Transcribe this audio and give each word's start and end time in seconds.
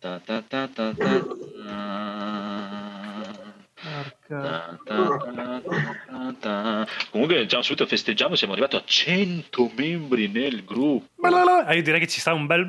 Ta 0.00 0.20
ta 0.24 0.42
ta 0.46 0.68
ta 0.68 0.94
ta. 0.94 1.10
Ta, 4.28 4.78
ta, 4.84 5.18
ta, 5.64 6.34
ta. 6.40 6.86
Comunque 7.10 7.46
già 7.46 7.62
subito 7.62 7.86
festeggiamo, 7.86 8.34
siamo 8.34 8.52
arrivati 8.52 8.76
a 8.76 8.82
100 8.84 9.70
membri 9.74 10.28
nel 10.28 10.64
gruppo. 10.64 11.26
Ah, 11.26 11.72
io 11.74 11.82
direi 11.82 12.00
che 12.00 12.06
ci 12.06 12.20
sta 12.20 12.32
un 12.34 12.46
bel 12.46 12.66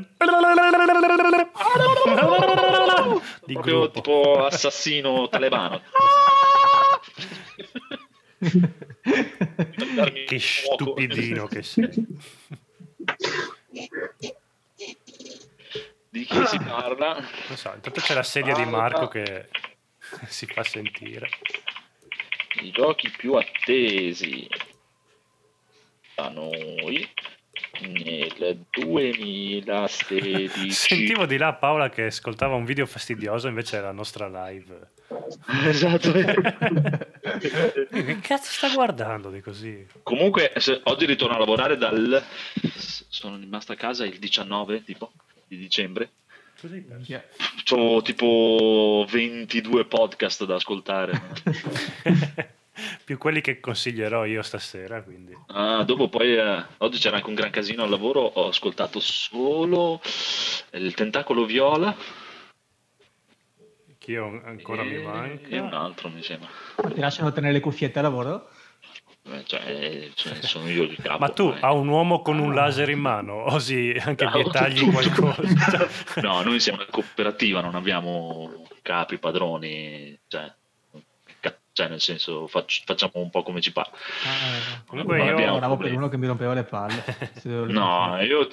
di 3.46 3.54
Proprio 3.54 3.80
gruppo. 3.80 3.92
tipo 3.92 4.46
assassino 4.46 5.28
talebano. 5.30 5.82
Che 10.26 10.40
stupidino 10.40 11.48
che 11.48 11.64
sei. 11.64 11.90
chi 16.30 16.46
si 16.46 16.60
parla? 16.60 17.16
Non 17.16 17.58
so, 17.58 17.72
intanto 17.74 18.02
c'è 18.02 18.14
la 18.14 18.24
sedia 18.24 18.54
di 18.54 18.66
Marco 18.66 19.08
che 19.08 19.48
si 20.28 20.46
fa 20.46 20.64
sentire. 20.64 21.28
I 22.62 22.72
giochi 22.72 23.10
più 23.10 23.34
attesi 23.34 24.48
da 26.16 26.30
noi 26.30 27.08
nel 27.82 28.66
2016. 28.70 30.72
Sentivo 30.72 31.26
di 31.26 31.38
là 31.38 31.54
Paola 31.54 31.90
che 31.90 32.06
ascoltava 32.06 32.56
un 32.56 32.66
video 32.66 32.86
fastidioso, 32.86 33.48
invece 33.48 33.78
era 33.78 33.88
la 33.88 33.94
nostra 33.94 34.28
live. 34.28 34.92
Esatto. 35.66 36.12
Che 37.40 38.20
cazzo 38.22 38.52
sta 38.52 38.74
guardando 38.74 39.30
di 39.30 39.42
così? 39.42 39.86
Comunque, 40.04 40.52
oggi 40.84 41.06
ritorno 41.06 41.36
a 41.36 41.40
lavorare 41.40 41.78
dal. 41.78 42.22
Sono 42.74 43.38
rimasto 43.38 43.72
a 43.72 43.76
casa 43.76 44.06
il 44.06 44.18
19 44.18 44.84
tipo 44.84 45.12
di 45.50 45.58
dicembre. 45.58 46.12
Perso? 46.62 47.12
Yeah. 47.12 47.24
Ho 47.72 48.02
tipo 48.02 49.06
22 49.10 49.86
podcast 49.86 50.46
da 50.46 50.56
ascoltare. 50.56 51.20
Più 53.04 53.18
quelli 53.18 53.42
che 53.42 53.60
consiglierò 53.60 54.26
io 54.26 54.42
stasera, 54.42 55.02
quindi. 55.02 55.36
Ah, 55.48 55.84
dopo 55.84 56.08
poi 56.08 56.38
eh, 56.38 56.64
oggi 56.78 56.98
c'era 57.00 57.18
anche 57.18 57.28
un 57.28 57.36
gran 57.36 57.50
casino 57.50 57.84
al 57.84 57.90
lavoro. 57.90 58.22
Ho 58.22 58.48
ascoltato 58.48 59.00
solo 59.02 60.00
il 60.74 60.94
tentacolo 60.94 61.46
viola 61.46 61.94
Che 63.98 64.12
io 64.12 64.42
ancora 64.46 64.84
mi 64.84 64.96
e, 64.96 65.02
manca. 65.02 65.48
e 65.50 65.60
un 65.60 65.74
altro, 65.74 66.10
mi 66.10 66.24
sembra. 66.24 66.48
Ti 66.94 67.00
lasciano 67.00 67.32
tenere 67.34 67.54
le 67.54 67.60
cuffiette 67.60 68.00
a 68.00 68.04
lavoro? 68.04 68.50
Eh, 69.36 69.44
Cioè, 69.46 70.10
cioè, 70.16 70.34
sono 70.42 70.70
io 70.70 70.84
il 70.84 70.96
capo. 71.02 71.20
Ma 71.20 71.30
tu 71.30 71.44
ormai. 71.46 71.62
a 71.62 71.72
un 71.74 71.88
uomo 71.88 72.22
con 72.22 72.40
un 72.40 72.54
laser 72.54 72.90
in 72.90 73.00
mano, 73.00 73.52
osi 73.54 73.96
anche 74.04 74.26
Ah, 74.26 74.32
vietagli 74.32 74.80
tutto. 74.80 74.92
qualcosa. 74.92 75.88
No, 76.22 76.42
noi 76.42 76.60
siamo 76.60 76.80
una 76.82 76.88
cooperativa, 76.90 77.62
non 77.62 77.76
abbiamo 77.76 78.66
capi, 78.82 79.18
padroni, 79.18 80.18
cioè, 80.28 80.52
cioè, 81.72 81.88
nel 81.88 82.02
senso 82.02 82.48
fac- 82.48 82.82
facciamo 82.86 83.14
un 83.16 83.30
po' 83.30 83.42
come 83.44 83.62
ci 83.62 83.72
pare. 83.72 83.90
Ah, 84.26 84.82
Comunque 84.86 85.18
Non 85.18 85.28
io- 85.28 85.34
abbiamo 85.34 85.58
Bravo 85.60 85.78
per 85.78 85.94
uno 85.94 86.10
che 86.10 86.18
mi 86.18 86.28
rompeva 86.28 86.54
le 86.54 86.64
palle. 86.64 87.04
No, 87.44 88.18
io 88.22 88.48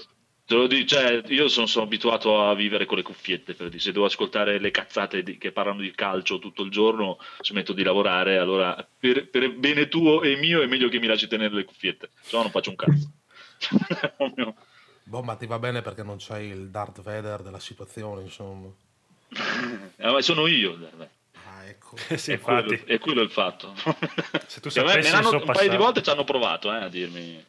te 0.46 0.54
lo 0.54 0.66
dico, 0.66 0.86
cioè, 0.86 1.22
io 1.26 1.48
sono, 1.48 1.66
sono 1.66 1.84
abituato 1.84 2.40
a 2.40 2.54
vivere 2.54 2.86
con 2.86 2.96
le 2.96 3.02
cuffiette, 3.02 3.54
per 3.54 3.68
dire, 3.68 3.80
se 3.82 3.92
devo 3.92 4.04
ascoltare 4.06 4.58
le 4.58 4.70
cazzate 4.70 5.22
di- 5.22 5.36
che 5.38 5.52
parlano 5.52 5.80
di 5.80 5.90
calcio 5.90 6.38
tutto 6.38 6.62
il 6.62 6.70
giorno, 6.70 7.18
smetto 7.40 7.72
di 7.72 7.82
lavorare, 7.82 8.38
allora 8.38 8.74
per, 8.98 9.28
per 9.28 9.52
bene 9.54 9.88
tuo 9.88 10.22
e 10.22 10.36
mio 10.36 10.62
è 10.62 10.66
meglio 10.66 10.88
che 10.88 10.98
mi 11.00 11.06
lasci 11.08 11.26
tenere 11.26 11.54
le 11.54 11.64
cuffiette, 11.64 12.10
se 12.20 12.36
no 12.36 12.42
non 12.42 12.50
faccio 12.52 12.70
un 12.70 12.76
cazzo. 12.76 13.10
Proprio- 14.16 14.54
Boh, 15.02 15.22
ma 15.22 15.36
ti 15.36 15.46
va 15.46 15.58
bene 15.58 15.82
perché 15.82 16.02
non 16.02 16.16
c'hai 16.18 16.48
il 16.48 16.68
Darth 16.70 17.00
Vader 17.02 17.42
della 17.42 17.60
situazione, 17.60 18.22
insomma. 18.22 18.68
Eh, 19.98 20.10
ma 20.12 20.20
sono 20.20 20.46
io. 20.46 20.74
dai. 20.74 21.08
Ah, 21.46 21.64
ecco. 21.64 21.96
sì, 22.16 22.32
è, 22.32 22.38
quello, 22.40 22.78
è 22.84 22.98
quello 22.98 23.22
il 23.22 23.30
fatto. 23.30 23.74
Se 24.46 24.60
tu 24.60 24.68
Cioè, 24.70 24.84
me- 24.84 24.90
sapessi 24.90 25.12
me 25.12 25.18
il 25.20 25.34
un 25.34 25.44
paio 25.44 25.70
di 25.70 25.76
volte 25.76 26.02
ci 26.02 26.10
hanno 26.10 26.24
provato 26.24 26.72
eh, 26.72 26.82
a 26.84 26.88
dirmi. 26.88 27.44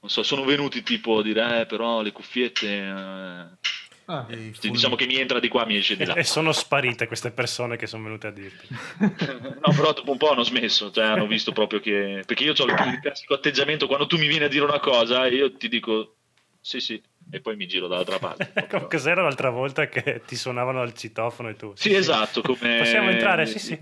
Non 0.00 0.10
so, 0.10 0.22
sono 0.22 0.44
venuti 0.44 0.82
tipo 0.82 1.18
a 1.18 1.22
dire, 1.22 1.60
eh, 1.60 1.66
però 1.66 2.02
le 2.02 2.12
cuffiette. 2.12 2.66
eh, 2.66 3.76
Ah, 4.10 4.26
sì, 4.58 4.70
diciamo 4.70 4.96
che 4.96 5.04
mi 5.04 5.16
entra 5.16 5.38
di 5.38 5.48
qua, 5.48 5.66
mi 5.66 5.76
esce 5.76 5.94
di 5.94 6.06
là. 6.06 6.14
E 6.14 6.24
sono 6.24 6.52
sparite 6.52 7.06
queste 7.06 7.30
persone 7.30 7.76
che 7.76 7.86
sono 7.86 8.04
venute 8.04 8.28
a 8.28 8.30
dirti. 8.30 8.66
no, 9.60 9.74
però 9.74 9.92
dopo 9.92 10.12
un 10.12 10.16
po' 10.16 10.30
hanno 10.30 10.44
smesso, 10.44 10.90
cioè 10.90 11.04
hanno 11.04 11.26
visto 11.26 11.52
proprio 11.52 11.78
che. 11.78 12.22
Perché 12.24 12.42
io 12.42 12.54
ho 12.56 12.64
il, 12.64 13.00
classico 13.02 13.34
atteggiamento 13.34 13.86
quando 13.86 14.06
tu 14.06 14.16
mi 14.16 14.26
vieni 14.26 14.44
a 14.44 14.48
dire 14.48 14.64
una 14.64 14.80
cosa, 14.80 15.26
io 15.26 15.52
ti 15.52 15.68
dico 15.68 16.14
sì, 16.60 16.80
sì, 16.80 17.02
e 17.30 17.40
poi 17.40 17.56
mi 17.56 17.66
giro 17.66 17.86
dall'altra 17.86 18.18
parte. 18.18 18.50
Come 18.68 18.86
Cos'era 18.88 19.22
l'altra 19.22 19.50
volta 19.50 19.88
che 19.88 20.22
ti 20.26 20.36
suonavano 20.36 20.80
al 20.80 20.94
citofono 20.94 21.50
e 21.50 21.56
tu? 21.56 21.72
Sì, 21.74 21.94
esatto, 21.94 22.40
come 22.40 22.78
Possiamo 22.78 23.10
entrare? 23.10 23.44
Sì, 23.46 23.58
sì. 23.58 23.78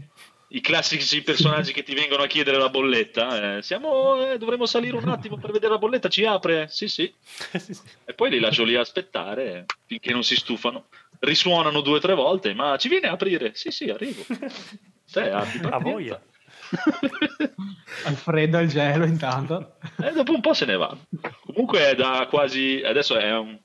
I 0.48 0.60
classici 0.60 1.22
personaggi 1.22 1.72
che 1.72 1.82
ti 1.82 1.94
vengono 1.94 2.22
a 2.22 2.26
chiedere 2.28 2.56
la 2.56 2.68
bolletta. 2.68 3.56
eh, 3.56 3.62
siamo, 3.62 4.30
eh, 4.30 4.38
dovremmo 4.38 4.66
salire 4.66 4.96
un 4.96 5.08
attimo 5.08 5.38
per 5.38 5.50
vedere 5.50 5.72
la 5.72 5.78
bolletta. 5.78 6.08
Ci 6.08 6.24
apre? 6.24 6.68
Sì, 6.68 6.86
sì. 6.88 7.12
Sì. 7.56 7.76
E 8.04 8.14
poi 8.14 8.30
li 8.30 8.38
lascio 8.38 8.62
lì 8.64 8.76
a 8.76 8.80
aspettare 8.80 9.66
finché 9.86 10.12
non 10.12 10.22
si 10.22 10.36
stufano. 10.36 10.86
Risuonano 11.18 11.80
due 11.80 11.96
o 11.96 12.00
tre 12.00 12.14
volte, 12.14 12.54
ma 12.54 12.76
ci 12.76 12.88
viene 12.88 13.08
a 13.08 13.12
aprire? 13.12 13.52
Sì, 13.54 13.70
sì, 13.70 13.88
arrivo. 13.90 14.22
Te, 15.10 15.30
apri, 15.30 15.60
A 15.70 15.78
voglia. 15.78 16.20
al 18.04 18.14
freddo, 18.14 18.58
al 18.58 18.66
gelo 18.66 19.04
intanto. 19.04 19.76
E 20.02 20.12
dopo 20.12 20.32
un 20.32 20.40
po' 20.40 20.52
se 20.54 20.64
ne 20.64 20.76
va. 20.76 20.96
Comunque 21.44 21.90
è 21.90 21.94
da 21.94 22.26
quasi, 22.28 22.82
adesso 22.84 23.16
è 23.16 23.36
un, 23.36 23.58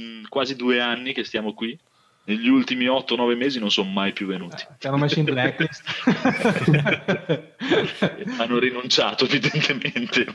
mm, 0.00 0.24
quasi 0.28 0.54
due 0.56 0.80
anni 0.80 1.12
che 1.12 1.24
stiamo 1.24 1.54
qui. 1.54 1.78
Negli 2.26 2.48
ultimi 2.48 2.86
8-9 2.86 3.36
mesi 3.36 3.60
non 3.60 3.70
sono 3.70 3.88
mai 3.88 4.12
più 4.12 4.26
venuti. 4.26 4.66
Ti 4.78 4.86
hanno 4.88 4.98
messo 4.98 5.20
in 5.20 5.24
blacklist. 5.26 5.82
Hanno 8.38 8.58
rinunciato 8.58 9.24
evidentemente. 9.24 10.26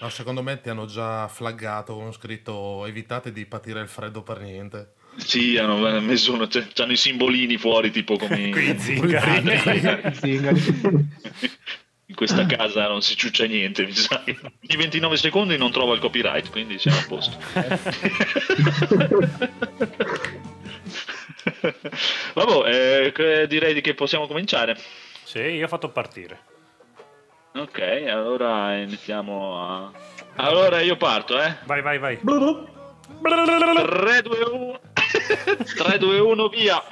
No, 0.00 0.08
secondo 0.08 0.42
me 0.42 0.60
ti 0.60 0.70
hanno 0.70 0.86
già 0.86 1.28
flaggato 1.28 1.94
con 1.94 2.10
scritto 2.12 2.86
evitate 2.86 3.32
di 3.32 3.44
patire 3.44 3.82
il 3.82 3.88
freddo 3.88 4.22
per 4.22 4.40
niente. 4.40 4.94
Sì, 5.16 5.58
hanno 5.58 6.00
messo 6.00 6.32
uno, 6.32 6.48
cioè, 6.48 6.66
c'hanno 6.72 6.92
i 6.92 6.96
simbolini 6.96 7.58
fuori 7.58 7.90
tipo 7.90 8.16
come 8.16 8.48
Qui 8.50 8.78
zingari. 8.78 10.14
Zingari. 10.16 10.62
in 12.06 12.14
questa 12.14 12.46
casa 12.46 12.88
non 12.88 13.02
si 13.02 13.14
ciuccia 13.14 13.44
niente, 13.44 13.84
mi 13.84 13.92
sa. 13.92 14.22
Ogni 14.24 14.76
29 14.76 15.18
secondi 15.18 15.58
non 15.58 15.70
trova 15.70 15.92
il 15.94 16.00
copyright, 16.00 16.50
quindi 16.50 16.78
siamo 16.78 16.96
a 16.98 17.04
posto. 17.06 17.36
Vabbè, 22.34 23.12
eh, 23.14 23.46
direi 23.46 23.74
di 23.74 23.80
che 23.80 23.94
possiamo 23.94 24.26
cominciare. 24.26 24.76
Sì, 25.24 25.38
io 25.38 25.64
ho 25.64 25.68
fatto 25.68 25.90
partire. 25.90 26.48
Ok, 27.54 27.80
allora 28.08 28.76
iniziamo 28.76 29.60
a... 29.60 29.92
Allora 30.36 30.80
io 30.80 30.96
parto, 30.96 31.40
eh. 31.40 31.56
Vai, 31.64 31.82
vai, 31.82 31.98
vai. 31.98 32.18
3, 33.84 34.22
2, 34.22 34.38
1... 34.52 34.80
3, 35.76 35.98
2, 35.98 36.20
1, 36.20 36.48
via! 36.48 36.82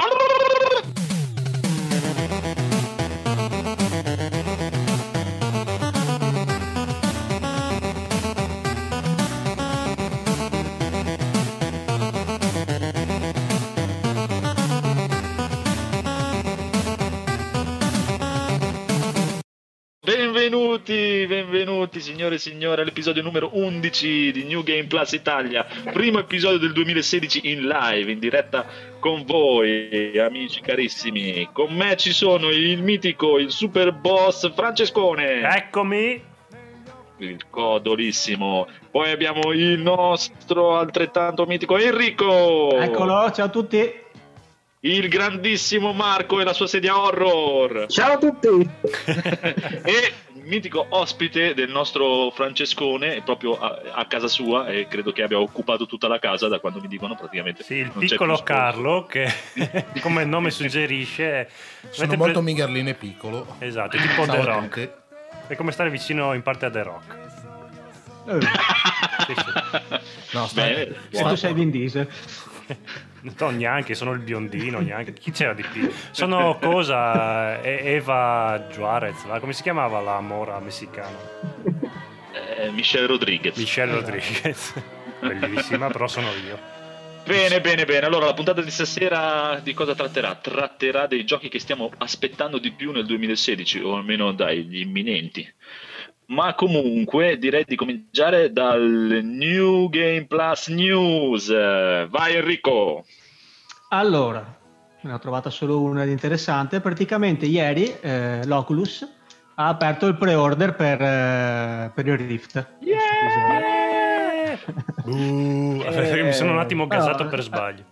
Benvenuti, 20.48 21.26
benvenuti 21.28 22.00
signore 22.00 22.36
e 22.36 22.38
signore 22.38 22.80
all'episodio 22.80 23.22
numero 23.22 23.50
11 23.52 24.32
di 24.32 24.44
New 24.44 24.62
Game 24.62 24.84
Plus 24.84 25.12
Italia, 25.12 25.66
primo 25.92 26.20
episodio 26.20 26.56
del 26.56 26.72
2016 26.72 27.50
in 27.50 27.66
live, 27.66 28.10
in 28.10 28.18
diretta 28.18 28.64
con 28.98 29.24
voi, 29.26 30.18
amici 30.18 30.62
carissimi. 30.62 31.50
Con 31.52 31.74
me 31.74 31.96
ci 31.98 32.12
sono 32.12 32.48
il 32.48 32.82
mitico, 32.82 33.38
il 33.38 33.50
super 33.50 33.92
boss 33.92 34.50
Francescone, 34.54 35.42
Eccomi. 35.42 36.22
il 37.18 37.44
codolissimo. 37.50 38.68
Poi 38.90 39.10
abbiamo 39.10 39.52
il 39.52 39.78
nostro 39.78 40.78
altrettanto 40.78 41.44
mitico 41.44 41.76
Enrico, 41.76 42.74
Eccolo, 42.74 43.30
ciao 43.32 43.44
a 43.44 43.50
tutti. 43.50 44.06
Il 44.80 45.08
grandissimo 45.08 45.92
Marco 45.92 46.40
e 46.40 46.44
la 46.44 46.52
sua 46.52 46.66
sedia 46.66 46.98
horror. 46.98 47.86
Ciao 47.88 48.12
a 48.12 48.18
tutti! 48.18 48.46
e 49.84 50.12
il 50.34 50.42
mitico 50.44 50.86
ospite 50.90 51.52
del 51.54 51.68
nostro 51.70 52.30
Francescone 52.30 53.20
proprio 53.22 53.58
a, 53.58 53.80
a 53.92 54.06
casa 54.06 54.28
sua 54.28 54.68
e 54.68 54.86
credo 54.86 55.12
che 55.12 55.22
abbia 55.22 55.38
occupato 55.40 55.86
tutta 55.86 56.06
la 56.08 56.18
casa 56.18 56.48
da 56.48 56.58
quando 56.60 56.80
mi 56.80 56.86
dicono 56.88 57.16
praticamente 57.16 57.62
Sì, 57.64 57.74
il 57.74 57.90
piccolo. 57.90 58.38
Carlo 58.42 59.04
che 59.06 59.30
come 60.00 60.22
il 60.22 60.28
nome 60.28 60.50
suggerisce 60.50 61.48
Sono 61.90 62.06
avete 62.06 62.16
molto 62.16 62.40
pre- 62.40 62.52
migherlino 62.52 62.88
e 62.88 62.94
piccolo. 62.94 63.56
Esatto, 63.58 63.96
è 63.96 64.00
tipo 64.00 64.22
The 64.22 64.32
Ciao 64.32 64.44
Rock. 64.44 64.90
È 65.48 65.56
come 65.56 65.72
stare 65.72 65.90
vicino 65.90 66.34
in 66.34 66.42
parte 66.42 66.66
a 66.66 66.70
The 66.70 66.82
Rock. 66.82 67.16
Eh, 68.28 68.40
Sì, 69.26 69.34
sì. 69.34 69.98
No, 70.36 70.46
sta- 70.46 70.62
Bene, 70.62 70.94
se 71.10 71.22
tu 71.22 71.34
sei 71.34 71.52
Vin 71.54 71.70
Diesel. 71.70 72.08
No, 73.20 73.50
neanche, 73.50 73.94
sono 73.94 74.12
il 74.12 74.20
biondino, 74.20 74.80
neanche. 74.80 75.12
Chi 75.12 75.30
c'era 75.32 75.52
di 75.52 75.64
più? 75.70 75.90
Sono 76.10 76.56
cosa? 76.60 77.60
Eva 77.62 78.66
Juarez, 78.70 79.24
la- 79.26 79.40
come 79.40 79.52
si 79.52 79.62
chiamava 79.62 80.00
la 80.00 80.20
mora 80.20 80.58
messicana? 80.60 81.16
Eh, 82.56 82.70
Michelle 82.70 83.06
Rodriguez. 83.06 83.56
Michelle 83.56 83.92
Rodriguez. 83.92 84.74
Bellissima, 85.20 85.88
però 85.88 86.06
sono 86.06 86.28
io. 86.46 86.76
Bene, 87.24 87.60
bene, 87.60 87.84
bene. 87.84 88.06
Allora, 88.06 88.26
la 88.26 88.34
puntata 88.34 88.62
di 88.62 88.70
stasera 88.70 89.60
di 89.62 89.74
cosa 89.74 89.94
tratterà? 89.94 90.34
Tratterà 90.36 91.06
dei 91.06 91.24
giochi 91.24 91.48
che 91.48 91.58
stiamo 91.58 91.90
aspettando 91.98 92.58
di 92.58 92.70
più 92.70 92.90
nel 92.92 93.04
2016, 93.04 93.80
o 93.80 93.96
almeno 93.96 94.32
dagli 94.32 94.78
imminenti. 94.78 95.46
Ma 96.30 96.54
comunque 96.54 97.38
direi 97.38 97.64
di 97.66 97.74
cominciare 97.74 98.52
dal 98.52 98.82
New 99.22 99.88
Game 99.88 100.26
Plus 100.26 100.68
News. 100.68 101.48
Eh, 101.48 102.06
Vai 102.10 102.34
Enrico! 102.36 103.04
Allora, 103.88 104.44
ne 105.00 105.12
ho 105.12 105.18
trovata 105.18 105.48
solo 105.48 105.80
una 105.80 106.04
di 106.04 106.10
interessante. 106.12 106.80
Praticamente 106.80 107.46
ieri 107.46 107.90
eh, 108.00 108.44
l'Oculus 108.44 109.10
ha 109.54 109.68
aperto 109.68 110.06
il 110.06 110.16
pre-order 110.16 110.76
per, 110.76 111.00
eh, 111.00 111.90
per 111.94 112.06
il 112.06 112.18
Rift. 112.18 112.68
Buh, 115.04 115.82
Eh, 115.82 116.22
mi 116.22 116.32
sono 116.34 116.52
un 116.52 116.58
attimo 116.58 116.86
gasato 116.86 117.16
però- 117.16 117.28
per 117.30 117.42
sbaglio. 117.42 117.84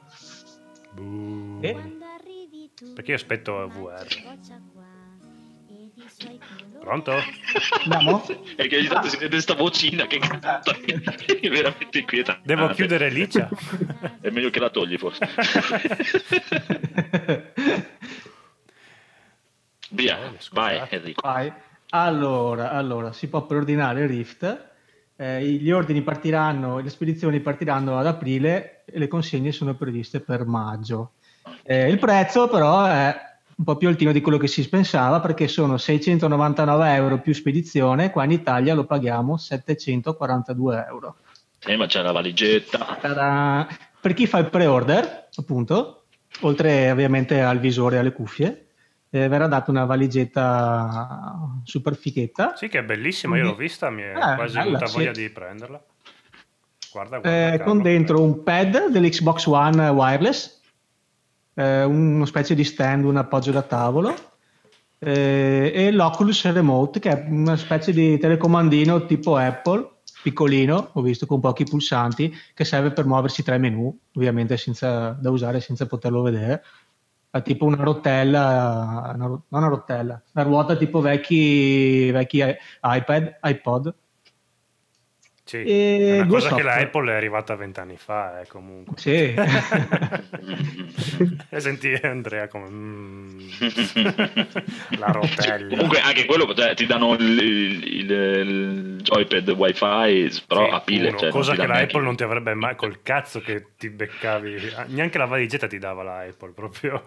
Buh. 0.92 1.58
Eh? 1.62 1.94
Perché 2.94 3.10
io 3.12 3.16
aspetto 3.16 3.66
VR. 3.68 4.06
Pronto? 6.86 7.10
Andiamo? 7.82 8.24
E 8.54 8.68
che 8.68 8.76
ogni 8.76 8.86
tanto 8.86 9.08
si 9.08 9.16
vede 9.16 9.40
sta 9.40 9.54
vocina 9.54 10.06
che 10.06 10.20
canta. 10.20 10.60
È 10.60 11.48
veramente 11.48 11.98
inquietante. 11.98 12.42
Devo 12.44 12.68
chiudere 12.68 13.10
Licia? 13.10 13.48
È 14.20 14.30
meglio 14.30 14.50
che 14.50 14.60
la 14.60 14.70
togli 14.70 14.96
forse. 14.96 15.26
Via, 19.90 20.16
scusate. 20.38 20.52
vai 20.52 20.86
Enrico. 20.90 21.20
Vai. 21.24 21.52
Allora, 21.88 22.70
allora, 22.70 23.12
si 23.12 23.28
può 23.28 23.44
preordinare 23.46 24.02
il 24.02 24.08
Rift. 24.08 24.68
Eh, 25.16 25.44
gli 25.44 25.72
ordini 25.72 26.02
partiranno, 26.02 26.78
le 26.78 26.90
spedizioni 26.90 27.40
partiranno 27.40 27.98
ad 27.98 28.06
aprile 28.06 28.84
e 28.84 29.00
le 29.00 29.08
consegne 29.08 29.50
sono 29.50 29.74
previste 29.74 30.20
per 30.20 30.44
maggio. 30.44 31.14
Eh, 31.64 31.90
il 31.90 31.98
prezzo 31.98 32.46
però 32.46 32.84
è 32.84 33.34
un 33.58 33.64
po' 33.64 33.76
più 33.76 33.88
altino 33.88 34.12
di 34.12 34.20
quello 34.20 34.36
che 34.38 34.48
si 34.48 34.68
pensava 34.68 35.20
perché 35.20 35.48
sono 35.48 35.78
699 35.78 36.94
euro 36.94 37.18
più 37.20 37.32
spedizione, 37.32 38.10
qua 38.10 38.24
in 38.24 38.32
Italia 38.32 38.74
lo 38.74 38.84
paghiamo 38.84 39.36
742 39.38 40.86
euro. 40.88 41.16
Eh, 41.64 41.76
ma 41.76 41.86
c'è 41.86 42.02
la 42.02 42.12
valigetta. 42.12 42.98
Ta-da! 43.00 43.66
Per 44.00 44.12
chi 44.14 44.26
fa 44.26 44.38
il 44.38 44.50
pre-order, 44.50 45.28
appunto, 45.36 46.04
oltre 46.42 46.90
ovviamente 46.90 47.40
al 47.40 47.58
visore 47.58 47.96
e 47.96 47.98
alle 48.00 48.12
cuffie, 48.12 48.66
eh, 49.10 49.26
verrà 49.28 49.46
data 49.46 49.70
una 49.70 49.84
valigetta 49.84 51.60
super 51.64 51.96
fighetta. 51.96 52.54
Sì, 52.56 52.68
che 52.68 52.80
è 52.80 52.84
bellissima, 52.84 53.36
io 53.38 53.44
l'ho 53.44 53.54
vista, 53.54 53.88
mi 53.90 54.02
è 54.02 54.10
Eh, 54.10 54.34
quasi 54.36 54.52
bella, 54.54 54.64
venuta 54.64 54.86
sì. 54.86 54.96
voglia 54.98 55.10
di 55.12 55.30
prenderla. 55.30 55.82
Guarda, 56.92 57.18
guarda. 57.18 57.52
eh, 57.52 57.56
Carlo. 57.56 57.64
con 57.72 57.82
dentro 57.82 58.22
un 58.22 58.42
pad 58.42 58.88
dell'Xbox 58.88 59.46
One 59.46 59.88
wireless, 59.88 60.55
eh, 61.56 61.84
una 61.84 62.26
specie 62.26 62.54
di 62.54 62.64
stand, 62.64 63.04
un 63.04 63.16
appoggio 63.16 63.50
da 63.50 63.62
tavolo 63.62 64.14
eh, 64.98 65.72
e 65.74 65.90
l'Oculus 65.90 66.50
Remote 66.50 67.00
che 67.00 67.10
è 67.10 67.26
una 67.28 67.56
specie 67.56 67.92
di 67.92 68.18
telecomandino 68.18 69.06
tipo 69.06 69.36
Apple, 69.36 69.90
piccolino, 70.22 70.90
ho 70.92 71.00
visto 71.02 71.26
con 71.26 71.40
pochi 71.40 71.64
pulsanti, 71.64 72.34
che 72.54 72.64
serve 72.64 72.90
per 72.92 73.06
muoversi 73.06 73.42
tra 73.42 73.54
i 73.54 73.58
menu, 73.60 73.96
ovviamente 74.14 74.56
senza, 74.56 75.10
da 75.10 75.30
usare 75.30 75.60
senza 75.60 75.86
poterlo 75.86 76.22
vedere. 76.22 76.62
Ha 77.30 77.40
tipo 77.42 77.66
una 77.66 77.82
rotella, 77.82 79.12
una 79.14 79.26
non 79.26 79.42
una 79.48 79.68
rotella, 79.68 80.22
una 80.32 80.44
ruota 80.44 80.76
tipo 80.76 81.00
vecchi, 81.00 82.10
vecchi 82.10 82.42
iPad, 82.82 83.38
iPod. 83.42 83.94
Sì, 85.46 85.58
e 85.62 85.98
è 85.98 86.14
una 86.22 86.26
cosa 86.26 86.48
che 86.56 86.62
la 86.64 86.70
software. 86.72 86.82
Apple 86.82 87.12
è 87.12 87.14
arrivata 87.14 87.54
vent'anni 87.54 87.96
fa, 87.96 88.40
eh, 88.40 88.46
comunque. 88.48 88.94
Sì. 88.98 89.32
e 91.48 91.60
sentire 91.60 92.08
Andrea 92.08 92.48
come... 92.48 92.66
mm, 92.68 93.38
la 94.98 95.06
rotella. 95.12 95.68
Comunque 95.68 96.00
anche 96.00 96.24
quello 96.24 96.52
cioè, 96.54 96.74
ti 96.74 96.86
danno 96.86 97.14
il, 97.14 97.38
il- 97.38 97.84
il 98.10 98.96
joypad 99.02 99.48
wifi 99.50 100.42
però 100.46 100.66
Sì, 100.68 100.74
a 100.74 100.80
pile. 100.80 101.08
uno, 101.08 101.18
cioè, 101.18 101.30
cosa 101.30 101.52
che 101.52 101.58
la 101.66 101.74
neanche- 101.74 101.84
Apple 101.92 102.02
non 102.02 102.16
ti 102.16 102.22
avrebbe 102.24 102.54
mai 102.54 102.74
col 102.76 103.02
cazzo 103.02 103.40
che 103.40 103.68
ti 103.76 103.88
beccavi 103.88 104.56
neanche 104.88 105.18
la 105.18 105.26
valigetta 105.26 105.66
ti 105.68 105.78
dava 105.78 106.02
la 106.02 106.20
Apple 106.20 106.52
proprio 106.52 107.02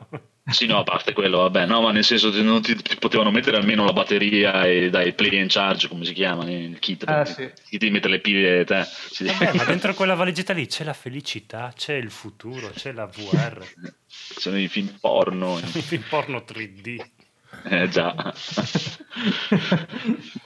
Sì, 0.52 0.66
no, 0.66 0.80
a 0.80 0.84
parte 0.84 1.14
quello, 1.14 1.40
vabbè, 1.40 1.66
no, 1.66 1.82
ma 1.82 1.92
nel 1.92 2.04
senso 2.04 2.30
che 2.32 2.42
non 2.42 2.62
ti, 2.62 2.76
ti 2.76 2.96
potevano 2.98 3.32
mettere 3.32 3.58
almeno 3.58 3.84
la 3.86 3.94
batteria 3.94 4.64
e 4.64 4.90
dai 4.90 5.14
play 5.14 5.40
and 5.40 5.50
charge, 5.50 5.88
come 5.88 6.06
si 6.06 6.14
chiama, 6.14 6.50
il 6.50 6.78
kit, 6.80 7.04
Ah, 7.08 7.26
sì. 7.26 7.50
chi 7.70 7.78
ti 7.78 7.90
mette 7.90 8.08
le 8.08 8.20
pile 8.20 8.64
te. 8.66 8.84
Sì. 8.86 9.26
Vabbè, 9.26 9.54
ma 9.56 9.64
dentro 9.66 9.94
quella 9.94 10.16
valigetta 10.16 10.54
lì 10.54 10.66
c'è 10.68 10.84
la 10.84 10.94
felicità 10.94 11.72
c'è 11.76 11.94
il 11.94 12.10
futuro 12.12 12.70
c'è 12.76 12.92
la 12.92 13.06
VR 13.06 13.64
Sono 14.08 14.58
i 14.58 14.68
film 14.68 14.96
porno. 15.00 15.58
il 15.58 15.66
film 15.66 16.04
porno 16.10 16.44
3D 16.48 17.06
Eh 17.64 17.88
già. 17.90 18.14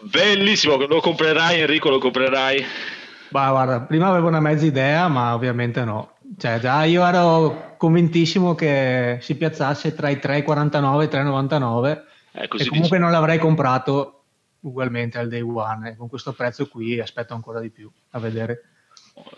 Bellissimo, 0.01 0.75
lo 0.77 0.99
comprerai 1.01 1.59
Enrico, 1.61 1.89
lo 1.89 1.97
comprerai. 1.99 2.65
Ma 3.29 3.49
guarda, 3.49 3.81
prima 3.81 4.07
avevo 4.09 4.27
una 4.27 4.39
mezza 4.39 4.65
idea, 4.65 5.07
ma 5.07 5.33
ovviamente 5.33 5.83
no. 5.83 6.12
Cioè, 6.37 6.59
già 6.59 6.83
io 6.83 7.05
ero 7.05 7.75
convintissimo 7.77 8.55
che 8.55 9.17
si 9.21 9.35
piazzasse 9.35 9.93
tra 9.93 10.09
i 10.09 10.15
3,49 10.15 11.01
e 11.01 11.03
i 11.03 11.07
3,99 11.07 12.03
Eh, 12.31 12.49
e 12.57 12.67
comunque 12.67 12.97
non 12.97 13.11
l'avrei 13.11 13.37
comprato 13.37 14.23
ugualmente 14.61 15.17
al 15.17 15.27
day 15.27 15.41
one. 15.41 15.91
E 15.91 15.95
con 15.95 16.09
questo 16.09 16.33
prezzo 16.33 16.67
qui 16.67 16.99
aspetto 16.99 17.33
ancora 17.33 17.59
di 17.59 17.69
più 17.69 17.91
a 18.11 18.19
vedere. 18.19 18.63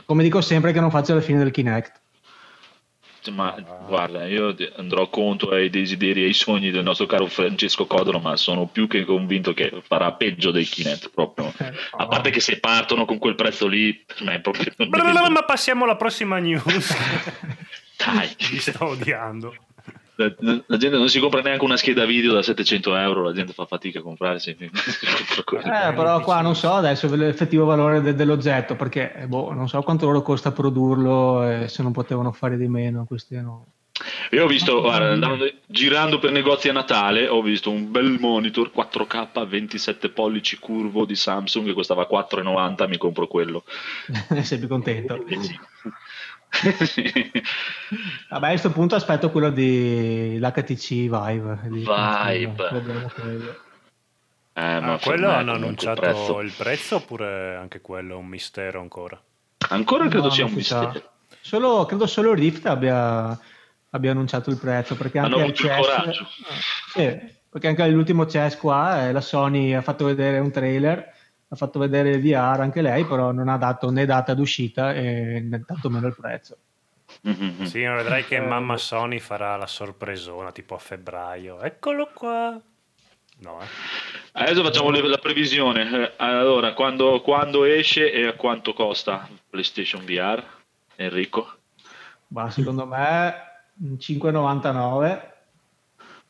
Come 0.05 0.23
dico 0.23 0.41
sempre 0.41 0.71
che 0.71 0.79
non 0.79 0.91
faccio 0.91 1.13
la 1.13 1.21
fine 1.21 1.39
del 1.39 1.51
Kinect. 1.51 2.01
Ma 3.31 3.55
guarda, 3.87 4.25
io 4.27 4.55
andrò 4.77 5.07
conto 5.09 5.49
ai 5.49 5.69
desideri 5.69 6.23
e 6.23 6.25
ai 6.25 6.33
sogni 6.33 6.71
del 6.71 6.83
nostro 6.83 7.05
caro 7.05 7.25
Francesco 7.27 7.85
Codolo, 7.85 8.19
ma 8.19 8.35
sono 8.35 8.67
più 8.67 8.87
che 8.87 9.03
convinto 9.05 9.53
che 9.53 9.81
farà 9.85 10.11
peggio 10.13 10.51
dei 10.51 10.65
Kinect 10.65 11.11
proprio. 11.13 11.51
Eh, 11.57 11.73
A 11.91 12.07
parte 12.07 12.29
che 12.29 12.39
se 12.39 12.59
partono 12.59 13.05
con 13.05 13.17
quel 13.17 13.35
prezzo 13.35 13.67
lì, 13.67 13.93
per 13.93 14.23
me 14.23 14.35
è 14.35 14.39
proprio... 14.39 14.71
ma 15.29 15.43
passiamo 15.43 15.83
alla 15.83 15.95
prossima 15.95 16.37
news. 16.39 16.95
Dai, 17.97 18.35
mi 18.51 18.59
sto 18.59 18.85
odiando 18.85 19.55
La, 20.17 20.77
gente 20.77 20.97
non 20.97 21.09
si 21.09 21.19
compra 21.19 21.41
neanche 21.41 21.63
una 21.63 21.77
scheda 21.77 22.05
video 22.05 22.33
da 22.33 22.41
700 22.41 22.95
euro, 22.95 23.23
la 23.23 23.33
gente 23.33 23.53
fa 23.53 23.65
fatica 23.65 23.99
a 23.99 24.03
comprarsi. 24.03 24.55
Eh, 25.65 25.93
però 25.93 26.21
qua 26.21 26.41
non 26.41 26.55
so 26.55 26.73
adesso 26.73 27.13
l'effettivo 27.15 27.65
valore 27.65 28.01
de- 28.01 28.15
dell'oggetto 28.15 28.75
perché 28.75 29.13
eh, 29.13 29.27
boh, 29.27 29.53
non 29.53 29.67
so 29.67 29.81
quanto 29.81 30.05
loro 30.05 30.21
costa 30.21 30.51
produrlo 30.51 31.47
e 31.47 31.67
se 31.67 31.83
non 31.83 31.91
potevano 31.91 32.31
fare 32.31 32.57
di 32.57 32.67
meno. 32.67 33.05
Questi 33.05 33.35
no. 33.35 33.65
Io 34.31 34.43
ho 34.43 34.47
visto, 34.47 34.81
guarda, 34.81 35.37
girando 35.65 36.19
per 36.19 36.31
negozi 36.31 36.67
a 36.67 36.73
Natale, 36.73 37.27
ho 37.27 37.41
visto 37.41 37.71
un 37.71 37.91
bel 37.91 38.17
monitor 38.19 38.71
4K 38.75 39.47
27 39.47 40.09
pollici 40.09 40.57
curvo 40.57 41.05
di 41.05 41.15
Samsung 41.15 41.67
che 41.67 41.73
costava 41.73 42.07
4,90, 42.11 42.87
mi 42.89 42.97
compro 42.97 43.27
quello. 43.27 43.63
Sei 44.41 44.57
più 44.59 44.67
contento. 44.67 45.25
Eh 45.25 45.41
sì. 45.41 45.59
Vabbè, 48.29 48.45
a 48.45 48.49
questo 48.49 48.71
punto 48.71 48.95
aspetto 48.95 49.29
quello 49.31 49.49
di 49.49 50.37
l'HTC 50.39 50.87
Vive. 51.09 51.59
di- 51.63 51.79
Vive. 51.79 53.59
Eh, 54.57 54.79
ma 54.79 54.93
Ah, 54.93 54.99
quello 54.99 55.29
hanno 55.29 55.53
annunciato 55.53 56.01
il 56.05 56.11
prezzo- 56.11 56.39
il 56.41 56.53
prezzo 56.55 56.95
oppure 56.97 57.55
anche 57.55 57.81
quello 57.81 58.13
è 58.13 58.17
un 58.17 58.27
mistero 58.27 58.79
ancora 58.79 59.21
Ancora 59.69 60.07
credo 60.07 60.25
No, 60.27 60.29
sia 60.31 60.45
un 60.45 60.61
sa. 60.61 60.79
mistero. 60.87 61.09
Solo, 61.41 61.85
credo 61.85 62.05
solo 62.07 62.33
Rift 62.33 62.65
abbia, 62.65 63.37
abbia 63.89 64.11
annunciato 64.11 64.49
il 64.49 64.57
prezzo 64.57 64.95
perché 64.95 65.19
Hanno 65.19 65.37
anche 65.37 65.41
avuto 65.47 65.61
il 65.61 65.67
CES 65.69 65.85
coraggio. 65.85 66.27
Eh, 66.95 67.19
sì, 67.27 67.33
perché 67.49 67.67
anche 67.67 67.81
all'ultimo 67.83 68.25
CES 68.27 68.57
qua 68.57 69.07
eh, 69.07 69.11
la 69.11 69.21
Sony 69.21 69.73
ha 69.73 69.81
fatto 69.81 70.05
vedere 70.05 70.39
un 70.39 70.51
trailer 70.51 71.13
ha 71.55 71.57
fatto 71.57 71.79
vedere 71.79 72.11
il 72.11 72.21
VR 72.21 72.59
anche 72.59 72.81
lei 72.81 73.03
però 73.05 73.31
non 73.31 73.47
ha 73.49 73.57
dato 73.57 73.89
né 73.89 74.05
data 74.05 74.33
d'uscita 74.33 74.93
e 74.93 75.39
né 75.41 75.63
tantomeno 75.65 76.07
il 76.07 76.15
prezzo 76.15 76.57
Mhm. 77.21 77.63
Sì, 77.63 77.83
ma 77.85 77.95
vedrai 77.95 78.25
che 78.25 78.35
Eh, 78.37 78.41
mamma. 78.41 78.77
Sony 78.77 79.19
farà 79.19 79.55
la 79.55 79.67
sorpresona 79.67 80.51
tipo 80.51 80.75
a 80.75 80.79
febbraio. 80.79 81.61
Eccolo 81.61 82.09
qua. 82.13 82.59
No, 83.39 83.61
eh. 83.61 83.65
Adesso 84.33 84.63
facciamo 84.63 84.89
le- 84.89 85.07
la 85.07 85.17
previsione. 85.17 85.89
Eh, 86.03 86.13
Allora, 86.17 86.73
quando, 86.73 87.21
quando 87.21 87.63
esce 87.63 88.11
e 88.11 88.27
a 88.27 88.33
quanto 88.33 88.73
costa 88.73 89.27
PlayStation 89.49 90.03
VR? 90.03 90.43
Enrico? 90.97 91.47
ma 92.29 92.49
secondo 92.49 92.85
me 92.85 93.33
un 93.81 93.97
5,99 93.97 95.33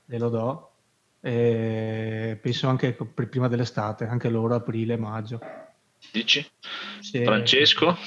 glielo 0.06 0.30
do 0.30 0.70
e 1.26 2.38
penso 2.40 2.68
anche 2.68 2.94
per 2.94 3.28
prima 3.28 3.48
dell'estate 3.48 4.06
anche 4.06 4.30
loro 4.30 4.54
aprile 4.54 4.96
maggio 4.96 5.40
Dici? 6.12 6.46
Sì. 7.00 7.24
Francesco? 7.24 7.98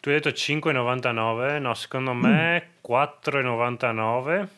Tu 0.00 0.08
hai 0.10 0.20
detto 0.20 0.28
5,99, 0.30 1.58
no, 1.60 1.74
secondo 1.74 2.12
me 2.12 2.74
4,99. 2.86 4.48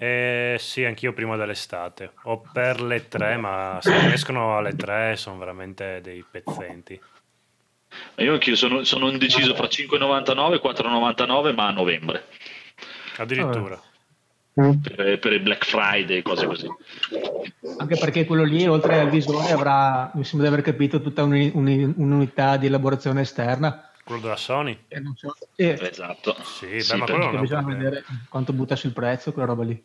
E 0.00 0.56
sì, 0.58 0.84
anch'io 0.84 1.12
prima 1.12 1.36
dell'estate. 1.36 2.12
O 2.24 2.40
per 2.52 2.82
le 2.82 3.08
3, 3.08 3.36
ma 3.36 3.78
se 3.80 4.12
escono 4.12 4.56
alle 4.56 4.76
3 4.76 5.16
sono 5.16 5.38
veramente 5.38 6.00
dei 6.02 6.24
pezzenti. 6.28 7.00
Io 8.16 8.32
anch'io 8.34 8.54
sono, 8.54 8.84
sono 8.84 9.08
indeciso 9.08 9.54
fra 9.54 9.66
5,99 9.66 10.54
e 10.54 10.60
4,99, 10.60 11.54
ma 11.54 11.66
a 11.66 11.72
novembre. 11.72 12.26
Addirittura. 13.16 13.80
Per, 14.82 15.18
per 15.20 15.32
il 15.32 15.40
Black 15.40 15.64
Friday, 15.64 16.20
cose 16.22 16.46
così. 16.46 16.66
Anche 17.78 17.96
perché 17.96 18.24
quello 18.26 18.42
lì, 18.42 18.66
oltre 18.66 18.98
al 18.98 19.08
visore, 19.08 19.52
avrà, 19.52 20.10
mi 20.14 20.24
sembra 20.24 20.48
di 20.48 20.54
aver 20.54 20.64
capito, 20.64 21.00
tutta 21.00 21.22
un- 21.22 21.50
un- 21.54 21.94
un'unità 21.96 22.56
di 22.56 22.66
elaborazione 22.66 23.20
esterna. 23.20 23.90
Quello 24.02 24.20
della 24.20 24.36
Sony? 24.36 24.76
E 24.88 24.98
non 24.98 25.14
so, 25.14 25.32
e- 25.54 25.78
Esatto. 25.80 26.34
Sì, 26.42 26.66
beh, 26.66 26.80
Sì, 26.80 26.96
ma 26.96 27.04
quello 27.04 27.30
non 27.30 27.40
bisogna 27.40 27.60
problema. 27.62 27.84
vedere 27.84 28.04
quanto 28.28 28.52
butta 28.52 28.74
sul 28.74 28.92
prezzo 28.92 29.32
quella 29.32 29.46
roba 29.48 29.62
lì. 29.64 29.84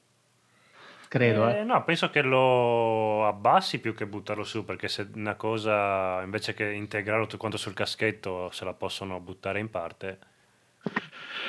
Credo, 1.07 1.47
eh. 1.49 1.59
Eh, 1.59 1.63
no, 1.63 1.83
penso 1.83 2.09
che 2.09 2.23
lo 2.23 3.27
abbassi 3.27 3.79
più 3.79 3.93
che 3.93 4.07
buttarlo 4.07 4.43
su, 4.43 4.65
perché 4.65 4.87
se 4.87 5.07
una 5.13 5.35
cosa, 5.35 6.23
invece 6.23 6.55
che 6.55 6.71
integrarlo 6.71 7.25
tutto 7.25 7.37
quanto 7.37 7.57
sul 7.57 7.73
caschetto, 7.75 8.49
se 8.51 8.65
la 8.65 8.73
possono 8.73 9.19
buttare 9.19 9.59
in 9.59 9.69
parte. 9.69 10.17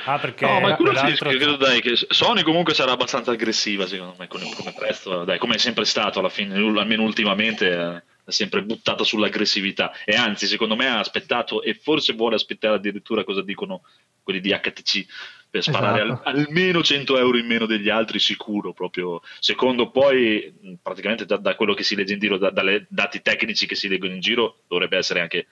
Ah, 0.07 0.19
perché 0.19 0.45
No, 0.45 0.61
ma 0.61 0.75
quello 0.77 0.93
sì, 0.95 1.01
quell'altro- 1.01 1.31
credo 1.31 1.57
dai, 1.57 1.81
che 1.81 1.95
Sony 1.97 2.43
comunque 2.43 2.75
sarà 2.75 2.93
abbastanza 2.93 3.31
aggressiva 3.31 3.87
secondo 3.87 4.15
me 4.19 4.29
come, 4.29 4.51
come 4.55 4.75
prezzo, 4.75 5.25
dai, 5.25 5.39
come 5.39 5.55
è 5.55 5.59
sempre 5.59 5.87
stato 5.87 6.19
alla 6.19 6.29
fine, 6.29 6.55
almeno 6.57 7.03
ultimamente 7.03 7.71
eh, 7.71 8.03
è 8.25 8.31
sempre 8.31 8.63
buttata 8.63 9.03
sull'aggressività. 9.03 9.93
E 10.05 10.15
anzi 10.15 10.47
secondo 10.47 10.77
me 10.77 10.89
ha 10.89 10.99
aspettato 10.99 11.63
e 11.63 11.73
forse 11.75 12.13
vuole 12.13 12.35
aspettare 12.35 12.75
addirittura 12.77 13.25
cosa 13.25 13.41
dicono 13.43 13.83
quelli 14.23 14.41
di 14.41 14.51
HTC 14.51 15.07
per 15.49 15.63
sparare 15.63 16.01
al- 16.03 16.11
Esatto. 16.11 16.29
almeno 16.29 16.83
100 16.83 17.17
euro 17.17 17.39
in 17.39 17.47
meno 17.47 17.65
degli 17.65 17.89
altri 17.89 18.19
sicuro 18.19 18.73
proprio 18.73 19.23
secondo 19.39 19.89
poi 19.91 20.53
praticamente 20.83 21.25
da, 21.27 21.37
da 21.37 21.55
quello 21.55 21.75
che 21.75 21.83
si 21.85 21.95
legge 21.95 22.15
in 22.15 22.19
giro 22.19 22.37
da, 22.39 22.51
dalle 22.51 22.87
dati 22.91 23.23
tecnici 23.23 23.65
che 23.67 23.75
si 23.77 23.87
leggono 23.89 24.13
in 24.15 24.21
giro 24.21 24.63
dovrebbe 24.67 24.97
essere 24.99 25.21
anche 25.21 25.47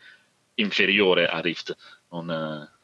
inferiore 0.54 1.26
a 1.26 1.40
Rift. 1.40 1.74
Non, 2.10 2.30
eh, 2.30 2.80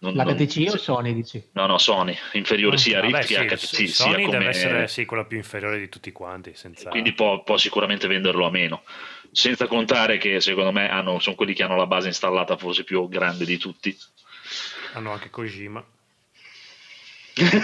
non- 0.00 0.14
L'HTC 0.14 0.56
non- 0.66 0.74
o 0.74 0.76
Sony, 0.78 1.14
dici? 1.14 1.42
No, 1.52 1.66
no, 1.66 1.78
Sony, 1.78 2.16
inferiore 2.32 2.76
sia 2.78 2.98
a 2.98 3.00
Rift 3.00 3.26
che 3.26 3.36
a 3.36 3.56
sì, 3.56 3.84
HTC, 3.84 3.88
Sony 3.88 4.14
sia 4.14 4.24
come... 4.26 4.38
deve 4.38 4.48
essere 4.48 4.88
sì, 4.88 5.04
quella 5.04 5.24
più 5.24 5.36
inferiore 5.36 5.78
di 5.78 5.88
tutti 5.88 6.12
quanti, 6.12 6.52
senza... 6.54 6.88
quindi 6.90 7.12
può, 7.14 7.42
può 7.42 7.56
sicuramente 7.56 8.06
venderlo 8.06 8.46
a 8.46 8.50
meno. 8.50 8.82
Senza 9.30 9.66
contare 9.66 10.16
che 10.18 10.40
secondo 10.40 10.72
me 10.72 10.88
hanno, 10.90 11.18
sono 11.18 11.36
quelli 11.36 11.52
che 11.52 11.62
hanno 11.62 11.76
la 11.76 11.86
base 11.86 12.06
installata 12.08 12.56
forse 12.56 12.84
più 12.84 13.08
grande 13.08 13.44
di 13.44 13.58
tutti. 13.58 13.96
hanno 14.94 15.12
anche 15.12 15.30
Kojima. 15.30 15.84
Più 17.34 17.46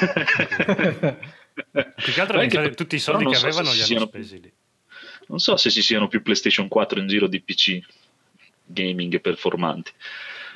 Più 1.54 2.12
che 2.12 2.20
altro 2.20 2.40
Anche 2.40 2.58
per- 2.60 2.74
tutti 2.74 2.96
i 2.96 2.98
soldi 2.98 3.26
che 3.26 3.34
so 3.36 3.46
avevano 3.46 3.68
se 3.68 3.76
li 3.76 3.84
ci 3.84 3.92
hanno 3.94 4.06
siano- 4.10 4.24
spesi 4.24 4.40
lì. 4.40 4.52
Non 5.28 5.38
so 5.38 5.56
se 5.56 5.70
ci 5.70 5.82
siano 5.82 6.08
più 6.08 6.20
PlayStation 6.22 6.68
4 6.68 6.98
in 7.00 7.06
giro 7.06 7.26
di 7.28 7.40
PC 7.40 7.78
gaming 8.66 9.20
performanti. 9.20 9.90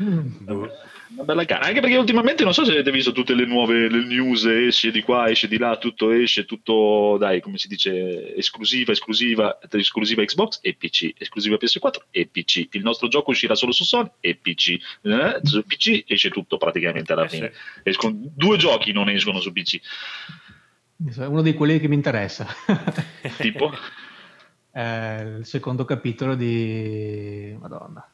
Mm. 0.02 0.64
Una 1.10 1.24
bella 1.24 1.44
gara, 1.44 1.64
anche 1.64 1.80
perché 1.80 1.96
ultimamente 1.96 2.44
non 2.44 2.52
so 2.52 2.64
se 2.64 2.72
avete 2.72 2.90
visto 2.90 3.12
tutte 3.12 3.34
le 3.34 3.46
nuove 3.46 3.88
le 3.88 4.04
news, 4.04 4.44
esce 4.44 4.90
di 4.90 5.00
qua, 5.02 5.28
esce 5.30 5.48
di 5.48 5.56
là, 5.56 5.76
tutto 5.78 6.10
esce, 6.10 6.44
tutto 6.44 7.16
dai, 7.18 7.40
come 7.40 7.56
si 7.56 7.66
dice, 7.66 8.34
esclusiva, 8.36 8.92
esclusiva, 8.92 9.58
esclusiva 9.70 10.22
Xbox 10.24 10.58
e 10.62 10.74
PC, 10.74 11.14
esclusiva 11.16 11.56
PS4 11.56 11.92
e 12.10 12.26
PC. 12.26 12.68
Il 12.72 12.82
nostro 12.82 13.08
gioco 13.08 13.30
uscirà 13.30 13.54
solo 13.54 13.72
su 13.72 13.84
Sony 13.84 14.10
e 14.20 14.34
PC. 14.36 14.76
Eh, 15.02 15.40
su 15.42 15.64
PC 15.64 16.04
esce 16.06 16.28
tutto 16.28 16.58
praticamente 16.58 17.12
alla 17.14 17.24
Eh, 17.24 17.28
fine. 17.28 17.52
Escono- 17.84 18.14
due 18.34 18.58
giochi 18.58 18.92
non 18.92 19.08
escono 19.08 19.40
su 19.40 19.50
PC, 19.50 19.78
È 21.16 21.24
uno 21.24 21.40
di 21.42 21.54
quelli 21.54 21.80
che 21.80 21.88
mi 21.88 21.94
interessa. 21.94 22.46
tipo 23.38 23.72
È 24.70 25.22
il 25.38 25.46
secondo 25.46 25.84
capitolo 25.86 26.34
di... 26.34 27.56
Madonna. 27.58 28.06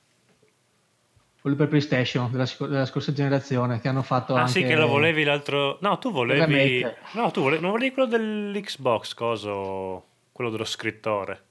Quello 1.44 1.58
per 1.58 1.68
PlayStation 1.68 2.30
della, 2.30 2.46
sc- 2.46 2.66
della 2.66 2.86
scorsa 2.86 3.12
generazione 3.12 3.78
che 3.78 3.86
hanno 3.88 4.00
fatto 4.00 4.34
Ah 4.34 4.40
anche... 4.40 4.52
sì, 4.52 4.64
che 4.64 4.76
lo 4.76 4.86
volevi 4.86 5.24
l'altro... 5.24 5.76
No, 5.82 5.98
tu 5.98 6.10
volevi... 6.10 6.82
No, 7.12 7.30
tu 7.32 7.42
volevi... 7.42 7.60
non 7.60 7.72
volevi 7.72 7.92
quello 7.92 8.08
dell'Xbox, 8.08 9.12
coso... 9.12 10.04
Quello 10.32 10.48
dello 10.48 10.64
scrittore. 10.64 11.44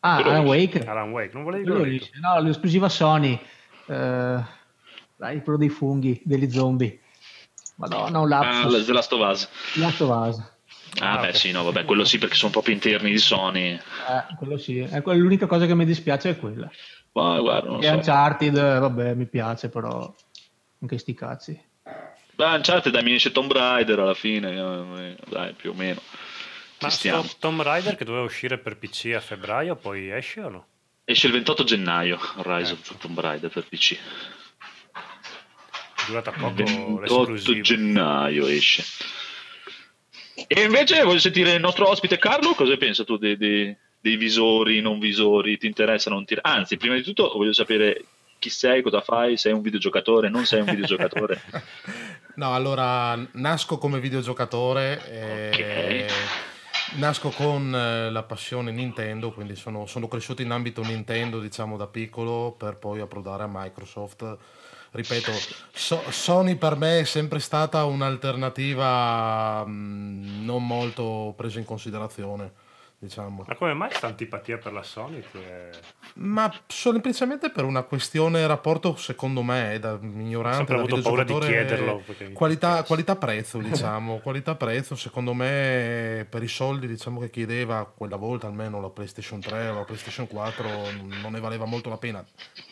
Ah, 0.00 0.16
Quello 0.16 0.30
Alan. 0.32 0.44
Wake. 0.44 0.84
Alan 0.84 1.10
Wake, 1.12 1.30
non 1.32 1.44
volevi 1.44 1.64
Quello 1.64 1.78
quello 1.78 1.92
lì, 1.94 2.10
no, 2.20 2.40
l'esclusiva 2.42 2.90
Sony. 2.90 3.40
Eh, 3.86 4.42
dai, 5.16 5.42
quello 5.42 5.58
dei 5.58 5.70
funghi, 5.70 6.20
degli 6.22 6.50
zombie. 6.50 7.00
Madonna, 7.76 8.18
un 8.18 8.30
ah, 8.30 8.42
lapsus. 8.42 8.84
The 8.84 8.92
Last 8.92 9.12
of 9.14 9.20
Us. 9.30 9.48
Last 9.76 10.00
of 10.02 10.28
Us. 10.28 10.52
Ah, 11.00 11.12
Ah, 11.14 11.20
beh, 11.22 11.28
ok. 11.28 11.36
sì, 11.36 11.50
no, 11.52 11.64
vabbè, 11.64 11.86
quello 11.86 12.04
sì, 12.04 12.18
perché 12.18 12.34
sono 12.34 12.52
proprio 12.52 12.74
interni 12.74 13.10
di 13.10 13.18
Sony. 13.18 13.72
Eh, 13.72 13.80
quello 14.36 14.58
sì. 14.58 14.78
È 14.78 15.00
que- 15.00 15.16
l'unica 15.16 15.46
cosa 15.46 15.64
che 15.64 15.74
mi 15.74 15.86
dispiace 15.86 16.28
è 16.28 16.38
quella. 16.38 16.70
Ma 17.14 17.38
guarda, 17.40 17.70
non 17.70 17.80
E 17.82 17.86
so. 17.86 17.92
Uncharted, 17.94 18.56
eh, 18.56 18.78
vabbè, 18.78 19.14
mi 19.14 19.26
piace, 19.26 19.68
però 19.68 20.12
anche 20.80 20.98
sti 20.98 21.14
cazzi. 21.14 21.62
Beh, 22.34 22.44
Uncharted 22.54 22.92
dai, 22.92 23.02
mi 23.04 23.14
esce 23.14 23.30
Tomb 23.32 23.52
Raider 23.52 23.98
alla 24.00 24.14
fine, 24.14 24.50
eh, 24.50 25.16
dai, 25.28 25.52
più 25.52 25.70
o 25.70 25.74
meno. 25.74 26.00
Ci 26.78 26.80
Ma 26.80 26.90
sto 26.90 27.24
Tomb 27.38 27.62
Raider 27.62 27.94
che 27.94 28.04
doveva 28.04 28.24
uscire 28.24 28.58
per 28.58 28.76
PC 28.76 29.12
a 29.14 29.20
febbraio, 29.20 29.76
poi 29.76 30.10
esce 30.10 30.40
o 30.42 30.48
no? 30.48 30.66
Esce 31.04 31.26
il 31.28 31.32
28 31.34 31.62
gennaio 31.64 32.18
Rise 32.38 32.72
Ecco. 32.72 32.92
of 32.92 32.98
Tomb 32.98 33.20
Raider 33.20 33.50
per 33.50 33.66
PC. 33.68 33.92
È 35.96 36.06
durata 36.08 36.32
poco 36.32 36.52
28 36.54 37.00
l'esclusivo. 37.30 37.60
gennaio 37.62 38.46
esce. 38.46 38.84
E 40.48 40.62
invece 40.62 41.02
voglio 41.04 41.20
sentire 41.20 41.52
il 41.52 41.60
nostro 41.60 41.88
ospite 41.88 42.18
Carlo, 42.18 42.54
cosa 42.54 42.76
pensa 42.76 43.04
tu 43.04 43.16
dei, 43.16 43.36
dei- 43.36 43.76
dei 44.04 44.16
visori, 44.16 44.82
non 44.82 44.98
visori? 44.98 45.56
Ti 45.56 45.66
interessa, 45.66 46.10
non 46.10 46.26
ti... 46.26 46.36
Anzi, 46.38 46.76
prima 46.76 46.94
di 46.94 47.02
tutto 47.02 47.32
voglio 47.34 47.54
sapere 47.54 48.04
chi 48.38 48.50
sei, 48.50 48.82
cosa 48.82 49.00
fai, 49.00 49.38
sei 49.38 49.54
un 49.54 49.62
videogiocatore, 49.62 50.28
non 50.28 50.44
sei 50.44 50.60
un 50.60 50.66
videogiocatore. 50.66 51.40
No, 52.36 52.52
allora 52.52 53.16
nasco 53.34 53.78
come 53.78 54.00
videogiocatore, 54.00 55.08
e 55.08 56.06
nasco 56.96 57.28
con 57.28 57.72
eh, 57.72 58.10
la 58.10 58.24
passione 58.24 58.72
Nintendo, 58.72 59.30
quindi 59.30 59.54
sono, 59.54 59.86
sono 59.86 60.08
cresciuto 60.08 60.42
in 60.42 60.50
ambito 60.50 60.82
Nintendo, 60.82 61.38
diciamo 61.38 61.76
da 61.76 61.86
piccolo, 61.86 62.50
per 62.58 62.74
poi 62.74 62.98
approdare 62.98 63.44
a 63.44 63.48
Microsoft. 63.48 64.36
Ripeto, 64.90 65.30
So- 65.72 66.02
Sony 66.10 66.56
per 66.56 66.74
me 66.74 66.98
è 66.98 67.04
sempre 67.04 67.38
stata 67.38 67.84
un'alternativa 67.84 69.64
mh, 69.64 70.44
non 70.44 70.66
molto 70.66 71.34
presa 71.36 71.60
in 71.60 71.64
considerazione, 71.64 72.52
diciamo. 72.98 73.44
Ma 73.46 73.54
come 73.56 73.74
mai 73.74 73.88
questa 73.88 74.06
antipatia 74.06 74.58
per 74.58 74.72
la 74.72 74.82
Sony? 74.82 75.22
Che... 75.30 75.70
Ma 76.14 76.52
semplicemente 76.66 77.50
per 77.50 77.64
una 77.64 77.82
questione 77.82 78.46
rapporto, 78.46 78.96
secondo 78.96 79.42
me, 79.42 79.78
da 79.78 79.92
Ho 79.92 80.00
ignorante, 80.02 80.72
da 80.72 80.78
avuto 80.78 81.00
paura 81.00 81.24
di 81.24 81.38
chiederlo. 81.38 82.02
Qualità, 82.32 82.68
piace. 82.68 82.86
qualità-prezzo, 82.86 83.58
diciamo, 83.62 84.18
qualità-prezzo, 84.18 84.96
secondo 84.96 85.34
me 85.34 86.26
per 86.28 86.42
i 86.42 86.48
soldi 86.48 86.86
diciamo, 86.86 87.20
che 87.20 87.30
chiedeva 87.30 87.84
quella 87.84 88.16
volta 88.16 88.46
almeno 88.46 88.80
la 88.80 88.90
PlayStation 88.90 89.40
3 89.40 89.68
o 89.68 89.74
la 89.74 89.84
PlayStation 89.84 90.26
4 90.26 90.68
non 91.20 91.32
ne 91.32 91.40
valeva 91.40 91.64
molto 91.64 91.88
la 91.88 91.98
pena, 91.98 92.24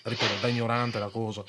ripeto, 0.02 0.40
da 0.40 0.48
ignorante 0.48 0.98
la 0.98 1.08
cosa. 1.08 1.44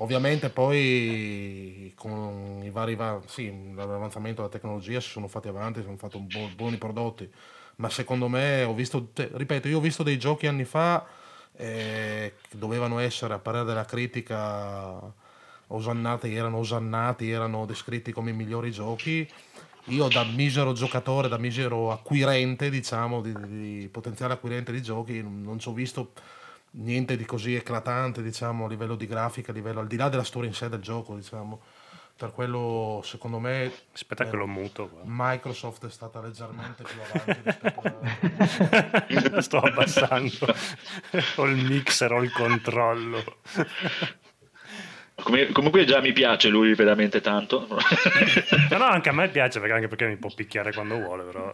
Ovviamente 0.00 0.48
poi 0.48 1.92
con 1.96 2.60
i 2.62 2.70
vari, 2.70 2.94
va- 2.94 3.20
sì, 3.26 3.74
l'avanzamento 3.74 4.42
della 4.42 4.52
tecnologia 4.52 5.00
si 5.00 5.08
sono 5.10 5.26
fatti 5.26 5.48
avanti, 5.48 5.80
si 5.80 5.86
sono 5.86 5.96
fatti 5.96 6.18
buoni 6.54 6.76
prodotti, 6.76 7.28
ma 7.78 7.90
secondo 7.90 8.28
me 8.28 8.64
ho 8.64 8.74
visto, 8.74 9.10
ripeto, 9.14 9.68
io 9.68 9.78
ho 9.78 9.80
visto 9.80 10.02
dei 10.02 10.18
giochi 10.18 10.46
anni 10.46 10.64
fa 10.64 11.06
eh, 11.56 12.34
che 12.48 12.58
dovevano 12.58 12.98
essere 12.98 13.34
a 13.34 13.38
parere 13.38 13.64
della 13.64 13.84
critica 13.84 15.00
osannati, 15.68 16.34
erano 16.34 16.58
osannati, 16.58 17.30
erano 17.30 17.66
descritti 17.66 18.12
come 18.12 18.30
i 18.30 18.34
migliori 18.34 18.72
giochi. 18.72 19.28
Io 19.86 20.08
da 20.08 20.24
misero 20.24 20.72
giocatore, 20.72 21.28
da 21.28 21.38
misero 21.38 21.92
acquirente, 21.92 22.68
diciamo, 22.68 23.22
di, 23.22 23.32
di 23.46 23.88
potenziale 23.90 24.34
acquirente 24.34 24.72
di 24.72 24.82
giochi, 24.82 25.22
non, 25.22 25.42
non 25.42 25.58
ci 25.58 25.68
ho 25.68 25.72
visto 25.72 26.12
niente 26.72 27.16
di 27.16 27.24
così 27.24 27.54
eclatante, 27.54 28.22
diciamo, 28.22 28.66
a 28.66 28.68
livello 28.68 28.96
di 28.96 29.06
grafica, 29.06 29.52
a 29.52 29.54
livello 29.54 29.80
al 29.80 29.86
di 29.86 29.96
là 29.96 30.08
della 30.08 30.24
storia 30.24 30.48
in 30.48 30.54
sé 30.54 30.68
del 30.68 30.80
gioco, 30.80 31.14
diciamo. 31.14 31.60
Per 32.18 32.32
quello, 32.32 33.00
secondo 33.04 33.38
me, 33.38 33.70
Aspetta 33.94 34.24
eh, 34.24 34.30
che 34.30 34.34
lo 34.34 34.48
muto. 34.48 34.88
qua. 34.88 35.02
Microsoft 35.04 35.86
è 35.86 35.90
stata 35.90 36.20
leggermente 36.20 36.82
più 36.82 36.98
avanti 37.00 37.40
rispetto 37.44 39.36
a... 39.36 39.40
Sto 39.40 39.58
abbassando. 39.58 40.52
ho 41.36 41.46
il 41.46 41.64
mixer, 41.64 42.10
ho 42.10 42.20
il 42.20 42.32
controllo. 42.32 43.22
Come- 45.22 45.52
comunque 45.52 45.84
già 45.84 46.00
mi 46.00 46.12
piace 46.12 46.48
lui 46.48 46.74
veramente 46.74 47.20
tanto. 47.20 47.66
No, 48.70 48.78
no, 48.78 48.84
anche 48.84 49.10
a 49.10 49.12
me 49.12 49.28
piace 49.28 49.60
perché, 49.60 49.74
anche 49.74 49.88
perché 49.88 50.06
mi 50.08 50.16
può 50.16 50.30
picchiare 50.34 50.72
quando 50.72 50.96
vuole, 50.96 51.22
però... 51.22 51.52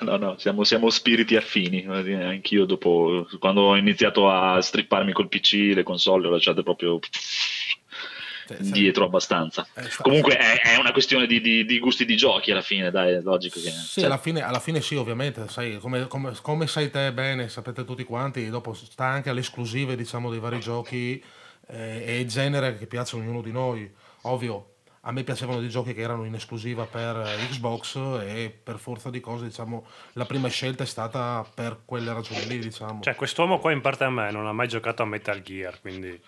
no, 0.00 0.16
no, 0.18 0.38
siamo, 0.38 0.64
siamo 0.64 0.90
spiriti 0.90 1.36
affini. 1.36 1.86
Anch'io 1.86 2.66
dopo, 2.66 3.26
quando 3.38 3.62
ho 3.62 3.76
iniziato 3.76 4.30
a 4.30 4.60
stripparmi 4.60 5.12
col 5.12 5.28
PC, 5.28 5.72
le 5.74 5.82
console 5.82 6.22
le 6.22 6.28
ho 6.28 6.32
lasciate 6.32 6.62
proprio 6.62 6.98
Sì, 8.46 8.54
sì. 8.56 8.62
indietro 8.66 9.04
abbastanza. 9.04 9.66
Eh, 9.74 9.88
sta- 9.88 10.02
Comunque 10.02 10.36
è, 10.36 10.60
è 10.60 10.76
una 10.76 10.92
questione 10.92 11.26
di, 11.26 11.40
di- 11.40 11.64
di 11.64 11.78
gusti 11.78 12.04
di 12.04 12.14
giochi 12.16 12.50
alla 12.50 12.60
fine, 12.60 12.90
dai, 12.90 13.14
è 13.14 13.20
logico 13.20 13.58
che... 13.58 13.70
Sì, 13.70 14.00
cioè, 14.00 14.04
alla, 14.04 14.18
fine, 14.18 14.42
alla 14.42 14.60
fine 14.60 14.80
sì, 14.80 14.96
ovviamente, 14.96 15.48
sai, 15.48 15.78
come, 15.78 16.06
come- 16.08 16.34
come 16.42 16.66
sai 16.66 16.90
te 16.90 17.12
bene, 17.12 17.48
sapete 17.48 17.84
tutti 17.84 18.04
quanti, 18.04 18.50
dopo 18.50 18.74
sta 18.74 19.06
anche 19.06 19.30
alle 19.30 19.40
esclusive, 19.40 19.96
diciamo, 19.96 20.30
dei 20.30 20.40
vari 20.40 20.60
giochi 20.60 21.22
eh, 21.68 22.02
e 22.04 22.20
il 22.20 22.28
genere 22.28 22.76
che 22.76 22.86
piacciono 22.86 23.22
a 23.22 23.26
ognuno 23.26 23.40
di 23.40 23.52
noi. 23.52 23.90
Ovvio, 24.22 24.72
a 25.06 25.12
me 25.12 25.22
piacevano 25.22 25.60
dei 25.60 25.68
giochi 25.68 25.94
che 25.94 26.00
erano 26.02 26.24
in 26.24 26.34
esclusiva 26.34 26.84
per 26.84 27.16
eh, 27.16 27.46
Xbox 27.50 27.96
e 28.26 28.54
per 28.62 28.78
forza 28.78 29.08
di 29.10 29.20
cose, 29.20 29.46
diciamo, 29.46 29.86
la 30.14 30.24
prima 30.26 30.48
scelta 30.48 30.82
è 30.82 30.86
stata 30.86 31.46
per 31.54 31.80
quelle 31.84 32.12
ragioni 32.12 32.46
lì, 32.46 32.58
diciamo. 32.58 33.00
Cioè, 33.02 33.14
quest'uomo 33.14 33.58
qua 33.58 33.72
in 33.72 33.80
parte 33.80 34.04
a 34.04 34.10
me 34.10 34.30
non 34.30 34.46
ha 34.46 34.52
mai 34.52 34.68
giocato 34.68 35.02
a 35.02 35.06
Metal 35.06 35.40
Gear, 35.40 35.80
quindi... 35.80 36.20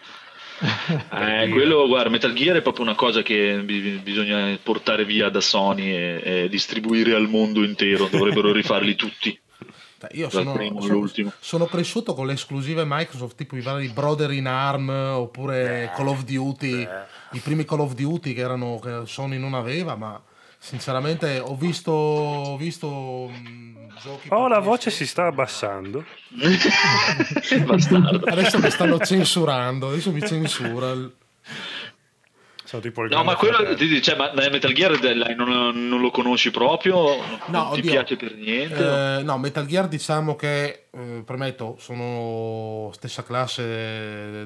Eh, 0.61 1.49
quello, 1.51 1.87
guarda, 1.87 2.09
Metal 2.09 2.33
Gear 2.33 2.57
è 2.57 2.63
proprio 2.63 2.85
una 2.85 2.95
cosa 2.95 3.23
che 3.23 3.61
bi- 3.63 4.01
bisogna 4.03 4.57
portare 4.63 5.05
via 5.05 5.29
da 5.29 5.41
Sony 5.41 5.91
e, 5.91 6.21
e 6.25 6.49
distribuire 6.49 7.15
al 7.15 7.29
mondo 7.29 7.63
intero. 7.63 8.09
Dovrebbero 8.11 8.53
rifarli 8.53 8.95
tutti. 8.95 9.39
Io 10.13 10.29
sono, 10.31 10.53
sono- 10.81 10.99
sono 11.41 11.65
cresciuto 11.67 12.15
con 12.15 12.27
le 12.27 12.35
esclusive 12.35 12.85
Microsoft, 12.87 13.35
tipo 13.37 13.57
i 13.57 13.61
vari 13.61 13.89
Brother 13.89 14.31
in 14.31 14.47
Arm 14.47 14.89
oppure 14.89 15.91
Call 15.97 16.09
of 16.09 16.25
Duty, 16.25 16.87
i 17.33 17.39
primi 17.41 17.65
Call 17.65 17.81
of 17.81 17.95
Duty 17.95 18.33
che, 18.35 18.41
erano, 18.41 18.79
che 18.79 19.01
Sony 19.07 19.39
non 19.39 19.55
aveva, 19.55 19.97
ma 19.97 20.21
sinceramente 20.59 21.39
ho 21.39 21.57
visto, 21.57 21.91
ho 21.93 22.57
visto 22.57 23.29
mh, 23.29 23.99
giochi... 24.03 24.29
Oh, 24.31 24.49
la 24.49 24.59
voce 24.59 24.91
si 24.91 25.07
sta 25.07 25.27
abbassando. 25.27 26.05
Adesso 28.27 28.59
mi 28.59 28.71
stanno 28.71 28.99
censurando, 28.99 29.89
adesso 29.89 30.13
mi 30.13 30.21
censura. 30.21 30.95
Sono 32.67 32.83
tipo 32.83 33.05
il 33.05 33.11
No, 33.11 33.23
ma 33.23 33.37
quello 33.37 33.75
ti 33.77 33.87
dice, 33.87 34.03
cioè, 34.03 34.17
ma 34.17 34.33
Metal 34.35 34.73
Gear 34.73 34.99
dai, 34.99 35.37
non, 35.37 35.89
non 35.89 36.01
lo 36.01 36.11
conosci 36.11 36.51
proprio? 36.51 37.17
non 37.47 37.71
ti 37.73 37.79
oddio. 37.79 37.91
piace 37.93 38.17
per 38.17 38.35
niente? 38.35 39.19
Eh, 39.19 39.23
no, 39.23 39.39
Metal 39.39 39.65
Gear 39.67 39.87
diciamo 39.87 40.35
che, 40.35 40.87
eh, 40.91 41.23
premetto, 41.25 41.77
sono 41.79 42.91
stessa 42.93 43.23
classe 43.23 43.63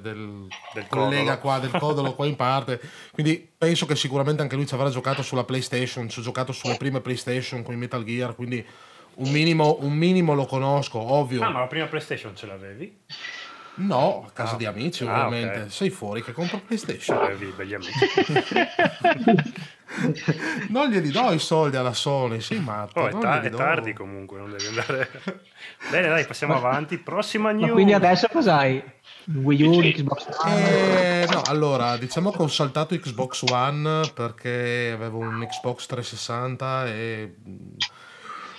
del, 0.03 0.47
Del 0.75 0.87
collega 0.89 1.39
Codolo. 1.39 1.39
qua, 1.39 1.59
del 1.59 1.71
Codolo 1.81 2.15
qua 2.15 2.27
in 2.27 2.37
parte, 2.37 2.79
quindi 3.13 3.49
penso 3.57 3.87
che 3.87 3.97
sicuramente 3.97 4.43
anche 4.43 4.55
lui 4.57 4.67
ci 4.67 4.75
avrà 4.75 4.91
giocato 4.91 5.23
sulla 5.23 5.45
PlayStation, 5.45 6.09
ci 6.11 6.19
ho 6.19 6.23
giocato 6.23 6.53
sulle 6.53 6.77
prime 6.77 7.01
PlayStation 7.01 7.63
con 7.63 7.73
i 7.73 7.79
Metal 7.79 8.05
Gear, 8.05 8.35
quindi 8.35 8.63
un 9.13 9.31
minimo, 9.31 9.79
un 9.81 9.93
minimo 9.95 10.35
lo 10.35 10.45
conosco, 10.45 10.99
ovvio. 10.99 11.43
Ah, 11.43 11.49
ma 11.49 11.61
la 11.61 11.67
prima 11.67 11.87
PlayStation 11.87 12.37
ce 12.37 12.47
l'avevi? 12.47 12.99
No, 13.77 14.25
a 14.27 14.31
casa 14.33 14.55
Ah. 14.55 14.57
di 14.57 14.67
amici 14.67 15.07
Ah, 15.07 15.27
ovviamente, 15.27 15.61
ok. 15.63 15.71
sei 15.73 15.91
fuori 15.91 16.23
che 16.23 16.33
compro 16.33 16.61
PlayStation. 16.61 17.17
Avevi 17.19 17.53
degli 17.57 17.75
amici. 17.75 17.93
Non 20.69 20.89
glieli 20.89 21.11
do 21.11 21.33
i 21.33 21.39
soldi 21.41 21.77
alla 21.77 21.93
Sony, 21.93 22.41
sei 22.41 22.61
matto. 22.61 23.01
Oh, 23.01 23.07
è, 23.09 23.19
ta- 23.19 23.41
è 23.43 23.51
tardi 23.51 23.93
comunque, 23.93 24.39
non 24.39 24.51
devi 24.51 24.67
andare... 24.67 25.11
Bene, 25.91 26.09
dai, 26.09 26.25
passiamo 26.27 26.55
avanti. 26.55 26.97
Prossima 26.99 27.51
Ma 27.53 27.59
news. 27.59 27.73
quindi 27.73 27.93
adesso 27.93 28.29
cos'hai? 28.29 28.83
Wii 29.25 29.63
U. 29.65 29.81
Xbox 29.81 30.29
One? 30.45 31.23
Eh, 31.23 31.27
no, 31.31 31.43
allora, 31.47 31.97
diciamo 31.97 32.31
che 32.31 32.41
ho 32.41 32.47
saltato 32.47 32.97
Xbox 32.97 33.43
One 33.51 34.03
perché 34.15 34.93
avevo 34.95 35.19
un 35.19 35.45
Xbox 35.47 35.87
360 35.87 36.87
e 36.87 37.35
mh, 37.45 37.53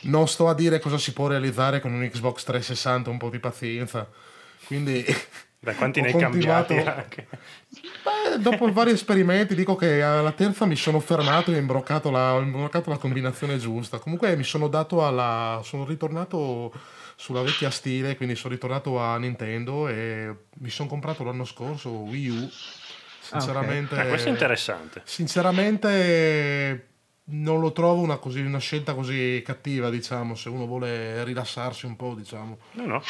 non 0.09 0.27
sto 0.27 0.49
a 0.49 0.53
dire 0.53 0.79
cosa 0.79 0.97
si 0.97 1.13
può 1.13 1.27
realizzare 1.27 1.79
con 1.79 1.93
un 1.93 2.07
Xbox 2.07 2.43
360, 2.43 3.09
un 3.09 3.17
po' 3.17 3.29
di 3.29 3.39
pazienza. 3.39 4.07
Quindi 4.65 5.05
Beh, 5.59 5.75
quanti 5.75 6.01
ne 6.01 6.07
hai 6.07 6.17
cambiati 6.17 6.73
continuato- 6.75 6.99
anche? 6.99 7.27
Beh, 8.03 8.39
dopo 8.39 8.67
i 8.67 8.71
vari 8.71 8.91
esperimenti 8.91 9.53
dico 9.55 9.75
che 9.75 10.01
alla 10.01 10.31
terza 10.31 10.65
mi 10.65 10.75
sono 10.75 10.99
fermato 10.99 11.51
e 11.51 11.55
ho 11.55 11.59
imbroccato 11.59 12.09
la, 12.09 12.33
ho 12.33 12.41
imbroccato 12.41 12.89
la 12.89 12.97
combinazione 12.97 13.57
giusta. 13.57 13.99
Comunque 13.99 14.35
mi 14.35 14.43
sono 14.43 14.67
dato 14.67 15.05
alla... 15.05 15.61
sono 15.63 15.85
ritornato 15.85 16.73
sulla 17.15 17.41
vecchia 17.43 17.69
stile, 17.69 18.15
quindi 18.17 18.35
sono 18.35 18.53
ritornato 18.53 18.99
a 18.99 19.17
Nintendo 19.17 19.87
e 19.87 20.35
mi 20.59 20.69
sono 20.69 20.89
comprato 20.89 21.23
l'anno 21.23 21.45
scorso 21.45 21.89
Wii 21.89 22.29
U. 22.29 22.49
Sinceramente, 23.19 23.95
Eh, 24.01 24.07
questo 24.07 24.29
è 24.29 24.31
interessante. 24.31 25.01
sinceramente 25.05 26.87
non 27.25 27.59
lo 27.59 27.71
trovo 27.71 28.01
una, 28.01 28.17
così- 28.17 28.41
una 28.41 28.57
scelta 28.59 28.93
così 28.93 29.41
cattiva, 29.45 29.89
diciamo, 29.89 30.33
se 30.35 30.49
uno 30.49 30.65
vuole 30.65 31.23
rilassarsi 31.23 31.85
un 31.85 31.95
po', 31.95 32.15
diciamo. 32.15 32.57
No, 32.71 32.85
no. 32.85 33.03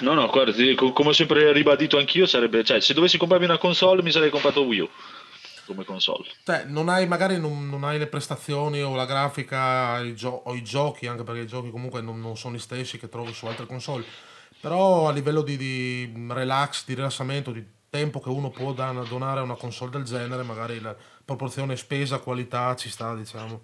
No, 0.00 0.12
no, 0.14 0.26
guarda, 0.28 0.52
come 0.92 1.08
ho 1.08 1.12
sempre 1.12 1.52
ribadito 1.52 1.98
anch'io, 1.98 2.26
sarebbe, 2.26 2.62
cioè, 2.64 2.80
se 2.80 2.92
dovessi 2.94 3.16
comprarmi 3.18 3.46
una 3.46 3.58
console 3.58 4.02
mi 4.02 4.10
sarei 4.10 4.30
comprato 4.30 4.62
Wii 4.62 4.80
U 4.80 4.88
come 5.66 5.84
console. 5.84 6.24
Cioè, 6.44 6.64
non 6.66 6.88
hai, 6.88 7.06
magari 7.06 7.38
non, 7.38 7.68
non 7.68 7.84
hai 7.84 7.98
le 7.98 8.06
prestazioni 8.06 8.82
o 8.82 8.94
la 8.94 9.04
grafica 9.04 9.98
i 10.00 10.14
gio- 10.14 10.42
o 10.44 10.54
i 10.54 10.62
giochi, 10.62 11.06
anche 11.06 11.24
perché 11.24 11.40
i 11.40 11.46
giochi 11.46 11.70
comunque 11.70 12.00
non, 12.00 12.20
non 12.20 12.36
sono 12.36 12.54
gli 12.54 12.60
stessi 12.60 12.98
che 12.98 13.08
trovi 13.08 13.34
su 13.34 13.46
altre 13.46 13.66
console. 13.66 14.04
Però 14.60 15.08
a 15.08 15.12
livello 15.12 15.42
di, 15.42 15.56
di 15.56 16.12
relax, 16.28 16.84
di 16.86 16.94
rilassamento, 16.94 17.50
di 17.50 17.64
tempo 17.90 18.20
che 18.20 18.28
uno 18.28 18.50
può 18.50 18.72
dan- 18.72 19.06
donare 19.08 19.40
a 19.40 19.42
una 19.42 19.56
console 19.56 19.90
del 19.90 20.04
genere, 20.04 20.42
magari 20.42 20.80
la 20.80 20.94
proporzione 21.24 21.76
spesa-qualità 21.76 22.74
ci 22.76 22.88
sta, 22.88 23.14
diciamo. 23.14 23.62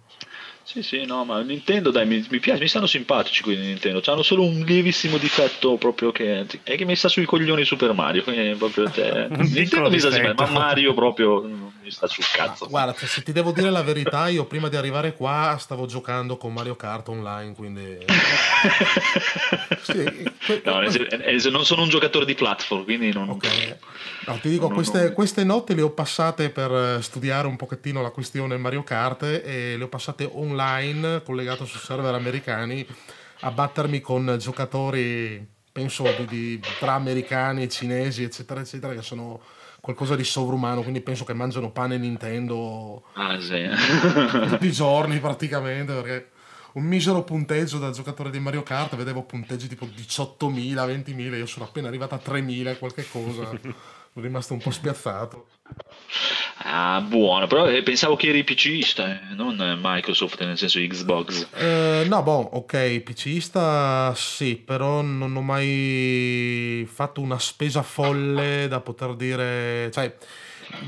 Sì, 0.64 0.82
sì, 0.82 1.04
no, 1.04 1.24
ma 1.24 1.40
Nintendo, 1.40 1.90
dai, 1.90 2.06
mi, 2.06 2.24
mi 2.30 2.38
piace, 2.38 2.60
mi 2.60 2.68
stanno 2.68 2.86
simpatici 2.86 3.42
quelli 3.42 3.60
di 3.60 3.66
Nintendo. 3.66 4.00
Hanno 4.06 4.22
solo 4.22 4.44
un 4.44 4.60
lievissimo 4.60 5.18
difetto 5.18 5.76
proprio 5.76 6.12
che 6.12 6.46
è 6.62 6.76
che 6.76 6.84
mi 6.84 6.94
sta 6.96 7.08
sui 7.08 7.24
coglioni 7.24 7.64
Super 7.64 7.92
Mario. 7.92 8.22
Quindi 8.22 8.54
proprio, 8.56 8.84
Un 8.94 9.50
Nintendo 9.52 9.90
mi 9.90 9.98
sta 9.98 10.10
simpatico, 10.10 10.44
ma 10.44 10.50
Mario 10.50 10.94
proprio 10.94 11.40
non 11.40 11.72
mi 11.82 11.90
sta 11.90 12.06
sul 12.06 12.24
cazzo. 12.32 12.68
Guarda, 12.68 12.94
cioè, 12.94 13.08
se 13.08 13.22
ti 13.22 13.32
devo 13.32 13.50
dire 13.50 13.70
la 13.70 13.82
verità, 13.82 14.28
io 14.28 14.46
prima 14.46 14.68
di 14.68 14.76
arrivare 14.76 15.14
qua 15.14 15.56
stavo 15.58 15.86
giocando 15.86 16.36
con 16.36 16.52
Mario 16.52 16.76
Kart 16.76 17.08
online, 17.08 17.54
quindi... 17.54 17.98
Sì, 19.82 20.04
que- 20.46 20.62
No, 20.64 20.80
non 21.50 21.64
sono 21.64 21.82
un 21.82 21.88
giocatore 21.88 22.24
di 22.24 22.34
platform, 22.34 22.84
quindi 22.84 23.12
non... 23.12 23.28
Ok. 23.30 23.76
No, 24.24 24.38
ti 24.38 24.48
dico, 24.50 24.68
queste, 24.68 25.12
queste 25.12 25.42
notti 25.42 25.74
le 25.74 25.82
ho 25.82 25.90
passate 25.90 26.50
per 26.50 26.70
eh, 26.70 27.02
studiare 27.02 27.48
un 27.48 27.56
pochettino 27.56 28.00
la 28.02 28.10
questione 28.10 28.56
Mario 28.56 28.84
Kart 28.84 29.22
e 29.24 29.76
le 29.76 29.82
ho 29.82 29.88
passate 29.88 30.28
online, 30.32 31.22
collegato 31.24 31.64
su 31.64 31.78
server 31.78 32.14
americani, 32.14 32.86
a 33.40 33.50
battermi 33.50 34.00
con 34.00 34.36
giocatori, 34.38 35.44
penso, 35.72 36.12
di, 36.12 36.26
di- 36.26 36.64
tra 36.76 36.92
americani 36.92 37.68
cinesi, 37.68 38.22
eccetera, 38.22 38.60
eccetera, 38.60 38.94
che 38.94 39.02
sono 39.02 39.40
qualcosa 39.80 40.14
di 40.14 40.22
sovrumano, 40.22 40.82
quindi 40.82 41.00
penso 41.00 41.24
che 41.24 41.34
mangiano 41.34 41.72
pane 41.72 41.98
Nintendo 41.98 43.02
Ah, 43.14 43.40
sì. 43.40 43.68
tutti 44.48 44.66
i 44.66 44.72
giorni 44.72 45.18
praticamente, 45.18 45.92
perché 45.94 46.30
un 46.74 46.84
misero 46.84 47.24
punteggio 47.24 47.78
da 47.78 47.90
giocatore 47.90 48.30
di 48.30 48.38
Mario 48.38 48.62
Kart, 48.62 48.94
vedevo 48.94 49.24
punteggi 49.24 49.66
tipo 49.66 49.86
18.000, 49.86 50.86
20.000, 50.86 51.36
io 51.36 51.46
sono 51.46 51.64
appena 51.64 51.88
arrivato 51.88 52.14
a 52.14 52.18
3.000 52.18 52.70
e 52.70 52.78
qualche 52.78 53.06
cosa, 53.10 53.50
rimasto 54.14 54.52
un 54.52 54.60
po' 54.60 54.70
spiazzato. 54.70 55.46
Ah, 56.64 57.00
buono, 57.00 57.46
però 57.46 57.68
eh, 57.68 57.82
pensavo 57.82 58.14
che 58.14 58.28
eri 58.28 58.44
PCista, 58.44 59.30
eh, 59.30 59.34
non 59.34 59.78
Microsoft, 59.82 60.42
nel 60.44 60.58
senso 60.58 60.78
Xbox. 60.78 61.48
Eh, 61.54 62.04
no, 62.06 62.22
boh, 62.22 62.50
ok, 62.52 63.00
PCista 63.00 64.12
sì, 64.14 64.56
però 64.56 65.00
non 65.00 65.34
ho 65.34 65.40
mai 65.40 66.86
fatto 66.90 67.20
una 67.20 67.38
spesa 67.38 67.82
folle 67.82 68.68
da 68.68 68.80
poter 68.80 69.14
dire, 69.16 69.90
cioè, 69.90 70.14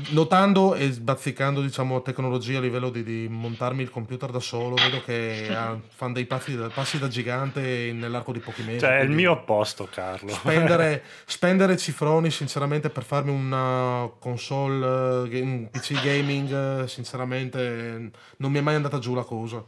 notando 0.09 0.75
e 0.75 0.89
bazzicando, 0.89 1.61
diciamo, 1.61 2.01
tecnologia 2.01 2.57
a 2.57 2.61
livello 2.61 2.89
di, 2.89 3.03
di 3.03 3.27
montarmi 3.29 3.81
il 3.81 3.89
computer 3.89 4.31
da 4.31 4.39
solo, 4.39 4.75
vedo 4.75 5.01
che 5.03 5.47
ah, 5.53 5.79
fanno 5.87 6.13
dei 6.13 6.25
passi 6.25 6.55
da, 6.55 6.67
passi 6.69 6.99
da 6.99 7.07
gigante 7.07 7.91
nell'arco 7.93 8.31
di 8.31 8.39
pochi 8.39 8.63
mesi. 8.63 8.79
Cioè, 8.79 8.99
è 8.99 9.03
il 9.03 9.11
mio 9.11 9.31
opposto, 9.31 9.87
Carlo. 9.91 10.29
Spendere, 10.29 11.03
spendere 11.25 11.77
cifroni, 11.77 12.29
sinceramente, 12.31 12.89
per 12.89 13.03
farmi 13.03 13.31
una 13.31 14.09
console, 14.19 15.29
eh, 15.29 15.41
un 15.41 15.69
PC 15.69 16.01
gaming, 16.01 16.83
eh, 16.83 16.87
sinceramente, 16.87 18.11
non 18.37 18.51
mi 18.51 18.59
è 18.59 18.61
mai 18.61 18.75
andata 18.75 18.99
giù 18.99 19.13
la 19.13 19.23
cosa. 19.23 19.63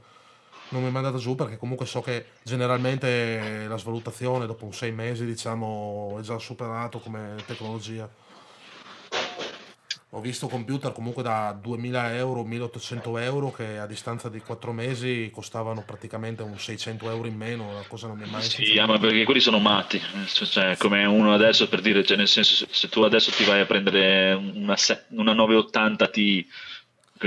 Non 0.69 0.81
mi 0.81 0.89
è 0.89 0.91
mai 0.91 1.01
andata 1.05 1.21
giù 1.21 1.33
perché 1.35 1.55
comunque 1.55 1.85
so 1.85 2.01
che 2.01 2.25
generalmente 2.43 3.67
la 3.69 3.77
svalutazione 3.77 4.45
dopo 4.45 4.65
un 4.65 4.73
sei 4.73 4.91
mesi, 4.91 5.25
diciamo, 5.25 6.17
è 6.19 6.21
già 6.21 6.37
superato 6.39 6.99
come 6.99 7.35
tecnologia. 7.45 8.09
Ho 10.11 10.21
visto 10.21 10.47
computer 10.47 10.93
comunque 10.93 11.21
da 11.21 11.57
2000 11.61 12.15
euro, 12.15 12.45
1800 12.45 13.17
euro 13.17 13.51
che 13.51 13.77
a 13.77 13.85
distanza 13.85 14.29
di 14.29 14.39
4 14.39 14.71
mesi 14.71 15.29
costavano 15.33 15.83
praticamente 15.83 16.43
un 16.43 16.57
600 16.57 17.09
euro 17.09 17.27
in 17.27 17.35
meno, 17.35 17.67
una 17.67 17.83
cosa 17.89 18.07
non 18.07 18.17
mi 18.17 18.23
è 18.23 18.29
mai 18.29 18.41
Sì, 18.41 18.77
ah, 18.79 18.85
ma 18.85 18.97
perché 18.99 19.25
quelli 19.25 19.41
sono 19.41 19.59
matti, 19.59 20.01
cioè, 20.27 20.77
come 20.77 21.03
uno 21.03 21.33
adesso 21.33 21.67
per 21.67 21.81
dire, 21.81 22.05
cioè, 22.05 22.15
nel 22.15 22.29
senso 22.29 22.65
se, 22.69 22.87
tu 22.87 23.01
adesso 23.01 23.31
ti 23.31 23.43
vai 23.43 23.59
a 23.59 23.65
prendere 23.65 24.31
una, 24.31 24.77
una 25.09 25.33
980 25.33 26.07
Ti 26.07 26.47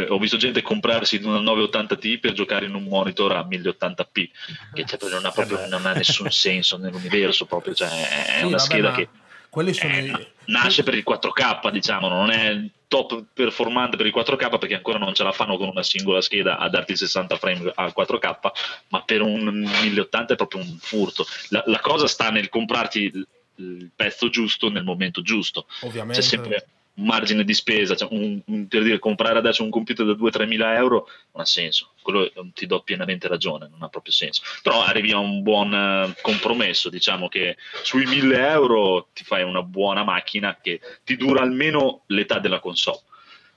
ho 0.09 0.19
visto 0.19 0.38
gente 0.38 0.62
comprarsi 0.62 1.16
una 1.23 1.40
980 1.40 1.97
Ti 1.97 2.19
per 2.19 2.33
giocare 2.33 2.64
in 2.64 2.75
un 2.75 2.85
monitor 2.85 3.33
a 3.33 3.47
1080p 3.47 4.29
che 4.73 4.85
cioè, 4.87 5.11
non, 5.11 5.27
ha 5.27 5.31
proprio, 5.31 5.66
non 5.66 5.85
ha 5.85 5.93
nessun 5.93 6.31
senso 6.31 6.79
nell'universo 6.79 7.45
proprio 7.45 7.75
cioè, 7.75 7.88
è 7.88 8.38
sì, 8.38 8.45
una 8.45 8.57
vabbè, 8.57 8.59
scheda 8.59 8.93
che 8.93 9.09
quelli 9.51 9.75
sono 9.75 9.93
eh, 9.93 10.07
i... 10.07 10.27
nasce 10.47 10.83
per 10.83 10.95
il 10.95 11.05
4K 11.07 11.71
diciamo 11.71 12.09
non 12.09 12.31
è 12.31 12.57
top 12.91 13.25
performante 13.33 13.97
per 13.97 14.07
il 14.07 14.13
4K 14.15 14.59
perché 14.59 14.75
ancora 14.75 14.99
non 14.99 15.15
ce 15.15 15.23
la 15.23 15.31
fanno 15.31 15.57
con 15.57 15.69
una 15.69 15.83
singola 15.83 16.21
scheda 16.21 16.59
a 16.59 16.69
darti 16.69 16.97
60 16.97 17.37
frame 17.37 17.73
al 17.75 17.93
4K 17.97 18.51
ma 18.89 19.03
per 19.03 19.23
un 19.23 19.69
1080 19.83 20.33
è 20.33 20.37
proprio 20.37 20.63
un 20.63 20.77
furto. 20.81 21.25
La, 21.51 21.63
la 21.67 21.79
cosa 21.79 22.09
sta 22.09 22.31
nel 22.31 22.49
comprarti 22.49 23.03
il, 23.03 23.29
il 23.57 23.91
pezzo 23.95 24.29
giusto 24.29 24.71
nel 24.71 24.83
momento 24.83 25.23
giusto. 25.23 25.67
Ovviamente. 25.83 26.21
c'è 26.21 26.27
sempre 26.27 26.67
margine 26.94 27.44
di 27.44 27.55
spesa, 27.55 27.94
cioè 27.94 28.09
un, 28.12 28.40
un, 28.46 28.68
per 28.68 28.83
dire 28.83 28.98
comprare 28.98 29.38
adesso 29.38 29.62
un 29.62 29.70
computer 29.70 30.05
da 30.07 30.12
2-3 30.12 30.46
mila 30.46 30.74
euro 30.74 31.09
non 31.33 31.42
ha 31.42 31.46
senso, 31.46 31.92
quello 32.03 32.24
eh, 32.24 32.50
ti 32.55 32.66
do 32.66 32.83
pienamente 32.83 33.29
ragione, 33.29 33.68
non 33.70 33.83
ha 33.83 33.88
proprio 33.88 34.12
senso. 34.12 34.42
Però 34.62 34.83
arrivi 34.83 35.12
a 35.12 35.18
un 35.18 35.42
buon 35.42 35.72
uh, 35.72 36.12
compromesso, 36.20 36.88
diciamo 36.90 37.29
che 37.29 37.57
sui 37.83 38.05
1000 38.07 38.48
euro 38.48 39.09
ti 39.12 39.24
fai 39.24 39.42
una 39.42 39.62
buona 39.62 40.05
macchina 40.05 40.59
che 40.61 40.81
ti 41.05 41.16
dura 41.16 41.42
almeno 41.42 42.03
l'età 42.07 42.38
della 42.38 42.61
console, 42.61 43.00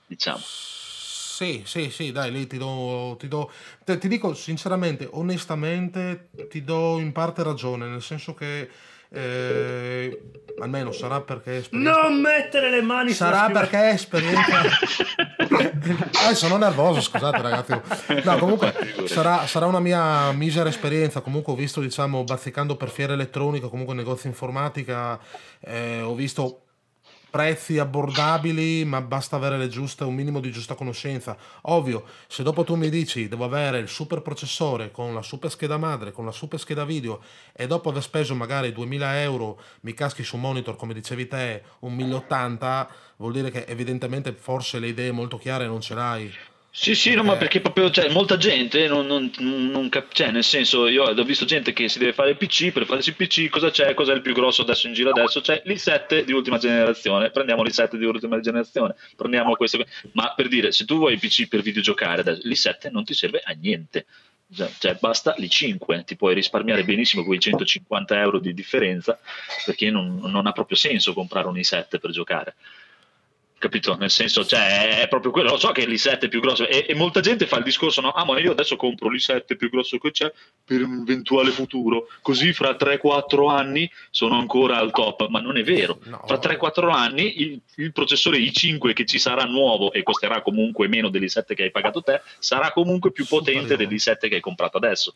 diciamo. 0.05 0.41
Sì, 1.33 1.63
sì, 1.65 1.89
sì, 1.89 2.11
dai, 2.11 2.31
lì 2.31 2.45
ti 2.45 2.57
do, 2.57 3.17
ti 3.19 3.27
do, 3.27 3.51
ti, 3.83 3.97
ti 3.97 4.07
dico 4.07 4.33
sinceramente, 4.35 5.09
onestamente, 5.11 6.29
ti 6.47 6.63
do 6.63 6.99
in 6.99 7.11
parte 7.11 7.41
ragione, 7.41 7.87
nel 7.87 8.03
senso 8.03 8.35
che 8.35 8.69
eh, 9.13 10.21
almeno 10.59 10.91
sarà 10.91 11.21
perché 11.21 11.57
esperienza... 11.57 12.01
Non 12.01 12.19
mettere 12.19 12.69
le 12.71 12.81
mani 12.81 13.11
Sarà 13.11 13.49
perché 13.51 13.77
è 13.77 13.93
esperienza... 13.93 14.61
eh, 16.29 16.35
sono 16.35 16.57
nervoso, 16.57 16.99
scusate 17.01 17.41
ragazzi. 17.41 17.79
No, 18.23 18.37
comunque 18.37 18.73
sarà, 19.05 19.45
sarà, 19.45 19.67
una 19.67 19.79
mia 19.79 20.31
misera 20.31 20.69
esperienza. 20.69 21.21
Comunque 21.21 21.53
ho 21.53 21.55
visto, 21.55 21.79
diciamo, 21.79 22.23
bazzicando 22.23 22.75
per 22.75 22.89
fiere 22.89 23.13
elettroniche, 23.13 23.69
comunque 23.69 23.93
negozi 23.93 24.27
informatica, 24.27 25.19
eh, 25.59 26.01
ho 26.01 26.15
visto 26.15 26.62
prezzi 27.33 27.79
abbordabili, 27.79 28.85
ma 28.85 29.01
basta 29.01 29.37
avere 29.37 29.67
giuste, 29.67 30.03
un 30.03 30.13
minimo 30.13 30.39
di 30.39 30.51
giusta 30.51 30.75
conoscenza. 30.75 31.35
Ovvio, 31.61 32.03
se 32.27 32.43
dopo 32.43 32.63
tu 32.63 32.75
mi 32.75 32.91
dici 32.91 33.27
devo 33.27 33.43
avere 33.43 33.79
il 33.79 33.87
super 33.87 34.21
processore 34.21 34.91
con 34.91 35.15
la 35.15 35.23
super 35.23 35.49
scheda 35.49 35.77
madre, 35.77 36.11
con 36.11 36.25
la 36.25 36.31
super 36.31 36.59
scheda 36.59 36.85
video 36.85 37.23
e 37.51 37.65
dopo 37.65 37.89
aver 37.89 38.03
speso 38.03 38.35
magari 38.35 38.71
2000 38.71 39.21
euro 39.23 39.59
mi 39.79 39.95
caschi 39.95 40.23
su 40.23 40.37
monitor, 40.37 40.75
come 40.75 40.93
dicevi 40.93 41.27
te, 41.27 41.63
un 41.79 41.95
1080, 41.95 42.87
vuol 43.15 43.33
dire 43.33 43.49
che 43.49 43.65
evidentemente 43.65 44.31
forse 44.33 44.77
le 44.77 44.89
idee 44.89 45.11
molto 45.11 45.39
chiare 45.39 45.65
non 45.65 45.81
ce 45.81 45.95
l'hai. 45.95 46.31
Sì, 46.75 46.95
sì, 46.95 47.13
no, 47.13 47.21
ma 47.21 47.37
perché 47.37 47.61
proprio 47.61 47.91
cioè, 47.91 48.09
molta 48.09 48.35
gente 48.35 48.87
non, 48.87 49.05
non, 49.05 49.31
non 49.37 49.89
cap- 49.89 50.11
cioè, 50.11 50.31
nel 50.31 50.43
senso, 50.43 50.87
io 50.87 51.03
ho 51.03 51.23
visto 51.23 51.45
gente 51.45 51.71
che 51.71 51.87
si 51.87 51.99
deve 51.99 52.13
fare 52.13 52.31
il 52.31 52.35
PC, 52.35 52.71
per 52.71 52.87
farsi 52.87 53.09
il 53.09 53.15
PC 53.15 53.47
cosa 53.49 53.69
c'è? 53.69 53.93
Cos'è 53.93 54.11
il 54.11 54.21
più 54.21 54.33
grosso 54.33 54.63
adesso 54.63 54.87
in 54.87 54.93
giro 54.93 55.11
adesso? 55.11 55.39
C'è 55.39 55.61
l'i7 55.67 56.23
di 56.23 56.31
ultima 56.33 56.57
generazione, 56.57 57.29
prendiamo 57.29 57.61
l'i7 57.61 57.95
di 57.95 58.05
ultima 58.05 58.39
generazione, 58.39 58.95
prendiamo 59.15 59.55
questo, 59.55 59.85
ma 60.13 60.33
per 60.35 60.47
dire, 60.47 60.71
se 60.71 60.85
tu 60.85 60.97
vuoi 60.97 61.13
il 61.13 61.19
PC 61.19 61.47
per 61.47 61.61
videogiocare 61.61 62.21
adesso, 62.21 62.47
l'i7 62.47 62.89
non 62.89 63.03
ti 63.03 63.13
serve 63.13 63.43
a 63.45 63.51
niente, 63.53 64.07
cioè, 64.51 64.71
cioè 64.79 64.97
basta 64.99 65.35
l'i5, 65.37 66.05
ti 66.05 66.15
puoi 66.15 66.33
risparmiare 66.33 66.83
benissimo 66.83 67.23
quei 67.23 67.39
150 67.39 68.19
euro 68.19 68.39
di 68.39 68.51
differenza, 68.51 69.19
perché 69.63 69.91
non, 69.91 70.19
non 70.23 70.47
ha 70.47 70.51
proprio 70.51 70.75
senso 70.75 71.13
comprare 71.13 71.47
un 71.47 71.55
i7 71.55 71.99
per 71.99 72.09
giocare 72.09 72.55
capito? 73.63 73.95
Nel 73.95 74.11
senso, 74.11 74.45
cioè, 74.45 74.99
è 74.99 75.07
proprio 75.07 75.31
quello. 75.31 75.51
Lo 75.51 75.57
so 75.57 75.71
che 75.71 75.85
l'i7 75.87 76.19
è 76.19 76.27
più 76.27 76.41
grosso 76.41 76.67
e, 76.67 76.85
e, 76.85 76.93
molta 76.95 77.21
gente 77.21 77.47
fa 77.47 77.57
il 77.57 77.63
discorso: 77.63 78.01
no, 78.01 78.11
ah, 78.11 78.25
ma 78.25 78.37
io 78.39 78.51
adesso 78.51 78.75
compro 78.75 79.09
l'i7 79.09 79.55
più 79.55 79.69
grosso 79.69 79.97
che 79.97 80.11
c'è 80.11 80.31
per 80.65 80.83
un 80.83 81.03
eventuale 81.07 81.51
futuro, 81.51 82.07
così 82.21 82.51
fra 82.51 82.71
3-4 82.71 83.49
anni 83.49 83.89
sono 84.09 84.37
ancora 84.37 84.77
al 84.77 84.91
top. 84.91 85.27
Ma 85.27 85.39
non 85.39 85.57
è 85.57 85.63
vero. 85.63 85.99
No. 86.03 86.21
Fra 86.25 86.37
3-4 86.37 86.91
anni 86.91 87.41
il, 87.41 87.61
il, 87.75 87.93
processore 87.93 88.37
i5 88.37 88.91
che 88.91 89.05
ci 89.05 89.17
sarà 89.17 89.45
nuovo 89.45 89.93
e 89.93 90.03
costerà 90.03 90.41
comunque 90.41 90.89
meno 90.89 91.07
dell'i7 91.07 91.55
che 91.55 91.63
hai 91.63 91.71
pagato 91.71 92.01
te, 92.01 92.21
sarà 92.39 92.73
comunque 92.73 93.13
più 93.13 93.25
potente 93.25 93.77
dell'i7 93.77 94.27
che 94.27 94.35
hai 94.35 94.41
comprato 94.41 94.75
adesso. 94.75 95.13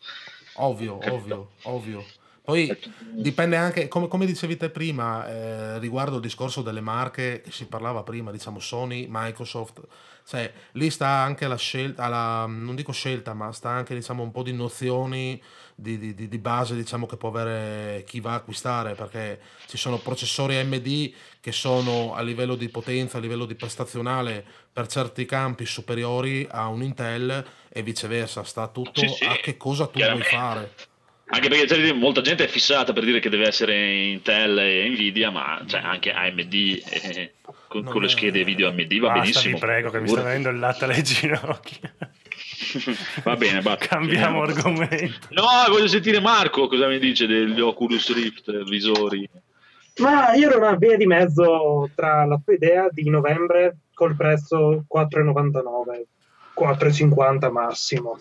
Ovvio, 0.54 0.96
capito? 0.98 1.18
ovvio, 1.18 1.50
ovvio. 1.64 2.04
Poi 2.48 2.74
dipende 3.10 3.56
anche, 3.56 3.88
come, 3.88 4.08
come 4.08 4.24
dicevi 4.24 4.56
te 4.56 4.70
prima, 4.70 5.28
eh, 5.28 5.78
riguardo 5.80 6.14
il 6.14 6.22
discorso 6.22 6.62
delle 6.62 6.80
marche, 6.80 7.42
si 7.50 7.66
parlava 7.66 8.02
prima, 8.02 8.30
diciamo 8.30 8.58
Sony, 8.58 9.06
Microsoft, 9.06 9.82
cioè 10.26 10.50
lì 10.72 10.88
sta 10.88 11.08
anche 11.08 11.46
la 11.46 11.58
scelta, 11.58 12.08
la, 12.08 12.46
non 12.46 12.74
dico 12.74 12.90
scelta, 12.90 13.34
ma 13.34 13.52
sta 13.52 13.68
anche 13.68 13.94
diciamo 13.94 14.22
un 14.22 14.30
po' 14.30 14.42
di 14.42 14.54
nozioni 14.54 15.38
di, 15.74 15.98
di, 15.98 16.26
di, 16.26 16.38
base 16.38 16.74
diciamo, 16.74 17.04
che 17.04 17.18
può 17.18 17.28
avere 17.28 18.02
chi 18.04 18.20
va 18.20 18.32
a 18.32 18.36
acquistare, 18.36 18.94
perché 18.94 19.40
ci 19.66 19.76
sono 19.76 19.98
processori 19.98 20.56
AMD 20.56 21.12
che 21.40 21.52
sono 21.52 22.14
a 22.14 22.22
livello 22.22 22.54
di 22.54 22.70
potenza, 22.70 23.18
a 23.18 23.20
livello 23.20 23.44
di 23.44 23.56
prestazionale 23.56 24.42
per 24.72 24.86
certi 24.86 25.26
campi 25.26 25.66
superiori 25.66 26.48
a 26.50 26.68
un 26.68 26.82
Intel 26.82 27.46
e 27.68 27.82
viceversa, 27.82 28.42
sta 28.42 28.68
tutto 28.68 29.00
sì, 29.00 29.08
sì, 29.08 29.24
a 29.24 29.36
che 29.36 29.58
cosa 29.58 29.86
tu 29.86 30.00
vuoi 30.00 30.22
fare. 30.22 30.96
Anche 31.30 31.48
perché 31.48 31.66
cioè, 31.66 31.92
molta 31.92 32.22
gente 32.22 32.44
è 32.44 32.48
fissata 32.48 32.94
per 32.94 33.04
dire 33.04 33.20
che 33.20 33.28
deve 33.28 33.46
essere 33.46 33.92
Intel 33.92 34.58
e 34.58 34.88
Nvidia, 34.88 35.30
ma 35.30 35.62
cioè, 35.66 35.80
anche 35.80 36.10
AMD 36.10 36.54
e, 36.54 37.34
con, 37.66 37.84
con, 37.84 38.00
le 38.00 38.08
schede 38.08 38.44
video 38.44 38.68
AMD 38.68 38.98
va 38.98 39.08
Basta, 39.08 39.20
benissimo. 39.20 39.54
Vi 39.54 39.60
prego, 39.60 39.90
che 39.90 40.00
mi 40.00 40.08
sta 40.08 40.22
venendo 40.22 40.48
il 40.48 40.58
latte 40.58 40.84
alle 40.84 41.02
ginocchia. 41.02 41.94
va 43.24 43.36
bene, 43.36 43.60
va. 43.60 43.76
cambiamo 43.76 44.42
argomento. 44.42 45.28
No, 45.30 45.44
voglio 45.68 45.88
sentire 45.88 46.20
Marco 46.20 46.66
cosa 46.66 46.88
mi 46.88 46.98
dice 46.98 47.26
degli 47.26 47.60
Oculus 47.60 48.14
Rift 48.14 48.64
visori. 48.64 49.28
Ma 49.98 50.32
io 50.32 50.48
ero 50.48 50.58
una 50.58 50.76
via 50.76 50.96
di 50.96 51.06
mezzo 51.06 51.90
tra 51.94 52.24
la 52.24 52.40
tua 52.42 52.54
idea 52.54 52.88
di 52.90 53.10
novembre 53.10 53.78
col 53.92 54.16
prezzo 54.16 54.84
4,99, 54.90 56.04
4,50 56.58 57.50
massimo. 57.50 58.18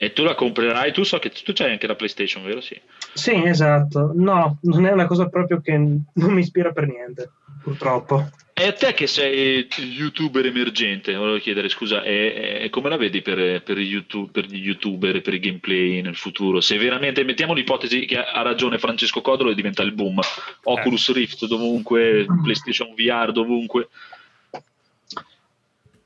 E 0.00 0.12
tu 0.12 0.22
la 0.22 0.36
comprerai, 0.36 0.92
tu 0.92 1.02
so 1.02 1.18
che 1.18 1.30
tu 1.30 1.52
c'hai 1.52 1.72
anche 1.72 1.88
la 1.88 1.96
PlayStation, 1.96 2.44
vero? 2.44 2.60
Sì. 2.60 2.80
Sì, 3.14 3.42
esatto. 3.44 4.12
No, 4.14 4.58
non 4.62 4.86
è 4.86 4.92
una 4.92 5.06
cosa 5.06 5.28
proprio 5.28 5.60
che 5.60 5.76
non 5.76 6.04
mi 6.14 6.40
ispira 6.40 6.70
per 6.70 6.86
niente, 6.86 7.32
purtroppo. 7.60 8.30
E 8.52 8.66
a 8.66 8.72
te 8.72 8.94
che 8.94 9.08
sei 9.08 9.68
youtuber 9.76 10.46
emergente, 10.46 11.14
volevo 11.14 11.38
chiedere 11.38 11.68
scusa, 11.68 12.02
e, 12.02 12.60
e 12.62 12.70
come 12.70 12.88
la 12.88 12.96
vedi 12.96 13.22
per, 13.22 13.62
per, 13.62 13.78
YouTube, 13.78 14.30
per, 14.30 14.46
gli 14.46 14.64
youtuber 14.64 15.16
e 15.16 15.20
per 15.20 15.34
i 15.34 15.40
gameplay 15.40 16.00
nel 16.00 16.16
futuro? 16.16 16.60
Se 16.60 16.76
veramente, 16.76 17.24
mettiamo 17.24 17.52
l'ipotesi 17.52 18.04
che 18.04 18.18
ha 18.18 18.42
ragione 18.42 18.78
Francesco 18.78 19.20
Codolo 19.20 19.50
e 19.50 19.54
diventa 19.56 19.82
il 19.82 19.92
boom, 19.92 20.20
Oculus 20.62 21.12
Rift 21.12 21.46
dovunque, 21.46 22.24
PlayStation 22.42 22.94
VR 22.94 23.32
dovunque. 23.32 23.88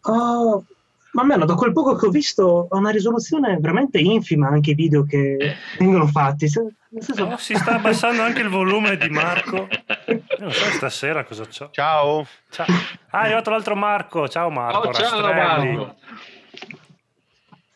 Oh, 0.03 0.65
ma 1.13 1.23
almeno 1.23 1.45
da 1.45 1.55
quel 1.55 1.73
poco 1.73 1.95
che 1.95 2.07
ho 2.07 2.11
visto 2.11 2.69
ha 2.71 2.77
una 2.77 2.91
risoluzione 2.91 3.59
veramente 3.61 3.99
infima 3.99 4.49
anche 4.49 4.71
i 4.71 4.75
video 4.75 5.05
che 5.05 5.37
eh. 5.39 5.55
vengono 5.79 6.07
fatti. 6.07 6.49
Senso... 6.49 7.25
Oh, 7.25 7.37
si 7.37 7.55
sta 7.55 7.77
abbassando 7.77 8.23
anche 8.23 8.41
il 8.41 8.49
volume 8.49 8.97
di 8.97 9.09
Marco. 9.09 9.69
non 10.39 10.51
so 10.51 10.65
stasera 10.73 11.25
cosa 11.25 11.45
c'ho. 11.45 11.69
Ciao. 11.71 12.27
ciao. 12.51 12.67
Ah, 13.11 13.23
è 13.23 13.25
arrivato 13.27 13.51
l'altro 13.51 13.77
Marco. 13.77 14.29
Ciao 14.29 14.51
Marco. 14.51 14.89
Oh, 14.89 14.93
ciao 14.93 15.21
Marco. 15.21 15.97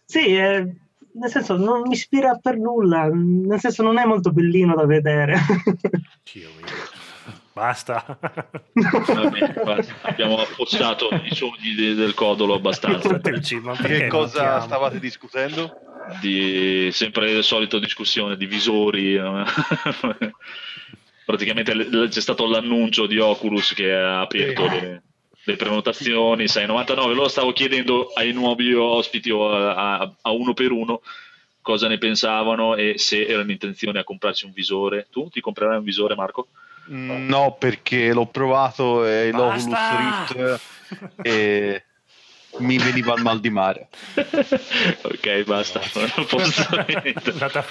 Sì, 0.04 0.36
eh, 0.36 0.74
nel 1.12 1.30
senso 1.30 1.56
non 1.56 1.82
mi 1.82 1.92
ispira 1.92 2.38
per 2.40 2.56
nulla, 2.56 3.08
nel 3.12 3.60
senso 3.60 3.82
non 3.82 3.98
è 3.98 4.04
molto 4.04 4.32
bellino 4.32 4.74
da 4.74 4.86
vedere. 4.86 5.38
Basta. 7.56 8.18
Bene, 8.74 9.54
abbiamo 10.02 10.36
affossato 10.42 11.08
i 11.24 11.34
sogni 11.34 11.74
de- 11.74 11.94
del 11.94 12.12
codolo 12.12 12.52
abbastanza. 12.52 13.18
che 13.18 14.08
cosa 14.08 14.60
stavate 14.60 15.00
discutendo? 15.00 15.74
Di 16.20 16.90
sempre 16.92 17.32
la 17.32 17.40
solita 17.40 17.78
discussione 17.78 18.36
di 18.36 18.44
visori. 18.44 19.18
Praticamente 21.24 21.72
c'è 22.10 22.20
stato 22.20 22.46
l'annuncio 22.46 23.06
di 23.06 23.18
Oculus 23.18 23.72
che 23.72 23.90
ha 23.90 24.20
aperto 24.20 24.66
le, 24.66 25.02
le 25.42 25.56
prenotazioni 25.56 26.44
6,99. 26.44 27.14
Lo 27.14 27.28
stavo 27.28 27.52
chiedendo 27.52 28.08
ai 28.12 28.34
nuovi 28.34 28.74
ospiti 28.74 29.30
o 29.30 29.50
a, 29.50 29.96
a, 29.96 30.12
a 30.20 30.30
uno 30.30 30.52
per 30.52 30.72
uno 30.72 31.00
cosa 31.62 31.88
ne 31.88 31.96
pensavano 31.96 32.76
e 32.76 32.98
se 32.98 33.24
erano 33.24 33.50
intenzione 33.50 33.98
a 33.98 34.04
comprarsi 34.04 34.44
un 34.44 34.52
visore. 34.52 35.06
Tu 35.10 35.30
ti 35.30 35.40
comprerai 35.40 35.78
un 35.78 35.84
visore, 35.84 36.14
Marco? 36.14 36.48
No, 36.88 37.56
perché 37.58 38.12
l'ho 38.12 38.26
provato 38.26 39.04
e 39.06 39.30
l'Oculus 39.32 39.66
Rift 39.96 40.60
e 41.22 41.84
mi 42.58 42.78
veniva 42.78 43.14
il 43.14 43.22
mal 43.22 43.40
di 43.40 43.50
mare. 43.50 43.88
ok, 45.02 45.42
basta. 45.44 45.80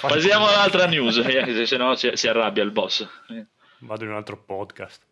Passiamo 0.00 0.48
all'altra 0.48 0.86
news, 0.86 1.18
eh, 1.18 1.66
se 1.66 1.76
no 1.76 1.94
si, 1.94 2.10
si, 2.14 2.28
arrabbia 2.28 2.62
il 2.62 2.70
boss. 2.70 3.08
Vado 3.78 4.04
in 4.04 4.10
un 4.10 4.16
altro 4.16 4.36
podcast. 4.36 5.02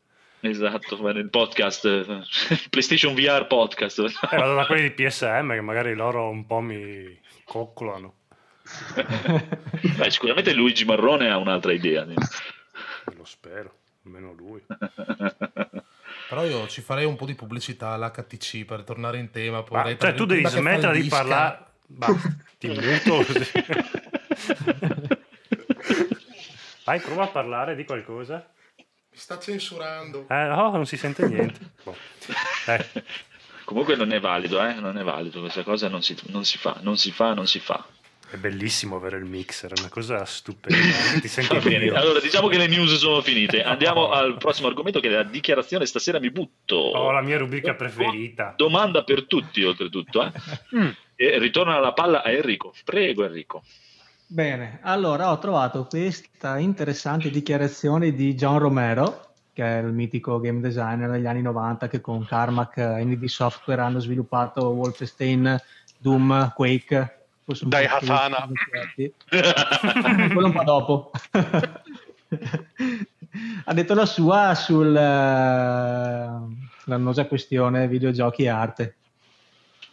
Esatto, 0.41 1.01
nel 1.11 1.31
podcast 1.31 2.69
PlayStation 2.69 3.15
VR 3.15 3.47
podcast. 3.47 3.99
Eh, 3.99 4.37
vado 4.37 4.55
da 4.55 4.67
quelli 4.67 4.83
di 4.83 4.91
PSM 4.91 5.53
che 5.53 5.61
magari 5.63 5.95
loro 5.95 6.29
un 6.29 6.45
po' 6.47 6.61
mi 6.61 7.19
coccolano. 7.45 8.17
Beh, 9.97 10.11
sicuramente 10.11 10.53
Luigi 10.53 10.85
Marrone 10.85 11.31
ha 11.31 11.39
un'altra 11.39 11.73
idea. 11.73 12.05
Lo 12.05 13.25
spero, 13.25 13.77
almeno 14.05 14.33
lui. 14.33 14.63
Però 16.29 16.45
io 16.45 16.67
ci 16.69 16.81
farei 16.81 17.05
un 17.05 17.17
po' 17.17 17.27
di 17.27 17.35
pubblicità 17.35 17.91
all'HTC 17.91 18.65
per 18.65 18.83
tornare 18.83 19.19
in 19.19 19.31
tema. 19.31 19.65
Ma, 19.71 19.97
cioè, 19.97 20.15
tu 20.15 20.25
devi 20.25 20.47
smettere 20.47 21.01
di 21.01 21.09
parlare. 21.09 21.67
Ti 22.59 22.69
muto. 22.69 23.25
Vai, 26.85 27.01
prova 27.01 27.25
a 27.25 27.29
parlare 27.29 27.75
di 27.75 27.85
qualcosa. 27.85 28.47
Mi 28.77 29.19
sta 29.19 29.39
censurando. 29.39 30.27
Eh, 30.29 30.45
no, 30.45 30.71
non 30.71 30.87
si 30.87 30.97
sente 30.97 31.27
niente. 31.29 31.61
Boh. 31.83 31.97
Eh. 32.67 33.03
Comunque 33.65 33.97
non 33.97 34.13
è 34.13 34.21
valido, 34.21 34.63
eh? 34.63 34.75
Non 34.75 34.99
è 34.99 35.03
valido, 35.03 35.41
questa 35.41 35.63
cosa 35.63 35.89
non 35.89 36.03
si, 36.03 36.17
non 36.27 36.45
si 36.45 36.59
fa, 36.59 36.79
non 36.81 36.99
si 36.99 37.11
fa, 37.11 37.33
non 37.33 37.47
si 37.47 37.61
fa. 37.61 37.87
È 38.31 38.37
bellissimo 38.37 38.97
avere 38.97 39.19
il 39.19 39.27
mixer, 39.27 39.73
è 39.73 39.79
una 39.79 39.89
cosa 39.89 40.25
stupenda. 40.25 41.21
Ti 41.21 41.29
senti 41.29 41.59
bene. 41.69 41.89
Allora, 41.91 42.21
diciamo 42.21 42.49
che 42.49 42.59
le 42.59 42.67
news 42.67 42.97
sono 42.97 43.21
finite. 43.21 43.63
Andiamo 43.65 44.11
al 44.11 44.37
prossimo 44.39 44.67
argomento 44.67 44.99
che 44.99 45.09
è 45.09 45.11
la 45.11 45.23
dichiarazione. 45.23 45.87
Stasera 45.87 46.19
mi 46.19 46.31
butto. 46.31 46.75
Oh, 46.75 47.11
la 47.11 47.21
mia 47.21 47.39
rubrica 47.39 47.75
preferita. 47.75 48.55
Domanda 48.57 49.05
per 49.05 49.27
tutti, 49.27 49.63
oltretutto. 49.63 50.25
Eh? 50.25 50.33
Mm. 50.75 50.89
E 51.17 51.39
ritorna 51.39 51.79
la 51.79 51.93
palla 51.93 52.25
a 52.25 52.31
Enrico. 52.31 52.73
Prego, 52.85 53.25
Enrico. 53.25 53.63
Bene, 54.27 54.81
allora 54.83 55.31
ho 55.31 55.39
trovato 55.39 55.87
questa 55.89 56.59
interessante 56.59 57.31
dichiarazione 57.31 58.13
di 58.13 58.35
John 58.35 58.59
Romero, 58.59 59.35
che 59.53 59.63
è 59.63 59.81
il 59.81 59.93
mitico 59.93 60.41
game 60.41 60.61
designer 60.61 61.09
degli 61.11 61.27
anni 61.27 61.43
90 61.43 61.87
che 61.87 62.01
con 62.01 62.27
Carmack 62.27 62.79
e 62.79 63.05
ND 63.05 63.25
Software 63.27 63.83
hanno 63.83 64.01
sviluppato 64.01 64.71
Wolfenstein, 64.71 65.57
Doom, 65.99 66.53
Quake 66.53 67.24
dai 67.63 67.87
Hatana. 67.87 68.49
Quello 69.29 70.47
un 70.47 70.53
po' 70.53 70.65
dopo. 70.65 71.11
ha 73.65 73.73
detto 73.73 73.95
la 73.95 74.07
sua 74.07 74.55
sulla 74.55 76.41
uh, 76.87 77.27
questione 77.27 77.89
videogiochi 77.89 78.45
e 78.45 78.49
arte. 78.49 78.97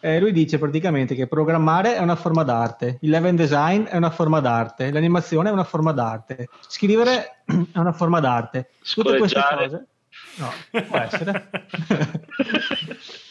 Eh, 0.03 0.19
lui 0.19 0.31
dice 0.31 0.57
praticamente 0.57 1.13
che 1.13 1.27
programmare 1.27 1.95
è 1.95 1.99
una 1.99 2.15
forma 2.15 2.41
d'arte, 2.43 2.97
il 3.01 3.11
level 3.11 3.35
design 3.35 3.83
è 3.83 3.95
una 3.97 4.09
forma 4.09 4.39
d'arte, 4.39 4.91
l'animazione 4.91 5.49
è 5.49 5.51
una 5.51 5.63
forma 5.63 5.91
d'arte, 5.91 6.49
scrivere 6.67 7.43
è 7.45 7.77
una 7.77 7.93
forma 7.93 8.19
d'arte. 8.19 8.69
Tutte 8.81 9.17
queste 9.17 9.39
cose... 9.47 9.85
No, 10.37 10.49
può 10.87 10.97
essere. 10.97 11.49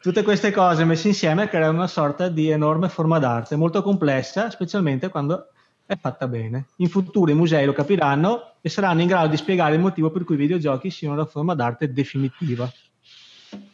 Tutte 0.00 0.22
queste 0.22 0.50
cose 0.50 0.84
messe 0.84 1.08
insieme 1.08 1.48
creano 1.48 1.76
una 1.76 1.86
sorta 1.86 2.28
di 2.28 2.48
enorme 2.48 2.88
forma 2.88 3.18
d'arte, 3.18 3.56
molto 3.56 3.82
complessa, 3.82 4.50
specialmente 4.50 5.08
quando 5.08 5.48
è 5.86 5.96
fatta 5.96 6.28
bene. 6.28 6.68
In 6.76 6.88
futuro 6.88 7.30
i 7.30 7.34
musei 7.34 7.66
lo 7.66 7.72
capiranno 7.72 8.54
e 8.60 8.68
saranno 8.68 9.00
in 9.00 9.08
grado 9.08 9.28
di 9.28 9.36
spiegare 9.36 9.74
il 9.74 9.80
motivo 9.80 10.10
per 10.10 10.24
cui 10.24 10.36
i 10.36 10.38
videogiochi 10.38 10.90
siano 10.90 11.16
la 11.16 11.26
forma 11.26 11.54
d'arte 11.54 11.92
definitiva. 11.92 12.70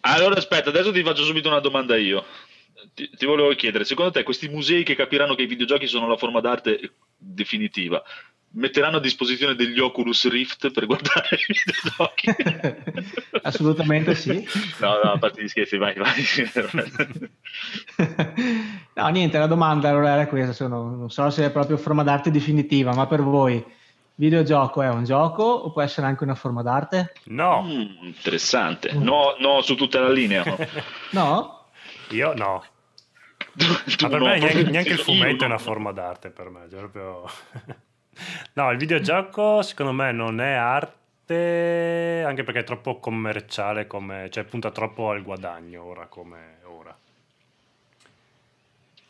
Allora 0.00 0.36
aspetta, 0.36 0.70
adesso 0.70 0.92
ti 0.92 1.02
faccio 1.02 1.24
subito 1.24 1.48
una 1.48 1.60
domanda 1.60 1.96
io. 1.96 2.24
Ti, 2.94 3.10
ti, 3.10 3.26
volevo 3.26 3.50
chiedere, 3.54 3.84
secondo 3.84 4.12
te 4.12 4.22
questi 4.22 4.48
musei 4.48 4.82
che 4.82 4.94
capiranno 4.94 5.34
che 5.34 5.42
i 5.42 5.46
videogiochi 5.46 5.86
sono 5.86 6.08
la 6.08 6.16
forma 6.16 6.40
d'arte 6.40 6.92
definitiva, 7.16 8.02
metteranno 8.56 8.96
a 8.96 9.00
disposizione 9.00 9.54
degli 9.54 9.78
Oculus 9.78 10.28
Rift 10.28 10.70
per 10.70 10.86
guardare 10.86 11.28
i 11.30 11.44
videogiochi? 11.46 12.34
Assolutamente 13.42 14.14
sì. 14.14 14.46
No, 14.80 15.00
no, 15.02 15.12
a 15.12 15.18
parte 15.18 15.42
gli 15.42 15.48
scherzi, 15.48 15.76
vai, 15.76 15.94
vai. 15.94 16.24
no, 18.94 19.08
niente, 19.08 19.38
la 19.38 19.46
domanda 19.46 19.88
allora 19.88 20.10
era 20.10 20.26
questa, 20.26 20.52
sono, 20.52 20.96
non 20.96 21.10
so 21.10 21.30
se 21.30 21.44
è 21.44 21.50
proprio 21.50 21.76
forma 21.76 22.02
d'arte 22.02 22.30
definitiva, 22.30 22.92
ma 22.94 23.06
per 23.06 23.22
voi 23.22 23.64
videogioco 24.18 24.80
è 24.80 24.88
un 24.88 25.04
gioco 25.04 25.42
o 25.42 25.70
può 25.70 25.82
essere 25.82 26.06
anche 26.06 26.24
una 26.24 26.34
forma 26.34 26.62
d'arte? 26.62 27.12
No. 27.24 27.62
Mm, 27.62 28.06
interessante. 28.06 28.92
No, 28.92 29.36
no, 29.38 29.60
su 29.60 29.74
tutta 29.74 30.00
la 30.00 30.10
linea. 30.10 30.44
no? 31.10 31.66
Io 32.10 32.32
no. 32.34 32.64
Ma 34.00 34.08
per 34.08 34.18
no, 34.20 34.26
me 34.26 34.38
neanche, 34.38 34.62
neanche 34.64 34.92
il 34.92 34.98
fumetto 34.98 35.44
è 35.44 35.46
una 35.46 35.58
forma 35.58 35.92
d'arte 35.92 36.30
per 36.30 36.50
me, 36.50 36.66
cioè 36.70 36.78
proprio... 36.80 37.24
No, 38.54 38.70
il 38.70 38.78
videogioco 38.78 39.62
secondo 39.62 39.92
me 39.92 40.12
non 40.12 40.40
è 40.40 40.52
arte, 40.52 42.22
anche 42.26 42.42
perché 42.42 42.60
è 42.60 42.64
troppo 42.64 42.98
commerciale, 42.98 43.86
come, 43.86 44.28
cioè 44.30 44.44
punta 44.44 44.70
troppo 44.70 45.10
al 45.10 45.22
guadagno 45.22 45.82
ora 45.84 46.06
come 46.06 46.58
ora. 46.62 46.96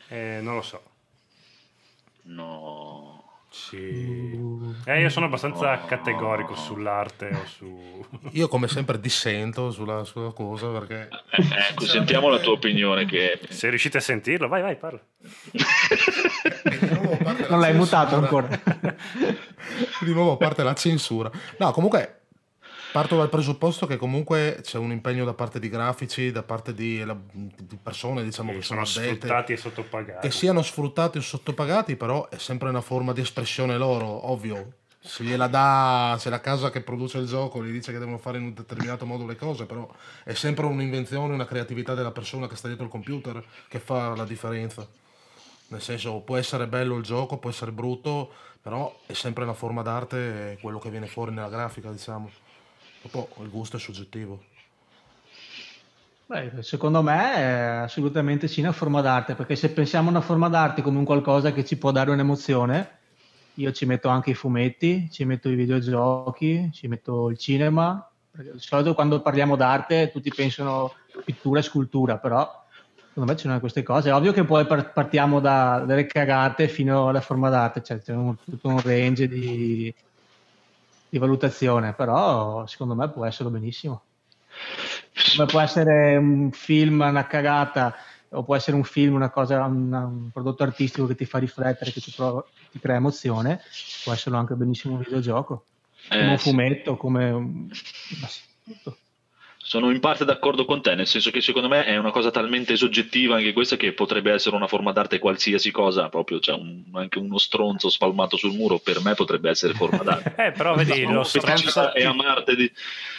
E 0.09 0.39
non 0.41 0.55
lo 0.55 0.61
so. 0.61 0.83
No. 2.23 3.16
Sì. 3.49 4.39
Eh, 4.85 5.01
io 5.01 5.09
sono 5.09 5.25
abbastanza 5.25 5.79
categorico 5.85 6.55
sull'arte 6.55 7.27
o 7.27 7.45
su... 7.45 8.05
Io 8.31 8.47
come 8.47 8.67
sempre 8.67 8.99
dissento 8.99 9.71
sulla, 9.71 10.03
sulla 10.03 10.31
cosa 10.31 10.67
perché... 10.67 11.09
Eh, 11.31 11.45
ecco, 11.69 11.85
sentiamo 11.85 12.29
la 12.29 12.39
tua 12.39 12.53
opinione 12.53 13.05
che... 13.05 13.39
Se 13.49 13.69
riuscite 13.69 13.97
a 13.97 14.01
sentirlo, 14.01 14.47
vai, 14.47 14.61
vai, 14.61 14.75
parla. 14.75 14.99
non 17.49 17.59
l'hai 17.59 17.73
mutato 17.73 18.15
ancora. 18.15 18.47
Di 20.01 20.13
nuovo 20.13 20.37
parte 20.37 20.63
la 20.63 20.75
censura. 20.75 21.31
No, 21.57 21.71
comunque 21.71 22.26
Parto 22.91 23.17
dal 23.17 23.29
presupposto 23.29 23.85
che 23.85 23.97
comunque 23.97 24.59
c'è 24.63 24.77
un 24.77 24.91
impegno 24.91 25.25
da 25.25 25.33
parte 25.33 25.59
di 25.59 25.69
grafici, 25.69 26.31
da 26.31 26.41
parte 26.41 26.73
di, 26.73 27.05
di 27.31 27.77
persone 27.81 28.23
diciamo, 28.23 28.51
che, 28.51 28.57
che 28.57 28.63
sono, 28.63 28.85
sfruttati 28.85 29.53
e 29.53 29.57
sottopagati. 29.57 30.27
Che 30.27 30.33
siano 30.33 30.61
sfruttati 30.61 31.17
o 31.17 31.21
sottopagati, 31.21 31.95
però 31.95 32.29
è 32.29 32.37
sempre 32.37 32.69
una 32.69 32.81
forma 32.81 33.13
di 33.13 33.21
espressione 33.21 33.77
loro, 33.77 34.29
ovvio. 34.31 34.73
Se 34.99 35.23
gliela 35.23 35.47
dà, 35.47 36.17
se 36.19 36.29
la 36.29 36.41
casa 36.41 36.69
che 36.69 36.81
produce 36.81 37.17
il 37.19 37.27
gioco 37.27 37.63
gli 37.63 37.71
dice 37.71 37.91
che 37.91 37.99
devono 37.99 38.17
fare 38.17 38.39
in 38.39 38.45
un 38.45 38.53
determinato 38.53 39.05
modo 39.05 39.25
le 39.25 39.35
cose, 39.35 39.65
però 39.65 39.89
è 40.23 40.33
sempre 40.33 40.65
un'invenzione, 40.65 41.33
una 41.33 41.45
creatività 41.45 41.93
della 41.93 42.11
persona 42.11 42.47
che 42.47 42.55
sta 42.55 42.67
dietro 42.67 42.85
il 42.85 42.91
computer 42.91 43.43
che 43.67 43.79
fa 43.79 44.15
la 44.15 44.25
differenza. 44.25 44.87
Nel 45.69 45.81
senso, 45.81 46.19
può 46.21 46.37
essere 46.37 46.67
bello 46.67 46.97
il 46.97 47.03
gioco, 47.03 47.37
può 47.37 47.49
essere 47.49 47.71
brutto, 47.71 48.31
però 48.61 48.99
è 49.05 49.13
sempre 49.13 49.43
una 49.43 49.53
forma 49.53 49.81
d'arte 49.81 50.57
quello 50.61 50.79
che 50.79 50.89
viene 50.89 51.07
fuori 51.07 51.31
nella 51.31 51.49
grafica, 51.49 51.91
diciamo. 51.91 52.29
Dopo 53.09 53.41
il 53.43 53.49
gusto 53.49 53.77
è 53.77 53.79
soggettivo. 53.79 54.43
Beh, 56.25 56.61
secondo 56.61 57.01
me 57.01 57.33
è 57.35 57.43
assolutamente 57.83 58.49
sì 58.49 58.59
una 58.59 58.73
forma 58.73 58.99
d'arte, 58.99 59.35
perché 59.35 59.55
se 59.55 59.69
pensiamo 59.69 60.09
a 60.09 60.11
una 60.11 60.21
forma 60.21 60.49
d'arte 60.49 60.81
come 60.81 60.97
un 60.97 61.05
qualcosa 61.05 61.53
che 61.53 61.63
ci 61.63 61.77
può 61.77 61.91
dare 61.91 62.11
un'emozione, 62.11 62.95
io 63.55 63.71
ci 63.71 63.85
metto 63.85 64.09
anche 64.09 64.31
i 64.31 64.33
fumetti, 64.33 65.09
ci 65.09 65.23
metto 65.23 65.47
i 65.47 65.55
videogiochi, 65.55 66.69
ci 66.73 66.87
metto 66.87 67.29
il 67.29 67.37
cinema. 67.37 68.09
Di 68.31 68.51
solito 68.57 68.93
quando 68.93 69.21
parliamo 69.21 69.55
d'arte 69.55 70.11
tutti 70.11 70.31
pensano 70.35 70.93
pittura 71.23 71.59
e 71.59 71.63
scultura, 71.63 72.17
però 72.17 72.65
secondo 73.07 73.31
me 73.31 73.37
ci 73.37 73.47
sono 73.47 73.59
queste 73.61 73.81
cose. 73.83 74.09
È 74.09 74.13
ovvio 74.13 74.33
che 74.33 74.43
poi 74.43 74.65
partiamo 74.65 75.39
da, 75.39 75.81
dalle 75.87 76.05
cagate 76.05 76.67
fino 76.67 77.07
alla 77.07 77.21
forma 77.21 77.49
d'arte, 77.49 77.81
cioè 77.81 77.99
c'è 77.99 78.13
un, 78.13 78.35
tutto 78.43 78.67
un 78.67 78.81
range 78.81 79.29
di, 79.29 79.93
di 81.17 81.25
valutazione, 81.25 81.93
però 81.93 82.65
secondo 82.67 82.95
me 82.95 83.09
può 83.09 83.25
esserlo 83.25 83.51
benissimo. 83.51 84.03
Come 85.35 85.47
può 85.47 85.59
essere 85.59 86.15
un 86.15 86.51
film 86.51 87.01
una 87.01 87.27
cagata, 87.27 87.95
o 88.29 88.43
può 88.43 88.55
essere 88.55 88.75
un 88.75 88.83
film 88.83 89.15
una 89.15 89.29
cosa, 89.29 89.63
una, 89.65 90.05
un 90.05 90.29
prodotto 90.31 90.63
artistico 90.63 91.07
che 91.07 91.15
ti 91.15 91.25
fa 91.25 91.39
riflettere, 91.39 91.91
che 91.91 92.01
ti, 92.01 92.13
prova, 92.15 92.43
ti 92.71 92.79
crea 92.79 92.97
emozione, 92.97 93.61
può 94.03 94.13
esserlo 94.13 94.37
anche 94.37 94.55
benissimo 94.55 94.95
un 94.95 94.99
videogioco, 94.99 95.65
come 96.09 96.21
eh, 96.21 96.31
un 96.31 96.37
fumetto, 96.37 96.93
sì. 96.93 96.97
come 96.97 97.29
un... 97.29 97.69
sono 99.67 99.91
in 99.91 99.99
parte 99.99 100.23
d'accordo 100.23 100.63
con 100.63 100.81
te, 100.81 100.95
nel 100.95 101.07
senso 101.07 101.29
che 101.29 101.41
secondo 101.41 101.67
me 101.67 101.83
è 101.83 101.97
una 101.97 102.11
cosa 102.11 102.31
talmente 102.31 102.77
soggettiva 102.77 103.35
anche 103.35 103.51
questa 103.51 103.75
che 103.75 103.91
potrebbe 103.91 104.31
essere 104.31 104.55
una 104.55 104.69
forma 104.69 104.93
d'arte 104.93 105.19
qualsiasi 105.19 105.71
cosa, 105.71 106.07
proprio 106.07 106.39
cioè 106.39 106.55
un, 106.55 106.83
anche 106.93 107.19
uno 107.19 107.37
stronzo 107.37 107.89
spalmato 107.89 108.37
sul 108.37 108.53
muro 108.53 108.79
per 108.79 109.03
me 109.03 109.13
potrebbe 109.13 109.49
essere 109.49 109.73
forma 109.73 110.03
d'arte. 110.03 110.35
eh, 110.41 110.51
però 110.53 110.73
vedi, 110.73 111.03
lo 111.03 111.23
stronzo 111.23 111.91
è 111.91 112.05
a 112.05 112.13
Marte 112.13 112.55
di... 112.55 112.71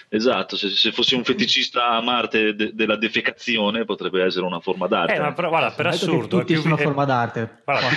Esatto, 0.08 0.56
se, 0.56 0.70
se, 0.70 0.90
fossi 0.90 1.14
un 1.14 1.22
feticcista 1.22 1.90
a 1.90 2.00
Marte 2.00 2.54
de, 2.54 2.70
della 2.72 2.96
defecazione 2.96 3.84
potrebbe 3.84 4.24
essere 4.24 4.46
una 4.46 4.60
forma 4.60 4.86
d'arte. 4.86 5.16
Eh, 5.16 5.20
ma 5.20 5.34
però 5.34 5.50
guarda, 5.50 5.72
per 5.72 5.88
assurdo, 5.88 6.38
tutti 6.38 6.54
è 6.54 6.58
più, 6.58 6.64
una 6.64 6.78
forma 6.78 7.04
d'arte. 7.04 7.60
Guarda, 7.62 7.88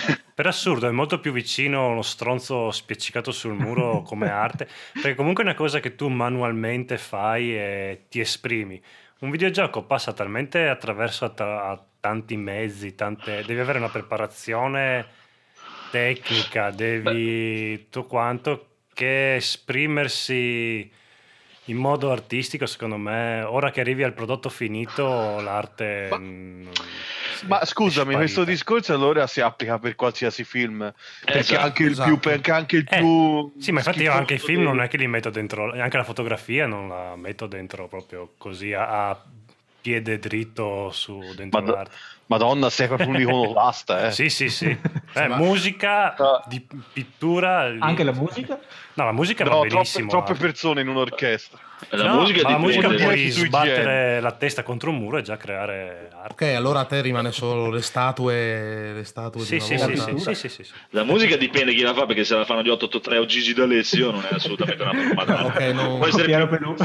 per 0.42 0.50
assurdo 0.50 0.88
è 0.88 0.92
molto 0.92 1.20
più 1.20 1.32
vicino 1.32 1.90
uno 1.90 2.02
stronzo 2.02 2.72
spiaccicato 2.72 3.32
sul 3.32 3.54
muro 3.54 4.02
come 4.08 4.28
arte, 4.28 4.68
perché 4.92 5.14
comunque 5.14 5.44
è 5.44 5.46
una 5.46 5.56
cosa 5.56 5.80
che 5.80 5.94
tu 5.94 6.08
manualmente 6.08 6.98
fai 6.98 7.56
e 7.56 8.06
ti 8.10 8.20
esprimi. 8.20 8.82
un 9.20 9.30
videogioco 9.30 9.84
passa 9.84 10.14
talmente 10.14 10.68
attraverso 10.68 11.26
a, 11.26 11.30
ta- 11.30 11.70
a 11.70 11.86
tanti 12.00 12.38
mezzi, 12.38 12.96
tante... 12.96 13.44
devi 13.46 13.60
avere 13.60 13.78
una 13.78 13.90
preparazione 13.90 15.06
tecnica, 15.92 16.72
devi 16.72 17.84
tutto 17.84 18.08
quanto 18.08 18.78
che 18.96 19.36
esprimersi 19.36 20.92
in 21.66 21.78
modo 21.78 22.12
artistico, 22.12 22.66
secondo 22.66 22.98
me, 22.98 23.42
ora 23.44 23.72
che 23.72 23.82
arrivi 23.82 24.04
al 24.04 24.14
prodotto 24.14 24.50
finito, 24.50 25.40
l'arte... 25.40 26.08
Ma- 26.10 26.18
mm, 26.18 26.68
sì, 27.36 27.48
Ma 27.48 27.66
scusami, 27.66 28.14
questo 28.16 28.44
discorso 28.44 28.94
allora 28.94 29.26
si 29.28 29.42
applica 29.42 29.80
per 29.80 29.96
qualsiasi 29.96 30.44
film. 30.44 30.92
Perché 31.24 31.40
Esatto, 31.40 31.66
anche 31.66 31.84
il 31.84 31.92
esatto. 31.92 32.10
più, 32.10 32.20
perché 32.20 32.52
anche 32.52 32.76
il 32.78 32.88
Eh, 32.90 32.98
più 32.98 33.54
sì, 33.60 33.72
ma 33.72 33.80
infatti 33.80 34.04
io 34.04 34.12
anche 34.12 34.36
i 34.36 34.40
film 34.40 34.58
dei- 34.60 34.68
non 34.68 34.82
è 34.82 34.88
che 34.88 34.98
li 34.98 35.08
metto 35.08 35.30
dentro, 35.30 35.72
anche 35.72 35.98
la 35.98 36.04
fotografia 36.04 36.68
non 36.68 36.90
la 36.90 37.16
metto 37.16 37.48
dentro 37.48 37.88
proprio 37.88 38.34
così 38.38 38.74
a, 38.74 39.10
a 39.10 39.24
piede 39.82 40.20
dritto 40.20 40.90
su 40.92 41.20
dentro 41.36 41.60
Mad- 41.62 41.70
l'arte. 41.74 41.96
Madonna, 42.28 42.70
sei 42.70 42.88
proprio 42.88 43.10
un 43.10 43.20
iconoclasta, 43.20 44.08
eh. 44.08 44.12
Sì, 44.12 44.30
sì, 44.30 44.50
sì. 44.50 44.70
Eh, 45.14 45.28
musica, 45.28 46.16
di 46.48 46.66
pittura. 46.94 47.68
lì- 47.68 47.80
Anche 47.82 48.04
la 48.04 48.14
musica? 48.14 48.58
No, 48.94 49.04
la 49.06 49.12
musica 49.12 49.44
va 49.44 49.50
No, 49.50 49.56
troppe, 49.58 49.68
benissimo. 49.74 50.10
troppe 50.10 50.32
eh. 50.32 50.36
persone 50.38 50.82
in 50.82 50.88
un'orchestra. 50.88 51.60
La 51.90 52.06
No, 52.08 52.20
musica 52.20 52.44
ma 52.44 52.50
la 52.52 52.58
musica 52.58 52.90
puoi 52.90 53.30
sbattere 53.30 54.20
la 54.22 54.32
testa 54.32 54.64
contro 54.64 54.92
un 54.92 54.98
muro 54.98 55.18
e 55.18 55.22
già 55.22 55.36
creare 55.38 56.10
arte. 56.14 56.34
Ok, 56.46 56.56
allora 56.56 56.82
a 56.82 56.86
te 56.86 57.02
rimane 57.02 57.32
solo 57.32 57.70
le 57.70 57.82
statue, 57.82 58.94
le 58.94 59.04
statue 59.04 59.44
Sì, 59.44 59.56
di 59.56 59.60
sì, 59.62 59.74
una 59.74 59.86
sì, 59.86 59.96
sì, 59.96 60.20
sì, 60.20 60.34
sì, 60.36 60.50
sì, 60.50 60.64
sì. 60.64 60.72
La 60.92 61.04
musica 61.04 61.36
dipende 61.36 61.74
chi 61.74 61.82
la 61.82 61.94
fa, 61.94 62.06
perché 62.06 62.24
se 62.24 62.36
la 62.36 62.46
fanno 62.46 62.62
gli 62.62 62.70
883 62.70 63.18
o 63.18 63.26
Gigi 63.26 63.54
D'Alessio 63.54 64.12
non 64.12 64.24
è 64.30 64.34
assolutamente 64.34 64.82
una 64.84 64.94
forma 65.04 65.24
d'arte. 65.26 65.68
Ok, 65.70 65.74
no. 65.74 65.98
Può 65.98 66.08
essere 66.08 66.48
più, 66.48 66.76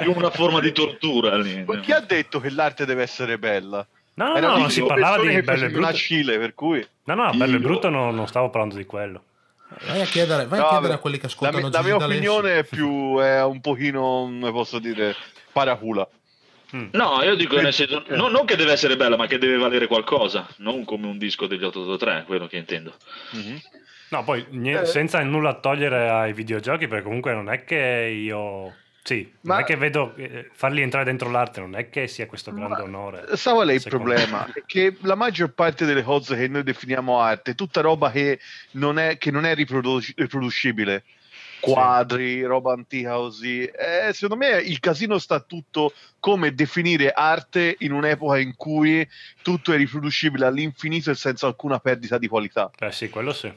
più 0.00 0.12
una 0.14 0.30
forma 0.30 0.60
di 0.60 0.72
tortura 0.72 1.36
lì. 1.36 1.64
Ma 1.66 1.80
chi 1.80 1.92
ha 1.92 2.00
detto 2.00 2.40
che 2.40 2.50
l'arte 2.50 2.86
deve 2.86 3.02
essere 3.02 3.38
bella? 3.38 3.86
No, 4.14 4.28
no, 4.28 4.36
Era 4.36 4.46
no, 4.48 4.58
non 4.58 4.70
si 4.70 4.82
parlava 4.82 5.20
di 5.20 5.42
bello 5.42 5.64
e 5.64 5.70
brutto. 5.70 5.92
Scile, 5.94 6.38
per 6.38 6.54
cui... 6.54 6.86
No, 7.04 7.14
no, 7.14 7.32
bello 7.34 7.56
e 7.56 7.58
brutto 7.60 7.88
no- 7.88 8.10
non 8.12 8.26
stavo 8.28 8.48
parlando 8.50 8.76
di 8.76 8.86
quello. 8.86 9.22
Vai 9.86 10.00
a 10.00 10.04
chiedere, 10.04 10.46
vai 10.46 10.58
a 10.58 10.62
No, 10.62 10.68
chiedere 10.68 10.88
beh, 10.92 10.94
a 10.94 10.98
quelli 10.98 11.16
che 11.16 11.22
La, 11.22 11.28
ascoltano 11.28 11.58
mia- 11.58 11.70
la 11.70 11.78
Gigi 11.78 11.88
mia 11.90 11.98
D'Alessio. 11.98 12.32
opinione 12.32 12.58
è 12.58 12.64
più 12.64 13.18
è 13.18 13.44
un 13.44 13.60
pochino, 13.60 14.00
come 14.00 14.50
posso 14.52 14.78
dire, 14.78 15.14
paracula. 15.52 16.08
Mm. 16.74 16.88
No, 16.92 17.22
io 17.22 17.34
dico 17.36 17.56
Eh, 17.58 17.62
nel 17.62 17.72
senso, 17.72 18.04
eh. 18.06 18.16
no- 18.16 18.28
non 18.28 18.44
che 18.46 18.56
deve 18.56 18.72
essere 18.72 18.96
bella, 18.96 19.16
ma 19.16 19.26
che 19.26 19.38
deve 19.38 19.56
valere 19.56 19.86
qualcosa, 19.86 20.46
non 20.58 20.84
come 20.84 21.06
un 21.06 21.18
disco 21.18 21.46
degli 21.46 21.62
883, 21.62 22.24
quello 22.26 22.46
che 22.46 22.56
intendo. 22.56 22.94
Mhm. 23.32 23.60
No, 24.10 24.24
poi 24.24 24.44
Eh. 24.64 24.84
senza 24.86 25.20
nulla 25.22 25.54
togliere 25.54 26.08
ai 26.08 26.32
videogiochi, 26.32 26.86
perché 26.88 27.04
comunque 27.04 27.32
non 27.32 27.48
è 27.50 27.64
che 27.64 28.10
io... 28.14 28.74
Sì, 29.04 29.30
Ma- 29.42 29.56
non 29.56 29.62
è 29.62 29.66
che 29.66 29.76
vedo 29.76 30.14
eh, 30.16 30.48
farli 30.50 30.80
entrare 30.80 31.04
dentro 31.04 31.28
l'arte, 31.28 31.60
non 31.60 31.76
è 31.76 31.90
che 31.90 32.06
sia 32.06 32.26
questo 32.26 32.54
grande 32.54 32.80
onore. 32.80 33.36
Sa 33.36 33.52
qual 33.52 33.68
è 33.68 33.74
il 33.74 33.82
problema? 33.86 34.50
È 34.50 34.62
che 34.64 34.96
la 35.02 35.14
maggior 35.14 35.52
parte 35.52 35.84
delle 35.84 36.02
cose 36.02 36.34
che 36.36 36.48
noi 36.48 36.62
definiamo 36.62 37.20
arte 37.20 37.54
tutta 37.54 37.82
roba 37.82 38.10
che 38.10 38.40
non 38.72 38.98
è, 38.98 39.18
che 39.18 39.30
non 39.30 39.44
è 39.44 39.54
riproduci- 39.54 40.14
riproducibile. 40.16 41.04
Quadri, 41.60 42.44
roba 42.44 42.72
antica 42.72 43.16
così. 43.16 43.64
Eh, 43.64 44.10
secondo 44.14 44.42
me 44.42 44.56
il 44.56 44.80
casino 44.80 45.18
sta 45.18 45.38
tutto 45.40 45.92
come 46.18 46.54
definire 46.54 47.10
arte 47.10 47.76
in 47.80 47.92
un'epoca 47.92 48.38
in 48.38 48.54
cui 48.56 49.06
tutto 49.42 49.74
è 49.74 49.76
riproducibile 49.76 50.46
all'infinito 50.46 51.10
e 51.10 51.14
senza 51.14 51.46
alcuna 51.46 51.78
perdita 51.78 52.16
di 52.16 52.26
qualità. 52.26 52.70
Eh 52.78 52.90
sì, 52.90 53.10
quello 53.10 53.34
sì. 53.34 53.52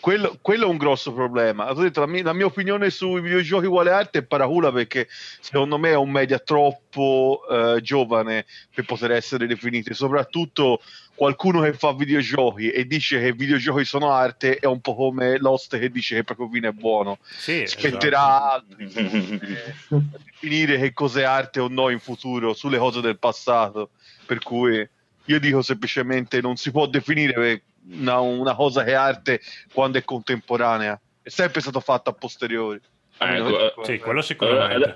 Quello, 0.00 0.38
quello 0.40 0.64
è 0.64 0.68
un 0.68 0.78
grosso 0.78 1.12
problema. 1.12 1.70
Ho 1.70 1.74
detto, 1.74 2.00
la, 2.00 2.06
mia, 2.06 2.22
la 2.22 2.32
mia 2.32 2.46
opinione 2.46 2.88
sui 2.88 3.20
videogiochi 3.20 3.66
quale 3.66 3.90
arte 3.90 4.20
è 4.20 4.22
paracula 4.22 4.72
perché 4.72 5.06
secondo 5.40 5.78
me 5.78 5.90
è 5.90 5.96
un 5.96 6.10
media 6.10 6.38
troppo 6.38 7.42
eh, 7.50 7.80
giovane 7.82 8.46
per 8.74 8.86
poter 8.86 9.12
essere 9.12 9.46
definito. 9.46 9.90
E 9.90 9.94
Soprattutto 9.94 10.80
qualcuno 11.14 11.60
che 11.60 11.74
fa 11.74 11.92
videogiochi 11.92 12.70
e 12.70 12.86
dice 12.86 13.20
che 13.20 13.26
i 13.26 13.32
videogiochi 13.32 13.84
sono 13.84 14.10
arte 14.10 14.56
è 14.56 14.64
un 14.64 14.80
po' 14.80 14.94
come 14.94 15.38
Lost 15.38 15.78
che 15.78 15.90
dice 15.90 16.14
che 16.14 16.24
proprio 16.24 16.48
vino 16.48 16.68
è 16.68 16.72
buono. 16.72 17.18
Sì, 17.22 17.62
esatto. 17.62 17.88
Spetterà 17.88 18.52
altri 18.52 18.84
a 18.84 20.00
definire 20.24 20.78
che 20.78 20.94
cos'è 20.94 21.24
arte 21.24 21.60
o 21.60 21.68
no 21.68 21.90
in 21.90 22.00
futuro 22.00 22.54
sulle 22.54 22.78
cose 22.78 23.02
del 23.02 23.18
passato. 23.18 23.90
Per 24.24 24.38
cui 24.38 24.88
io 25.26 25.38
dico 25.38 25.60
semplicemente 25.60 26.40
non 26.40 26.56
si 26.56 26.70
può 26.70 26.86
definire 26.86 27.64
una, 27.88 28.20
una 28.20 28.54
cosa 28.54 28.84
che 28.84 28.90
è 28.90 28.94
arte 28.94 29.40
quando 29.72 29.98
è 29.98 30.04
contemporanea. 30.04 31.00
È 31.22 31.28
sempre 31.28 31.60
stato 31.60 31.80
fatto 31.80 32.10
a 32.10 32.12
posteriori. 32.12 32.80
Ecco, 33.18 33.84
Sì, 33.84 33.98
quello 33.98 34.22
sicuramente. 34.22 34.88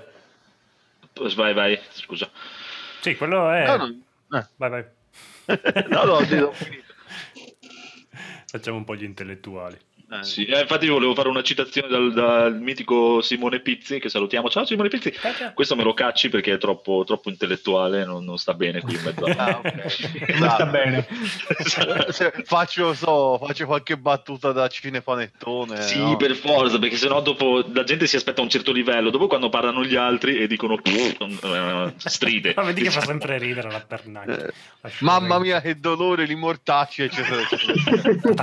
Eh, 1.13 1.33
Vai, 1.35 1.53
vai, 1.53 1.79
scusa. 1.91 2.29
Sì, 2.99 3.15
quello 3.15 3.49
è... 3.51 3.65
No, 3.65 3.77
no, 4.27 4.37
eh. 4.37 4.47
Vai, 4.57 4.69
vai. 4.69 4.85
no, 5.89 6.03
no, 6.03 6.13
ho 6.13 6.23
finito. 6.51 6.53
Facciamo 8.47 8.77
un 8.77 8.83
po' 8.83 8.95
gli 8.95 9.03
intellettuali. 9.03 9.79
Eh, 10.11 10.23
Sì, 10.23 10.45
eh, 10.45 10.61
infatti 10.61 10.87
volevo 10.87 11.15
fare 11.15 11.29
una 11.29 11.41
citazione 11.41 11.87
dal, 11.87 12.13
dal 12.13 12.59
mitico 12.59 13.21
Simone 13.21 13.59
Pizzi, 13.59 13.99
che 13.99 14.09
salutiamo. 14.09 14.49
Ciao 14.49 14.65
Simone 14.65 14.89
Pizzi. 14.89 15.11
Questo 15.53 15.75
me 15.75 15.83
lo 15.83 15.93
cacci 15.93 16.29
perché 16.29 16.53
è 16.53 16.57
troppo, 16.57 17.03
troppo 17.05 17.29
intellettuale, 17.29 18.05
non, 18.05 18.23
non 18.23 18.37
sta 18.37 18.53
bene 18.53 18.81
qui 18.81 18.93
in 18.95 19.01
mezzo 19.03 19.25
a... 19.25 19.33
Ah, 19.45 19.57
ok. 19.57 19.73
Non 19.75 19.89
sta 19.89 20.25
Esatto. 20.27 20.65
bene. 20.67 21.07
Se- 22.11 22.33
faccio, 22.45 22.93
so, 22.93 23.37
faccio 23.43 23.65
qualche 23.65 23.97
battuta 23.97 24.51
da 24.51 24.67
cinepanettone. 24.67 25.81
Sì, 25.81 25.97
no? 25.99 26.15
per 26.17 26.35
forza, 26.35 26.77
perché 26.79 26.97
sennò 26.97 27.21
dopo 27.21 27.63
la 27.73 27.83
gente 27.83 28.07
si 28.07 28.15
aspetta 28.15 28.41
un 28.41 28.49
certo 28.49 28.71
livello, 28.71 29.09
dopo 29.09 29.27
quando 29.27 29.49
parlano 29.49 29.83
gli 29.83 29.95
altri 29.95 30.37
e 30.37 30.47
dicono 30.47 30.79
eh, 30.83 31.93
stride. 31.97 32.53
Ma 32.55 32.63
vedi 32.63 32.83
che 32.83 32.91
fa 32.91 33.01
sempre 33.01 33.37
ridere 33.37 33.71
la 33.71 33.81
pernacchia. 33.81 34.45
Eh, 34.47 34.53
Mamma 34.99 35.39
mia, 35.39 35.61
che 35.61 35.79
dolore, 35.79 36.25
li 36.25 36.35
mortacci, 36.35 37.01
eccetera, 37.03 37.41
eccetera. 37.41 38.33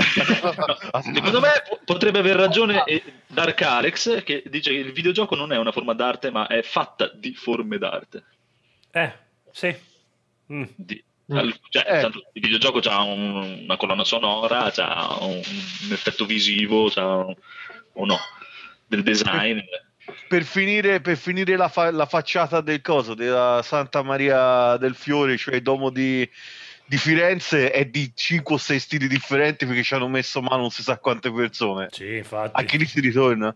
Secondo 1.14 1.40
me 1.40 1.50
potrebbe 1.84 2.18
aver 2.18 2.36
ragione 2.36 2.82
Dark 3.26 3.60
Alex 3.62 4.22
che 4.22 4.42
dice 4.46 4.70
che 4.70 4.78
il 4.78 4.92
videogioco 4.92 5.34
non 5.34 5.52
è 5.52 5.58
una 5.58 5.72
forma 5.72 5.94
d'arte 5.94 6.30
ma 6.30 6.46
è 6.46 6.62
fatta 6.62 7.10
di 7.14 7.34
forme 7.34 7.78
d'arte. 7.78 8.24
Eh, 8.92 9.12
sì. 9.52 9.74
Mm. 10.52 10.64
Di, 10.74 11.02
mm. 11.32 11.50
Cioè, 11.68 11.84
eh. 11.86 12.00
tanto, 12.00 12.18
il 12.32 12.42
videogioco 12.42 12.78
ha 12.88 13.02
un, 13.02 13.62
una 13.62 13.76
colonna 13.76 14.04
sonora, 14.04 14.72
ha 14.74 15.18
un, 15.24 15.36
un, 15.36 15.92
effetto 15.92 16.24
visivo, 16.24 16.90
un, 16.96 17.34
o 17.92 18.04
no, 18.04 18.18
del 18.86 19.02
design. 19.02 19.58
Per 20.28 20.42
finire, 20.42 21.00
per 21.00 21.16
finire 21.16 21.56
la, 21.56 21.68
fa- 21.68 21.92
la, 21.92 22.06
facciata 22.06 22.60
del 22.60 22.80
coso 22.80 23.14
della 23.14 23.60
Santa 23.62 24.02
Maria 24.02 24.76
del 24.76 24.96
Fiore, 24.96 25.36
cioè 25.36 25.56
il 25.56 25.62
domo 25.62 25.90
di, 25.90 26.28
di 26.90 26.96
Firenze, 26.96 27.70
è 27.70 27.84
di 27.84 28.10
5 28.12 28.56
o 28.56 28.58
6 28.58 28.80
stili 28.80 29.06
differenti 29.06 29.64
perché 29.64 29.84
ci 29.84 29.94
hanno 29.94 30.08
messo 30.08 30.42
mano 30.42 30.62
non 30.62 30.70
si 30.70 30.82
sa 30.82 30.98
quante 30.98 31.30
persone. 31.30 31.86
Sì, 31.92 32.16
infatti. 32.16 32.50
Anche 32.58 32.76
lì 32.78 32.84
si 32.84 32.98
ritorna. 32.98 33.54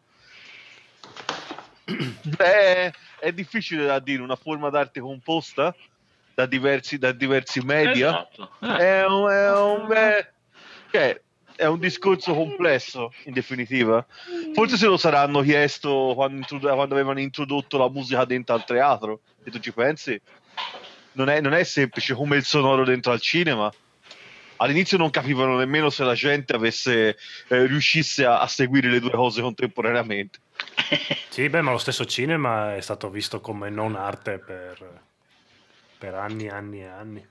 È, 2.39 2.91
è 3.19 3.33
difficile 3.33 3.87
da 3.87 3.99
dire 3.99 4.23
una 4.23 4.37
forma 4.37 4.71
d'arte 4.71 5.01
composta 5.01 5.75
da 6.33 6.47
diversi, 6.47 6.97
da 6.97 7.11
diversi 7.11 7.59
media. 7.59 8.29
Esatto. 8.31 8.51
Eh, 8.61 8.77
È 8.77 9.05
un, 9.05 9.29
è 9.29 9.51
un- 9.53 9.91
è- 9.93 10.31
cioè, 10.93 11.21
è 11.57 11.67
un 11.67 11.81
discorso 11.81 12.35
complesso 12.35 13.13
in 13.25 13.33
definitiva. 13.33 14.07
Forse 14.53 14.77
se 14.77 14.87
lo 14.87 14.97
saranno 14.97 15.41
chiesto 15.41 16.13
quando, 16.15 16.37
introdu- 16.37 16.73
quando 16.73 16.95
avevano 16.95 17.19
introdotto 17.19 17.79
la 17.79 17.91
musica 17.91 18.25
dentro 18.25 18.55
al 18.55 18.65
teatro. 18.65 19.23
Se 19.43 19.51
tu 19.51 19.59
ci 19.59 19.73
pensi, 19.73 20.21
non 21.15 21.29
è, 21.29 21.41
non 21.41 21.53
è 21.55 21.65
semplice 21.65 22.15
come 22.15 22.37
il 22.37 22.45
sonoro 22.45 22.85
dentro 22.85 23.13
al 23.13 23.21
cinema. 23.21 23.73
All'inizio 24.59 24.97
non 24.97 25.11
capivano 25.11 25.57
nemmeno 25.57 25.91
se 25.91 26.05
la 26.05 26.15
gente 26.15 26.55
avesse, 26.55 27.19
eh, 27.49 27.67
riuscisse 27.67 28.25
a, 28.25 28.41
a 28.41 28.47
seguire 28.47 28.89
le 28.89 29.01
due 29.01 29.11
cose 29.11 29.43
contemporaneamente. 29.43 30.39
Sì, 31.35 31.49
beh, 31.49 31.63
ma 31.63 31.73
lo 31.73 31.79
stesso 31.79 32.05
cinema 32.05 32.77
è 32.77 32.81
stato 32.81 33.11
visto 33.11 33.41
come 33.41 33.69
non 33.69 33.97
arte 33.97 34.39
per, 34.39 35.01
per 35.99 36.15
anni 36.15 36.45
e 36.45 36.49
anni 36.51 36.81
e 36.81 36.87
anni. 36.87 37.27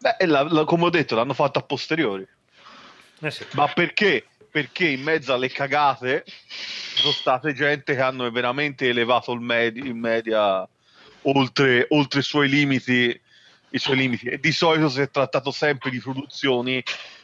Beh, 0.00 0.26
la- 0.26 0.42
la- 0.42 0.64
come 0.64 0.84
ho 0.84 0.90
detto, 0.90 1.14
l'hanno 1.14 1.32
fatto 1.32 1.58
a 1.58 1.62
posteriori. 1.62 2.26
Eh 3.20 3.30
sì. 3.30 3.46
Ma 3.52 3.68
perché? 3.68 4.26
Perché 4.50 4.86
in 4.88 5.00
mezzo 5.02 5.32
alle 5.32 5.48
cagate 5.48 6.24
sono 6.94 7.14
state 7.14 7.54
gente 7.54 7.94
che 7.94 8.02
hanno 8.02 8.30
veramente 8.30 8.86
elevato 8.86 9.32
il, 9.32 9.40
medi- 9.40 9.80
il 9.80 9.94
media 9.94 10.68
oltre, 11.24 11.86
oltre 11.90 12.20
i 12.20 12.22
suoi 12.22 12.48
limiti. 12.48 13.20
I 13.70 13.78
suoi 13.78 13.96
limiti. 13.96 14.26
E 14.28 14.38
di 14.38 14.52
solito 14.52 14.88
si 14.88 15.00
è 15.00 15.10
trattato 15.10 15.50
sempre 15.50 15.90
di 15.90 15.98
produzioni 15.98 16.82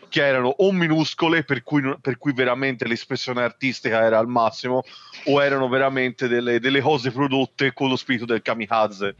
che 0.08 0.26
erano 0.26 0.48
o 0.48 0.72
minuscole, 0.72 1.44
per 1.44 1.62
cui, 1.62 1.96
per 2.00 2.18
cui 2.18 2.32
veramente 2.32 2.86
l'espressione 2.86 3.42
artistica 3.42 4.02
era 4.02 4.18
al 4.18 4.26
massimo, 4.26 4.82
o 5.26 5.42
erano 5.42 5.68
veramente 5.68 6.26
delle, 6.26 6.58
delle 6.58 6.80
cose 6.80 7.12
prodotte 7.12 7.72
con 7.72 7.88
lo 7.88 7.96
spirito 7.96 8.26
del 8.26 8.42
kamikaze. 8.42 9.14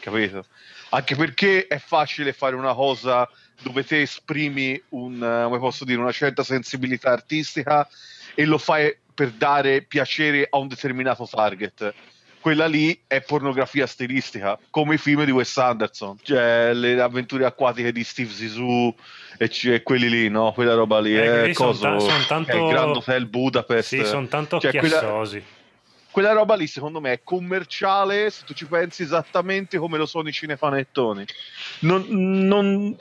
Capito? 0.00 0.44
Anche 0.90 1.16
perché 1.16 1.66
è 1.66 1.78
facile 1.78 2.32
fare 2.32 2.56
una 2.56 2.74
cosa 2.74 3.28
dove 3.62 3.84
te 3.84 4.02
esprimi 4.02 4.80
un, 4.90 5.68
dire, 5.80 6.00
una 6.00 6.12
certa 6.12 6.42
sensibilità 6.42 7.10
artistica 7.10 7.88
e 8.34 8.44
lo 8.44 8.58
fai 8.58 8.94
per 9.14 9.30
dare 9.30 9.82
piacere 9.82 10.46
a 10.50 10.58
un 10.58 10.68
determinato 10.68 11.26
target. 11.30 11.94
Quella 12.44 12.66
lì 12.66 13.00
è 13.06 13.22
pornografia 13.22 13.86
stilistica, 13.86 14.58
come 14.68 14.96
i 14.96 14.98
film 14.98 15.24
di 15.24 15.30
Wes 15.30 15.56
Anderson, 15.56 16.18
cioè 16.20 16.74
le 16.74 17.00
avventure 17.00 17.46
acquatiche 17.46 17.90
di 17.90 18.04
Steve 18.04 18.30
Zissou 18.30 18.94
e, 19.38 19.48
c- 19.48 19.68
e 19.68 19.82
quelli 19.82 20.10
lì, 20.10 20.28
no? 20.28 20.52
Quella 20.52 20.74
roba 20.74 21.00
lì 21.00 21.16
Eh, 21.16 21.44
è 21.44 21.52
cosa? 21.54 21.92
ta- 21.92 21.98
son 22.00 22.26
tanto- 22.28 22.54
il 22.54 22.68
Grand 22.70 22.96
Hotel 22.96 23.24
Budapest. 23.24 23.88
Sì, 23.96 24.04
sono 24.04 24.26
tanto 24.26 24.60
Cioè, 24.60 24.72
quella- 24.76 24.98
chiassosi. 24.98 25.42
quella 26.10 26.32
roba 26.32 26.54
lì 26.54 26.66
secondo 26.66 27.00
me 27.00 27.12
è 27.12 27.20
commerciale 27.24 28.28
se 28.28 28.42
tu 28.44 28.52
ci 28.52 28.66
pensi 28.66 29.00
esattamente 29.04 29.78
come 29.78 29.96
lo 29.96 30.04
sono 30.04 30.28
i 30.28 30.32
cinefanettoni 30.32 31.24
non, 31.80 32.04
non 32.08 32.94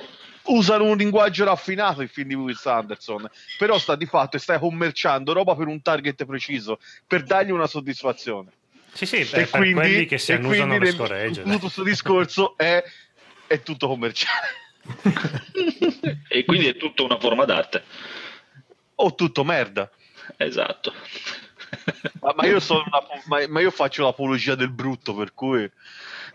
usano 0.44 0.86
un 0.86 0.96
linguaggio 0.96 1.44
raffinato 1.44 2.02
i 2.02 2.08
film 2.08 2.30
di 2.30 2.34
Wes 2.36 2.66
Anderson 2.66 3.30
però 3.58 3.78
sta 3.78 3.96
di 3.98 4.06
fatto 4.06 4.38
e 4.38 4.40
stai 4.40 4.58
commerciando 4.58 5.34
roba 5.34 5.54
per 5.54 5.68
un 5.68 5.82
target 5.82 6.24
preciso 6.26 6.80
per 7.06 7.24
dargli 7.24 7.52
una 7.52 7.68
soddisfazione 7.68 8.50
Sì, 8.94 9.06
sì, 9.06 9.18
e 9.18 9.26
per, 9.26 9.50
per 9.50 9.72
quelli 9.74 10.06
che 10.06 10.18
si 10.18 10.32
e 10.32 10.36
annusano 10.36 10.68
quindi 10.78 10.86
le 10.86 10.92
nel- 10.92 10.94
scoregge. 10.94 11.42
tutto 11.44 11.60
questo 11.60 11.84
discorso 11.84 12.58
è, 12.58 12.84
è 13.48 13.62
tutto 13.64 13.88
commerciale 13.88 14.48
E 16.28 16.46
quindi 16.46 16.68
è 16.68 16.78
tutta 16.78 17.04
una 17.04 17.18
forma 17.20 17.46
d'arte. 17.46 17.84
o 18.96 19.16
tutto 19.16 19.44
merda 19.44 19.90
Esatto. 20.38 20.94
Ma, 22.22 22.34
ma 22.36 22.46
io 22.46 22.60
sono 22.60 22.84
una- 22.86 23.04
ma, 23.26 23.48
ma 23.48 23.60
io 23.60 23.72
faccio 23.72 24.04
l'apologia 24.04 24.56
del 24.56 24.70
brutto, 24.70 25.14
per 25.16 25.34
cui. 25.34 25.70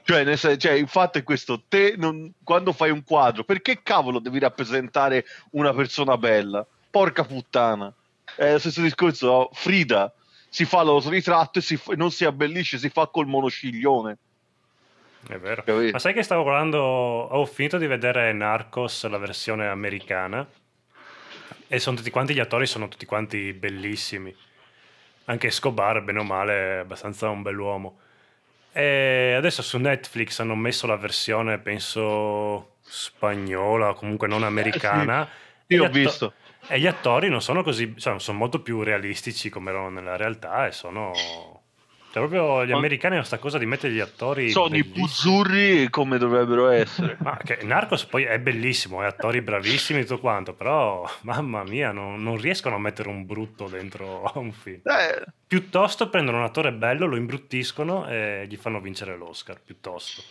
Cioè, 0.05 0.25
nel 0.25 0.37
sen- 0.37 0.59
cioè, 0.59 0.73
il 0.73 0.89
fatto 0.89 1.17
è 1.19 1.23
questo: 1.23 1.63
te 1.69 1.95
non- 1.97 2.31
quando 2.43 2.73
fai 2.73 2.91
un 2.91 3.03
quadro, 3.05 3.45
perché 3.45 3.81
cavolo 3.83 4.19
devi 4.19 4.39
rappresentare 4.41 5.25
una 5.53 5.73
persona 5.73 6.19
bella? 6.19 6.67
Porca 6.91 7.25
puttana. 7.25 7.93
È 8.35 8.53
lo 8.53 8.59
stesso 8.59 8.83
discorso, 8.83 9.27
no? 9.27 9.51
Frida 9.53 10.13
si 10.49 10.65
fa 10.65 10.83
l'autoritratto 10.83 11.59
e 11.59 11.63
si 11.63 11.77
fa- 11.77 11.95
non 11.95 12.11
si 12.11 12.25
abbellisce, 12.25 12.79
si 12.79 12.89
fa 12.89 13.07
col 13.07 13.27
monociglione. 13.27 14.17
È 15.29 15.37
vero. 15.37 15.63
Capito? 15.63 15.93
Ma 15.93 15.99
sai 15.99 16.15
che 16.15 16.23
stavo 16.23 16.43
guardando, 16.43 16.79
ho 16.81 17.45
finito 17.47 17.77
di 17.79 17.87
vedere 17.87 18.33
Narcos, 18.33 19.07
la 19.09 19.19
versione 19.19 19.67
americana, 19.67 20.47
e 21.67 21.79
sono 21.79 21.97
tutti 21.97 22.11
quanti, 22.11 22.35
gli 22.35 22.41
attori 22.41 22.67
sono 22.67 22.89
tutti 22.89 23.05
quanti 23.05 23.53
bellissimi. 23.53 24.35
Anche 25.27 25.49
Escobar, 25.49 26.03
bene 26.03 26.21
o 26.21 26.25
male, 26.25 26.53
è 26.55 26.79
abbastanza 26.79 27.29
un 27.29 27.43
bell'uomo. 27.43 27.99
E 28.73 29.35
adesso 29.37 29.61
su 29.61 29.77
Netflix 29.77 30.39
hanno 30.39 30.55
messo 30.55 30.87
la 30.87 30.97
versione, 30.97 31.59
penso, 31.59 32.77
spagnola, 32.83 33.91
o 33.91 33.95
comunque 33.95 34.29
non 34.29 34.45
americana. 34.45 35.29
Sì, 35.67 35.75
E 35.75 35.77
io 35.77 35.83
ho 35.83 35.87
atto- 35.87 35.99
visto. 35.99 36.33
E 36.69 36.79
gli 36.79 36.87
attori 36.87 37.29
non 37.31 37.41
sono 37.41 37.62
così, 37.62 37.95
cioè, 37.97 38.19
sono 38.21 38.39
molto 38.39 38.61
più 38.61 38.83
realistici 38.83 39.49
come 39.49 39.71
erano 39.71 39.89
nella 39.89 40.16
realtà 40.16 40.66
e 40.66 40.73
sono... 40.73 41.12
Cioè, 42.11 42.27
proprio 42.27 42.64
gli 42.64 42.73
americani 42.73 43.14
hanno 43.14 43.25
questa 43.27 43.39
cosa 43.39 43.59
di 43.59 43.66
mettere 43.66 43.93
gli 43.93 44.01
attori 44.01 44.49
Sono 44.49 44.77
i 44.77 44.85
puzzurri 44.85 45.91
come 45.91 46.16
dovrebbero 46.16 46.69
essere. 46.69 47.19
Ma 47.21 47.37
che 47.37 47.59
Narcos 47.62 48.07
poi 48.07 48.25
è 48.25 48.39
bellissimo, 48.39 49.03
è 49.03 49.07
attori 49.07 49.43
bravissimi 49.43 50.01
e 50.01 50.05
tutto 50.05 50.19
quanto, 50.21 50.55
però 50.55 51.09
mamma 51.23 51.64
mia, 51.64 51.93
non, 51.93 52.23
non 52.23 52.39
riescono 52.39 52.77
a 52.77 52.79
mettere 52.79 53.11
un 53.11 53.27
brutto 53.27 53.66
dentro 53.69 54.23
a 54.25 54.39
un 54.39 54.53
film. 54.53 54.81
Eh, 54.85 55.25
Piuttosto 55.47 56.09
prendono 56.09 56.39
un 56.39 56.45
attore 56.45 56.73
bello, 56.73 57.07
lo 57.07 57.16
imbruttiscono 57.16 58.09
e 58.09 58.47
gli 58.49 58.57
fanno 58.57 58.81
vincere 58.81 59.16
l'Oscar, 59.16 59.61
piuttosto. 59.61 60.23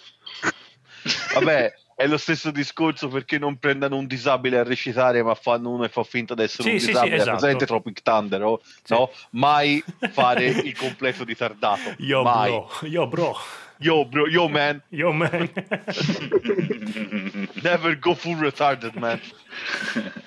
Vabbè, 1.35 1.73
è 1.99 2.05
lo 2.05 2.17
stesso 2.17 2.51
discorso 2.51 3.07
perché 3.07 3.39
non 3.39 3.57
prendano 3.57 3.97
un 3.97 4.05
disabile 4.05 4.59
a 4.59 4.63
recitare, 4.63 5.23
ma 5.23 5.33
fanno 5.33 5.71
uno 5.71 5.83
e 5.83 5.89
fa 5.89 6.03
finta 6.03 6.35
di 6.35 6.43
essere 6.43 6.61
Sì, 6.63 6.69
un 6.69 6.75
sì, 6.79 6.85
sì, 6.85 6.91
disabile. 6.91 7.15
esatto. 7.15 7.31
Presente 7.37 7.65
Tropic 7.65 8.01
Thunder, 8.03 8.43
oh? 8.43 8.61
Sì. 8.83 8.93
no? 8.93 9.09
Mai 9.31 9.83
fare 10.11 10.45
il 10.45 10.77
completo 10.77 11.23
ritardato. 11.23 11.93
Yo 11.97 12.21
Mai. 12.21 12.51
bro, 12.51 12.69
yo 12.87 13.07
bro, 13.07 13.35
Yo, 13.79 14.05
bro, 14.05 14.27
yo, 14.27 14.47
man. 14.47 14.79
yo 14.89 15.11
man. 15.11 15.49
Never 17.63 17.97
go 17.99 18.13
full 18.13 18.37
retarded, 18.39 18.93
man. 18.95 19.19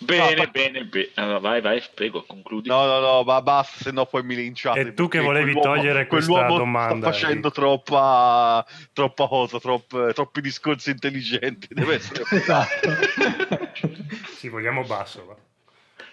bene, 0.00 0.34
No, 0.34 0.50
bene, 0.50 0.84
bene. 0.84 1.08
Allora, 1.14 1.38
vai, 1.38 1.60
vai, 1.60 1.82
prego, 1.94 2.22
concludi. 2.24 2.68
No, 2.68 2.84
no, 2.86 2.98
no, 3.00 3.22
ma 3.22 3.40
basta, 3.42 3.84
se 3.84 3.90
no 3.92 4.06
poi 4.06 4.22
mi 4.22 4.34
linciate. 4.34 4.80
E 4.80 4.94
tu 4.94 5.08
che 5.08 5.20
volevi 5.20 5.52
quell'uomo- 5.52 5.76
togliere 5.76 6.06
questa 6.06 6.46
domanda, 6.46 6.96
Sta 6.96 7.12
facendo 7.12 7.48
Eddie. 7.48 7.50
troppa, 7.52 8.66
troppa 8.92 9.26
cosa, 9.28 9.58
tropp- 9.60 10.12
troppi 10.12 10.40
discorsi 10.40 10.90
intelligenti. 10.90 11.68
Deve 11.70 11.94
essere. 11.94 12.24
Esatto. 12.30 12.90
sì, 14.36 14.48
vogliamo 14.48 14.82
basso. 14.84 15.24
va. 15.26 15.36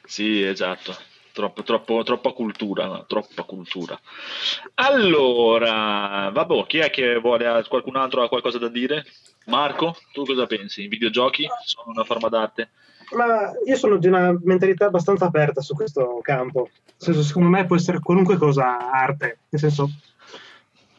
Sì, 0.05 0.43
esatto. 0.43 0.95
Troppo, 1.31 1.61
troppo, 1.61 2.01
troppa 2.03 2.31
cultura, 2.31 2.85
no? 2.87 3.05
troppa 3.05 3.43
cultura. 3.43 3.99
Allora, 4.75 6.29
vabbè, 6.31 6.65
chi 6.65 6.79
è 6.79 6.89
che 6.89 7.17
vuole, 7.17 7.63
qualcun 7.67 7.95
altro 7.95 8.23
ha 8.23 8.27
qualcosa 8.27 8.57
da 8.57 8.69
dire? 8.69 9.05
Marco, 9.45 9.95
tu 10.13 10.25
cosa 10.25 10.45
pensi? 10.47 10.83
I 10.83 10.87
videogiochi 10.87 11.47
sono 11.63 11.91
una 11.91 12.03
forma 12.03 12.29
d'arte? 12.29 12.69
Ma 13.15 13.51
io 13.65 13.75
sono 13.75 13.97
di 13.97 14.07
una 14.07 14.37
mentalità 14.43 14.87
abbastanza 14.87 15.25
aperta 15.25 15.61
su 15.61 15.73
questo 15.75 16.19
campo. 16.21 16.69
Nel 16.71 16.95
senso, 16.97 17.23
secondo 17.23 17.49
me 17.49 17.65
può 17.65 17.75
essere 17.75 17.99
qualunque 17.99 18.37
cosa 18.37 18.91
arte, 18.91 19.39
nel 19.49 19.61
senso, 19.61 19.89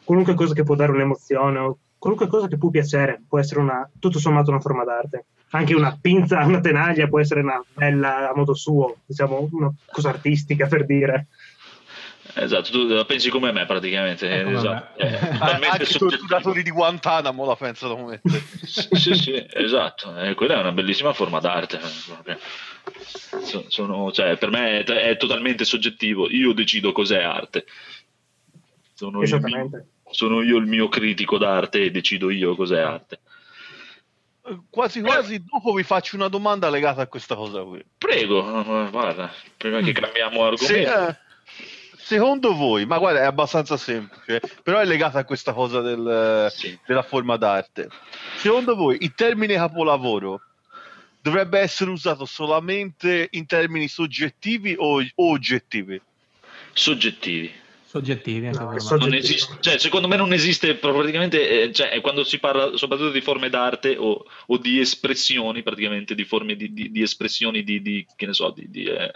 qualunque 0.03 0.33
cosa 0.33 0.53
che 0.53 0.63
può 0.63 0.75
dare 0.75 0.91
un'emozione 0.91 1.59
o 1.59 1.77
qualunque 1.99 2.27
cosa 2.27 2.47
che 2.47 2.57
può 2.57 2.69
piacere 2.69 3.21
può 3.27 3.37
essere 3.37 3.59
una, 3.59 3.87
tutto 3.99 4.17
sommato 4.17 4.49
una 4.49 4.61
forma 4.61 4.83
d'arte. 4.83 5.25
Anche 5.51 5.75
una 5.75 5.97
pinza, 5.99 6.45
una 6.45 6.61
tenaglia 6.61 7.07
può 7.07 7.19
essere 7.19 7.41
una 7.41 7.63
bella 7.73 8.29
a 8.29 8.35
modo 8.35 8.53
suo, 8.53 8.97
diciamo, 9.05 9.49
una 9.51 9.71
cosa 9.91 10.09
artistica 10.09 10.67
per 10.67 10.85
dire. 10.85 11.27
Esatto, 12.33 12.69
tu 12.71 12.87
la 12.87 13.05
pensi 13.05 13.29
come 13.29 13.51
me 13.51 13.65
praticamente. 13.65 14.29
È 14.29 14.43
come 14.43 14.57
esatto. 14.57 15.03
me. 15.03 15.19
È 15.19 15.29
totalmente 15.31 15.67
Anche 15.67 15.83
i 15.83 15.97
torturatori 15.97 16.63
di 16.63 16.69
Guantanamo 16.69 17.45
la 17.45 17.55
pensano 17.55 17.95
come 17.95 18.21
te. 18.21 18.43
Sì, 18.65 18.87
sì, 18.91 19.13
sì, 19.15 19.45
esatto. 19.51 20.15
Eh, 20.19 20.35
quella 20.35 20.55
è 20.55 20.59
una 20.59 20.71
bellissima 20.71 21.13
forma 21.13 21.39
d'arte. 21.39 21.79
eh, 22.25 22.37
sono- 23.67 24.11
cioè, 24.11 24.37
per 24.37 24.49
me 24.51 24.79
è, 24.79 24.83
è 24.83 25.17
totalmente 25.17 25.65
soggettivo. 25.65 26.29
Io 26.29 26.53
decido 26.53 26.91
cos'è 26.91 27.21
arte. 27.21 27.65
Sono 28.93 29.17
mio, 29.17 29.23
Esattamente. 29.23 29.87
sono 30.11 30.41
io 30.41 30.57
il 30.57 30.65
mio 30.65 30.89
critico 30.89 31.37
d'arte 31.37 31.83
e 31.85 31.91
decido 31.91 32.29
io 32.29 32.55
cos'è 32.55 32.79
arte. 32.79 33.19
Quasi 34.69 35.01
quasi 35.01 35.43
dopo 35.43 35.73
vi 35.73 35.83
faccio 35.83 36.15
una 36.15 36.27
domanda 36.27 36.69
legata 36.69 37.01
a 37.03 37.07
questa 37.07 37.35
cosa 37.35 37.61
qui. 37.61 37.83
Prego, 37.97 38.41
eh, 38.85 38.89
guarda, 38.89 39.31
prima 39.57 39.79
che 39.81 39.91
cambiamo 39.91 40.43
argomento. 40.43 40.65
Se, 40.65 40.81
eh, 40.81 41.15
secondo 42.09 42.55
voi, 42.55 42.87
ma 42.87 42.97
guarda, 42.97 43.19
è 43.19 43.25
abbastanza 43.25 43.77
semplice, 43.77 44.41
però 44.63 44.79
è 44.79 44.85
legata 44.85 45.19
a 45.19 45.25
questa 45.25 45.53
cosa 45.53 45.79
del- 45.81 46.47
Sì. 46.49 46.75
della 46.87 47.03
forma 47.03 47.37
d'arte. 47.37 47.87
Secondo 48.37 48.75
voi 48.75 48.97
il 49.01 49.13
termine 49.13 49.53
capolavoro 49.53 50.41
dovrebbe 51.21 51.59
essere 51.59 51.91
usato 51.91 52.25
solamente 52.25 53.27
in 53.31 53.45
termini 53.45 53.87
soggettivi 53.87 54.75
o, 54.75 54.99
o 55.01 55.29
oggettivi? 55.31 56.01
Soggettivi. 56.73 57.53
Soggettivi 57.89 58.45
anche 58.45 58.59
No. 58.59 58.97
Non 58.97 59.13
esiste, 59.15 59.57
cioè, 59.61 59.79
secondo 59.79 60.07
me 60.07 60.15
non 60.15 60.31
esiste 60.31 60.75
praticamente, 60.75 61.63
eh, 61.63 61.73
cioè, 61.73 61.99
quando 62.01 62.23
si 62.23 62.37
parla 62.37 62.77
soprattutto 62.77 63.09
di 63.09 63.19
forme 63.21 63.49
d'arte 63.49 63.95
o, 63.97 64.23
o 64.45 64.57
di 64.57 64.79
espressioni, 64.79 65.63
praticamente 65.63 66.13
di 66.13 66.23
forme 66.23 66.55
di, 66.55 66.71
di- 66.71 66.91
di 66.91 67.01
espressioni 67.01 67.63
di, 67.63 67.81
di- 67.81 68.05
che 68.15 68.27
ne 68.27 68.33
so, 68.33 68.51
di, 68.55 68.69
di, 68.69 68.83
eh, 68.83 69.11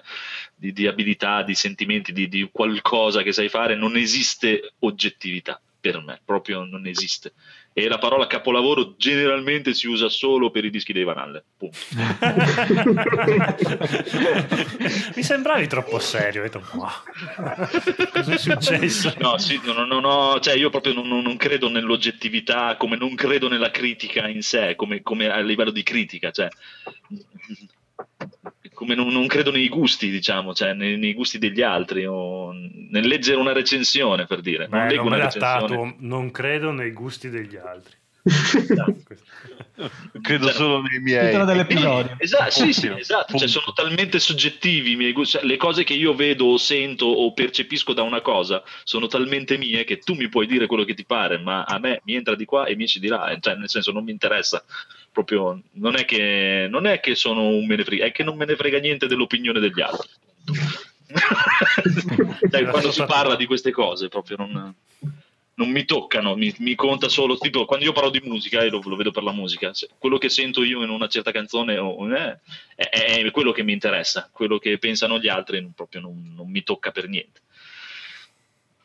di- 0.56 0.74
di 0.74 0.88
abilità, 0.88 1.44
di 1.44 1.54
sentimenti, 1.54 2.12
di, 2.14 2.28
di 2.28 2.50
qualcosa 2.52 3.22
che 3.22 3.32
sai 3.32 3.48
fare, 3.48 3.76
non 3.76 3.96
esiste 3.96 4.74
oggettività 4.80 5.62
per 5.80 6.02
me, 6.02 6.20
proprio 6.26 6.64
non 6.64 6.88
esiste. 6.88 7.34
E 7.76 7.88
la 7.88 7.98
parola 7.98 8.28
capolavoro 8.28 8.94
generalmente 8.98 9.74
si 9.74 9.88
usa 9.88 10.08
solo 10.08 10.52
per 10.52 10.64
i 10.64 10.70
dischi 10.70 10.94
dei 10.94 11.04
Van 11.04 11.18
Halen, 11.18 11.44
punto. 11.58 11.76
Mi 15.16 15.24
sembravi 15.24 15.66
troppo 15.68 15.98
serio, 16.00 16.44
detto, 16.44 16.62
"Wow, 16.74 16.90
cosa 18.12 18.34
è 18.34 18.38
successo? 18.38 19.14
No, 19.18 19.38
sì, 19.40 19.60
non, 19.64 19.88
non 19.88 20.06
ho- 20.06 20.40
cioè 20.40 20.56
io 20.56 20.70
proprio 20.70 20.94
non, 20.94 21.08
non- 21.08 21.24
non 21.24 21.36
credo 21.38 21.68
nell'oggettività, 21.70 22.76
come 22.78 22.96
non 22.96 23.16
credo 23.16 23.50
nella 23.50 23.72
critica 23.72 24.28
in 24.28 24.44
sé, 24.44 24.76
come, 24.76 25.02
come 25.02 25.30
a 25.32 25.40
livello 25.40 25.72
di 25.72 25.82
critica, 25.84 26.30
cioè, 26.32 26.48
come 28.74 28.96
non, 28.96 29.08
non 29.08 29.28
credo 29.28 29.52
nei 29.52 29.70
gusti, 29.70 30.10
diciamo, 30.10 30.54
cioè, 30.54 30.74
nei, 30.74 30.98
nei 30.98 31.14
gusti 31.14 31.38
degli 31.40 31.62
altri, 31.62 32.06
o 32.06 32.52
nel 32.52 33.08
leggere 33.08 33.40
una 33.40 33.54
recensione, 33.54 34.26
per 34.26 34.42
dire. 34.42 34.68
Non 34.68 34.82
Beh, 34.82 34.90
leggo 34.90 35.04
non 35.04 35.14
una 35.14 35.26
recensione. 35.26 35.96
non 36.00 36.32
credo 36.32 36.72
nei 36.72 36.92
gusti 36.92 37.30
degli 37.30 37.56
altri. 37.56 37.96
Credo 40.22 40.46
Cioè, 40.46 40.54
solo 40.54 40.82
nei 40.82 41.00
miei. 41.00 41.26
Titolo 41.28 41.46
dell'episodio. 41.46 42.16
Esatto, 42.20 42.52
sì, 42.52 42.72
sì, 42.72 42.88
esatto. 42.88 43.38
Cioè, 43.38 43.48
sono 43.48 43.74
talmente 43.74 44.20
soggettivi 44.20 44.92
i 44.92 44.96
miei 44.96 45.12
gusti. 45.12 45.38
Cioè, 45.38 45.46
le 45.46 45.58
cose 45.58 45.84
che 45.84 45.94
io 45.94 46.14
vedo 46.14 46.46
o 46.46 46.58
sento 46.58 47.06
o 47.06 47.34
percepisco 47.34 47.94
da 47.94 48.04
una 48.04 48.22
cosa 48.22 48.64
sono 48.84 49.08
talmente 49.08 49.58
mie 49.58 49.84
che 49.84 49.98
tu 49.98 50.14
mi 50.14 50.30
puoi 50.30 50.48
dire 50.48 50.68
quello 50.68 50.86
che 50.86 50.94
ti 50.94 51.06
pare, 51.06 51.38
ma 51.38 51.64
a 51.64 51.80
me 51.80 52.02
mi 52.06 52.16
entra 52.16 52.36
di 52.36 52.46
qua 52.46 52.66
e 52.66 52.76
mi 52.76 52.88
ci 52.88 53.00
di 53.00 53.08
là. 53.08 53.36
Cioè, 53.40 53.56
nel 53.56 53.70
senso, 53.70 53.92
non 53.92 54.04
mi 54.06 54.12
interessa. 54.12 54.64
Proprio 55.14 55.62
non 55.74 55.96
è 55.96 56.06
che, 56.06 56.68
non 56.70 56.88
è 56.88 57.00
che 57.00 57.16
sono 57.16 57.48
un 57.48 57.66
me 57.66 57.76
ne 57.76 57.86
frega, 57.86 58.06
è 58.06 58.12
che 58.12 58.24
non 58.24 58.36
me 58.36 58.46
ne 58.46 58.56
frega 58.56 58.80
niente 58.80 59.08
dell'opinione 59.08 59.60
degli 59.60 59.80
altri. 59.80 60.10
Dai, 62.50 62.66
quando 62.66 62.92
si 62.92 63.04
parla 63.06 63.36
di 63.36 63.46
queste 63.46 63.72
cose 63.72 64.08
proprio 64.08 64.38
non, 64.38 64.74
non 65.54 65.70
mi 65.70 65.86
toccano, 65.86 66.36
mi, 66.36 66.54
mi, 66.58 66.74
conta 66.74 67.10
solo, 67.10 67.38
tipo 67.38 67.66
quando 67.66 67.86
io 67.86 67.92
parlo 67.92 68.10
di 68.10 68.22
musica 68.24 68.62
e 68.62 68.70
lo, 68.70 68.82
lo, 68.84 68.96
vedo 68.96 69.12
per 69.12 69.22
la 69.22 69.32
musica, 69.32 69.72
quello 70.00 70.18
che 70.18 70.30
sento 70.30 70.64
io 70.64 70.82
in 70.82 70.90
una 70.90 71.08
certa 71.08 71.32
canzone 71.32 71.76
eh, 71.76 72.40
è, 72.76 72.90
è, 72.90 73.32
quello 73.32 73.52
che 73.52 73.62
mi 73.62 73.74
interessa, 73.74 74.28
quello 74.34 74.58
che 74.58 74.80
pensano 74.80 75.20
gli 75.20 75.28
altri 75.28 75.72
proprio 75.76 76.02
non, 76.02 76.34
non 76.36 76.50
mi 76.50 76.64
tocca 76.64 76.90
per 76.90 77.08
niente 77.08 77.42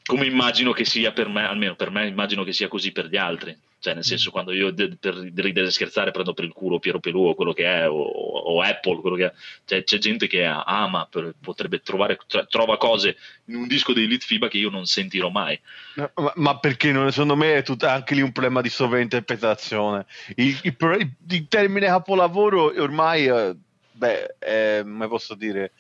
come 0.09 0.25
immagino 0.25 0.73
che 0.73 0.87
sia 0.87 1.13
per 1.13 1.29
me, 1.29 1.47
almeno 1.47 1.77
per 1.77 1.91
me 1.91 2.07
immagino 2.07 2.43
che 2.43 2.55
sia 2.55 2.67
così 2.67 2.93
per 2.93 3.09
gli 3.09 3.19
altri. 3.19 3.55
Cioè, 3.81 3.95
nel 3.95 4.05
senso, 4.05 4.33
quando 4.33 4.53
io 4.53 4.73
de- 4.73 4.97
per 4.99 5.15
ridere 5.15 5.69
e 5.69 5.71
scherzare 5.71 6.11
prendo 6.11 6.35
per 6.35 6.45
il 6.45 6.53
culo 6.53 6.81
Piero 6.81 6.99
Pelù 6.99 7.29
o 7.29 7.35
quello 7.35 7.53
che 7.53 7.65
è, 7.65 7.89
o, 7.89 7.95
o 7.95 8.61
Apple, 8.61 9.01
quello 9.01 9.15
che 9.15 9.27
è. 9.27 9.33
Cioè, 9.65 9.85
c'è 9.85 9.99
gente 9.99 10.27
che 10.27 10.45
ama, 10.45 11.07
per, 11.09 11.35
potrebbe 11.41 11.81
trovare, 11.81 12.19
tro- 12.27 12.47
trova 12.47 12.77
cose 12.77 13.17
in 13.47 13.55
un 13.57 13.67
disco 13.69 13.93
dei 13.93 14.05
Elite 14.05 14.27
FIBA 14.27 14.49
che 14.49 14.59
io 14.59 14.71
non 14.71 14.87
sentirò 14.87 15.29
mai. 15.29 15.59
Ma, 15.95 16.33
ma 16.35 16.59
perché 16.59 16.91
non, 16.91 17.11
secondo 17.13 17.37
me 17.37 17.57
è 17.57 17.63
tut- 17.63 17.85
anche 17.85 18.15
lì 18.15 18.21
un 18.21 18.33
problema 18.33 18.61
di 18.61 18.69
sovrainterpretazione. 18.69 20.07
Il, 20.35 20.59
il, 20.63 20.77
il, 20.99 21.11
il 21.29 21.49
termine 21.49 21.87
capolavoro 21.87 22.73
ormai, 22.83 23.27
eh, 23.27 23.55
beh, 23.93 24.37
è, 24.39 24.81
come 24.83 25.07
posso 25.07 25.35
dire, 25.35 25.73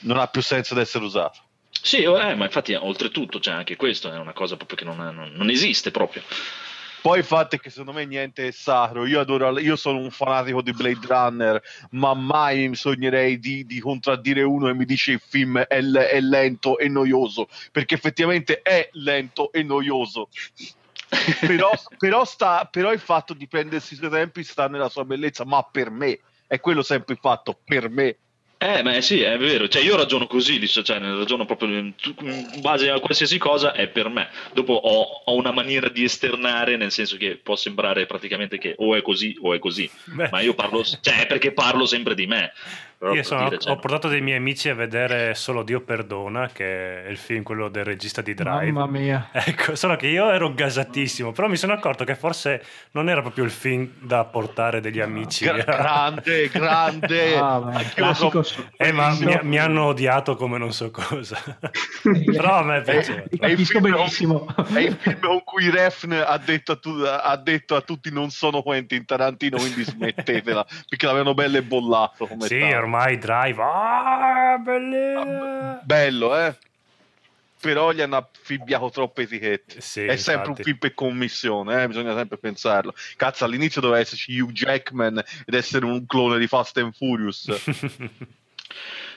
non 0.00 0.18
ha 0.18 0.28
più 0.28 0.42
senso 0.42 0.74
di 0.74 0.80
essere 0.80 1.04
usato. 1.04 1.40
Sì, 1.70 2.02
eh, 2.02 2.34
ma 2.36 2.44
infatti 2.44 2.74
oltretutto 2.74 3.40
c'è 3.40 3.50
anche 3.50 3.74
questo, 3.74 4.12
è 4.12 4.16
una 4.16 4.32
cosa 4.32 4.56
proprio 4.56 4.76
che 4.76 4.84
non, 4.84 4.96
non, 5.12 5.32
non 5.34 5.50
esiste 5.50 5.90
proprio. 5.90 6.22
Poi 7.02 7.18
il 7.18 7.24
fatto 7.24 7.56
è 7.56 7.58
che 7.58 7.68
secondo 7.68 7.92
me 7.92 8.06
niente 8.06 8.46
è 8.46 8.50
sacro. 8.52 9.04
Io, 9.06 9.18
adoro, 9.18 9.58
io 9.58 9.74
sono 9.74 9.98
un 9.98 10.12
fanatico 10.12 10.62
di 10.62 10.70
Blade 10.70 11.04
Runner, 11.04 11.60
ma 11.90 12.14
mai 12.14 12.68
mi 12.68 12.76
sognerei 12.76 13.40
di, 13.40 13.66
di 13.66 13.80
contraddire 13.80 14.44
uno 14.44 14.68
e 14.68 14.74
mi 14.74 14.84
dice 14.84 15.10
il 15.10 15.20
film 15.20 15.58
è, 15.58 15.66
è, 15.66 16.20
lento 16.20 16.78
e 16.78 16.86
noioso, 16.88 17.48
perché 17.72 17.96
effettivamente 17.96 18.62
è 18.62 18.88
lento 18.92 19.50
e 19.50 19.64
noioso. 19.64 20.28
però, 21.44 21.72
però, 21.98 22.24
sta, 22.24 22.68
però 22.70 22.92
il 22.92 23.00
fatto 23.00 23.34
di 23.34 23.48
prendersi 23.48 23.94
i 23.94 23.96
suoi 23.96 24.10
tempi 24.10 24.44
sta 24.44 24.68
nella 24.68 24.88
sua 24.88 25.04
bellezza, 25.04 25.44
ma 25.44 25.60
per 25.64 25.90
me 25.90 26.20
è 26.46 26.60
quello 26.60 26.84
sempre 26.84 27.16
fatto, 27.16 27.58
per 27.64 27.90
me 27.90 28.18
eh, 28.62 28.82
ma 28.82 29.00
sì, 29.00 29.20
è 29.22 29.36
vero, 29.38 29.66
cioè 29.66 29.82
io 29.82 29.96
ragiono 29.96 30.28
così, 30.28 30.64
cioè 30.68 30.98
ragiono 31.00 31.44
proprio 31.44 31.68
in, 31.68 31.92
base 32.60 32.90
a 32.90 33.00
qualsiasi 33.00 33.36
cosa 33.36 33.72
è 33.72 33.88
per 33.88 34.08
me. 34.08 34.28
Dopo 34.52 34.72
ho, 34.74 35.22
ho, 35.24 35.34
una 35.34 35.50
maniera 35.50 35.88
di 35.88 36.04
esternare, 36.04 36.76
nel 36.76 36.92
senso 36.92 37.16
che 37.16 37.40
può 37.42 37.56
sembrare 37.56 38.06
praticamente 38.06 38.58
che 38.58 38.74
o 38.78 38.94
è 38.94 39.02
così 39.02 39.36
o 39.40 39.52
è 39.52 39.58
così, 39.58 39.90
Beh. 40.04 40.28
ma 40.30 40.40
io 40.40 40.54
parlo, 40.54 40.84
cioè 40.84 41.26
perché 41.26 41.52
parlo 41.52 41.86
sempre 41.86 42.14
di 42.14 42.26
me. 42.26 42.52
Io 43.10 43.24
sono, 43.24 43.48
dire, 43.48 43.58
cioè, 43.58 43.72
ho 43.72 43.78
portato 43.78 44.06
dei 44.06 44.20
miei 44.20 44.36
amici 44.36 44.68
a 44.68 44.76
vedere 44.76 45.34
Solo 45.34 45.64
Dio 45.64 45.80
Perdona, 45.80 46.48
che 46.52 47.04
è 47.04 47.08
il 47.08 47.16
film 47.16 47.42
quello 47.42 47.68
del 47.68 47.84
regista 47.84 48.22
di 48.22 48.32
Drive. 48.32 48.70
Mamma 48.70 48.86
mia. 48.86 49.28
Ecco, 49.44 49.74
solo 49.74 49.96
che 49.96 50.06
io 50.06 50.30
ero 50.30 50.54
gasatissimo, 50.54 51.32
però 51.32 51.48
mi 51.48 51.56
sono 51.56 51.72
accorto 51.72 52.04
che 52.04 52.14
forse 52.14 52.64
non 52.92 53.08
era 53.08 53.20
proprio 53.20 53.42
il 53.42 53.50
film 53.50 53.90
da 53.98 54.24
portare 54.24 54.80
degli 54.80 55.00
amici. 55.00 55.44
Gra- 55.44 55.64
grande, 55.64 56.48
grande. 56.48 57.30
Ah, 57.42 57.82
classico. 57.94 58.44
Eh, 58.76 58.92
ma 58.92 59.14
mi, 59.18 59.38
mi, 59.42 59.58
hanno 59.58 59.86
odiato 59.86 60.36
come 60.36 60.58
non 60.58 60.72
so 60.72 60.90
cosa. 60.90 61.38
però 62.24 62.58
a 62.58 62.62
me 62.62 62.82
piace. 62.82 63.24
È, 63.28 63.36
capisco 63.36 63.80
benissimo. 63.80 64.46
È 64.54 64.78
il 64.78 64.94
film 64.94 65.18
con 65.20 65.42
cui 65.44 65.70
Refn 65.70 66.12
ha 66.12 66.38
detto, 66.38 66.72
a 66.72 66.76
tu, 66.76 66.90
ha 67.04 67.36
detto 67.36 67.74
a 67.74 67.80
tutti 67.80 68.12
non 68.12 68.30
sono 68.30 68.62
Quentin 68.62 69.04
Tarantino, 69.04 69.56
quindi 69.56 69.82
smettetela, 69.82 70.64
perché 70.88 71.06
l'avevano 71.06 71.34
belle 71.34 71.62
bollato. 71.62 72.26
Come 72.26 72.46
sì, 72.46 72.60
ormai 72.60 72.91
ormai 72.92 73.18
Drive, 73.18 73.62
ah, 73.62 74.58
bello, 75.82 76.38
eh? 76.38 76.54
Però 77.58 77.92
gli 77.92 78.00
hanno 78.00 78.16
affibbiato 78.16 78.90
troppe 78.90 79.22
etichette. 79.22 79.80
Sì, 79.80 80.04
è 80.04 80.16
sempre 80.16 80.50
un 80.50 80.56
film 80.56 80.78
per 80.78 80.94
commissione, 80.94 81.82
eh? 81.82 81.86
bisogna 81.86 82.14
sempre 82.14 82.36
pensarlo. 82.36 82.92
Cazzo, 83.16 83.44
all'inizio 83.44 83.80
doveva 83.80 84.00
esserci 84.00 84.38
Hugh 84.38 84.50
Jackman 84.50 85.22
ed 85.46 85.54
essere 85.54 85.84
un 85.84 86.04
clone 86.06 86.38
di 86.38 86.48
Fast 86.48 86.76
and 86.78 86.92
Furious. 86.92 87.46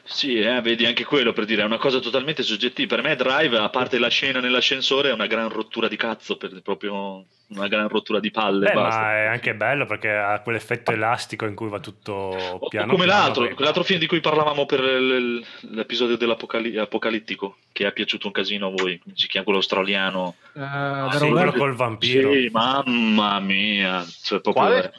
Sì, 0.07 0.39
eh, 0.39 0.61
vedi 0.61 0.85
anche 0.85 1.03
quello 1.03 1.33
per 1.33 1.45
dire, 1.45 1.63
è 1.63 1.65
una 1.65 1.79
cosa 1.79 1.99
totalmente 1.99 2.43
soggettiva. 2.43 2.95
Per 2.95 3.03
me 3.03 3.15
Drive, 3.15 3.57
a 3.57 3.69
parte 3.69 3.97
la 3.97 4.07
scena 4.07 4.39
nell'ascensore, 4.39 5.09
è 5.09 5.13
una 5.13 5.25
gran 5.25 5.49
rottura 5.49 5.87
di 5.87 5.95
cazzo, 5.95 6.37
per, 6.37 6.61
proprio 6.61 7.25
una 7.47 7.67
gran 7.67 7.87
rottura 7.87 8.19
di 8.19 8.29
palle. 8.29 8.71
Beh, 8.71 8.75
ma 8.75 9.13
è 9.13 9.25
anche 9.25 9.55
bello 9.55 9.87
perché 9.87 10.11
ha 10.11 10.39
quell'effetto 10.41 10.91
elastico 10.91 11.45
in 11.45 11.55
cui 11.55 11.69
va 11.69 11.79
tutto 11.79 12.59
piano. 12.69 12.91
Come 12.91 13.05
piano, 13.05 13.19
l'altro, 13.19 13.49
quell'altro 13.55 13.83
film 13.83 13.99
di 13.99 14.05
cui 14.05 14.19
parlavamo 14.19 14.67
per 14.67 14.81
l'episodio 14.81 16.17
dell'apocalittico, 16.17 17.57
che 17.71 17.87
è 17.87 17.91
piaciuto 17.91 18.27
un 18.27 18.33
casino 18.33 18.67
a 18.67 18.71
voi, 18.71 19.01
si 19.15 19.25
chiama 19.25 19.45
quello 19.45 19.59
australiano. 19.59 20.35
Uh, 20.53 20.59
ah, 20.61 21.09
sì, 21.13 21.27
quello 21.27 21.51
col 21.51 21.73
vampiro. 21.73 22.31
Sì, 22.31 22.49
mamma 22.51 23.39
mia, 23.39 24.05
cioè 24.21 24.39
proprio 24.39 24.65
Quale? 24.65 24.93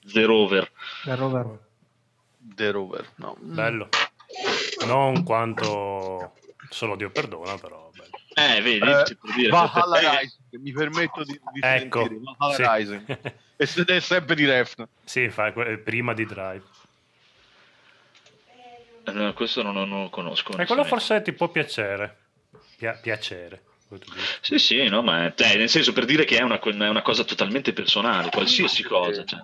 The 0.00 0.24
Rover. 0.24 0.70
The 1.04 1.14
Rover. 1.14 1.58
The 2.38 2.70
Rover, 2.70 3.06
no. 3.16 3.36
Bello 3.38 3.88
non 4.86 5.22
quanto 5.22 6.32
solo 6.70 6.96
Dio 6.96 7.10
perdona, 7.10 7.56
però 7.56 7.90
bello. 7.94 8.18
Eh, 8.34 8.60
vedi, 8.60 8.86
eh, 8.86 9.16
dire, 9.34 9.48
Valhalla 9.48 10.00
cioè, 10.00 10.18
Rising, 10.20 10.62
mi 10.62 10.72
permetto 10.72 11.24
di, 11.24 11.40
di 11.52 11.60
ecco, 11.62 12.08
sì. 12.54 12.64
Rising. 12.66 13.18
Ed 13.56 13.88
è 13.88 14.00
sempre 14.00 14.34
di 14.34 14.44
Refn. 14.44 14.84
Sì, 15.04 15.30
fa, 15.30 15.52
prima 15.82 16.12
di 16.12 16.26
Drive. 16.26 16.64
No, 19.04 19.32
questo 19.34 19.62
non, 19.62 19.74
non, 19.74 20.02
lo 20.02 20.10
conosco. 20.10 20.56
E 20.58 20.66
quello 20.66 20.84
forse 20.84 21.22
ti 21.22 21.32
può 21.32 21.48
piacere. 21.48 22.16
Pia- 22.76 22.98
piacere. 23.00 23.62
Sì, 24.40 24.58
sì, 24.58 24.88
no, 24.88 25.00
ma 25.00 25.26
è, 25.26 25.34
cioè, 25.34 25.56
nel 25.56 25.68
senso 25.68 25.92
per 25.92 26.04
dire 26.04 26.24
che 26.24 26.38
è 26.38 26.42
una, 26.42 26.58
è 26.58 26.88
una 26.88 27.02
cosa 27.02 27.22
totalmente 27.24 27.72
personale, 27.72 28.30
qualsiasi 28.30 28.82
cosa. 28.82 29.24
Cioè. 29.24 29.40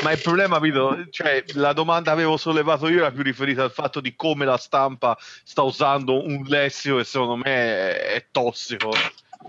Ma 0.00 0.10
il 0.10 0.20
problema, 0.20 0.58
Vito, 0.58 1.06
cioè 1.10 1.44
la 1.54 1.72
domanda 1.72 2.10
che 2.10 2.16
avevo 2.16 2.36
sollevato 2.36 2.88
io 2.88 2.98
era 2.98 3.12
più 3.12 3.22
riferita 3.22 3.62
al 3.62 3.70
fatto 3.70 4.00
di 4.00 4.16
come 4.16 4.44
la 4.44 4.56
stampa 4.56 5.16
sta 5.18 5.62
usando 5.62 6.24
un 6.24 6.42
lessio 6.46 6.96
che 6.96 7.04
secondo 7.04 7.36
me 7.36 7.98
è, 7.98 8.26
tossico, 8.30 8.90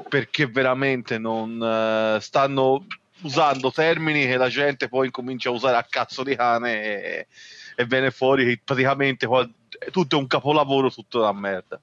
perché 0.10 0.46
veramente 0.46 1.18
non 1.18 1.60
uh, 1.60 2.20
stanno 2.20 2.86
usando 3.22 3.72
termini 3.72 4.26
che 4.26 4.38
la 4.38 4.50
gente 4.50 4.90
poi 4.90 5.10
comincia 5.10 5.50
a 5.50 5.54
usare 5.54 5.78
a 5.78 5.88
cazzo 5.90 6.24
di 6.24 6.36
cane 6.36 6.84
e, 6.84 7.28
e 7.76 7.86
viene 7.86 8.12
fuori 8.12 8.60
praticamente 8.64 9.28
tutto 9.92 10.16
è 10.16 10.20
un 10.20 10.28
capolavoro, 10.28 10.92
tutto 10.92 11.20
da 11.20 11.34
merda. 11.34 11.80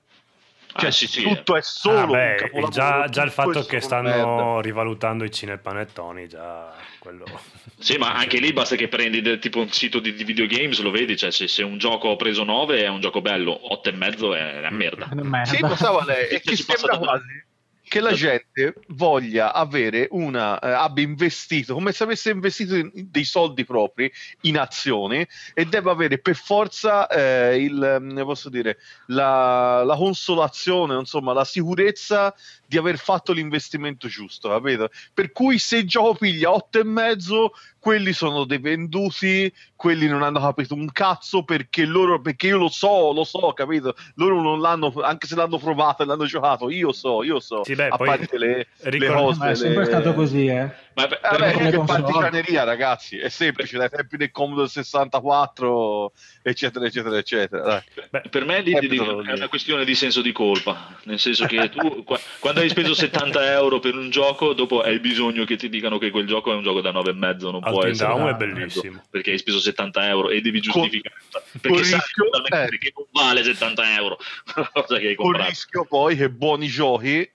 Cioè, 0.77 0.89
ah, 0.89 0.93
sì, 0.93 1.07
sì. 1.07 1.23
tutto 1.23 1.57
è 1.57 1.63
solo 1.63 1.99
ah, 1.99 2.07
beh, 2.07 2.51
già, 2.71 3.07
già, 3.09 3.23
il 3.25 3.31
fatto 3.31 3.65
che 3.65 3.81
stanno 3.81 4.09
merda. 4.09 4.61
rivalutando 4.61 5.25
i 5.25 5.31
cinepanettoni, 5.31 6.29
già 6.29 6.73
quello. 6.99 7.25
Sì, 7.81 7.97
ma 7.97 8.13
anche 8.13 8.39
lì 8.41 8.53
basta 8.53 8.77
che 8.77 8.89
prendi 8.89 9.23
del, 9.23 9.39
tipo 9.39 9.61
un 9.61 9.71
sito 9.71 10.01
di, 10.01 10.13
di 10.13 10.23
videogames, 10.23 10.81
lo 10.81 10.91
vedi, 10.91 11.17
cioè 11.17 11.31
se, 11.31 11.49
se, 11.49 11.63
un 11.63 11.79
gioco 11.79 12.11
ha 12.11 12.17
preso 12.17 12.45
9 12.45 12.83
è 12.83 12.89
un 12.89 13.01
gioco 13.01 13.23
bello, 13.23 13.73
8 13.73 13.89
e 13.89 13.93
mezzo 13.93 14.35
è 14.35 14.59
una 14.59 14.69
merda. 14.69 15.09
È 15.09 15.13
una 15.15 15.23
merda. 15.23 15.47
Sì, 15.47 15.61
cosa 15.61 16.05
lei? 16.05 16.29
È 16.29 16.41
che 16.43 16.57
sembra 16.57 16.99
quasi 16.99 17.49
che 17.91 17.99
la 17.99 18.13
gente 18.13 18.75
voglia 18.91 19.53
avere 19.53 20.07
una, 20.13 20.57
eh, 20.61 20.71
abbia 20.71 21.03
investito 21.03 21.75
come 21.75 21.91
se 21.91 22.05
avesse 22.05 22.31
investito 22.31 22.77
in, 22.77 22.89
dei 22.95 23.25
soldi 23.25 23.65
propri 23.65 24.09
in 24.43 24.59
azioni 24.59 25.27
e 25.53 25.65
deve 25.65 25.91
avere 25.91 26.19
per 26.19 26.37
forza 26.37 27.09
eh, 27.09 27.61
il, 27.61 27.97
mm, 27.99 28.21
posso 28.23 28.49
dire, 28.49 28.79
la, 29.07 29.83
la 29.83 29.97
consolazione, 29.97 31.01
insomma, 31.01 31.33
la 31.33 31.45
sicurezza 31.45 32.33
di 32.65 32.77
aver 32.77 32.97
fatto 32.97 33.33
l'investimento 33.33 34.07
giusto, 34.07 34.51
capito? 34.51 34.89
Per 35.13 35.33
cui 35.33 35.59
se 35.59 35.79
il 35.79 35.89
gioco 35.89 36.15
piglia 36.15 36.53
8 36.53 36.79
e 36.79 36.85
mezzo, 36.85 37.51
quelli 37.81 38.13
sono 38.13 38.45
dei 38.45 38.59
venduti, 38.59 39.53
quelli 39.81 40.07
non 40.09 40.23
hanno 40.23 40.41
capito 40.41 40.75
un 40.75 40.93
cazzo 40.93 41.43
perché 41.43 41.87
loro, 41.87 42.21
perché 42.21 42.49
io 42.49 42.59
lo 42.59 42.69
so, 42.69 43.15
lo 43.15 43.25
so, 43.25 43.55
capito? 43.55 43.95
Loro 44.17 44.43
non 44.43 44.61
l'hanno, 44.61 44.93
anche 45.01 45.27
se 45.27 45.35
l'hanno 45.37 45.57
provato 45.57 46.03
e 46.03 46.07
l'hanno 46.07 46.27
giocato, 46.27 46.69
io 46.69 46.93
so, 46.93 47.23
io 47.23 47.41
so. 47.41 47.65
Sì, 47.65 47.75
beh, 47.75 47.89
a 47.89 47.97
parte 47.97 48.37
le, 48.37 48.67
ricordo, 48.81 49.15
le 49.15 49.23
cose. 49.23 49.39
Ma 49.39 49.49
è 49.49 49.55
sempre 49.55 49.79
le... 49.79 49.87
stato 49.87 50.13
così, 50.13 50.47
eh. 50.49 50.71
Ma 50.93 51.07
per, 51.07 51.21
Vabbè, 51.23 51.57
per 51.57 51.71
che 51.71 51.79
partigianeria, 51.79 52.65
ragazzi, 52.65 53.17
è 53.17 53.31
semplice, 53.31 53.79
dai 53.79 53.89
tempi 53.89 54.19
del 54.19 54.31
Commodore 54.31 54.69
64, 54.69 56.13
eccetera, 56.43 56.85
eccetera, 56.85 57.17
eccetera. 57.17 57.83
Beh, 58.11 58.23
per 58.29 58.45
me 58.45 58.61
lì 58.61 58.73
è 58.73 59.33
una 59.33 59.49
questione 59.49 59.87
di 59.87 59.95
senso 59.95 60.21
di 60.21 60.33
colpa, 60.33 60.99
nel 61.05 61.19
senso 61.19 61.47
che 61.47 61.71
tu 61.71 62.05
quando 62.39 62.61
hai 62.61 62.69
speso 62.69 62.93
70 62.93 63.53
euro 63.53 63.79
per 63.79 63.95
un 63.95 64.11
gioco, 64.11 64.53
dopo 64.53 64.83
hai 64.83 64.99
bisogno 64.99 65.45
che 65.45 65.57
ti 65.57 65.71
dicano 65.71 65.97
che 65.97 66.11
quel 66.11 66.27
gioco 66.27 66.53
è 66.53 66.55
un 66.55 66.63
gioco 66.63 66.83
da 66.83 66.91
9,5, 66.91 67.51
non 67.51 67.61
può 67.61 67.85
essere 67.85 68.11
Down 68.11 68.29
è 68.29 68.35
bellissimo 68.35 69.01
perché 69.09 69.31
hai 69.31 69.39
speso 69.39 69.59
70 69.59 69.70
euro 69.75 70.31
e 70.31 70.41
devi 70.41 70.61
giustificare 70.61 71.15
perché 71.61 71.85
sai 71.85 72.01
eh. 72.01 72.79
che 72.79 72.93
non 72.95 73.07
vale 73.13 73.43
70 73.43 73.97
euro 73.97 74.19
cosa 74.73 74.99
che 74.99 75.09
hai 75.09 75.15
comprato. 75.15 75.39
Con 75.39 75.49
rischio 75.49 75.85
poi 75.85 76.17
che 76.17 76.31
buoni 76.31 76.67
giochi 76.67 77.29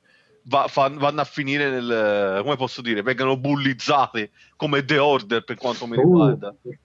va, 0.43 0.67
fa, 0.67 0.89
vanno 0.89 1.21
a 1.21 1.25
finire 1.25 1.69
nel 1.69 2.41
come 2.41 2.55
posso 2.55 2.81
dire, 2.81 3.01
vengano 3.01 3.37
bullizzati 3.37 4.29
come 4.55 4.83
The 4.83 4.97
Order 4.97 5.43
per 5.43 5.55
quanto 5.57 5.87
mi 5.87 5.97
uh. 5.97 6.01
riguarda. 6.01 6.55
Uh. 6.61 6.75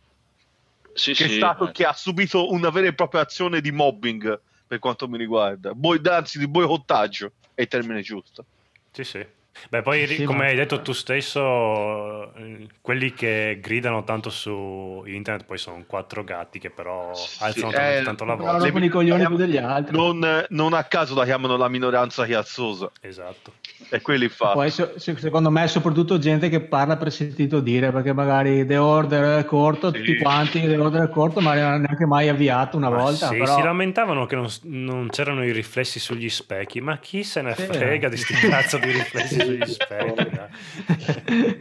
Sì, 0.92 1.14
che, 1.14 1.28
sì. 1.28 1.36
Stato, 1.36 1.70
che 1.70 1.84
ha 1.84 1.92
subito 1.92 2.50
una 2.50 2.70
vera 2.70 2.88
e 2.88 2.94
propria 2.94 3.22
azione 3.22 3.60
di 3.60 3.70
mobbing 3.70 4.40
per 4.66 4.78
quanto 4.78 5.08
mi 5.08 5.18
riguarda. 5.18 5.72
Boi, 5.74 6.00
anzi, 6.04 6.38
di 6.38 6.48
boicottaggio 6.48 7.32
è 7.54 7.62
il 7.62 7.68
termine 7.68 8.02
giusto. 8.02 8.44
Sì, 8.90 9.04
sì. 9.04 9.26
Beh, 9.68 9.82
poi 9.82 10.06
Sì, 10.06 10.24
come 10.24 10.46
hai 10.46 10.56
detto 10.56 10.80
tu 10.80 10.92
stesso, 10.92 12.34
eh, 12.34 12.66
quelli 12.80 13.12
che 13.12 13.58
gridano 13.60 14.04
tanto 14.04 14.30
su 14.30 15.02
internet 15.06 15.46
poi 15.46 15.58
sono 15.58 15.84
quattro 15.86 16.24
gatti 16.24 16.58
che 16.58 16.70
però 16.70 17.12
Sì, 17.14 17.42
alzano 17.44 17.72
eh, 17.72 18.02
tanto 18.04 18.24
la 18.24 18.34
voce. 18.34 18.68
i 18.68 18.88
coglioni 18.88 19.26
più 19.26 19.36
degli 19.36 19.56
altri. 19.56 19.96
Non, 19.96 20.46
non 20.48 20.72
a 20.72 20.84
caso 20.84 21.14
la 21.14 21.24
chiamano 21.24 21.56
la 21.56 21.68
minoranza 21.68 22.24
chiazzosa. 22.24 22.90
Esatto. 23.00 23.52
È 23.88 24.00
quello 24.00 24.24
il 24.24 24.30
fatto. 24.30 24.58
Poi 24.58 24.70
se- 24.70 24.92
se- 24.96 25.16
secondo 25.16 25.50
me 25.50 25.64
è 25.64 25.66
soprattutto 25.66 26.18
gente 26.18 26.48
che 26.48 26.60
parla 26.60 26.96
per 26.96 27.10
sentito 27.12 27.60
dire, 27.60 27.90
perché 27.92 28.12
magari 28.12 28.64
The 28.66 28.76
Order 28.76 29.38
è 29.40 29.44
corto, 29.44 29.90
Sì. 29.92 29.98
tutti 29.98 30.16
quanti 30.16 30.60
The 30.60 30.76
Order 30.76 31.04
è 31.04 31.10
corto, 31.10 31.40
ma 31.40 31.54
non 31.54 31.74
è 31.74 31.78
neanche 31.78 32.06
mai 32.06 32.28
avviato 32.28 32.76
una 32.76 32.88
Ma 32.88 32.96
volta. 32.98 33.28
sì, 33.28 33.36
però... 33.38 33.56
si 33.56 33.62
lamentavano 33.62 34.26
che 34.26 34.36
non, 34.36 34.48
non 34.62 35.08
c'erano 35.08 35.44
i 35.44 35.52
riflessi 35.52 35.98
sugli 35.98 36.28
specchi, 36.28 36.80
ma 36.80 36.98
chi 36.98 37.22
se 37.24 37.42
ne 37.42 37.54
Sì. 37.54 37.62
frega 37.64 38.08
di 38.08 38.16
sti 38.16 38.34
cazzo 38.48 38.78
di 38.78 38.90
riflessi 38.92 39.36
dai. 39.58 40.48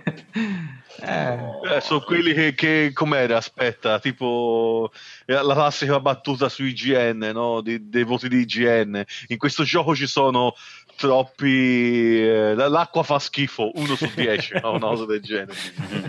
Eh, 1.02 1.38
Eh, 1.76 1.82
sono 1.82 2.02
quelli 2.02 2.34
che, 2.34 2.54
che 2.54 2.92
com'era? 2.94 3.38
Aspetta, 3.38 4.00
tipo 4.00 4.92
eh, 5.26 5.34
la 5.42 5.54
classica 5.54 6.00
battuta 6.00 6.50
su 6.50 6.64
IGN, 6.64 7.32
no? 7.34 7.62
Di- 7.62 7.90
dei 7.90 8.04
voti 8.04 8.28
di 8.28 8.40
IGN. 8.40 9.02
In 9.28 9.38
questo 9.38 9.64
gioco 9.64 9.96
ci 9.96 10.08
sono 10.08 10.54
troppi. 11.00 12.22
eh, 12.22 12.54
l'acqua 12.56 13.04
fa 13.04 13.18
schifo, 13.20 13.72
1 13.74 13.96
su 13.96 14.10
10, 14.14 14.60
no? 14.62 14.72
una 14.72 14.80
cosa 14.88 15.06
del 15.06 15.22
genere. 15.22 15.54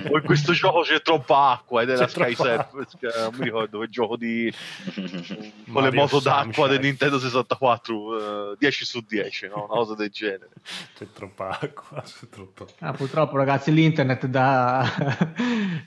O 0.11 0.16
in 0.16 0.24
questo 0.24 0.53
gioco 0.53 0.80
c'è 0.80 1.01
troppa 1.03 1.51
acqua 1.53 1.82
ed 1.82 1.91
era 1.91 2.07
C'è 2.07 2.11
Sky 2.11 2.34
Surf, 2.34 2.72
non 2.72 3.34
mi 3.36 3.45
ricordo 3.45 3.76
quel 3.78 3.88
gioco 3.91 4.16
di 4.16 4.53
con 5.72 5.82
le 5.82 5.93
moto 5.93 6.20
d'acqua 6.20 6.66
del 6.68 6.80
Nintendo 6.80 7.18
64, 7.18 8.53
eh, 8.53 8.57
10 8.59 8.84
su 8.84 9.05
10, 9.07 9.49
no? 9.49 9.57
una 9.59 9.66
cosa 9.66 9.95
del 9.95 10.09
genere. 10.11 10.49
C'è 10.97 11.07
troppa 11.12 11.59
acqua. 11.61 12.03
C'è 12.07 12.28
troppo... 12.28 12.66
ah, 12.80 12.93
purtroppo 12.93 13.36
ragazzi 13.36 13.72
l'internet 13.72 14.26
dà 14.26 14.91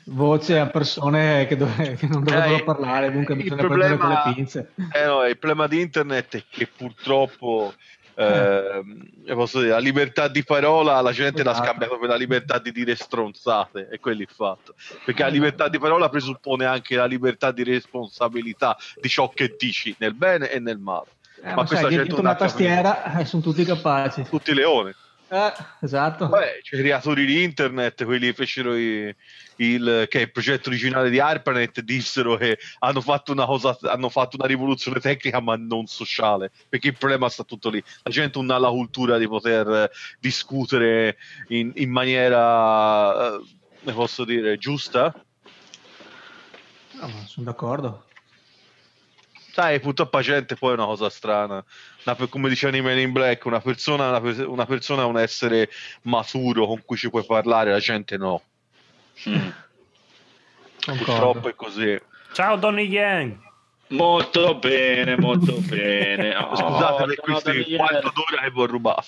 voce 0.06 0.60
a 0.60 0.68
persone 0.68 1.46
che, 1.48 1.58
dove- 1.58 1.96
che 1.96 2.08
non 2.08 2.24
dovrebbero 2.24 2.56
Eh, 2.56 2.64
parlare, 2.64 3.12
dunque 3.12 3.34
il 3.34 3.42
bisogna 3.44 3.62
prendere 3.66 3.98
con 3.98 4.08
problema- 4.08 4.28
le 4.28 4.34
pinze. 4.36 4.72
Eh 4.94 5.06
no, 5.06 5.26
il 5.26 5.38
problema 5.38 5.68
di 5.68 5.82
internet 5.82 6.38
è 6.38 6.44
che 6.50 6.68
purtroppo 6.68 7.74
ehm, 8.16 9.12
posso 9.34 9.60
dire, 9.60 9.72
la 9.72 9.80
libertà 9.80 10.28
di 10.28 10.44
parola 10.44 11.00
la 11.02 11.12
gente 11.12 11.44
l'ha 11.44 11.52
Esatto. 11.52 11.68
scambiata 11.68 11.98
per 11.98 12.10
la 12.10 12.16
libertà 12.16 12.60
di 12.60 12.72
dire 12.72 12.96
stronzate, 12.96 13.88
è 13.90 14.00
quello 14.00 14.22
il 14.22 14.30
fatto. 14.34 14.76
Perché 15.06 15.24
la 15.24 15.30
libertà 15.30 15.68
di 15.70 15.80
parola 15.80 16.10
presuppone 16.10 16.66
anche 16.66 16.96
la 16.96 17.06
libertà 17.06 17.52
di 17.52 17.64
responsabilità 17.64 18.78
di 19.00 19.10
ciò 19.10 19.30
che 19.30 19.56
dici, 19.58 19.96
nel 20.00 20.14
bene 20.14 20.50
e 20.50 20.60
nel 20.60 20.78
male. 20.78 21.08
Eh, 21.42 21.48
ma 21.50 21.56
ma 21.56 21.66
questa 21.66 21.76
sai, 21.76 21.90
gente 21.90 22.04
dietro 22.04 22.22
non 22.22 22.26
una 22.26 22.36
tastiera 22.36 23.18
eh, 23.18 23.26
sono 23.26 23.42
tutti 23.42 23.66
capaci. 23.66 24.24
Tutti 24.30 24.54
leone. 24.54 24.96
Eh, 25.34 25.54
esatto. 25.82 26.28
Beh, 26.28 26.60
i 26.60 26.62
creatori 26.62 27.26
di 27.26 27.42
internet, 27.42 28.04
quelli 28.06 28.28
che 28.28 28.34
fecero 28.34 28.76
i- 28.76 29.14
il, 29.58 30.06
che 30.10 30.20
è 30.20 30.22
il 30.22 30.32
progetto 30.32 30.70
originale 30.70 31.10
di 31.10 31.20
ARPANET, 31.20 31.82
dissero 31.82 32.38
che 32.38 32.60
hanno 32.80 33.02
fatto 33.02 33.32
una 33.32 33.46
cosa, 33.46 33.76
hanno 33.82 34.10
fatto 34.10 34.36
una 34.38 34.46
rivoluzione 34.46 35.00
tecnica 35.00 35.40
ma 35.40 35.56
non 35.56 35.88
sociale, 35.88 36.52
perché 36.70 36.90
il 36.90 36.98
problema 36.98 37.30
sta 37.30 37.44
tutto 37.44 37.70
lì. 37.70 37.84
La 38.04 38.12
gente 38.12 38.38
non 38.40 38.52
ha 38.52 38.60
la 38.60 38.70
cultura 38.70 39.18
di 39.18 39.28
poter 39.28 39.68
eh, 39.68 39.90
discutere 40.20 41.18
in, 41.48 41.72
in 41.76 41.90
maniera, 41.90 43.34
eh, 43.34 43.40
ne 43.82 43.94
posso 43.94 44.24
dire, 44.24 44.58
giusta. 44.58 45.14
No, 47.00 47.10
sono 47.26 47.46
d'accordo. 47.48 48.06
Sai, 49.54 49.80
purtroppo 49.80 50.18
la 50.18 50.24
gente 50.24 50.56
poi 50.56 50.72
è 50.72 50.74
una 50.74 50.86
cosa 50.86 51.12
strana. 51.12 51.64
Una 52.06 52.28
come 52.28 52.50
diceva 52.50 52.76
Men 52.82 52.98
in 52.98 53.12
Black, 53.12 53.46
una 53.46 53.62
persona, 53.62 54.10
una, 54.10 54.20
per- 54.20 54.48
una 54.48 54.66
persona 54.66 55.04
è 55.04 55.06
un 55.06 55.20
essere 55.20 55.70
maturo 56.04 56.66
con 56.66 56.82
cui 56.84 56.98
ci 56.98 57.12
puoi 57.12 57.24
parlare, 57.24 57.70
la 57.70 57.78
gente 57.78 58.18
no. 58.18 58.42
Mm. 59.30 59.50
Purtroppo 60.98 61.50
è 61.50 61.54
così. 61.54 62.02
Ciao 62.34 62.56
Donny 62.56 62.88
Yang! 62.88 63.38
Molto 63.90 64.56
bene, 64.56 65.18
molto 65.18 65.54
bene. 65.62 66.36
Oh, 66.36 66.56
Scusate 66.56 67.06
per 67.06 67.16
ciao, 67.16 67.24
questi 67.26 67.52
Daniele. 67.52 67.78
quarto 67.78 68.12
d'ora 68.16 68.42
che 68.42 68.50
vi 68.52 68.60
ho 68.60 68.66
rubato. 68.66 69.06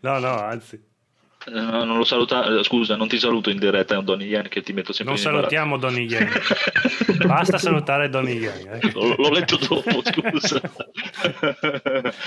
No, 0.00 0.18
no, 0.18 0.40
anzi. 0.40 0.82
Eh, 1.48 1.50
non 1.60 1.96
lo 1.96 2.04
saluta, 2.04 2.44
eh, 2.58 2.64
scusa, 2.64 2.96
non 2.96 3.06
ti 3.06 3.18
saluto 3.18 3.50
in 3.50 3.58
diretta, 3.58 3.94
è 3.94 3.98
un 3.98 4.04
Donny 4.04 4.24
Yen 4.26 4.48
che 4.48 4.62
ti 4.62 4.72
metto 4.72 4.92
sempre 4.92 5.14
Non 5.14 5.22
in 5.22 5.28
imbarazzo. 5.28 5.54
salutiamo 5.54 5.78
Donny 5.78 6.06
Yang. 6.06 7.22
Basta 7.26 7.58
salutare 7.58 8.08
Donny 8.08 8.38
Yang. 8.38 8.84
eh. 8.84 8.90
L'ho, 8.92 9.14
l'ho 9.16 9.30
letto 9.30 9.56
dopo, 9.56 10.02
scusa. 10.02 10.60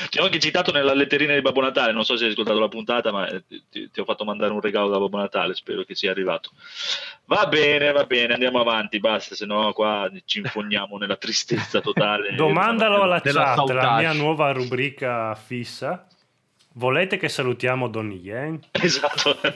Ti 0.09 0.19
ho 0.19 0.23
anche 0.23 0.39
citato 0.39 0.71
nella 0.71 0.93
letterina 0.93 1.33
di 1.33 1.41
Babbo 1.41 1.61
Natale, 1.61 1.91
non 1.91 2.05
so 2.05 2.15
se 2.15 2.25
hai 2.25 2.31
ascoltato 2.31 2.59
la 2.59 2.69
puntata, 2.69 3.11
ma 3.11 3.27
eh, 3.27 3.43
ti, 3.69 3.89
ti 3.91 3.99
ho 3.99 4.05
fatto 4.05 4.23
mandare 4.23 4.53
un 4.53 4.61
regalo 4.61 4.89
da 4.89 4.97
Babbo 4.99 5.17
Natale, 5.17 5.53
spero 5.53 5.83
che 5.83 5.95
sia 5.95 6.11
arrivato. 6.11 6.51
Va 7.25 7.45
bene, 7.47 7.91
va 7.91 8.05
bene, 8.05 8.33
andiamo 8.33 8.59
avanti, 8.61 8.99
basta, 8.99 9.35
se 9.35 9.45
no 9.45 9.71
qua 9.73 10.09
ci 10.25 10.39
infogniamo 10.39 10.97
nella 10.97 11.17
tristezza 11.17 11.81
totale. 11.81 12.33
Domandalo 12.35 13.01
alla 13.01 13.19
chat, 13.21 13.69
la 13.69 13.97
mia 13.97 14.13
nuova 14.13 14.51
rubrica 14.51 15.35
fissa. 15.35 16.05
Volete 16.79 17.17
che 17.17 17.27
salutiamo 17.27 17.89
Donny 17.89 18.21
Yang? 18.21 18.59
Esatto, 18.71 19.37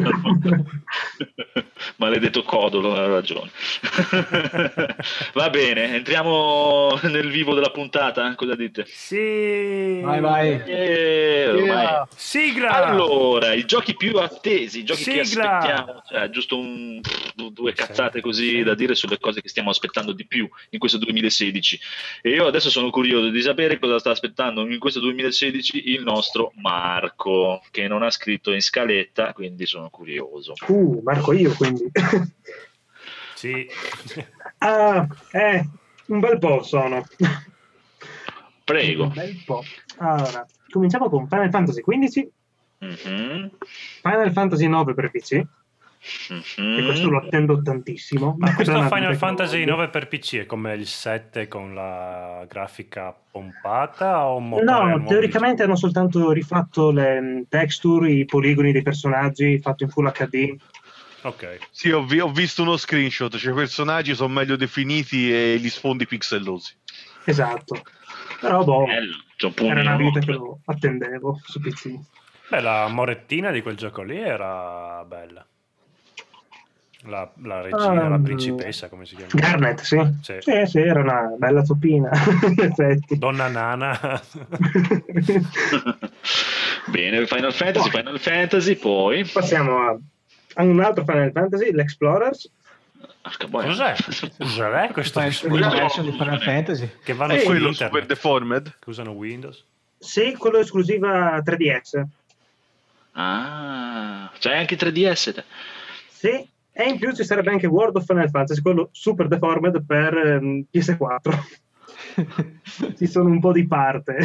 maledetto 1.95 2.43
codolo, 2.43 2.95
ha 2.95 3.07
ragione. 3.07 3.49
Va 5.33 5.49
bene, 5.49 5.95
entriamo 5.95 6.99
nel 7.03 7.31
vivo 7.31 7.53
della 7.53 7.71
puntata, 7.71 8.35
cosa 8.35 8.55
dite? 8.55 8.83
Sì! 8.87 10.01
Vai, 10.01 10.19
vai. 10.19 10.61
Eh, 10.65 11.49
ormai- 11.49 12.07
Sigla! 12.13 12.87
Allora, 12.87 13.53
i 13.53 13.63
giochi 13.63 13.95
più 13.95 14.17
attesi, 14.17 14.79
i 14.79 14.83
giochi 14.83 15.05
che 15.05 15.23
Sigla! 15.23 15.59
aspettiamo, 15.59 16.01
cioè, 16.05 16.29
giusto 16.29 16.59
un, 16.59 16.99
due 17.51 17.71
cazzate 17.73 18.17
Sì, 18.17 18.21
così 18.21 18.49
sì. 18.49 18.63
da 18.63 18.75
dire 18.75 18.95
sulle 18.95 19.17
cose 19.17 19.41
che 19.41 19.47
stiamo 19.47 19.69
aspettando 19.69 20.11
di 20.11 20.25
più 20.25 20.49
in 20.71 20.79
questo 20.79 20.97
2016. 20.97 21.79
E 22.21 22.31
io 22.31 22.47
adesso 22.47 22.69
sono 22.69 22.89
curioso 22.89 23.29
di 23.29 23.41
sapere 23.41 23.79
cosa 23.79 23.97
sta 23.99 24.11
aspettando 24.11 24.67
in 24.67 24.79
questo 24.79 24.99
2016 24.99 25.89
il 25.91 26.03
nostro 26.03 26.51
Marco, 26.55 27.11
che 27.71 27.87
non 27.87 28.03
ha 28.03 28.09
scritto 28.09 28.51
in 28.51 28.61
scaletta, 28.61 29.33
quindi 29.33 29.65
sono 29.65 29.89
curioso. 29.89 30.53
Uh, 30.67 31.01
Marco 31.03 31.33
io 31.33 31.53
quindi. 31.53 31.89
Sì. 33.35 33.67
ah, 34.59 35.05
eh, 35.31 35.67
un 36.05 36.19
bel 36.21 36.39
po' 36.39 36.63
sono. 36.63 37.05
Prego. 38.63 39.03
Un 39.03 39.13
bel 39.13 39.41
po'. 39.43 39.63
Allora, 39.97 40.45
cominciamo 40.69 41.09
con 41.09 41.27
Final 41.27 41.49
Fantasy 41.49 41.81
XV, 41.81 42.29
Mhm, 42.83 43.51
Final 44.01 44.31
Fantasy 44.31 44.67
9 44.67 44.93
per 44.93 45.09
PC, 45.09 45.41
e 46.57 46.61
mhm. 46.61 46.85
questo 46.85 47.09
lo 47.09 47.17
attendo 47.19 47.61
tantissimo. 47.61 48.35
Ma 48.37 48.53
questo 48.53 48.81
Final 48.83 49.15
Fantasy 49.15 49.59
lo 49.59 49.75
voglio. 49.75 49.75
9 49.77 49.89
per 49.89 50.07
PC 50.07 50.35
è 50.39 50.45
come 50.45 50.73
il 50.73 50.85
7 50.85 51.47
con 51.47 51.73
la 51.73 52.45
grafica 52.47 53.15
pompata 53.31 54.27
o 54.27 54.39
No, 54.61 55.03
teoricamente 55.07 55.63
hanno 55.63 55.77
soltanto 55.77 56.31
rifatto 56.31 56.91
le 56.91 57.21
mh, 57.21 57.45
texture, 57.47 58.11
i 58.11 58.25
poligoni 58.25 58.71
dei 58.71 58.81
personaggi, 58.81 59.59
fatto 59.59 59.83
in 59.83 59.89
Full 59.89 60.11
HD. 60.11 60.55
Ok. 61.21 61.59
Sì, 61.71 61.89
ho, 61.89 62.03
vi- 62.03 62.19
ho 62.19 62.29
visto 62.29 62.63
uno 62.63 62.75
screenshot, 62.75 63.37
cioè 63.37 63.53
i 63.53 63.55
personaggi 63.55 64.13
sono 64.13 64.33
meglio 64.33 64.57
definiti 64.57 65.31
e 65.33 65.57
gli 65.57 65.69
sfondi 65.69 66.05
pixellosi. 66.05 66.75
Esatto. 67.23 67.81
Però 68.41 68.61
boh, 68.65 68.85
Bello, 68.85 69.15
era 69.55 69.79
una 69.79 69.95
vita 69.95 70.19
che 70.19 70.33
lo 70.33 70.59
attendevo 70.65 71.39
su 71.45 71.61
PC. 71.61 71.97
Beh, 72.49 72.59
la 72.59 72.89
morettina 72.89 73.51
di 73.51 73.61
quel 73.61 73.77
gioco 73.77 74.01
lì 74.01 74.19
era 74.19 75.05
bella. 75.05 75.47
La, 77.05 77.29
la 77.43 77.61
regina, 77.61 77.89
Ah, 77.89 78.07
la 78.09 78.17
mm. 78.17 78.23
principessa, 78.23 78.87
come 78.87 79.05
si 79.05 79.15
chiama? 79.15 79.31
Garnet, 79.33 79.81
sì. 79.81 79.99
Sì. 80.21 80.35
Sì, 80.39 80.65
sì, 80.65 80.79
era 80.79 81.01
una 81.01 81.33
bella 81.37 81.61
topina, 81.61 82.09
in 82.47 82.55
effetti. 82.63 83.17
Donna 83.17 83.47
Nana. 83.49 83.99
Bene, 86.87 87.25
Final 87.25 87.53
Fantasy, 87.53 87.89
Final 87.89 88.19
Fantasy, 88.19 88.75
poi... 88.75 89.25
Passiamo 89.25 89.77
a, 89.79 89.97
a 90.55 90.63
un 90.63 90.79
altro 90.79 91.03
Final 91.03 91.31
Fantasy, 91.31 91.71
l'Explorers. 91.71 92.49
Cos'è? 93.39 93.95
Cos'è 94.03 94.89
questo? 94.91 95.19
Version 95.21 96.05
di 96.05 96.11
Final 96.11 96.41
Fantasy. 96.41 96.89
Che 97.03 97.13
vanno 97.13 97.37
su 97.37 97.45
Quello 97.45 97.67
internet, 97.69 97.93
super 97.93 98.05
deformed. 98.05 98.75
che 98.79 98.89
usano 98.89 99.11
Windows. 99.11 99.63
Sì, 99.97 100.35
quello 100.37 100.57
esclusiva 100.59 101.37
3DS. 101.37 102.03
Ah, 103.13 104.29
c'hai 104.39 104.57
anche 104.57 104.75
3DS. 104.75 105.33
te. 105.33 105.43
Sì, 106.09 106.49
e 106.73 106.89
in 106.89 106.97
più 106.97 107.13
ci 107.13 107.23
sarebbe 107.23 107.51
anche 107.51 107.67
World 107.67 107.95
of 107.97 108.05
Final 108.05 108.29
Fantasy, 108.29 108.61
quello 108.61 108.89
super 108.91 109.27
deformed 109.27 109.85
per 109.85 110.17
ehm, 110.17 110.65
PS4. 110.73 111.39
Ci 112.97 113.07
sono 113.07 113.29
un 113.29 113.39
po' 113.39 113.51
di 113.51 113.65
parte. 113.65 114.17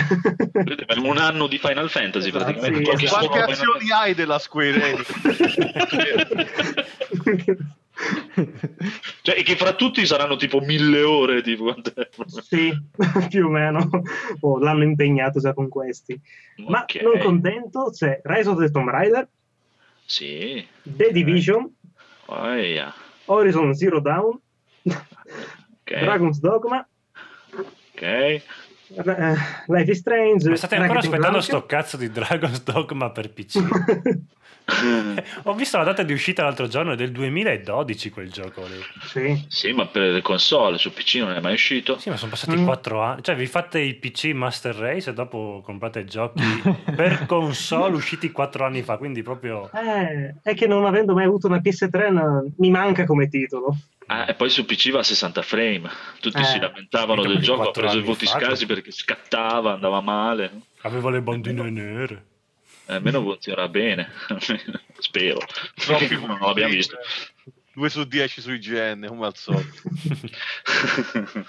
Un 1.02 1.16
anno 1.18 1.46
di 1.46 1.58
Final 1.58 1.88
Fantasy 1.88 2.28
Esatto, 2.28 2.44
praticamente. 2.44 2.78
sì, 2.78 2.84
Qualche 2.84 3.04
esatto. 3.04 3.26
Quante 3.28 3.52
azioni 3.52 3.90
hai 3.90 4.14
della 4.14 4.38
Square 4.38 4.90
Enix? 4.90 5.12
Cioè, 9.22 9.38
e 9.38 9.42
che 9.42 9.56
fra 9.56 9.72
tutti 9.74 10.06
saranno 10.06 10.36
tipo 10.36 10.60
mille 10.60 11.02
ore, 11.02 11.42
tipo. 11.42 11.74
Sì, 12.26 12.72
più 13.28 13.46
o 13.46 13.48
meno. 13.50 13.88
Oh, 14.40 14.58
l'hanno 14.58 14.84
impegnato 14.84 15.40
già 15.40 15.52
con 15.52 15.68
questi. 15.68 16.18
Ma 16.68 16.82
Ok. 16.82 17.00
non 17.02 17.18
contento, 17.18 17.90
c'è 17.90 18.20
Rise 18.22 18.48
of 18.48 18.58
the 18.60 18.70
Tomb 18.70 18.88
Raider, 18.88 19.28
Sì. 20.04 20.64
The 20.82 21.10
Division, 21.10 21.68
Oh, 22.30 22.54
yeah. 22.54 22.92
Horizon 23.26 23.74
Zero 23.74 24.00
Dawn, 24.00 24.38
Ok. 24.84 26.00
Dragon's 26.00 26.38
Dogma, 26.40 26.86
Ok. 27.92 28.02
eh, 28.02 28.42
Life 29.66 29.90
is 29.90 29.98
Strange. 29.98 30.48
Ma 30.48 30.56
state 30.56 30.76
ancora 30.76 30.98
aspettando 31.00 31.28
Clank. 31.28 31.42
sto 31.44 31.66
cazzo 31.66 31.96
di 31.96 32.10
Dragon's 32.10 32.62
Dogma 32.62 33.10
per 33.10 33.32
PC? 33.32 33.58
Ho 35.44 35.54
visto 35.54 35.78
la 35.78 35.84
data 35.84 36.02
di 36.02 36.12
uscita 36.12 36.42
l'altro 36.44 36.68
giorno, 36.68 36.92
è 36.92 36.96
del 36.96 37.10
2012 37.12 38.10
quel 38.10 38.30
gioco 38.30 38.62
lì. 38.66 38.80
sì. 39.02 39.44
Sì, 39.48 39.72
ma 39.72 39.86
per 39.86 40.10
le 40.12 40.22
console 40.22 40.78
su 40.78 40.92
PC 40.92 41.16
non 41.16 41.32
è 41.32 41.40
mai 41.40 41.54
uscito. 41.54 41.98
Sì, 41.98 42.10
ma 42.10 42.16
sono 42.16 42.30
passati 42.30 42.56
Mm. 42.56 42.64
4 42.64 43.00
anni. 43.02 43.22
Cioè, 43.22 43.34
vi 43.36 43.46
fate 43.46 43.80
i 43.80 43.94
PC 43.94 44.26
Master 44.34 44.74
Race 44.74 45.10
e 45.10 45.14
dopo 45.14 45.62
comprate 45.64 46.04
giochi 46.04 46.42
per 46.94 47.24
console 47.26 47.94
usciti 47.96 48.30
4 48.30 48.64
anni 48.64 48.82
fa, 48.82 48.96
quindi 48.98 49.22
proprio... 49.22 49.70
Eh, 49.72 50.34
è 50.42 50.54
che 50.54 50.66
non 50.66 50.84
avendo 50.84 51.14
mai 51.14 51.24
avuto 51.24 51.46
una 51.46 51.58
PS3 51.58 52.12
no, 52.12 52.52
mi 52.58 52.70
manca 52.70 53.04
come 53.04 53.28
titolo. 53.28 53.76
Ah, 54.10 54.24
e 54.28 54.34
poi 54.34 54.48
su 54.48 54.64
PC 54.64 54.90
va 54.90 55.00
a 55.00 55.02
60 55.02 55.42
frame. 55.42 55.88
Tutti 56.20 56.38
Eh. 56.40 56.44
si 56.44 56.58
lamentavano 56.58 57.22
del 57.22 57.38
gioco, 57.40 57.68
ha 57.68 57.70
preso 57.70 57.98
i 57.98 58.02
voti 58.02 58.24
fa, 58.26 58.38
scarsi 58.38 58.64
perché 58.66 58.90
scattava, 58.90 59.74
andava 59.74 60.00
male. 60.00 60.50
Aveva 60.82 61.10
le 61.10 61.20
bandine 61.20 61.68
nere. 61.70 62.24
Almeno 62.88 63.22
funziona 63.22 63.68
bene. 63.68 64.10
Spero. 64.98 65.38
Troppi 65.74 66.14
non 66.24 66.38
l'abbiamo 66.40 66.72
visto. 66.72 66.96
2 67.74 67.88
su 67.90 68.04
10 68.04 68.40
su 68.40 68.52
IGN, 68.52 69.04
come 69.06 69.26
al 69.26 69.36
solito. 69.36 69.82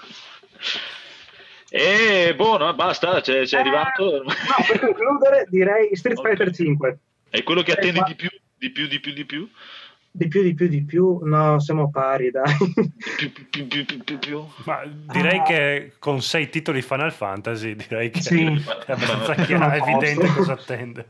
e 1.70 2.34
boh, 2.36 2.58
no, 2.58 2.74
basta, 2.74 3.20
c'è, 3.20 3.44
c'è 3.44 3.56
Eh, 3.56 3.60
arrivato. 3.60 4.22
No, 4.22 4.32
per 4.66 4.80
concludere 4.80 5.46
direi 5.48 5.94
Street. 5.96 6.20
Fighter 6.20 6.52
5. 6.54 6.98
È 7.30 7.42
quello 7.42 7.62
che 7.62 7.70
Eh, 7.72 7.74
attendi 7.74 8.02
di 8.06 8.14
più, 8.14 8.28
di 8.56 8.70
più, 8.70 8.86
di 8.86 9.00
più, 9.00 9.12
di 9.12 9.24
più? 9.24 9.48
Di 10.12 10.26
più, 10.26 10.42
di 10.42 10.54
più, 10.54 10.66
di 10.66 10.82
più. 10.82 11.20
No, 11.22 11.60
siamo 11.60 11.88
pari, 11.90 12.30
dai. 12.32 12.52
Più, 13.16 13.32
più, 13.32 13.66
più, 13.68 13.84
più, 13.84 14.02
più, 14.02 14.18
più. 14.18 14.44
Ma 14.64 14.82
direi 14.84 15.38
Ah. 15.38 15.42
che 15.44 15.92
con 16.00 16.20
6 16.20 16.50
titoli 16.50 16.82
Final 16.82 17.12
Fantasy, 17.12 17.76
direi 17.76 18.10
che 18.10 18.20
Sì. 18.20 18.44
è 18.44 18.90
abbastanza 18.92 19.34
chiaro, 19.44 19.72
evidente 19.84 20.26
cosa 20.34 20.54
attende. 20.54 21.06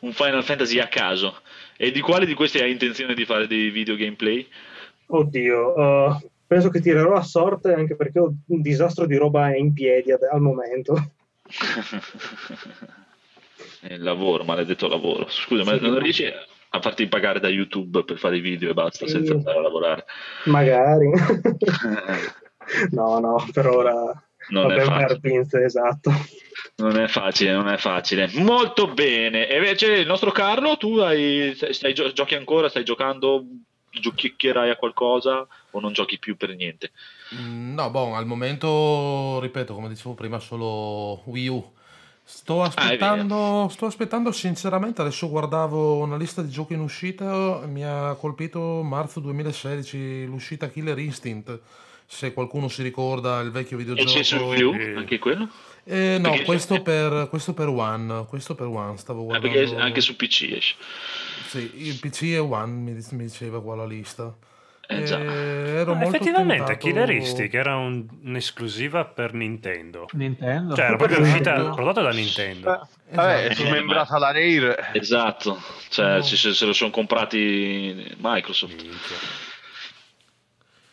Un 0.00 0.12
Final 0.12 0.42
Fantasy 0.42 0.78
a 0.78 0.88
caso. 0.88 1.40
E 1.76 1.90
di 1.90 2.00
quale 2.00 2.24
di 2.24 2.32
questi 2.34 2.58
hai 2.58 2.70
intenzione 2.72 3.14
di 3.14 3.24
fare 3.26 3.46
dei 3.46 3.68
video 3.70 3.94
gameplay? 3.94 4.46
Oddio, 5.06 5.74
uh, 5.78 6.30
penso 6.46 6.70
che 6.70 6.80
tirerò 6.80 7.14
a 7.16 7.22
sorte 7.22 7.74
anche 7.74 7.94
perché 7.94 8.20
ho 8.20 8.32
un 8.46 8.60
disastro 8.62 9.04
di 9.06 9.16
roba 9.16 9.54
in 9.54 9.74
piedi 9.74 10.12
ad- 10.12 10.22
al 10.22 10.40
momento. 10.40 11.10
Il 13.82 14.00
lavoro, 14.02 14.44
maledetto 14.44 14.88
lavoro. 14.88 15.26
Scusa, 15.28 15.62
ma 15.64 15.76
Sì. 15.76 15.82
non 15.84 15.98
riesci 15.98 16.24
a 16.74 16.80
farti 16.80 17.06
pagare 17.06 17.38
da 17.38 17.48
YouTube 17.48 18.02
per 18.02 18.18
fare 18.18 18.36
i 18.36 18.40
video 18.40 18.70
e 18.70 18.74
basta, 18.74 19.06
Sì. 19.06 19.12
senza 19.12 19.34
andare 19.34 19.58
a 19.58 19.62
lavorare? 19.62 20.04
Magari. 20.46 21.08
no, 22.90 23.18
no, 23.20 23.46
per 23.52 23.66
ora 23.68 23.94
Non 24.48 24.72
è 24.72 24.74
vabbè, 24.76 24.84
facile. 24.84 25.06
per 25.06 25.20
pinze, 25.20 25.64
esatto. 25.64 26.10
Non 26.76 26.98
è 26.98 27.06
facile, 27.06 27.52
non 27.52 27.68
è 27.68 27.76
facile. 27.76 28.28
Molto 28.34 28.92
bene. 28.92 29.46
E 29.48 29.56
invece 29.56 29.92
il 29.92 30.06
nostro 30.06 30.32
Carlo, 30.32 30.76
tu 30.76 30.96
hai, 30.98 31.52
stai, 31.54 31.72
stai 31.72 31.94
gio- 31.94 32.12
giochi 32.12 32.34
ancora, 32.34 32.68
stai 32.68 32.84
giocando, 32.84 33.44
giochicchierai 33.90 34.70
a 34.70 34.76
qualcosa 34.76 35.46
o 35.70 35.80
non 35.80 35.92
giochi 35.92 36.18
più 36.18 36.36
per 36.36 36.54
niente? 36.56 36.90
Mm, 37.36 37.74
No, 37.74 37.90
boh, 37.90 38.14
al 38.16 38.26
momento, 38.26 39.38
ripeto, 39.40 39.74
come 39.74 39.88
dicevo 39.88 40.14
prima, 40.14 40.40
solo 40.40 41.22
Wii 41.26 41.48
U. 41.48 41.72
Sto 42.26 42.62
Ah, 42.62 42.64
è 42.64 42.68
aspettando, 42.68 43.68
sto 43.70 43.86
aspettando 43.86 44.32
sinceramente, 44.32 45.02
adesso 45.02 45.28
guardavo 45.28 45.96
una 45.98 46.16
lista 46.16 46.40
di 46.42 46.48
giochi 46.50 46.72
in 46.72 46.80
uscita, 46.80 47.60
mi 47.66 47.84
ha 47.84 48.14
colpito 48.18 48.82
marzo 48.82 49.20
2016 49.20 50.24
l'uscita 50.24 50.70
Killer 50.70 50.98
Instinct, 50.98 51.60
se 52.06 52.32
qualcuno 52.32 52.68
si 52.68 52.82
ricorda 52.82 53.40
il 53.40 53.50
vecchio 53.50 53.78
E 53.78 54.04
c'è 54.04 54.22
su 54.22 54.36
videogioco. 54.38 54.76
U, 54.76 54.80
eh, 54.80 54.94
anche 54.96 55.18
quello? 55.18 55.48
Eh, 55.84 56.16
no, 56.18 56.34
questo 56.44 56.80
per, 56.80 57.26
questo 57.28 57.52
per 57.52 57.68
One, 57.68 58.24
questo 58.26 58.54
per 58.54 58.66
One, 58.68 58.96
stavo 58.96 59.20
Ah, 59.20 59.24
guardando. 59.38 59.58
perché 59.58 59.76
anche 59.76 60.00
su 60.00 60.16
PC 60.16 60.48
esce. 60.50 60.74
Sì, 61.46 61.70
il 61.86 61.98
PC 62.00 62.22
e 62.22 62.38
One 62.38 62.72
mi, 62.72 63.06
mi 63.10 63.24
diceva 63.24 63.60
qua 63.60 63.76
la 63.76 63.86
lista. 63.86 64.34
Eh, 64.86 65.02
già. 65.04 65.18
ero 65.18 65.92
No, 65.92 66.00
molto 66.00 66.16
effettivamente 66.16 66.64
tentato- 66.64 66.78
Killer 66.86 67.10
Instinct 67.10 67.54
era 67.54 67.76
un- 67.76 68.06
un'esclusiva 68.24 69.04
per 69.04 69.32
Nintendo. 69.32 70.06
Nintendo. 70.12 70.74
Cioè, 70.74 70.84
era 70.86 70.96
proprio 70.96 71.20
uscita 71.20 71.70
prodotto 71.70 72.02
da 72.02 72.10
Nintendo. 72.10 72.88
Vabbè, 73.10 73.44
è 73.44 73.50
Esatto. 73.50 73.68
smembrata 73.68 74.18
la 74.18 74.32
Rare. 74.32 74.90
Esatto, 74.92 75.58
cioè 75.88 76.16
No. 76.16 76.22
se, 76.22 76.36
se- 76.36 76.52
se 76.54 76.66
lo 76.66 76.72
sono 76.72 76.90
comprati 76.90 78.14
Microsoft. 78.18 78.74
Minchia. 78.74 79.16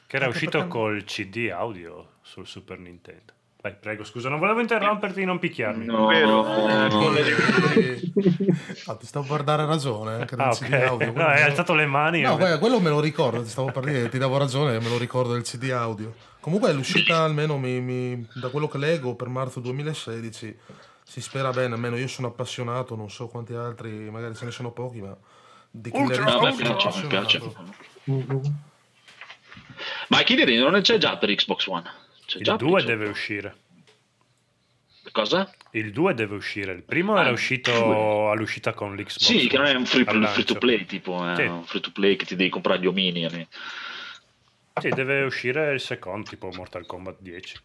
Che 0.07 0.15
era 0.15 0.25
Anche 0.25 0.37
uscito 0.37 0.57
perché- 0.59 0.67
col 0.73 1.03
CD 1.05 1.49
audio 1.53 2.13
sul 2.21 2.45
Super 2.47 2.79
Nintendo. 2.79 3.33
Vai, 3.61 3.75
prego, 3.75 4.03
scusa, 4.03 4.27
non 4.27 4.39
volevo 4.39 4.59
interromperti, 4.59 5.23
non 5.23 5.37
picchiarmi. 5.37 5.85
No, 5.85 6.07
Vero. 6.07 6.41
no, 6.43 6.87
no. 6.87 7.11
Ah, 8.87 8.95
ti 8.95 9.05
stavo 9.05 9.27
per 9.27 9.43
dare 9.43 9.65
ragione 9.67 10.13
anche 10.15 10.35
del 10.35 10.45
Ah, 10.47 10.49
CD 10.49 10.73
ok. 10.73 10.81
audio. 10.81 11.11
No, 11.13 11.25
hai 11.27 11.43
alzato 11.43 11.75
le 11.75 11.85
mani. 11.85 12.21
No, 12.21 12.37
guarda, 12.37 12.57
quello 12.57 12.79
me 12.79 12.89
lo 12.89 12.99
ricordo, 12.99 13.43
ti 13.43 13.49
stavo 13.49 13.71
per 13.71 13.83
dire, 13.83 14.09
ti 14.09 14.17
davo 14.17 14.37
ragione, 14.37 14.79
me 14.79 14.89
lo 14.89 14.97
ricordo 14.97 15.33
del 15.33 15.43
CD 15.43 15.69
audio. 15.71 16.15
Comunque 16.39 16.73
l'uscita 16.73 17.19
almeno 17.21 17.59
mi- 17.59 17.79
mi- 17.81 18.27
da 18.33 18.49
quello 18.49 18.67
che 18.67 18.79
leggo 18.79 19.13
per 19.13 19.27
marzo 19.27 19.59
2016 19.59 20.57
si 21.03 21.21
spera 21.21 21.51
bene, 21.51 21.75
almeno 21.75 21.97
io 21.97 22.07
sono 22.07 22.29
appassionato, 22.29 22.95
non 22.95 23.11
so 23.11 23.27
quanti 23.27 23.53
altri, 23.53 23.91
magari 24.09 24.33
ce 24.35 24.45
ne 24.45 24.51
sono 24.51 24.71
pochi, 24.71 25.01
ma 25.01 25.15
di 25.69 25.91
Killer 25.91 26.19
Ultra, 26.19 26.23
No, 26.23 26.39
a 26.39 26.41
me 26.41 26.47
Instinct 26.49 26.79
sono 26.89 27.07
piace, 27.07 27.39
mi 28.07 28.23
piace. 28.25 28.49
Ma 30.07 30.23
Killer 30.23 30.69
non 30.71 30.81
c'è 30.81 30.97
già 30.97 31.17
per 31.17 31.33
Xbox 31.35 31.67
One? 31.67 31.83
C'è 32.31 32.37
Il 32.37 32.43
già 32.45 32.55
per 32.55 32.65
2 32.67 32.79
Xbox- 32.79 32.85
deve 32.85 33.09
uscire. 33.09 33.55
Cosa? 35.11 35.53
Il 35.71 35.91
2 35.91 36.13
deve 36.13 36.35
uscire. 36.35 36.71
Il 36.71 36.83
primo 36.83 37.15
Ah, 37.15 37.21
era 37.21 37.31
uscito 37.31 37.71
due. 37.71 38.31
all'uscita 38.31 38.73
con 38.73 38.95
l'Xbox. 38.95 39.17
Sì, 39.19 39.47
che 39.47 39.57
non 39.57 39.65
è 39.65 39.73
un 39.73 39.85
free, 39.85 40.05
free 40.05 40.43
to 40.45 40.55
play, 40.55 40.85
tipo, 40.85 41.27
è 41.27 41.35
Sì. 41.35 41.41
un 41.43 41.65
free 41.65 41.81
to 41.81 41.91
play 41.91 42.15
che 42.15 42.25
ti 42.25 42.35
devi 42.37 42.49
comprare 42.49 42.79
gli 42.79 42.85
omini. 42.87 43.25
eh. 43.25 43.47
Sì, 44.79 44.89
deve 44.89 45.23
uscire 45.23 45.73
il 45.73 45.81
secondo, 45.81 46.29
tipo 46.29 46.49
Mortal 46.53 46.85
Kombat 46.85 47.17
10. 47.19 47.59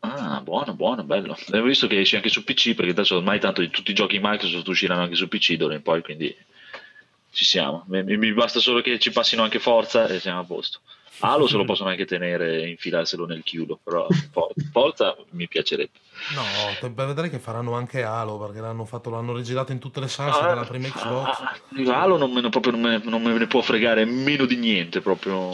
Ah, 0.00 0.40
buono, 0.40 0.74
buono, 0.74 1.04
bello. 1.04 1.36
Avevo 1.48 1.66
visto 1.66 1.86
che 1.86 2.00
esce 2.00 2.16
anche 2.16 2.30
su 2.30 2.42
PC, 2.42 2.74
perché 2.74 2.90
adesso 2.90 3.16
ormai 3.16 3.38
tanto 3.38 3.60
di 3.60 3.70
tutti 3.70 3.92
i 3.92 3.94
giochi 3.94 4.18
Microsoft 4.20 4.66
usciranno 4.66 5.02
anche 5.02 5.14
su 5.14 5.28
PC 5.28 5.54
d'ora 5.54 5.74
in 5.74 5.82
poi, 5.82 6.02
quindi 6.02 6.34
ci 7.30 7.44
siamo. 7.44 7.84
Mi, 7.88 8.02
mi 8.16 8.32
basta 8.32 8.58
solo 8.58 8.80
che 8.80 8.98
ci 8.98 9.12
passino 9.12 9.42
anche 9.44 9.60
Forza 9.60 10.08
e 10.08 10.18
siamo 10.18 10.40
a 10.40 10.44
posto. 10.44 10.80
Halo 11.20 11.46
se 11.46 11.56
lo 11.56 11.64
possono 11.66 11.88
anche 11.90 12.06
tenere 12.06 12.62
e 12.62 12.68
infilarselo 12.70 13.26
nel 13.26 13.42
chiudo, 13.42 13.78
però 13.82 14.06
For- 14.32 14.52
Forza 14.72 15.16
mi 15.30 15.46
piacerebbe. 15.48 15.98
No, 16.34 16.42
per 16.92 17.06
vedere 17.06 17.30
che 17.30 17.38
faranno 17.38 17.72
anche 17.72 18.02
Halo, 18.02 18.38
perché 18.38 18.60
l'hanno 18.60 18.84
fatto, 18.84 19.08
l'hanno 19.08 19.34
rigirato 19.34 19.72
in 19.72 19.78
tutte 19.78 20.00
le 20.00 20.08
salse 20.08 20.40
Ah, 20.40 20.46
dalla 20.48 20.64
prima 20.64 20.88
Xbox. 20.88 21.26
ah, 21.40 21.54
ah, 21.92 22.00
Halo 22.02 22.18
non 22.18 22.30
me 22.30 22.42
ne, 22.42 22.48
proprio, 22.50 22.72
non, 22.72 22.80
me, 22.82 23.00
non 23.04 23.22
me 23.22 23.32
ne 23.38 23.46
può 23.46 23.62
fregare 23.62 24.04
meno 24.04 24.44
di 24.44 24.56
niente, 24.56 25.00
proprio 25.00 25.50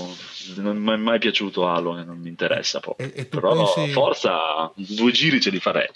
non 0.56 0.76
mi 0.76 0.92
è 0.92 0.96
mai 0.96 1.18
piaciuto 1.20 1.68
Halo 1.68 1.98
e 1.98 2.04
non 2.04 2.18
mi 2.18 2.28
interessa 2.28 2.80
proprio. 2.80 3.06
E- 3.06 3.12
e 3.14 3.28
tu 3.28 3.38
Però 3.40 3.52
pensi- 3.54 3.92
Forza 3.92 4.70
due 4.74 5.12
giri 5.12 5.40
ce 5.40 5.50
li 5.50 5.60
farei. 5.60 5.88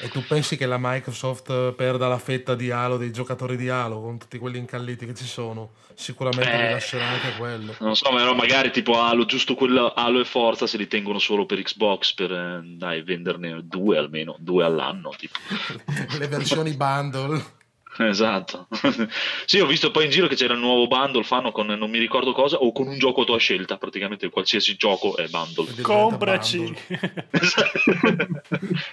E 0.00 0.08
tu 0.08 0.24
pensi 0.26 0.56
che 0.56 0.66
la 0.66 0.78
Microsoft 0.80 1.72
perda 1.74 2.08
la 2.08 2.18
fetta 2.18 2.54
di 2.56 2.70
Halo, 2.72 2.96
dei 2.96 3.12
giocatori 3.12 3.56
di 3.56 3.68
Halo, 3.68 4.00
con 4.00 4.18
tutti 4.18 4.38
quelli 4.38 4.58
incalliti 4.58 5.06
che 5.06 5.14
ci 5.14 5.26
sono? 5.26 5.70
Sicuramente 5.94 6.50
Eh. 6.52 6.66
rilascerà 6.68 7.04
anche 7.06 7.32
quello. 7.38 7.74
Non 7.80 7.96
so, 7.96 8.08
però 8.10 8.32
magari 8.34 8.70
tipo 8.70 8.96
Halo, 9.08 9.24
giusto 9.24 9.54
quello 9.54 9.94
Halo 9.94 10.20
e 10.20 10.26
Forza 10.26 10.66
se 10.66 10.76
li 10.76 10.86
tengono 10.86 11.18
solo 11.18 11.46
per 11.46 11.62
Xbox 11.62 12.12
per 12.12 12.30
eh, 12.30 12.60
dai, 12.62 13.00
venderne 13.00 13.62
due 13.64 13.96
almeno, 13.96 14.36
due 14.38 14.64
all'anno. 14.64 15.14
Tipo. 15.16 15.38
Le 16.18 16.28
versioni 16.28 16.74
bundle. 16.74 17.56
Esatto. 17.96 18.68
sì, 19.46 19.60
ho 19.60 19.66
visto 19.66 19.90
poi 19.90 20.04
in 20.04 20.10
giro 20.10 20.26
che 20.26 20.36
c'era 20.36 20.52
il 20.52 20.60
nuovo 20.60 20.86
bundle, 20.86 21.24
fanno 21.24 21.52
con 21.52 21.66
non 21.66 21.88
mi 21.88 21.98
ricordo 21.98 22.32
cosa, 22.32 22.58
o 22.58 22.70
con 22.70 22.86
un 22.86 22.98
gioco 22.98 23.22
a 23.22 23.24
tua 23.24 23.38
scelta, 23.38 23.78
praticamente 23.78 24.28
qualsiasi 24.28 24.76
gioco 24.76 25.16
è 25.16 25.26
bundle. 25.26 25.80
Compraci! 25.80 26.58
bundle. 26.58 27.22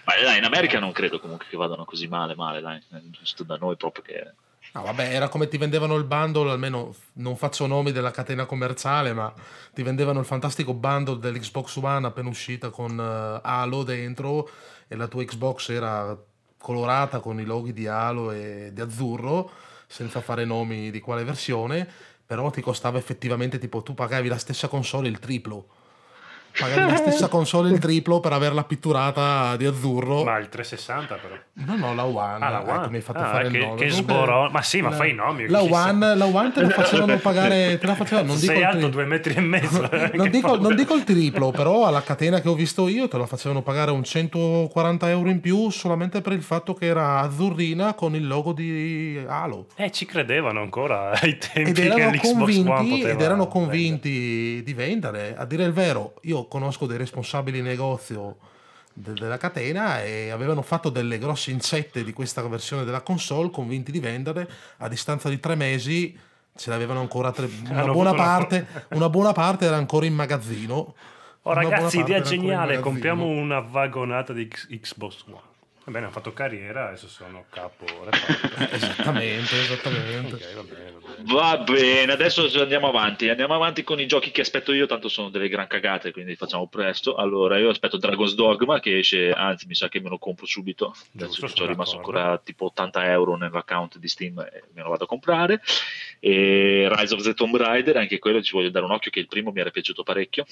Ma 0.05 0.13
dai, 0.23 0.37
in 0.37 0.45
America 0.45 0.79
non 0.79 0.93
credo 0.93 1.19
comunque 1.19 1.45
che 1.49 1.57
vadano 1.57 1.83
così 1.83 2.07
male, 2.07 2.35
male, 2.35 2.61
dai, 2.61 2.79
giusto 3.11 3.43
da 3.43 3.57
noi 3.57 3.75
proprio 3.75 4.03
che... 4.03 4.33
No, 4.75 4.81
vabbè, 4.81 5.13
era 5.13 5.29
come 5.29 5.47
ti 5.47 5.57
vendevano 5.57 5.95
il 5.95 6.03
bundle, 6.03 6.51
almeno 6.51 6.93
non 7.13 7.37
faccio 7.37 7.65
nomi 7.65 7.93
della 7.93 8.11
catena 8.11 8.45
commerciale, 8.45 9.13
ma 9.13 9.33
ti 9.73 9.83
vendevano 9.83 10.19
il 10.19 10.25
fantastico 10.25 10.73
bundle 10.73 11.17
dell'Xbox 11.17 11.77
One 11.77 12.07
appena 12.07 12.27
uscita 12.27 12.69
con 12.69 12.99
eh, 12.99 13.39
Halo 13.41 13.83
dentro 13.83 14.49
e 14.89 14.97
la 14.97 15.07
tua 15.07 15.23
Xbox 15.23 15.69
era 15.69 16.17
colorata 16.57 17.21
con 17.21 17.39
i 17.39 17.45
loghi 17.45 17.71
di 17.71 17.87
Halo 17.87 18.31
e 18.31 18.71
di 18.73 18.81
azzurro, 18.81 19.49
senza 19.87 20.19
fare 20.19 20.43
nomi 20.43 20.91
di 20.91 20.99
quale 20.99 21.23
versione, 21.23 21.87
però 22.25 22.49
ti 22.49 22.59
costava 22.59 22.97
effettivamente 22.97 23.57
tipo 23.57 23.81
tu 23.81 23.93
pagavi 23.93 24.27
la 24.27 24.37
stessa 24.37 24.67
console 24.67 25.07
il 25.07 25.19
triplo 25.19 25.67
pagavi 26.59 26.91
la 26.91 26.97
stessa 26.97 27.27
console 27.27 27.71
il 27.71 27.79
triplo 27.79 28.19
per 28.19 28.33
averla 28.33 28.63
pitturata 28.63 29.55
di 29.57 29.65
azzurro. 29.65 30.23
Ma 30.23 30.37
il 30.37 30.49
360 30.49 31.15
però. 31.15 31.35
No, 31.53 31.75
no, 31.77 31.93
la 31.95 32.05
One. 32.05 32.45
Ah, 32.45 32.49
la 32.49 32.61
ecco, 32.61 32.71
One. 32.71 32.89
mi 32.89 32.95
hai 32.95 33.01
fatto 33.01 33.19
Ah, 33.19 33.29
fare 33.29 33.49
che, 33.49 33.57
il 33.57 33.63
nome. 33.65 33.75
che 33.79 33.89
sborò. 33.89 34.49
Ma 34.49 34.61
sì, 34.61 34.81
ma 34.81 34.89
la- 34.89 34.95
fai 34.95 35.09
i 35.11 35.13
nomi. 35.13 35.47
La. 35.47 35.61
One, 35.63 36.15
la 36.15 36.25
One 36.25 36.51
te 36.51 36.61
la 36.61 36.69
facevano 36.69 37.17
pagare, 37.19 37.77
te 37.79 37.85
la 37.87 37.95
facevano, 37.95 38.27
non 38.27 38.39
dico 38.39 38.51
Sei 38.51 38.61
il 38.61 38.65
alto 38.67 38.77
tri- 38.79 38.89
due 38.89 39.05
metri 39.05 39.33
e 39.35 39.41
mezzo. 39.41 39.83
eh, 39.91 40.11
non 40.13 40.25
che 40.25 40.29
dico, 40.31 40.57
non 40.57 40.75
dico 40.75 40.95
il 40.95 41.03
triplo, 41.03 41.51
però 41.55 41.85
alla 41.85 42.01
catena 42.01 42.41
che 42.41 42.49
ho 42.49 42.53
visto 42.55 42.87
io 42.87 43.07
te 43.07 43.17
la 43.17 43.25
facevano 43.25 43.61
pagare 43.61 43.91
un 43.91 44.03
140 44.03 45.09
euro 45.09 45.29
in 45.29 45.39
più 45.41 45.69
solamente 45.69 46.21
per 46.21 46.33
il 46.33 46.41
fatto 46.43 46.73
che 46.73 46.85
era 46.85 47.19
azzurrina 47.19 47.93
con 47.93 48.15
il 48.15 48.27
logo 48.27 48.53
di 48.53 49.23
Halo. 49.27 49.67
Eh, 49.75 49.91
ci 49.91 50.05
credevano 50.05 50.61
ancora 50.61 51.11
ai 51.11 51.37
tempi 51.37 51.69
Ed 51.69 51.75
che 51.75 51.85
erano, 51.85 52.11
l'Xbox 52.11 52.25
One 52.25 52.35
convinti, 52.37 52.89
poteva 52.89 53.09
ed 53.09 53.21
erano 53.21 53.43
vendere. 53.43 53.49
convinti 53.49 54.61
di 54.63 54.73
vendere. 54.73 55.35
A 55.37 55.45
dire 55.45 55.63
il 55.63 55.71
vero, 55.73 56.13
io 56.21 56.44
conosco 56.47 56.85
dei 56.85 56.97
responsabili 56.97 57.61
negozio 57.61 58.37
de- 58.93 59.13
della 59.13 59.37
catena 59.37 60.01
e 60.03 60.29
avevano 60.29 60.61
fatto 60.61 60.89
delle 60.89 61.17
grosse 61.17 61.51
incette 61.51 62.03
di 62.03 62.13
questa 62.13 62.41
versione 62.47 62.83
della 62.85 63.01
console, 63.01 63.49
convinti 63.51 63.91
di 63.91 63.99
vendere. 63.99 64.49
A 64.77 64.87
distanza 64.87 65.29
di 65.29 65.39
tre 65.39 65.55
mesi 65.55 66.17
ce 66.55 66.69
l'avevano 66.69 67.01
ancora 67.01 67.31
tre- 67.31 67.49
una, 67.69 67.85
buona 67.91 68.13
parte, 68.13 68.65
una 68.89 69.09
buona 69.09 69.33
parte 69.33 69.65
era 69.65 69.75
ancora 69.75 70.05
in 70.05 70.13
magazzino. 70.13 70.95
Oh 71.47 71.53
ragazzi, 71.53 71.99
idea 71.99 72.21
geniale, 72.21 72.79
compriamo 72.79 73.25
una 73.25 73.59
vagonata 73.59 74.33
di 74.33 74.47
Xbox 74.47 75.25
One. 75.27 75.53
Va 75.85 75.91
bene, 75.91 76.05
hanno 76.05 76.13
fatto 76.15 76.33
carriera, 76.33 76.87
adesso 76.87 77.07
sono 77.07 77.45
capo. 77.47 77.85
Esattamente, 78.71 79.55
esattamente. 79.61 80.33
Ok, 80.33 80.53
va 80.55 80.63
bene, 80.63 80.91
va 80.91 80.99
bene. 80.99 81.23
Va 81.31 81.57
bene, 81.57 82.11
adesso 82.11 82.49
andiamo 82.59 82.87
avanti. 82.87 83.29
Andiamo 83.29 83.53
avanti 83.53 83.83
con 83.83 83.99
i 83.99 84.07
giochi 84.07 84.31
che 84.31 84.41
aspetto 84.41 84.73
io, 84.73 84.87
tanto 84.87 85.09
sono 85.09 85.29
delle 85.29 85.47
gran 85.47 85.67
cagate, 85.67 86.11
quindi 86.11 86.35
facciamo 86.35 86.67
presto. 86.67 87.13
Allora, 87.13 87.59
io 87.59 87.69
aspetto 87.69 87.97
Dragon's 87.97 88.33
Dogma 88.33 88.79
che 88.79 88.97
esce, 88.97 89.29
anzi, 89.29 89.67
mi 89.67 89.75
sa 89.75 89.87
che 89.87 90.01
me 90.01 90.09
lo 90.09 90.17
compro 90.17 90.47
subito. 90.47 90.95
Adesso 91.13 91.33
ci 91.33 91.43
ho 91.43 91.47
sono 91.49 91.69
rimasto 91.69 91.97
ancora 91.97 92.35
tipo 92.39 92.65
80 92.65 93.11
euro 93.11 93.37
nell'account 93.37 93.99
di 93.99 94.07
Steam 94.07 94.39
e 94.39 94.63
me 94.73 94.81
lo 94.81 94.89
vado 94.89 95.03
a 95.03 95.07
comprare. 95.07 95.61
E 96.19 96.87
Rise 96.91 97.13
of 97.13 97.21
the 97.21 97.35
Tomb 97.35 97.57
Raider, 97.57 97.97
anche 97.97 98.17
quello 98.17 98.41
ci 98.41 98.53
voglio 98.53 98.71
dare 98.71 98.85
un 98.85 98.91
occhio, 98.91 99.11
che 99.11 99.19
il 99.19 99.27
primo 99.27 99.51
mi 99.51 99.59
era 99.59 99.69
piaciuto 99.69 100.01
parecchio. 100.01 100.47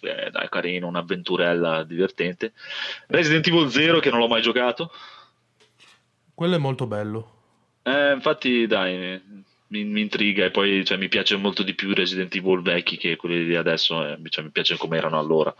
Eh, 0.00 0.30
dai, 0.30 0.48
carino, 0.48 0.86
un'avventurella 0.86 1.82
divertente. 1.84 2.52
Resident 3.08 3.46
Evil 3.46 3.70
0 3.70 4.00
che 4.00 4.10
non 4.10 4.18
l'ho 4.20 4.28
mai 4.28 4.42
giocato. 4.42 4.92
Quello 6.34 6.54
è 6.54 6.58
molto 6.58 6.86
bello. 6.86 7.34
Eh, 7.82 8.12
infatti, 8.12 8.66
dai, 8.66 9.20
mi, 9.68 9.84
mi 9.84 10.00
intriga 10.00 10.44
e 10.44 10.50
poi 10.50 10.84
cioè, 10.84 10.96
mi 10.98 11.08
piace 11.08 11.36
molto 11.36 11.62
di 11.62 11.74
più 11.74 11.92
Resident 11.94 12.34
Evil 12.34 12.62
vecchi 12.62 12.96
che 12.96 13.16
quelli 13.16 13.44
di 13.44 13.56
adesso, 13.56 14.04
eh, 14.06 14.18
cioè, 14.28 14.44
mi 14.44 14.50
piace 14.50 14.76
come 14.76 14.96
erano 14.98 15.18
allora. 15.18 15.54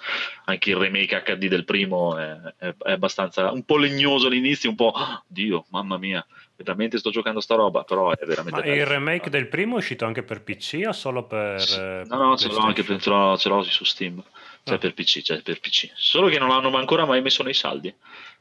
Anche 0.45 0.71
il 0.71 0.77
remake 0.77 1.23
HD 1.25 1.49
del 1.49 1.65
primo 1.65 2.17
è, 2.17 2.37
è- 2.59 2.75
è 2.79 2.93
abbastanza 2.93 3.51
un 3.51 3.65
po' 3.65 3.77
legnoso 3.77 4.29
all'inizio, 4.29 4.71
un 4.71 4.77
po' 4.77 4.91
"Ah, 4.91 5.23
Dio, 5.27 5.67
mamma 5.71 5.99
mia, 5.99 6.25
veramente 6.59 6.99
sto 6.99 7.11
giocando 7.11 7.41
sta 7.41 7.55
roba, 7.55 7.85
però 7.85 8.11
è 8.11 8.25
veramente 8.27 8.61
Ma 8.61 8.67
bello. 8.67 8.75
il 8.75 8.87
remake 8.87 9.31
del 9.31 9.47
primo 9.47 9.77
è 9.77 9.79
uscito 9.79 10.05
anche 10.05 10.23
per 10.23 10.43
PC 10.43 10.83
o 10.87 10.93
solo 10.93 11.25
per... 11.25 11.61
Sì. 11.61 11.79
eh, 11.79 12.03
No, 12.07 12.17
no, 12.17 12.37
ce 12.37 12.49
l'ho 12.49 12.59
anche 12.59 12.83
per, 12.83 13.01
ce 13.01 13.09
l'ho, 13.11 13.37
ce 13.39 13.49
l'ho 13.49 13.63
su 13.63 13.85
Steam, 13.85 14.23
cioè 14.65 14.75
Ah. 14.77 14.79
per 14.79 14.93
PC, 14.95 15.23
cioè 15.23 15.41
per 15.43 15.61
PC. 15.61 15.91
Solo 15.95 16.29
che 16.29 16.39
non 16.39 16.49
l'hanno 16.49 16.77
ancora 16.77 17.05
mai 17.07 17.23
messo 17.23 17.43
nei 17.45 17.55
saldi, 17.55 17.95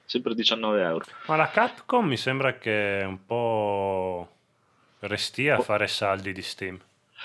sempre 0.04 0.34
19 0.34 0.82
euro. 0.82 1.06
Ma 1.28 1.36
la 1.36 1.50
Capcom 1.50 2.06
mi 2.08 2.18
sembra 2.18 2.58
che 2.58 3.02
è 3.02 3.06
un 3.06 3.24
po' 3.26 4.30
restia 5.02 5.58
a 5.58 5.60
fare 5.62 5.88
saldi 5.88 6.34
di 6.34 6.42
Steam. 6.42 6.80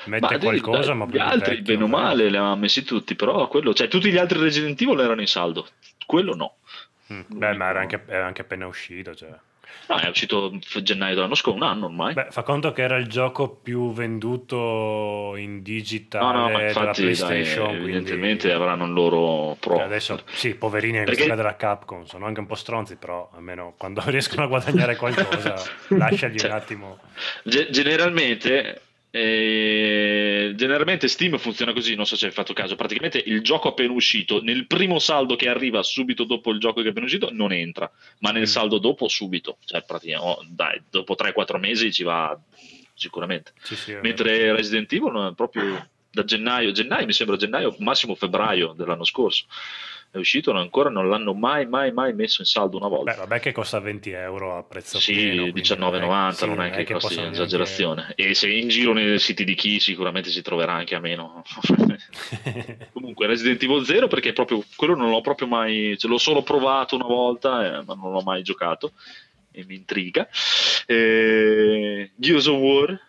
Mette 0.07 0.35
Ma 0.35 0.39
qualcosa, 0.39 0.89
dai, 0.89 0.97
ma 0.97 1.07
gli 1.07 1.19
altri, 1.19 1.57
vecchio, 1.57 1.73
bene 1.75 1.85
o 1.85 1.87
male, 1.87 2.23
li 2.29 2.37
avevano 2.37 2.57
messi 2.57 2.83
tutti, 2.83 3.15
però 3.15 3.47
quello, 3.49 3.73
cioè 3.75 3.89
tutti 3.89 4.11
gli 4.11 4.17
altri 4.19 4.39
Resident 4.41 4.81
Evil 4.81 4.99
erano 5.01 5.21
in 5.21 5.27
saldo, 5.27 5.69
quello 6.07 6.35
no. 6.35 6.57
Mm, 7.13 7.21
Beh, 7.29 7.55
ma 7.55 7.69
era 7.69 7.81
anche, 7.81 8.03
era 8.07 8.25
anche 8.27 8.41
appena 8.43 8.67
uscito. 8.67 9.15
Cioè. 9.15 9.29
No, 9.89 9.97
è 9.99 10.09
uscito 10.09 10.57
gennaio 10.83 11.15
dell'anno 11.15 11.35
scorso, 11.35 11.57
un 11.59 11.65
anno 11.65 11.87
ormai. 11.87 12.15
Beh, 12.15 12.29
fa 12.31 12.43
conto 12.43 12.73
che 12.73 12.83
era 12.83 12.97
il 12.97 13.09
gioco 13.09 13.49
più 13.49 13.93
venduto 13.93 15.35
in 15.37 15.57
no, 15.57 15.61
digitale 15.61 16.39
no, 16.39 16.47
della 16.47 16.69
infatti, 16.69 16.85
dai, 16.85 17.15
PlayStation. 17.15 17.67
quindi- 17.67 17.83
evidentemente 17.83 18.53
avranno 18.53 18.85
il 18.87 18.93
loro 18.93 19.57
pro. 19.59 19.83
Adesso, 19.83 20.21
sì, 20.33 20.55
poverini 20.55 20.99
nella 20.99 21.05
Perché- 21.11 21.35
della 21.35 21.57
Capcom, 21.57 22.05
sono 22.05 22.27
anche 22.27 22.41
un 22.41 22.47
po' 22.47 22.55
stronzi, 22.55 22.97
però 22.97 23.29
almeno 23.35 23.75
quando 23.77 24.03
riescono 24.07 24.45
a 24.45 24.47
guadagnare 24.47 24.97
qualcosa, 24.97 25.55
lasciagli 25.89 26.39
Cioè, 26.39 26.51
un 26.51 26.57
attimo. 26.57 26.99
Ge- 27.45 27.69
generalmente, 27.71 28.81
eh, 29.15 30.55
generalmente 30.57 31.07
Steam 31.07 31.37
funziona 31.37 31.75
così, 31.75 31.95
non 31.95 32.07
so 32.07 32.17
se 32.17 32.27
hai 32.27 32.33
fatto 32.33 32.55
caso, 32.55 32.77
praticamente 32.77 33.23
il 33.25 33.43
gioco 33.43 33.69
appena 33.69 33.93
uscito, 33.93 34.43
nel 34.43 34.67
primo 34.67 34.99
saldo 34.99 35.37
che 35.37 35.51
arriva 35.51 35.83
subito 35.83 36.25
dopo 36.25 36.51
il 36.51 36.59
gioco 36.59 36.81
che 36.81 36.87
è 36.87 36.91
appena 36.91 37.05
uscito, 37.05 37.29
non 37.31 37.53
entra, 37.53 37.91
ma 38.21 38.31
nel 38.31 38.49
saldo 38.49 38.79
dopo 38.79 39.09
subito, 39.09 39.59
cioè 39.67 39.85
praticamente, 39.85 40.31
oh, 40.31 40.43
dai, 40.49 40.81
dopo 40.89 41.15
3-4 41.15 41.59
mesi 41.59 41.93
ci 41.93 42.05
va 42.05 42.39
sicuramente. 42.95 43.53
Sì, 43.61 43.77
sì. 43.77 43.99
Mentre 44.01 44.57
Resident 44.57 44.91
Evil 44.91 45.31
è 45.31 45.35
proprio 45.35 45.89
da 46.11 46.25
gennaio, 46.25 46.73
gennaio 46.73 47.05
mi 47.05 47.13
sembra 47.13 47.37
gennaio, 47.37 47.77
massimo 47.81 48.15
febbraio 48.15 48.73
dell'anno 48.73 49.05
scorso. 49.05 49.45
È 50.13 50.19
uscito, 50.19 50.53
ancora 50.53 50.91
non 50.91 51.09
l'hanno 51.09 51.33
mai, 51.33 51.67
mai, 51.67 51.91
mai 51.91 52.13
messo 52.13 52.43
in 52.43 52.47
saldo 52.47 52.77
una 52.77 52.89
volta. 52.89 53.13
Beh, 53.13 53.19
vabbè 53.21 53.41
che 53.41 53.53
costa 53.53 53.81
20 53.81 54.11
euro 54.11 54.59
a 54.59 54.63
prezzo 54.63 55.01
Sì, 55.01 55.15
pieno. 55.15 55.41
quindi 55.51 55.63
19,90 55.63 56.31
sì, 56.33 56.47
non 56.47 56.61
è 56.61 56.71
che, 56.71 56.93
costi 56.93 57.09
possono 57.09 57.27
un'esagerazione. 57.29 58.13
E 58.15 58.35
se 58.35 58.51
in 58.51 58.69
giro 58.69 58.93
nei 58.93 59.19
siti 59.19 59.43
di 59.43 59.55
chi 59.55 59.81
sicuramente 59.81 60.29
si 60.29 60.43
troverà 60.43 60.75
anche 60.75 60.95
a 60.95 61.01
meno. 61.01 61.43
neanche- 61.79 62.89
Comunque 62.93 63.27
Resident 63.27 63.63
Evil 63.63 63.87
0 63.87 64.07
perché 64.09 64.35
proprio 64.35 64.63
quello 64.77 64.95
non 64.95 65.09
l'ho 65.09 65.23
proprio 65.23 65.49
mai, 65.49 65.97
ce 65.97 66.07
l'ho 66.09 66.19
solo 66.19 66.43
provato 66.43 66.95
una 66.95 67.07
volta, 67.07 67.79
eh, 67.79 67.83
ma 67.83 67.95
non 67.95 68.13
l'ho 68.13 68.21
mai 68.21 68.43
giocato 68.43 68.93
e 69.51 69.65
mi 69.67 69.77
intriga. 69.77 70.29
Eh, 70.85 72.11
Gears 72.17 72.47
of 72.49 72.59
War, 72.59 73.01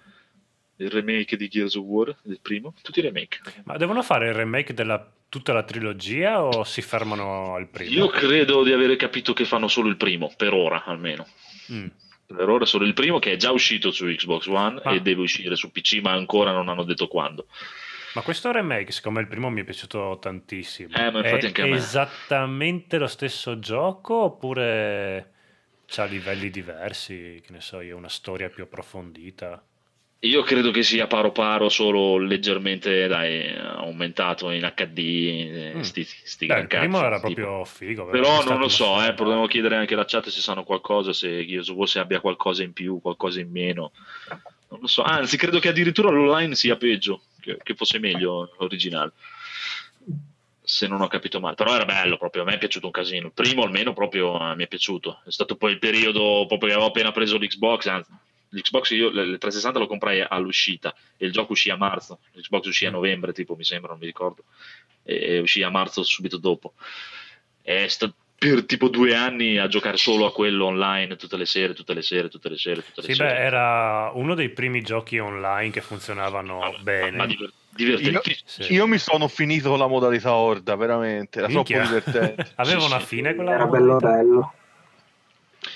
il 0.77 0.89
remake 0.89 1.37
di 1.37 1.47
Gears 1.47 1.75
of 1.75 1.83
War, 1.85 2.15
del 2.23 2.39
primo, 2.41 2.73
tutti 2.81 2.99
i 2.99 3.01
remake. 3.03 3.39
Ma 3.65 3.77
devono 3.77 4.01
fare 4.01 4.27
il 4.29 4.33
remake 4.33 4.73
della 4.73 5.05
tutta 5.29 5.51
la 5.53 5.63
trilogia 5.63 6.43
o 6.43 6.63
si 6.63 6.81
fermano 6.81 7.55
al 7.55 7.67
primo? 7.67 7.91
Io 7.91 8.07
credo 8.07 8.63
di 8.63 8.71
avere 8.71 8.95
capito 8.95 9.33
che 9.33 9.45
fanno 9.45 9.67
solo 9.67 9.89
il 9.89 9.97
primo, 9.97 10.31
per 10.35 10.53
ora 10.53 10.83
almeno. 10.83 11.27
Mm. 11.71 11.87
Per 12.25 12.49
ora 12.49 12.65
solo 12.65 12.85
il 12.85 12.93
primo 12.93 13.19
che 13.19 13.31
è 13.33 13.35
già 13.35 13.51
uscito 13.51 13.91
su 13.91 14.05
Xbox 14.05 14.47
One 14.47 14.79
Ah. 14.83 14.93
e 14.93 15.01
deve 15.01 15.21
uscire 15.21 15.55
su 15.55 15.71
PC, 15.71 15.99
ma 16.01 16.11
ancora 16.11 16.51
non 16.51 16.69
hanno 16.69 16.83
detto 16.83 17.07
quando. 17.07 17.47
Ma 18.15 18.21
questo 18.21 18.51
remake, 18.51 18.91
siccome 18.91 19.21
il 19.21 19.27
primo 19.27 19.49
mi 19.49 19.61
è 19.61 19.63
piaciuto 19.63 20.19
tantissimo, 20.21 20.89
Eh, 20.95 21.11
è 21.11 21.63
esattamente 21.73 22.97
lo 22.99 23.07
stesso 23.07 23.57
gioco 23.57 24.13
oppure 24.23 25.31
c'ha 25.87 26.05
livelli 26.05 26.49
diversi, 26.51 27.41
che 27.43 27.51
ne 27.51 27.59
so 27.61 27.81
io, 27.81 27.97
una 27.97 28.09
storia 28.09 28.49
più 28.49 28.63
approfondita? 28.63 29.63
Io 30.23 30.41
credo 30.43 30.71
che 30.71 30.83
sia 30.83 31.05
paro 31.05 31.33
paro, 31.33 31.67
solo 31.67 32.17
leggermente 32.17 33.07
dai, 33.07 33.53
aumentato 33.57 34.49
in 34.51 34.61
HD. 34.73 34.97
eh, 34.97 35.71
Mm. 35.75 35.81
Sti, 35.81 36.03
sti 36.03 36.45
Beh, 36.45 36.65
primo 36.67 37.03
era 37.03 37.19
tipo. 37.19 37.33
proprio 37.33 37.65
figo. 37.65 38.05
Però 38.05 38.41
non 38.43 38.57
lo 38.59 38.69
so, 38.69 38.85
eh, 38.85 38.87
atmosfera. 38.87 39.13
potremmo 39.15 39.47
chiedere 39.47 39.75
anche 39.75 39.95
alla 39.95 40.05
chat 40.05 40.29
se 40.29 40.39
sanno 40.39 40.63
qualcosa, 40.63 41.11
se 41.11 41.45
Gears 41.45 41.67
of 41.69 41.75
War 41.75 41.87
se 41.89 41.99
abbia 41.99 42.21
qualcosa 42.21 42.63
in 42.63 42.71
più, 42.71 43.01
qualcosa 43.01 43.41
in 43.41 43.49
meno. 43.51 43.91
Non 44.69 44.79
lo 44.81 44.87
so, 44.87 45.03
anzi 45.03 45.35
credo 45.35 45.59
che 45.59 45.67
addirittura 45.69 46.09
l'online 46.09 46.55
sia 46.55 46.77
peggio, 46.77 47.23
che, 47.41 47.57
che 47.61 47.75
fosse 47.75 47.99
meglio 47.99 48.55
l'originale. 48.59 49.11
Se 50.65 50.87
non 50.87 51.01
ho 51.01 51.07
capito 51.07 51.41
male, 51.41 51.55
però 51.55 51.75
era 51.75 51.83
bello 51.83 52.15
proprio, 52.17 52.43
a 52.43 52.45
me 52.45 52.53
è 52.53 52.57
piaciuto 52.57 52.85
un 52.85 52.91
casino. 52.93 53.25
Il 53.27 53.33
primo 53.33 53.63
almeno 53.63 53.91
proprio 53.93 54.39
eh, 54.51 54.55
mi 54.55 54.63
è 54.63 54.67
piaciuto. 54.67 55.21
È 55.25 55.31
stato 55.31 55.57
poi 55.57 55.73
il 55.73 55.79
periodo 55.79 56.45
proprio 56.47 56.69
che 56.69 56.75
avevo 56.75 56.87
appena 56.87 57.11
preso 57.11 57.37
l'Xbox, 57.37 57.85
anzi, 57.87 58.09
l'Xbox 58.53 58.91
io 58.91 59.07
il 59.09 59.37
360 59.39 59.79
lo 59.79 59.87
comprai 59.87 60.21
all'uscita 60.21 60.93
e 61.17 61.25
il 61.25 61.31
gioco 61.31 61.53
uscì 61.53 61.69
a 61.69 61.75
marzo, 61.75 62.19
l'Xbox 62.33 62.65
uscì 62.67 62.85
a 62.85 62.91
novembre, 62.91 63.33
tipo 63.33 63.55
mi 63.55 63.63
sembra, 63.63 63.91
non 63.91 63.99
mi 63.99 64.05
ricordo, 64.05 64.43
e 65.03 65.39
uscì 65.39 65.61
a 65.63 65.69
marzo 65.69 66.03
subito 66.03 66.37
dopo. 66.37 66.73
È 67.61 67.87
stato 67.87 68.15
per 68.37 68.65
tipo 68.65 68.89
due 68.89 69.15
anni 69.15 69.57
a 69.57 69.67
giocare 69.67 69.95
solo 69.95 70.25
a 70.25 70.33
quello 70.33 70.65
online 70.65 71.15
tutte 71.15 71.37
le 71.37 71.45
sere, 71.45 71.73
tutte 71.73 71.93
le 71.93 72.01
sere, 72.01 72.27
tutte 72.27 72.49
le 72.49 72.57
sere, 72.57 72.83
tutte 72.83 73.01
le 73.01 73.07
Sì, 73.07 73.13
sere. 73.13 73.29
beh, 73.33 73.39
era 73.39 74.11
uno 74.13 74.35
dei 74.35 74.49
primi 74.49 74.81
giochi 74.81 75.17
online 75.17 75.71
che 75.71 75.79
funzionavano 75.81 76.59
Ma- 76.59 76.71
bene. 76.79 77.17
ma 77.17 77.25
diver- 77.25 77.53
divertentissimo. 77.69 78.65
Sì. 78.67 78.73
Io 78.73 78.85
mi 78.85 78.97
sono 78.97 79.29
finito 79.29 79.69
con 79.69 79.79
la 79.79 79.87
modalità 79.87 80.33
Horda, 80.33 80.75
veramente, 80.75 81.39
era 81.39 81.47
Minchia. 81.47 81.85
troppo 81.85 81.93
divertente. 82.01 82.51
Aveva 82.57 82.81
Sì, 82.81 82.85
una 82.87 82.99
sì. 82.99 83.05
fine 83.05 83.33
quella 83.35 83.53
Era 83.53 83.65
bello 83.65 83.95
bello. 83.97 84.53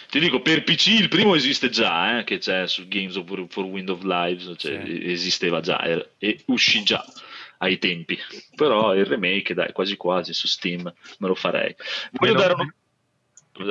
Ti 0.09 0.19
dico, 0.19 0.41
per 0.41 0.63
PC 0.63 0.87
il 0.99 1.09
primo 1.09 1.35
esiste 1.35 1.69
già, 1.69 2.19
eh, 2.19 2.23
che 2.23 2.37
c'è 2.37 2.67
su 2.67 2.87
Games 2.87 3.15
of, 3.15 3.29
for 3.49 3.65
Windows 3.65 4.01
Live, 4.03 4.55
cioè, 4.57 4.81
Sì. 4.85 5.11
esisteva 5.11 5.59
già 5.59 5.81
er- 5.83 6.11
e 6.17 6.41
uscì 6.45 6.83
già 6.83 7.03
ai 7.59 7.77
tempi. 7.77 8.17
Però 8.55 8.95
il 8.95 9.05
remake, 9.05 9.53
dai, 9.53 9.71
quasi 9.73 9.97
quasi 9.97 10.33
su 10.33 10.47
Steam 10.47 10.81
me 10.83 11.27
lo 11.27 11.35
farei. 11.35 11.75
Voglio 12.11 12.33
dare 12.33 12.53
un... 12.53 12.71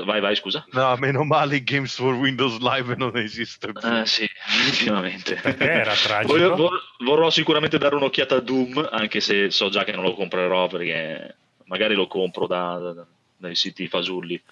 Vai, 0.04 0.20
vai, 0.20 0.34
scusa. 0.34 0.66
No, 0.72 0.96
meno 0.96 1.22
male 1.22 1.62
Games 1.62 1.94
for 1.94 2.12
Windows 2.14 2.58
Live 2.58 2.96
non 2.96 3.16
esiste 3.16 3.70
più. 3.72 3.88
Ah, 3.88 4.04
sì, 4.04 4.24
effettivamente. 4.24 5.40
Era 5.58 5.94
tragico? 5.94 6.56
Vor- 6.56 6.82
vorrò 6.98 7.30
sicuramente 7.30 7.78
dare 7.78 7.94
un'occhiata 7.94 8.34
a 8.36 8.40
Doom, 8.40 8.88
anche 8.90 9.20
se 9.20 9.50
so 9.52 9.68
già 9.68 9.84
che 9.84 9.92
non 9.92 10.02
lo 10.02 10.14
comprerò 10.14 10.66
perché 10.66 11.36
magari 11.66 11.94
lo 11.94 12.08
compro 12.08 12.48
da- 12.48 12.78
da- 12.78 13.06
dai 13.36 13.54
siti 13.54 13.86
fasulli, 13.86 14.42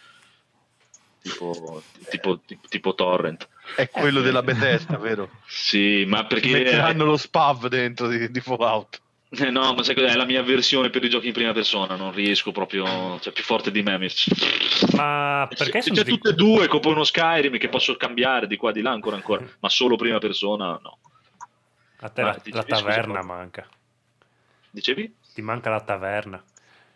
tipo, 1.31 1.83
tipo, 2.11 2.41
tipo- 2.69 2.95
Torrent. 2.95 3.49
È 3.75 3.89
quello 3.89 4.21
della 4.21 4.43
Bethesda, 4.43 4.99
vero? 4.99 5.31
Sì, 5.47 6.05
ma 6.07 6.27
perché... 6.27 6.51
Metteranno 6.53 7.05
lo 7.05 7.17
spav 7.17 7.67
dentro 7.69 8.09
di, 8.09 8.31
di 8.31 8.41
Fallout. 8.41 9.01
Eh, 9.31 9.51
No, 9.51 9.73
ma 9.75 9.83
sai 9.83 9.95
cos'è? 9.95 10.11
È 10.11 10.15
la 10.17 10.27
mia 10.27 10.43
versione 10.43 10.91
per 10.91 11.03
i 11.03 11.09
giochi 11.09 11.29
in 11.29 11.33
prima 11.33 11.53
persona, 11.53 11.97
non 11.97 12.13
riesco 12.13 12.53
proprio, 12.53 13.19
cioè 13.21 13.33
più 13.33 13.43
forte 13.43 13.71
di 13.73 13.83
me. 13.83 13.99
mi- 13.99 14.09
Ma 14.93 15.47
perché 15.49 15.81
Se 15.83 15.89
sono 15.89 16.03
c'è 16.03 16.05
tutte 16.09 16.29
e 16.29 16.35
due, 16.35 16.69
compro 16.69 16.91
uno 16.91 17.05
Skyrim 17.05 17.57
che 17.59 17.69
posso 17.69 17.97
cambiare 17.97 18.47
di 18.47 18.57
qua 18.57 18.71
di 18.71 18.83
là 18.83 18.91
ancora 18.93 19.17
ancora, 19.17 19.45
ma 19.61 19.69
solo 19.71 19.97
prima 19.97 20.19
persona 20.19 20.79
no. 20.81 20.99
A 22.01 22.09
te 22.11 22.21
Ah, 22.21 22.25
la, 22.27 22.33
dicevi, 22.43 22.57
la 22.57 22.63
taverna 22.65 23.23
manca. 23.23 23.67
Dicevi? 24.71 25.15
Ti 25.33 25.43
manca 25.43 25.71
la 25.71 25.81
taverna. 25.81 26.45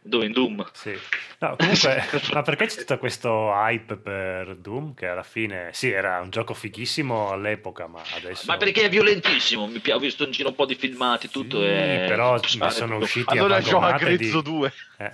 Dove 0.00 0.26
in 0.26 0.32
Doom? 0.32 0.64
Sì. 0.72 0.96
No, 1.40 1.56
comunque, 1.56 2.04
ma 2.32 2.42
perché 2.42 2.66
c'è 2.66 2.78
tutto 2.78 2.98
questo 2.98 3.52
hype 3.52 3.96
per 3.96 4.56
Doom? 4.56 4.94
Che 4.94 5.06
alla 5.06 5.22
fine, 5.22 5.70
sì, 5.72 5.90
era 5.90 6.20
un 6.20 6.30
gioco 6.30 6.54
fighissimo 6.54 7.30
all'epoca, 7.30 7.86
ma 7.88 8.00
adesso. 8.14 8.44
Ma 8.46 8.56
perché 8.56 8.82
è 8.82 8.88
violentissimo, 8.88 9.66
mi 9.66 9.80
pi- 9.80 9.90
ho 9.90 9.98
visto 9.98 10.24
in 10.24 10.30
giro 10.30 10.48
un 10.48 10.54
po' 10.54 10.66
di 10.66 10.76
filmati, 10.76 11.28
tutto 11.28 11.58
Sì, 11.58 11.66
è... 11.66 12.04
però 12.08 12.34
ne 12.34 12.70
sono 12.70 12.92
tutto. 12.94 13.04
usciti 13.04 13.36
Allora 13.36 13.56
a 13.56 13.60
gioca 13.60 13.96
Grezzo 13.98 14.40
di... 14.40 14.50
2. 14.50 14.72
Eh. 14.98 15.12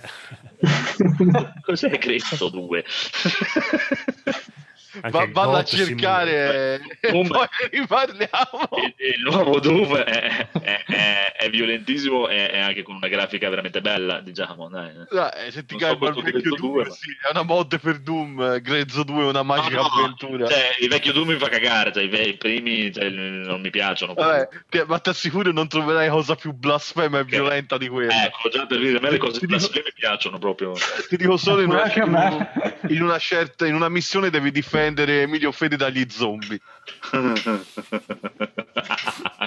Cos'è 1.61 1.97
Cristo 1.97 2.49
2? 2.49 2.85
Va, 5.09 5.27
valla 5.31 5.57
a 5.59 5.63
cercare 5.63 6.81
e 6.99 7.11
Doom- 7.11 7.27
poi 7.31 7.47
riparliamo. 7.71 8.69
il, 8.77 8.93
il 9.15 9.21
nuovo 9.23 9.59
Doom 9.59 9.95
è, 9.97 10.47
è- 10.51 10.83
è- 10.85 11.33
è 11.37 11.49
violentissimo 11.49 12.27
e 12.27 12.49
è 12.51 12.59
anche 12.59 12.83
con 12.83 12.95
una 12.95 13.07
grafica 13.07 13.49
veramente 13.49 13.81
bella, 13.81 14.19
diciamo. 14.21 14.69
Dai. 14.69 14.91
Dai, 15.09 15.51
se 15.51 15.65
ti 15.65 15.75
Non 15.77 15.97
so 15.99 16.19
il 16.19 16.23
vecchio 16.23 16.55
Doom, 16.55 16.71
2, 16.73 16.83
ma- 16.85 16.89
sì, 16.91 17.09
è 17.27 17.29
una 17.31 17.43
mod 17.43 17.79
per 17.79 17.99
Doom. 17.99 18.41
eh, 18.41 18.61
Grezzo 18.61 19.03
2 19.03 19.23
è 19.23 19.25
una 19.27 19.43
magica 19.43 19.75
No, 19.77 19.81
no, 19.81 19.87
avventura. 19.87 20.47
Cioè, 20.47 20.75
il 20.79 20.89
vecchio 20.89 21.11
Doom 21.13 21.27
mi 21.29 21.37
fa 21.37 21.49
cagare, 21.49 21.91
cioè, 21.91 22.03
i, 22.03 22.07
ve- 22.07 22.21
i 22.23 22.37
primi 22.37 22.91
cioè, 22.91 23.09
non 23.09 23.61
mi 23.61 23.69
piacciono. 23.69 24.13
Vabbè, 24.13 24.47
ma 24.87 24.99
ti 24.99 25.09
assicuro 25.09 25.51
non 25.51 25.67
troverai 25.67 26.09
cosa 26.09 26.35
più 26.35 26.53
blasfema 26.53 27.19
e 27.19 27.23
violenta 27.25 27.77
di 27.77 27.87
quella. 27.87 28.25
Ecco, 28.25 28.49
già 28.49 28.65
per 28.65 28.79
dire, 28.79 28.97
a 28.97 29.01
me 29.01 29.11
le 29.11 29.17
cose 29.17 29.39
Ti 29.39 29.45
dico- 29.45 29.57
blasfeme 29.57 29.85
mi 29.85 29.93
piacciono 29.93 30.37
proprio. 30.39 30.73
Ti 31.09 31.17
dico 31.17 31.37
solo 31.37 31.61
in 31.61 31.69
una, 31.69 31.91
in 32.89 33.01
una 33.01 33.17
certa 33.19 33.65
in 33.67 33.75
una 33.75 33.89
missione 33.89 34.29
devi 34.29 34.51
difendere 34.51 34.83
Emilio 34.85 35.51
Fede 35.51 35.75
dagli 35.77 36.05
zombie. 36.09 36.59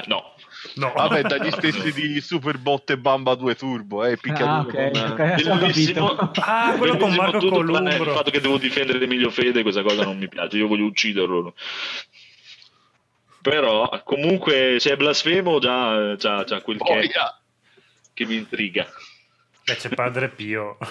no. 0.06 0.34
No. 0.74 0.92
Vabbè, 0.94 1.22
dagli 1.22 1.50
stessi 1.50 1.92
di 1.92 2.20
Superbot 2.20 2.90
e 2.90 2.98
Bamba 2.98 3.34
2 3.34 3.54
Turbo, 3.54 4.04
eh, 4.04 4.12
Ah, 4.12 4.16
picchiaduro 4.16 4.68
ok, 4.68 4.90
con- 4.90 5.10
ok, 5.12 5.20
adesso 5.20 5.50
ho 5.50 5.56
Bellissimo. 5.56 6.10
Ah, 6.34 6.74
quello 6.76 6.96
con 6.96 7.14
Marco 7.14 7.38
tutto, 7.38 7.64
tranne 7.64 7.90
Columbro. 7.96 8.10
Il 8.10 8.16
fatto 8.16 8.30
che 8.30 8.40
devo 8.40 8.58
difendere 8.58 9.02
Emilio 9.02 9.30
Fede, 9.30 9.62
questa 9.62 9.82
cosa 9.82 10.04
non 10.04 10.18
mi 10.18 10.28
piace. 10.28 10.56
Io 10.56 10.66
voglio 10.66 10.84
ucciderlo. 10.86 11.54
Però, 13.40 14.02
comunque, 14.04 14.76
se 14.80 14.92
è 14.92 14.96
blasfemo, 14.96 15.58
già, 15.58 16.16
già, 16.16 16.44
già 16.44 16.60
quel 16.60 16.78
che, 16.78 16.84
Boia! 16.84 17.40
che 18.12 18.26
mi 18.26 18.34
intriga. 18.36 18.86
Beh, 19.68 19.76
c'è 19.76 19.88
Padre 19.90 20.28
Pio. 20.30 20.78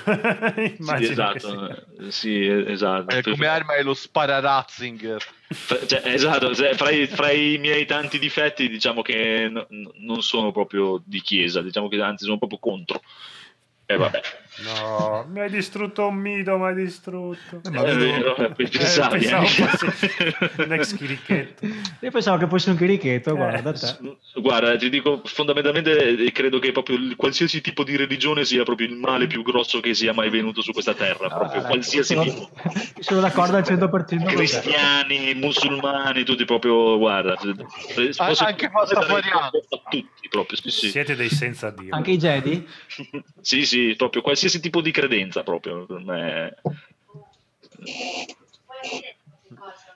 Sì, 0.80 1.04
esatto. 1.04 1.70
eh, 1.70 2.12
Sì, 2.12 2.46
esatto. 2.46 3.16
Eh, 3.16 3.22
come 3.24 3.48
arma 3.48 3.76
è 3.76 3.84
lo 3.84 3.94
spararazzinger. 3.94 5.24
Cioè, 5.88 6.02
esatto, 6.06 6.54
cioè, 6.54 6.76
fra, 6.76 6.90
i, 6.92 7.08
fra 7.08 7.32
i 7.32 7.58
miei 7.58 7.86
tanti 7.86 8.20
difetti, 8.20 8.70
diciamo 8.70 9.02
che 9.02 9.48
no- 9.50 9.66
no- 9.70 9.92
non 9.96 10.22
sono 10.22 10.52
proprio 10.52 11.02
di 11.04 11.22
chiesa, 11.22 11.62
diciamo 11.62 11.88
che 11.88 12.00
anzi 12.02 12.26
sono 12.26 12.38
proprio 12.38 12.60
contro. 12.60 13.02
E 13.86 13.96
vabbè, 13.96 14.22
No, 14.64 15.26
mi 15.32 15.40
hai 15.42 15.50
distrutto 15.52 16.08
un 16.08 16.16
mito, 16.16 16.58
mi 16.58 16.66
hai 16.66 16.74
distrutto. 16.76 17.62
Eh, 17.64 17.70
ma 17.70 17.84
è 17.84 17.96
vero, 17.96 18.36
eh, 18.38 18.46
Eh, 18.46 18.68
pensavo 18.68 19.16
eh. 19.16 19.22
fosse 19.46 20.36
un 20.58 20.74
ex 20.74 20.94
chirichetto. 20.98 21.66
Io 22.00 22.10
pensavo 22.12 22.38
che 22.38 22.48
fosse 22.48 22.72
un 22.72 22.78
chirichetto, 22.78 23.36
guarda 23.36 23.72
te. 23.74 23.98
Guarda, 24.36 24.76
ti 24.76 24.90
dico, 24.90 25.22
fondamentalmente 25.26 26.24
eh, 26.26 26.32
credo 26.32 26.58
che 26.58 26.72
proprio 26.72 26.98
qualsiasi 27.16 27.62
tipo 27.62 27.84
di 27.84 27.96
religione 27.96 28.46
sia 28.46 28.64
proprio 28.64 28.88
il 28.88 28.96
male 28.96 29.28
più 29.28 29.44
grosso 29.44 29.80
che 29.80 29.94
sia 29.94 30.12
mai 30.14 30.30
venuto 30.32 30.62
su 30.62 30.72
questa 30.72 30.96
terra, 30.96 31.28
proprio 31.28 31.62
Ah, 31.62 31.66
qualsiasi 31.68 32.14
sono, 32.16 32.24
tipo. 32.24 32.50
sono 33.00 33.20
d'accordo 33.22 33.58
al 33.58 33.64
100% 33.64 33.90
con 33.90 34.06
te. 34.06 34.18
Cristiani, 34.36 35.36
musulmani, 35.36 36.24
tutti 36.24 36.46
proprio, 36.46 36.98
guarda, 36.98 37.36
se- 37.38 37.54
se 38.12 38.22
Ah, 38.24 38.28
fosse- 38.28 38.44
anche 38.44 38.70
Pastafariani. 38.72 39.32
a 39.70 39.82
tutti 39.90 40.28
proprio, 40.30 40.58
sì, 40.60 40.72
sì. 40.72 40.90
Siete 40.90 41.16
dei 41.16 41.30
senza 41.30 41.70
Dio. 41.70 41.94
Anche 41.94 42.12
i 42.12 42.18
Jedi? 42.18 42.68
Sì, 43.48 43.66
sì, 43.66 43.94
proprio 43.96 44.22
qualsiasi 44.22 44.46
tipo 44.60 44.82
di 44.82 44.92
credenza 44.92 45.44
proprio. 45.44 45.86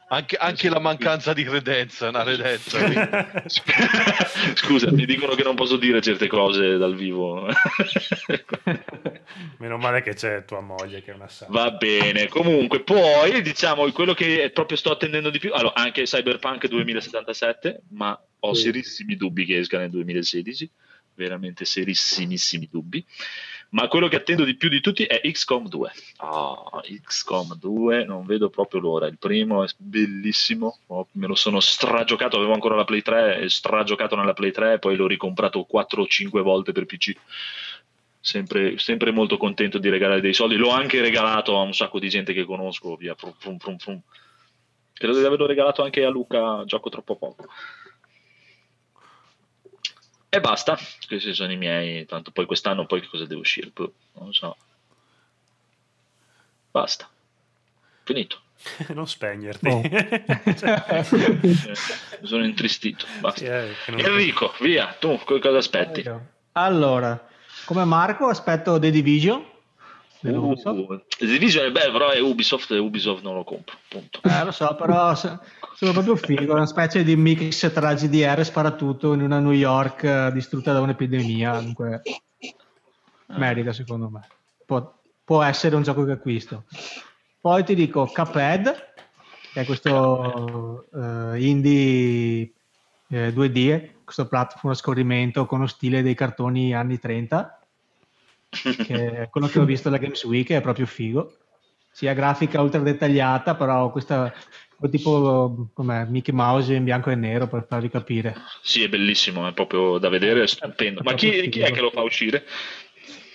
Anche, 0.10 0.36
anche 0.36 0.68
la 0.68 0.80
mancanza 0.80 1.32
di 1.32 1.46
credenza 1.46 2.08
è 2.08 2.10
una 2.10 2.24
credenza. 2.24 2.80
Scusa, 4.56 4.92
mi 4.92 5.06
dicono 5.06 5.36
che 5.36 5.44
non 5.44 5.56
posso 5.56 5.78
dire 5.78 6.02
certe 6.02 6.28
cose 6.28 6.76
dal 6.78 6.96
vivo. 6.96 7.48
Meno 9.60 9.78
male 9.78 10.02
che 10.02 10.14
c'è 10.14 10.44
tua 10.44 10.60
moglie 10.60 11.02
che 11.02 11.12
è 11.12 11.14
una 11.14 11.30
santa. 11.30 11.54
Va 11.54 11.72
bene, 11.72 12.28
comunque, 12.28 12.82
poi 12.82 13.42
diciamo 13.42 13.90
quello 13.92 14.14
che 14.14 14.52
proprio 14.54 14.76
sto 14.76 14.92
attendendo 14.92 15.30
di 15.30 15.40
più, 15.40 15.54
allora 15.54 15.76
anche 15.76 16.04
Cyberpunk 16.04 16.68
2077, 16.68 17.84
ma 17.92 18.20
ho 18.40 18.54
Sì. 18.54 18.64
serissimi 18.64 19.16
dubbi 19.16 19.46
che 19.46 19.60
esca 19.60 19.78
nel 19.78 19.92
2016, 19.92 20.70
veramente 21.16 21.64
serissimissimi 21.64 22.68
dubbi. 22.70 23.06
Ma 23.72 23.88
quello 23.88 24.10
che 24.10 24.18
attendo 24.18 24.44
di 24.44 24.56
più 24.56 24.68
di 24.68 24.82
tutti 24.82 25.06
è 25.06 25.22
XCOM 25.22 25.70
2. 25.70 25.92
Ah, 26.18 26.82
XCOM 27.06 27.58
2, 27.58 28.04
non 28.04 28.26
vedo 28.26 28.50
proprio 28.50 28.82
l'ora. 28.82 29.08
Il 29.08 29.18
primo 29.18 29.64
è 29.64 29.68
bellissimo, 29.78 30.80
oh, 30.88 31.08
me 31.14 31.28
lo 31.28 31.36
sono 31.36 31.62
stragiocato, 31.62 32.36
avevo 32.36 32.54
ancora 32.54 32.76
la 32.76 32.84
Play 32.84 33.02
3, 33.02 33.40
e 33.40 33.50
stragiocato 33.50 34.18
nella 34.18 34.34
Play 34.34 34.52
3 34.52 34.74
e 34.74 34.80
poi 34.80 34.98
l'ho 34.98 35.08
ricomprato 35.08 35.64
4 35.64 36.02
o 36.02 36.06
5 36.06 36.42
volte 36.42 36.74
per 36.74 36.86
PC. 36.86 37.16
Sempre, 38.20 38.78
sempre 38.78 39.12
molto 39.12 39.38
contento 39.38 39.78
di 39.78 39.90
regalare 39.90 40.20
dei 40.20 40.34
soldi. 40.34 40.58
L'ho 40.58 40.72
anche 40.72 41.00
regalato 41.00 41.58
a 41.58 41.62
un 41.62 41.74
sacco 41.74 41.98
di 41.98 42.10
gente 42.10 42.34
che 42.34 42.44
conosco. 42.44 42.98
Via, 42.98 43.16
frum, 43.16 43.58
frum, 43.58 43.78
frum. 43.78 44.02
Credo 44.92 45.18
di 45.18 45.26
averlo 45.26 45.46
regalato 45.46 45.82
anche 45.82 46.04
a 46.04 46.10
Luca. 46.10 46.64
Gioco 46.66 46.90
troppo 46.90 47.16
poco. 47.16 47.46
E 50.34 50.40
basta. 50.40 50.78
Questi 51.08 51.34
sono 51.34 51.52
i 51.52 51.58
miei. 51.58 52.06
Tanto 52.06 52.32
poi 52.32 52.46
quest'anno, 52.46 52.86
poi 52.86 53.02
che 53.02 53.08
cosa 53.08 53.26
deve 53.26 53.42
uscire? 53.42 53.70
Boh, 53.74 53.94
non 54.14 54.28
lo 54.28 54.32
so. 54.32 54.56
Basta. 56.72 57.10
Finito. 58.04 58.40
non 58.94 59.08
spegnerti. 59.08 59.68
Oh. 59.68 59.82
Eh, 59.84 61.04
sono 62.24 62.46
intristito. 62.46 63.06
Sì, 63.06 63.20
Basta. 63.20 63.44
eh, 63.64 63.74
che 63.84 63.92
non- 63.92 64.00
Enrico, 64.00 64.54
via. 64.62 64.96
Tu 64.98 65.20
co- 65.26 65.40
cosa 65.40 65.58
aspetti? 65.58 66.10
Allora, 66.54 67.28
come 67.66 67.84
Marco 67.84 68.28
aspetto 68.28 68.80
The 68.80 68.90
Division. 68.90 69.50
Uh, 70.24 70.54
The 71.18 71.26
Division 71.26 71.66
è 71.66 71.72
bello, 71.72 71.92
però 71.92 72.10
è 72.10 72.20
Ubisoft 72.20 72.70
e 72.72 72.78
Ubisoft 72.78 73.24
non 73.24 73.36
lo 73.36 73.44
compro. 73.44 73.76
Punto. 73.88 74.20
Eh, 74.24 74.44
lo 74.44 74.52
so, 74.52 74.76
però 74.76 75.16
sono 75.16 75.40
proprio 75.92 76.16
figo, 76.16 76.54
una 76.54 76.68
specie 76.68 77.04
di 77.04 77.16
mix 77.16 77.72
tra 77.74 77.94
GDR 77.94 78.40
e 78.40 78.44
sparatutto 78.44 79.14
in 79.14 79.22
una 79.22 79.40
New 79.40 79.52
York 79.52 80.04
eh, 80.04 80.32
distrutta 80.32 80.74
da 80.74 80.82
un'epidemia, 80.82 81.60
dunque 81.60 82.02
merita 83.28 83.74
secondo 83.74 84.10
me. 84.10 84.28
Può, 84.66 84.94
può 85.24 85.42
essere 85.42 85.76
un 85.76 85.84
gioco 85.84 86.06
che 86.06 86.12
acquisto. 86.12 86.66
Poi 87.40 87.64
ti 87.64 87.74
dico 87.74 88.06
Cuphead, 88.06 88.94
che 89.54 89.62
è 89.62 89.66
questo 89.66 90.86
eh, 90.94 91.44
indie 91.44 92.52
eh, 93.10 93.34
2D, 93.34 93.90
questo 94.04 94.28
platform 94.28 94.74
a 94.74 94.76
scorrimento 94.76 95.46
con 95.46 95.62
lo 95.62 95.68
stile 95.68 96.04
dei 96.04 96.14
cartoni 96.14 96.76
anni 96.76 97.00
30, 97.00 97.61
che 98.52 99.22
è 99.24 99.30
quello 99.30 99.48
che 99.48 99.60
ho 99.60 99.66
visto 99.66 99.88
alla 99.88 99.98
Games 99.98 100.24
Week, 100.26 100.50
è 100.52 100.62
proprio 100.62 100.86
figo. 100.86 101.36
Sia 101.92 102.14
grafica 102.14 102.62
ultra 102.62 102.80
dettagliata, 102.80 103.56
però 103.56 103.92
questa 103.92 104.34
tipo 104.90 105.70
come 105.74 106.06
Mickey 106.10 106.34
Mouse 106.34 106.74
in 106.74 106.84
bianco 106.84 107.10
e 107.12 107.16
nero 107.16 107.48
per 107.48 107.66
farvi 107.68 107.90
capire. 107.90 108.36
Sì, 108.62 108.84
è 108.84 108.90
bellissimo, 108.90 109.48
è 109.48 109.54
proprio 109.54 109.98
da 109.98 110.10
vedere, 110.10 110.44
è 110.44 110.48
stupendo. 110.48 111.02
Ma 111.04 111.14
chi, 111.14 111.50
chi 111.50 111.60
è 111.60 111.72
che 111.72 111.82
lo 111.82 111.92
fa 111.92 112.02
uscire? 112.02 112.46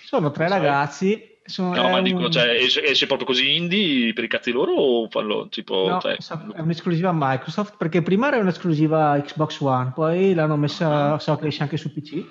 Sono 0.03 0.31
tre 0.31 0.47
Sai? 0.47 0.59
ragazzi. 0.59 1.35
Sono, 1.47 1.75
No, 1.75 1.87
è 1.87 1.91
ma 1.91 1.97
un- 1.99 2.03
dico, 2.03 2.29
cioè, 2.29 2.49
esce, 2.49 2.83
esce 2.83 3.05
proprio 3.05 3.25
così 3.27 3.55
indie 3.55 4.11
per 4.11 4.25
i 4.25 4.27
cazzi 4.27 4.51
loro 4.51 4.73
o 4.73 5.07
fanno 5.09 5.47
tipo... 5.47 5.87
no, 5.87 6.01
cioè, 6.01 6.17
è 6.53 6.59
un'esclusiva 6.59 7.11
Microsoft 7.13 7.75
perché 7.77 8.01
prima 8.01 8.27
era 8.27 8.37
un'esclusiva 8.39 9.17
Xbox 9.21 9.59
One, 9.61 9.91
poi 9.95 10.33
l'hanno 10.33 10.57
messa, 10.57 11.17
so 11.19 11.37
che 11.37 11.47
esce 11.47 11.61
anche 11.61 11.77
su 11.77 11.93
PC. 11.93 12.25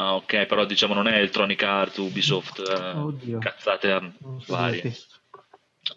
Ah, 0.00 0.14
ok, 0.14 0.46
però 0.46 0.64
diciamo 0.64 0.94
non 0.94 1.06
è 1.08 1.16
Electronic 1.18 1.62
Arts, 1.62 1.98
Ubisoft, 1.98 2.58
eh, 2.66 2.98
Oddio. 2.98 3.38
cazzate 3.38 3.90
eh, 3.94 4.12
so 4.40 4.52
varie. 4.54 4.94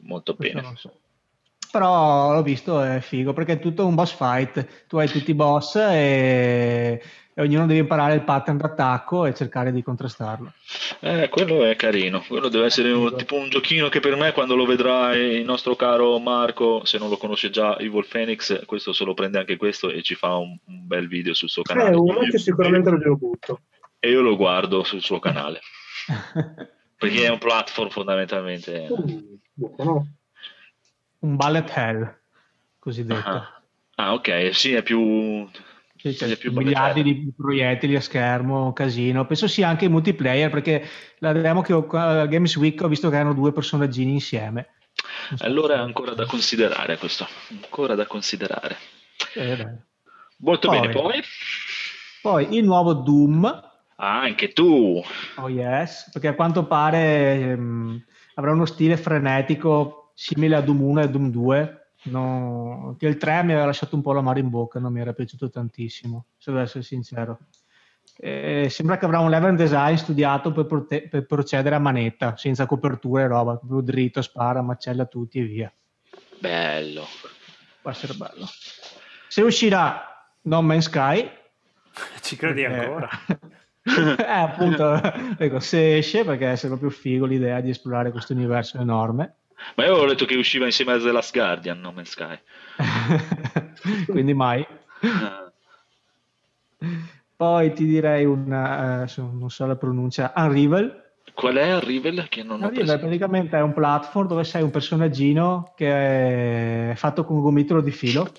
Molto 0.01 0.36
Questo 0.36 0.56
bene. 0.56 0.68
non 0.68 0.76
so. 0.78 0.93
Però 1.72 2.34
l'ho 2.34 2.43
visto, 2.43 2.82
è 2.82 2.99
figo, 2.99 3.32
perché 3.32 3.54
è 3.54 3.60
tutto 3.60 3.86
un 3.88 3.95
boss 3.95 4.14
fight. 4.14 4.86
Tu 4.88 4.97
hai 4.97 5.08
tutti 5.08 5.32
i 5.32 5.34
boss 5.34 5.76
e, 5.78 7.01
e 7.34 7.41
ognuno 7.41 7.66
deve 7.66 7.80
imparare 7.80 8.14
il 8.16 8.24
pattern 8.24 8.58
d'attacco 8.58 9.26
e 9.26 9.34
cercare 9.34 9.72
di 9.72 9.82
contrastarlo. 9.82 10.51
Eh, 10.99 11.30
quello 11.30 11.64
è 11.64 11.76
carino. 11.78 12.22
Quello 12.28 12.49
deve 12.49 12.66
essere 12.66 12.91
un- 12.91 13.16
tipo 13.16 13.36
un 13.38 13.49
giochino 13.49 13.88
che 13.89 14.01
per 14.01 14.16
me, 14.18 14.34
quando 14.34 14.56
lo 14.56 14.66
vedrà 14.66 15.16
il 15.16 15.45
nostro 15.45 15.76
caro 15.78 16.20
Marco, 16.20 16.84
se 16.86 16.97
non 16.99 17.10
lo 17.10 17.16
conosce 17.18 17.49
già, 17.49 17.78
Evil 17.80 18.06
Phoenix, 18.08 18.66
questo 18.66 18.91
se 18.93 19.04
lo 19.06 19.14
prende 19.14 19.39
anche 19.39 19.56
questo 19.58 19.89
e 19.89 20.01
ci 20.04 20.14
fa 20.16 20.36
un, 20.36 20.56
un 20.66 20.86
bel 20.88 21.08
video 21.08 21.34
sul 21.34 21.49
suo 21.49 21.64
È 21.64 21.68
canale. 21.74 21.95
uno 21.95 22.20
che 22.20 22.38
sicuramente 22.38 22.89
lo 22.91 22.97
glielo 22.97 23.16
butto. 23.18 23.62
E 24.04 24.10
io 24.10 24.20
lo 24.20 24.36
guardo 24.36 24.84
sul 24.84 25.01
suo 25.01 25.20
canale. 25.20 25.62
Perché 26.97 27.26
è 27.26 27.30
un 27.30 27.38
platform 27.38 27.89
fondamentalmente. 27.89 28.88
Un 31.20 31.36
bullet 31.38 31.72
hell, 31.74 32.20
cosiddetto. 32.80 33.30
Ah, 33.30 33.64
Ah, 33.95 34.14
ok, 34.14 34.49
sì, 34.54 34.74
è 34.74 34.82
più. 34.82 35.47
Sì, 35.95 36.12
sì, 36.12 36.18
c'è 36.18 36.32
è 36.32 36.38
più 36.38 36.51
miliardi 36.51 37.04
di 37.04 37.32
proiettili 37.36 37.95
a 37.95 38.01
schermo, 38.01 38.74
casino. 38.74 39.26
Penso 39.26 39.47
sia 39.47 39.70
anche 39.70 39.86
in 39.86 39.91
multiplayer 39.91 40.49
perché 40.49 40.86
la 41.20 41.32
demo 41.32 41.62
che 41.62 41.72
ho 41.72 41.88
al 41.91 42.28
Games 42.28 42.56
Week 42.58 42.82
ho 42.82 42.88
visto 42.88 43.10
che 43.10 43.16
erano 43.16 43.34
due 43.34 43.54
personaggini 43.54 44.12
insieme. 44.12 44.74
So 45.36 45.45
Allora 45.45 45.76
è 45.76 45.80
ancora 45.80 46.14
da 46.14 46.26
considerare 46.26 46.97
questo. 46.97 47.28
Ancora 47.51 47.95
da 47.95 48.06
considerare. 48.06 48.78
Eh. 49.36 49.78
Molto 50.39 50.68
Poi. 50.68 50.80
bene, 50.80 50.91
poi. 50.91 51.22
Poi 52.22 52.58
il 52.58 52.66
nuovo 52.66 52.93
Doom, 52.93 53.72
Ah, 54.04 54.20
anche 54.20 54.51
tu. 54.51 55.01
oh 55.38 55.47
yes, 55.47 56.10
perché 56.12 56.28
a 56.28 56.34
quanto 56.36 56.66
pare 56.68 57.36
ehm, 57.39 58.04
avrà 58.36 58.51
uno 58.51 58.66
stile 58.66 58.97
frenetico 58.97 60.12
simile 60.14 60.58
a 60.58 60.62
Doom 60.62 60.82
1 60.82 61.01
e 61.04 61.10
Doom 61.10 61.32
2. 61.32 61.86
No, 62.04 62.97
che 62.99 63.08
il 63.08 63.16
3 63.16 63.43
mi 63.43 63.54
aveva 63.54 63.68
lasciato 63.68 63.95
un 63.95 64.01
po' 64.01 64.12
l'amaro 64.12 64.39
in 64.39 64.49
bocca, 64.49 64.78
non 64.78 64.91
mi 64.91 64.99
era 64.99 65.14
piaciuto 65.14 65.49
tantissimo, 65.49 66.26
se 66.38 66.51
devo 66.51 66.64
essere 66.64 66.84
sincero. 66.84 67.39
Eh, 68.18 68.68
sembra 68.70 68.97
che 68.97 69.06
avrà 69.06 69.20
un 69.20 69.30
level 69.30 69.56
design 69.56 69.95
studiato 69.95 70.51
per, 70.51 70.66
prote- 70.66 71.08
per 71.08 71.26
procedere 71.26 71.76
a 71.76 71.80
manetta, 71.80 72.36
senza 72.36 72.66
coperture 72.66 73.24
e 73.24 73.28
roba, 73.28 73.56
proprio 73.56 73.80
dritto, 73.80 74.22
spara, 74.22 74.62
macella 74.62 75.06
tutti 75.06 75.39
e 75.39 75.43
via. 75.43 75.74
Bello. 76.39 77.06
Può 77.82 77.89
essere 77.89 78.16
bello. 78.16 78.45
Se 79.30 79.41
uscirà 79.41 80.28
No 80.41 80.62
Man's 80.62 80.88
Sky, 80.88 81.26
Ci 82.22 82.36
credi 82.36 82.64
perché- 82.64 82.80
ancora? 82.80 83.10
eh, 84.17 84.23
appunto, 84.23 85.01
ecco, 85.38 85.59
se 85.59 85.97
esce, 85.97 86.23
perché 86.23 86.53
è 86.53 86.67
proprio 86.67 86.89
figo 86.89 87.25
l'idea 87.25 87.59
di 87.59 87.69
esplorare 87.69 88.11
questo 88.11 88.34
universo 88.34 88.79
enorme. 88.79 89.36
Ma 89.75 89.86
io 89.86 89.91
avevo 89.91 90.05
letto 90.05 90.25
che 90.25 90.36
usciva 90.36 90.65
insieme 90.65 90.93
a 90.93 90.99
The 90.99 91.11
Last 91.11 91.34
Guardian, 91.34 91.79
No 91.79 91.91
Man's 91.91 92.09
Sky. 92.09 92.39
Quindi 94.07 94.34
mai. 94.34 94.65
Ah, 95.01 95.51
Poi 97.36 97.73
ti 97.73 97.86
direi 97.86 98.25
una, 98.25 99.03
eh, 99.03 99.07
non 99.17 99.49
so 99.49 99.65
la 99.65 99.75
pronuncia, 99.75 100.34
Unravel. 100.36 101.01
Qual 101.34 101.55
è 101.55 101.69
Arrival? 101.69 102.27
Che 102.29 102.43
non 102.43 102.59
preso. 102.71 102.97
praticamente 102.97 103.57
è 103.57 103.61
un 103.61 103.73
platform 103.73 104.27
dove 104.27 104.43
sei 104.43 104.61
un 104.61 104.69
personaggino 104.69 105.73
che 105.75 106.91
è 106.91 106.95
fatto 106.95 107.25
con 107.25 107.38
un 107.38 107.41
gomitolo 107.41 107.81
di 107.81 107.91
filo. 107.91 108.29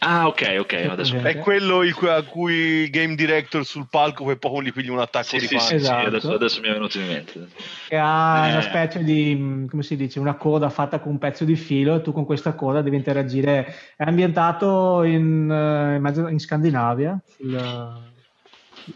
Ah, 0.00 0.26
ok, 0.26 0.56
ok. 0.60 0.72
Adesso... 0.90 1.16
Eh, 1.16 1.22
È 1.22 1.38
quello 1.38 1.82
il 1.82 1.96
a 2.08 2.22
cui 2.22 2.54
il 2.54 2.90
game 2.90 3.14
director 3.14 3.64
sul 3.64 3.88
palco 3.88 4.24
poi 4.24 4.36
poco 4.38 4.62
gli 4.62 4.72
piglia 4.72 4.92
un 4.92 5.00
attacco 5.00 5.24
Sì, 5.24 5.38
di 5.38 5.46
sì, 5.46 5.54
pancia. 5.56 5.78
sì, 5.78 5.84
sì, 5.84 5.90
Esatto. 5.90 6.06
adesso, 6.06 6.32
adesso 6.32 6.60
mi 6.60 6.68
è 6.68 6.72
venuto 6.72 6.98
in 6.98 7.06
mente. 7.06 7.48
che 7.88 7.96
ha 7.96 8.46
Eh. 8.46 8.50
una 8.52 8.60
specie 8.60 9.02
di, 9.02 9.66
come 9.68 9.82
si 9.82 9.96
dice, 9.96 10.20
una 10.20 10.34
coda 10.34 10.68
fatta 10.68 11.00
con 11.00 11.12
un 11.12 11.18
pezzo 11.18 11.44
di 11.44 11.56
filo 11.56 11.96
e 11.96 12.00
tu 12.02 12.12
con 12.12 12.24
questa 12.24 12.54
coda 12.54 12.82
devi 12.82 12.96
interagire. 12.96 13.66
È 13.96 14.04
ambientato 14.04 15.02
in, 15.02 15.50
eh, 15.50 16.30
in, 16.30 16.38
Scandinavia. 16.38 17.20
sul- 17.26 18.16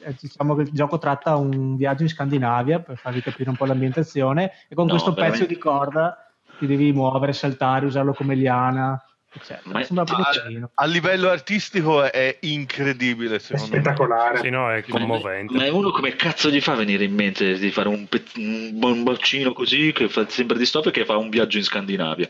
eh, 0.01 0.15
diciamo 0.19 0.55
che 0.55 0.63
il 0.63 0.71
gioco 0.73 0.99
tratta 0.99 1.37
un 1.37 1.77
viaggio 1.77 2.03
in 2.03 2.09
Scandinavia 2.09 2.81
per 2.81 2.97
farvi 2.97 3.21
capire 3.21 3.51
un 3.51 3.57
po' 3.57 3.67
l'ambientazione 3.67 4.53
e 4.69 4.75
con 4.75 4.87
No, 4.87 4.93
questo 4.93 5.13
veramente. 5.13 5.45
pezzo 5.45 5.53
di 5.53 5.59
corda 5.59 6.17
ti 6.59 6.67
devi 6.67 6.93
muovere, 6.93 7.33
saltare, 7.33 7.87
usarlo 7.87 8.15
come 8.15 8.35
liana. 8.35 9.03
Eccetera. 9.33 9.63
Ma- 9.65 10.05
A, 10.05 10.71
a 10.75 10.87
livello 10.87 11.31
artistico 11.31 12.03
è 12.03 12.37
incredibile 12.41 13.37
È 13.37 13.53
me. 13.53 13.59
spettacolare. 13.59 14.39
Sì, 14.41 14.51
no, 14.51 14.71
è 14.71 14.85
Ma, 14.87 14.99
commovente. 14.99 15.55
ma 15.55 15.65
è 15.65 15.69
uno 15.71 15.91
come 15.91 16.15
cazzo 16.17 16.51
gli 16.51 16.61
fa 16.61 16.75
venire 16.75 17.05
in 17.05 17.15
mente 17.15 17.59
di 17.59 17.71
fare 17.71 17.89
un, 17.89 18.07
pe- 18.07 18.23
un 18.37 19.03
boccino 19.03 19.53
così 19.53 19.93
che 19.93 20.09
fa 20.09 20.29
sempre 20.29 20.59
di 20.59 20.67
stop 20.67 20.87
e 20.87 20.91
che 20.91 21.05
fa 21.05 21.17
un 21.17 21.31
viaggio 21.31 21.59
in 21.59 21.65
Scandinavia? 21.65 22.29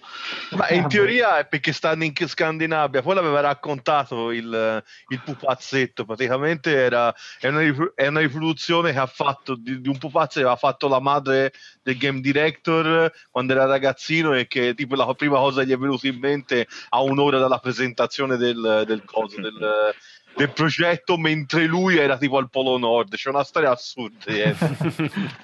Ma 0.50 0.68
in 0.70 0.88
teoria 0.88 1.38
è 1.38 1.46
perché 1.46 1.72
stanno 1.72 2.04
in 2.04 2.12
Scandinavia, 2.14 3.02
poi 3.02 3.14
l'aveva 3.14 3.40
raccontato 3.40 4.30
il, 4.30 4.82
il 5.08 5.20
pupazzetto, 5.22 6.04
praticamente 6.04 6.74
era, 6.74 7.14
è, 7.40 7.48
una, 7.48 7.62
è 7.94 8.06
una 8.06 8.20
riproduzione 8.20 8.92
che 8.92 8.98
ha 8.98 9.06
fatto 9.06 9.54
di, 9.56 9.80
di 9.80 9.88
un 9.88 9.98
pupazzo 9.98 10.34
che 10.34 10.40
aveva 10.40 10.56
fatto 10.56 10.88
la 10.88 11.00
madre 11.00 11.52
del 11.82 11.96
game 11.96 12.20
director 12.20 13.12
quando 13.30 13.52
era 13.52 13.64
ragazzino 13.64 14.34
e 14.34 14.46
che 14.46 14.74
tipo 14.74 14.94
la 14.94 15.12
prima 15.14 15.38
cosa 15.38 15.64
gli 15.64 15.72
è 15.72 15.76
venuta 15.76 16.06
in 16.06 16.18
mente 16.18 16.66
a 16.94 17.00
un'ora 17.00 17.38
dalla 17.38 17.58
presentazione 17.58 18.36
del, 18.36 18.84
del 18.86 19.02
coso, 19.04 19.40
del, 19.40 19.94
del 20.36 20.50
progetto, 20.50 21.16
mentre 21.16 21.64
lui 21.64 21.96
era 21.96 22.18
tipo 22.18 22.36
al 22.36 22.50
Polo 22.50 22.76
Nord, 22.78 23.14
c'è 23.14 23.30
una 23.30 23.44
storia 23.44 23.70
assurda 23.70 24.30
dietro. 24.30 24.68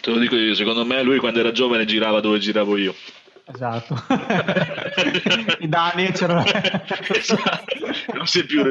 Te 0.00 0.10
lo 0.10 0.18
dico 0.18 0.36
io, 0.36 0.54
secondo 0.54 0.84
me 0.84 1.02
lui 1.02 1.18
quando 1.18 1.40
era 1.40 1.50
giovane 1.50 1.84
girava 1.84 2.20
dove 2.20 2.38
giravo 2.38 2.76
io. 2.76 2.94
Esatto. 3.48 3.94
I 5.60 5.68
danni 5.68 6.10
c'erano. 6.12 6.44
Esatto. 7.08 7.74
non, 8.12 8.26
si 8.26 8.40
è 8.40 8.44
più, 8.44 8.62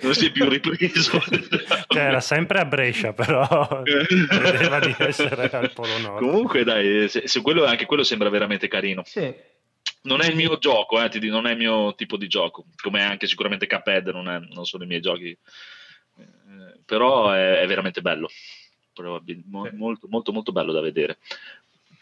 non 0.00 0.14
si 0.14 0.26
è 0.26 0.30
più 0.30 0.48
ripreso. 0.48 1.20
Cioè, 1.86 2.02
era 2.02 2.20
sempre 2.20 2.60
a 2.60 2.64
Brescia, 2.64 3.12
però 3.12 3.82
credeva 3.82 4.80
di 4.80 4.94
essere 4.98 5.50
al 5.50 5.70
Polo 5.72 5.98
Nord. 5.98 6.18
Comunque 6.18 6.64
dai, 6.64 7.08
se, 7.08 7.28
se 7.28 7.40
quello, 7.42 7.66
anche 7.66 7.84
quello 7.86 8.02
sembra 8.02 8.30
veramente 8.30 8.68
carino. 8.68 9.02
Sì. 9.04 9.32
Non 10.02 10.22
è 10.22 10.28
il 10.28 10.36
mio 10.36 10.56
gioco, 10.58 11.02
eh, 11.02 11.08
ti 11.10 11.18
dico, 11.18 11.34
non 11.34 11.46
è 11.46 11.52
il 11.52 11.58
mio 11.58 11.94
tipo 11.94 12.16
di 12.16 12.26
gioco, 12.26 12.64
come 12.82 13.02
anche 13.02 13.26
sicuramente 13.26 13.66
Cuphead 13.66 14.08
non, 14.08 14.28
è- 14.28 14.38
non 14.54 14.64
sono 14.64 14.84
i 14.84 14.86
miei 14.86 15.00
giochi, 15.00 15.36
Eh, 16.16 16.80
però 16.84 17.30
è, 17.30 17.60
è 17.60 17.66
veramente 17.66 18.00
bello, 18.00 18.28
mo- 19.46 19.68
molto, 19.74 20.06
molto, 20.08 20.32
molto 20.32 20.52
bello 20.52 20.72
da 20.72 20.80
vedere. 20.80 21.18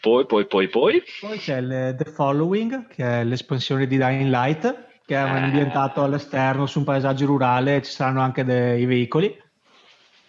Poi, 0.01 0.25
poi, 0.25 0.47
poi, 0.47 0.67
poi, 0.69 1.03
Poi 1.19 1.37
c'è 1.37 1.57
il 1.57 1.95
The 1.97 2.11
Following, 2.11 2.87
che 2.87 3.03
è 3.03 3.23
l'espansione 3.25 3.85
di 3.85 3.97
Dying 3.97 4.29
Light, 4.29 4.87
che 5.05 5.15
è 5.15 5.23
Eh. 5.23 5.27
ambientato 5.27 6.01
all'esterno 6.03 6.65
su 6.67 6.79
un 6.79 6.85
paesaggio 6.85 7.25
rurale 7.25 7.81
ci 7.81 7.91
saranno 7.91 8.21
anche 8.21 8.45
dei 8.45 8.85
veicoli. 8.85 9.37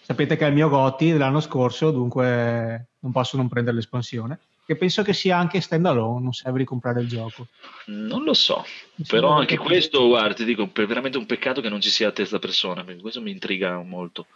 Sapete 0.01 0.37
che 0.37 0.45
è 0.45 0.49
il 0.49 0.55
mio 0.55 0.69
Gotti 0.69 1.13
dell'anno 1.13 1.41
scorso, 1.41 1.93
dunque 1.93 2.89
non 2.99 3.13
posso 3.13 3.37
non 3.37 3.49
prendere 3.49 3.77
l'espansione. 3.77 4.41
Che 4.71 4.77
penso 4.77 5.03
che 5.03 5.13
sia 5.15 5.37
anche 5.37 5.61
stand 5.61 5.85
alone, 5.85 6.23
non 6.23 6.33
serve 6.33 6.59
di 6.59 6.65
comprare 6.65 7.01
il 7.01 7.09
gioco. 7.09 7.49
non 7.87 8.23
lo 8.23 8.35
so, 8.35 8.65
Mi 8.95 9.05
però 9.09 9.31
anche 9.31 9.57
che- 9.57 9.63
questo, 9.65 10.07
guarda, 10.07 10.33
ti 10.35 10.45
dico, 10.45 10.71
è 10.73 10.87
veramente 10.87 11.19
un 11.19 11.27
peccato 11.27 11.61
che 11.61 11.69
non 11.69 11.81
ci 11.81 11.91
sia 11.91 12.07
a 12.07 12.13
terza 12.13 12.39
persona, 12.39 12.85
perché 12.85 13.01
questo 13.01 13.21
mi 13.21 13.33
intriga 13.33 13.83
molto. 13.83 14.27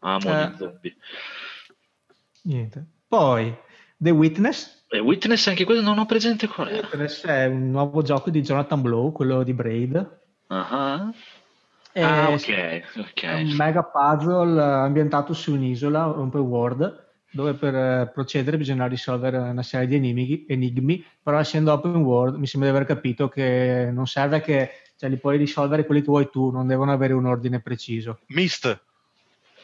Amo 0.00 0.28
Eh. 0.30 0.46
gli 0.46 0.56
zombie. 0.58 0.96
Niente. 2.42 2.84
Poi 3.08 3.56
The 3.96 4.10
Witness. 4.10 4.84
E 4.88 4.98
Witness, 4.98 5.46
anche 5.46 5.64
questo 5.64 5.82
non 5.82 5.98
ho 5.98 6.04
presente 6.04 6.46
qual 6.48 6.68
era. 6.68 6.86
Witness 6.88 7.24
è 7.24 7.46
un 7.46 7.70
nuovo 7.70 8.02
gioco 8.02 8.28
di 8.28 8.42
Jonathan 8.42 8.82
Blow, 8.82 9.10
quello 9.10 9.42
di 9.42 9.54
Braid. 9.54 10.20
Ah, 10.48 11.10
E 11.94 12.02
Ah, 12.02 12.28
ok, 12.28 12.48
È 12.48 12.84
ok. 12.98 13.22
un 13.36 13.54
mega 13.56 13.82
puzzle 13.84 14.60
eh, 14.60 14.64
ambientato 14.64 15.32
su 15.32 15.54
un'isola, 15.54 16.06
un 16.08 16.28
world, 16.28 17.11
dove 17.32 17.54
per 17.54 17.74
eh, 17.74 18.10
procedere 18.12 18.56
bisogna 18.56 18.86
risolvere 18.86 19.38
una 19.38 19.62
serie 19.62 19.86
di 19.88 19.96
enigmi, 19.96 20.44
enigmi, 20.46 21.04
però 21.22 21.38
essendo 21.38 21.72
open 21.72 21.96
world 21.96 22.36
mi 22.36 22.46
sembra 22.46 22.70
di 22.70 22.76
aver 22.76 22.86
capito 22.86 23.28
che 23.28 23.90
non 23.92 24.06
serve 24.06 24.40
che 24.40 24.70
cioè, 24.96 25.10
li 25.10 25.16
puoi 25.16 25.36
risolvere 25.38 25.84
quelli 25.84 26.02
che 26.02 26.06
vuoi 26.06 26.30
tu, 26.30 26.50
non 26.50 26.66
devono 26.66 26.92
avere 26.92 27.12
un 27.12 27.26
ordine 27.26 27.60
preciso. 27.60 28.20
Mist, 28.28 28.80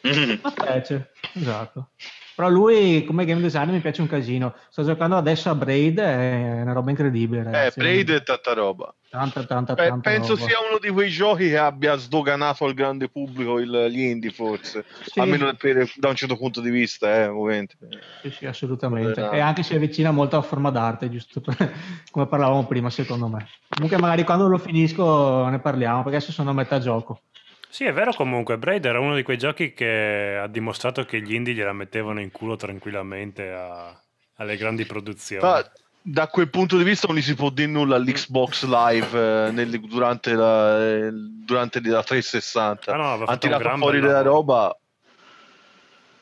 Mm. 0.06 0.34
Piace, 0.54 1.10
esatto. 1.34 1.90
Però 2.38 2.48
lui 2.50 3.02
come 3.04 3.24
game 3.24 3.40
designer 3.40 3.72
mi 3.72 3.80
piace 3.80 4.00
un 4.00 4.06
casino. 4.06 4.54
Sto 4.70 4.84
giocando 4.84 5.16
adesso 5.16 5.50
a 5.50 5.56
Braid, 5.56 5.98
è 5.98 6.60
una 6.62 6.72
roba 6.72 6.90
incredibile. 6.90 7.40
eh, 7.40 7.44
Ragazzi. 7.50 7.80
Braid 7.80 8.10
è 8.12 8.22
tanta 8.22 8.52
roba. 8.52 8.94
Tanta, 9.10 9.44
tanta, 9.44 9.74
Pe- 9.74 9.88
tanta 9.88 10.08
penso 10.08 10.36
roba. 10.36 10.46
sia 10.46 10.58
uno 10.68 10.78
di 10.78 10.88
quei 10.90 11.08
giochi 11.10 11.48
che 11.48 11.58
abbia 11.58 11.96
sdoganato 11.96 12.64
al 12.64 12.74
grande 12.74 13.08
pubblico 13.08 13.58
il- 13.58 13.88
gli 13.90 14.02
indie, 14.02 14.30
forse. 14.30 14.84
Sì. 15.02 15.18
Almeno 15.18 15.52
per- 15.54 15.90
da 15.96 16.10
un 16.10 16.14
certo 16.14 16.36
punto 16.36 16.60
di 16.60 16.70
vista, 16.70 17.12
eh, 17.12 17.26
ovviamente. 17.26 17.74
Sì, 18.22 18.30
sì, 18.30 18.46
assolutamente. 18.46 19.20
Verrà. 19.20 19.30
E 19.36 19.40
anche 19.40 19.64
si 19.64 19.74
avvicina 19.74 20.12
molto 20.12 20.36
a 20.36 20.42
forma 20.42 20.70
d'arte, 20.70 21.10
giusto 21.10 21.40
per- 21.40 21.56
come 22.12 22.28
parlavamo 22.28 22.68
prima, 22.68 22.88
secondo 22.88 23.26
me. 23.26 23.48
Comunque, 23.68 23.98
magari 23.98 24.22
quando 24.22 24.46
lo 24.46 24.58
finisco 24.58 25.48
ne 25.48 25.58
parliamo, 25.58 26.02
perché 26.04 26.18
adesso 26.18 26.30
sono 26.30 26.50
a 26.50 26.54
metà 26.54 26.78
gioco. 26.78 27.22
Sì, 27.70 27.84
è 27.84 27.92
vero 27.92 28.12
comunque, 28.12 28.58
Braid 28.58 28.84
era 28.86 28.98
uno 28.98 29.14
di 29.14 29.22
quei 29.22 29.36
giochi 29.38 29.72
che 29.72 30.38
ha 30.40 30.46
dimostrato 30.46 31.04
che 31.04 31.20
gli 31.20 31.34
indie 31.34 31.54
gliela 31.54 31.72
mettevano 31.72 32.20
in 32.20 32.30
culo 32.30 32.56
tranquillamente 32.56 33.50
a- 33.50 33.94
alle 34.36 34.56
grandi 34.56 34.84
produzioni. 34.86 35.42
Ma 35.44 35.62
da 36.00 36.26
quel 36.28 36.48
punto 36.48 36.78
di 36.78 36.84
vista 36.84 37.06
non 37.06 37.16
gli 37.16 37.22
si 37.22 37.34
può 37.34 37.50
dire 37.50 37.70
nulla 37.70 37.96
all'Xbox 37.96 38.64
Live 38.64 39.48
eh, 39.48 39.50
nel- 39.52 39.80
durante, 39.80 40.32
la, 40.32 40.80
eh, 40.86 41.10
durante 41.12 41.80
la 41.82 42.02
360. 42.02 42.92
Ah, 42.92 42.96
no, 42.96 43.12
aveva 43.12 43.32
ha 43.32 43.36
tirato 43.36 43.62
gran 43.62 43.78
fuori 43.78 44.00
della 44.00 44.22
roba. 44.22 44.74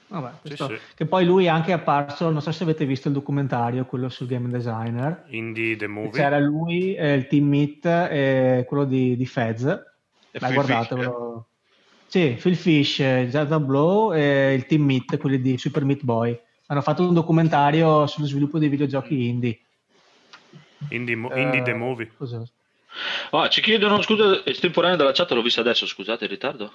Vabbè, 0.09 0.31
Sì, 0.43 0.49
questo- 0.49 0.69
sì. 0.69 0.79
Che 0.95 1.07
poi 1.07 1.25
lui 1.25 1.45
è 1.47 1.49
anche 1.49 1.73
apparso, 1.73 2.31
non 2.31 2.41
so 2.43 2.53
se 2.53 2.63
avete 2.63 2.85
visto 2.85 3.09
il 3.09 3.15
documentario, 3.15 3.85
quello 3.87 4.09
sul 4.09 4.27
game 4.27 4.49
designer. 4.49 5.25
Indie 5.29 5.77
The 5.77 5.87
Movie. 5.87 6.11
C'era 6.13 6.39
lui, 6.39 6.95
eh, 6.95 7.15
il 7.15 7.27
team 7.29 7.47
Meet 7.47 7.87
e 7.87 8.65
quello 8.67 8.85
di, 8.85 9.17
di 9.17 9.27
Fez. 9.27 9.95
E 10.37 10.39
Dai, 10.39 10.53
Phil 10.53 10.65
guardatevelo. 10.67 11.49
Sì, 12.09 12.37
Phil 12.39 12.57
Fish, 12.57 12.99
Jonathan 12.99 13.65
Blow 13.65 14.13
e 14.13 14.53
il 14.53 14.67
team 14.67 14.83
Meet, 14.83 15.17
quelli 15.17 15.41
di 15.41 15.57
Super 15.57 15.85
Meat 15.87 16.03
Boy. 16.03 16.39
Hanno 16.67 16.83
fatto 16.83 17.03
un 17.03 17.15
documentario 17.15 18.07
sullo 18.07 18.27
sviluppo 18.27 18.59
dei 18.59 18.69
videogiochi 18.69 19.29
indie. 19.29 19.61
Indie, 20.91 21.17
Mo- 21.17 21.33
Eh, 21.33 21.41
Indie 21.41 21.63
The 21.63 21.73
Movie. 21.73 22.13
cos'è? 22.15 22.43
Ah, 23.31 23.49
ci 23.49 23.63
chiedono, 23.63 24.03
scusa, 24.03 24.45
estemporanea 24.45 24.97
dalla 24.97 25.13
chat, 25.13 25.31
l'ho 25.31 25.41
vista 25.41 25.63
adesso, 25.63 25.87
scusate 25.87 26.25
il 26.25 26.31
ritardo. 26.31 26.71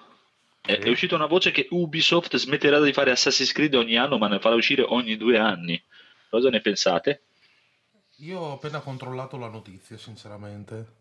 È, 0.60 0.74
Sì. 0.74 0.80
è 0.80 0.90
uscita 0.90 1.14
una 1.14 1.28
voce 1.28 1.52
che 1.52 1.68
Ubisoft 1.70 2.36
smetterà 2.38 2.80
di 2.80 2.94
fare 2.94 3.12
Assassin's 3.12 3.52
Creed 3.52 3.76
ogni 3.76 3.96
anno, 3.96 4.18
ma 4.18 4.28
ne 4.28 4.40
farà 4.40 4.56
uscire 4.56 4.82
ogni 4.82 5.18
due 5.18 5.38
anni. 5.38 5.82
Cosa 6.30 6.50
ne 6.50 6.62
pensate? 6.62 7.22
Io 8.18 8.40
ho 8.40 8.54
appena 8.54 8.80
controllato 8.80 9.38
la 9.38 9.50
notizia, 9.50 9.98
sinceramente. 9.98 11.00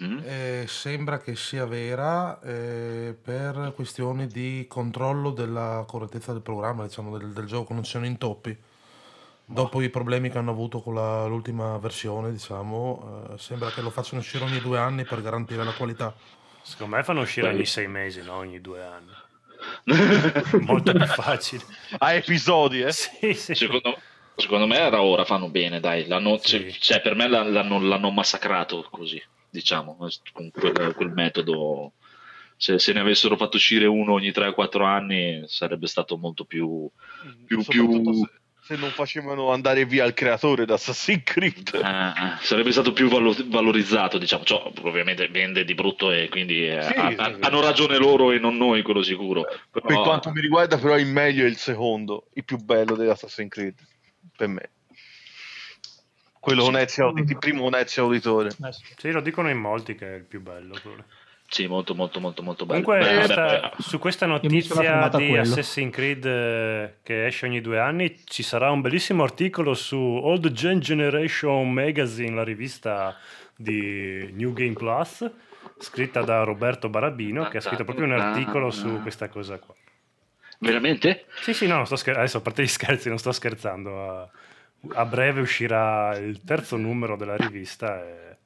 Mhm. 0.00 0.22
Eh, 0.24 0.64
sembra 0.68 1.18
che 1.18 1.36
sia 1.36 1.66
vera 1.66 2.40
eh, 2.40 3.14
per 3.20 3.72
questioni 3.74 4.26
di 4.26 4.66
controllo 4.68 5.30
della 5.30 5.84
correttezza 5.86 6.32
del 6.32 6.42
programma, 6.42 6.84
diciamo, 6.84 7.16
del, 7.18 7.32
del 7.32 7.46
gioco, 7.46 7.72
non 7.74 7.82
ci 7.84 7.90
sono 7.92 8.06
intoppi. 8.06 8.56
Dopo 9.46 9.82
i 9.82 9.90
problemi 9.90 10.30
che 10.30 10.38
hanno 10.38 10.52
avuto 10.52 10.80
con 10.80 10.94
la- 10.94 11.26
l'ultima 11.26 11.76
versione, 11.78 12.32
diciamo, 12.32 13.28
eh, 13.34 13.38
sembra 13.38 13.70
che 13.70 13.82
lo 13.82 13.90
facciano 13.90 14.20
uscire 14.20 14.42
ogni 14.44 14.58
due 14.60 14.78
anni 14.78 15.04
per 15.04 15.20
garantire 15.20 15.62
la 15.64 15.72
qualità. 15.72 16.14
Secondo 16.62 16.96
me 16.96 17.02
fanno 17.04 17.20
uscire 17.20 17.48
ogni 17.48 17.66
sei 17.66 17.86
mesi, 17.86 18.22
no? 18.22 18.36
Ogni 18.36 18.60
due 18.62 18.82
anni. 18.82 19.12
Molto 20.64 20.92
più 20.92 21.04
facile. 21.06 21.62
A 21.98 22.12
episodi, 22.14 22.80
eh? 22.80 22.92
Sì, 22.92 23.34
sì. 23.34 23.54
secondo, 23.54 23.98
secondo 24.34 24.66
me 24.66 24.78
era 24.78 25.02
ora, 25.02 25.24
fanno 25.26 25.48
bene, 25.48 25.78
dai. 25.80 26.06
L'hanno, 26.06 26.38
Sì. 26.38 26.72
cioè, 26.80 27.00
per 27.02 27.14
me 27.14 27.28
l'hanno- 27.28 27.80
l'hanno 27.80 28.10
massacrato 28.10 28.86
così, 28.90 29.22
diciamo, 29.54 29.96
con 30.32 30.50
quel, 30.50 30.92
quel 30.94 31.10
metodo. 31.10 31.92
Se, 32.56 32.78
se 32.78 32.92
ne 32.92 33.00
avessero 33.00 33.36
fatto 33.36 33.56
uscire 33.56 33.86
uno 33.86 34.12
ogni 34.12 34.30
3-4 34.30 34.82
anni 34.84 35.42
sarebbe 35.46 35.86
stato 35.86 36.16
molto 36.16 36.44
più... 36.44 36.88
Più- 37.46 37.60
Soprattutto 37.62 38.10
più- 38.10 38.14
Se, 38.24 38.30
se 38.74 38.76
non 38.76 38.90
facevano 38.90 39.50
andare 39.52 39.84
via 39.84 40.04
il 40.04 40.14
creatore 40.14 40.64
da 40.64 40.74
Assassin's 40.74 41.22
Creed. 41.24 41.74
Eh, 41.74 41.78
eh, 41.78 42.36
sarebbe 42.40 42.72
stato 42.72 42.92
più 42.92 43.08
valo- 43.08 43.34
valorizzato, 43.46 44.18
diciamo. 44.18 44.44
Cioè, 44.44 44.72
ovviamente 44.82 45.28
vende 45.28 45.64
di 45.64 45.74
brutto 45.74 46.10
e 46.12 46.28
quindi 46.28 46.66
eh, 46.66 46.80
Sì, 46.82 46.92
ha- 46.92 47.10
sì, 47.10 47.14
ha- 47.18 47.34
sì. 47.34 47.40
hanno 47.40 47.60
ragione 47.60 47.98
loro 47.98 48.30
e 48.32 48.38
non 48.38 48.56
noi, 48.56 48.82
quello 48.82 49.02
sicuro. 49.02 49.42
Però- 49.70 49.86
Per 49.86 50.00
quanto 50.02 50.30
mi 50.30 50.40
riguarda, 50.40 50.78
però, 50.78 50.96
il 50.96 51.06
meglio 51.06 51.44
è 51.44 51.48
il 51.48 51.56
secondo, 51.58 52.28
il 52.34 52.44
più 52.44 52.56
bello 52.58 52.94
dell'Assassin's 52.96 53.50
Creed. 53.50 53.74
Per 54.36 54.48
me. 54.48 54.70
Quello 56.44 56.64
Sì. 56.64 56.76
Ezio 56.76 57.06
Audit- 57.06 57.30
il 57.30 57.38
primo 57.38 57.70
Ezio 57.74 58.02
Auditore. 58.04 58.48
Eh, 58.48 58.72
sì. 58.96 59.10
Lo 59.10 59.20
dicono 59.22 59.48
in 59.48 59.56
molti 59.58 59.94
che 59.94 60.12
è 60.12 60.16
il 60.16 60.24
più 60.24 60.42
bello. 60.42 60.74
Sì, 61.48 61.66
molto, 61.66 61.94
molto, 61.94 62.20
molto, 62.20 62.42
molto 62.42 62.66
bello. 62.66 62.82
Comunque, 62.82 63.08
Beh, 63.10 63.16
questa- 63.16 63.72
su 63.78 63.98
questa 63.98 64.26
notizia 64.26 65.08
di 65.08 65.26
quello. 65.26 65.40
Assassin's 65.40 65.92
Creed 65.94 66.24
eh, 66.26 66.94
che 67.02 67.26
esce 67.26 67.46
ogni 67.46 67.60
due 67.60 67.78
anni, 67.78 68.14
ci 68.24 68.42
sarà 68.42 68.70
un 68.70 68.80
bellissimo 68.82 69.22
articolo 69.22 69.72
su 69.74 69.96
Old 69.96 70.50
Gen 70.52 70.80
Generation 70.80 71.72
Magazine, 71.72 72.34
la 72.34 72.44
rivista 72.44 73.16
di 73.56 74.30
New 74.34 74.52
Game 74.52 74.72
Plus, 74.72 75.30
scritta 75.78 76.22
da 76.22 76.42
Roberto 76.42 76.88
Barabino, 76.88 77.48
che 77.48 77.58
ha 77.58 77.60
scritto 77.60 77.84
proprio 77.84 78.04
un 78.06 78.12
articolo 78.12 78.70
su 78.70 79.00
questa 79.00 79.28
cosa 79.28 79.58
qua. 79.58 79.74
Veramente? 80.58 81.26
Sì, 81.40 81.52
sì, 81.54 81.66
no, 81.66 81.84
scher- 81.84 82.16
adesso 82.16 82.38
a 82.38 82.40
parte 82.40 82.62
gli 82.62 82.66
scherzi, 82.66 83.08
non 83.08 83.18
sto 83.18 83.32
scherzando. 83.32 84.10
A, 84.10 84.28
a 84.92 85.04
breve 85.04 85.40
uscirà 85.40 86.16
il 86.16 86.42
terzo 86.44 86.76
numero 86.76 87.16
della 87.16 87.36
rivista 87.36 88.04
e, 88.04 88.36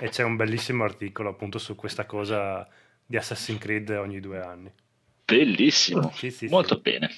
e 0.00 0.08
c'è 0.08 0.22
un 0.22 0.36
bellissimo 0.36 0.84
articolo 0.84 1.30
appunto 1.30 1.58
su 1.58 1.74
questa 1.74 2.04
cosa 2.04 2.66
di 3.04 3.16
Assassin's 3.16 3.60
Creed 3.60 3.90
ogni 3.90 4.20
due 4.20 4.40
anni. 4.40 4.70
Bellissimo. 5.24 6.10
Sì, 6.14 6.30
sì, 6.30 6.46
molto 6.48 6.76
sì. 6.76 6.80
bene. 6.82 7.10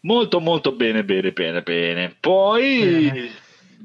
Molto, 0.00 0.40
molto 0.40 0.72
bene, 0.72 1.04
bene, 1.04 1.32
bene, 1.32 1.62
bene. 1.62 2.14
Poi. 2.18 3.30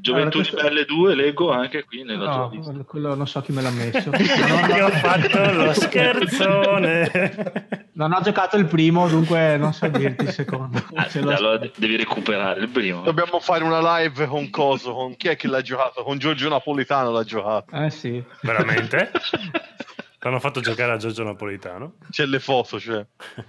Gioventù 0.01 0.38
Allora, 0.38 0.49
questo- 0.51 0.67
Ribelle 0.67 0.85
2, 0.85 1.15
leggo 1.15 1.51
anche 1.51 1.84
qui 1.84 2.03
nella 2.03 2.26
tua 2.26 2.35
No, 2.38 2.49
lista. 2.53 2.73
quello 2.85 3.15
non 3.15 3.27
so 3.27 3.41
chi 3.41 3.51
me 3.51 3.61
l'ha 3.61 3.69
messo. 3.69 4.09
Io 4.76 4.85
ho 4.85 4.89
fatto 4.91 5.51
lo 5.53 5.73
scherzone. 5.73 7.88
Non 7.93 8.13
ho 8.13 8.21
giocato 8.21 8.55
il 8.55 8.65
primo, 8.65 9.07
dunque 9.09 9.57
non 9.57 9.73
so 9.73 9.88
dirti 9.88 10.23
il 10.23 10.31
secondo. 10.31 10.81
Ah, 10.95 11.09
Se 11.09 11.19
lo- 11.21 11.31
allora 11.35 11.57
de- 11.57 11.71
devi 11.76 11.97
recuperare 11.97 12.61
il 12.61 12.69
primo. 12.69 13.01
Dobbiamo 13.01 13.39
fare 13.39 13.63
una 13.63 13.97
live 13.99 14.26
con 14.27 14.49
Coso, 14.49 14.93
con 14.93 15.15
chi 15.17 15.27
è 15.27 15.35
che 15.35 15.47
l'ha 15.47 15.61
giocato? 15.61 16.03
Con 16.03 16.17
Giorgio 16.17 16.49
Napolitano 16.49 17.11
l'ha 17.11 17.23
giocato. 17.23 17.76
Eh 17.76 17.89
sì. 17.89 18.23
Veramente? 18.41 19.11
L'hanno 20.21 20.39
fatto 20.39 20.59
giocare 20.59 20.91
a 20.91 20.97
Giorgio 20.97 21.23
Napolitano. 21.23 21.93
C'è 22.09 22.26
le 22.26 22.39
foto, 22.39 22.80
cioè. 22.80 23.05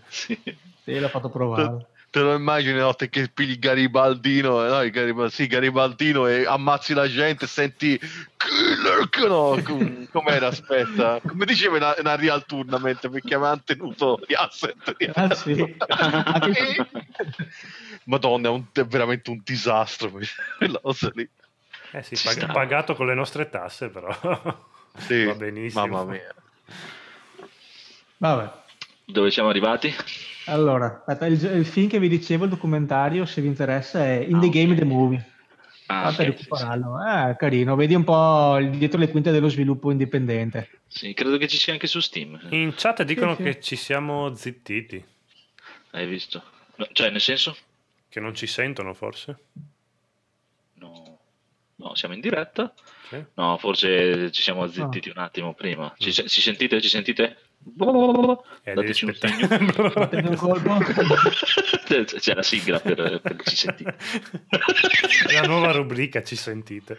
Sì. 0.09 0.39
Sì, 0.85 0.99
l'ho 0.99 1.09
fatto 1.09 1.29
provare. 1.29 1.87
Te 2.11 2.19
lo 2.19 2.35
immagini 2.35 2.73
una 2.75 2.87
volta 2.87 3.07
che 3.07 3.29
pigli 3.29 3.57
Garibaldino, 3.59 4.65
eh, 4.67 4.69
no, 4.69 4.83
il 4.83 4.91
Garibal- 4.91 5.31
sì, 5.31 5.47
Garibaldino 5.47 6.27
e 6.27 6.45
ammazzi 6.45 6.93
la 6.93 7.09
gente 7.09 7.45
e 7.45 7.49
senti 7.49 7.97
killer, 8.37 9.09
no, 9.29 9.61
com- 9.63 10.09
com'era, 10.11 10.49
aspetta, 10.49 11.21
come 11.25 11.45
diceva 11.45 11.77
in, 11.77 11.95
in 12.01 12.07
Unreal 12.09 12.45
Tournament 12.47 13.09
perché 13.09 13.35
avevano 13.37 13.63
tenuto 13.65 14.21
gli 14.27 14.35
asset. 14.35 14.97
Ah, 15.15 15.33
sì. 15.37 15.77
Madonna, 18.05 18.49
è, 18.49 18.51
un- 18.51 18.65
è 18.73 18.85
veramente 18.85 19.31
un 19.31 19.41
disastro 19.45 20.11
quella 20.59 20.81
cosa 20.81 21.13
lì. 21.15 21.29
Eh 21.93 22.03
sì, 22.03 22.17
pag- 22.23 22.53
pagato 22.53 22.95
con 22.97 23.07
le 23.07 23.15
nostre 23.15 23.49
tasse 23.49 23.89
però. 23.89 24.11
Sì, 24.99 25.25
Va 25.31 25.35
benissimo. 25.35 25.87
Mamma 25.87 26.11
mia. 26.11 26.35
Vabbè. 28.17 28.51
Dove 29.05 29.31
siamo 29.31 29.49
arrivati? 29.49 29.95
Allora, 30.47 31.03
aspetta, 31.07 31.27
il, 31.27 31.43
il 31.59 31.67
film 31.67 31.89
che 31.89 31.99
vi 31.99 32.09
dicevo, 32.09 32.45
il 32.45 32.51
documentario, 32.51 33.25
se 33.27 33.41
vi 33.41 33.49
interessa, 33.49 34.05
è 34.05 34.25
In 34.27 34.37
Ah, 34.37 34.41
the 34.41 34.47
ok. 34.47 34.53
Game 34.53 34.75
the 34.75 34.85
Movie. 34.85 35.25
Ah, 35.87 36.11
Fate 36.11 36.29
ok, 36.29 36.37
recuperarlo. 36.39 36.97
Eh, 37.05 37.37
carino, 37.37 37.75
vedi 37.75 37.95
un 37.95 38.05
po' 38.05 38.59
dietro 38.71 38.99
le 38.99 39.09
quinte 39.11 39.31
dello 39.33 39.49
sviluppo 39.49 39.91
indipendente. 39.91 40.69
sì. 40.87 41.07
Sì, 41.07 41.15
credo 41.15 41.37
che 41.37 41.47
ci 41.49 41.57
sia 41.57 41.73
anche 41.73 41.87
su 41.87 42.01
Steam. 42.01 42.39
In 42.51 42.73
chat 42.77 43.03
dicono 43.05 43.35
sì. 43.37 43.43
che 43.43 43.61
ci 43.61 43.77
siamo 43.77 44.35
zittiti, 44.35 45.05
Hai 45.93 46.07
visto? 46.07 46.43
No, 46.77 46.87
cioè, 46.93 47.11
nel 47.11 47.21
senso? 47.21 47.57
che 48.09 48.19
non 48.21 48.35
ci 48.35 48.47
sentono 48.47 48.93
forse. 48.95 49.37
No. 50.75 51.19
No, 51.77 51.95
siamo 51.95 52.15
in 52.15 52.21
diretta. 52.21 52.73
Sì. 53.09 53.25
No, 53.35 53.57
forse 53.59 54.31
ci 54.33 54.43
siamo 54.43 54.67
zittiti 54.69 55.09
un 55.11 55.19
attimo 55.19 55.55
prima. 55.55 55.93
Ci, 55.97 56.13
se- 56.13 56.29
ci 56.29 56.41
sentite? 56.41 56.81
Ci 56.81 56.89
sentite? 56.89 57.37
Dateci 57.63 59.05
un 59.05 59.15
segno. 59.15 59.47
Fatemi 59.91 60.29
un 60.29 60.37
colpo. 60.37 60.79
C'è 60.79 62.35
la 62.35 62.43
sigla 62.43 62.81
per, 62.81 63.21
per 63.21 63.37
ci 63.45 63.57
sentite. 63.57 63.97
La 65.33 65.43
nuova 65.47 65.71
rubrica 65.73 66.23
ci 66.23 66.37
sentite. 66.37 66.99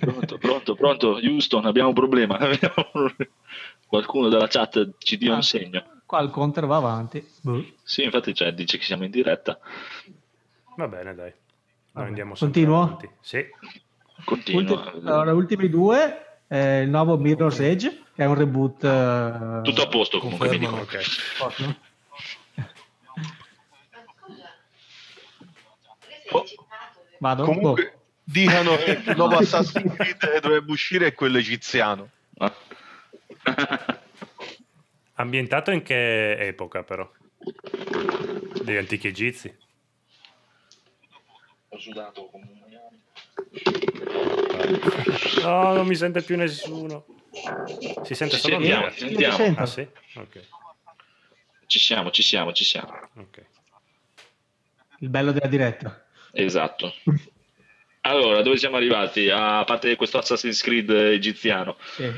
Pronto, 0.00 0.36
pronto, 0.38 0.74
pronto. 0.74 1.12
Houston, 1.22 1.64
abbiamo 1.64 1.88
un 1.88 1.94
problema. 1.94 2.38
Qualcuno 3.86 4.28
dalla 4.28 4.46
chat 4.48 4.96
ci 4.98 5.16
dia 5.16 5.32
Ah. 5.32 5.36
un 5.36 5.42
segno. 5.42 5.84
Qua 6.04 6.20
il 6.20 6.30
counter 6.30 6.66
va 6.66 6.76
avanti. 6.76 7.26
Boh. 7.42 7.64
Sì, 7.82 8.02
infatti 8.04 8.34
cioè, 8.34 8.52
dice 8.52 8.76
che 8.78 8.84
siamo 8.84 9.04
in 9.04 9.10
diretta. 9.10 9.58
Va 10.76 10.86
bene, 10.88 11.14
dai. 11.14 11.32
Andiamo 11.94 12.34
Continuo? 12.34 12.82
avanti. 12.82 13.08
Sì. 13.20 13.44
Continua. 14.24 14.60
Ulti- 14.92 15.06
allora, 15.06 15.32
ultimi 15.32 15.68
due. 15.68 16.40
eh, 16.48 16.82
il 16.82 16.88
nuovo 16.90 17.16
Mirror's 17.18 17.60
Edge, 17.60 17.88
che 17.90 18.02
è 18.18 18.24
un 18.24 18.34
reboot. 18.34 18.82
eh, 18.84 19.60
Tutto 19.62 19.82
a 19.82 19.86
posto 19.88 20.18
comunque. 20.18 20.48
mi 20.48 20.58
Confermano. 20.58 20.84
dicono. 20.84 21.02
Ok. 21.02 21.06
ottimo. 21.40 21.76
Oh, 26.30 26.44
Vado. 27.20 27.44
comunque 27.44 27.98
dicono 28.24 28.76
che 28.76 28.90
il 29.06 29.16
nuovo 29.16 29.36
Assassin's 29.36 29.94
Creed 29.94 30.16
che 30.18 30.40
dovrebbe 30.40 30.70
uscire 30.72 31.06
è 31.06 31.14
quello 31.14 31.38
egiziano. 31.38 32.10
Ah. 32.38 32.52
Ambientato 35.14 35.70
in 35.70 35.82
che 35.82 36.32
epoca 36.38 36.82
però? 36.82 37.08
Degli 38.62 38.76
antichi 38.76 39.06
egizi. 39.06 39.56
Ho 41.70 41.78
sudato 41.78 42.26
come 42.26 42.46
un 42.50 42.58
maiale. 42.58 42.98
No, 45.42 45.72
non 45.74 45.86
mi 45.86 45.94
sente 45.94 46.20
più 46.22 46.36
nessuno. 46.36 47.06
Si 48.04 48.14
sente 48.14 48.34
Ci 48.36 48.40
solo 48.40 48.54
sentiamo, 48.58 48.84
me? 48.86 48.92
ci 48.92 48.98
sentiamo. 48.98 49.36
sento. 49.36 49.60
Ah 49.60 49.66
sì? 49.66 49.88
Ok. 50.14 50.40
Ci 51.66 51.78
siamo, 51.78 52.10
ci 52.10 52.22
siamo, 52.22 52.52
ci 52.52 52.64
siamo. 52.64 52.98
ok. 53.16 53.44
Il 55.00 55.08
bello 55.10 55.32
della 55.32 55.46
diretta. 55.48 56.06
Esatto. 56.32 56.92
Allora, 58.02 58.42
dove 58.42 58.56
siamo 58.56 58.76
arrivati? 58.76 59.28
A 59.30 59.64
parte 59.64 59.94
questo 59.96 60.18
Assassin's 60.18 60.62
Creed 60.62 60.90
egiziano. 60.90 61.76
Sì. 61.94 62.10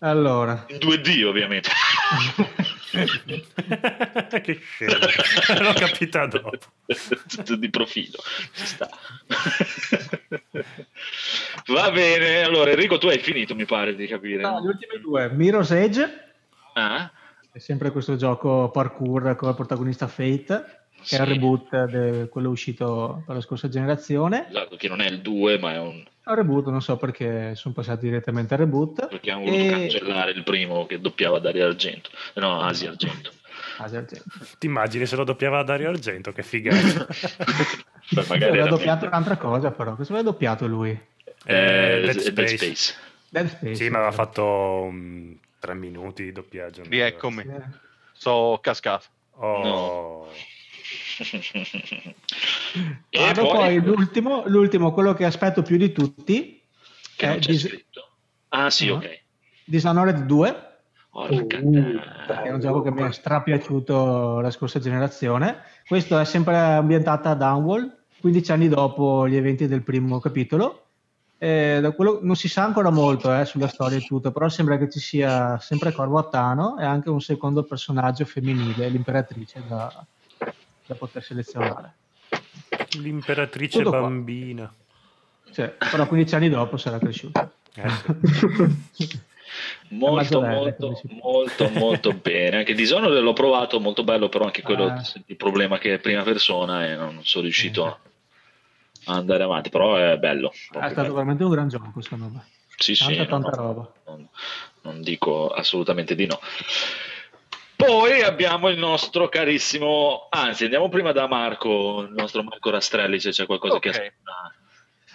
Allora, 0.00 0.64
In 0.68 0.76
2D, 0.78 1.24
ovviamente. 1.24 1.68
che 4.42 4.60
scemo. 4.60 4.92
L'ho 5.60 5.72
capita 5.78 6.26
dopo. 6.26 6.50
Tutto 7.28 7.56
di 7.56 7.70
profilo. 7.70 8.18
Ci 8.52 8.66
sta. 8.66 8.88
Va 11.66 11.90
bene. 11.90 12.42
Allora, 12.42 12.70
Enrico, 12.70 12.98
tu 12.98 13.06
hai 13.08 13.18
finito, 13.18 13.54
mi 13.54 13.64
pare 13.64 13.94
di 13.94 14.06
capire. 14.06 14.42
no, 14.42 14.60
gli 14.60 14.66
ultimi 14.66 15.00
due, 15.00 15.30
Mirror's 15.32 15.70
Edge, 15.70 16.24
Ah? 16.74 17.10
è 17.52 17.58
sempre 17.58 17.90
questo 17.90 18.16
gioco 18.16 18.70
parkour 18.70 19.34
con 19.34 19.48
il 19.48 19.54
protagonista 19.56 20.06
Fate, 20.06 20.79
che 21.04 21.16
è 21.16 21.20
il 21.20 21.26
Sì. 21.26 21.32
reboot 21.32 21.84
di 22.22 22.28
quello 22.28 22.50
uscito 22.50 23.22
per 23.26 23.34
la 23.36 23.40
scorsa 23.40 23.68
generazione. 23.68 24.48
Esatto, 24.48 24.76
che 24.76 24.88
non 24.88 25.00
è 25.00 25.06
il 25.08 25.20
2, 25.20 25.58
ma 25.58 25.72
è 25.74 25.78
un... 25.78 26.02
È 26.22 26.28
un 26.30 26.34
reboot, 26.34 26.66
non 26.66 26.82
so 26.82 26.96
perché 26.96 27.54
sono 27.54 27.74
passati 27.74 28.06
direttamente 28.06 28.54
al 28.54 28.60
reboot. 28.60 29.08
perché 29.08 29.30
hanno 29.30 29.44
voluto 29.44 29.62
E- 29.62 29.68
cancellare 29.70 30.30
il 30.32 30.42
primo 30.42 30.86
che 30.86 31.00
doppiava 31.00 31.38
Dario 31.38 31.66
Argento. 31.66 32.10
No, 32.34 32.60
Asia 32.60 32.90
Argento. 32.90 33.30
Sì, 33.86 33.98
sì. 34.06 34.56
Ti 34.58 34.66
immagini 34.66 35.06
se 35.06 35.16
lo 35.16 35.24
doppiava 35.24 35.62
Dario 35.62 35.88
Argento? 35.88 36.32
Che 36.32 36.42
figata. 36.42 37.06
Poi 38.14 38.24
magari 38.28 38.50
Aveva 38.50 38.66
doppiato 38.68 39.06
un'altra 39.06 39.36
cosa, 39.38 39.70
però. 39.70 39.94
Cosa 39.96 40.12
aveva 40.12 40.30
doppiato 40.30 40.66
lui? 40.66 40.90
Eh, 40.90 42.02
Dead 42.04 42.04
Dead 42.04 42.18
Space. 42.20 42.56
Space. 42.56 42.94
Dead 43.30 43.46
Space. 43.48 43.74
Sì, 43.76 43.88
ma 43.88 43.96
aveva 43.98 44.12
fatto 44.12 44.88
mm, 44.90 45.32
tre 45.58 45.74
minuti 45.74 46.24
di 46.24 46.32
doppiaggio. 46.32 46.82
Rieccomi, 46.86 47.42
Sì. 47.42 47.50
sono 48.12 48.58
cascato. 48.60 49.06
Oh. 49.36 50.28
E 53.10 53.32
poi, 53.34 53.48
poi 53.48 53.80
l'ultimo, 53.82 54.44
l'ultimo, 54.46 54.92
quello 54.92 55.14
che 55.14 55.24
aspetto 55.24 55.62
più 55.62 55.76
di 55.76 55.92
tutti, 55.92 56.62
che 57.16 57.34
è 57.34 57.38
Dis- 57.38 57.66
scritto. 57.66 58.08
Ah, 58.48 58.70
sì, 58.70 58.88
No. 58.88 58.94
ok. 58.94 59.22
Dishonored 59.64 60.24
2, 60.24 60.68
Porca 61.10 61.58
Uh, 61.58 62.00
è 62.44 62.52
un 62.52 62.60
gioco 62.60 62.82
che 62.82 62.92
mi 62.92 63.02
è 63.02 63.12
strapiaciuto 63.12 64.38
la 64.40 64.50
scorsa 64.50 64.78
generazione. 64.78 65.62
Questo 65.86 66.18
è 66.18 66.24
sempre 66.24 66.56
ambientata 66.56 67.30
a 67.30 67.34
Downwall, 67.34 67.92
15 68.20 68.52
anni 68.52 68.68
dopo 68.68 69.28
gli 69.28 69.34
eventi 69.36 69.66
del 69.66 69.82
primo 69.82 70.20
capitolo. 70.20 70.84
Eh, 71.36 71.78
da 71.80 71.90
quello, 71.92 72.20
non 72.22 72.36
si 72.36 72.48
sa 72.48 72.64
ancora 72.64 72.90
molto 72.90 73.34
eh, 73.34 73.44
sulla 73.44 73.66
storia 73.66 73.96
e 73.98 74.02
tutto, 74.02 74.30
però 74.30 74.48
sembra 74.48 74.76
che 74.76 74.90
ci 74.90 75.00
sia 75.00 75.58
sempre 75.58 75.90
Corvo 75.90 76.18
Attano 76.18 76.78
e 76.78 76.84
anche 76.84 77.10
un 77.10 77.20
secondo 77.20 77.64
personaggio 77.64 78.24
femminile, 78.24 78.88
l'imperatrice, 78.88 79.62
da, 79.66 80.04
da 80.90 80.94
poter 80.96 81.22
selezionare. 81.22 81.94
L'imperatrice 82.98 83.78
Tutto 83.78 83.90
qua. 83.90 84.00
bambina. 84.00 84.72
Cioè, 85.52 85.68
però 85.90 86.06
15 86.06 86.34
anni 86.34 86.48
dopo 86.48 86.76
sarà 86.76 86.98
cresciuta. 86.98 87.50
Eh, 87.74 87.88
sì. 88.92 89.08
Molto, 89.90 90.40
molto, 90.40 91.00
molto, 91.20 91.68
molto 91.70 92.12
bene. 92.12 92.58
Anche 92.58 92.72
Dishonored 92.72 93.20
l'ho 93.20 93.32
provato, 93.32 93.80
molto 93.80 94.04
bello, 94.04 94.28
però 94.28 94.44
anche 94.44 94.62
quello 94.62 94.84
Ah. 94.86 95.02
il 95.26 95.34
problema 95.36 95.76
che 95.78 95.94
è 95.94 95.98
prima 95.98 96.22
persona 96.22 96.86
e 96.86 96.94
non 96.94 97.18
sono 97.24 97.42
riuscito 97.44 97.84
a 97.84 97.98
andare 99.06 99.42
avanti, 99.42 99.68
però 99.68 99.96
è 99.96 100.16
bello. 100.18 100.52
È 100.52 100.56
stato 100.70 100.94
bello. 100.94 101.14
veramente 101.14 101.42
un 101.42 101.50
gran 101.50 101.68
gioco, 101.68 102.00
secondo 102.00 102.28
me. 102.28 102.44
Sì, 102.76 102.94
sì, 102.94 103.16
Tanta, 103.16 103.22
no, 103.22 103.26
tanta 103.42 103.50
no, 103.50 103.56
roba. 103.66 103.92
Non, 104.06 104.28
non 104.82 105.02
dico 105.02 105.48
assolutamente 105.48 106.14
di 106.14 106.26
no. 106.26 106.38
Poi 107.86 108.22
abbiamo 108.22 108.68
il 108.68 108.78
nostro 108.78 109.28
carissimo, 109.28 110.26
anzi 110.28 110.64
andiamo 110.64 110.88
prima 110.90 111.12
da 111.12 111.26
Marco, 111.26 112.02
il 112.02 112.12
nostro 112.12 112.42
Marco 112.42 112.68
Rastrelli, 112.70 113.18
se 113.18 113.30
c'è 113.30 113.46
qualcosa 113.46 113.78
che 113.78 113.88
Ok. 113.88 113.94
aspetta. 113.94 114.54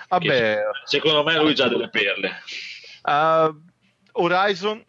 Vabbè, 0.09 0.61
Secondo 0.85 1.23
me 1.23 1.37
lui 1.37 1.53
già 1.53 1.65
ha 1.65 1.69
delle 1.69 1.89
perle. 1.89 2.41
Uh, 3.03 3.61
Horizon 4.13 4.83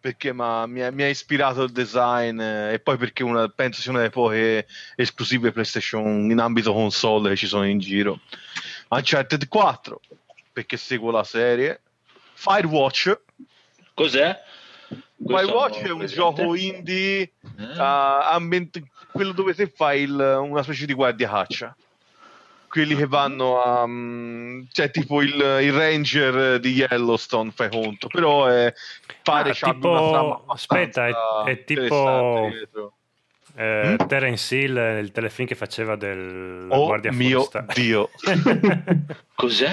perché 0.00 0.32
ma, 0.32 0.66
mi, 0.66 0.82
ha, 0.82 0.90
mi 0.90 1.04
ha 1.04 1.08
ispirato 1.08 1.62
il 1.62 1.70
design 1.70 2.40
eh, 2.40 2.72
e 2.74 2.80
poi 2.80 2.96
perché 2.96 3.22
una, 3.22 3.48
penso 3.48 3.80
sia 3.80 3.90
una 3.92 4.00
delle 4.00 4.10
poche 4.10 4.66
esclusive 4.96 5.52
PlayStation 5.52 6.28
in 6.28 6.38
ambito 6.40 6.72
console 6.72 7.30
che 7.30 7.36
ci 7.36 7.46
sono 7.46 7.64
in 7.66 7.78
giro. 7.78 8.20
Uncharted 8.88 9.46
4 9.48 10.00
perché 10.52 10.76
seguo 10.76 11.10
la 11.10 11.24
serie. 11.24 11.80
Firewatch. 12.34 13.18
Cos'è? 13.94 14.42
Firewatch 15.24 15.82
non 15.82 16.00
è 16.00 16.02
un 16.02 16.06
gioco 16.06 16.54
indie, 16.54 17.20
Eh? 17.20 17.78
uh, 17.78 17.80
ambient- 18.32 18.82
quello 19.12 19.32
dove 19.32 19.54
te 19.54 19.66
fai 19.68 20.02
il- 20.02 20.38
una 20.48 20.62
specie 20.62 20.86
di 20.86 20.94
guardia 20.94 21.28
caccia. 21.28 21.76
Quelli 22.68 22.96
che 22.96 23.06
vanno 23.06 23.62
a. 23.62 23.86
mm, 23.86 24.62
cioè, 24.72 24.90
tipo 24.90 25.20
il, 25.20 25.34
il 25.34 25.72
ranger 25.74 26.58
di 26.58 26.70
Yellowstone, 26.72 27.50
fai 27.50 27.68
conto. 27.68 28.06
Però 28.08 28.46
è, 28.46 28.72
pare 29.22 29.50
Ah, 29.50 29.52
tipo- 29.52 29.90
una 29.90 30.08
trama 30.10 30.42
aspetta, 30.46 31.06
è- 31.44 31.50
è 31.50 31.64
tipo-. 31.64 32.50
Eh, 33.54 33.96
Mm? 34.00 34.06
Terence 34.06 34.56
Hill, 34.56 34.76
il 35.02 35.12
telefilm 35.12 35.46
che 35.46 35.54
faceva 35.54 35.94
del 35.96 36.66
Oh 36.70 36.86
guardia 36.86 37.12
mio 37.12 37.42
forestale. 37.42 37.72
Dio. 37.74 38.10
Cos'è? 39.34 39.72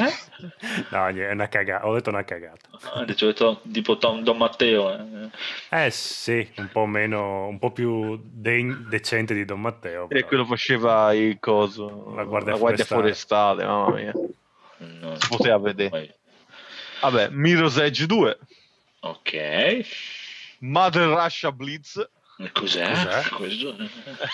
no, 0.89 1.07
è 1.07 1.31
una 1.31 1.47
cagata. 1.47 1.87
Ho 1.87 1.93
detto 1.93 2.09
una 2.09 2.23
cagata. 2.23 2.67
Ah, 2.93 3.05
di 3.05 3.13
solito 3.15 3.61
tipo 3.71 3.97
Tom- 3.97 4.21
Don 4.23 4.37
Matteo. 4.37 4.91
eh. 4.93 5.29
Eh 5.85 5.89
sì, 5.91 6.47
un 6.57 6.69
po' 6.71 6.85
meno, 6.85 7.47
un 7.47 7.57
po' 7.59 7.71
più 7.71 8.19
de- 8.23 8.77
decente 8.89 9.33
di 9.33 9.45
Don 9.45 9.61
Matteo. 9.61 10.05
E 10.05 10.07
però. 10.07 10.27
quello 10.27 10.45
faceva 10.45 11.13
il 11.13 11.37
coso. 11.39 12.13
La 12.15 12.23
guardia 12.23 12.55
forestale. 12.85 13.63
mamma 13.65 13.95
mia. 13.95 14.11
Non 14.77 15.17
Si 15.19 15.27
poteva 15.29 15.57
vedere. 15.59 15.89
Poi- 15.89 16.13
Vabbè, 17.01 17.29
Mirror's 17.29 17.77
Edge 17.77 18.05
2, 18.05 18.37
Ok. 19.01 19.85
Mother 20.59 21.07
Russia 21.07 21.51
Blitz. 21.51 22.09
Cos'è? 22.53 22.89
Cos'è? 22.89 23.29
Questo? 23.31 23.75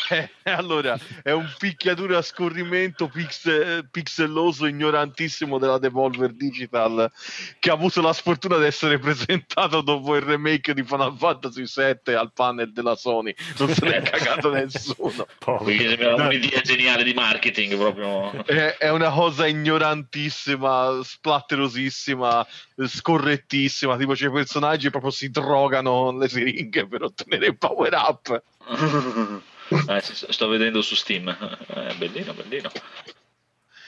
Eh, 0.10 0.30
allora, 0.53 0.95
è 1.23 1.32
un 1.32 1.52
picchiatura 1.57 2.19
a 2.19 2.22
scorrimento 2.22 3.07
pixel- 3.07 3.90
pixelloso, 3.90 4.68
ignorantissimo 4.68 5.57
della 5.57 5.80
Devolver 5.80 6.32
Digital 6.34 7.11
che 7.57 7.72
ha 7.72 7.73
avuto 7.73 8.02
la 8.02 8.14
sfortuna 8.14 8.60
di 8.60 8.65
essere 8.65 8.99
presentato 8.99 9.82
dopo 9.82 10.15
il 10.15 10.22
remake 10.22 10.76
di 10.76 10.84
Final 10.84 11.18
Fantasy 11.18 11.64
VII 11.64 12.14
al 12.14 12.32
panel 12.32 12.72
della 12.72 12.95
Sony. 12.95 13.34
Non 13.57 13.73
se 13.73 13.86
n'è 13.86 14.02
cagato 14.06 14.52
nessuno. 14.52 15.26
Perché 15.40 15.98
sembra 15.98 16.27
un'idea 16.27 16.61
geniale 16.61 17.03
di 17.03 17.14
marketing 17.14 17.76
proprio. 17.76 18.45
È, 18.45 18.77
è 18.77 18.90
una 18.91 19.10
cosa 19.10 19.48
ignorantissima, 19.48 20.99
splatterosissima, 21.02 22.45
scorrettissima. 22.86 23.98
Tipo, 23.98 24.14
c'è 24.14 24.27
i 24.27 24.32
personaggi 24.32 24.84
che 24.84 24.91
proprio 24.91 25.11
si 25.11 25.32
drogano 25.32 26.03
con 26.03 26.19
le 26.19 26.30
siringhe 26.30 26.88
per 26.88 27.02
ottenere 27.02 27.48
il 27.48 27.57
power 27.57 27.94
up. 27.95 28.43
Eh, 29.67 29.99
sto 29.99 30.47
vedendo 30.47 30.84
su 30.84 30.93
Steam. 30.93 31.27
Eh, 31.27 31.95
bellino, 31.95 32.35
bellino. 32.35 32.69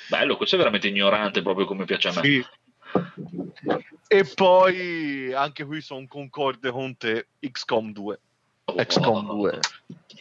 Bello, 0.10 0.36
questo 0.36 0.56
è 0.56 0.58
veramente 0.58 0.88
ignorante 0.88 1.44
proprio 1.44 1.68
come 1.68 1.86
piace 1.86 2.08
a 2.08 2.14
me. 2.14 2.22
Sì. 2.24 2.46
E 4.08 4.24
poi 4.34 5.32
anche 5.34 5.66
qui 5.66 5.82
sono 5.82 6.08
concorde 6.08 6.72
con 6.72 6.98
te 6.98 7.28
XCOM 7.40 7.92
2. 7.92 8.20
Oh, 8.66 8.74
XCOM 8.74 9.28
2. 9.28 9.60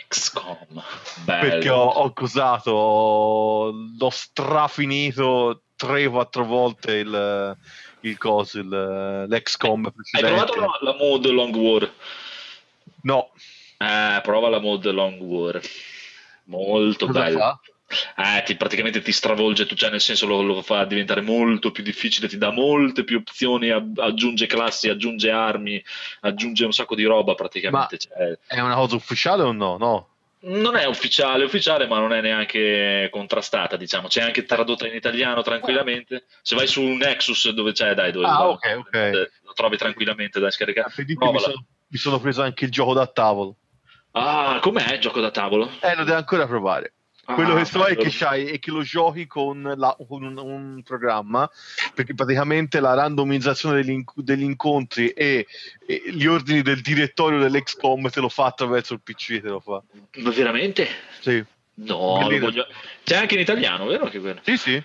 XCOM. 0.08 0.82
Bello. 1.24 1.48
Perché 1.48 1.70
ho, 1.70 1.84
ho 1.84 2.12
cosato, 2.12 3.72
l'ho 3.98 4.10
strafinito 4.10 5.62
3-4 5.78 6.44
volte 6.44 6.92
il, 6.96 7.56
il 8.00 8.18
coso, 8.18 8.58
il, 8.58 9.26
l'XCOM 9.28 9.86
Hai 9.86 9.92
precedente. 9.92 10.34
provato 10.34 10.60
la, 10.60 10.78
la 10.82 10.96
mod 10.98 11.26
Long 11.26 11.54
War? 11.54 11.90
No, 13.02 13.30
Eh, 13.78 14.20
prova 14.22 14.48
la 14.48 14.58
mod 14.60 14.90
Long 14.90 15.20
War. 15.20 15.60
Molto 16.44 17.06
Cosa 17.06 17.22
bello. 17.22 17.38
fa? 17.38 17.60
Eh, 18.16 18.42
ti, 18.44 18.56
praticamente 18.56 19.00
ti 19.00 19.12
stravolge, 19.12 19.64
tu, 19.66 19.76
cioè 19.76 19.90
nel 19.90 20.00
senso 20.00 20.26
lo, 20.26 20.42
lo 20.42 20.60
fa 20.62 20.84
diventare 20.84 21.20
molto 21.20 21.70
più 21.70 21.84
difficile, 21.84 22.26
ti 22.28 22.36
dà 22.36 22.50
molte 22.50 23.04
più 23.04 23.18
opzioni, 23.18 23.70
aggiunge 23.70 24.46
classi, 24.46 24.88
aggiunge 24.88 25.30
armi, 25.30 25.82
aggiunge 26.22 26.64
un 26.64 26.72
sacco 26.72 26.96
di 26.96 27.04
roba 27.04 27.34
praticamente. 27.34 27.98
cioè, 27.98 28.36
è 28.46 28.58
una 28.60 28.74
cosa 28.74 28.96
ufficiale 28.96 29.42
o 29.44 29.52
no? 29.52 29.76
No. 29.76 30.08
non 30.40 30.74
è 30.76 30.84
ufficiale, 30.86 31.44
ufficiale, 31.44 31.86
ma 31.86 31.98
non 32.00 32.12
è 32.12 32.20
neanche 32.20 33.08
contrastata, 33.12 33.76
diciamo. 33.76 34.08
C'è 34.08 34.22
anche 34.22 34.44
tradotta 34.44 34.86
in 34.88 34.94
italiano 34.94 35.42
tranquillamente. 35.42 36.24
Se 36.42 36.54
vai 36.56 36.66
su 36.66 36.82
Nexus 36.82 37.50
dove 37.50 37.70
c'è, 37.72 37.94
dai, 37.94 38.10
dove 38.12 38.26
Ah, 38.26 38.42
lo- 38.42 38.50
ok, 38.50 38.76
ok. 38.78 39.30
lo 39.44 39.52
trovi 39.52 39.76
tranquillamente 39.76 40.40
da 40.40 40.50
scaricare. 40.50 40.92
Mi, 40.96 41.38
sono, 41.38 41.64
mi 41.88 41.98
sono 41.98 42.18
preso 42.20 42.42
anche 42.42 42.64
il 42.64 42.70
gioco 42.72 42.94
da 42.94 43.06
tavolo. 43.06 43.56
Ah, 44.18 44.58
com'è 44.62 44.94
il 44.94 45.00
gioco 45.00 45.20
da 45.20 45.30
tavolo? 45.30 45.70
Eh, 45.80 45.94
lo 45.94 46.04
devo 46.04 46.16
ancora 46.16 46.46
provare. 46.46 46.94
Quello 47.26 47.54
Ah, 47.54 47.58
che 47.58 47.64
so 47.66 47.84
è 47.84 47.96
che, 47.96 48.08
c'hai, 48.10 48.46
è 48.46 48.58
che 48.60 48.70
lo 48.70 48.82
giochi 48.82 49.26
con, 49.26 49.74
la- 49.76 49.94
con 50.08 50.22
un, 50.22 50.38
un 50.38 50.82
programma, 50.84 51.50
perché 51.92 52.14
praticamente 52.14 52.80
la 52.80 52.94
randomizzazione 52.94 53.82
degli, 53.82 53.90
inc- 53.90 54.12
degli 54.20 54.44
incontri 54.44 55.08
e, 55.10 55.46
e 55.86 56.02
gli 56.12 56.24
ordini 56.26 56.62
del 56.62 56.80
direttorio 56.80 57.40
dell'XCOM 57.40 58.08
te 58.08 58.20
lo 58.20 58.28
fa 58.30 58.46
attraverso 58.46 58.94
il 58.94 59.00
PC, 59.02 59.40
te 59.42 59.48
lo 59.48 59.60
fa. 59.60 59.82
Ma 60.22 60.30
veramente? 60.30 60.88
Sì, 61.20 61.44
No, 61.78 62.20
voglio- 62.40 62.66
c'è 63.04 63.16
anche 63.16 63.34
in 63.34 63.40
italiano, 63.40 63.84
vero? 63.84 64.06
Che 64.08 64.18
quello? 64.20 64.40
sì. 64.44 64.56
sì. 64.56 64.82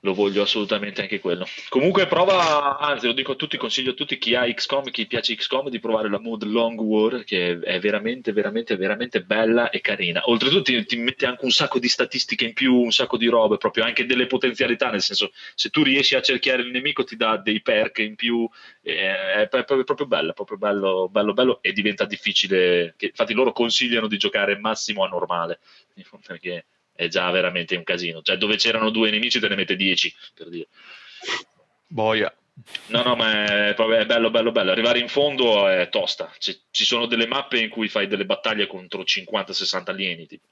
Lo 0.00 0.14
voglio 0.14 0.42
assolutamente 0.42 1.02
anche 1.02 1.20
quello. 1.20 1.46
Comunque 1.68 2.06
prova, 2.06 2.78
anzi 2.78 3.06
lo 3.06 3.12
dico 3.12 3.32
a 3.32 3.34
tutti, 3.34 3.56
consiglio 3.56 3.90
a 3.90 3.94
tutti 3.94 4.18
chi 4.18 4.34
ha 4.34 4.52
XCOM, 4.52 4.90
chi 4.90 5.06
piace 5.06 5.34
XCOM 5.34 5.68
di 5.68 5.78
provare 5.78 6.08
la 6.08 6.18
mod 6.18 6.44
Long 6.44 6.78
War 6.80 7.24
che 7.24 7.58
è 7.58 7.78
veramente, 7.80 8.32
veramente, 8.32 8.76
veramente 8.76 9.22
bella 9.22 9.70
e 9.70 9.80
carina. 9.80 10.22
Oltretutto 10.24 10.62
ti, 10.62 10.84
ti 10.86 10.96
mette 10.96 11.26
anche 11.26 11.44
un 11.44 11.50
sacco 11.50 11.78
di 11.78 11.88
statistiche 11.88 12.44
in 12.44 12.54
più, 12.54 12.74
un 12.74 12.92
sacco 12.92 13.16
di 13.16 13.26
robe, 13.26 13.58
proprio 13.58 13.84
anche 13.84 14.06
delle 14.06 14.26
potenzialità, 14.26 14.90
nel 14.90 15.02
senso 15.02 15.32
se 15.54 15.68
tu 15.68 15.82
riesci 15.82 16.14
a 16.14 16.22
cerchiare 16.22 16.62
il 16.62 16.70
nemico 16.70 17.04
ti 17.04 17.16
dà 17.16 17.36
dei 17.36 17.60
perk 17.60 17.98
in 17.98 18.14
più, 18.14 18.48
eh, 18.82 19.42
è 19.42 19.48
proprio, 19.48 19.84
proprio 19.84 20.06
bello, 20.06 20.32
proprio 20.32 20.56
bello, 20.56 21.08
bello, 21.10 21.32
bello 21.34 21.58
e 21.62 21.72
diventa 21.72 22.06
difficile, 22.06 22.94
infatti 22.98 23.34
loro 23.34 23.52
consigliano 23.52 24.06
di 24.06 24.16
giocare 24.16 24.58
massimo 24.58 25.04
a 25.04 25.08
normale, 25.08 25.60
perché 26.26 26.64
è 27.00 27.08
già 27.08 27.30
veramente 27.30 27.76
un 27.76 27.82
casino. 27.82 28.20
Cioè, 28.20 28.36
dove 28.36 28.56
c'erano 28.56 28.90
due 28.90 29.10
nemici 29.10 29.40
te 29.40 29.48
ne 29.48 29.56
mette 29.56 29.74
10, 29.74 30.14
per 30.34 30.48
dire. 30.50 30.68
Boia. 31.86 32.34
No, 32.88 33.02
no, 33.02 33.16
ma 33.16 33.46
è, 33.46 33.74
è 33.74 34.04
bello, 34.04 34.30
bello, 34.30 34.52
bello. 34.52 34.70
Arrivare 34.70 34.98
in 34.98 35.08
fondo 35.08 35.66
è 35.66 35.88
tosta. 35.88 36.30
Ci, 36.38 36.60
ci 36.70 36.84
sono 36.84 37.06
delle 37.06 37.26
mappe 37.26 37.58
in 37.58 37.70
cui 37.70 37.88
fai 37.88 38.06
delle 38.06 38.26
battaglie 38.26 38.66
contro 38.66 39.00
50-60 39.00 39.82
alieni. 39.86 40.26
Tipo. 40.26 40.48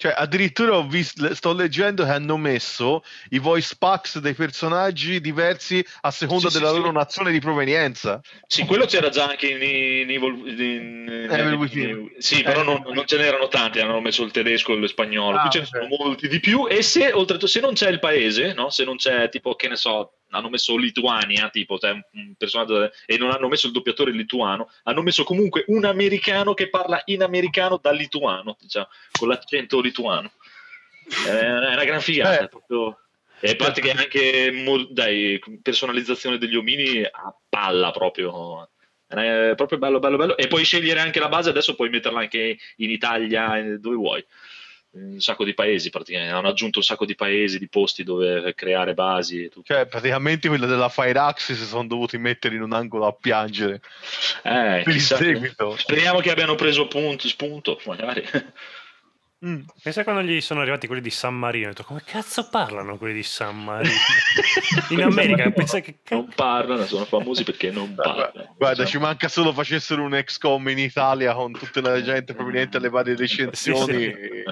Cioè, 0.00 0.14
addirittura 0.16 0.76
ho 0.76 0.86
visto, 0.86 1.34
sto 1.34 1.52
leggendo 1.52 2.04
che 2.04 2.10
hanno 2.12 2.36
messo 2.36 3.02
i 3.30 3.40
voice 3.40 3.74
packs 3.76 4.20
dei 4.20 4.32
personaggi 4.34 5.20
diversi 5.20 5.84
a 6.02 6.12
seconda 6.12 6.48
Sì, 6.48 6.54
sì, 6.54 6.58
della 6.60 6.70
sì. 6.70 6.78
loro 6.78 6.92
nazione 6.92 7.32
di 7.32 7.40
provenienza. 7.40 8.20
Sì, 8.46 8.64
quello 8.64 8.84
c'era 8.86 9.08
già 9.08 9.26
anche 9.28 9.48
in, 9.48 9.60
in 9.60 10.08
Evil, 10.08 10.60
in- 10.60 11.28
Evil 11.28 11.52
in- 11.54 11.58
Within. 11.58 12.12
Sì, 12.18 12.44
però 12.44 12.60
Eh. 12.60 12.64
non, 12.64 12.84
non 12.94 13.06
ce 13.08 13.16
n'erano 13.16 13.48
tanti, 13.48 13.80
hanno 13.80 14.00
messo 14.00 14.22
il 14.22 14.30
tedesco 14.30 14.72
e 14.72 14.76
lo 14.76 14.86
spagnolo. 14.86 15.36
Ah, 15.36 15.40
Qui 15.40 15.50
ce 15.50 15.58
ne 15.60 15.66
sono 15.66 15.86
molti 15.88 16.28
di 16.28 16.38
più. 16.38 16.68
E 16.68 16.80
se 16.82 17.10
oltretutto, 17.12 17.48
se 17.48 17.58
non 17.58 17.72
c'è 17.74 17.90
il 17.90 17.98
paese, 17.98 18.52
no? 18.54 18.70
se 18.70 18.84
non 18.84 18.94
c'è 18.98 19.28
tipo, 19.30 19.56
che 19.56 19.66
ne 19.66 19.74
so, 19.74 20.12
hanno 20.30 20.48
messo 20.48 20.76
Lituania, 20.76 21.48
tipo, 21.50 21.78
cioè 21.78 21.90
un- 21.92 22.34
personaggio 22.36 22.90
e 23.06 23.16
non 23.18 23.30
hanno 23.30 23.48
messo 23.48 23.66
il 23.66 23.72
doppiatore 23.72 24.12
lituano, 24.12 24.70
hanno 24.84 25.02
messo 25.02 25.24
comunque 25.24 25.64
un 25.68 25.84
americano 25.84 26.54
che 26.54 26.68
parla 26.68 27.00
in 27.06 27.22
americano 27.22 27.78
da 27.80 27.90
lituano, 27.92 28.56
diciamo, 28.60 28.88
con 29.18 29.28
l'accento 29.28 29.80
lituano. 29.80 30.30
È 31.26 31.50
una 31.50 31.84
gran 31.84 32.00
figata. 32.00 32.44
Eh. 32.44 32.48
proprio- 32.48 32.98
E 33.40 33.50
a 33.50 33.56
parte 33.56 33.80
che 33.80 33.92
anche 33.92 34.52
dai, 34.90 35.40
personalizzazione 35.62 36.38
degli 36.38 36.56
omini 36.56 37.02
a 37.04 37.34
palla 37.48 37.92
proprio. 37.92 38.68
È 39.06 39.54
proprio 39.56 39.78
bello, 39.78 40.00
bello, 40.00 40.16
bello. 40.16 40.36
E 40.36 40.48
puoi 40.48 40.64
scegliere 40.64 41.00
anche 41.00 41.18
la 41.20 41.28
base, 41.28 41.48
adesso 41.48 41.74
puoi 41.74 41.88
metterla 41.88 42.18
anche 42.18 42.58
in 42.76 42.90
Italia, 42.90 43.78
dove 43.78 43.94
vuoi. 43.94 44.26
Un 44.90 45.20
sacco 45.20 45.44
di 45.44 45.54
paesi 45.54 45.90
praticamente. 45.90 46.32
Hanno 46.32 46.48
aggiunto 46.48 46.78
un 46.78 46.84
sacco 46.84 47.04
di 47.04 47.14
paesi, 47.14 47.58
di 47.58 47.68
posti 47.68 48.04
dove 48.04 48.54
creare 48.54 48.94
basi 48.94 49.44
e 49.44 49.48
tutto. 49.48 49.72
Cioè, 49.72 49.86
praticamente 49.86 50.48
quelli 50.48 50.66
della 50.66 50.88
Fire 50.88 51.18
Axe 51.18 51.54
si 51.54 51.66
sono 51.66 51.86
dovuti 51.86 52.16
mettere 52.16 52.54
in 52.54 52.62
un 52.62 52.72
angolo 52.72 53.06
a 53.06 53.12
piangere. 53.12 53.80
Eh, 54.42 54.82
Per 54.84 54.94
il 54.94 55.00
seguito. 55.00 55.76
Speriamo 55.76 56.20
che 56.20 56.30
abbiano 56.30 56.54
preso 56.54 56.88
punto, 56.88 57.28
spunto, 57.28 57.80
magari. 57.84 58.24
Mm. 59.46 59.60
Pensa 59.80 60.02
quando 60.02 60.22
gli 60.22 60.40
sono 60.40 60.62
arrivati 60.62 60.88
quelli 60.88 61.00
di 61.00 61.10
San 61.10 61.38
Marino, 61.38 61.66
ho 61.66 61.68
detto 61.68 61.84
come 61.84 62.02
cazzo 62.04 62.48
parlano 62.48 62.96
quelli 62.96 63.14
di 63.14 63.22
San 63.22 63.62
Marino? 63.62 63.94
In 64.90 65.02
America, 65.02 65.48
pensa 65.50 65.78
che 65.78 65.98
non 66.08 66.24
cazzo... 66.24 66.34
parlano, 66.34 66.84
sono 66.86 67.04
famosi 67.04 67.44
perché 67.44 67.70
non 67.70 67.94
parlano. 67.94 68.32
Guarda, 68.56 68.82
Diciamo. 68.82 68.88
ci 68.88 68.98
manca 68.98 69.28
solo 69.28 69.52
facessero 69.52 70.02
un 70.02 70.20
XCOM 70.24 70.68
in 70.70 70.78
Italia 70.78 71.34
con 71.34 71.52
tutta 71.52 71.80
la 71.80 72.02
gente 72.02 72.34
proveniente 72.34 72.78
dalle 72.78 72.90
varie 72.90 73.14
recensioni, 73.14 74.12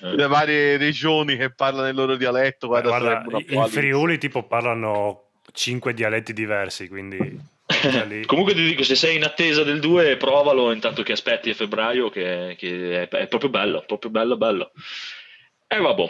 le 0.00 0.26
varie 0.26 0.78
regioni 0.78 1.36
che 1.36 1.50
parlano 1.50 1.88
il 1.88 1.94
loro 1.94 2.16
dialetto. 2.16 2.68
Guarda, 2.68 2.88
Guarda, 2.88 3.24
in. 3.48 3.66
Friuli 3.68 4.16
tipo 4.16 4.44
parlano 4.44 5.24
cinque 5.52 5.92
dialetti 5.92 6.32
diversi, 6.32 6.88
quindi 6.88 7.38
Comunque 8.26 8.54
ti 8.54 8.64
dico, 8.64 8.82
se 8.82 8.94
sei 8.94 9.16
in 9.16 9.24
attesa 9.24 9.62
del 9.62 9.80
2, 9.80 10.16
provalo 10.16 10.72
intanto 10.72 11.02
che 11.02 11.12
aspetti 11.12 11.50
a 11.50 11.54
febbraio, 11.54 12.08
che, 12.10 12.54
che 12.58 13.02
è, 13.02 13.08
è 13.08 13.26
proprio 13.28 13.50
bello, 13.50 13.82
proprio 13.86 14.10
bello, 14.10 14.36
bello. 14.36 14.72
E 15.66 15.78
vabbè, 15.78 16.06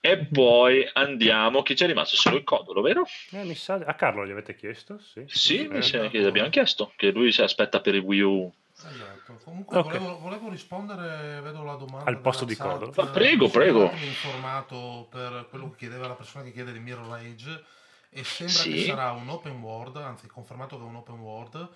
e 0.00 0.26
poi 0.26 0.88
andiamo, 0.92 1.62
chi 1.62 1.74
c'è 1.74 1.86
rimasto? 1.86 2.16
Solo 2.16 2.36
il 2.36 2.42
codolo, 2.42 2.80
vero? 2.82 3.04
Eh, 3.30 3.44
mi 3.44 3.54
sa... 3.54 3.74
A 3.74 3.94
Carlo 3.94 4.26
gli 4.26 4.32
avete 4.32 4.56
chiesto? 4.56 4.98
Sì, 4.98 5.22
Sì, 5.26 5.68
mi 5.68 5.78
Eh, 5.78 5.82
sa 5.82 6.08
che 6.08 6.24
abbiamo 6.24 6.48
chiesto, 6.50 6.92
che 6.96 7.10
lui 7.12 7.30
si 7.30 7.40
aspetta 7.40 7.80
per 7.80 7.94
il 7.94 8.00
Wii 8.00 8.20
U. 8.20 8.52
Esatto. 8.76 9.40
Comunque 9.44 9.78
Ok. 9.78 9.84
volevo, 9.86 10.18
volevo 10.18 10.50
rispondere, 10.50 11.40
vedo 11.42 11.62
la 11.62 11.74
domanda 11.76 12.10
Al 12.10 12.20
posto 12.20 12.44
di 12.44 12.56
Codolo. 12.56 12.92
Ma 12.96 13.06
prego, 13.06 13.44
Mi 13.44 13.50
sono 13.50 13.64
prego. 13.64 13.86
attimo 13.86 14.04
informato 14.04 15.06
per 15.10 15.46
quello 15.48 15.70
che 15.70 15.76
chiedeva 15.76 16.08
la 16.08 16.14
persona 16.14 16.42
che 16.42 16.52
chiede 16.52 16.72
di 16.72 16.80
Mirror 16.80 17.12
Age 17.14 17.64
e 18.14 18.22
sembra 18.24 18.54
Sì. 18.62 18.72
che 18.72 18.84
sarà 18.86 19.10
un 19.10 19.28
open 19.28 19.60
world, 19.60 19.96
anzi 19.96 20.26
confermato 20.28 20.76
che 20.78 20.84
è 20.84 20.86
un 20.86 20.94
open 20.94 21.18
world 21.18 21.68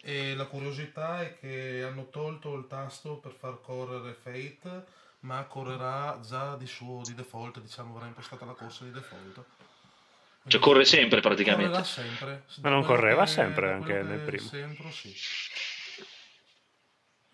e 0.00 0.34
la 0.34 0.46
curiosità 0.46 1.20
è 1.22 1.38
che 1.38 1.84
hanno 1.86 2.08
tolto 2.08 2.54
il 2.54 2.66
tasto 2.66 3.18
per 3.18 3.32
far 3.32 3.60
correre 3.60 4.14
Fate 4.14 5.00
ma 5.20 5.44
correrà 5.44 6.18
già 6.26 6.56
di 6.56 6.66
suo 6.66 7.02
di 7.04 7.14
default, 7.14 7.60
diciamo 7.60 7.92
verrà 7.94 8.06
impostata 8.06 8.44
la 8.44 8.54
corsa 8.54 8.84
di 8.84 8.90
default. 8.90 9.34
Cioè 9.34 9.44
Quindi 10.42 10.58
corre 10.58 10.84
sempre 10.84 11.20
praticamente. 11.20 11.66
Correrà 11.70 11.84
sempre. 11.84 12.44
Ma 12.62 12.70
non 12.70 12.82
correva 12.82 13.22
che- 13.24 13.30
sempre 13.30 13.70
anche 13.70 14.02
nel 14.02 14.18
primo? 14.20 14.48
Sento, 14.48 14.90
sì. 14.90 15.14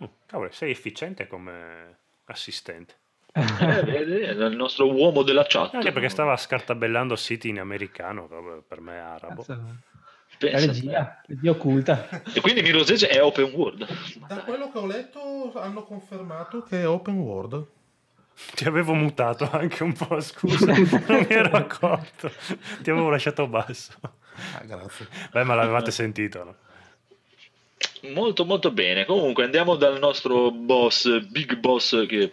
Mm, 0.03 0.07
Cavolo, 0.27 0.51
sei 0.53 0.71
efficiente 0.73 1.27
come 1.27 1.97
assistente. 2.27 2.97
Eh, 3.39 3.83
vedi, 3.83 4.21
è 4.21 4.31
il 4.31 4.57
nostro 4.57 4.93
uomo 4.93 5.23
della 5.23 5.45
chat. 5.47 5.75
Anche 5.75 5.93
perché 5.93 6.09
stava 6.09 6.37
scartabellando 6.37 7.17
siti 7.17 7.49
in 7.49 7.61
americano, 7.61 8.27
proprio 8.27 8.63
per 8.67 8.81
me 8.81 8.95
è 8.95 8.99
arabo. 8.99 9.43
Cazzo, 9.43 9.87
Pensa 10.39 10.67
regia, 10.67 11.21
regia 11.27 11.51
occulta. 11.51 12.09
E 12.33 12.41
quindi 12.41 12.63
Mirror's 12.63 12.91
Edge 12.91 13.09
è 13.09 13.23
open 13.23 13.51
world. 13.55 13.87
Da 14.29 14.37
quello 14.45 14.71
che 14.71 14.79
ho 14.79 14.87
letto 14.87 15.53
hanno 15.57 15.83
confermato 15.83 16.63
che 16.63 16.83
è 16.83 16.89
open 16.89 17.19
world. 17.19 17.67
Ti 18.55 18.65
avevo 18.69 18.95
mutato 18.95 19.51
anche 19.51 19.83
un 19.83 19.93
po', 19.95 20.21
scusa, 20.21 20.67
non 20.73 21.27
mi 21.29 21.35
ero 21.35 21.57
accorto. 21.57 22.31
Ti 22.83 22.91
avevo 22.91 23.11
lasciato 23.11 23.49
basso. 23.49 23.93
Ah, 24.01 24.65
grazie. 24.65 25.09
Beh, 25.33 25.43
ma 25.43 25.57
l'avevate 25.57 25.91
sentito, 25.91 26.45
no? 26.45 26.55
Molto 28.03 28.45
molto 28.45 28.71
bene. 28.71 29.05
Comunque 29.05 29.45
andiamo 29.45 29.77
dal 29.77 29.99
nostro 29.99 30.51
boss, 30.51 31.21
Big 31.29 31.57
Boss, 31.57 32.07
che 32.07 32.31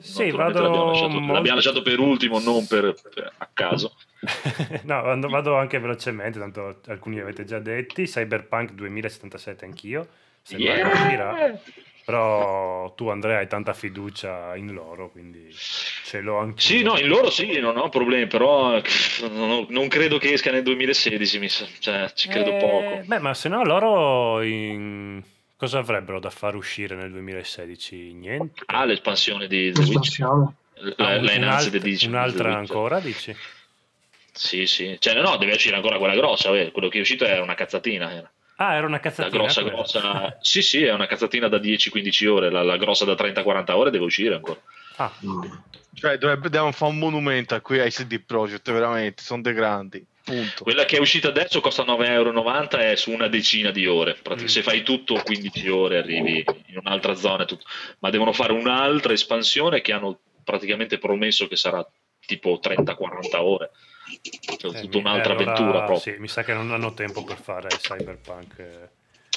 Sì, 0.00 0.30
vado 0.30 0.60
l'abbiamo, 0.62 0.86
lasciato, 0.90 1.08
molto- 1.10 1.32
l'abbiamo 1.32 1.56
lasciato 1.56 1.82
per 1.82 1.98
ultimo, 1.98 2.38
non 2.40 2.66
per, 2.66 2.94
per- 3.14 3.32
a 3.38 3.48
caso. 3.52 3.94
no, 4.84 5.28
vado, 5.28 5.56
anche 5.56 5.78
velocemente, 5.78 6.38
tanto 6.38 6.80
alcuni 6.86 7.16
li 7.16 7.22
avete 7.22 7.44
già 7.44 7.58
detti. 7.58 8.04
Cyberpunk 8.04 8.72
2077 8.72 9.64
anch'io. 9.64 10.06
Che 10.46 10.56
Yeah! 10.56 11.60
Però 12.06 12.94
tu, 12.94 13.08
Andrea, 13.08 13.38
hai 13.38 13.48
tanta 13.48 13.72
fiducia 13.72 14.54
in 14.54 14.72
loro, 14.72 15.10
quindi 15.10 15.48
ce 15.52 16.20
l'ho 16.20 16.38
anche. 16.38 16.60
Sì, 16.60 16.82
no, 16.84 16.96
in 17.00 17.08
loro 17.08 17.30
sì, 17.30 17.58
non 17.58 17.76
ho 17.76 17.88
problemi, 17.88 18.28
però 18.28 18.80
non, 19.28 19.50
ho- 19.50 19.66
non 19.70 19.88
credo 19.88 20.16
che 20.16 20.32
esca 20.32 20.52
nel 20.52 20.62
2016, 20.62 21.38
mi 21.40 21.48
sa- 21.48 21.66
cioè, 21.80 22.12
ci 22.14 22.28
credo 22.28 22.50
Eh, 22.54 22.58
poco. 22.60 23.02
Beh, 23.06 23.18
ma 23.18 23.34
se 23.34 23.48
no 23.48 23.64
loro 23.64 24.40
in- 24.42 25.20
cosa 25.56 25.78
avrebbero 25.78 26.20
da 26.20 26.30
far 26.30 26.54
uscire 26.54 26.94
nel 26.94 27.10
2016? 27.10 28.12
Niente. 28.12 28.62
Ah, 28.66 28.84
l'espansione 28.84 29.48
di 29.48 29.72
The 29.72 29.80
Witch, 29.80 29.88
L'espansione. 29.88 30.54
la, 30.74 30.94
la 31.20 31.32
un'alt- 31.34 31.76
di 31.76 31.96
The 31.96 32.06
un'altra 32.06 32.54
ancora, 32.56 33.00
dici? 33.00 33.34
Sì, 34.30 34.66
sì. 34.66 34.94
Cioè, 35.00 35.20
no, 35.20 35.36
deve 35.38 35.54
uscire 35.54 35.74
ancora 35.74 35.98
quella 35.98 36.14
grossa, 36.14 36.56
eh. 36.56 36.70
quello 36.70 36.88
che 36.88 36.98
è 36.98 37.00
uscito 37.00 37.24
era 37.24 37.42
una 37.42 37.54
cazzatina. 37.54 38.12
Era. 38.12 38.30
Ah, 38.56 38.74
era 38.74 38.86
una 38.86 38.96
La 38.96 39.00
cazzatina. 39.00 39.28
grossa, 39.42 39.60
quella. 39.62 39.76
grossa. 39.76 40.38
Sì, 40.40 40.62
sì, 40.62 40.82
è 40.82 40.92
una 40.92 41.06
cazzatina 41.06 41.48
da 41.48 41.58
10-15 41.58 42.26
ore. 42.28 42.50
La, 42.50 42.62
la 42.62 42.76
grossa 42.76 43.04
da 43.04 43.12
30-40 43.12 43.72
ore 43.72 43.90
deve 43.90 44.04
uscire 44.04 44.34
ancora. 44.34 44.60
Ah, 44.96 45.12
Cioè, 45.92 46.16
dovrebbe 46.18 46.42
dobbiamo 46.44 46.72
fare 46.72 46.90
un 46.92 46.98
monumento 46.98 47.54
a 47.54 47.60
qui 47.60 47.78
ai 47.80 47.90
CD 47.90 48.20
Projekt, 48.20 48.70
veramente, 48.70 49.22
sono 49.22 49.42
dei 49.42 49.52
grandi. 49.52 50.04
Punto. 50.24 50.64
Quella 50.64 50.84
che 50.86 50.96
è 50.96 51.00
uscita 51.00 51.28
adesso 51.28 51.60
costa 51.60 51.84
9,90 51.84 52.04
euro 52.10 52.68
e 52.80 52.92
è 52.92 52.96
su 52.96 53.12
una 53.12 53.28
decina 53.28 53.70
di 53.70 53.86
ore. 53.86 54.16
Mm. 54.28 54.44
Se 54.46 54.62
fai 54.62 54.82
tutto 54.82 55.20
15 55.22 55.68
ore 55.68 55.98
arrivi 55.98 56.44
in 56.66 56.78
un'altra 56.78 57.14
zona. 57.14 57.44
tutto. 57.44 57.64
Ma 58.00 58.10
devono 58.10 58.32
fare 58.32 58.52
un'altra 58.52 59.12
espansione 59.12 59.80
che 59.82 59.92
hanno 59.92 60.18
praticamente 60.42 60.98
promesso 60.98 61.46
che 61.46 61.56
sarà 61.56 61.86
tipo 62.24 62.58
30-40 62.60 63.36
ore. 63.36 63.70
Cioè, 64.58 64.76
eh, 64.76 64.80
tutta 64.80 64.96
mi- 64.96 65.04
un'altra 65.04 65.32
eh, 65.32 65.36
allora, 65.36 65.50
avventura 65.52 65.84
proprio. 65.84 65.98
Sì, 66.14 66.16
mi 66.20 66.28
sa 66.28 66.42
che 66.42 66.52
non 66.54 66.72
hanno 66.72 66.94
tempo 66.94 67.24
per 67.24 67.38
fare 67.38 67.68
Cyberpunk. 67.76 68.58
eh. 68.58 68.88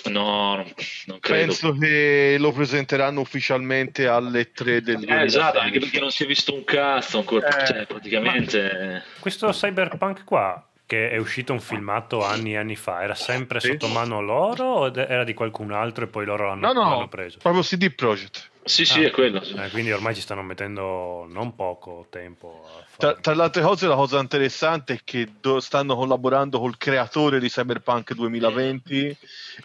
No, 0.09 0.55
non, 0.55 0.65
non 1.07 1.19
credo. 1.19 1.45
Penso 1.47 1.73
che 1.73 2.37
lo 2.39 2.51
presenteranno 2.53 3.19
ufficialmente 3.19 4.07
alle 4.07 4.51
3 4.51 4.81
del 4.81 5.03
Eh, 5.07 5.23
esatto, 5.23 5.59
anche 5.59 5.79
perché 5.79 5.99
non 5.99 6.09
si 6.09 6.23
è 6.23 6.25
visto 6.25 6.53
un 6.53 6.63
cazzo 6.63 7.17
ancora. 7.19 7.47
Eh, 7.63 7.65
Cioè, 7.65 7.85
praticamente. 7.85 9.03
Questo 9.19 9.49
Cyberpunk 9.49 10.23
qua, 10.23 10.65
che 10.85 11.09
è 11.09 11.17
uscito 11.17 11.51
un 11.53 11.59
filmato 11.59 12.23
anni 12.23 12.53
e 12.53 12.57
anni 12.57 12.75
fa, 12.77 13.03
era 13.03 13.13
sempre 13.13 13.59
Sì. 13.59 13.67
sotto 13.71 13.87
mano 13.87 14.21
loro 14.21 14.63
o 14.65 14.91
era 14.95 15.23
di 15.25 15.33
qualcun 15.33 15.71
altro 15.71 16.05
e 16.05 16.07
poi 16.07 16.25
loro 16.25 16.47
l'hanno, 16.47 16.71
No, 16.71 16.81
no, 16.81 16.89
l'hanno 16.89 17.07
preso? 17.09 17.37
proprio 17.39 17.61
CD 17.61 17.91
Projekt. 17.91 18.49
Sì, 18.69 18.85
sì, 18.85 19.03
Ah. 19.03 19.07
è 19.07 19.11
quello. 19.11 19.43
sì. 19.43 19.55
Eh, 19.55 19.69
quindi 19.69 19.91
ormai 19.91 20.13
ci 20.13 20.21
stanno 20.21 20.43
mettendo 20.43 21.25
non 21.27 21.55
poco 21.55 22.05
tempo 22.11 22.65
a 22.67 22.83
Tra, 22.97 23.09
fare. 23.09 23.21
tra 23.21 23.33
le 23.33 23.41
altre 23.41 23.61
cose, 23.63 23.87
la 23.87 23.95
cosa 23.95 24.19
interessante 24.19 24.93
è 24.93 24.99
che 25.03 25.27
do- 25.41 25.59
stanno 25.59 25.95
collaborando 25.95 26.59
col 26.59 26.77
creatore 26.77 27.39
di 27.39 27.49
Cyberpunk 27.49 28.13
2020 28.13 29.07
e 29.07 29.17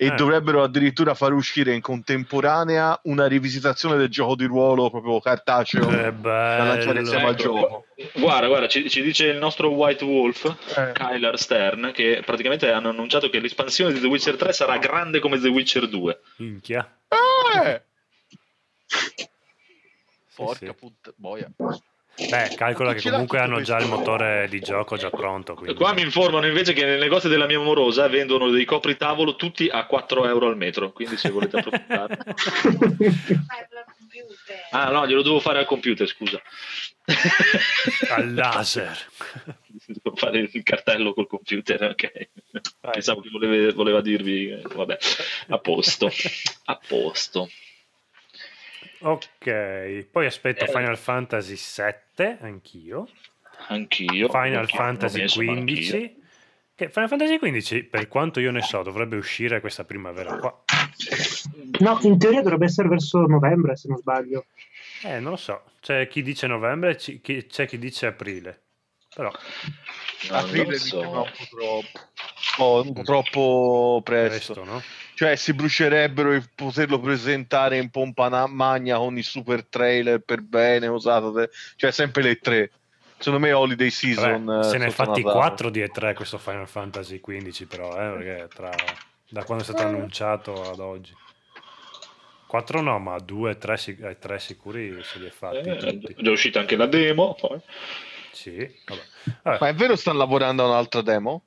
Eh. 0.06 0.10
dovrebbero 0.14 0.62
addirittura 0.62 1.12
far 1.14 1.34
uscire 1.34 1.74
in 1.74 1.82
contemporanea 1.82 2.98
una 3.04 3.26
rivisitazione 3.26 3.96
del 3.98 4.08
gioco 4.08 4.36
di 4.36 4.46
ruolo 4.46 4.88
proprio 4.88 5.20
cartaceo 5.20 5.84
da 5.84 6.64
lanciare 6.64 7.00
insieme 7.00 7.26
al 7.26 7.34
gioco. 7.34 7.84
Guarda, 8.14 8.46
guarda, 8.46 8.68
ci, 8.68 8.88
ci 8.88 9.02
dice 9.02 9.26
il 9.26 9.36
nostro 9.36 9.68
White 9.68 10.02
Wolf, 10.04 10.44
Eh. 10.78 10.92
Kyler 10.92 11.38
Stern, 11.38 11.90
che 11.92 12.22
praticamente 12.24 12.70
hanno 12.72 12.88
annunciato 12.88 13.28
che 13.28 13.38
l'espansione 13.38 13.92
di 13.92 14.00
The 14.00 14.06
Witcher 14.06 14.36
3 14.36 14.52
sarà 14.54 14.78
grande 14.78 15.18
come 15.20 15.38
The 15.38 15.48
Witcher 15.48 15.88
2. 15.88 16.20
Minchia. 16.36 16.88
Eh! 17.62 17.82
Porca 20.34 20.66
sì. 20.66 20.74
puttana, 20.74 21.14
boia. 21.16 21.50
Beh, 22.16 22.54
calcola 22.56 22.94
che 22.94 23.10
comunque 23.10 23.40
hanno 23.40 23.60
già 23.60 23.78
il 23.78 23.88
motore 23.88 24.46
di 24.48 24.60
gioco 24.60 24.96
già 24.96 25.10
pronto. 25.10 25.54
Quindi... 25.54 25.74
Qua 25.74 25.92
mi 25.92 26.02
informano 26.02 26.46
invece 26.46 26.72
che 26.72 26.84
nel 26.84 27.00
negozio 27.00 27.28
della 27.28 27.46
mia 27.46 27.58
morosa 27.58 28.06
vendono 28.08 28.50
dei 28.50 28.64
copritavolo 28.64 29.34
tutti 29.34 29.68
a 29.68 29.84
4 29.84 30.26
euro 30.26 30.46
al 30.46 30.56
metro, 30.56 30.92
quindi 30.92 31.16
se 31.16 31.30
volete 31.30 31.58
approfittare. 31.58 32.18
Ah 34.70 34.90
no, 34.90 35.06
glielo 35.06 35.22
devo 35.22 35.40
fare 35.40 35.58
al 35.58 35.66
computer, 35.66 36.06
scusa. 36.06 36.40
Al 38.10 38.34
laser. 38.34 38.96
Devo 39.86 40.16
fare 40.16 40.48
il 40.52 40.62
cartello 40.62 41.14
col 41.14 41.26
computer, 41.26 41.82
ok. 41.82 42.28
Pensavo 42.80 43.20
che 43.20 43.30
voleva, 43.30 43.72
voleva 43.72 44.00
dirvi, 44.00 44.50
eh, 44.50 44.62
vabbè, 44.62 44.98
a 45.48 45.58
posto, 45.58 46.10
a 46.64 46.80
posto. 46.86 47.48
Ok, 49.06 50.06
poi 50.10 50.26
aspetto 50.26 50.64
Eh. 50.64 50.68
Final 50.68 50.96
Fantasy 50.96 51.56
VII, 51.56 52.38
anch'io. 52.40 53.08
Anch'io. 53.68 54.28
Final 54.28 54.60
L'ho 54.62 54.66
Fantasy 54.66 55.20
anch'io. 55.20 55.64
XV. 55.64 56.10
Che 56.76 56.88
Final 56.88 57.08
Fantasy 57.08 57.38
XV, 57.38 57.84
per 57.84 58.08
quanto 58.08 58.40
io 58.40 58.50
ne 58.50 58.60
so, 58.62 58.82
dovrebbe 58.82 59.16
uscire 59.16 59.60
questa 59.60 59.84
primavera 59.84 60.36
qua. 60.38 60.64
No, 61.80 61.98
in 62.02 62.18
teoria 62.18 62.40
dovrebbe 62.42 62.64
essere 62.64 62.88
verso 62.88 63.20
novembre, 63.26 63.76
se 63.76 63.88
non 63.88 63.98
sbaglio. 63.98 64.46
Eh, 65.04 65.20
non 65.20 65.32
lo 65.32 65.36
so. 65.36 65.62
C'è 65.80 66.08
chi 66.08 66.22
dice 66.22 66.46
novembre, 66.48 66.96
c'è 66.96 67.66
chi 67.66 67.78
dice 67.78 68.06
aprile. 68.06 68.60
Però, 69.14 69.30
Non 70.30 70.38
Aprile 70.40 70.62
lo 70.64 70.68
mi 70.70 70.76
so. 70.76 71.00
sembra 71.00 71.20
un 71.20 71.30
po' 71.30 71.56
troppo. 71.56 72.00
Oh, 72.58 72.82
un 72.82 72.92
po' 72.92 73.02
troppo 73.02 74.00
presto. 74.02 74.54
questo, 74.54 74.64
no? 74.64 74.82
Cioè, 75.14 75.36
si 75.36 75.52
brucierebbero 75.54 76.32
il 76.32 76.48
poterlo 76.54 76.98
presentare 76.98 77.78
in 77.78 77.90
pompa 77.90 78.28
na- 78.28 78.46
magna 78.46 78.96
con 78.96 79.16
i 79.16 79.22
super 79.22 79.64
trailer 79.64 80.18
per 80.20 80.40
bene 80.42 80.88
usato. 80.88 81.30
de- 81.30 81.50
Cioè, 81.76 81.92
sempre 81.92 82.22
le 82.22 82.36
tre. 82.36 82.70
Secondo 83.16 83.38
me 83.46 83.52
Holiday 83.52 83.90
Season. 83.90 84.44
Vabbè, 84.44 84.66
eh, 84.66 84.70
se 84.70 84.78
ne 84.78 84.86
è 84.86 84.90
sotto 84.90 85.04
fatti 85.04 85.22
Natale. 85.22 85.38
4 85.38 85.70
di 85.70 85.80
E3 85.82 86.14
questo 86.14 86.38
Final 86.38 86.68
Fantasy 86.68 87.20
XV 87.20 87.66
però, 87.66 87.90
eh, 87.92 88.16
perché 88.16 88.48
tra, 88.54 88.70
da 89.28 89.44
quando 89.44 89.62
è 89.62 89.66
stato 89.66 89.84
annunciato 89.84 90.70
ad 90.70 90.80
oggi. 90.80 91.14
4 92.46 92.80
no, 92.80 92.98
ma 92.98 93.18
2, 93.18 93.56
3, 93.56 93.76
sicuri 94.38 95.00
se 95.02 95.18
li 95.18 95.26
è 95.26 95.30
fatti 95.30 95.56
Eh, 95.56 96.14
è 96.14 96.28
uscita 96.28 96.60
anche 96.60 96.76
la 96.76 96.86
demo, 96.86 97.34
poi. 97.34 97.58
Sì, 98.32 98.56
vabbè. 98.86 99.00
Vabbè, 99.42 99.58
Ma 99.60 99.68
è 99.68 99.74
vero 99.74 99.96
stanno 99.96 100.18
lavorando 100.18 100.64
a 100.64 100.68
un'altra 100.68 101.02
demo? 101.02 101.42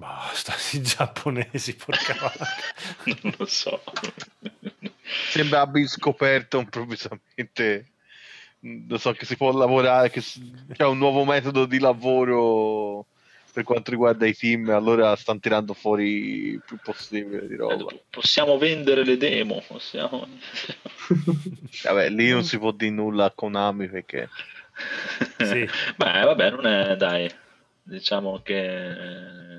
Basta, 0.00 0.54
i 0.72 0.80
giapponesi, 0.80 1.76
porca 1.76 2.14
vacca. 2.18 2.46
Non 3.04 3.34
lo 3.36 3.44
so. 3.44 3.82
Sembra 5.28 5.60
abbia 5.60 5.86
scoperto 5.86 6.58
improvvisamente. 6.58 7.90
Non 8.60 8.98
so 8.98 9.12
che 9.12 9.26
si 9.26 9.36
può 9.36 9.52
lavorare, 9.52 10.10
che 10.10 10.22
c'è 10.22 10.86
un 10.86 10.96
nuovo 10.96 11.24
metodo 11.24 11.66
di 11.66 11.78
lavoro 11.78 13.06
per 13.52 13.64
quanto 13.64 13.90
riguarda 13.90 14.26
i 14.26 14.34
team. 14.34 14.70
Allora 14.70 15.14
stanno 15.16 15.40
tirando 15.40 15.74
fuori 15.74 16.52
il 16.52 16.62
più 16.64 16.78
possibile 16.82 17.46
di 17.46 17.56
roba. 17.56 17.92
Eh, 17.92 18.02
Possiamo 18.08 18.56
vendere 18.56 19.04
le 19.04 19.18
demo, 19.18 19.62
possiamo... 19.66 20.26
Vabbè, 21.84 22.08
lì 22.08 22.30
non 22.30 22.44
si 22.44 22.58
può 22.58 22.70
dire 22.70 22.90
nulla 22.90 23.26
a 23.26 23.32
Konami 23.32 23.88
perché. 23.88 24.30
Sì. 25.38 25.68
Beh, 25.96 26.24
vabbè, 26.24 26.50
non 26.52 26.66
è, 26.66 26.96
dai, 26.96 27.30
diciamo 27.82 28.40
che... 28.42 29.49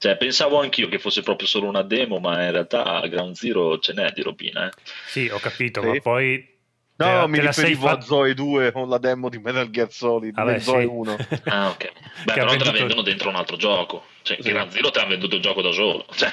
Cioè, 0.00 0.16
pensavo 0.16 0.58
anch'io 0.60 0.88
che 0.88 0.98
fosse 0.98 1.20
proprio 1.20 1.46
solo 1.46 1.68
una 1.68 1.82
demo, 1.82 2.18
ma 2.20 2.42
in 2.42 2.52
realtà 2.52 2.84
a 2.84 3.06
Ground 3.06 3.34
Zero 3.36 3.78
ce 3.78 3.92
n'è 3.92 4.10
di 4.12 4.22
robina, 4.22 4.66
eh. 4.66 4.72
Sì, 5.06 5.28
ho 5.28 5.38
capito, 5.38 5.82
Sì. 5.82 5.86
ma 5.88 6.00
poi... 6.00 6.48
No, 6.96 7.20
te 7.22 7.28
mi 7.28 7.38
te 7.38 7.46
riferivo 7.46 7.86
a 7.86 7.90
fatta- 7.90 8.04
Zoe 8.06 8.32
2 8.34 8.72
con 8.72 8.88
la 8.88 8.96
demo 8.98 9.28
di 9.28 9.38
Metal 9.38 9.68
Gear 9.70 9.90
Solid, 9.90 10.32
Vabbè, 10.34 10.58
Zoe 10.58 10.80
sì. 10.82 10.86
1. 10.86 11.16
Ah, 11.44 11.68
ok. 11.68 11.92
Beh, 12.24 12.32
però 12.32 12.34
te 12.34 12.40
la 12.40 12.46
venduto- 12.46 12.72
vendono 12.72 13.02
dentro 13.02 13.28
un 13.28 13.36
altro 13.36 13.56
gioco. 13.56 14.04
Cioè, 14.22 14.38
Sì. 14.40 14.50
Ground 14.50 14.70
Zero 14.70 14.90
te 14.90 15.00
ha 15.00 15.06
venduto 15.06 15.36
il 15.36 15.42
gioco 15.42 15.60
da 15.62 15.70
solo. 15.72 16.06
Cioè, 16.14 16.30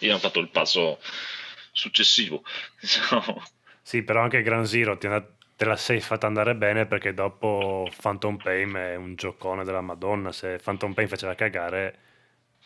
io 0.00 0.14
ho 0.14 0.18
fatto 0.18 0.38
il 0.40 0.48
passo 0.48 0.98
successivo. 1.72 2.42
Diciamo. 2.80 3.42
Sì, 3.82 4.02
però 4.02 4.22
anche 4.22 4.42
Gran 4.42 4.66
Zero 4.66 4.96
te 4.98 5.08
la 5.64 5.76
sei 5.76 6.00
fatta 6.00 6.26
andare 6.26 6.54
bene 6.54 6.86
perché 6.86 7.12
dopo 7.12 7.88
Phantom 8.00 8.36
Pain 8.36 8.72
è 8.74 8.94
un 8.96 9.14
giocone 9.16 9.64
della 9.64 9.80
Madonna. 9.80 10.32
Se 10.32 10.58
Phantom 10.62 10.92
Pain 10.94 11.08
faceva 11.08 11.34
cagare, 11.34 11.98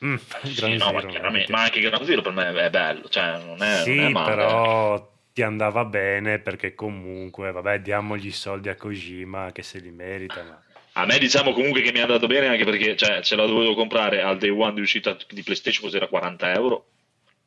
mm, 0.05 0.15
Sì, 0.45 0.55
Gran 0.55 0.73
no, 0.77 0.93
ma, 0.93 1.01
Zero, 1.01 1.13
veramente. 1.13 1.53
ma 1.53 1.63
anche 1.63 1.81
Ground 1.81 2.05
Zero 2.05 2.23
per 2.23 2.33
me 2.33 2.49
è 2.55 2.71
bello, 2.71 3.09
cioè 3.09 3.39
non 3.45 3.63
è, 3.63 3.83
sì, 3.83 3.95
non 3.97 4.05
è 4.07 4.09
male. 4.11 4.35
però 4.35 5.13
ti 5.33 5.43
andava 5.43 5.85
bene 5.85 6.39
perché 6.39 6.75
comunque, 6.75 7.51
vabbè, 7.53 7.81
diamogli 7.81 8.27
i 8.27 8.33
soldi 8.33 8.69
a 8.69 8.77
Kojima 8.77 9.51
che 9.53 9.63
se 9.63 9.79
li 9.81 9.91
merita. 9.91 10.43
Ma... 10.43 10.63
A 10.97 11.07
me 11.07 11.19
diciamo 11.19 11.53
comunque 11.53 11.81
che 11.83 11.91
mi 11.91 11.99
è 11.99 12.03
andato 12.03 12.29
bene 12.29 12.47
anche 12.47 12.65
perché 12.65 12.97
cioè, 12.97 13.21
ce 13.21 13.35
la 13.35 13.47
dovevo 13.47 13.75
comprare 13.75 14.23
al 14.23 14.39
day 14.39 14.51
one 14.51 14.75
di 14.75 14.81
uscita 14.81 15.17
di 15.29 15.43
PlayStation, 15.43 15.83
cos'era 15.83 16.07
40 16.07 16.53
euro. 16.55 16.87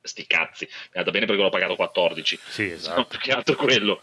Sti 0.02 0.26
cazzi, 0.28 0.66
mi 0.66 0.72
è 0.92 0.98
andato 1.00 1.12
bene 1.12 1.26
perché 1.26 1.42
l'ho 1.42 1.50
pagato 1.50 1.76
14. 1.76 2.40
Sì, 2.48 2.68
No, 2.68 2.74
esatto. 2.74 3.06
più 3.06 3.20
che 3.20 3.32
altro 3.32 3.56
quello. 3.56 4.02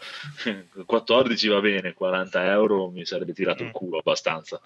14 0.85 1.47
va 1.47 1.59
bene, 1.61 1.93
40 1.93 2.51
euro 2.51 2.89
mi 2.89 3.05
sarebbe 3.05 3.33
tirato 3.33 3.63
Mm. 3.63 3.67
il 3.67 3.71
culo 3.71 3.97
abbastanza. 3.99 4.59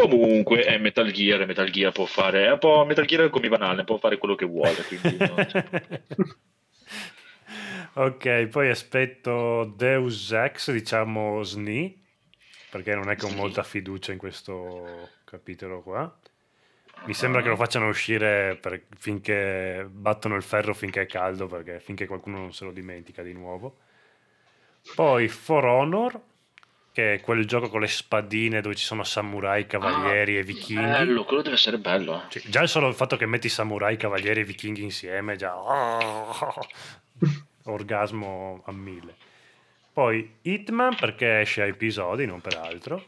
Comunque 0.00 0.62
è 0.62 0.78
Metal 0.78 1.10
Gear, 1.10 1.40
e 1.40 1.46
Metal 1.46 1.70
Gear 1.70 1.92
può 1.92 2.04
fare, 2.06 2.46
è 2.46 2.52
un 2.52 2.58
po' 2.58 2.84
Metal 2.84 3.06
Gear 3.06 3.30
come 3.30 3.48
Van 3.48 3.62
Allen, 3.62 3.84
può 3.84 3.96
fare 3.96 4.18
quello 4.18 4.34
che 4.34 4.44
vuole, 4.44 4.82
quindi 4.84 5.16
no, 5.24 5.44
cioè, 5.46 5.64
ok, 7.94 8.46
poi 8.46 8.68
aspetto 8.70 9.64
Deus 9.76 10.32
Ex, 10.32 10.70
diciamo 10.72 11.42
SNI, 11.42 12.04
perché 12.70 12.94
non 12.94 13.10
è 13.10 13.16
che 13.16 13.26
ho 13.26 13.28
SNI. 13.28 13.38
molta 13.38 13.62
fiducia 13.62 14.12
in 14.12 14.18
questo 14.18 15.10
capitolo 15.24 15.82
qua. 15.82 16.18
Mi 17.04 17.14
sembra 17.14 17.42
che 17.42 17.48
lo 17.48 17.56
facciano 17.56 17.88
uscire 17.88 18.56
per- 18.56 18.86
finché 18.96 19.86
battono 19.88 20.34
il 20.36 20.42
ferro 20.42 20.74
finché 20.74 21.02
è 21.02 21.06
caldo, 21.06 21.46
perché 21.46 21.78
finché 21.80 22.06
qualcuno 22.06 22.38
non 22.38 22.52
se 22.52 22.64
lo 22.64 22.72
dimentica 22.72 23.22
di 23.22 23.32
nuovo. 23.32 23.78
Poi 24.94 25.28
For 25.28 25.64
Honor, 25.64 26.20
che 26.96 27.12
è 27.12 27.20
quel 27.20 27.44
gioco 27.44 27.68
con 27.68 27.82
le 27.82 27.88
spadine 27.88 28.62
dove 28.62 28.74
ci 28.74 28.86
sono 28.86 29.04
samurai, 29.04 29.66
cavalieri 29.66 30.36
Ah, 30.36 30.38
e 30.38 30.42
vichinghi. 30.42 30.82
Bello, 30.82 31.24
quello 31.26 31.42
deve 31.42 31.56
essere 31.56 31.76
bello. 31.76 32.22
Cioè, 32.30 32.40
già 32.46 32.62
il 32.62 32.70
solo 32.70 32.90
fatto 32.94 33.18
che 33.18 33.26
metti 33.26 33.50
samurai, 33.50 33.98
cavalieri 33.98 34.40
e 34.40 34.44
vichinghi 34.44 34.82
insieme, 34.82 35.36
già 35.36 35.54
orgasmo 37.64 38.62
a 38.64 38.72
mille. 38.72 39.14
Poi 39.92 40.36
Hitman 40.40 40.96
perché 40.96 41.40
esce 41.40 41.60
a 41.60 41.66
episodi, 41.66 42.24
non 42.24 42.40
per 42.40 42.56
altro. 42.56 43.04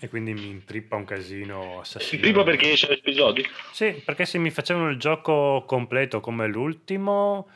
E 0.00 0.10
quindi 0.10 0.34
mi 0.34 0.48
intrippa 0.48 0.96
un 0.96 1.06
casino 1.06 1.80
assassino. 1.80 2.20
Prima 2.20 2.42
perché 2.42 2.72
esce 2.72 2.88
l'episodio. 2.88 3.44
Sì, 3.72 4.02
perché 4.04 4.26
se 4.26 4.36
mi 4.36 4.50
facevano 4.50 4.90
il 4.90 4.98
gioco 4.98 5.64
completo 5.66 6.20
come 6.20 6.46
l'ultimo, 6.48 7.48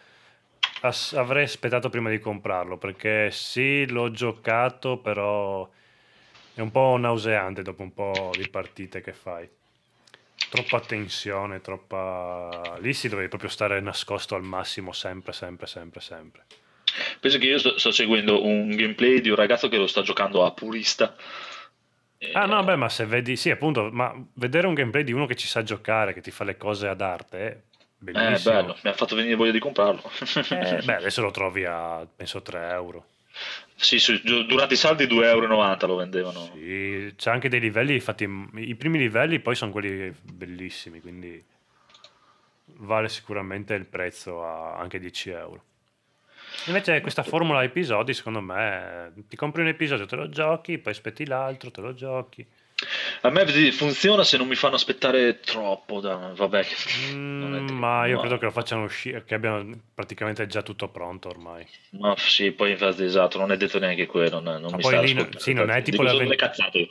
ass- 0.81 1.15
avrei 1.15 1.45
aspettato 1.45 1.89
prima 1.89 2.11
di 2.11 2.19
comprarlo. 2.19 2.77
Perché 2.79 3.31
sì, 3.31 3.87
l'ho 3.89 4.11
giocato, 4.11 4.99
però 4.99 5.69
è 6.55 6.61
un 6.61 6.71
po' 6.71 6.97
nauseante 6.97 7.63
dopo 7.63 7.83
un 7.83 7.93
po' 7.95 8.31
di 8.37 8.49
partite 8.49 9.01
che 9.01 9.13
fai. 9.13 9.49
Troppa 10.51 10.81
tensione, 10.81 11.61
troppa... 11.61 12.77
Lì 12.81 12.95
si 12.95 13.09
deve 13.09 13.29
proprio 13.29 13.51
stare 13.51 13.81
nascosto 13.81 14.35
al 14.35 14.43
massimo, 14.43 14.93
sempre, 14.93 15.33
sempre, 15.33 15.67
sempre, 15.67 16.01
sempre. 16.01 16.45
Penso 17.21 17.39
che 17.39 17.47
io 17.47 17.59
sto, 17.59 17.79
sto 17.79 17.91
seguendo 17.91 18.45
un 18.45 18.71
gameplay 18.75 19.21
di 19.21 19.29
un 19.29 19.37
ragazzo 19.37 19.69
che 19.69 19.77
lo 19.77 19.87
sta 19.87 20.03
giocando 20.03 20.45
a 20.45 20.53
purista. 20.53 21.15
Eh, 22.19 22.33
Ah 22.33 22.47
no, 22.47 22.65
beh, 22.65 22.77
ma 22.77 22.89
se 22.89 23.05
vedi... 23.05 23.37
Sì, 23.37 23.51
appunto, 23.51 23.91
ma 23.93 24.13
vedere 24.35 24.67
un 24.67 24.75
gameplay 24.75 25.05
di 25.05 25.13
uno 25.13 25.27
che 25.27 25.37
ci 25.37 25.47
sa 25.47 25.63
giocare, 25.63 26.15
che 26.15 26.21
ti 26.21 26.31
fa 26.31 26.45
le 26.45 26.57
cose 26.57 26.89
ad 26.89 27.01
arte, 27.01 27.68
è 27.99 28.11
Eh, 28.11 28.13
bellissimo. 28.13 28.55
bello, 28.55 28.77
mi 28.83 28.91
ha 28.91 28.95
fatto 28.95 29.15
venire 29.17 29.35
voglia 29.35 29.53
di 29.53 29.59
comprarlo. 29.59 30.03
Eh, 30.51 30.81
beh, 30.85 30.95
adesso 30.97 31.21
lo 31.23 31.31
trovi 31.31 31.65
a, 31.65 32.07
penso, 32.15 32.41
3 32.43 32.71
euro. 32.71 33.07
sì, 33.77 33.97
gi- 33.97 34.47
durante 34.47 34.75
i 34.75 34.77
saldi 34.77 35.07
2,90 35.07 35.23
euro 35.87 35.87
lo 35.87 35.97
vendevano. 35.97 36.41
Sì, 36.55 37.13
c'è 37.17 37.31
anche 37.31 37.49
dei 37.49 37.61
livelli, 37.61 37.95
infatti 37.95 38.29
i 38.55 38.75
primi 38.75 38.99
livelli 38.99 39.41
poi 39.41 39.55
sono 39.55 39.71
quelli 39.73 40.15
bellissimi, 40.23 41.01
quindi 41.01 41.45
vale 42.81 43.09
sicuramente 43.09 43.75
il 43.75 43.87
prezzo 43.87 44.45
a 44.45 44.77
anche 44.77 44.99
10 44.99 45.31
euro. 45.31 45.65
Invece 46.67 47.01
questa 47.01 47.23
formula 47.23 47.63
episodi, 47.63 48.13
secondo 48.15 48.41
me, 48.41 49.13
ti 49.29 49.37
compri 49.37 49.63
un 49.63 49.69
episodio, 49.69 50.07
te 50.07 50.17
lo 50.17 50.29
giochi, 50.29 50.79
poi 50.79 50.93
aspetti 50.93 51.25
l'altro, 51.27 51.71
te 51.71 51.81
lo 51.81 51.95
giochi. 51.95 52.47
A 53.23 53.31
me 53.31 53.45
funziona 53.73 54.23
se 54.23 54.37
non 54.37 54.47
mi 54.47 54.55
fanno 54.55 54.77
aspettare 54.77 55.41
troppo. 55.41 55.99
Da... 56.01 56.33
Vabbè, 56.35 56.67
non 57.13 57.65
Mm, 57.69 57.77
ma 57.77 58.07
io 58.07 58.15
no. 58.15 58.21
credo 58.21 58.39
che 58.39 58.45
lo 58.45 58.51
facciano 58.53 58.85
uscire, 58.85 59.25
che 59.25 59.35
abbiano 59.35 59.77
praticamente 59.93 60.47
già 60.47 60.63
tutto 60.63 60.89
pronto 60.89 61.29
ormai. 61.29 61.67
Ma 61.91 62.15
sì, 62.17 62.53
poi 62.53 62.73
infatti 62.73 63.03
esatto, 63.03 63.39
non 63.39 63.51
è 63.51 63.57
detto 63.57 63.81
neanche 63.81 64.07
quello. 64.07 64.39
Non, 64.41 64.61
non 64.61 64.71
Ma 64.71 64.77
mi 64.77 64.83
poi 64.83 64.93
lì 65.05 65.13
no- 65.13 65.21
ascoltando. 65.23 65.39
sì, 65.41 65.53
non 65.55 65.71
è 65.71 65.83
tipo 65.83 66.03
le 66.03 66.11
avven- 66.11 66.29
le. 66.29 66.89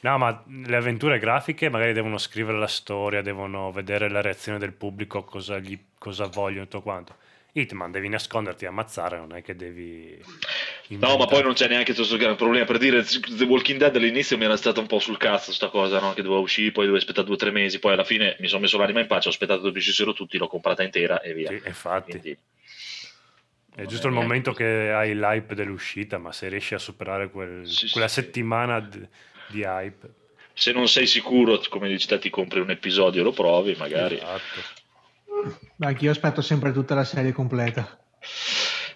No, 0.00 0.18
ma 0.18 0.44
le 0.66 0.76
avventure 0.76 1.18
grafiche 1.18 1.70
magari 1.70 1.94
devono 1.94 2.18
scrivere 2.18 2.58
la 2.58 2.66
storia, 2.66 3.22
devono 3.22 3.72
vedere 3.72 4.10
la 4.10 4.20
reazione 4.20 4.58
del 4.58 4.72
pubblico, 4.72 5.24
cosa, 5.24 5.58
gli, 5.58 5.78
cosa 5.98 6.26
vogliono 6.26 6.64
e 6.64 6.68
tutto 6.68 6.82
quanto. 6.82 7.16
Hitman 7.58 7.90
devi 7.90 8.08
nasconderti 8.08 8.64
e 8.64 8.68
ammazzare, 8.68 9.16
non 9.16 9.34
è 9.34 9.40
che 9.42 9.56
devi... 9.56 10.18
No, 10.18 10.26
ma 10.28 11.06
inventare. 11.08 11.30
poi 11.30 11.42
non 11.42 11.54
c'è 11.54 11.68
neanche 11.68 11.94
questo 11.94 12.16
gran 12.18 12.36
problema. 12.36 12.66
Per 12.66 12.76
dire, 12.76 13.02
The 13.02 13.44
Walking 13.44 13.78
Dead 13.78 13.96
all'inizio 13.96 14.36
mi 14.36 14.44
era 14.44 14.56
stata 14.58 14.78
un 14.80 14.86
po' 14.86 14.98
sul 14.98 15.16
cazzo 15.16 15.52
sta 15.52 15.68
cosa, 15.68 15.98
no? 15.98 16.12
Che 16.12 16.20
doveva 16.22 16.40
uscire, 16.40 16.70
poi 16.70 16.84
dovevo 16.84 16.98
aspettare 17.02 17.26
due 17.26 17.36
o 17.36 17.38
tre 17.38 17.50
mesi. 17.50 17.78
Poi 17.78 17.94
alla 17.94 18.04
fine 18.04 18.36
mi 18.40 18.48
sono 18.48 18.60
messo 18.60 18.76
l'anima 18.76 19.00
in 19.00 19.06
pace, 19.06 19.28
ho 19.28 19.30
aspettato 19.30 19.62
che 19.70 19.78
uscissero 19.78 20.12
tutti, 20.12 20.36
l'ho 20.36 20.48
comprata 20.48 20.82
intera 20.82 21.20
e 21.22 21.32
via. 21.32 21.48
Sì, 21.48 21.62
infatti. 21.64 22.10
Quindi, 22.10 22.38
È 23.74 23.84
giusto 23.86 24.06
il 24.06 24.12
momento 24.12 24.52
che 24.52 24.92
hai 24.92 25.14
l'hype 25.14 25.54
dell'uscita, 25.54 26.18
ma 26.18 26.32
se 26.32 26.48
riesci 26.48 26.74
a 26.74 26.78
superare 26.78 27.30
quel- 27.30 27.66
Sì, 27.66 27.86
sì, 27.86 27.92
quella 27.92 28.08
sì. 28.08 28.20
settimana 28.20 28.80
d- 28.80 29.08
di 29.48 29.62
hype... 29.62 30.08
Se 30.52 30.72
non 30.72 30.88
sei 30.88 31.06
sicuro, 31.06 31.60
come 31.68 31.88
dici 31.88 32.06
te, 32.06 32.18
ti 32.18 32.30
compri 32.30 32.60
un 32.60 32.70
episodio 32.70 33.20
e 33.20 33.24
lo 33.24 33.32
provi, 33.32 33.74
magari. 33.76 34.14
Esatto. 34.16 34.84
Anch'io 35.78 36.10
aspetto 36.10 36.40
sempre 36.40 36.72
tutta 36.72 36.94
la 36.94 37.04
serie 37.04 37.32
completa. 37.32 37.98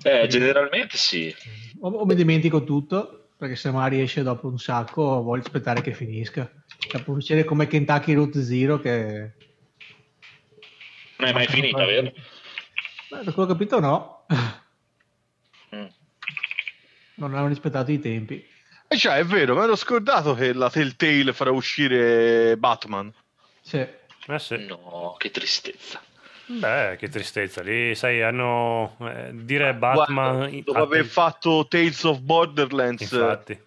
Eh, 0.02 0.26
generalmente 0.28 0.96
sì. 0.96 1.34
O, 1.80 1.88
o 1.90 2.04
mi 2.06 2.14
dimentico 2.14 2.64
tutto, 2.64 3.30
perché 3.36 3.56
se 3.56 3.70
magari 3.70 4.00
esce 4.00 4.22
dopo 4.22 4.48
un 4.48 4.58
sacco, 4.58 5.22
voglio 5.22 5.42
aspettare 5.42 5.80
che 5.80 5.92
finisca. 5.92 6.50
Cioè, 6.78 7.02
può 7.02 7.14
succedere 7.14 7.46
come 7.46 7.66
Kentucky 7.66 8.14
Route 8.14 8.42
Zero 8.42 8.80
che... 8.80 9.32
Non 11.16 11.28
è 11.28 11.32
mai 11.32 11.46
finita, 11.46 11.84
vero? 11.84 12.12
Beh, 13.10 13.24
da 13.24 13.32
quello 13.32 13.32
che 13.32 13.40
ho 13.40 13.46
capito 13.46 13.80
no. 13.80 14.26
Mm. 15.74 15.86
Non 17.16 17.34
hanno 17.34 17.48
rispettato 17.48 17.92
i 17.92 18.00
tempi. 18.00 18.44
E 18.88 18.96
cioè, 18.96 19.18
è 19.18 19.24
vero, 19.24 19.54
mi 19.54 19.62
ero 19.62 19.76
scordato 19.76 20.34
che 20.34 20.52
la 20.52 20.70
Telltale 20.70 21.32
farà 21.32 21.50
uscire 21.50 22.56
Batman. 22.56 23.12
Sì. 23.60 23.78
Eh 23.78 24.38
sì. 24.38 24.66
No, 24.66 25.14
che 25.18 25.30
tristezza. 25.30 26.02
Beh, 26.58 26.96
che 26.98 27.08
tristezza. 27.08 27.62
Lì, 27.62 27.94
sai, 27.94 28.22
hanno... 28.22 28.96
eh, 29.00 29.30
dire 29.32 29.72
Batman... 29.74 30.36
Guarda, 30.38 30.60
dopo 30.64 30.78
aver 30.78 31.04
fatto 31.04 31.66
Tales 31.68 32.02
of 32.04 32.18
Borderlands, 32.18 33.02
Infatti. 33.02 33.60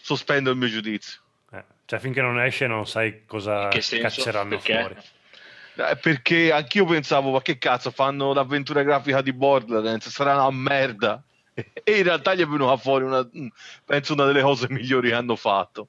sospendo 0.00 0.50
il 0.50 0.56
mio 0.56 0.68
giudizio. 0.68 1.20
Eh, 1.52 1.62
Cioè, 1.84 1.98
finché 2.00 2.20
non 2.20 2.40
esce 2.40 2.66
non 2.66 2.86
sai 2.86 3.24
cosa 3.26 3.68
cacceranno 3.68 4.56
Perché? 4.56 4.78
fuori. 4.78 4.94
Eh, 5.78 5.96
perché 5.96 6.52
anch'io 6.52 6.84
pensavo, 6.86 7.30
ma 7.30 7.42
che 7.42 7.58
cazzo, 7.58 7.90
fanno 7.90 8.32
l'avventura 8.32 8.82
grafica 8.82 9.20
di 9.20 9.32
Borderlands, 9.32 10.08
sarà 10.08 10.34
una 10.34 10.50
merda. 10.50 11.22
E 11.56 11.96
in 11.96 12.02
realtà 12.02 12.34
gli 12.34 12.42
è 12.42 12.46
venuta 12.46 12.76
fuori 12.76 13.04
una, 13.04 13.26
penso 13.84 14.12
una 14.12 14.26
delle 14.26 14.42
cose 14.42 14.66
migliori 14.68 15.08
che 15.08 15.14
hanno 15.14 15.36
fatto. 15.36 15.88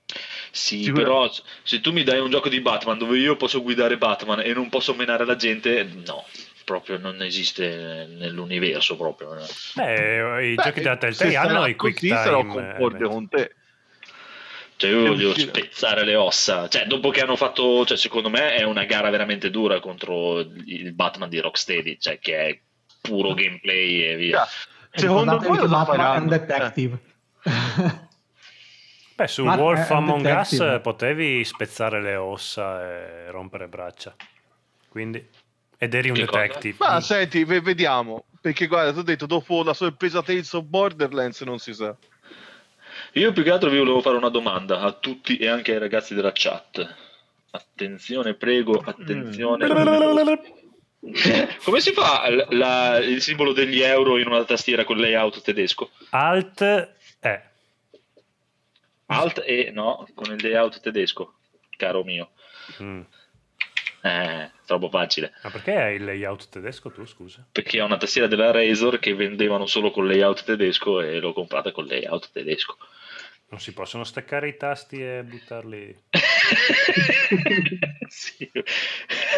Sì, 0.50 0.90
però 0.94 1.30
se 1.64 1.82
tu 1.82 1.92
mi 1.92 2.04
dai 2.04 2.20
un 2.20 2.30
gioco 2.30 2.48
di 2.48 2.62
Batman 2.62 2.98
dove 2.98 3.18
io 3.18 3.36
posso 3.36 3.62
guidare 3.62 3.98
Batman 3.98 4.40
e 4.40 4.54
non 4.54 4.70
posso 4.70 4.94
menare 4.94 5.26
la 5.26 5.36
gente, 5.36 5.84
no, 6.06 6.26
proprio 6.64 6.98
non 6.98 7.22
esiste 7.22 8.08
nell'universo 8.10 8.96
proprio. 8.96 9.36
Beh, 9.74 10.52
i 10.52 10.56
Beh, 10.56 10.64
giochi 10.64 10.84
se 10.84 10.98
Telltale 10.98 11.36
hanno 11.36 11.66
i 11.66 11.76
quick 11.76 12.06
sarò 12.06 12.40
time. 12.42 12.52
eh, 12.52 12.56
concorde 12.56 12.98
event. 12.98 13.12
con 13.12 13.28
te. 13.28 13.56
Cioè 14.78 14.92
io 14.92 15.08
voglio 15.08 15.38
spezzare 15.38 16.06
le 16.06 16.16
ossa. 16.16 16.70
Cioè, 16.70 16.86
dopo 16.86 17.10
che 17.10 17.22
hanno 17.22 17.36
fatto, 17.36 17.84
cioè, 17.86 17.98
secondo 17.98 18.30
me 18.30 18.54
è 18.56 18.64
una 18.64 18.86
gara 18.86 19.10
veramente 19.10 19.50
dura 19.50 19.80
contro 19.80 20.40
il 20.40 20.94
Batman 20.94 21.30
di 21.30 21.40
Rocksteady, 21.40 21.98
cioè 22.00 22.20
che 22.20 22.38
è 22.38 22.60
puro 23.02 23.34
gameplay 23.34 24.04
e 24.04 24.16
via. 24.16 24.46
Cioè, 24.46 24.76
Secondo 24.98 25.38
voi 25.38 25.58
cosa 25.58 25.86
faranno? 25.86 26.24
un 26.24 26.28
detective. 26.28 27.00
Beh, 29.16 29.28
su 29.28 29.44
Ma 29.44 29.56
Wolf 29.56 29.90
Among 29.90 30.26
Us 30.26 30.80
potevi 30.82 31.44
spezzare 31.44 32.02
le 32.02 32.16
ossa 32.16 32.84
e 32.84 33.32
rompere 33.32 33.68
braccia. 33.68 34.16
Quindi... 34.90 35.28
Ed 35.80 35.94
eri 35.94 36.10
un 36.10 36.16
Che 36.16 36.26
cosa? 36.26 36.42
detective. 36.42 36.76
Ma 36.80 37.00
senti, 37.02 37.44
ve- 37.44 37.62
vediamo. 37.62 38.26
Perché 38.42 38.68
guarda, 38.68 38.94
ti 38.94 39.00
ho 39.00 39.04
detto, 39.04 39.26
dopo 39.26 39.64
la 39.64 39.74
sorpresa 39.74 40.24
Tales 40.24 40.52
of 40.54 40.64
Borderlands 40.64 41.42
non 41.42 41.60
si 41.60 41.74
sa. 41.74 41.96
Io 43.14 43.32
più 43.32 43.44
che 43.44 43.52
altro 43.52 43.70
vi 43.70 43.78
volevo 43.78 44.02
fare 44.02 44.18
una 44.18 44.30
domanda 44.30 44.80
a 44.82 44.92
tutti 44.92 45.38
e 45.38 45.48
anche 45.48 45.74
ai 45.74 45.80
ragazzi 45.80 46.16
della 46.16 46.32
chat. 46.34 46.96
Attenzione, 47.52 48.34
prego, 48.34 48.82
attenzione. 48.84 49.68
Come 51.64 51.80
si 51.80 51.92
fa 51.94 52.30
l- 52.30 52.48
la- 52.52 52.98
il 53.00 53.22
simbolo 53.22 53.54
degli 53.54 53.82
euro 53.82 54.18
in 54.18 54.28
una 54.28 54.44
tastiera 54.46 54.84
con 54.84 54.98
layout 54.98 55.42
tedesco? 55.42 55.92
Alt 56.10 56.62
E. 57.20 57.42
Alt 59.08 59.42
e 59.46 59.72
no, 59.74 60.06
con 60.14 60.34
il 60.34 60.42
layout 60.42 60.82
tedesco, 60.82 61.36
caro 61.78 62.04
mio. 62.04 62.32
Mm. 62.82 63.02
Eh, 64.02 64.52
troppo 64.66 64.90
facile. 64.90 65.34
Ma 65.44 65.50
perché 65.50 65.76
hai 65.76 65.96
il 65.96 66.04
layout 66.04 66.50
tedesco 66.50 66.92
tu, 66.92 67.06
scusa? 67.06 67.46
Perché 67.52 67.82
ho 67.82 67.86
una 67.86 67.98
tastiera 67.98 68.28
della 68.28 68.52
Razer 68.52 69.00
che 69.00 69.14
vendevano 69.16 69.66
solo 69.66 69.92
con 69.92 70.08
layout 70.08 70.44
tedesco 70.44 71.00
e 71.02 71.20
l'ho 71.20 71.34
comprata 71.34 71.72
con 71.72 71.86
layout 71.86 72.32
tedesco. 72.32 72.78
Non 73.50 73.62
si 73.62 73.74
possono 73.74 74.04
staccare 74.04 74.50
i 74.50 74.58
tasti 74.58 75.02
e 75.02 75.24
buttarli... 75.24 75.96
sì. 78.10 78.52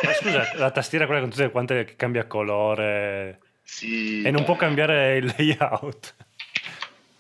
Ma 0.04 0.14
scusa, 0.14 0.52
la 0.56 0.72
tastiera 0.72 1.06
quella 1.06 1.22
con 1.22 1.30
tutte 1.30 1.52
quante 1.52 1.86
che 1.86 1.96
cambia 1.96 2.26
colore 2.26 3.40
Sì. 3.62 4.24
e 4.24 4.32
non 4.32 4.44
può 4.46 4.56
cambiare 4.56 5.18
il 5.18 5.34
layout. 5.38 6.16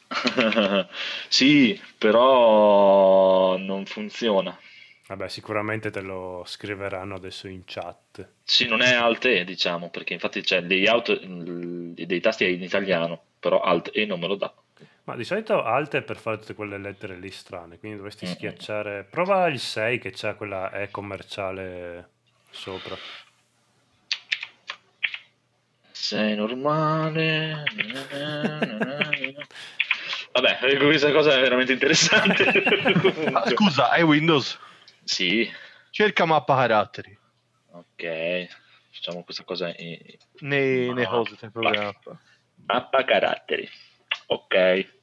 sì, 1.28 1.80
però 1.98 3.58
non 3.58 3.86
funziona. 3.86 4.58
Vabbè, 5.08 5.28
sicuramente 5.28 5.90
te 5.92 6.02
lo 6.02 6.44
scriveranno 6.46 7.16
adesso 7.16 7.48
in 7.48 7.64
chat. 7.66 8.28
Sì, 8.44 8.68
non 8.68 8.82
è 8.82 8.94
Alt 8.94 9.26
E, 9.26 9.44
diciamo, 9.44 9.90
perché 9.90 10.14
infatti 10.14 10.42
c'è 10.42 10.58
il 10.58 10.68
layout 10.68 11.26
mm, 11.26 11.94
dei 11.94 12.20
tasti 12.20 12.52
in 12.52 12.62
italiano, 12.62 13.20
però 13.40 13.60
Alt 13.62 13.92
E 13.94 14.06
non 14.06 14.20
me 14.20 14.28
lo 14.28 14.36
dà. 14.36 14.54
Ma 15.10 15.16
di 15.16 15.24
solito 15.24 15.64
Alt 15.64 15.96
è 15.96 16.02
per 16.04 16.18
fare 16.18 16.38
tutte 16.38 16.54
quelle 16.54 16.78
lettere 16.78 17.16
lì 17.16 17.32
strane, 17.32 17.80
quindi 17.80 17.98
dovresti 17.98 18.26
Mm-mm. 18.26 18.34
schiacciare... 18.36 19.08
Prova 19.10 19.48
il 19.48 19.58
6 19.58 19.98
che 19.98 20.12
c'ha 20.14 20.36
quella 20.36 20.72
E 20.72 20.92
commerciale 20.92 22.10
sopra. 22.52 22.96
Sei 25.90 26.36
normale. 26.36 27.64
Vabbè, 30.32 30.78
questa 30.78 31.12
cosa 31.12 31.36
è 31.36 31.42
veramente 31.42 31.74
interessante. 31.74 32.44
Ah, 33.34 33.50
scusa, 33.50 33.90
hai 33.90 34.04
Windows? 34.04 34.60
sì, 35.04 35.52
Cerca 35.90 36.26
mappa 36.26 36.56
caratteri 36.56 37.18
ok. 37.72 38.48
Facciamo 38.92 39.24
questa 39.24 39.44
cosa 39.44 39.74
in 39.76 39.98
nei, 40.42 40.94
nei 40.94 41.06
cose 41.06 41.36
del 41.40 41.52
programma. 41.52 41.94
mappa 42.66 43.04
caratteri. 43.04 43.68
Ok. 44.28 44.98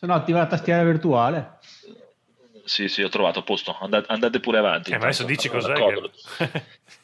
Se 0.00 0.06
no, 0.06 0.14
attiva 0.14 0.38
la 0.38 0.46
tastiera 0.46 0.82
virtuale. 0.82 1.58
Sì, 2.64 2.88
sì, 2.88 3.02
ho 3.02 3.10
trovato 3.10 3.42
posto. 3.42 3.76
Andate, 3.78 4.10
andate 4.10 4.40
pure 4.40 4.56
avanti. 4.56 4.92
Eh, 4.92 4.96
ma 4.96 5.02
adesso 5.04 5.24
dici 5.24 5.50
cos'è 5.50 5.74
che... 5.74 6.10
Eh, 6.38 6.50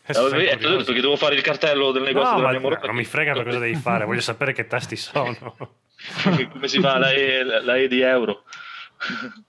eh, 0.07 0.13
ti 0.15 0.19
ho 0.19 0.29
detto 0.31 0.85
perché 0.85 1.01
devo 1.03 1.17
fare 1.17 1.35
il 1.35 1.43
cartello 1.43 1.93
del 1.93 2.05
negozio 2.05 2.31
No, 2.31 2.37
della 2.37 2.47
ma 2.47 2.53
mia 2.53 2.61
morotta. 2.61 2.87
non 2.87 2.97
mi 2.97 3.05
frega 3.05 3.35
per 3.35 3.45
cosa 3.45 3.59
devi 3.59 3.75
fare, 3.75 4.07
voglio 4.07 4.23
sapere 4.23 4.55
che 4.55 4.67
tasti 4.67 4.97
sono. 4.97 5.37
Come 6.53 6.69
si 6.69 6.81
fa 6.81 6.97
la 6.97 7.11
E, 7.11 7.45
la 7.45 7.77
E 7.77 7.87
di 7.87 8.01
euro? 8.01 8.45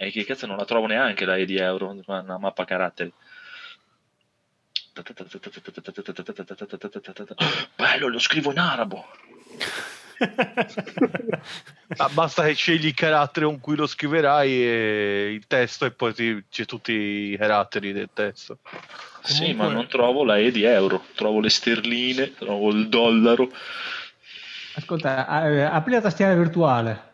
E 0.00 0.12
che 0.12 0.24
cazzo 0.24 0.46
non 0.46 0.56
la 0.56 0.64
trovo 0.64 0.86
neanche 0.86 1.24
la 1.24 1.34
E 1.36 1.44
di 1.44 1.58
euro, 1.58 2.00
una 2.06 2.38
mappa 2.38 2.64
caratteri. 2.64 3.12
Bello, 7.74 8.06
lo 8.06 8.20
scrivo 8.20 8.52
in 8.52 8.60
arabo. 8.60 9.04
Ah, 11.96 12.08
basta 12.12 12.44
che 12.44 12.52
scegli 12.54 12.86
il 12.86 12.94
carattere 12.94 13.46
con 13.46 13.60
cui 13.60 13.76
lo 13.76 13.86
scriverai 13.86 14.50
e 14.50 15.30
il 15.32 15.46
testo 15.46 15.84
e 15.84 15.90
poi 15.90 16.12
ti- 16.12 16.44
c'è 16.50 16.64
tutti 16.64 16.92
i 16.92 17.36
caratteri 17.38 17.92
del 17.92 18.10
testo. 18.12 18.58
Sì, 19.22 19.40
Comunque- 19.40 19.66
ma 19.66 19.72
non 19.72 19.86
trovo 19.88 20.24
la 20.24 20.36
E 20.38 20.50
di 20.50 20.64
euro, 20.64 21.04
trovo 21.14 21.40
le 21.40 21.50
sterline, 21.50 22.34
trovo 22.34 22.70
il 22.70 22.88
dollaro. 22.88 23.50
Ascolta, 24.74 25.44
eh, 25.48 25.62
apri 25.62 25.92
la 25.92 26.00
tastiera 26.00 26.34
virtuale. 26.34 27.06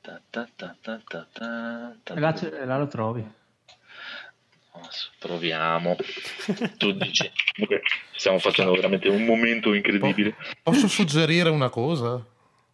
Ta 0.00 0.20
ta 0.30 0.46
ta 0.54 0.76
ta 0.80 1.00
ta 1.06 1.26
ta 1.32 1.96
ta. 2.02 2.14
E 2.14 2.20
là, 2.20 2.32
c'è- 2.32 2.52
e 2.52 2.64
là 2.64 2.78
lo 2.78 2.86
trovi. 2.86 3.26
Proviamo. 5.18 5.96
Tu 6.76 6.92
dici. 6.92 7.30
Comunque, 7.54 7.82
stiamo 8.16 8.38
facendo 8.38 8.72
veramente 8.72 9.08
un 9.08 9.24
momento 9.24 9.72
incredibile. 9.74 10.34
Posso 10.62 10.88
suggerire 10.88 11.48
una 11.50 11.68
cosa? 11.68 12.24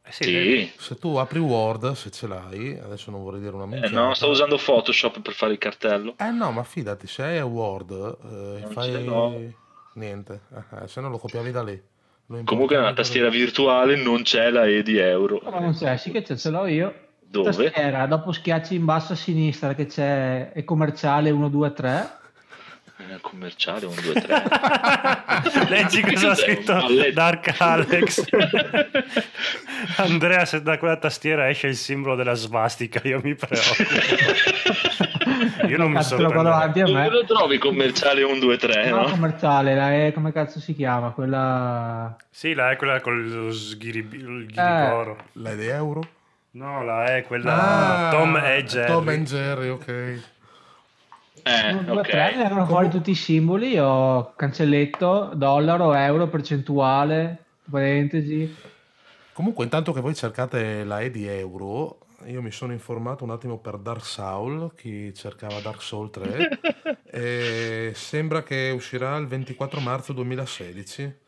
Eh 0.05 0.11
sì, 0.13 0.25
Sì. 0.25 0.73
Se 0.79 0.97
tu 0.99 1.15
apri 1.17 1.39
Word, 1.39 1.93
se 1.93 2.11
ce 2.11 2.27
l'hai, 2.27 2.77
adesso 2.79 3.11
non 3.11 3.23
vorrei 3.23 3.41
dire 3.41 3.55
una 3.55 3.65
Eh, 3.65 3.69
minchiata. 3.69 3.95
no, 3.95 4.15
sto 4.15 4.29
usando 4.29 4.57
Photoshop 4.57 5.21
per 5.21 5.33
fare 5.33 5.53
il 5.53 5.59
cartello. 5.59 6.15
Eh 6.19 6.31
no, 6.31 6.51
ma 6.51 6.65
fidati, 6.65 7.07
se 7.07 7.23
hai 7.23 7.41
Word, 7.41 7.91
eh, 8.63 8.67
fai... 8.73 9.55
Niente, 9.95 10.41
Eh, 10.83 10.89
se 10.89 11.01
no 11.01 11.09
lo 11.11 11.19
copiavi 11.19 11.51
da 11.51 11.63
lì. 11.63 11.81
Comunque 12.27 12.77
nella 12.77 12.89
importavi 12.89 12.95
tastiera 12.95 13.29
virtuale 13.29 13.95
non 13.97 14.23
c'è 14.23 14.49
la 14.51 14.65
E 14.65 14.83
di 14.83 14.97
euro. 14.97 15.41
Ma 15.45 15.59
non 15.61 15.75
c'è, 15.75 15.97
sì 15.99 16.11
che 16.11 16.23
c'è, 16.23 16.35
ce 16.37 16.49
l'ho 16.51 16.67
io. 16.67 17.02
Dove? 17.33 17.51
Tastiera, 17.51 18.05
dopo 18.05 18.31
schiacci 18.31 18.75
in 18.75 18.85
basso 18.85 19.15
a 19.15 19.17
sinistra 19.17 19.75
che 19.75 19.87
c'è 19.87 20.53
è 20.53 20.65
commerciale 20.65 21.31
1, 21.31 21.49
2, 21.49 21.73
3. 21.73 22.11
Eh, 22.99 23.21
Commerciale 23.23 23.87
1, 23.87 23.95
2, 24.01 24.13
3. 24.13 24.43
Leggi 25.69 26.03
cosa 26.03 26.33
ha 26.33 26.35
scritto 26.35 26.79
Dark 27.15 27.55
Alex. 27.59 28.25
Andrea, 29.97 30.45
se 30.45 30.61
da 30.61 30.77
quella 30.77 30.99
tastiera 30.99 31.49
esce 31.49 31.69
il 31.69 31.77
simbolo 31.77 32.17
della 32.17 32.35
svastica, 32.35 33.01
io 33.03 33.19
mi 33.23 33.35
preoccupo. 33.35 33.83
Io 35.69 35.79
non 35.79 35.89
mi 35.89 35.97
Cazzo, 35.97 36.17
te 36.17 36.23
lo 36.23 36.29
vado 36.29 36.49
avanti 36.51 36.81
a 36.81 36.85
Dove 36.85 37.09
lo 37.09 37.25
trovi 37.25 37.57
commerciale 37.57 38.23
1, 38.25 38.39
2, 38.39 38.57
3, 38.59 38.91
No, 38.91 38.97
no? 39.01 39.09
commerciale, 39.09 39.75
la 39.75 39.91
è, 39.91 40.13
come 40.13 40.33
cazzo 40.33 40.61
si 40.61 40.75
chiama? 40.75 41.13
Quella... 41.13 42.15
Sì, 42.29 42.53
la 42.53 42.71
è 42.73 42.77
quella 42.77 43.01
con 43.01 43.27
lo 43.27 43.51
sghiribi- 43.51 44.19
il 44.19 44.47
ghiriboro. 44.47 45.17
L'hai 45.33 45.57
di 45.57 45.67
euro? 45.67 46.07
No, 46.53 46.85
la 46.85 47.17
è 47.17 47.25
quella 47.25 48.09
Tom 48.11 48.37
e 48.37 48.65
Jerry. 48.65 48.93
Tom 48.93 49.09
e 49.09 49.23
Jerry, 49.23 49.69
ok. 49.69 49.89
Eh, 51.45 51.73
1, 51.73 51.83
2, 51.83 51.99
ok. 51.99 52.09
3, 52.09 52.35
erano 52.35 52.67
fuori 52.67 52.91
tutti 52.91 53.11
i 53.11 53.15
simboli, 53.15 53.79
ho 53.79 54.35
cancelletto, 54.37 55.31
dollaro, 55.35 55.95
euro, 55.95 56.29
percentuale, 56.29 57.45
parentesi. 57.71 58.55
Comunque, 59.33 59.65
intanto 59.65 59.93
che 59.93 60.03
voi 60.03 60.15
cercate 60.15 60.85
la 60.85 61.01
E 61.01 61.11
di 61.11 61.27
euro, 61.27 62.01
io 62.27 62.43
mi 62.43 62.51
sono 62.51 62.73
informato 62.73 63.25
un 63.25 63.31
attimo 63.31 63.57
per 63.57 63.79
Dark 63.79 64.05
Soul, 64.05 64.75
chi 64.77 65.15
cercava 65.15 65.59
Dark 65.61 65.81
Soul 65.81 66.11
3, 66.11 66.61
e 67.11 67.93
sembra 67.95 68.43
che 68.43 68.71
uscirà 68.75 69.17
il 69.17 69.27
24 69.27 69.81
marzo 69.81 70.13
2016. 70.13 71.21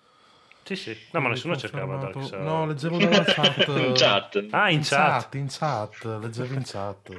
Sì, 0.65 0.77
sì. 0.77 0.97
No, 1.11 1.21
ma 1.21 1.29
nessuno 1.29 1.57
cercava 1.57 1.97
Dark 1.97 2.13
Souls. 2.25 2.33
No, 2.45 2.67
leggevo 2.67 2.97
dalla 2.99 3.23
chat. 3.25 3.67
In 3.69 3.93
chat. 3.95 4.47
Ah, 4.51 4.71
in 4.71 4.81
chat. 4.83 5.35
In 5.35 5.47
chat, 5.51 6.05
leggevo 6.05 6.55
in 6.55 6.63
chat. 6.65 7.13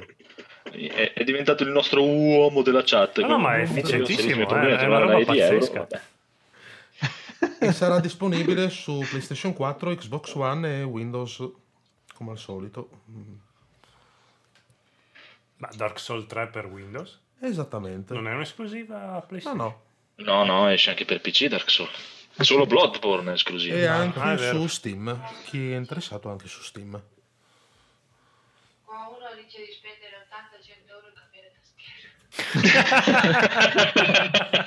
È, 0.70 1.12
è 1.14 1.24
diventato 1.24 1.62
il 1.62 1.70
nostro 1.70 2.04
uomo 2.04 2.62
della 2.62 2.82
chat. 2.84 3.20
No, 3.20 3.28
no, 3.28 3.38
ma 3.38 3.56
è 3.56 3.62
efficientissimo, 3.62 4.48
eh, 4.48 4.76
è 4.78 4.84
una 4.86 4.98
roba 4.98 5.18
E 5.18 5.24
di 5.24 5.38
euro, 5.38 5.58
pazzesca. 5.58 6.02
E 7.60 7.72
sarà 7.72 8.00
disponibile 8.00 8.68
su 8.68 9.04
PlayStation 9.08 9.52
4, 9.52 9.94
Xbox 9.94 10.34
One 10.34 10.80
e 10.80 10.82
Windows, 10.82 11.48
come 12.14 12.32
al 12.32 12.38
solito. 12.38 12.88
Ma 15.58 15.68
Dark 15.74 15.98
Souls 16.00 16.26
3 16.26 16.48
per 16.48 16.66
Windows? 16.66 17.20
Esattamente. 17.40 18.12
Non 18.12 18.26
è 18.26 18.34
un'esclusiva 18.34 18.98
No, 19.12 19.24
PlayStation? 19.26 19.56
no. 19.58 19.82
No, 20.16 20.44
no, 20.44 20.68
esce 20.68 20.90
anche 20.90 21.04
per 21.04 21.20
PC 21.20 21.46
Dark 21.46 21.70
Souls. 21.70 22.14
Solo 22.38 22.66
Bloodborne 22.66 23.30
è 23.30 23.34
esclusivo. 23.34 23.76
E 23.76 23.86
anche 23.86 24.18
Ah, 24.20 24.36
su 24.36 24.66
Steam. 24.66 25.18
Chi 25.44 25.72
è 25.72 25.76
interessato 25.76 26.28
anche 26.30 26.46
su 26.48 26.62
Steam. 26.62 26.90
Qua 28.84 29.08
uno 29.08 29.26
dice 29.42 29.64
di 29.64 29.72
spendere 29.72 30.26
80-100 30.28 30.90
euro 30.90 31.08
da 31.14 31.22
cambiare 31.22 31.52
tastiera. 31.56 32.14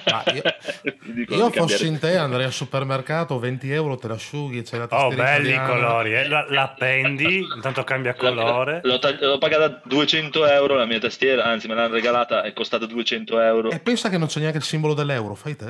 Io, 0.34 1.36
io 1.38 1.50
fossi 1.52 1.88
in 1.88 2.00
te 2.00 2.16
andrei 2.18 2.46
al 2.46 2.52
supermercato, 2.52 3.38
20 3.40 3.72
euro 3.72 3.96
te 3.98 4.08
l'asciughi, 4.08 4.62
c'è 4.64 4.78
la 4.78 4.88
Oh, 4.92 5.10
belli 5.10 5.54
i 5.54 5.62
colori. 5.66 6.16
eh. 6.16 6.28
La, 6.28 6.46
la 6.50 6.64
appendi, 6.64 7.40
intanto 7.56 7.84
cambia 7.84 8.14
colore. 8.16 8.82
L'ho, 8.84 9.00
tag- 9.00 9.22
l'ho 9.22 9.38
pagata 9.38 9.82
200 9.86 10.46
euro 10.48 10.76
la 10.76 10.86
mia 10.86 11.00
tastiera, 11.00 11.44
anzi 11.46 11.68
me 11.68 11.76
l'hanno 11.76 11.94
regalata, 11.94 12.42
è 12.44 12.54
costata 12.54 12.86
200 12.86 13.40
euro. 13.40 13.70
E 13.72 13.80
pensa 13.80 14.10
che 14.10 14.18
non 14.18 14.28
c'è 14.28 14.40
neanche 14.40 14.58
il 14.58 14.64
simbolo 14.64 14.94
dell'euro, 14.94 15.36
fai 15.36 15.56
te. 15.56 15.70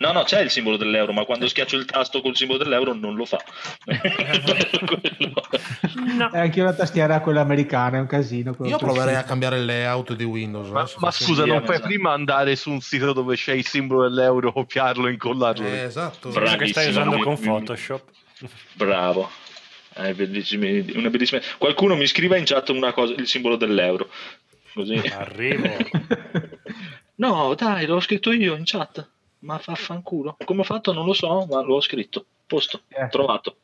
No, 0.00 0.12
no, 0.12 0.22
c'è 0.22 0.40
il 0.40 0.50
simbolo 0.50 0.78
dell'euro, 0.78 1.12
ma 1.12 1.26
quando 1.26 1.46
schiaccio 1.46 1.76
il 1.76 1.84
tasto 1.84 2.22
col 2.22 2.34
simbolo 2.34 2.58
dell'euro 2.58 2.94
non 2.94 3.14
lo 3.16 3.26
fa. 3.26 3.38
No. 6.16 6.32
E 6.32 6.38
anche 6.38 6.60
una 6.62 6.72
tastiera 6.72 7.20
quella 7.20 7.42
americana, 7.42 7.98
è 7.98 8.00
un 8.00 8.06
casino. 8.06 8.56
Io 8.64 8.78
proverei 8.78 9.16
a 9.16 9.24
cambiare 9.24 9.58
il 9.58 9.66
layout 9.66 10.14
di 10.14 10.24
Windows. 10.24 10.68
Ma, 10.68 10.84
eh, 10.84 10.94
ma 10.96 11.10
scusa, 11.10 11.44
non 11.44 11.62
puoi 11.62 11.80
prima 11.80 12.12
andare 12.12 12.56
su 12.56 12.70
un 12.70 12.80
sito 12.80 13.12
dove 13.12 13.36
c'è 13.36 13.52
il 13.52 13.66
simbolo 13.66 14.08
dell'euro, 14.08 14.52
copiarlo 14.52 15.06
e 15.06 15.12
incollarlo? 15.12 15.66
Eh, 15.66 15.82
esatto. 15.82 16.30
Bravo. 16.30 16.56
che 16.56 16.66
stai 16.68 16.90
Bravissimo. 16.92 17.16
usando 17.16 17.22
con 17.22 17.38
Photoshop. 17.38 18.02
Bravo. 18.72 19.30
È 19.92 20.00
una 20.00 21.10
bellissima... 21.10 21.40
Qualcuno 21.58 21.94
mi 21.94 22.06
scriva 22.06 22.38
in 22.38 22.44
chat 22.44 22.70
una 22.70 22.92
cosa, 22.92 23.12
il 23.18 23.26
simbolo 23.26 23.56
dell'euro. 23.56 24.08
Così. 24.72 24.96
Arrivo. 25.14 25.76
No, 27.20 27.54
dai, 27.54 27.84
l'ho 27.84 28.00
scritto 28.00 28.32
io 28.32 28.54
in 28.54 28.62
chat. 28.64 29.06
Ma 29.40 29.58
fa 29.58 29.74
fanculo. 29.74 30.36
Come 30.44 30.60
ho 30.60 30.64
fatto 30.64 30.92
non 30.92 31.06
lo 31.06 31.12
so, 31.12 31.46
ma 31.46 31.62
l'ho 31.62 31.80
scritto. 31.80 32.24
Posto. 32.46 32.82
Eh. 32.88 33.08
Trovato. 33.08 33.56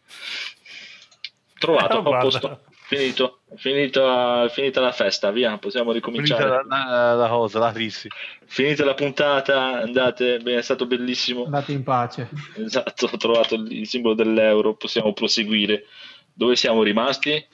Trovato, 1.58 1.98
a 1.98 2.02
guarda. 2.02 2.18
posto. 2.22 2.60
Finito. 2.86 3.40
Finita, 3.56 4.48
finita 4.48 4.80
la 4.80 4.92
festa, 4.92 5.30
via, 5.32 5.56
possiamo 5.58 5.90
Finita 5.92 6.12
ricominciare. 6.12 6.48
la, 6.48 6.62
la- 6.66 7.14
la 7.14 7.28
cosa, 7.28 7.58
la 7.58 7.72
crisi. 7.72 8.08
Finita 8.44 8.84
la 8.84 8.94
puntata, 8.94 9.80
andate, 9.80 10.38
beh, 10.38 10.58
è 10.58 10.62
stato 10.62 10.86
bellissimo. 10.86 11.44
Andate 11.44 11.72
in 11.72 11.82
pace. 11.82 12.28
Esatto, 12.56 13.08
ho 13.12 13.16
trovato 13.16 13.54
il 13.56 13.72
il 13.72 13.86
simbolo 13.88 14.14
dell'euro, 14.14 14.74
possiamo 14.76 15.12
proseguire. 15.12 15.84
Dove 16.32 16.54
siamo 16.54 16.82
rimasti? 16.82 17.44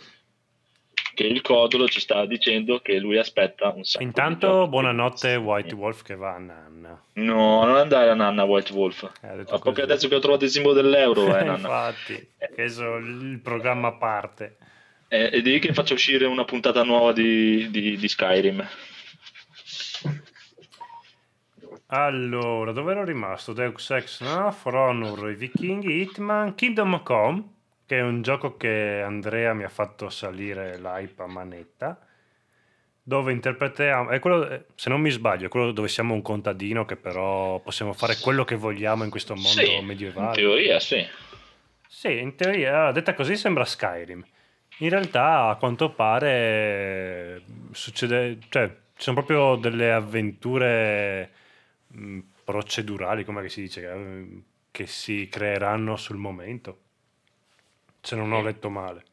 Che 1.14 1.24
il 1.24 1.42
codolo 1.42 1.86
ci 1.88 2.00
sta 2.00 2.24
dicendo 2.24 2.80
che 2.80 2.98
lui 2.98 3.18
aspetta 3.18 3.68
un 3.70 3.84
sacco. 3.84 4.02
Intanto, 4.04 4.66
buonanotte 4.66 5.36
White 5.36 5.74
Wolf 5.74 6.02
che 6.02 6.16
va 6.16 6.34
a 6.34 6.38
nanna. 6.38 7.02
No, 7.14 7.64
non 7.64 7.76
andare 7.76 8.08
a 8.08 8.14
Nanna 8.14 8.44
White 8.44 8.72
Wolf. 8.72 9.10
Eh, 9.20 9.44
proprio 9.58 9.84
adesso 9.84 10.08
che 10.08 10.14
ho 10.14 10.20
trovato 10.20 10.44
il 10.44 10.50
simbolo 10.50 10.74
dell'euro, 10.74 11.26
eh, 11.36 11.44
Nanna. 11.44 11.56
Infatti, 11.56 12.28
questo 12.54 12.96
il 12.96 13.40
programma 13.42 13.92
parte. 13.92 14.56
Eh, 15.08 15.28
e 15.30 15.42
di 15.42 15.58
che 15.58 15.74
faccio 15.74 15.92
uscire 15.92 16.24
una 16.24 16.44
puntata 16.46 16.82
nuova 16.82 17.12
di, 17.12 17.68
di- 17.70 17.96
di 17.98 18.08
Skyrim. 18.08 18.66
Allora, 21.88 22.72
dove 22.72 22.92
ero 22.92 23.04
rimasto? 23.04 23.52
Deus 23.52 23.90
Ex, 23.90 24.22
no? 24.22 24.50
For 24.50 24.74
Honor, 24.74 25.30
i 25.30 25.34
Vichinghi, 25.34 26.00
Hitman, 26.00 26.54
Kingdom 26.54 27.02
Come, 27.02 27.42
che 27.92 27.98
è 27.98 28.02
un 28.02 28.22
gioco 28.22 28.56
che 28.56 29.02
Andrea 29.04 29.52
mi 29.52 29.64
ha 29.64 29.68
fatto 29.68 30.08
salire 30.08 30.78
l'hype 30.78 31.24
a 31.24 31.26
manetta, 31.26 32.00
dove 33.02 33.32
interpretiamo, 33.32 34.08
è 34.08 34.18
quello, 34.18 34.64
se 34.74 34.88
non 34.88 34.98
mi 35.02 35.10
sbaglio, 35.10 35.44
è 35.44 35.48
quello 35.50 35.72
dove 35.72 35.88
siamo 35.88 36.14
un 36.14 36.22
contadino 36.22 36.86
che 36.86 36.96
però 36.96 37.60
possiamo 37.60 37.92
fare 37.92 38.16
quello 38.16 38.46
che 38.46 38.54
vogliamo 38.54 39.04
in 39.04 39.10
questo 39.10 39.34
mondo 39.34 39.50
Sì, 39.50 39.74
in 39.74 39.84
medievale. 39.84 40.36
teoria 40.36 40.80
sì. 40.80 41.06
Sì, 41.86 42.18
in 42.18 42.34
teoria, 42.34 42.92
detta 42.92 43.12
così 43.12 43.36
sembra 43.36 43.66
Skyrim. 43.66 44.24
In 44.78 44.88
realtà, 44.88 45.48
a 45.48 45.56
quanto 45.56 45.90
pare, 45.90 47.42
succede, 47.72 48.38
cioè, 48.48 48.68
ci 48.96 49.02
sono 49.02 49.16
proprio 49.22 49.56
delle 49.56 49.92
avventure 49.92 51.30
mh, 51.88 52.18
procedurali, 52.42 53.22
come 53.26 53.46
si 53.50 53.60
dice, 53.60 54.42
che 54.70 54.86
si 54.86 55.28
creeranno 55.30 55.96
sul 55.96 56.16
momento. 56.16 56.81
Se 58.04 58.16
non 58.16 58.32
ho 58.32 58.42
letto 58.42 58.68
male. 58.68 59.04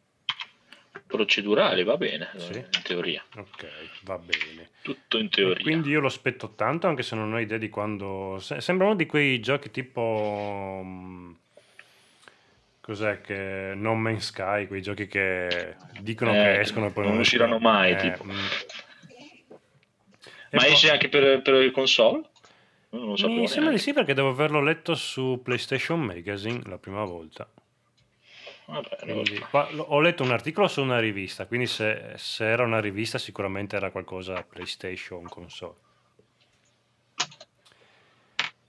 Procedurali, 1.06 1.84
va 1.84 1.95
bene, 1.95 2.30
Sì. 2.38 2.57
in 2.57 2.68
teoria. 2.84 3.24
Ok, 3.38 3.68
va 4.02 4.18
bene. 4.18 4.70
Tutto 4.82 5.20
in 5.20 5.26
E 5.26 5.30
teoria. 5.30 5.61
quindi 5.64 5.90
io 5.90 5.99
lo 5.99 6.07
aspetto 6.07 6.53
tanto, 6.56 6.88
anche 6.88 7.03
se 7.03 7.16
non 7.16 7.32
ho 7.32 7.40
idea 7.40 7.60
di 7.60 7.70
quando. 7.70 8.38
se- 8.40 8.61
Sembra 8.61 8.88
uno 8.88 8.95
di 8.95 9.06
quei 9.06 9.40
giochi 9.40 9.70
tipo. 9.72 10.82
mm, 10.84 11.32
Cos'è 12.82 13.22
che. 13.22 13.74
No 13.76 13.94
Man's 13.94 14.26
Sky, 14.26 14.66
quei 14.66 14.82
giochi 14.82 15.06
che 15.06 15.76
dicono 16.02 16.32
Eh, 16.32 16.36
che 16.36 16.60
escono 16.61 16.88
e 16.88 16.90
poi 16.90 17.03
non 17.03 17.11
non 17.14 17.22
usciranno 17.22 17.56
escono. 17.57 17.72
mai, 17.72 17.91
Eh, 17.91 17.95
tipo. 17.98 18.24
mm. 18.24 18.30
E 20.52 20.56
Ma 20.56 20.61
poi- 20.64 20.72
esce 20.72 20.90
anche 20.90 21.10
per, 21.10 21.44
per 21.44 21.53
le 21.53 21.70
console? 21.70 22.22
Non 22.90 23.10
lo 23.10 23.16
sapevo 23.16 23.40
Mi 23.41 23.48
sembra 23.48 23.72
di 23.72 23.78
sì 23.78 23.94
perché 23.94 24.16
devo 24.16 24.30
averlo 24.30 24.60
letto 24.61 24.95
su 24.95 25.40
PlayStation 25.44 25.99
Magazine 26.02 26.61
la 26.66 26.80
prima 26.80 27.03
volta. 27.03 27.48
Vabbè, 28.70 28.98
Quindi, 29.02 29.40
qua- 29.40 29.68
ho 29.76 30.00
letto 30.00 30.24
un 30.24 30.32
articolo 30.32 30.68
su 30.68 30.82
una 30.82 31.00
rivista, 31.00 31.48
quindi 31.48 31.66
se, 31.66 32.14
se 32.16 32.46
era 32.48 32.64
una 32.64 32.80
rivista 32.80 33.18
sicuramente 33.18 33.76
era 33.76 33.90
qualcosa 33.90 34.44
PlayStation 34.44 35.28
console. 35.28 35.74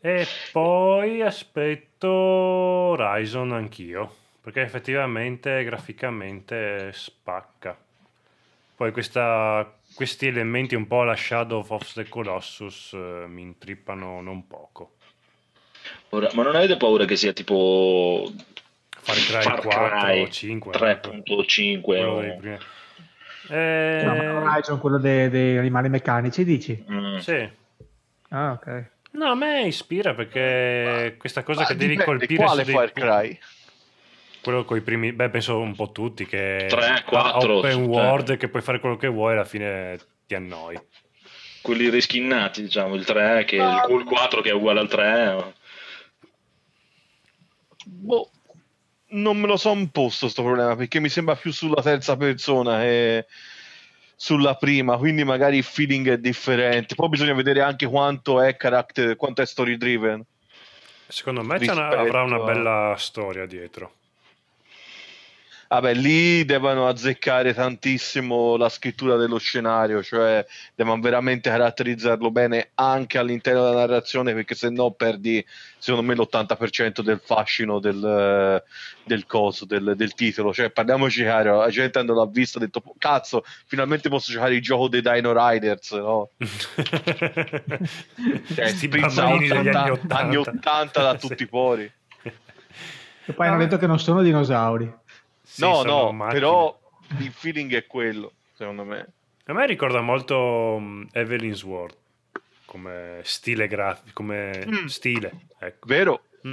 E 0.01 0.27
poi 0.53 1.21
aspetto 1.21 2.09
Horizon 2.09 3.53
anch'io, 3.53 4.15
perché 4.41 4.63
effettivamente 4.63 5.63
graficamente 5.65 6.91
spacca. 6.95 7.77
Poi 8.75 8.93
questa- 8.93 9.71
questi 9.95 10.27
elementi 10.29 10.75
un 10.75 10.87
po' 10.87 11.03
alla 11.03 11.15
Shadow 11.17 11.63
of 11.69 11.93
the 11.93 12.09
Colossus 12.09 12.95
eh, 12.95 13.27
mi 13.27 13.43
intrippano 13.43 14.23
non 14.23 14.47
poco. 14.47 14.93
Ora, 16.11 16.31
ma 16.33 16.43
non 16.43 16.57
avete 16.57 16.79
paura 16.79 17.05
che 17.05 17.17
sia 17.17 17.35
tipo 17.35 18.33
Far 19.03 19.17
Cry 19.17 19.43
Far 19.43 19.61
4 19.61 19.89
Cry 19.99 20.23
o 20.23 20.29
5. 20.29 20.73
3.5 20.73 21.81
quello 21.83 22.17
primi. 22.39 22.59
Eh, 23.49 24.03
No, 24.05 24.15
ma 24.15 24.53
Horizon, 24.53 24.79
quello 24.79 24.99
dei, 24.99 25.29
dei 25.29 25.57
animali 25.59 25.89
meccanici, 25.89 26.45
dici? 26.45 26.85
Mm. 26.91 27.17
sì. 27.19 27.49
Ah, 28.29 28.53
ok. 28.53 28.85
No, 29.13 29.31
a 29.31 29.35
me 29.35 29.63
ispira 29.67 30.15
perché 30.15 31.17
questa 31.19 31.43
cosa 31.43 31.63
Ma 31.63 31.67
che 31.67 31.75
devi 31.75 31.97
dipende, 31.97 32.05
colpire 32.19 32.45
quale 32.45 32.63
dei 32.65 32.75
Far 32.75 32.93
Cry? 32.93 33.39
quello 34.41 34.65
con 34.65 34.77
i 34.77 34.81
primi, 34.83 35.13
beh, 35.13 35.29
penso 35.31 35.59
un 35.59 35.75
po' 35.75 35.91
tutti 35.91 36.25
che 36.27 36.67
Tre, 36.69 36.87
ha 36.87 37.03
quattro, 37.05 37.59
open 37.59 37.85
world 37.87 38.37
che 38.37 38.49
puoi 38.49 38.63
fare 38.63 38.79
quello 38.79 38.97
che 38.97 39.09
vuoi 39.09 39.33
alla 39.33 39.45
fine 39.45 39.99
ti 40.27 40.35
annoi. 40.37 40.79
quelli 41.61 41.91
reskinnati, 41.91 42.63
diciamo, 42.63 42.95
il 42.95 43.05
3 43.05 43.45
che 43.45 43.61
Ah. 43.61 43.85
il 43.91 44.05
4 44.05 44.41
che 44.43 44.51
è 44.51 44.55
uguale 44.55 44.79
al 44.81 44.89
3. 44.89 45.55
Boh, 47.85 48.31
non 49.11 49.39
me 49.39 49.47
lo 49.47 49.57
so 49.57 49.73
imposto 49.73 50.29
sto 50.29 50.43
problema 50.43 50.77
perché 50.77 51.01
mi 51.01 51.09
sembra 51.09 51.37
più 51.37 51.53
sulla 51.53 51.83
terza 51.83 52.17
persona 52.17 52.81
che 52.81 53.27
sulla 54.15 54.55
prima, 54.57 54.99
quindi 54.99 55.25
magari 55.25 55.57
il 55.57 55.63
feeling 55.63 56.11
è 56.11 56.19
differente. 56.19 56.95
Poi 56.95 57.09
bisogna 57.09 57.33
vedere 57.33 57.63
anche 57.63 57.87
quanto 57.87 58.43
è 58.43 58.55
character, 58.55 59.17
quanto 59.17 59.41
è 59.41 59.47
story 59.47 59.79
driven. 59.79 60.23
Secondo 61.09 61.43
me 61.43 61.57
una- 61.57 61.89
avrà 61.89 62.23
una 62.23 62.39
bella 62.39 62.95
storia 62.99 63.47
dietro. 63.47 63.95
Vabbè, 65.73 65.95
lì 65.95 66.45
devono 66.45 66.89
azzeccare 66.89 67.55
tantissimo 67.55 68.57
la 68.57 68.69
scrittura 68.69 69.15
dello 69.15 69.39
scenario, 69.39 70.03
cioè 70.03 70.45
devono 70.75 71.01
veramente 71.01 71.49
caratterizzarlo 71.49 72.33
bene 72.33 72.71
anche 72.75 73.19
all'interno 73.19 73.63
della 73.63 73.87
narrazione, 73.87 74.35
perché 74.35 74.57
se 74.57 74.69
no 74.69 74.91
perdi, 74.91 75.47
secondo 75.79 76.05
me, 76.05 76.17
l'80% 76.17 77.03
del 77.03 77.21
fascino 77.25 77.79
del, 77.79 78.61
del 79.05 79.27
coso, 79.27 79.65
del, 79.65 79.93
del 79.95 80.15
titolo. 80.15 80.53
Cioè, 80.53 80.71
parliamoci 80.71 81.21
chiaro, 81.23 81.61
la 81.61 81.71
gente 81.71 81.93
quando 82.03 82.15
l'ha 82.15 82.27
visto 82.27 82.59
ha 82.59 82.63
detto, 82.63 82.83
cazzo, 82.99 83.45
finalmente 83.67 84.09
posso 84.09 84.33
giocare 84.33 84.57
il 84.57 84.63
gioco 84.63 84.89
dei 84.89 85.03
Dino 85.03 85.33
Riders, 85.33 85.93
no? 85.93 86.31
Cioè, 88.55 88.73
degli 88.75 89.03
80, 89.05 89.23
anni 89.25 89.51
80, 89.51 90.17
anni 90.17 90.37
80 90.37 91.01
da 91.01 91.15
Sì. 91.19 91.29
tutti 91.29 91.43
i 91.45 91.47
pori. 91.47 91.93
E 93.25 93.33
poi 93.33 93.47
hanno 93.47 93.59
detto 93.59 93.77
che 93.77 93.87
non 93.87 94.01
sono 94.01 94.23
dinosauri. 94.23 94.93
Sì, 95.51 95.63
no, 95.63 95.83
no, 95.83 96.13
macchine. 96.13 96.39
però 96.41 96.79
il 97.19 97.33
feeling 97.33 97.75
è 97.75 97.87
quello, 97.87 98.33
secondo 98.55 98.85
me. 98.85 99.07
A 99.47 99.53
me 99.53 99.67
ricorda 99.67 100.01
molto 100.01 100.77
mm, 100.79 101.03
Evelyn's 101.13 101.63
World 101.65 101.97
come 102.67 103.21
stile 103.25 103.67
grafico, 103.67 104.11
come 104.15 104.65
Mm. 104.65 104.85
stile. 104.87 105.33
Ecco. 105.59 105.87
Vero? 105.89 106.23
Mm. 106.47 106.53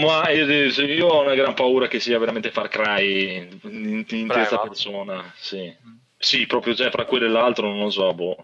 Ma 0.00 0.28
io 0.30 1.06
ho 1.08 1.22
una 1.22 1.34
gran 1.34 1.54
paura 1.54 1.88
che 1.88 1.98
sia 2.00 2.18
veramente 2.18 2.50
Far 2.50 2.68
Cry 2.68 3.48
in, 3.62 4.04
in 4.08 4.26
terza 4.28 4.58
persona. 4.58 5.32
Sì. 5.36 5.74
Sì, 6.18 6.46
proprio 6.46 6.74
cioè, 6.74 6.90
fra 6.90 7.04
quello 7.04 7.26
e 7.26 7.28
l'altro 7.28 7.68
non 7.68 7.80
lo 7.80 7.90
so. 7.90 8.12
Boh. 8.14 8.36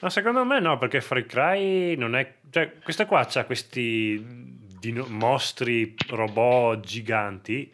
Ma 0.00 0.10
secondo 0.10 0.44
me 0.44 0.60
no, 0.60 0.78
perché 0.78 1.00
Far 1.00 1.24
Cry 1.26 1.96
non 1.96 2.14
è... 2.14 2.34
Cioè, 2.50 2.78
questa 2.82 3.04
qua 3.06 3.26
c'ha 3.28 3.44
questi 3.44 4.22
dino- 4.84 5.06
mostri 5.08 5.94
robot 6.08 6.80
giganti 6.80 7.72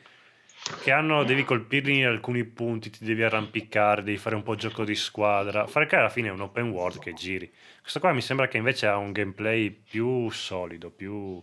che 0.83 0.93
hanno, 0.93 1.25
devi 1.25 1.43
colpirli 1.45 1.99
in 1.99 2.07
alcuni 2.07 2.45
punti, 2.45 2.91
ti 2.91 3.05
devi 3.05 3.23
arrampicare, 3.23 4.03
devi 4.03 4.19
fare 4.19 4.37
un 4.37 4.43
po' 4.43 4.55
gioco 4.55 4.85
di 4.85 4.95
squadra. 4.95 5.67
Far 5.67 5.87
Cry 5.87 5.99
alla 5.99 6.09
fine 6.09 6.29
è 6.29 6.33
un 6.33 6.43
open 6.43 6.71
world 6.71 7.01
che 7.01 7.13
giri. 7.15 7.51
Questo 7.81 7.99
qua 7.99 8.13
mi 8.13 8.21
sembra 8.21 8.47
che 8.47 8.59
invece 8.59 8.87
ha 8.87 8.97
un 8.97 9.11
gameplay 9.13 9.71
più 9.71 10.31
solido, 10.31 10.91
più... 10.91 11.43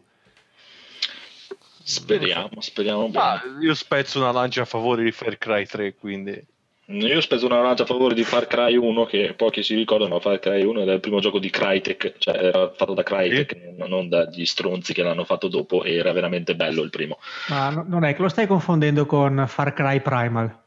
Speriamo, 1.84 2.60
speriamo 2.60 3.07
Ma 3.07 3.41
io 3.61 3.73
spezzo 3.73 4.19
una 4.19 4.31
lancia 4.31 4.61
a 4.61 4.65
favore 4.65 5.03
di 5.03 5.11
Far 5.11 5.38
Cry 5.38 5.65
3, 5.65 5.95
quindi... 5.95 6.56
Io 6.89 7.19
spezzo 7.19 7.45
una 7.45 7.61
lancia 7.61 7.84
a 7.84 7.85
favore 7.85 8.14
di 8.15 8.23
Far 8.23 8.47
Cry 8.47 8.77
1, 8.77 9.05
che 9.05 9.34
pochi 9.35 9.61
si 9.61 9.76
ricordano, 9.76 10.15
ma 10.15 10.19
Far 10.22 10.39
Cry 10.39 10.64
1 10.64 10.80
era 10.81 10.93
il 10.93 11.01
primo 11.01 11.19
gioco 11.19 11.38
di 11.38 11.49
Crytek, 11.49 12.14
cioè 12.18 12.38
era 12.38 12.72
fatto 12.73 12.93
da 12.93 13.03
Crytek, 13.03 13.73
non- 13.76 13.89
non 13.89 14.07
dagli 14.07 14.45
stronzi 14.45 14.93
che 14.93 15.03
l'hanno 15.03 15.26
fatto 15.26 15.49
dopo, 15.49 15.84
e 15.84 15.95
era 15.95 16.14
veramente 16.14 16.55
bello 16.55 16.84
il 16.84 16.89
primo. 16.89 17.18
Ma 17.49 17.69
no- 17.72 17.84
non 17.85 18.05
è 18.05 18.15
che 18.15 18.22
lo 18.22 18.30
stai 18.30 18.47
confondendo 18.47 19.05
con 19.05 19.43
Far 19.47 19.73
Cry 19.73 19.99
Primal. 19.99 20.65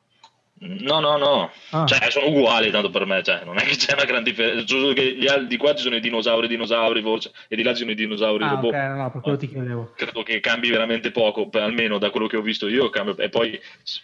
No, 0.63 1.01
no, 1.01 1.17
no, 1.17 1.51
Ah. 1.71 1.87
cioè 1.87 2.11
sono 2.11 2.27
uguali 2.29 2.71
tanto 2.71 2.91
per 2.91 3.07
me, 3.07 3.23
cioè, 3.23 3.45
non 3.47 3.57
è 3.57 3.63
che 3.63 3.77
c'è 3.77 3.95
una 3.95 4.05
gran 4.05 4.23
differenza, 4.23 4.75
gli 4.77 5.27
di 5.47 5.57
qua 5.57 5.75
ci 5.75 5.83
sono 5.85 5.97
i 5.97 6.01
dinosauri 6.01 6.49
dinosauri 6.49 7.01
forse, 7.01 7.33
e 7.49 7.57
di 7.57 7.63
là 7.63 7.71
ci 7.73 7.79
sono 7.79 7.93
i 7.93 7.95
dinosauri 7.95 8.45
Ah, 8.45 8.49
robot. 8.51 8.75
ok, 8.75 8.77
no, 8.77 8.95
no, 8.97 9.11
per 9.11 9.21
quello 9.23 9.39
ti 9.39 9.49
chiedevo. 9.49 9.93
Credo 9.97 10.23
che 10.23 10.41
cambi 10.41 10.69
veramente 10.69 11.13
poco, 11.13 11.49
per- 11.49 11.63
almeno 11.63 11.97
da 11.97 12.11
quello 12.11 12.27
che 12.27 12.37
ho 12.37 12.43
visto 12.43 12.69
io, 12.69 12.91
cambia- 12.91 13.15
e 13.25 13.31
poi 13.31 13.59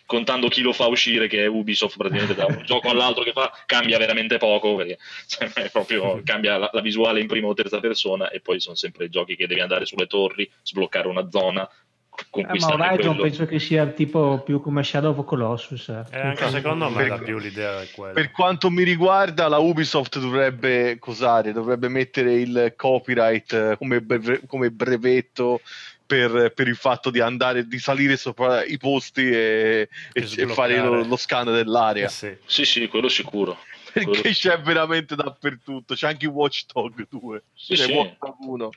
contando 0.06 0.48
chi 0.48 0.62
lo 0.62 0.72
fa 0.72 0.86
uscire, 0.86 1.28
che 1.28 1.42
è 1.42 1.46
Ubisoft 1.46 1.98
praticamente 1.98 2.34
da 2.34 2.46
un 2.46 2.62
gioco 2.64 2.88
all'altro 2.88 3.22
che 3.22 3.32
fa, 3.32 3.52
cambia 3.66 3.98
veramente 3.98 4.38
poco, 4.38 4.76
perché 4.76 4.96
cioè, 5.26 5.50
proprio 5.70 6.22
cambia 6.24 6.56
la, 6.56 6.70
la 6.72 6.80
visuale 6.80 7.20
in 7.20 7.26
prima 7.26 7.48
o 7.48 7.54
terza 7.54 7.80
persona, 7.80 8.30
e 8.30 8.40
poi 8.40 8.60
sono 8.60 8.76
sempre 8.76 9.10
giochi 9.10 9.36
che 9.36 9.46
devi 9.46 9.60
andare 9.60 9.84
sulle 9.84 10.06
torri, 10.06 10.50
sbloccare 10.62 11.06
una 11.06 11.28
zona, 11.30 11.68
Eh, 12.32 12.42
ma 12.58 12.66
Horizon 12.74 12.96
quello. 12.96 13.22
penso 13.22 13.46
che 13.46 13.58
sia 13.58 13.86
tipo 13.86 14.42
più 14.44 14.60
come 14.60 14.82
Shadow 14.82 15.16
of 15.16 15.24
Colossus. 15.26 15.88
eh. 15.88 16.04
E 16.10 16.20
anche 16.20 16.48
secondo 16.50 16.88
me 16.88 16.96
Per- 16.96 17.08
la 17.08 17.18
più 17.18 17.38
l'idea 17.38 17.80
è 17.82 17.88
quella. 17.90 18.12
Per 18.12 18.30
quanto 18.30 18.70
mi 18.70 18.82
riguarda, 18.82 19.48
la 19.48 19.58
Ubisoft 19.58 20.18
dovrebbe 20.18 20.98
cosare, 20.98 21.52
dovrebbe 21.52 21.88
mettere 21.88 22.34
il 22.34 22.74
copyright 22.76 23.52
eh, 23.52 23.76
come, 23.78 24.00
breve- 24.00 24.42
come 24.46 24.70
brevetto 24.70 25.60
per, 26.06 26.52
per 26.54 26.68
il 26.68 26.76
fatto 26.76 27.10
di 27.10 27.20
andare, 27.20 27.66
di 27.66 27.78
salire 27.78 28.16
sopra 28.16 28.64
i 28.64 28.76
posti 28.78 29.28
e, 29.28 29.88
e- 30.12 30.28
e 30.36 30.46
fare 30.46 30.78
lo, 30.78 31.02
lo 31.04 31.16
scan 31.16 31.46
dell'area. 31.46 32.06
Eh 32.06 32.10
sì. 32.10 32.36
Sì, 32.46 32.64
sì, 32.64 32.88
quello 32.88 33.08
sicuro. 33.08 33.58
Quello- 33.92 34.10
Perché 34.10 34.30
c'è 34.30 34.60
veramente 34.60 35.14
dappertutto, 35.16 35.94
c'è 35.94 36.08
anche 36.08 36.26
Watch 36.26 36.64
Dog 36.72 37.06
2, 37.08 37.42
Sì, 37.54 37.74
c'è 37.74 37.84
sì. 37.84 37.92
Watch 37.92 38.16
Dog 38.20 38.34
1. 38.38 38.70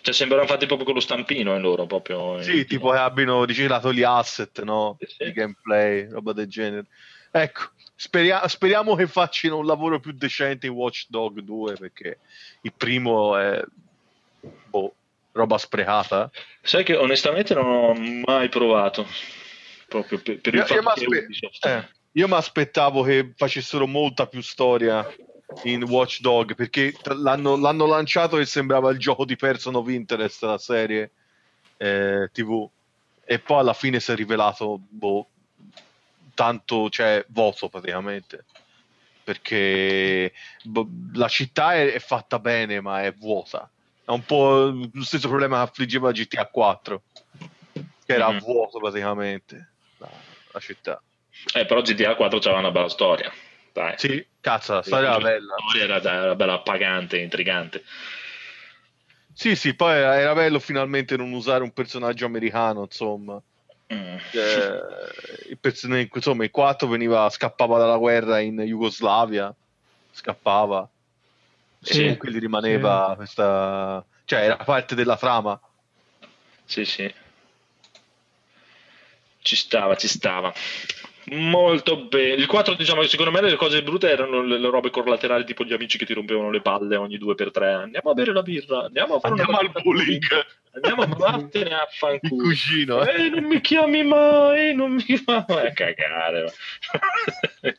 Cioè, 0.00 0.14
sembrano 0.14 0.46
fatti 0.46 0.66
proprio 0.66 0.86
con 0.86 0.94
lo 0.94 1.00
stampino 1.00 1.54
in 1.54 1.60
loro, 1.60 1.86
proprio. 1.86 2.40
Sì, 2.42 2.64
tipo 2.64 2.90
che 2.90 2.98
abbiano 2.98 3.44
riciclato 3.44 3.92
gli 3.92 4.02
asset, 4.02 4.62
no? 4.62 4.96
Sì, 5.00 5.06
sì. 5.06 5.24
Di 5.24 5.32
gameplay, 5.32 6.08
roba 6.08 6.32
del 6.32 6.48
genere. 6.48 6.86
Ecco, 7.30 7.70
speria- 7.94 8.46
speriamo 8.48 8.94
che 8.94 9.06
facciano 9.06 9.58
un 9.58 9.66
lavoro 9.66 10.00
più 10.00 10.12
decente 10.12 10.66
in 10.66 10.72
Watch 10.72 11.06
Dog 11.08 11.40
2 11.40 11.74
perché 11.74 12.18
il 12.62 12.72
primo 12.74 13.36
è 13.36 13.62
boh, 14.66 14.94
roba 15.32 15.58
sprecata. 15.58 16.30
Sai 16.62 16.84
che 16.84 16.96
onestamente 16.96 17.54
non 17.54 17.66
ho 17.66 17.94
mai 18.26 18.48
provato, 18.48 19.06
proprio 19.88 20.20
per, 20.20 20.40
per 20.40 20.54
il 20.54 20.64
Io, 20.66 20.74
io 20.74 20.82
fatto 20.82 21.00
mi 21.00 21.06
che 21.10 21.26
aspe- 21.40 21.68
eh, 21.68 21.88
io 22.12 22.28
mi 22.28 22.34
aspettavo 22.34 23.02
che 23.02 23.32
facessero 23.36 23.86
molta 23.86 24.26
più 24.26 24.40
storia 24.40 25.06
in 25.64 25.82
Watch 25.84 26.20
Dog 26.20 26.54
perché 26.54 26.94
l'hanno, 27.16 27.56
l'hanno 27.56 27.86
lanciato 27.86 28.38
e 28.38 28.46
sembrava 28.46 28.90
il 28.90 28.98
gioco 28.98 29.24
di 29.24 29.36
Person 29.36 29.74
of 29.74 29.88
Interest 29.88 30.42
la 30.42 30.58
serie 30.58 31.12
eh, 31.76 32.28
TV 32.32 32.68
e 33.24 33.38
poi 33.38 33.58
alla 33.58 33.72
fine 33.72 34.00
si 34.00 34.12
è 34.12 34.14
rivelato 34.14 34.78
boh, 34.88 35.28
tanto 36.34 36.88
cioè 36.90 37.24
vuoto 37.28 37.68
praticamente 37.68 38.44
perché 39.22 40.32
boh, 40.62 40.88
la 41.14 41.28
città 41.28 41.74
è, 41.74 41.92
è 41.92 41.98
fatta 41.98 42.38
bene 42.38 42.80
ma 42.80 43.02
è 43.02 43.12
vuota 43.12 43.70
è 44.04 44.10
un 44.10 44.24
po' 44.24 44.70
lo 44.92 45.02
stesso 45.02 45.28
problema 45.28 45.56
che 45.56 45.70
affliggeva 45.70 46.12
GTA 46.12 46.46
4 46.46 47.02
che 48.04 48.14
era 48.14 48.30
Mhm. 48.30 48.38
vuoto 48.38 48.78
praticamente 48.78 49.74
la, 49.96 50.10
la 50.52 50.60
città 50.60 51.02
Eh, 51.54 51.66
però 51.66 51.82
GTA 51.82 52.16
4 52.16 52.38
c'aveva 52.38 52.60
una 52.60 52.70
bella 52.70 52.88
storia. 52.88 53.30
Dai. 53.78 53.94
sì 53.96 54.26
cazzo 54.40 54.74
la 54.74 54.82
storia 54.82 55.08
era 55.10 55.18
bella 55.20 55.54
La 55.54 55.64
storia 55.68 55.84
era, 55.96 56.12
era 56.24 56.34
bella 56.34 56.54
appagante, 56.54 57.18
intrigante. 57.18 57.84
sì 59.32 59.54
sì 59.54 59.74
poi 59.74 59.92
era, 59.96 60.18
era 60.18 60.34
bello 60.34 60.58
finalmente 60.58 61.16
non 61.16 61.30
usare 61.32 61.62
un 61.62 61.72
personaggio 61.72 62.26
americano 62.26 62.82
insomma 62.82 63.40
Mm. 63.90 64.16
Eh, 64.32 64.82
il 65.48 65.58
person- 65.58 66.06
insomma 66.12 66.44
il 66.44 66.50
4 66.50 66.86
veniva 66.88 67.26
scappava 67.30 67.78
dalla 67.78 67.96
guerra 67.96 68.38
in 68.38 68.56
Jugoslavia 68.58 69.54
scappava 70.12 70.86
Sì, 71.80 72.04
e 72.04 72.16
quindi 72.18 72.38
rimaneva 72.38 73.14
questa 73.16 74.04
cioè 74.26 74.40
era 74.42 74.56
parte 74.56 74.94
della 74.94 75.16
trama 75.16 75.58
Sì, 76.66 76.84
sì. 76.84 77.10
Ci 79.40 79.56
stava, 79.56 79.96
ci 79.96 80.08
stava. 80.08 80.52
Molto 81.30 82.04
bene. 82.04 82.34
Il 82.34 82.46
4, 82.46 82.74
diciamo 82.74 83.00
che 83.02 83.08
secondo 83.08 83.30
me 83.30 83.40
le 83.40 83.56
cose 83.56 83.82
brutte 83.82 84.08
erano 84.08 84.42
le, 84.42 84.58
le 84.58 84.70
robe 84.70 84.90
collaterali, 84.90 85.44
tipo 85.44 85.64
gli 85.64 85.72
amici 85.72 85.98
che 85.98 86.06
ti 86.06 86.14
rompevano 86.14 86.50
le 86.50 86.60
palle 86.62 86.96
ogni 86.96 87.18
due 87.18 87.34
per 87.34 87.50
tre. 87.50 87.72
Andiamo 87.72 88.10
a 88.10 88.14
bere 88.14 88.32
la 88.32 88.42
birra, 88.42 88.84
andiamo 88.84 89.16
a 89.16 89.20
fare 89.20 89.34
una 89.34 89.42
Andiamo 89.44 89.72
al 89.74 89.82
bowling. 89.82 90.24
Andiamo 90.72 91.02
a 91.02 91.06
vattene 91.16 91.74
a 91.74 91.82
Il 91.82 91.88
fanculo. 91.90 92.42
cugino, 92.42 93.06
eh. 93.06 93.24
Eh, 93.24 93.28
non 93.30 93.44
mi 93.44 93.60
chiami 93.60 94.04
mai, 94.04 94.74
non 94.74 94.92
mi 94.92 95.16
fa 95.16 95.44
eh, 95.64 95.72
cagare. 95.72 96.52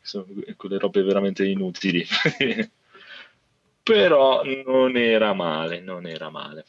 Sono 0.00 0.26
quelle 0.56 0.78
robe 0.78 1.02
veramente 1.02 1.46
inutili. 1.46 2.04
Però 3.82 4.42
non 4.64 4.96
era 4.96 5.32
male, 5.32 5.80
non 5.80 6.06
era 6.06 6.28
male. 6.30 6.64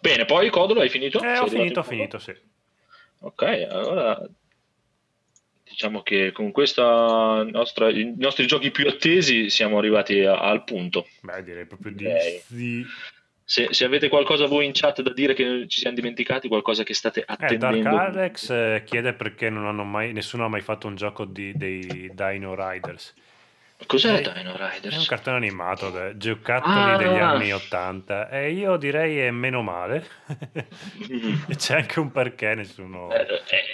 Bene, 0.00 0.24
poi 0.24 0.50
Codolo 0.50 0.80
hai 0.80 0.88
finito? 0.88 1.22
Eh, 1.22 1.38
ho 1.38 1.46
finito, 1.46 1.80
ho 1.80 1.84
finito, 1.84 2.18
sì. 2.18 2.34
Ok, 3.20 3.42
allora 3.70 4.28
diciamo 5.72 6.02
che 6.02 6.30
con 6.32 6.52
questa 6.52 7.42
nostra, 7.44 7.88
i 7.90 8.14
nostri 8.18 8.46
giochi 8.46 8.70
più 8.70 8.86
attesi 8.86 9.48
siamo 9.50 9.78
arrivati 9.78 10.20
a- 10.20 10.38
al 10.38 10.62
punto. 10.64 11.06
Beh, 11.22 11.42
direi 11.42 11.66
proprio 11.66 11.92
di 11.92 12.06
Ok. 12.06 12.20
sì. 12.46 12.84
Se, 13.44 13.68
se 13.70 13.84
avete 13.84 14.08
qualcosa 14.08 14.46
voi 14.46 14.64
in 14.66 14.72
chat 14.72 15.02
da 15.02 15.12
dire 15.12 15.34
che 15.34 15.66
ci 15.68 15.80
siamo 15.80 15.96
dimenticati, 15.96 16.48
qualcosa 16.48 16.84
che 16.84 16.94
state 16.94 17.20
Eh, 17.20 17.24
attendendo. 17.26 17.80
Dark 17.90 18.14
Alex 18.16 18.50
eh, 18.50 18.82
chiede 18.86 19.12
perché 19.14 19.50
non 19.50 19.66
hanno 19.66 19.84
mai, 19.84 20.12
nessuno 20.12 20.44
ha 20.44 20.48
mai 20.48 20.60
fatto 20.62 20.86
un 20.86 20.94
gioco 20.94 21.24
di, 21.24 21.52
dei 21.56 22.10
Dino 22.14 22.54
Riders. 22.54 23.14
Cos'è 23.86 24.14
Eh, 24.14 24.22
Dino 24.22 24.54
È 24.56 24.60
un 24.62 24.70
Riders? 24.72 25.06
cartone 25.06 25.36
animato, 25.36 25.90
de- 25.90 26.16
giocattoli 26.16 26.92
Ah. 26.92 26.96
degli 26.96 27.18
anni 27.18 27.52
80 27.52 28.28
e 28.30 28.52
io 28.52 28.76
direi 28.76 29.18
è 29.18 29.30
meno 29.30 29.62
male. 29.62 30.06
Mm. 31.12 31.34
e 31.48 31.56
c'è 31.56 31.76
anche 31.76 31.98
un 32.00 32.10
perché 32.12 32.54
nessuno... 32.54 33.10
Eh, 33.12 33.26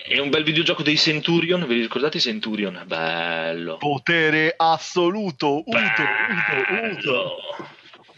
eh, 0.07 0.15
È 0.15 0.19
un 0.19 0.31
bel 0.31 0.43
videogioco 0.45 0.83
dei 0.83 0.97
Centurion, 0.97 1.67
vi 1.67 1.81
ricordate 1.81 2.17
i 2.17 2.21
Centurion? 2.21 2.83
Bello. 2.87 3.77
Potere 3.77 4.55
assoluto, 4.57 5.59
uto, 5.59 5.69
uto, 5.77 6.03
uto. 6.03 6.73
Bello. 6.73 7.37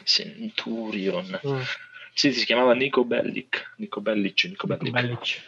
Centurion. 0.05 1.41
Mm. 1.47 1.61
Sì, 2.13 2.33
si 2.33 2.45
chiamava 2.45 2.75
Nico 2.75 3.05
Bellic. 3.05 3.75
Nico 3.77 4.01
Bellic, 4.01 4.45
Nico 4.45 4.67
Bellic. 4.67 4.91
Bellic. 4.91 5.43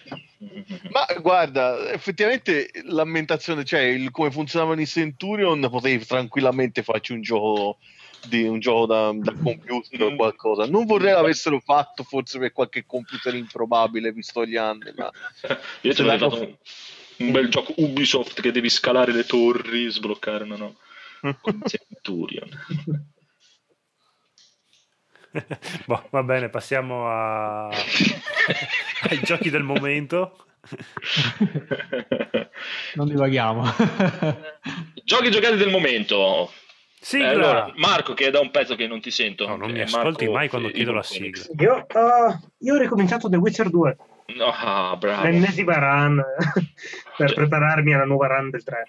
Ma 0.90 1.06
guarda, 1.20 1.90
effettivamente 1.92 2.70
l'ambientazione, 2.84 3.64
cioè 3.64 3.80
il, 3.80 4.10
come 4.10 4.30
funzionavano 4.30 4.80
i 4.80 4.86
Centurion, 4.86 5.68
potevi 5.70 6.04
tranquillamente 6.06 6.82
farci 6.82 7.12
un 7.12 7.20
gioco 7.22 7.78
di 8.26 8.44
un 8.44 8.60
gioco 8.60 8.86
da, 8.86 9.12
da 9.14 9.34
computer 9.34 10.02
o 10.02 10.14
qualcosa. 10.14 10.66
Non 10.66 10.86
vorrei 10.86 11.12
l'avessero 11.12 11.60
fatto, 11.60 12.04
forse 12.04 12.38
per 12.38 12.52
qualche 12.52 12.84
computer 12.86 13.34
improbabile, 13.34 14.12
visto 14.12 14.44
gli 14.46 14.56
anni, 14.56 14.92
ma 14.96 15.10
Io 15.82 15.92
l'avevo 15.96 16.04
l'hanno- 16.04 16.30
fatto 16.30 16.42
un, 16.42 17.26
un 17.26 17.32
bel 17.32 17.48
gioco 17.48 17.74
Ubisoft 17.76 18.40
che 18.40 18.52
devi 18.52 18.68
scalare 18.70 19.12
le 19.12 19.24
torri, 19.24 19.90
sbloccare, 19.90 20.44
no, 20.44 20.56
no. 20.56 20.76
Con 21.40 21.60
Centurion. 21.64 22.48
Boh, 25.86 26.06
va 26.10 26.22
bene, 26.22 26.48
passiamo 26.48 27.08
a... 27.08 27.68
ai 29.08 29.20
giochi 29.22 29.50
del 29.50 29.62
momento. 29.62 30.44
Non 32.94 33.08
divaghiamo. 33.08 33.64
Giochi 35.04 35.30
giocati 35.30 35.56
del 35.56 35.70
momento. 35.70 36.50
Sigla! 37.00 37.26
Eh, 37.30 37.34
allora, 37.34 37.72
Marco, 37.76 38.14
che 38.14 38.26
è 38.26 38.30
da 38.30 38.38
un 38.40 38.50
pezzo 38.50 38.76
che 38.76 38.86
non 38.86 39.00
ti 39.00 39.10
sento. 39.10 39.46
No, 39.48 39.56
non 39.56 39.70
Eh, 39.70 39.72
mi 39.72 39.80
ascolti 39.80 40.24
Marco 40.26 40.32
mai 40.38 40.48
quando 40.48 40.68
chiedo 40.68 40.92
la 40.92 41.00
Evil 41.02 41.18
Phoenix. 41.18 41.48
sigla. 41.48 41.62
Io, 41.64 41.86
ah, 41.98 42.40
io 42.58 42.74
ho 42.74 42.78
ricominciato 42.78 43.28
The 43.28 43.36
Witcher 43.36 43.70
2, 43.70 43.96
No, 44.36 44.96
bravo. 44.98 45.22
l'ennesima 45.24 45.78
run, 45.78 46.22
per 47.16 47.26
Cioè- 47.28 47.34
prepararmi 47.34 47.92
alla 47.94 48.04
nuova 48.04 48.28
run 48.28 48.50
del 48.50 48.62
3. 48.62 48.84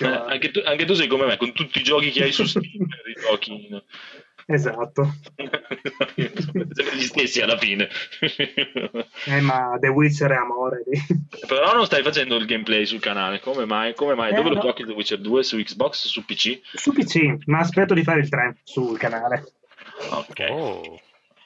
Eh, 0.00 0.06
anche, 0.06 0.50
tu, 0.50 0.60
anche 0.64 0.84
tu 0.84 0.94
sei 0.94 1.06
come 1.08 1.26
me, 1.26 1.36
con 1.36 1.52
tutti 1.52 1.78
i 1.80 1.82
giochi 1.82 2.10
che 2.10 2.24
hai 2.24 2.32
su 2.32 2.44
Steam, 2.44 2.86
giochi 3.28 3.52
in- 3.66 3.82
Esatto. 4.48 5.12
Sempre 6.14 6.96
gli 6.96 7.02
stessi 7.02 7.40
alla 7.40 7.56
fine. 7.58 7.88
Eh, 9.26 9.40
ma 9.40 9.76
The 9.80 9.88
Witcher 9.88 10.30
è 10.30 10.36
amore. 10.36 10.84
lì. 10.88 11.00
Però 11.46 11.74
non 11.74 11.84
stai 11.86 12.02
facendo 12.02 12.36
il 12.36 12.46
gameplay 12.46 12.86
sul 12.86 13.00
canale, 13.00 13.40
come 13.40 13.64
mai? 13.64 13.94
Come 13.94 14.14
mai? 14.14 14.30
Eh, 14.30 14.34
Dove 14.34 14.50
lo 14.50 14.54
no. 14.56 14.60
giochi 14.60 14.84
The 14.84 14.92
Witcher 14.92 15.18
2? 15.20 15.42
Su 15.42 15.56
Xbox? 15.58 16.06
Su 16.06 16.24
PC? 16.24 16.60
Su 16.74 16.92
PC, 16.92 17.38
ma 17.46 17.58
aspetto 17.58 17.92
di 17.94 18.04
fare 18.04 18.20
il 18.20 18.28
3 18.28 18.58
sul 18.62 18.96
canale. 18.98 19.44
Ok, 20.10 20.46
Oh, 20.50 21.00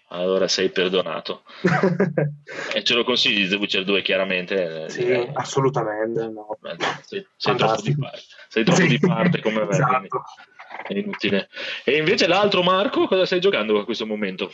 allora 0.09 0.47
sei 0.49 0.69
perdonato. 0.71 1.43
E 2.75 2.83
ce 2.85 2.95
lo 2.95 3.05
consigli 3.05 3.49
The 3.49 3.57
Witcher 3.57 3.85
2 3.85 4.03
chiaramente? 4.03 4.85
eh, 4.85 4.89
sì, 4.91 5.05
direi. 5.05 5.31
assolutamente. 5.35 6.29
No. 6.29 6.59
Sei, 7.03 7.27
sei 7.37 7.57
troppo 7.57 7.81
di 7.83 7.97
parte, 7.97 8.21
sei 8.49 8.65
troppo 8.65 8.81
Sì. 8.83 8.87
di 8.89 8.99
parte 8.99 9.41
come 9.41 9.67
Esatto. 9.69 10.23
È 10.87 10.93
inutile. 10.95 11.49
E 11.85 11.97
invece 11.97 12.27
l'altro 12.27 12.63
Marco, 12.63 13.07
cosa 13.07 13.27
stai 13.27 13.41
giocando 13.41 13.79
a 13.79 13.85
questo 13.85 14.07
momento? 14.07 14.53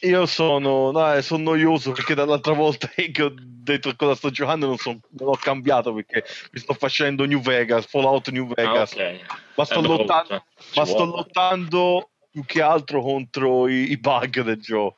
io 0.00 0.26
sono, 0.26 0.90
no, 0.90 1.14
eh, 1.14 1.22
sono 1.22 1.42
noioso 1.44 1.92
perché 1.92 2.14
dall'altra 2.14 2.52
volta 2.52 2.88
che 2.94 3.22
ho 3.22 3.32
detto 3.36 3.94
cosa 3.96 4.14
sto 4.14 4.30
giocando 4.30 4.66
non, 4.66 4.76
son- 4.76 5.00
non 5.18 5.28
ho 5.28 5.36
cambiato 5.40 5.92
perché 5.92 6.24
mi 6.50 6.60
sto 6.60 6.74
facendo 6.74 7.24
New 7.24 7.40
Vegas, 7.40 7.86
Fallout 7.86 8.30
New 8.30 8.48
Ah, 8.50 8.54
Vegas. 8.54 8.92
ok. 8.92 9.20
Ma 9.54 9.64
sto, 9.64 9.80
Eh, 9.80 9.82
lottando, 9.82 10.44
ci 10.56 10.78
ma 10.78 10.84
sto 10.86 11.04
lottando 11.04 12.10
più 12.30 12.44
che 12.44 12.62
altro 12.62 13.02
contro 13.02 13.68
i, 13.68 13.90
i 13.90 13.98
bug 13.98 14.42
del 14.42 14.60
gioco. 14.60 14.96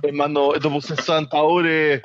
E, 0.00 0.08
e 0.08 0.58
dopo 0.58 0.80
60 0.80 1.42
ore 1.42 2.00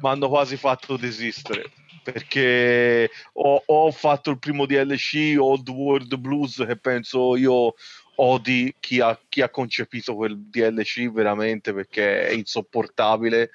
mi 0.00 0.08
hanno 0.08 0.28
quasi 0.28 0.56
fatto 0.56 0.96
desistere. 0.96 1.70
Perché 2.04 3.10
ho, 3.32 3.62
ho 3.64 3.90
fatto 3.90 4.30
il 4.30 4.38
primo 4.38 4.66
DLC 4.66 5.36
Old 5.38 5.68
World 5.68 6.16
Blues 6.16 6.62
che 6.66 6.76
penso 6.76 7.34
io 7.34 7.74
odi 8.16 8.72
chi 8.78 9.00
ha, 9.00 9.18
chi 9.28 9.40
ha 9.40 9.48
concepito 9.48 10.14
quel 10.14 10.38
DLC 10.38 11.10
veramente 11.10 11.72
perché 11.72 12.28
è 12.28 12.32
insopportabile. 12.32 13.50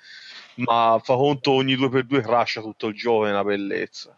Ma 0.56 1.00
fa 1.02 1.16
conto 1.16 1.52
ogni 1.52 1.76
2x2 1.76 2.22
crasha 2.22 2.62
tutto 2.62 2.88
il 2.88 2.96
gioco, 2.96 3.28
è 3.28 3.30
una 3.30 3.44
bellezza. 3.46 4.18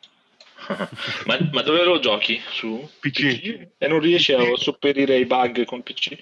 ma, 1.26 1.38
ma 1.52 1.62
dove 1.62 1.84
lo 1.84 2.00
giochi? 2.00 2.42
Su 2.50 2.88
PC. 3.00 3.68
E 3.78 3.88
non 3.88 4.00
riesci 4.00 4.34
a 4.34 4.42
sopperire 4.56 5.18
i 5.18 5.26
bug 5.26 5.66
con 5.66 5.82
PC? 5.82 6.18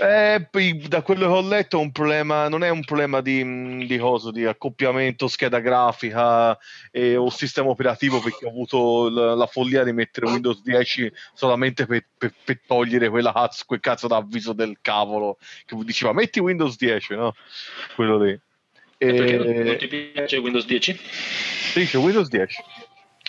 Eh, 0.00 0.48
da 0.86 1.02
quello 1.02 1.26
che 1.26 1.32
ho 1.32 1.48
letto 1.48 1.78
problema, 1.90 2.48
non 2.48 2.62
è 2.64 2.68
un 2.68 2.84
problema 2.84 3.20
di, 3.20 3.86
di 3.86 3.98
cosa, 3.98 4.30
di 4.30 4.44
accoppiamento, 4.44 5.28
scheda 5.28 5.60
grafica 5.60 6.56
eh, 6.90 7.16
o 7.16 7.30
sistema 7.30 7.70
operativo 7.70 8.20
perché 8.20 8.46
ho 8.46 8.50
avuto 8.50 9.08
la, 9.08 9.34
la 9.34 9.46
follia 9.46 9.84
di 9.84 9.92
mettere 9.92 10.26
Windows 10.26 10.62
10 10.62 11.10
solamente 11.34 11.86
per, 11.86 12.04
per- 12.16 12.34
per 12.44 12.60
togliere 12.66 13.08
quella 13.08 13.32
cazzo, 13.32 13.64
quel 13.66 13.80
cazzo 13.80 14.06
d'avviso 14.06 14.52
del 14.52 14.78
cavolo 14.80 15.38
che 15.64 15.76
diceva 15.84 16.12
metti 16.12 16.40
Windows 16.40 16.76
10, 16.76 17.14
no? 17.14 17.34
Quello 17.94 18.22
lì. 18.22 18.38
Perché 18.96 19.34
E... 19.34 19.36
non, 19.36 19.64
non 19.64 19.76
ti 19.76 19.86
piace 19.86 20.36
Windows 20.38 20.66
10? 20.66 20.98
Sì, 21.72 21.86
c'è 21.86 21.98
Windows 21.98 22.28
10. 22.28 22.62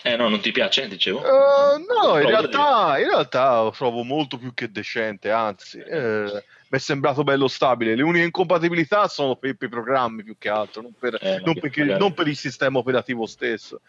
Eh 0.10 0.15
no, 0.15 0.27
non 0.30 0.40
ti 0.41 0.52
piace, 0.52 0.88
dicevo. 0.88 1.23
Eh, 1.23 1.77
no, 1.88 2.18
in 2.19 2.26
realtà, 2.27 2.98
in 2.99 3.07
realtà 3.07 3.61
lo 3.61 3.72
trovo 3.72 4.03
molto 4.03 4.38
più 4.38 4.53
che 4.53 4.72
decente, 4.72 5.30
anzi, 5.31 5.77
eh, 5.80 6.44
mi 6.69 6.77
è 6.77 6.80
sembrato 6.80 7.23
bello 7.23 7.48
stabile. 7.48 7.95
Le 7.95 8.02
uniche 8.03 8.26
incompatibilità 8.26 9.07
sono 9.07 9.36
per, 9.36 9.56
per 9.56 9.68
i 9.68 9.72
programmi 9.72 10.23
più 10.23 10.36
che 10.38 10.49
altro, 10.49 10.81
non 10.81 10.94
per, 10.98 11.18
Eh, 11.22 11.40
non 11.44 11.53
perché- 11.60 11.84
non 11.98 12.14
per 12.14 12.27
il 12.27 12.36
sistema 12.38 12.80
operativo 12.80 13.26
stesso. 13.26 13.81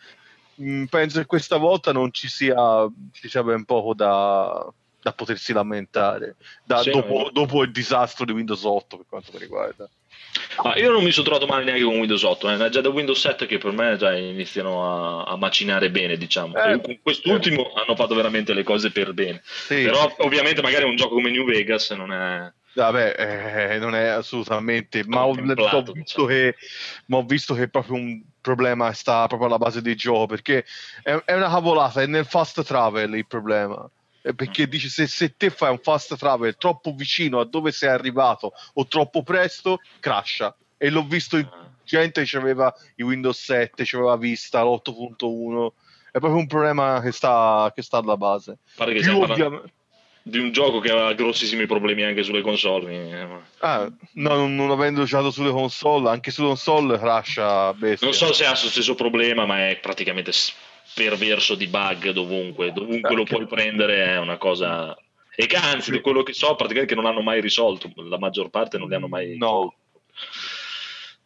Mm, 0.60 0.84
penso 0.86 1.20
che 1.20 1.26
questa 1.26 1.56
volta 1.56 1.92
non 1.92 2.12
ci 2.12 2.28
sia, 2.28 2.86
ci 3.12 3.28
sia 3.28 3.42
ben 3.42 3.64
poco 3.64 3.94
da, 3.94 4.66
da 5.00 5.12
potersi 5.12 5.54
lamentare 5.54 6.36
da- 6.64 6.82
dopo, 6.82 7.30
dopo 7.32 7.62
il 7.62 7.72
disastro 7.72 8.26
di 8.26 8.32
Windows 8.32 8.62
8 8.64 8.98
per 8.98 9.06
quanto 9.08 9.30
mi 9.32 9.38
riguarda. 9.38 9.88
Ah, 10.62 10.78
io 10.78 10.90
non 10.90 11.02
mi 11.02 11.10
sono 11.10 11.26
trovato 11.26 11.46
male 11.46 11.64
neanche 11.64 11.82
con 11.82 11.98
Windows 11.98 12.22
8, 12.22 12.50
eh, 12.50 12.66
è 12.66 12.68
già 12.68 12.80
da 12.80 12.88
Windows 12.90 13.18
7 13.18 13.46
che 13.46 13.58
per 13.58 13.72
me 13.72 13.96
già 13.96 14.14
iniziano 14.14 15.22
a, 15.22 15.24
a 15.24 15.36
macinare 15.36 15.90
bene, 15.90 16.16
diciamo. 16.16 16.54
Eh, 16.54 16.80
con 16.80 16.98
quest'ultimo 17.02 17.72
hanno 17.74 17.96
fatto 17.96 18.14
veramente 18.14 18.52
le 18.52 18.62
cose 18.62 18.90
per 18.90 19.12
bene. 19.12 19.40
Sì. 19.44 19.82
Però 19.82 20.14
ovviamente 20.18 20.62
magari 20.62 20.84
un 20.84 20.96
gioco 20.96 21.14
come 21.14 21.30
New 21.30 21.44
Vegas 21.44 21.90
non 21.90 22.12
è... 22.12 22.52
Vabbè, 22.72 23.72
eh, 23.72 23.78
non 23.78 23.94
è 23.94 24.06
assolutamente, 24.06 25.02
ma 25.06 25.26
ho, 25.26 25.30
ho 25.30 25.82
visto 25.92 26.24
che, 26.26 26.54
ma 27.06 27.16
ho 27.16 27.24
visto 27.24 27.54
che 27.54 27.68
proprio 27.68 27.96
un 27.96 28.22
problema 28.40 28.92
sta 28.92 29.26
proprio 29.26 29.48
alla 29.48 29.58
base 29.58 29.82
del 29.82 29.96
gioco 29.96 30.26
perché 30.26 30.64
è, 31.02 31.12
è 31.24 31.34
una 31.34 31.48
cavolata, 31.48 32.00
è 32.00 32.06
nel 32.06 32.24
fast 32.24 32.62
travel 32.62 33.14
il 33.16 33.26
problema. 33.26 33.90
Eh, 34.22 34.34
Perché 34.34 34.68
dici 34.68 34.88
se, 34.88 35.06
se 35.06 35.34
te 35.36 35.50
fai 35.50 35.70
un 35.70 35.78
fast 35.78 36.16
travel 36.16 36.56
troppo 36.56 36.92
vicino 36.94 37.40
a 37.40 37.44
dove 37.46 37.72
sei 37.72 37.88
arrivato 37.88 38.52
o 38.74 38.86
troppo 38.86 39.22
presto, 39.22 39.80
crasha. 39.98 40.54
E 40.76 40.90
l'ho 40.90 41.04
visto 41.04 41.36
in 41.36 41.48
gente 41.84 42.22
che 42.24 42.36
aveva 42.36 42.72
i 42.96 43.02
Windows 43.02 43.42
7, 43.42 43.84
ci 43.84 43.96
aveva 43.96 44.16
vista 44.16 44.62
l'8.1. 44.62 45.72
È 46.12 46.18
proprio 46.18 46.36
un 46.40 46.46
problema 46.46 47.00
che 47.02 47.12
sta, 47.12 47.70
che 47.74 47.82
sta 47.82 47.98
alla 47.98 48.16
base. 48.16 48.58
Pare 48.76 48.92
che 48.92 49.00
Più 49.00 49.08
stiamo 49.08 49.26
parlando 49.26 49.56
ovvia- 49.56 49.72
di 50.22 50.38
un 50.38 50.52
gioco 50.52 50.80
che 50.80 50.90
aveva 50.90 51.14
grossissimi 51.14 51.66
problemi 51.66 52.02
anche 52.02 52.22
sulle 52.22 52.42
console. 52.42 52.92
eh, 52.92 53.26
Ah, 53.60 53.90
no, 54.14 54.34
non, 54.34 54.54
non 54.54 54.70
avendo 54.70 55.04
giocato 55.04 55.30
sulle 55.30 55.50
console, 55.50 56.10
anche 56.10 56.30
sulle 56.30 56.48
console 56.48 56.98
crasha 56.98 57.72
bestia. 57.74 58.06
Non 58.06 58.16
so 58.16 58.32
se 58.32 58.44
ha 58.44 58.50
lo 58.50 58.56
stesso 58.56 58.94
problema, 58.94 59.46
ma 59.46 59.68
è 59.68 59.78
praticamente 59.80 60.32
perverso 60.94 61.54
di 61.54 61.66
bug 61.66 62.10
dovunque, 62.10 62.72
dovunque 62.72 63.14
lo 63.14 63.24
puoi 63.24 63.46
prendere 63.46 64.04
è 64.04 64.18
una 64.18 64.36
cosa... 64.36 64.96
E 65.34 65.46
che 65.46 65.56
anzi, 65.56 65.90
da 65.90 66.00
quello 66.00 66.22
che 66.22 66.34
so, 66.34 66.54
praticamente 66.54 66.94
che 66.94 67.00
non 67.00 67.10
hanno 67.10 67.22
mai 67.22 67.40
risolto, 67.40 67.90
la 67.96 68.18
maggior 68.18 68.50
parte 68.50 68.76
non 68.76 68.88
li 68.88 68.94
hanno 68.94 69.08
mai 69.08 69.36
No. 69.36 69.74
risolto. 69.74 69.74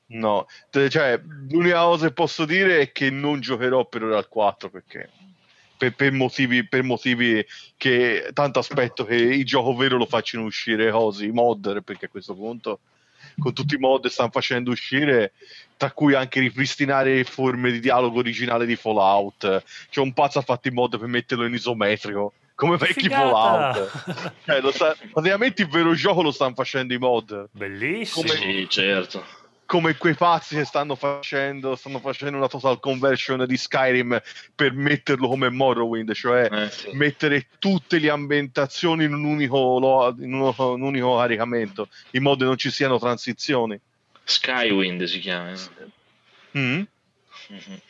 No, 0.06 0.46
Te- 0.70 0.90
cioè, 0.90 1.20
l'unica 1.48 1.82
cosa 1.82 2.06
che 2.06 2.12
posso 2.12 2.44
dire 2.44 2.80
è 2.80 2.92
che 2.92 3.10
non 3.10 3.40
giocherò 3.40 3.86
per 3.86 4.04
ora 4.04 4.18
al 4.18 4.28
4 4.28 4.68
perché 4.68 5.10
per, 5.76 5.94
per 5.94 6.12
motivi, 6.12 6.66
per 6.66 6.82
motivi 6.82 7.44
che 7.76 8.30
tanto 8.32 8.58
aspetto 8.58 9.04
che 9.04 9.16
il 9.16 9.44
gioco 9.44 9.74
vero 9.74 9.96
lo 9.96 10.06
facciano 10.06 10.44
uscire 10.44 10.90
così, 10.90 11.28
modder, 11.30 11.80
perché 11.80 12.06
a 12.06 12.08
questo 12.08 12.34
punto 12.34 12.80
con 13.38 13.52
tutti 13.52 13.74
i 13.74 13.78
mod 13.78 14.02
che 14.02 14.08
stanno 14.10 14.30
facendo 14.30 14.70
uscire, 14.70 15.32
tra 15.76 15.90
cui 15.90 16.14
anche 16.14 16.40
ripristinare 16.40 17.16
le 17.16 17.24
forme 17.24 17.70
di 17.70 17.80
dialogo 17.80 18.18
originale 18.18 18.66
di 18.66 18.76
Fallout. 18.76 19.62
C'è 19.90 20.00
un 20.00 20.12
pazzo 20.12 20.38
ha 20.38 20.42
fatto 20.42 20.68
i 20.68 20.72
mod 20.72 20.98
per 20.98 21.08
metterlo 21.08 21.46
in 21.46 21.54
isometrico, 21.54 22.32
come 22.54 22.76
vecchi 22.76 23.02
Figata! 23.02 23.72
Fallout. 23.72 23.92
Cioè, 24.44 24.72
sta- 24.72 24.96
praticamente 25.12 25.62
il 25.62 25.68
vero 25.68 25.94
gioco 25.94 26.22
lo 26.22 26.30
stanno 26.30 26.54
facendo 26.54 26.94
i 26.94 26.98
mod 26.98 27.48
Bellissimo. 27.50 28.26
Come- 28.26 28.38
Sì, 28.38 28.66
certo. 28.68 29.24
Come 29.66 29.96
quei 29.96 30.14
pazzi 30.14 30.56
che 30.56 30.64
stanno 30.64 30.94
facendo, 30.94 31.74
stanno 31.76 31.98
facendo 31.98 32.36
una 32.36 32.48
total 32.48 32.80
conversion 32.80 33.44
di 33.46 33.56
Skyrim 33.56 34.20
per 34.54 34.72
metterlo 34.72 35.28
come 35.28 35.48
Morrowind, 35.48 36.12
cioè 36.12 36.48
Eh, 36.50 36.70
sì. 36.70 36.90
mettere 36.92 37.46
tutte 37.58 37.98
le 37.98 38.10
ambientazioni 38.10 39.04
in 39.04 39.14
un 39.14 39.24
unico, 39.24 40.14
in 40.18 40.32
uno- 40.34 40.54
un 40.58 40.82
unico 40.82 41.16
caricamento, 41.16 41.88
in 42.12 42.22
modo 42.22 42.38
che 42.40 42.44
non 42.44 42.56
ci 42.56 42.70
siano 42.70 42.98
transizioni. 42.98 43.78
Skywind 44.22 45.04
si 45.04 45.18
chiama. 45.18 45.52
eh. 45.52 45.58
Mm? 46.58 46.82
Mhm. 47.48 47.80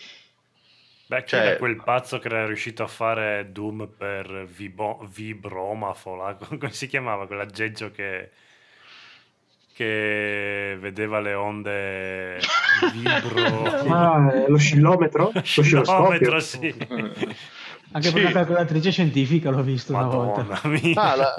Beh, 1.06 1.24
Cioè- 1.26 1.40
era 1.40 1.56
quel 1.58 1.76
pazzo 1.82 2.18
che 2.18 2.28
era 2.28 2.46
riuscito 2.46 2.82
a 2.82 2.86
fare 2.86 3.52
Doom 3.52 3.88
per 3.96 4.46
Vibo- 4.46 5.06
Vibromafola, 5.12 6.34
come 6.58 6.72
si 6.72 6.86
chiamava 6.86 7.26
quell'aggeggio 7.26 7.90
che, 7.90 8.30
che 9.74 10.76
vedeva 10.80 11.20
le 11.20 11.34
onde 11.34 12.38
vibro... 12.92 13.62
Ah, 13.92 14.44
lo 14.46 14.56
scillometro? 14.56 15.30
Lo 15.34 15.42
scilloscopio? 15.42 16.38
sì. 16.40 16.74
Anche 17.92 18.08
Sì. 18.08 18.12
per 18.14 18.22
una 18.22 18.32
calcolatrice 18.32 18.90
scientifica 18.90 19.50
l'ho 19.50 19.62
visto 19.62 19.92
una 19.92 20.04
Madonna 20.04 20.42
volta. 20.42 20.68
mia. 20.68 21.00
Ah, 21.00 21.14
la- 21.16 21.34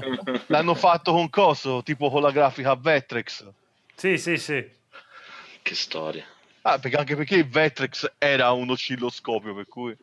l'hanno 0.48 0.74
fatto 0.76 1.12
con 1.12 1.30
coso, 1.30 1.82
tipo 1.84 2.10
con 2.10 2.22
la 2.22 2.32
grafica 2.32 2.76
Vectrex. 2.76 3.46
Sì, 3.96 4.18
sì, 4.18 4.38
sì. 4.38 4.66
Che 5.62 5.76
storia. 5.76 6.24
Ah, 6.62 6.80
perché, 6.80 6.98
anche 6.98 7.16
perché 7.16 7.36
il 7.36 7.48
Vectrex 7.50 8.12
era 8.18 8.52
un 8.52 8.70
oscilloscopio, 8.70 9.54
per 9.54 9.68
cui... 9.68 9.96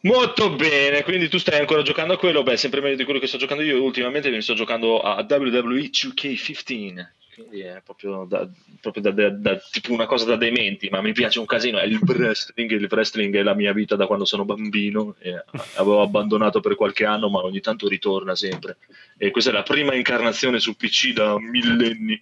Molto 0.00 0.54
bene, 0.54 1.02
quindi 1.02 1.28
tu 1.28 1.38
stai 1.38 1.58
ancora 1.58 1.82
giocando 1.82 2.14
a 2.14 2.18
quello? 2.18 2.42
Beh, 2.44 2.56
sempre 2.56 2.80
meglio 2.80 2.96
di 2.96 3.04
quello 3.04 3.18
che 3.18 3.26
sto 3.26 3.36
giocando 3.36 3.62
io. 3.64 3.82
Ultimamente 3.82 4.30
mi 4.30 4.40
sto 4.40 4.54
giocando 4.54 5.00
a 5.00 5.26
WWE 5.28 5.90
2K15. 5.90 7.06
Quindi 7.34 7.60
è 7.60 7.80
proprio, 7.84 8.24
da, 8.28 8.48
proprio 8.80 9.02
da- 9.02 9.10
da- 9.12 9.30
da- 9.30 9.60
tipo 9.70 9.92
una 9.92 10.06
cosa 10.06 10.24
da 10.24 10.36
dementi, 10.36 10.88
ma 10.88 11.00
mi 11.00 11.12
piace 11.12 11.38
un 11.40 11.46
casino. 11.46 11.78
È 11.78 11.84
il 11.84 11.98
wrestling. 12.04 12.70
Il 12.70 12.86
wrestling 12.90 13.36
è 13.36 13.42
la 13.42 13.54
mia 13.54 13.72
vita 13.72 13.96
da 13.96 14.06
quando 14.06 14.24
sono 14.24 14.44
bambino. 14.44 15.16
Avevo 15.76 16.00
abbandonato 16.02 16.60
per 16.60 16.74
qualche 16.76 17.04
anno, 17.04 17.28
ma 17.28 17.40
ogni 17.44 17.60
tanto 17.60 17.88
ritorna 17.88 18.34
sempre. 18.36 18.78
E 19.16 19.30
questa 19.30 19.50
è 19.50 19.52
la 19.52 19.62
prima 19.62 19.94
incarnazione 19.94 20.58
su 20.60 20.76
PC 20.76 21.12
da 21.12 21.38
millenni. 21.38 22.20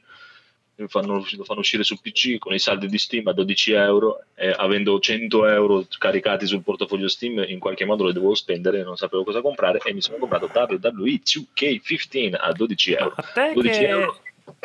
Lo 0.78 0.88
fanno, 0.88 1.24
lo 1.30 1.44
fanno 1.44 1.60
uscire 1.60 1.84
su 1.84 1.98
PC 1.98 2.36
con 2.38 2.52
i 2.52 2.58
saldi 2.58 2.86
di 2.86 2.98
Steam 2.98 3.26
a 3.28 3.32
12 3.32 3.72
euro 3.72 4.24
e 4.34 4.50
avendo 4.50 4.98
100 4.98 5.48
euro 5.48 5.86
caricati 5.98 6.46
sul 6.46 6.62
portafoglio 6.62 7.08
Steam 7.08 7.42
in 7.46 7.58
qualche 7.58 7.86
modo 7.86 8.04
lo 8.04 8.12
dovevo 8.12 8.34
spendere 8.34 8.82
non 8.82 8.96
sapevo 8.96 9.24
cosa 9.24 9.40
comprare 9.40 9.80
e 9.82 9.94
mi 9.94 10.02
sono 10.02 10.18
comprato 10.18 10.50
WWE 10.52 11.20
2K15 11.22 12.34
a 12.38 12.52
12 12.52 12.92
euro 12.92 13.14
A 13.16 13.22
te 13.22 13.52
12 13.54 13.78
che... 13.78 13.88
euro. 13.88 14.20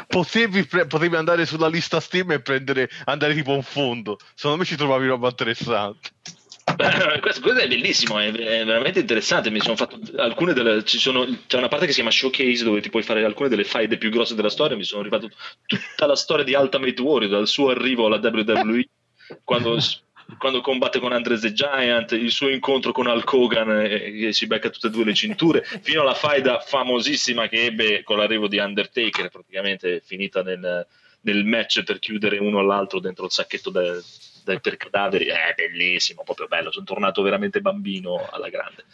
Potevi, 0.08 0.66
pre- 0.66 0.86
potevi 0.86 1.16
andare 1.16 1.46
sulla 1.46 1.68
lista 1.68 2.00
Steam 2.00 2.32
e 2.32 2.40
prendere, 2.40 2.90
andare 3.06 3.34
tipo 3.34 3.54
a 3.54 3.56
un 3.56 3.64
fondo. 3.64 4.20
Secondo 4.36 4.58
me 4.58 4.66
ci 4.66 4.76
trovavi 4.76 5.08
roba 5.08 5.30
interessante. 5.30 6.10
Questo, 7.20 7.42
questo 7.42 7.60
è 7.60 7.68
bellissimo, 7.68 8.20
è, 8.20 8.32
è 8.32 8.66
veramente 8.66 9.00
interessante. 9.00 9.50
Mi 9.50 9.60
sono 9.60 9.76
fatto 9.76 10.00
alcune 10.18 10.54
delle. 10.54 10.84
Sono, 10.86 11.26
c'è 11.48 11.58
una 11.58 11.68
parte 11.68 11.86
che 11.86 11.92
si 11.92 12.00
chiama 12.00 12.12
Showcase 12.12 12.64
dove 12.64 12.82
ti 12.82 12.90
puoi 12.90 13.04
fare 13.04 13.24
alcune 13.24 13.50
delle 13.50 13.64
faide 13.64 13.98
più 13.98 14.10
grosse 14.10 14.36
della 14.36 14.50
storia. 14.50 14.78
Mi 14.78 14.84
sono 14.84 15.02
arrivato 15.02 15.30
tutta 15.66 16.06
la 16.06 16.16
storia 16.16 16.44
di 16.44 16.54
Ultimate 16.54 17.02
Warrior, 17.02 17.32
dal 17.32 17.48
suo 17.48 17.70
arrivo 17.70 18.06
alla 18.06 18.20
WWE, 18.22 18.86
quando, 19.44 19.78
quando 20.38 20.62
combatte 20.62 21.00
con 21.00 21.14
Andre 21.14 21.40
the 21.40 21.54
Giant, 21.54 22.12
il 22.12 22.32
suo 22.32 22.50
incontro 22.50 22.92
con 22.92 23.08
Hulk 23.08 23.34
Hogan 23.34 23.82
e, 23.82 24.28
e 24.28 24.34
si 24.34 24.48
becca 24.48 24.70
tutte 24.70 24.88
e 24.88 24.90
due 24.90 25.06
le 25.06 25.14
cinture, 25.14 25.64
fino 25.82 26.02
alla 26.02 26.14
faida 26.14 26.60
famosissima 26.60 27.48
che 27.48 27.66
ebbe 27.66 28.04
con 28.04 28.18
l'arrivo 28.18 28.48
di 28.48 28.58
Undertaker, 28.58 29.30
praticamente 29.30 30.02
finita 30.04 30.42
nel, 30.42 30.86
nel 31.22 31.46
match 31.46 31.84
per 31.84 32.00
chiudere 32.00 32.38
uno 32.38 32.60
all'altro 32.60 33.00
dentro 33.00 33.26
il 33.26 33.32
sacchetto 33.32 33.70
del 33.70 34.04
del- 34.44 34.62
per 34.62 34.78
cadaveri 34.78 35.26
è 35.26 35.54
bellissimo, 35.56 36.24
proprio 36.24 36.48
bello. 36.48 36.72
Sono 36.72 36.86
tornato 36.86 37.22
veramente 37.22 37.62
bambino 37.62 38.28
alla 38.32 38.50
grande. 38.50 38.86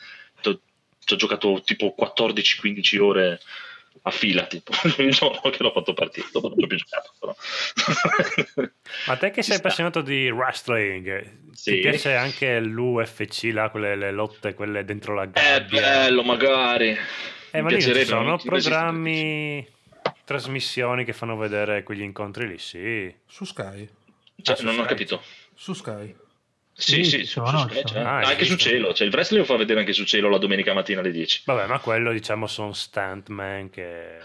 Ci 0.42 1.14
ho 1.14 1.18
giocato 1.18 1.62
tipo 1.64 1.96
14-15 1.98 2.98
ore 3.00 3.40
a 4.04 4.12
fila, 4.12 4.44
tipo 4.46 4.72
il 4.98 5.12
giorno 5.12 5.50
che 5.50 5.64
l'ho 5.64 5.72
fatto 5.72 5.94
partire. 5.94 6.28
Dopo 6.34 6.50
non 6.50 6.62
ho 6.62 6.68
più 6.68 6.78
giocato, 6.78 7.14
però. 7.18 7.36
Ma 9.08 9.16
te 9.16 9.30
che 9.30 9.42
Ci 9.42 9.50
sei 9.50 9.58
sta. 9.58 9.68
appassionato 9.68 10.02
di 10.02 10.30
wrestling, 10.30 11.52
Sì. 11.54 11.76
ti 11.76 11.80
piace 11.80 12.14
anche 12.16 12.60
l'UFC, 12.60 13.50
là, 13.54 13.70
quelle 13.70 13.96
le 13.96 14.12
lotte, 14.12 14.54
quelle 14.54 14.84
dentro 14.84 15.14
la 15.16 15.24
È 15.24 15.30
gabbia? 15.30 15.82
bello, 15.82 16.24
magari. 16.24 16.90
Eh, 16.90 16.98
Mi 17.58 17.62
ma 17.62 17.70
lì 17.70 17.82
ci 17.82 18.04
sono 18.04 18.38
programmi, 18.38 19.66
trasmissioni 20.26 21.06
che 21.06 21.14
fanno 21.14 21.38
vedere 21.38 21.84
quegli 21.84 22.02
incontri 22.02 22.48
lì, 22.48 22.58
sì. 22.58 23.14
Su 23.26 23.46
Sky? 23.46 23.90
Cioè, 24.42 24.56
Ah, 24.60 24.64
non 24.64 24.74
ho 24.76 24.78
Sky. 24.80 24.88
capito. 24.88 25.22
Su 25.56 25.74
Sky? 25.74 26.16
Sì, 26.74 27.04
Sì, 27.04 27.04
sì, 27.06 27.26
su- 27.26 27.44
sono, 27.44 27.50
su 27.50 27.68
Sky 27.70 27.74
sono. 27.74 27.84
c'è. 27.86 28.00
Ah, 28.02 28.18
anche 28.20 28.46
su 28.46 28.56
cielo. 28.56 28.94
Cioè, 28.94 29.08
il 29.08 29.14
wrestling 29.14 29.46
lo 29.46 29.52
fa 29.52 29.58
vedere 29.58 29.80
anche 29.80 29.94
su 29.94 30.04
cielo 30.06 30.30
la 30.30 30.38
domenica 30.38 30.74
mattina 30.74 31.00
alle 31.00 31.12
10. 31.12 31.42
Vabbè, 31.46 31.66
ma 31.68 31.80
quello 31.80 32.12
diciamo 32.12 32.46
sono 32.48 32.72
stuntman 32.74 33.70
che... 33.72 34.20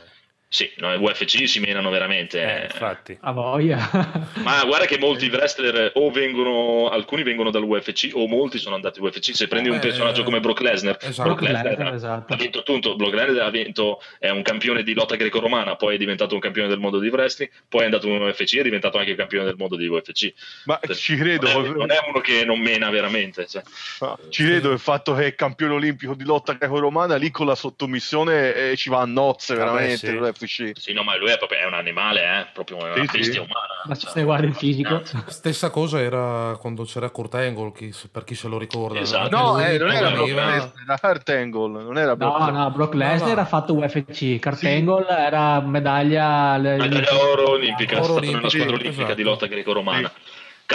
Sì, 0.53 0.71
no, 0.77 0.93
i 0.93 0.99
UFC 0.99 1.49
si 1.49 1.61
menano 1.61 1.89
veramente. 1.89 2.43
Eh, 2.43 2.65
infatti. 2.65 3.17
A 3.23 3.33
voglia. 3.33 3.89
Ma 4.45 4.63
guarda 4.67 4.85
che 4.85 4.99
molti 4.99 5.29
wrestler 5.29 5.93
o 5.95 6.11
vengono, 6.11 6.91
alcuni 6.91 7.23
vengono 7.23 7.51
dall'UFC 7.51 8.11
o 8.13 8.27
molti 8.29 8.59
sono 8.59 8.75
andati 8.75 8.99
all'UFC. 8.99 9.35
Se 9.35 9.49
prendi 9.49 9.71
un 9.71 9.77
Eh, 9.77 9.79
personaggio 9.79 10.25
come 10.25 10.41
Brock 10.41 10.61
Lesnar, 10.61 10.99
esatto. 11.01 11.29
Brock 11.35 11.41
Lesnar 11.41 11.95
esatto. 11.95 12.35
ha 12.35 12.37
vinto 12.37 12.63
tutto. 12.65 12.97
Brock 12.97 13.15
Lesnar 13.15 13.47
ha 13.47 13.51
vinto, 13.51 14.03
è 14.19 14.29
un 14.29 14.43
campione 14.43 14.83
di 14.83 14.93
lotta 14.93 15.17
greco-romana, 15.17 15.77
poi 15.77 15.95
è 15.95 15.99
diventato 15.99 16.35
un 16.35 16.41
campione 16.41 16.69
del 16.69 16.79
mondo 16.79 16.99
di 16.99 17.09
wrestling, 17.09 17.51
poi 17.67 17.81
è 17.81 17.85
andato 17.87 18.07
in 18.09 18.21
UFC 18.21 18.53
e 18.57 18.61
è 18.61 18.63
diventato 18.63 18.99
anche 18.99 19.15
campione 19.15 19.47
del 19.47 19.57
mondo 19.57 19.77
di 19.77 19.87
UFC. 19.87 20.35
Ma 20.67 20.79
ci 20.95 21.17
credo, 21.17 21.51
Non 21.51 21.65
è, 21.65 21.69
non 21.71 21.91
è 21.91 21.97
uno 22.09 22.21
che 22.21 22.45
non 22.45 22.61
mena 22.61 22.91
veramente. 22.91 23.47
cioè. 23.47 23.63
Ah, 24.01 24.19
ci 24.29 24.45
credo 24.45 24.71
il 24.71 24.79
fatto 24.79 25.15
che 25.15 25.29
è 25.29 25.35
campione 25.35 25.73
olimpico 25.73 26.13
di 26.13 26.25
lotta 26.25 26.53
greco-romana 26.53 27.17
lì 27.17 27.31
con 27.31 27.47
la 27.47 27.55
sottomissione 27.55 28.55
eh, 28.55 28.77
ci 28.77 28.91
va 28.91 29.01
a 29.01 29.07
nozze 29.07 29.55
Vabbè, 29.55 29.71
veramente 29.71 30.07
sì. 30.07 30.41
l'UFC. 30.43 30.81
Sì, 30.81 30.93
no, 30.93 31.03
ma 31.03 31.17
lui 31.17 31.31
è 31.31 31.39
proprio 31.39 31.59
è 31.59 31.65
un 31.67 31.75
animale, 31.75 32.21
eh? 32.23 32.47
proprio 32.53 32.77
una 32.79 32.95
Sì, 32.95 33.07
sì. 33.11 33.19
bestia 33.19 33.41
umana. 33.41 33.81
Ma 33.85 33.95
Cioè, 33.97 34.11
se 34.11 34.23
guardi 34.23 34.47
il 34.47 34.55
fisico. 34.55 35.03
Stessa 35.27 35.71
cosa 35.71 36.01
era 36.01 36.57
quando 36.61 36.85
c'era 36.85 37.11
Kurt 37.11 37.35
Angle, 37.35 37.73
chi- 37.73 37.95
per 38.11 38.25
chi 38.25 38.35
se 38.35 38.49
lo 38.49 38.59
ricorda. 38.59 39.01
Esatto. 39.01 39.37
No, 39.37 39.59
eh, 39.61 39.79
non 39.79 39.91
era 39.93 40.11
Brock 40.11 40.29
Lesnar, 40.29 40.73
era 40.87 40.99
Kurt 40.99 41.29
Angle, 41.31 41.83
non 41.83 41.99
era 41.99 42.17
Brock 42.17 42.39
No, 42.39 42.45
Lesnar. 42.47 42.63
no, 42.63 42.71
Brock 42.71 42.95
Lesnar 42.95 43.35
no. 43.35 43.41
ha 43.41 43.45
fatto 43.45 43.75
UFC, 43.75 44.39
Kurt 44.39 44.57
Sì. 44.57 44.67
Angle 44.69 45.07
era 45.09 45.61
medaglia... 45.61 46.59
Medaglia 46.59 47.15
oro 47.19 47.51
olimpica, 47.51 47.97
è 47.97 47.99
Oro 47.99 48.05
stata 48.05 48.21
nella 48.21 48.31
olimpica, 48.39 48.49
squadra 48.51 48.75
olimpica 48.77 49.03
esatto. 49.03 49.15
di 49.15 49.23
lotta 49.23 49.47
greco-romana. 49.47 50.13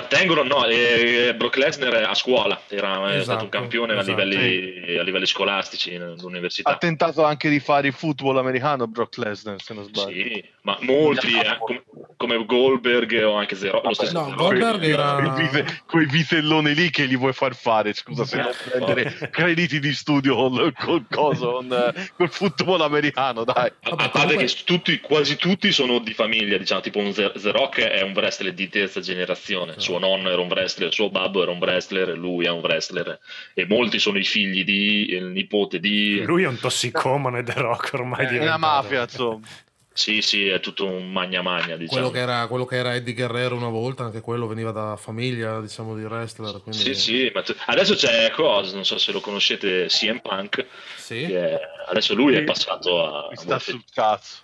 Cattengolo 0.01 0.43
no, 0.43 0.63
eh, 0.67 1.33
Brock 1.35 1.55
Lesnar 1.57 2.03
a 2.07 2.13
scuola, 2.13 2.61
era 2.67 2.93
stato 2.93 3.15
Esatto, 3.17 3.43
un 3.45 3.49
campione 3.49 3.93
a, 3.93 3.99
esatto. 4.01 4.23
livelli, 4.23 4.95
a 4.95 5.01
livelli 5.01 5.25
scolastici 5.25 5.95
all'università. 5.95 6.69
Ha 6.69 6.77
tentato 6.77 7.23
anche 7.23 7.49
di 7.49 7.59
fare 7.59 7.87
il 7.87 7.93
football 7.93 8.37
americano 8.37 8.85
Brock 8.85 9.17
Lesnar, 9.17 9.59
se 9.59 9.73
non 9.73 9.85
sbaglio. 9.85 10.11
Sì, 10.23 10.43
ma 10.61 10.77
molti, 10.81 11.33
eh, 11.35 11.57
come, 11.57 11.83
come 12.15 12.45
Goldberg 12.45 13.23
o 13.25 13.33
anche 13.33 13.55
Zero, 13.55 13.81
lo 13.83 13.93
stesso 13.95 14.13
No, 14.13 14.25
Zero. 14.25 14.35
Goldberg 14.35 14.83
era- 14.83 15.15
Quei, 15.33 15.45
vite- 15.47 15.81
quei 15.87 16.05
vitelloni 16.05 16.75
lì 16.75 16.89
che 16.91 17.07
gli 17.07 17.17
vuoi 17.17 17.33
far 17.33 17.55
fare, 17.55 17.93
scusa, 17.93 18.23
se 18.23 18.37
non 18.37 18.51
prendere 18.69 19.29
crediti 19.31 19.79
di 19.79 19.93
studio 19.93 20.35
col, 20.35 20.73
col 20.77 21.05
coso, 21.09 21.53
con, 21.53 21.71
eh, 21.73 22.09
col 22.15 22.29
football 22.29 22.81
americano, 22.81 23.43
dai. 23.43 23.55
A, 23.81 23.89
Vabbè, 23.89 24.03
a 24.03 24.09
parte 24.09 24.33
comunque- 24.33 24.45
che 24.45 24.63
tutti, 24.63 24.99
quasi 24.99 25.37
tutti 25.37 25.71
sono 25.71 25.97
di 25.99 26.13
famiglia, 26.13 26.57
diciamo, 26.59 26.81
tipo 26.81 26.99
un 26.99 27.11
The 27.13 27.31
The 27.35 27.51
Rock 27.51 27.79
è 27.81 28.01
un 28.01 28.11
wrestler 28.13 28.53
di 28.53 28.67
terza 28.69 28.99
generazione, 28.99 29.73
suo 29.87 29.99
nonno 29.99 30.29
era 30.29 30.41
un 30.41 30.47
wrestler, 30.49 30.93
suo 30.93 31.09
babbo 31.09 31.41
era 31.41 31.51
un 31.51 31.59
wrestler, 31.59 32.17
lui 32.17 32.45
è 32.45 32.49
un 32.49 32.59
wrestler 32.59 33.19
e 33.53 33.65
molti 33.65 33.99
sono 33.99 34.17
i 34.17 34.23
figli 34.23 34.63
di, 34.63 35.11
il 35.11 35.25
nipote 35.25 35.79
di... 35.79 36.21
Lui 36.23 36.43
è 36.43 36.47
un 36.47 36.59
tossicomane 36.59 37.43
The 37.43 37.53
Rock 37.53 37.91
ormai 37.93 38.25
È 38.25 38.29
diventato. 38.29 38.57
una 38.57 38.57
mafia, 38.57 39.01
insomma. 39.03 39.47
Sì, 39.93 40.21
sì, 40.21 40.47
è 40.47 40.59
tutto 40.59 40.85
un 40.85 41.11
magna 41.11 41.41
magna, 41.41 41.75
diciamo. 41.75 41.87
Quello 41.87 42.09
che, 42.11 42.19
era, 42.19 42.45
quello 42.45 42.65
che 42.65 42.75
era 42.75 42.93
Eddie 42.93 43.15
Guerrero 43.15 43.55
una 43.55 43.69
volta, 43.69 44.03
anche 44.03 44.21
quello 44.21 44.45
veniva 44.45 44.69
da 44.71 44.95
famiglia, 44.95 45.59
diciamo, 45.59 45.95
di 45.95 46.03
wrestler. 46.03 46.61
Quindi... 46.61 46.77
Sì, 46.77 46.93
sì, 46.93 47.31
ma 47.33 47.41
t- 47.41 47.55
adesso 47.65 47.95
c'è 47.95 48.29
cosa, 48.29 48.75
non 48.75 48.85
so 48.85 48.99
se 48.99 49.11
lo 49.11 49.21
conoscete, 49.21 49.87
CM 49.87 50.19
Punk, 50.19 50.65
Sì? 50.97 51.25
che 51.25 51.49
è- 51.51 51.59
adesso 51.89 52.13
lui 52.13 52.35
è 52.35 52.43
passato 52.43 53.03
a... 53.03 53.27
Mi 53.31 53.37
sta 53.37 53.57
sul 53.57 53.83
cazzo. 53.91 54.37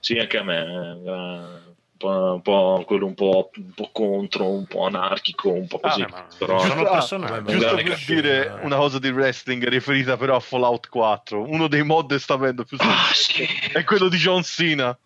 Sì, 0.00 0.18
anche 0.18 0.36
a 0.36 0.42
me, 0.42 1.00
eh, 1.06 1.67
un 2.06 2.40
po', 2.42 2.84
quello 2.86 3.06
un 3.06 3.14
po', 3.14 3.50
un 3.56 3.72
po' 3.74 3.90
contro, 3.92 4.48
un 4.48 4.66
po' 4.66 4.86
anarchico, 4.86 5.50
un 5.50 5.66
po' 5.66 5.80
così, 5.80 6.02
Ah, 6.02 6.26
però... 6.38 6.58
sono 6.60 6.82
Ah, 6.82 6.90
personaggi. 6.92 7.52
Giusto 7.52 7.74
per 7.74 7.84
cattivo, 7.84 8.20
dire 8.20 8.46
eh. 8.60 8.64
una 8.64 8.76
cosa 8.76 8.98
di 8.98 9.08
wrestling 9.08 9.66
riferita 9.68 10.16
però 10.16 10.36
a 10.36 10.40
Fallout 10.40 10.88
4, 10.88 11.42
uno 11.48 11.66
dei 11.66 11.82
mod 11.82 12.10
che 12.10 12.18
sta 12.18 12.34
avendo 12.34 12.64
più 12.64 12.76
Ah, 12.80 13.10
sì. 13.12 13.44
è 13.72 13.82
quello 13.84 14.08
di 14.08 14.16
John 14.16 14.42
Cena, 14.42 14.96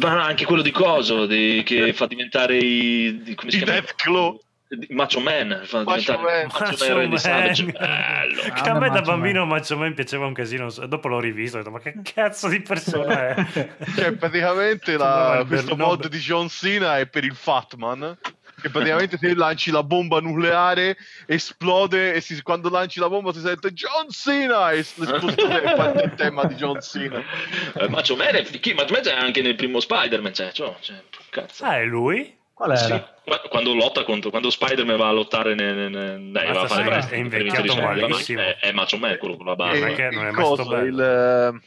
Ma 0.00 0.24
anche 0.24 0.44
quello 0.44 0.62
di 0.62 0.70
Coso, 0.72 1.26
di- 1.26 1.62
che 1.64 1.92
fa 1.92 2.06
diventare 2.06 2.56
i... 2.56 3.22
di- 3.22 3.34
come 3.34 3.50
si 3.50 3.58
i 3.58 3.62
chiama? 3.62 3.78
Death 3.80 3.94
Claw. 3.94 4.40
Macho 4.90 5.20
Man, 5.20 5.62
fa 5.64 5.82
Macho 5.82 6.18
Man. 6.18 6.46
Macho 6.46 6.94
Man 6.94 7.08
Man. 7.08 7.18
Savage. 7.18 7.64
Bello. 7.64 8.42
Che 8.42 8.68
a 8.68 8.78
me 8.78 8.90
da 8.90 9.00
bambino 9.00 9.46
Macho 9.46 9.76
Man 9.78 9.94
piaceva 9.94 10.26
un 10.26 10.34
casino. 10.34 10.70
Dopo 10.86 11.08
l'ho 11.08 11.20
rivisto 11.20 11.56
e 11.56 11.60
ho 11.60 11.62
detto, 11.62 11.74
ma 11.74 11.80
che 11.80 11.94
cazzo 12.02 12.48
di 12.48 12.60
persona 12.60 13.34
è? 13.34 13.46
Cioè, 13.96 14.12
praticamente 14.12 14.96
la, 14.96 15.44
questo 15.46 15.76
mod 15.76 16.08
di 16.08 16.18
John 16.18 16.48
Cena 16.48 16.98
è 16.98 17.06
per 17.06 17.24
il 17.24 17.34
Fatman. 17.34 18.18
Che 18.60 18.70
praticamente 18.70 19.18
se 19.18 19.34
lanci 19.34 19.70
la 19.70 19.84
bomba 19.84 20.18
nucleare 20.18 20.96
esplode 21.26 22.14
e 22.14 22.20
si- 22.20 22.42
quando 22.42 22.68
lanci 22.68 22.98
la 22.98 23.08
bomba 23.08 23.32
si 23.32 23.38
sente 23.38 23.72
John 23.72 24.10
Cena 24.10 24.72
e 24.72 24.76
l'esplosione 24.78 25.62
è 25.62 26.04
il 26.04 26.14
tema 26.14 26.44
di 26.44 26.56
John 26.56 26.80
Cena. 26.80 27.22
Eh, 27.74 27.88
Macho 27.88 28.16
Man 28.16 28.34
è 28.34 28.44
Macho 28.74 28.92
Man 28.92 29.02
c'è 29.02 29.14
anche 29.14 29.42
nel 29.42 29.54
primo 29.54 29.78
Spider-Man, 29.78 30.34
cioè, 30.34 30.50
cioè, 30.50 30.74
cioè, 30.80 30.96
cazzo. 31.30 31.64
Ah, 31.64 31.78
è 31.78 31.84
lui? 31.84 32.37
Qual 32.58 32.70
era? 32.72 32.78
Sì, 32.96 33.02
qua- 33.24 33.40
quando 33.48 33.72
lotta 33.72 34.02
contro 34.02 34.30
quando 34.30 34.50
Spider-Man 34.50 34.96
va 34.96 35.08
a 35.08 35.12
lottare 35.12 35.54
nel, 35.54 35.76
nel- 35.76 35.90
nel- 35.90 36.30
dai, 36.32 36.52
va 36.52 36.62
a 36.62 36.66
fare 36.66 37.08
è 37.08 37.14
invecchiato 37.14 37.76
malissimo. 37.76 38.40
è, 38.40 38.56
è 38.58 38.72
Macho 38.72 38.96
Man 38.98 39.16
quello 39.18 39.36
con 39.36 39.46
la 39.46 39.54
barba 39.54 39.78
non 39.78 39.88
è 39.90 39.94
che- 39.94 40.10
non 40.10 40.24
è 40.24 40.28
il 40.30 40.34
mai 40.34 40.44
stato 40.44 40.62
coso, 40.64 40.68
bello. 40.68 40.86
il, 40.88 41.00
eh, 41.00 41.60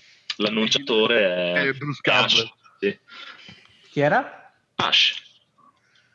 l'annunciatore 0.44 1.20
è 1.22 1.54
È 1.68 1.72
Bruce 1.72 2.00
Campbell. 2.02 2.40
Ash, 2.44 2.54
sì. 2.80 3.00
Chi 3.90 4.00
era? 4.02 4.54
Ash, 4.76 5.30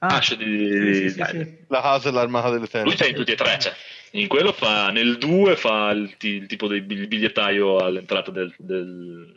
Ah, 0.00 0.16
Ash 0.16 0.34
di, 0.34 0.44
sì, 0.44 1.02
di- 1.04 1.24
sì, 1.24 1.64
la 1.68 1.80
casa 1.80 2.10
dell'armata 2.10 2.48
delle 2.50 2.58
lui 2.60 2.68
tenebre. 2.68 2.94
c'è 2.96 3.06
in 3.08 3.14
tutti 3.14 3.32
e 3.32 3.34
tre 3.34 3.56
c'è. 3.56 3.72
in 4.10 4.28
quello 4.28 4.52
fa 4.52 4.90
nel 4.90 5.16
2 5.16 5.56
fa 5.56 5.88
il, 5.92 6.14
il 6.20 6.46
tipo 6.46 6.66
del 6.68 6.82
bigliettaio 6.82 7.78
all'entrata 7.78 8.30
del, 8.30 8.54
del, 8.58 9.32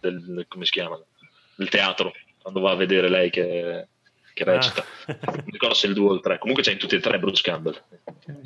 del- 0.00 0.46
come 0.48 0.64
si 0.64 0.70
chiama 0.72 0.98
del 1.56 1.68
teatro 1.68 2.14
quando 2.40 2.60
va 2.60 2.70
a 2.70 2.74
vedere 2.76 3.10
lei 3.10 3.28
che, 3.28 3.88
che 4.34 4.44
recita 4.44 4.84
Ah. 5.06 5.16
non 5.26 5.44
ricordo 5.46 5.74
se 5.74 5.86
il 5.88 5.94
2 5.94 6.08
o 6.08 6.12
il 6.14 6.20
3 6.20 6.38
comunque 6.38 6.62
c'è 6.64 6.72
in 6.72 6.78
tutti 6.78 6.94
e 6.94 7.00
tre 7.00 7.18
Bruce 7.18 7.42
Campbell 7.42 7.80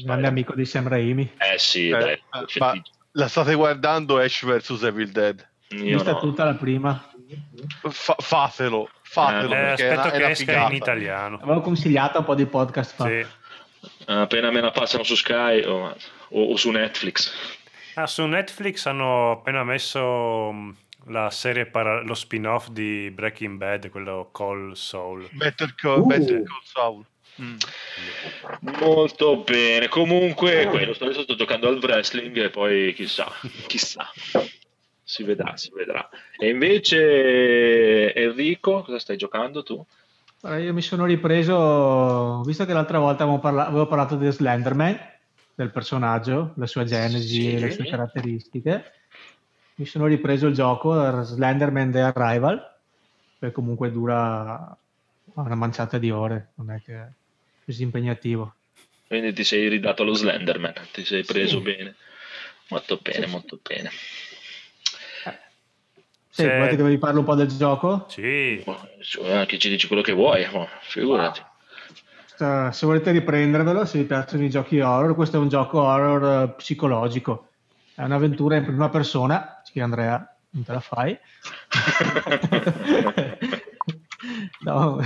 grande 0.04 0.26
amico 0.26 0.54
di 0.54 0.64
Sam 0.64 0.88
Raimi. 0.88 1.32
eh 1.38 1.58
sì 1.58 1.88
Eh, 1.88 1.98
dai, 1.98 2.22
ma 2.58 2.72
la 3.12 3.28
state 3.28 3.54
guardando 3.54 4.18
Ash 4.18 4.44
vs 4.44 4.82
Evil 4.82 5.10
Dead? 5.10 5.46
Io 5.70 5.94
Vista 5.96 6.12
no. 6.12 6.18
tutta 6.20 6.44
la 6.44 6.54
prima. 6.54 7.10
Fa- 7.88 8.14
fatelo, 8.18 8.88
fatelo 9.02 9.52
Eh, 9.52 9.56
perché 9.56 9.88
è 9.88 9.90
aspetto 9.92 10.00
una, 10.00 10.06
è 10.06 10.10
che 10.10 10.16
una 10.22 10.30
esca 10.30 10.44
figata. 10.52 10.70
in 10.70 10.76
italiano. 10.76 11.38
Avevo 11.42 11.60
consigliato 11.60 12.18
un 12.18 12.24
po' 12.24 12.34
di 12.36 12.46
podcast 12.46 12.94
fa. 12.94 13.06
Sì. 13.06 13.26
appena 14.06 14.50
me 14.50 14.60
la 14.60 14.70
passano 14.70 15.02
su 15.02 15.14
Sky 15.16 15.62
o, 15.64 15.96
o- 16.28 16.42
o 16.52 16.56
su 16.56 16.70
Netflix 16.70 17.32
Ah, 17.94 18.06
su 18.06 18.24
Netflix 18.26 18.84
hanno 18.86 19.32
appena 19.32 19.64
messo 19.64 20.52
mh, 20.52 20.76
la 21.08 21.30
serie 21.30 21.66
para- 21.66 22.02
lo 22.02 22.14
spin-off 22.14 22.68
di 22.68 23.10
Breaking 23.12 23.56
Bad, 23.58 23.88
quello 23.90 24.30
Call 24.32 24.72
Soul. 24.72 25.28
Better 25.32 25.74
Call, 25.74 26.00
Uh. 26.00 26.06
Better 26.06 26.42
Call 26.42 26.62
Saul. 26.62 27.04
Mm. 27.38 27.56
molto 28.80 29.42
bene 29.42 29.88
comunque 29.88 30.64
quello 30.70 30.94
sto- 30.94 31.04
adesso 31.04 31.20
sto 31.20 31.34
giocando 31.34 31.68
al 31.68 31.76
wrestling 31.76 32.34
e 32.38 32.48
poi 32.48 32.94
chissà 32.94 33.26
chissà 33.68 34.10
si 35.02 35.22
vedrà 35.22 35.54
si 35.54 35.70
vedrà 35.74 36.08
e 36.38 36.48
invece 36.48 38.14
Enrico 38.14 38.82
cosa 38.84 38.98
stai 38.98 39.18
giocando 39.18 39.62
tu? 39.62 39.84
Allora, 40.42 40.60
io 40.60 40.72
mi 40.72 40.80
sono 40.80 41.04
ripreso, 41.04 42.40
visto 42.46 42.64
che 42.64 42.72
l'altra 42.72 42.98
volta 43.00 43.24
avevo, 43.24 43.38
parla- 43.38 43.66
avevo 43.66 43.86
parlato 43.86 44.16
di 44.16 44.30
Slenderman, 44.30 44.98
del 45.54 45.70
personaggio, 45.70 46.52
la 46.56 46.66
sua 46.66 46.84
genesi 46.84 47.40
Sì. 47.40 47.54
e 47.54 47.58
le 47.58 47.70
sue 47.70 47.86
caratteristiche, 47.86 48.92
mi 49.78 49.84
sono 49.84 50.06
ripreso 50.06 50.46
il 50.46 50.54
gioco 50.54 51.22
Slenderman 51.22 51.90
The 51.90 52.00
Arrival, 52.00 52.76
che 53.38 53.52
comunque 53.52 53.90
dura 53.90 54.76
una 55.34 55.54
manciata 55.54 55.98
di 55.98 56.10
ore, 56.10 56.52
non 56.54 56.70
è 56.70 56.80
che 56.82 56.94
è 56.94 57.08
così 57.64 57.82
impegnativo. 57.82 58.54
quindi 59.06 59.32
ti 59.32 59.44
sei 59.44 59.68
ridato 59.68 60.02
allo 60.02 60.14
Slenderman 60.14 60.72
ti 60.92 61.04
sei 61.04 61.24
preso 61.24 61.58
Sì. 61.58 61.62
bene 61.62 61.94
molto 62.68 62.98
bene 63.02 63.26
molto 63.26 63.58
bene 63.62 63.90
Sì, 66.28 66.42
volete 66.42 66.76
che 66.76 66.82
vi 66.82 66.98
parlo 66.98 67.20
un 67.20 67.24
po' 67.24 67.34
del 67.34 67.48
gioco? 67.48 68.06
Sì, 68.08 68.62
anche 69.24 69.58
ci 69.58 69.68
dici 69.70 69.86
quello 69.86 70.02
che 70.02 70.12
vuoi 70.12 70.46
ma 70.52 70.66
figurati 70.82 71.40
Eh, 72.38 72.68
se 72.72 72.84
volete 72.84 73.12
riprendervelo, 73.12 73.86
se 73.86 73.98
vi 73.98 74.04
piacciono 74.04 74.44
i 74.44 74.50
giochi 74.50 74.80
horror, 74.80 75.14
questo 75.14 75.38
è 75.38 75.40
un 75.40 75.48
gioco 75.48 75.80
horror 75.80 76.42
eh, 76.42 76.52
psicologico. 76.56 77.48
È 77.94 78.02
un'avventura 78.02 78.56
in 78.56 78.64
prima 78.64 78.90
persona, 78.90 79.55
scrive 79.76 79.82
Andrea, 79.82 80.36
non 80.50 80.64
te 80.64 80.72
la 80.72 80.80
fai. 80.80 81.18
no, 84.64 84.98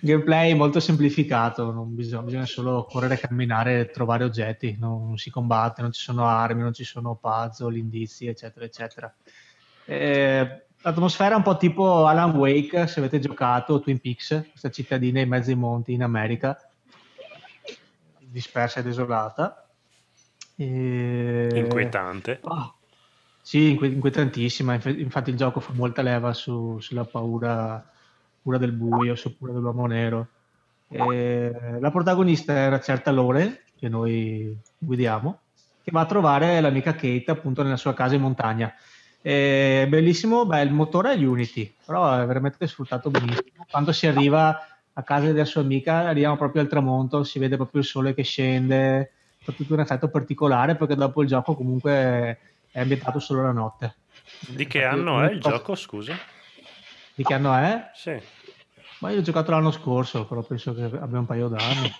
gameplay 0.00 0.54
molto 0.54 0.78
semplificato, 0.78 1.72
non 1.72 1.92
bisogna, 1.94 2.22
bisogna 2.22 2.46
solo 2.46 2.84
correre, 2.84 3.18
camminare, 3.18 3.90
trovare 3.90 4.24
oggetti, 4.24 4.76
non 4.78 5.18
si 5.18 5.30
combatte, 5.30 5.82
non 5.82 5.92
ci 5.92 6.02
sono 6.02 6.26
armi, 6.26 6.62
non 6.62 6.72
ci 6.72 6.84
sono 6.84 7.16
puzzle, 7.16 7.76
indizi, 7.76 8.26
eccetera, 8.26 8.64
eccetera. 8.64 9.12
Eh, 9.84 10.62
l'atmosfera 10.80 11.34
è 11.34 11.36
un 11.36 11.42
po' 11.42 11.56
tipo 11.56 12.06
Alan 12.06 12.36
Wake, 12.36 12.86
se 12.86 13.00
avete 13.00 13.18
giocato, 13.18 13.80
Twin 13.80 14.00
Peaks, 14.00 14.50
questa 14.50 14.70
cittadina 14.70 15.18
in 15.20 15.28
mezzo 15.28 15.50
ai 15.50 15.56
monti 15.56 15.92
in 15.92 16.04
America, 16.04 16.56
dispersa 18.20 18.80
e 18.80 18.82
desolata. 18.84 19.66
E... 20.54 21.48
inquietante. 21.52 22.38
Ah, 22.44 22.72
sì, 23.42 23.70
inquietantissima. 23.70 24.74
Inf- 24.74 24.98
Infatti, 24.98 25.30
il 25.30 25.36
gioco 25.36 25.60
fa 25.60 25.72
molta 25.74 26.00
leva 26.00 26.32
su- 26.32 26.78
sulla 26.80 27.04
paura, 27.04 27.84
paura 28.42 28.58
del 28.58 28.72
buio, 28.72 29.16
su 29.16 29.36
paura 29.36 29.52
dell'uomo 29.54 29.86
nero. 29.86 30.28
E 30.88 31.78
la 31.80 31.90
protagonista 31.90 32.68
una 32.68 32.80
certa 32.80 33.10
Lore, 33.10 33.64
che 33.78 33.88
noi 33.88 34.56
guidiamo, 34.78 35.40
che 35.82 35.90
va 35.90 36.02
a 36.02 36.06
trovare 36.06 36.60
l'amica 36.60 36.94
Kate 36.94 37.30
appunto 37.30 37.62
nella 37.62 37.76
sua 37.76 37.94
casa 37.94 38.14
in 38.14 38.20
montagna. 38.20 38.72
È 39.20 39.86
bellissimo, 39.88 40.46
beh, 40.46 40.62
il 40.62 40.72
motore 40.72 41.14
è 41.14 41.24
Unity, 41.24 41.74
però 41.84 42.20
è 42.20 42.26
veramente 42.26 42.66
sfruttato 42.66 43.10
benissimo. 43.10 43.66
Quando 43.70 43.92
si 43.92 44.06
arriva 44.06 44.66
a 44.92 45.02
casa 45.02 45.26
della 45.26 45.44
sua 45.44 45.62
amica, 45.62 46.08
arriviamo 46.08 46.36
proprio 46.36 46.62
al 46.62 46.68
tramonto, 46.68 47.24
si 47.24 47.38
vede 47.38 47.56
proprio 47.56 47.80
il 47.80 47.86
sole 47.86 48.14
che 48.14 48.22
scende, 48.22 49.10
fa 49.42 49.52
tutto 49.52 49.74
un 49.74 49.80
effetto 49.80 50.08
particolare 50.08 50.76
perché 50.76 50.94
dopo 50.94 51.22
il 51.22 51.28
gioco 51.28 51.54
comunque 51.54 52.38
è 52.72 52.80
ambientato 52.80 53.18
solo 53.20 53.42
la 53.42 53.52
notte. 53.52 53.96
Di 54.48 54.66
che 54.66 54.82
anno 54.82 55.22
è 55.22 55.30
il 55.30 55.40
gioco, 55.40 55.74
scusa? 55.74 56.16
Di 57.14 57.22
che 57.22 57.34
anno 57.34 57.54
è? 57.54 57.90
Sì. 57.94 58.18
Ma 59.00 59.10
io 59.10 59.18
ho 59.18 59.22
giocato 59.22 59.50
l'anno 59.50 59.70
scorso, 59.70 60.26
però 60.26 60.42
penso 60.42 60.74
che 60.74 60.84
abbia 60.84 61.18
un 61.18 61.26
paio 61.26 61.48
d'anni. 61.48 61.90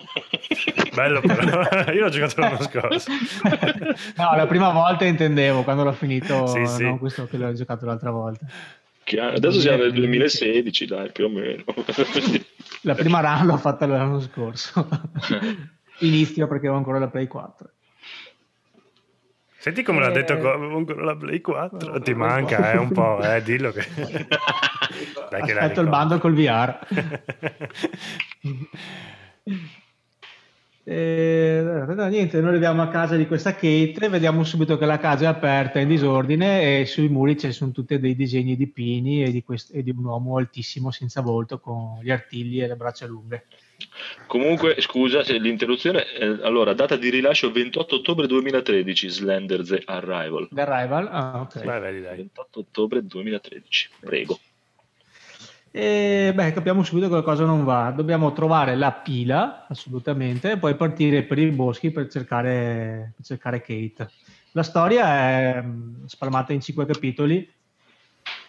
Bello 0.94 1.20
però, 1.20 1.42
io 1.92 2.00
l'ho 2.04 2.08
giocato 2.08 2.40
l'anno 2.40 2.62
scorso. 2.62 3.10
no, 4.16 4.36
la 4.36 4.46
prima 4.46 4.70
volta 4.70 5.04
intendevo, 5.04 5.62
quando 5.62 5.84
l'ho 5.84 5.92
finito, 5.92 6.46
Sì, 6.46 6.64
sì. 6.66 6.84
non 6.84 6.98
questo 6.98 7.26
che 7.26 7.36
l'ho 7.36 7.52
giocato 7.52 7.84
l'altra 7.86 8.10
volta. 8.10 8.46
Che 9.04 9.18
anno? 9.18 9.36
adesso 9.36 9.60
siamo 9.60 9.82
nel 9.82 9.92
2016 9.92 10.86
dai 10.86 11.10
più 11.10 11.24
o 11.24 11.28
meno 11.28 11.64
La 12.82 12.94
prima 12.94 13.20
run 13.20 13.46
l'ho 13.46 13.56
fatta 13.56 13.84
l'anno 13.84 14.20
scorso. 14.20 14.88
Inizio 15.98 16.46
perché 16.46 16.66
avevo 16.66 16.76
ancora 16.76 16.98
la 17.00 17.08
Play 17.08 17.26
4. 17.26 17.68
Senti 19.62 19.84
come 19.84 20.00
l'ha 20.00 20.08
Eh. 20.08 20.12
detto 20.12 20.38
co- 20.38 20.50
avevo 20.52 20.76
ancora 20.76 21.04
la 21.04 21.14
Play 21.14 21.40
4. 21.40 21.92
Oh, 21.92 22.00
Ti 22.00 22.14
manca, 22.14 22.56
4. 22.56 22.72
eh, 22.80 22.82
un 22.82 22.90
po', 22.90 23.22
eh, 23.22 23.40
dillo 23.44 23.70
che... 23.70 23.86
Dai 25.30 25.42
che 25.44 25.52
Aspetto 25.52 25.80
il 25.80 25.88
bando 25.88 26.18
col 26.18 26.34
VR. 26.34 26.78
E, 30.84 31.84
no, 31.86 32.08
niente, 32.08 32.40
noi 32.40 32.48
arriviamo 32.50 32.82
a 32.82 32.88
casa 32.88 33.14
di 33.14 33.28
questa 33.28 33.52
Kate, 33.54 34.08
vediamo 34.10 34.42
subito 34.42 34.76
che 34.76 34.84
la 34.84 34.98
casa 34.98 35.26
è 35.26 35.28
aperta 35.28 35.78
in 35.78 35.86
disordine 35.86 36.80
e 36.80 36.84
sui 36.86 37.08
muri 37.08 37.38
ci 37.38 37.52
sono 37.52 37.70
tutti 37.70 38.00
dei 38.00 38.16
disegni 38.16 38.56
di 38.56 38.66
pini 38.66 39.22
e 39.22 39.30
di, 39.30 39.44
quest- 39.44 39.72
e 39.72 39.84
di 39.84 39.90
un 39.96 40.04
uomo 40.04 40.38
altissimo 40.38 40.90
senza 40.90 41.20
volto 41.20 41.60
con 41.60 42.00
gli 42.02 42.10
artigli 42.10 42.60
e 42.60 42.66
le 42.66 42.74
braccia 42.74 43.06
lunghe. 43.06 43.46
Comunque, 44.26 44.80
scusa 44.80 45.24
se 45.24 45.38
l'interruzione. 45.38 46.04
eh, 46.12 46.38
allora, 46.42 46.74
data 46.74 46.96
di 46.96 47.10
rilascio 47.10 47.50
28 47.50 47.96
ottobre 47.96 48.26
2013, 48.26 49.08
Slender 49.08 49.64
The 49.64 49.82
Arrival. 49.84 50.48
The 50.50 50.60
Arrival? 50.60 51.08
Ah, 51.10 51.40
ok. 51.40 51.64
Vai, 51.64 51.80
vedi, 51.80 52.00
dai. 52.00 52.16
28 52.16 52.58
ottobre 52.60 53.06
2013, 53.06 53.88
prego. 54.00 54.38
E 55.74 56.32
beh, 56.34 56.52
capiamo 56.52 56.82
subito 56.82 57.06
che 57.06 57.12
qualcosa 57.12 57.46
non 57.46 57.64
va. 57.64 57.90
Dobbiamo 57.96 58.32
trovare 58.32 58.76
la 58.76 58.92
pila, 58.92 59.66
assolutamente, 59.66 60.52
e 60.52 60.58
poi 60.58 60.74
partire 60.74 61.22
per 61.22 61.38
i 61.38 61.50
boschi 61.50 61.90
per 61.90 62.08
cercare, 62.08 63.14
per 63.16 63.24
cercare 63.24 63.62
Kate. 63.62 64.10
La 64.52 64.62
storia 64.62 65.06
è 65.06 65.62
mm, 65.62 66.04
spalmata 66.04 66.52
in 66.52 66.60
cinque 66.60 66.84
capitoli 66.84 67.50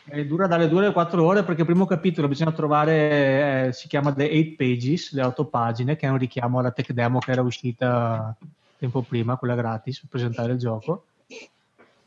e 0.06 0.26
dura 0.26 0.48
dalle 0.48 0.68
2 0.68 0.86
alle 0.86 0.94
4 0.94 1.24
ore 1.24 1.44
perché 1.44 1.62
il 1.62 1.68
primo 1.68 1.86
capitolo 1.86 2.28
bisogna 2.28 2.52
trovare, 2.52 3.68
eh, 3.68 3.74
si 3.74 3.88
chiama 3.88 4.14
The 4.14 4.30
Eight 4.30 4.56
Pages, 4.56 5.14
le 5.14 5.24
8 5.24 5.46
pagine, 5.46 5.96
che 5.96 6.08
è 6.08 6.10
un 6.10 6.18
richiamo 6.18 6.60
alla 6.60 6.72
tech 6.72 6.92
demo 6.92 7.20
che 7.20 7.32
era 7.32 7.42
uscita 7.42 8.36
tempo 8.78 9.02
prima, 9.02 9.38
quella 9.38 9.56
gratis, 9.56 10.00
per 10.02 10.10
presentare 10.10 10.54
il 10.54 10.60
gioco. 10.60 11.06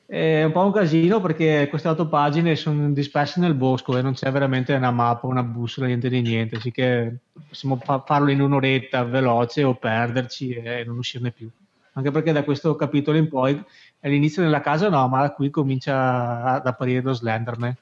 È 0.05 0.45
un 0.45 0.53
po' 0.53 0.65
un 0.65 0.73
casino 0.73 1.21
perché 1.21 1.67
queste 1.69 1.89
8 1.89 2.07
pagine 2.07 2.55
sono 2.55 2.93
disperse 2.93 3.41
nel 3.41 3.55
bosco 3.55 3.97
e 3.97 4.03
non 4.03 4.13
c'è 4.13 4.31
veramente 4.31 4.75
una 4.75 4.93
mappa, 4.93 5.27
una 5.27 5.43
bussola, 5.43 5.87
niente 5.87 6.09
di 6.09 6.21
niente, 6.21 6.57
así 6.57 6.71
che 6.71 7.17
possiamo 7.49 7.77
fa- 7.77 8.05
farlo 8.07 8.31
in 8.31 8.41
un'oretta 8.41 9.03
veloce 9.05 9.65
o 9.65 9.75
perderci 9.75 10.51
e 10.51 10.85
non 10.85 10.99
uscirne 10.99 11.33
più. 11.33 11.51
Anche 11.95 12.11
perché 12.11 12.31
da 12.31 12.45
questo 12.45 12.77
capitolo 12.77 13.17
in 13.17 13.29
poi 13.29 13.61
all'inizio 14.01 14.43
della 14.43 14.61
casa 14.61 14.91
no, 14.91 15.09
ma 15.09 15.31
qui 15.31 15.49
comincia 15.51 16.43
ad 16.43 16.67
apparire 16.67 17.01
lo 17.01 17.15
Slenderman. 17.15 17.75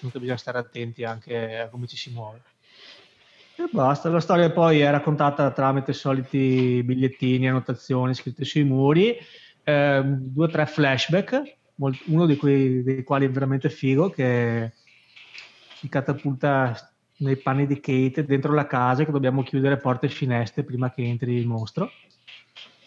Dunque 0.00 0.20
bisogna 0.20 0.38
stare 0.38 0.58
attenti 0.58 1.04
anche 1.04 1.58
a 1.58 1.68
come 1.68 1.86
ci 1.86 1.96
si 1.96 2.10
muove. 2.12 2.42
E 3.58 3.68
basta, 3.72 4.10
la 4.10 4.20
storia 4.20 4.50
poi 4.50 4.80
è 4.80 4.90
raccontata 4.90 5.50
tramite 5.50 5.94
soliti 5.94 6.82
bigliettini, 6.84 7.48
annotazioni 7.48 8.14
scritte 8.14 8.44
sui 8.44 8.64
muri, 8.64 9.16
ehm, 9.64 10.18
due 10.20 10.44
o 10.44 10.50
tre 10.50 10.66
flashback, 10.66 11.42
uno 11.76 12.26
di 12.26 12.36
quei, 12.36 12.82
dei 12.82 13.02
quali 13.02 13.24
è 13.24 13.30
veramente 13.30 13.70
figo, 13.70 14.10
che 14.10 14.72
ci 15.78 15.88
catapulta 15.88 16.92
nei 17.18 17.36
panni 17.36 17.66
di 17.66 17.80
Kate 17.80 18.26
dentro 18.26 18.52
la 18.52 18.66
casa 18.66 19.04
che 19.04 19.10
dobbiamo 19.10 19.42
chiudere 19.42 19.78
porte 19.78 20.06
e 20.06 20.10
finestre 20.10 20.62
prima 20.62 20.92
che 20.92 21.02
entri 21.02 21.34
il 21.34 21.46
mostro. 21.46 21.90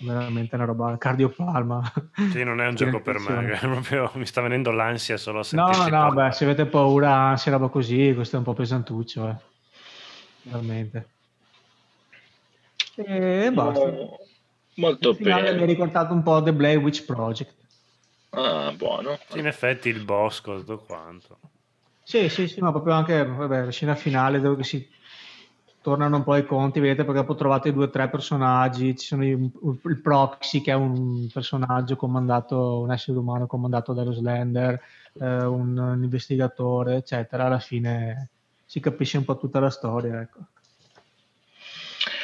Veramente 0.01 0.55
una 0.55 0.65
roba 0.65 0.97
cardiopalma. 0.97 1.81
Sì, 2.31 2.43
non 2.43 2.61
è 2.61 2.67
un 2.67 2.75
gioco 2.75 3.01
per 3.01 3.19
me, 3.19 3.57
proprio 3.59 4.11
mi 4.15 4.25
sta 4.25 4.41
venendo 4.41 4.71
l'ansia 4.71 5.17
solo 5.17 5.39
a 5.39 5.43
No, 5.43 5.65
sentirti 5.65 5.89
no, 5.91 5.97
parlare. 5.97 6.27
beh, 6.27 6.31
se 6.31 6.43
avete 6.45 6.65
paura, 6.65 7.13
ansia, 7.13 7.51
roba 7.51 7.67
così, 7.69 8.13
questo 8.13 8.35
è 8.35 8.39
un 8.39 8.45
po' 8.45 8.53
pesantuccio, 8.53 9.27
eh. 9.29 9.35
Veramente. 10.43 11.09
E 12.97 13.51
basta. 13.53 13.89
Oh, 13.89 14.17
molto 14.75 15.09
Il 15.09 15.15
finale 15.15 15.41
mi 15.41 15.47
ha 15.49 15.51
bene. 15.53 15.65
ricordato 15.65 16.13
un 16.13 16.23
po' 16.23 16.41
The 16.41 16.53
Blair 16.53 16.77
Witch 16.79 17.05
Project. 17.05 17.55
Ah, 18.31 18.71
buono. 18.75 19.17
Sì, 19.27 19.39
in 19.39 19.47
effetti 19.47 19.89
il 19.89 20.03
bosco, 20.03 20.55
tutto 20.59 20.77
quanto. 20.77 21.39
Sì, 22.03 22.27
sì, 22.29 22.47
sì, 22.47 22.59
ma 22.59 22.71
proprio 22.71 22.93
anche 22.93 23.23
vabbè, 23.25 23.65
la 23.65 23.71
scena 23.71 23.95
finale 23.95 24.39
dove 24.39 24.63
si 24.63 24.87
tornano 25.81 26.17
un 26.17 26.23
po' 26.23 26.35
i 26.35 26.45
conti, 26.45 26.79
vedete, 26.79 27.03
perché 27.03 27.21
dopo 27.21 27.35
trovate 27.35 27.71
due 27.73 27.85
o 27.85 27.89
tre 27.89 28.09
personaggi, 28.09 28.97
ci 28.97 29.05
sono 29.07 29.23
i- 29.23 29.31
il 29.31 30.01
proxy 30.01 30.61
che 30.61 30.71
è 30.71 30.75
un 30.75 31.27
personaggio 31.31 31.95
comandato, 31.95 32.79
un 32.79 32.91
essere 32.91 33.17
umano 33.17 33.47
comandato 33.47 33.93
dallo 33.93 34.11
Slender, 34.11 34.79
eh, 35.13 35.43
un, 35.45 35.77
un 35.77 36.03
investigatore, 36.03 36.97
eccetera, 36.97 37.45
alla 37.45 37.59
fine 37.59 38.29
si 38.65 38.79
capisce 38.79 39.17
un 39.17 39.25
po' 39.25 39.37
tutta 39.37 39.59
la 39.59 39.69
storia, 39.69 40.21
ecco. 40.21 40.39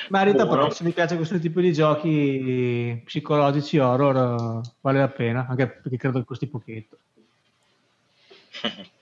Merita 0.09 0.45
Buono. 0.45 0.61
però, 0.61 0.71
se 0.71 0.83
vi 0.83 0.91
piace 0.91 1.15
questo 1.15 1.39
tipo 1.39 1.59
di 1.59 1.73
giochi 1.73 3.01
psicologici 3.05 3.79
horror, 3.79 4.61
vale 4.81 4.99
la 4.99 5.07
pena, 5.07 5.47
anche 5.49 5.67
perché 5.67 5.97
credo 5.97 6.19
che 6.19 6.25
costi 6.25 6.47
pochetto. 6.47 6.97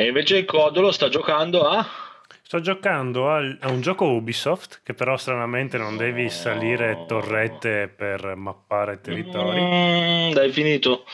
E 0.00 0.06
invece 0.06 0.36
il 0.36 0.44
Codolo 0.44 0.92
sta 0.92 1.08
giocando 1.08 1.68
a... 1.68 1.84
Sto 2.48 2.60
giocando 2.60 3.30
al- 3.30 3.58
a 3.60 3.70
un 3.70 3.82
gioco 3.82 4.06
Ubisoft 4.06 4.80
che 4.82 4.94
però 4.94 5.18
stranamente 5.18 5.76
non 5.76 5.98
devi 5.98 6.30
salire 6.30 7.04
torrette 7.06 7.88
per 7.94 8.36
mappare 8.36 9.02
territori. 9.02 9.60
Mm, 9.60 10.32
dai, 10.32 10.50
finito. 10.50 11.04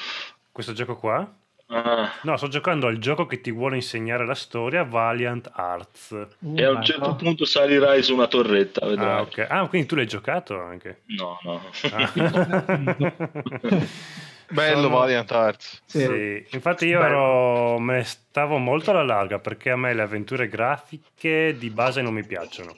Questo 0.53 0.73
gioco 0.75 0.95
qua? 0.95 1.29
Ah, 1.67 2.13
No, 2.23 2.37
sto 2.37 2.47
giocando 2.47 2.87
al 2.87 2.99
gioco 2.99 3.27
che 3.27 3.41
ti 3.41 3.51
vuole 3.51 3.75
insegnare 3.75 4.25
la 4.25 4.37
storia, 4.37 4.85
Valiant 4.85 5.51
Arts. 5.53 6.11
Uh, 6.39 6.57
e 6.57 6.63
a 6.63 6.71
un 6.71 6.85
certo 6.85 7.09
no. 7.09 7.17
punto 7.17 7.45
salirai 7.45 8.01
su 8.05 8.15
una 8.15 8.29
torretta, 8.29 8.87
vedrai. 8.87 9.17
Ah, 9.17 9.21
ok. 9.23 9.47
Ah, 9.51 9.67
quindi 9.67 9.89
tu 9.89 9.97
l'hai 9.97 10.07
giocato 10.07 10.61
anche. 10.61 11.01
No, 11.07 11.41
no. 11.43 11.61
Ah. 11.91 12.13
Bello 14.51 14.83
Sono- 14.83 14.97
Valiant 14.99 15.31
Arts. 15.33 15.83
Sì. 15.87 16.01
Sì, 16.01 16.47
infatti 16.51 16.87
io 16.87 17.03
ero, 17.03 17.79
me 17.79 18.03
stavo 18.05 18.59
molto 18.59 18.91
alla 18.91 19.03
larga 19.05 19.39
perché 19.39 19.71
a 19.71 19.77
me 19.77 19.95
le 19.95 20.03
avventure 20.03 20.49
grafiche 20.49 21.57
di 21.59 21.71
base 21.71 22.03
non 22.03 22.13
mi 22.15 22.25
piacciono. 22.25 22.75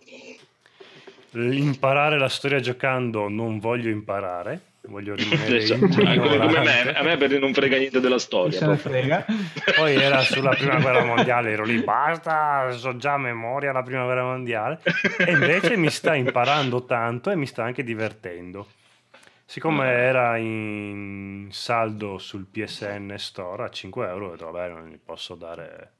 Imparare 1.33 2.19
la 2.19 2.29
storia 2.31 2.61
giocando 2.61 3.29
non 3.29 3.59
voglio 3.59 3.91
imparare, 3.91 4.59
voglio 4.87 5.15
rimanere 5.15 5.57
Esatto. 5.59 6.01
Ah, 6.03 6.17
come, 6.17 6.61
me, 6.61 6.93
a 6.95 7.03
me 7.03 7.17
perché 7.19 7.39
non 7.39 7.53
frega 7.53 7.77
niente 7.77 8.01
della 8.01 8.19
storia. 8.19 8.59
se 8.59 8.77
frega. 8.77 9.27
Poi 9.75 9.97
era 9.97 10.21
sulla 10.21 10.51
prima 10.55 10.81
guerra 10.81 11.05
mondiale, 11.05 11.51
ero 11.51 11.65
lì, 11.65 11.83
basta, 11.83 12.71
so 12.73 12.97
già 12.97 13.15
a 13.15 13.19
memoria 13.19 13.71
la 13.73 13.83
prima 13.83 14.05
guerra 14.05 14.23
mondiale. 14.25 14.81
E 15.19 15.31
invece 15.33 15.77
mi 15.77 15.91
sta 15.91 16.15
imparando 16.15 16.85
tanto 16.87 17.31
e 17.31 17.37
mi 17.37 17.47
sta 17.47 17.65
anche 17.65 17.85
divertendo. 17.85 18.67
Siccome 19.49 19.87
era 19.89 20.37
in 20.39 21.47
saldo 21.53 22.19
sul 22.19 22.47
PSN 22.51 23.15
Store 23.17 23.63
a 23.65 23.69
5 23.71 24.07
euro, 24.09 24.27
ho 24.27 24.31
detto 24.33 24.51
vabbè, 24.51 24.69
non 24.73 24.89
gli 24.89 24.99
posso 25.03 25.35
dare 25.37 25.91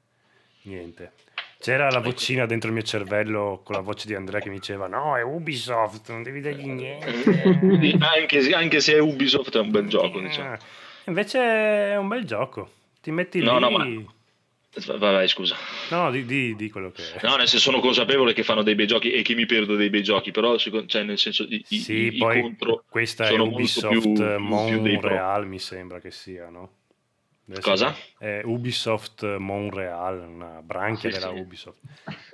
niente. 0.63 1.13
C'era 1.59 1.89
la 1.89 1.99
vocina 1.99 2.45
dentro 2.45 2.67
il 2.67 2.75
mio 2.75 2.83
cervello 2.83 3.61
con 3.63 3.75
la 3.75 3.81
voce 3.81 4.05
di 4.05 4.13
Andrea 4.13 4.41
che 4.41 4.49
mi 4.49 4.55
diceva 4.57 4.87
no, 4.87 5.15
è 5.17 5.23
Ubisoft, 5.23 6.09
non 6.09 6.23
devi 6.23 6.41
dargli 6.41 6.67
niente. 6.67 7.57
Quindi 7.57 7.97
anche, 7.99 8.41
se- 8.41 8.53
anche 8.53 8.79
se 8.81 8.93
è 8.95 8.99
Ubisoft 8.99 9.55
è 9.55 9.59
un 9.61 9.71
bel 9.71 9.87
gioco, 9.87 10.19
diciamo. 10.19 10.53
Eh, 10.53 10.59
Invece 11.05 11.39
è 11.39 11.97
un 11.97 12.07
bel 12.09 12.25
gioco. 12.25 12.69
Ti 13.01 13.11
metti 13.11 13.39
No, 13.41 13.55
lì... 13.55 13.59
no, 13.61 13.69
ma- 13.71 14.13
Vai, 14.85 14.97
vai, 14.99 15.27
scusa. 15.27 15.55
No, 15.89 16.11
di, 16.11 16.23
di- 16.25 16.55
di 16.55 16.69
quello 16.69 16.91
che 16.91 17.01
è. 17.13 17.19
No, 17.25 17.35
nel 17.35 17.47
senso 17.47 17.71
sono 17.71 17.79
consapevole 17.79 18.33
che 18.33 18.43
fanno 18.43 18.61
dei 18.61 18.75
bei 18.75 18.85
giochi 18.87 19.11
e 19.11 19.21
che 19.23 19.33
mi 19.33 19.45
perdo 19.45 19.75
dei 19.75 19.89
bei 19.89 20.03
giochi, 20.03 20.31
però 20.31 20.55
cioè, 20.57 21.03
nel 21.03 21.17
senso 21.17 21.43
i, 21.43 21.63
i- 21.69 21.77
Sì, 21.79 21.93
i- 21.93 22.15
i 22.15 22.17
poi 22.17 22.41
contro 22.41 22.83
questa 22.87 23.25
è 23.25 23.27
sono 23.29 23.45
molto 23.45 23.57
Ubisoft 23.57 24.01
più 24.01 24.37
Montreal, 24.39 25.47
mi 25.47 25.59
sembra 25.59 25.99
che 25.99 26.11
sia, 26.11 26.49
no? 26.49 26.69
Deve 27.45 27.61
Cosa? 27.61 27.95
È 28.17 28.41
Ubisoft 28.43 29.37
Montreal, 29.37 30.19
una 30.27 30.61
branchia 30.61 31.09
Sì, 31.11 31.17
della 31.19 31.31
sì. 31.31 31.39
Ubisoft. 31.39 31.77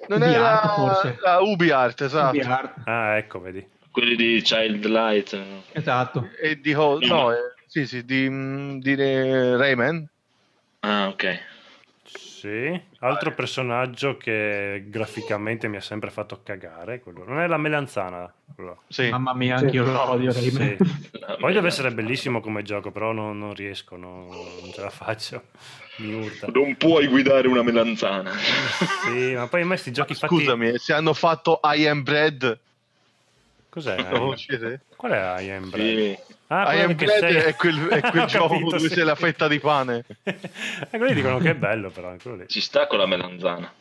Non 0.07 0.21
UbiArt, 0.21 0.63
era 0.63 0.73
forse. 0.73 1.17
la 1.21 1.39
UbiArt, 1.39 2.01
esatto. 2.01 2.37
VR. 2.37 2.73
Ah, 2.85 3.17
ecco, 3.17 3.39
vedi. 3.39 3.65
quelli 3.91 4.15
di 4.15 4.41
Child 4.41 4.85
Light. 4.85 5.33
eh. 5.33 5.61
Esatto. 5.71 6.29
E 6.41 6.59
di 6.59 6.73
Ho- 6.73 6.97
No, 6.99 7.07
no, 7.07 7.31
eh, 7.31 7.37
sì, 7.67 7.85
sì, 7.85 8.03
di, 8.03 8.27
mm, 8.29 8.79
di 8.79 8.95
Rayman. 8.95 10.09
Ah, 10.79 11.07
ok. 11.09 11.51
Sì, 12.43 12.77
altro 12.99 13.33
personaggio 13.33 14.17
che 14.17 14.83
graficamente 14.87 15.69
mi 15.69 15.77
ha 15.77 15.81
sempre 15.81 16.09
fatto 16.09 16.41
cagare, 16.43 16.99
quello. 16.99 17.23
non 17.25 17.39
è 17.39 17.47
la 17.47 17.55
melanzana. 17.55 18.29
Sì. 18.89 19.07
Mamma 19.07 19.33
mia, 19.33 19.55
anche 19.55 19.77
io 19.77 19.85
lo 19.85 20.09
odio. 20.09 20.29
Sì. 20.33 20.75
Poi 21.39 21.53
deve 21.53 21.69
essere 21.69 21.93
bellissimo 21.93 22.41
come 22.41 22.61
gioco, 22.63 22.91
però 22.91 23.13
non, 23.13 23.37
non 23.39 23.53
riesco, 23.53 23.95
no- 23.95 24.27
non 24.27 24.71
ce 24.73 24.81
la 24.81 24.89
faccio. 24.89 25.41
Mi 25.99 26.15
urta. 26.15 26.47
Non 26.51 26.75
puoi 26.75 27.07
guidare 27.07 27.47
una 27.47 27.63
melanzana. 27.63 28.31
Sì, 28.33 29.35
ma 29.35 29.47
poi 29.47 29.61
a 29.61 29.65
me 29.65 29.77
sti 29.77 29.93
giochi 29.93 30.13
fatti... 30.13 30.35
Scusami, 30.35 30.77
se 30.79 30.91
hanno 30.91 31.13
fatto 31.13 31.61
I 31.63 31.87
Am 31.87 32.03
Bread, 32.03 32.59
Cos'è? 33.69 34.09
conoscete? 34.09 34.81
Qual 34.97 35.13
è 35.13 35.41
I 35.41 35.49
Am 35.51 35.69
Bread? 35.69 35.97
Sì. 35.97 36.17
Ah, 36.47 36.73
I 36.75 36.81
Am 36.81 36.95
Bread 36.95 37.19
sei- 37.19 37.35
è 37.35 37.55
quel, 37.55 37.87
è 37.87 38.01
quel 38.11 38.25
gioco 38.25 38.49
capito, 38.49 38.69
dove 38.75 38.89
sì. 38.89 38.95
c'è 38.95 39.03
la 39.03 39.15
fetta 39.15 39.47
di 39.47 39.59
pane. 39.59 40.03
e 40.23 40.97
quelli 40.97 41.13
dicono 41.13 41.37
che 41.39 41.51
è 41.51 41.55
bello, 41.55 41.89
però. 41.89 42.15
lì. 42.35 42.47
Ci 42.47 42.61
sta 42.61 42.87
con 42.87 42.99
la 42.99 43.05
melanzana. 43.05 43.73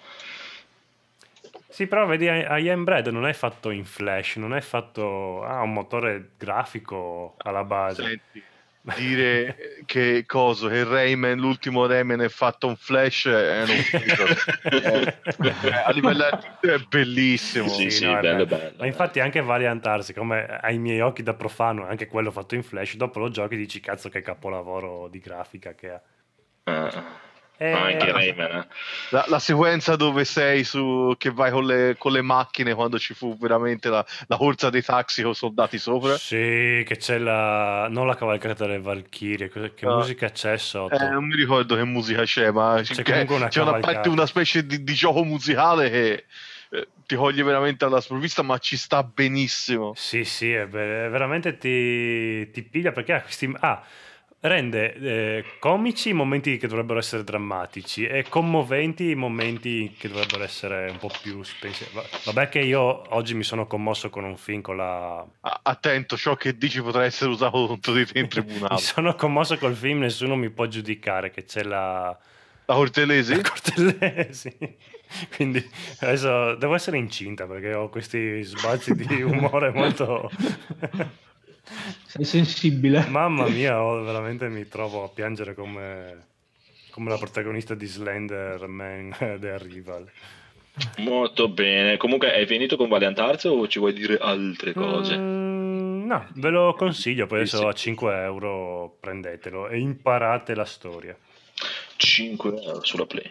Sì, 1.69 1.87
però 1.87 2.07
vedi, 2.07 2.27
I 2.27 2.69
Am 2.69 2.85
Bread 2.85 3.07
non 3.09 3.27
è 3.27 3.33
fatto 3.33 3.71
in 3.71 3.85
flash, 3.87 4.37
non 4.37 4.55
è 4.55 4.61
fatto... 4.61 5.43
Ha 5.43 5.63
un 5.63 5.73
motore 5.73 6.31
grafico 6.37 7.35
alla 7.39 7.65
base. 7.65 8.03
Senti, 8.03 8.43
dire 8.97 9.83
che 9.87 10.25
coso, 10.27 10.69
che 10.69 10.85
Rayman, 10.85 11.39
l'ultimo 11.39 11.87
Rayman 11.87 12.21
è 12.21 12.29
fatto 12.29 12.67
un 12.67 12.77
flash 12.77 13.27
è 13.27 13.63
un 13.63 15.15
a 15.85 15.91
livello 15.91 16.25
artistico 16.25 16.73
è 16.73 16.79
bellissimo. 16.89 17.69
Sì, 17.69 17.91
sì, 17.91 18.05
no, 18.05 18.21
bello, 18.21 18.47
bello. 18.47 18.75
Ma 18.79 18.87
infatti 18.87 19.21
anche 19.21 19.41
Valiant 19.41 19.87
Arts, 19.87 20.13
come 20.13 20.47
ai 20.47 20.79
miei 20.79 21.01
occhi 21.01 21.23
da 21.23 21.35
profano, 21.35 21.87
anche 21.87 22.07
quello 22.07 22.31
fatto 22.31 22.55
in 22.55 22.63
flash, 22.63 22.97
dopo 22.97 23.19
lo 23.19 23.31
giochi 23.31 23.55
e 23.55 23.59
dici 23.59 23.81
cazzo 23.81 24.09
che 24.09 24.21
capolavoro 24.21 25.09
di 25.09 25.19
grafica 25.19 25.75
che 25.75 25.91
ha. 25.91 26.03
Ah. 26.65 27.31
Eh, 27.63 27.73
Ah, 27.73 27.85
anche 27.85 28.11
Rayman. 28.11 28.51
eh. 28.59 28.67
La, 29.11 29.25
la 29.29 29.39
sequenza 29.39 29.95
dove 29.95 30.25
sei 30.25 30.65
su 30.65 31.15
che 31.17 31.31
vai 31.31 31.53
con 31.53 31.65
le, 31.65 31.95
con 31.97 32.11
le 32.11 32.21
macchine 32.23 32.75
quando 32.75 32.99
ci 32.99 33.15
fu 33.15 33.37
veramente 33.39 33.89
la, 33.89 34.05
la 34.27 34.37
corsa 34.37 34.69
dei 34.69 34.83
taxi 34.83 35.23
con 35.23 35.35
soldati 35.35 35.79
sopra. 35.79 36.17
Sì, 36.17 36.83
che 36.85 36.97
c'è 36.99 37.19
la... 37.19 37.87
non 37.89 38.07
la 38.09 38.17
cavalcata 38.17 38.67
delle 38.67 38.81
Valchirie, 38.81 39.49
che 39.49 39.87
No. 39.87 39.99
musica 39.99 40.31
c'è 40.31 40.57
sotto? 40.57 40.95
Eh, 40.95 41.09
non 41.09 41.25
mi 41.27 41.37
ricordo 41.37 41.77
che 41.77 41.85
musica 41.85 42.25
c'è, 42.25 42.51
ma 42.51 42.81
C'è 42.83 42.95
c'è, 42.95 43.03
comunque 43.05 43.37
una 43.37 43.47
c'è 43.49 43.61
una, 43.61 43.71
cavalcata. 43.71 43.95
parte- 43.95 44.09
una 44.09 44.27
specie 44.27 44.67
di, 44.67 44.83
di 44.83 44.95
gioco 44.95 45.23
musicale 45.23 45.89
che 45.91 46.25
eh, 46.71 46.89
ti 47.07 47.15
coglie 47.15 47.43
veramente 47.45 47.85
alla 47.85 48.01
sprovvista, 48.01 48.43
ma 48.43 48.59
ci 48.59 48.77
sta 48.77 49.05
benissimo. 49.05 49.93
Sì, 49.95 50.25
sì, 50.25 50.53
è 50.53 50.67
ver- 50.67 51.11
veramente 51.11 51.57
ti, 51.59 52.51
ti 52.51 52.63
piglia 52.65 52.91
perché 52.91 53.13
ha 53.13 53.21
questi... 53.23 53.55
Ah, 53.61 53.85
rende 54.43 54.95
eh, 54.95 55.45
comici 55.61 56.09
i 56.09 56.13
momenti 56.13 56.57
che 56.57 56.67
dovrebbero 56.67 56.99
essere 56.99 57.23
drammatici 57.23 58.07
e 58.07 58.25
commoventi 58.29 59.11
i 59.11 59.15
momenti 59.15 59.95
che 59.97 60.09
dovrebbero 60.09 60.43
essere 60.43 60.91
un 60.91 60.99
po' 60.99 61.11
più 61.23 61.43
spensi. 61.43 61.87
Va- 61.93 62.05
Vabbè 62.25 62.49
che 62.49 62.59
io 62.61 63.15
oggi 63.15 63.35
mi 63.35 63.45
sono 63.45 63.67
commosso 63.67 64.11
con 64.11 64.25
un 64.25 64.37
film 64.37 64.61
con 64.61 64.77
la... 64.77 65.25
Attento, 65.41 66.17
ciò 66.17 66.35
che 66.35 66.57
dici 66.57 66.83
potrà 66.83 67.05
essere 67.05 67.31
usato 67.31 67.67
contro 67.67 67.93
di 67.93 68.05
te 68.05 68.19
in 68.19 68.27
tribunale. 68.29 68.75
Mi 68.75 68.81
sono 68.81 69.15
commosso 69.15 69.57
col 69.59 69.77
film, 69.77 70.01
nessuno 70.01 70.35
mi 70.35 70.51
può 70.51 70.67
giudicare 70.67 71.31
che 71.31 71.45
c'è 71.45 71.63
la... 71.63 72.17
La 72.65 72.75
Cortelesi? 72.75 73.35
la 73.37 73.43
Cortellesi. 73.43 74.57
Quindi 75.37 75.65
adesso 76.01 76.57
devo 76.57 76.75
essere 76.75 76.97
incinta 76.99 77.47
perché 77.47 77.75
ho 77.75 77.89
questi 77.89 78.43
sbalzi 78.43 78.95
di 78.95 79.23
umore 79.23 79.71
molto... 79.71 80.31
Sei 82.07 82.25
sensibile. 82.25 83.07
Mamma 83.07 83.49
mia, 83.49 83.83
oh, 83.83 84.03
veramente 84.03 84.49
mi 84.49 84.67
trovo 84.69 85.05
a 85.05 85.09
piangere 85.09 85.55
come, 85.55 86.27
come 86.91 87.11
la 87.11 87.19
protagonista 87.19 87.75
di 87.75 87.87
Slender 87.87 88.67
Man 88.67 89.15
The 89.41 89.51
Arrival. 89.51 90.11
Molto 90.99 91.49
bene. 91.49 91.97
Comunque, 91.97 92.35
hai 92.35 92.47
finito 92.47 92.77
con 92.77 92.89
Valiant 92.89 93.19
Arts 93.19 93.45
o 93.45 93.67
ci 93.69 93.79
vuoi 93.79 93.93
dire 93.93 94.17
altre 94.19 94.73
cose? 94.73 95.17
Mm, 95.17 96.07
no, 96.07 96.29
ve 96.35 96.49
lo 96.49 96.75
consiglio, 96.75 97.27
poi 97.27 97.41
adesso 97.41 97.59
sì. 97.59 97.65
a 97.65 97.73
5 97.73 98.23
euro 98.23 98.97
prendetelo 98.99 99.69
e 99.69 99.79
imparate 99.79 100.55
la 100.55 100.65
storia. 100.65 101.17
5 101.97 102.51
euro 102.51 102.85
sulla 102.85 103.07
Play. 103.07 103.31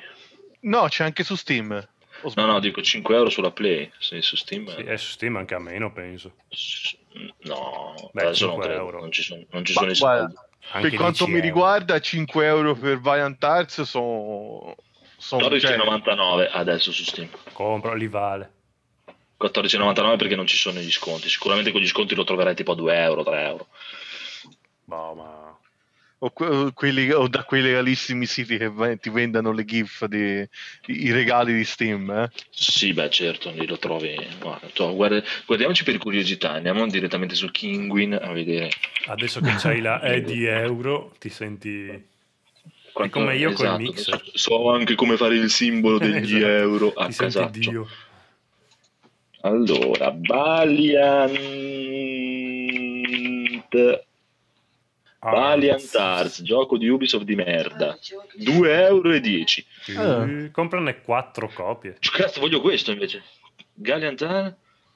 No, 0.62 0.88
c'è 0.88 1.04
anche 1.04 1.24
su 1.24 1.36
Steam. 1.36 1.88
No, 2.36 2.46
no, 2.46 2.60
dico 2.60 2.82
5 2.82 3.16
euro 3.16 3.30
sulla 3.30 3.52
Play. 3.52 3.92
Sì, 4.00 4.22
su 4.22 4.36
Steam. 4.36 4.68
Sì, 4.76 4.82
è 4.84 4.98
su 4.98 5.12
Steam 5.12 5.36
anche 5.38 5.56
a 5.56 5.60
meno, 5.60 5.92
penso. 5.92 6.34
No, 7.44 7.94
Beh, 8.14 8.22
adesso 8.26 8.46
non 8.46 8.54
5 8.56 8.68
credo. 8.68 8.82
euro. 8.82 9.00
Non 9.00 9.12
ci 9.12 9.24
sono, 9.24 9.44
non 9.50 9.66
ci 9.66 9.74
sono 9.74 9.92
i 9.92 9.98
guarda, 9.98 10.20
soldi. 10.20 10.36
Anche 10.74 10.90
per 10.90 10.98
quanto 10.98 11.26
10 11.26 11.32
mi 11.32 11.38
euro. 11.38 11.46
riguarda, 11.48 12.00
5 12.00 12.46
euro 12.46 12.76
per 12.76 13.00
Valiant 13.00 13.44
Arts 13.44 13.82
sono... 13.82 14.76
sono 15.18 15.60
cioè, 15.60 15.76
14,99 15.78 16.50
adesso 16.52 16.92
su 16.92 17.04
Steam. 17.04 17.30
Compro, 17.54 17.94
li 17.94 18.08
vale. 18.08 18.54
14,99 19.42 20.18
perché 20.18 20.36
non 20.36 20.46
ci 20.46 20.56
sono 20.58 20.80
gli 20.80 20.92
sconti. 20.92 21.28
Sicuramente 21.28 21.72
con 21.72 21.82
gli 21.82 21.88
sconti 21.88 22.14
lo 22.16 22.24
troverai 22.24 22.56
tipo 22.56 22.74
a 22.74 22.76
2 22.76 22.96
euro, 22.96 23.24
3 23.24 23.44
euro. 23.44 23.68
Boh, 24.86 25.14
ma... 25.16 25.41
o, 26.24 26.30
que- 26.30 26.46
o 26.46 26.72
quelli, 26.74 27.12
o 27.12 27.28
da 27.28 27.44
quei 27.44 27.62
legalissimi 27.64 28.28
siti 28.28 28.58
che 28.58 28.72
ti 29.00 29.10
vendono 29.10 29.52
le 29.52 29.66
GIF 29.66 30.06
di, 30.06 30.48
i 30.88 31.12
regali 31.12 31.54
di 31.54 31.64
Steam. 31.64 32.10
Eh? 32.12 32.30
Sì, 32.52 32.94
beh, 32.94 33.10
certo, 33.10 33.50
lì 33.52 33.66
lo 33.66 33.78
trovi. 33.80 34.16
Guarda, 34.40 34.86
guarda- 34.92 35.24
guardiamoci 35.48 35.84
per 35.84 35.98
curiosità. 35.98 36.52
Andiamo 36.52 36.86
direttamente 36.88 37.34
su 37.34 37.50
Kinguin 37.50 38.14
a 38.14 38.32
vedere. 38.32 38.70
Adesso 39.08 39.40
che 39.42 39.56
c'hai 39.58 39.82
la 39.82 40.00
E 40.02 40.22
di 40.22 40.46
euro, 40.46 41.14
ti 41.18 41.30
senti... 41.30 42.10
quanto- 42.94 43.20
come 43.20 43.36
io 43.38 43.50
esatto, 43.50 43.82
mixer. 43.82 44.22
So 44.34 44.70
anche 44.72 44.94
come 44.94 45.18
fare 45.18 45.36
il 45.36 45.50
simbolo 45.50 45.98
degli 45.98 46.36
Esatto. 46.38 46.46
euro 46.46 46.94
a 46.94 47.06
Ti 47.08 47.14
senti 47.14 47.34
casaccio. 47.34 47.70
Dio. 47.72 47.88
Allora, 49.44 50.14
Valiant 50.16 51.40
Valiant 55.22 55.96
Arts, 55.96 56.42
gioco 56.42 56.78
di 56.78 56.90
Ubisoft 56.90 57.26
di 57.26 57.36
merda. 57.36 57.98
2,10 58.40 58.66
euro. 58.66 59.20
sì, 60.26 60.52
Comprane 60.52 61.02
4 61.02 61.52
copie. 61.54 61.98
Cazzo, 62.00 62.40
voglio 62.40 62.60
questo 62.60 62.92
invece. 62.92 63.24
Valiant 63.76 64.22
Arts, 64.24 64.56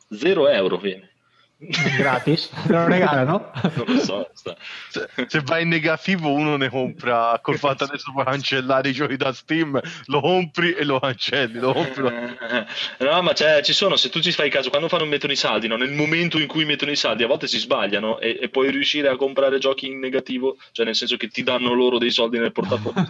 0 0.10 0.48
euro 0.50 0.78
viene. 0.78 1.12
Gratis. 1.98 2.50
Te 2.68 2.74
lo 2.74 2.86
regalano? 2.86 3.52
Non 3.76 3.86
lo 3.88 4.00
so. 4.00 4.30
sta- 4.34 4.56
Se, 4.90 5.08
se 5.28 5.42
vai 5.42 5.64
in 5.64 5.70
negativo 5.70 6.32
uno 6.32 6.58
ne 6.58 6.70
compra, 6.70 7.40
col 7.42 7.58
fatto 7.58 7.86
adesso 7.86 8.12
puoi 8.12 8.26
cancellare 8.26 8.90
i 8.90 8.94
giochi 8.94 9.16
da 9.16 9.32
Steam, 9.34 9.80
lo 10.08 10.20
compri 10.22 10.74
e 10.74 10.84
lo 10.84 11.00
cancelli, 11.00 11.60
lo 11.60 11.74
compri, 11.74 12.02
lo- 12.02 12.12
No, 13.00 13.22
ma 13.22 13.34
c'è- 13.34 13.62
ci 13.64 13.74
sono, 13.74 13.96
se 13.96 14.10
tu 14.10 14.20
ci 14.20 14.32
fai 14.32 14.50
caso, 14.50 14.70
quando 14.70 14.88
fanno 14.90 15.06
mettono 15.06 15.32
i 15.34 15.38
saldi, 15.38 15.68
no? 15.68 15.78
nel 15.78 15.92
momento 15.92 16.40
in 16.40 16.48
cui 16.48 16.66
mettono 16.66 16.92
i 16.92 16.96
saldi, 16.98 17.24
a 17.24 17.28
volte 17.28 17.48
si 17.48 17.58
sbagliano 17.58 18.20
e, 18.20 18.38
e 18.42 18.50
puoi 18.50 18.70
riuscire 18.70 19.08
a 19.08 19.16
comprare 19.16 19.58
giochi 19.58 19.88
in 19.88 20.00
negativo, 20.00 20.58
cioè 20.72 20.86
nel 20.86 20.96
senso 20.96 21.16
che 21.18 21.30
ti 21.30 21.44
danno 21.44 21.74
loro 21.74 21.98
dei 21.98 22.12
soldi 22.12 22.38
nel 22.38 22.52
portafoglio. 22.52 23.08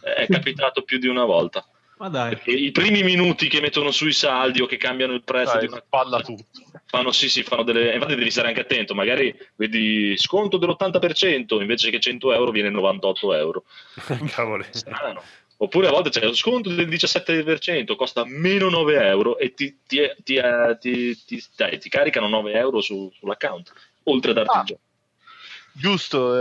È 0.00 0.26
capitato 0.28 0.82
più 0.82 0.98
di 0.98 1.08
una 1.08 1.24
volta. 1.24 1.64
Ma 1.98 2.08
dai. 2.10 2.30
Perché 2.34 2.50
I 2.50 2.70
primi 2.72 3.02
minuti 3.02 3.48
che 3.48 3.60
mettono 3.60 3.90
sui 3.90 4.12
saldi 4.12 4.60
o 4.60 4.66
che 4.66 4.76
cambiano 4.76 5.14
il 5.14 5.22
prezzo 5.24 5.52
Dai, 5.52 5.60
di 5.60 5.72
una 5.72 5.82
spalla 5.84 6.20
tutto. 6.20 6.44
fanno 6.86 7.10
sì 7.10 7.28
sì 7.30 7.42
fanno 7.42 7.62
delle 7.62 7.94
infatti 7.94 8.14
devi 8.14 8.30
stare 8.30 8.48
anche 8.48 8.60
attento 8.60 8.94
magari 8.94 9.34
vedi 9.56 10.14
sconto 10.18 10.58
dell'80% 10.58 11.58
invece 11.60 11.90
che 11.90 11.98
100 11.98 12.32
euro 12.34 12.50
viene 12.50 12.68
98 12.68 13.34
euro 13.34 13.64
Cavoli. 14.30 14.64
strano 14.70 15.22
oppure 15.56 15.86
a 15.86 15.90
volte 15.90 16.10
c'è 16.10 16.22
lo 16.22 16.34
sconto 16.34 16.68
del 16.68 16.86
17% 16.86 17.96
costa 17.96 18.24
meno 18.26 18.68
9 18.68 19.06
euro 19.06 19.38
e 19.38 19.54
ti, 19.54 19.78
ti, 19.86 19.98
ti, 20.22 20.36
eh, 20.36 20.76
ti- 20.78 21.16
ti- 21.24 21.42
dai, 21.56 21.78
ti 21.78 21.88
caricano 21.88 22.28
9 22.28 22.52
euro 22.52 22.82
su- 22.82 23.10
sull'account 23.18 23.72
oltre 24.04 24.32
a 24.32 24.34
darti 24.34 24.50
Ah. 24.56 24.60
il 24.60 24.66
gioco 24.66 24.80
Giusto, 25.78 26.34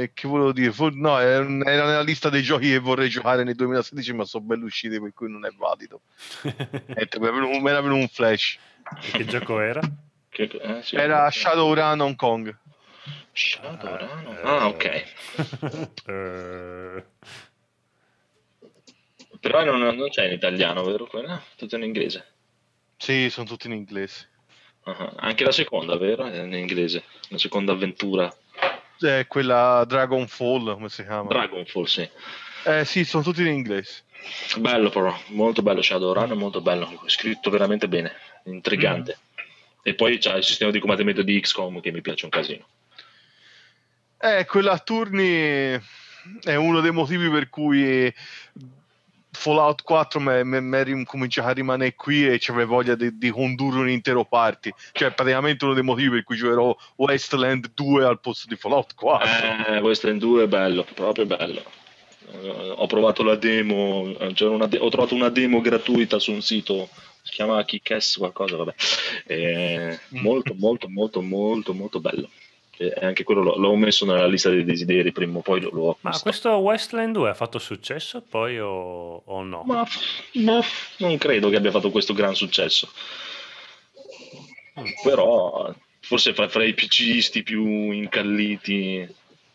eh, 0.00 0.10
che 0.12 0.28
volevo 0.28 0.52
dire? 0.52 0.70
For- 0.70 0.94
no, 0.94 1.18
era 1.18 1.44
nella 1.44 2.02
lista 2.02 2.28
dei 2.28 2.42
giochi 2.42 2.68
che 2.68 2.78
vorrei 2.78 3.08
giocare 3.08 3.42
nel 3.42 3.54
2016, 3.54 4.12
ma 4.12 4.24
sono 4.26 4.44
belli 4.44 4.64
usciti, 4.64 5.00
per 5.00 5.12
cui 5.14 5.30
non 5.30 5.46
è 5.46 5.50
valido. 5.56 6.02
Mi 6.44 7.68
era 7.70 7.80
venuto 7.80 7.94
un 8.02 8.08
flash. 8.08 8.58
che 9.12 9.24
gioco 9.24 9.60
era? 9.60 9.80
Che- 10.28 10.42
eh, 10.60 10.82
sì. 10.82 10.96
Era 10.96 11.30
Shadowrun 11.30 12.00
Hong 12.00 12.16
Kong. 12.16 12.54
Shadowrun? 13.32 14.38
ah 14.44 14.66
ok 14.68 14.84
Eh, 16.06 17.04
però 19.40 19.64
non, 19.64 19.80
non 19.96 20.08
c'è 20.08 20.26
in 20.26 20.32
italiano 20.32 20.84
vero? 20.84 21.06
quello? 21.06 21.42
tutto 21.56 21.76
in 21.76 21.82
inglese 21.82 22.26
Sì, 22.96 23.28
sono 23.30 23.46
tutti 23.46 23.66
in 23.66 23.72
inglese. 23.74 24.28
Ah, 24.84 25.12
anche 25.16 25.44
la 25.44 25.52
seconda 25.52 25.96
vero? 25.96 26.26
è 26.26 26.42
in 26.42 26.52
inglese 26.52 27.04
la 27.28 27.38
seconda 27.38 27.72
avventura 27.72 28.34
È 28.98 29.26
quella 29.26 29.84
Dragonfall, 29.86 30.74
come 30.74 30.88
si 30.88 31.02
chiama? 31.02 31.28
Dragonfall 31.28 31.84
sì 31.84 32.08
eh 32.66 32.86
sì, 32.86 33.04
sono 33.04 33.22
tutti 33.22 33.42
in 33.42 33.48
inglese. 33.48 34.04
Bello 34.56 34.88
però, 34.88 35.14
molto 35.28 35.60
bello 35.60 35.82
Shadowrun, 35.82 36.30
molto 36.32 36.62
bello, 36.62 37.02
scritto 37.06 37.50
veramente 37.50 37.88
bene, 37.88 38.12
intrigante. 38.44 39.18
E 39.82 39.94
poi 39.94 40.16
c'è 40.16 40.34
il 40.36 40.44
sistema 40.44 40.70
di 40.70 40.78
combattimento 40.78 41.22
di 41.22 41.38
XCOM 41.38 41.80
che 41.80 41.92
mi 41.92 42.00
piace 42.00 42.24
un 42.24 42.30
casino. 42.30 42.66
Eh, 44.18 44.46
quella 44.46 44.72
a 44.72 44.78
turni 44.78 45.78
è 46.42 46.54
uno 46.54 46.80
dei 46.80 46.90
motivi 46.90 47.28
per 47.28 47.50
cui 47.50 48.12
Fallout 49.34 49.82
4 49.82 50.20
mi 50.20 51.04
cominciato 51.04 51.48
a 51.48 51.52
rimanere 51.52 51.94
qui 51.94 52.26
e 52.26 52.38
c'avevo 52.38 52.74
voglia 52.74 52.94
di, 52.94 53.18
di 53.18 53.30
condurre 53.30 53.80
un 53.80 53.88
intero 53.88 54.24
party. 54.24 54.72
Cioè, 54.92 55.12
praticamente 55.12 55.64
uno 55.64 55.74
dei 55.74 55.82
motivi 55.82 56.10
per 56.10 56.22
cui 56.24 56.36
giocherò 56.36 56.74
Westland 56.96 57.72
2 57.74 58.04
al 58.04 58.20
posto 58.20 58.46
di 58.48 58.56
Fallout 58.56 58.94
4. 58.94 59.74
Eh, 59.74 59.78
Westland 59.80 60.20
2 60.20 60.44
è 60.44 60.46
bello, 60.46 60.86
proprio 60.94 61.26
bello. 61.26 61.62
Eh, 62.32 62.74
ho 62.76 62.86
provato 62.86 63.22
la 63.22 63.36
demo, 63.36 64.12
de- 64.66 64.78
ho 64.78 64.88
trovato 64.88 65.14
una 65.14 65.28
demo 65.28 65.60
gratuita 65.60 66.18
su 66.18 66.32
un 66.32 66.42
sito, 66.42 66.88
si 67.22 67.32
chiama 67.32 67.64
Kickass 67.64 68.16
qualcosa, 68.16 68.56
vabbè. 68.56 68.74
Eh, 69.26 69.98
molto, 70.10 70.54
molto, 70.56 70.88
molto, 70.88 71.22
molto, 71.22 71.74
molto 71.74 72.00
bello. 72.00 72.28
E 72.76 72.92
anche 73.00 73.22
quello 73.22 73.42
l'ho, 73.42 73.56
l'ho 73.56 73.76
messo 73.76 74.04
nella 74.04 74.26
lista 74.26 74.50
dei 74.50 74.64
desideri, 74.64 75.12
prima 75.12 75.38
o 75.38 75.42
poi 75.42 75.60
lo, 75.60 75.70
l'ho 75.72 75.98
Ma 76.00 76.18
questo 76.20 76.50
Westland 76.56 77.14
2 77.14 77.30
ha 77.30 77.34
fatto 77.34 77.58
successo 77.58 78.20
poi 78.20 78.58
o, 78.58 79.22
o 79.24 79.42
no? 79.42 79.62
Ma, 79.64 79.86
ma 80.32 80.60
non 80.98 81.16
credo 81.18 81.50
che 81.50 81.56
abbia 81.56 81.70
fatto 81.70 81.90
questo 81.90 82.12
gran 82.14 82.34
successo. 82.34 82.88
Però 85.04 85.72
forse 86.00 86.34
fra, 86.34 86.48
fra 86.48 86.64
i 86.64 86.74
PCisti 86.74 87.42
più 87.42 87.90
incalliti 87.92 89.06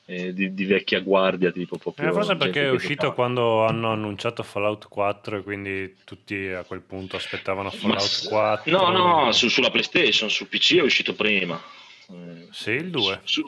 eh, 0.05 0.33
di, 0.33 0.53
di 0.53 0.65
vecchia 0.65 1.01
guardia, 1.01 1.51
tipo 1.51 1.77
proprio. 1.77 2.09
Eh, 2.09 2.13
forse 2.13 2.35
perché 2.37 2.61
è 2.61 2.69
che 2.69 2.69
uscito 2.69 2.93
giocava. 2.93 3.13
quando 3.13 3.65
hanno 3.65 3.91
annunciato 3.91 4.43
Fallout 4.43 4.87
4 4.87 5.37
e 5.37 5.43
quindi 5.43 5.97
tutti 6.05 6.47
a 6.47 6.63
quel 6.63 6.81
punto 6.81 7.17
aspettavano 7.17 7.69
Ma 7.69 7.75
Fallout 7.75 8.01
s- 8.01 8.27
4. 8.27 8.71
No, 8.71 8.89
no, 8.91 9.31
su- 9.33 9.49
sulla 9.49 9.69
PlayStation, 9.69 10.29
su 10.29 10.47
PC 10.47 10.77
è 10.77 10.81
uscito 10.81 11.13
prima. 11.13 11.61
Eh, 12.11 12.47
Sì, 12.51 12.71
il 12.71 12.89
2. 12.89 13.21
Su, 13.23 13.43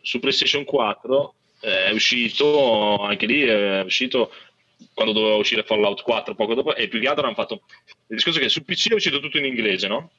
su 0.00 0.18
PlayStation 0.18 0.64
4 0.64 1.34
è 1.60 1.90
uscito 1.90 2.98
anche 2.98 3.26
lì, 3.26 3.42
è 3.42 3.82
uscito 3.82 4.30
quando 4.92 5.12
doveva 5.12 5.36
uscire 5.36 5.62
Fallout 5.62 6.02
4 6.02 6.34
poco 6.34 6.54
dopo 6.54 6.74
e 6.74 6.88
più 6.88 7.00
che 7.00 7.08
altro 7.08 7.24
hanno 7.26 7.34
fatto 7.34 7.62
il 8.08 8.16
discorso 8.16 8.38
che 8.38 8.48
su 8.48 8.62
PC 8.62 8.90
è 8.90 8.94
uscito 8.94 9.20
tutto 9.20 9.38
in 9.38 9.46
inglese, 9.46 9.88
no? 9.88 10.10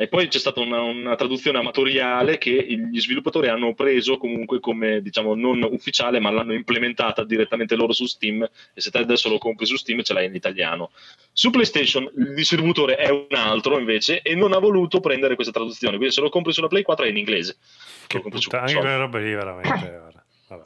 E 0.00 0.06
poi 0.06 0.28
c'è 0.28 0.38
stata 0.38 0.60
una, 0.60 0.80
una 0.80 1.16
traduzione 1.16 1.58
amatoriale 1.58 2.38
che 2.38 2.52
gli 2.52 3.00
sviluppatori 3.00 3.48
hanno 3.48 3.74
preso 3.74 4.16
comunque 4.16 4.60
come, 4.60 5.02
diciamo, 5.02 5.34
non 5.34 5.64
ufficiale, 5.64 6.20
ma 6.20 6.30
l'hanno 6.30 6.52
implementata 6.52 7.24
direttamente 7.24 7.74
loro 7.74 7.92
su 7.92 8.06
Steam. 8.06 8.48
E 8.74 8.80
se 8.80 8.92
te 8.92 8.98
adesso 8.98 9.28
lo 9.28 9.38
compri 9.38 9.66
su 9.66 9.74
Steam, 9.74 10.02
ce 10.02 10.12
l'hai 10.12 10.26
in 10.26 10.36
italiano. 10.36 10.92
Su 11.32 11.50
PlayStation 11.50 12.08
il 12.16 12.32
distributore 12.32 12.94
è 12.94 13.10
un 13.10 13.26
altro 13.30 13.76
invece 13.76 14.22
e 14.22 14.36
non 14.36 14.52
ha 14.52 14.58
voluto 14.58 15.00
prendere 15.00 15.34
questa 15.34 15.52
traduzione. 15.52 15.96
Quindi 15.96 16.14
se 16.14 16.20
lo 16.20 16.28
compri 16.28 16.52
sulla 16.52 16.68
Play 16.68 16.82
4 16.82 17.04
è 17.04 17.08
in 17.08 17.16
inglese. 17.16 17.56
Se 17.60 18.06
Che 18.06 18.16
lo 18.18 18.22
compri 18.22 18.40
su 18.40 18.50
puttana, 18.50 18.68
anche 18.68 18.78
quelle 18.78 18.96
robe 18.98 19.20
lì 19.20 19.34
veramente. 19.34 20.00
Vabbè. 20.46 20.62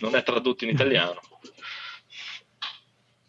Non 0.00 0.14
è 0.16 0.22
tradotto 0.22 0.64
in 0.64 0.70
italiano. 0.70 1.20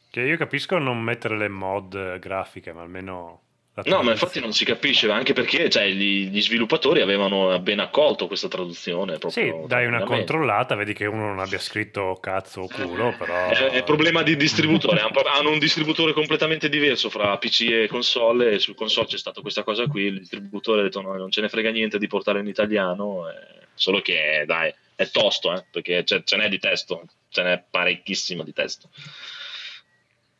Che 0.09 0.21
io 0.21 0.37
capisco 0.37 0.77
non 0.77 1.01
mettere 1.01 1.37
le 1.37 1.49
mod 1.49 1.95
eh, 1.95 2.17
grafiche, 2.17 2.71
ma 2.71 2.81
almeno... 2.81 3.41
No, 3.85 4.01
ma 4.01 4.11
infatti 4.11 4.39
non 4.39 4.53
si 4.53 4.65
capisce, 4.65 5.09
anche 5.11 5.33
perché 5.33 5.69
cioè, 5.69 5.87
gli, 5.87 6.29
gli 6.29 6.41
sviluppatori 6.41 7.01
avevano 7.01 7.59
ben 7.59 7.79
accolto 7.79 8.25
questa 8.25 8.47
traduzione. 8.47 9.13
Sì, 9.13 9.19
proprio 9.19 9.67
dai 9.67 9.85
una 9.85 10.03
controllata, 10.03 10.73
vedi 10.73 10.93
che 10.93 11.05
uno 11.05 11.27
non 11.27 11.39
abbia 11.39 11.59
scritto 11.59 12.17
cazzo 12.19 12.61
o 12.61 12.67
culo, 12.67 13.13
però... 13.15 13.49
È, 13.49 13.69
è 13.69 13.83
problema 13.83 14.23
di 14.23 14.35
distributore, 14.35 15.01
hanno, 15.01 15.51
un 15.51 15.59
distributore 15.59 16.13
completamente 16.13 16.69
diverso 16.69 17.11
fra 17.11 17.37
PC 17.37 17.61
e 17.69 17.87
console 17.87 18.53
e 18.53 18.59
sul 18.59 18.73
console 18.73 19.07
c'è 19.07 19.17
stata 19.17 19.41
questa 19.41 19.61
cosa 19.61 19.85
qui, 19.85 20.05
il 20.05 20.19
distributore 20.19 20.81
ha 20.81 20.83
detto 20.83 21.01
no, 21.01 21.15
non 21.15 21.29
ce 21.29 21.41
ne 21.41 21.49
frega 21.49 21.69
niente 21.69 21.99
di 21.99 22.07
portare 22.07 22.39
in 22.39 22.47
italiano, 22.47 23.29
eh, 23.29 23.67
solo 23.75 24.01
che 24.01 24.43
dai, 24.47 24.73
è 24.95 25.07
tosto, 25.09 25.53
eh, 25.53 25.63
perché 25.69 26.03
c'è- 26.03 26.23
ce 26.23 26.35
n'è 26.37 26.49
di 26.49 26.57
testo, 26.57 27.05
ce 27.29 27.43
n'è 27.43 27.63
parecchissimo 27.69 28.41
di 28.41 28.53
testo. 28.53 28.89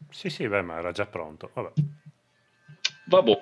Sì, 0.10 0.30
sì, 0.32 0.48
beh, 0.48 0.64
ma 0.64 0.80
era 0.80 0.92
già 0.92 1.06
pronto. 1.06 1.52
Vabbè. 1.54 1.72
Vabbè, 3.10 3.40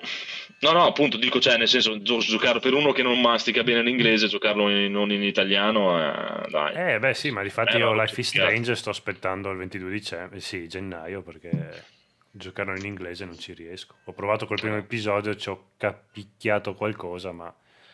no, 0.60 0.72
no, 0.72 0.86
appunto 0.86 1.18
dico, 1.18 1.40
cioè, 1.40 1.58
nel 1.58 1.68
senso, 1.68 2.00
gio- 2.02 2.20
giocare 2.20 2.60
per 2.60 2.74
uno 2.74 2.92
che 2.92 3.02
non 3.02 3.20
mastica 3.20 3.64
bene 3.64 3.82
l'inglese, 3.82 4.28
giocarlo 4.28 4.70
in- 4.70 4.92
non 4.92 5.12
in 5.12 5.24
italiano, 5.24 5.98
eh, 6.00 6.50
dai. 6.50 6.94
Eh, 6.94 7.00
beh, 7.00 7.14
sì, 7.16 7.32
ma 7.32 7.42
di 7.42 7.50
fatti 7.50 7.76
Eh, 7.76 7.80
io 7.80 7.94
Life 7.94 8.20
is. 8.20 8.28
Strange 8.28 8.76
sto 8.76 8.92
aspettando 8.92 9.50
il 9.50 9.58
22 9.58 9.90
dicembre, 9.90 10.40
sì, 10.40 10.68
gennaio, 10.68 11.24
perché 11.24 11.84
giocarlo 12.30 12.76
in 12.78 12.86
inglese 12.86 13.26
non 13.26 13.40
ci 13.40 13.54
riesco. 13.54 13.96
Ho 14.04 14.14
provato 14.14 14.46
col 14.46 14.60
primo 14.60 14.78
episodio, 14.78 15.36
ci 15.36 15.50
ho 15.50 15.72
capicchiato 15.78 16.74
qualcosa, 16.76 17.32
ma 17.32 17.54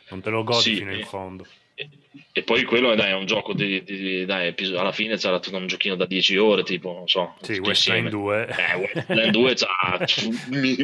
non 0.09 0.21
te 0.21 0.29
lo 0.29 0.43
godi 0.43 0.61
Sì, 0.61 0.75
fino 0.75 0.91
in 0.91 0.99
eh. 0.99 1.05
fondo. 1.05 1.45
E, 2.33 2.43
poi 2.43 2.63
quello 2.63 2.93
dai, 2.95 3.11
è 3.11 3.15
un 3.15 3.25
gioco 3.25 3.53
di, 3.53 3.83
di- 3.83 4.25
dai, 4.25 4.53
alla 4.75 4.91
fine 4.91 5.17
sarà 5.17 5.39
tutto 5.39 5.57
un 5.57 5.67
giochino 5.67 5.95
da 5.95 6.05
10 6.05 6.37
ore, 6.37 6.63
tipo, 6.63 6.93
non 6.93 7.07
so. 7.07 7.35
Sì, 7.41 7.57
insieme. 7.63 8.09
2. 8.09 8.47
Eh, 8.47 8.75
Wasteland 8.75 9.31
2 9.31 9.53
c'ha 9.55 10.05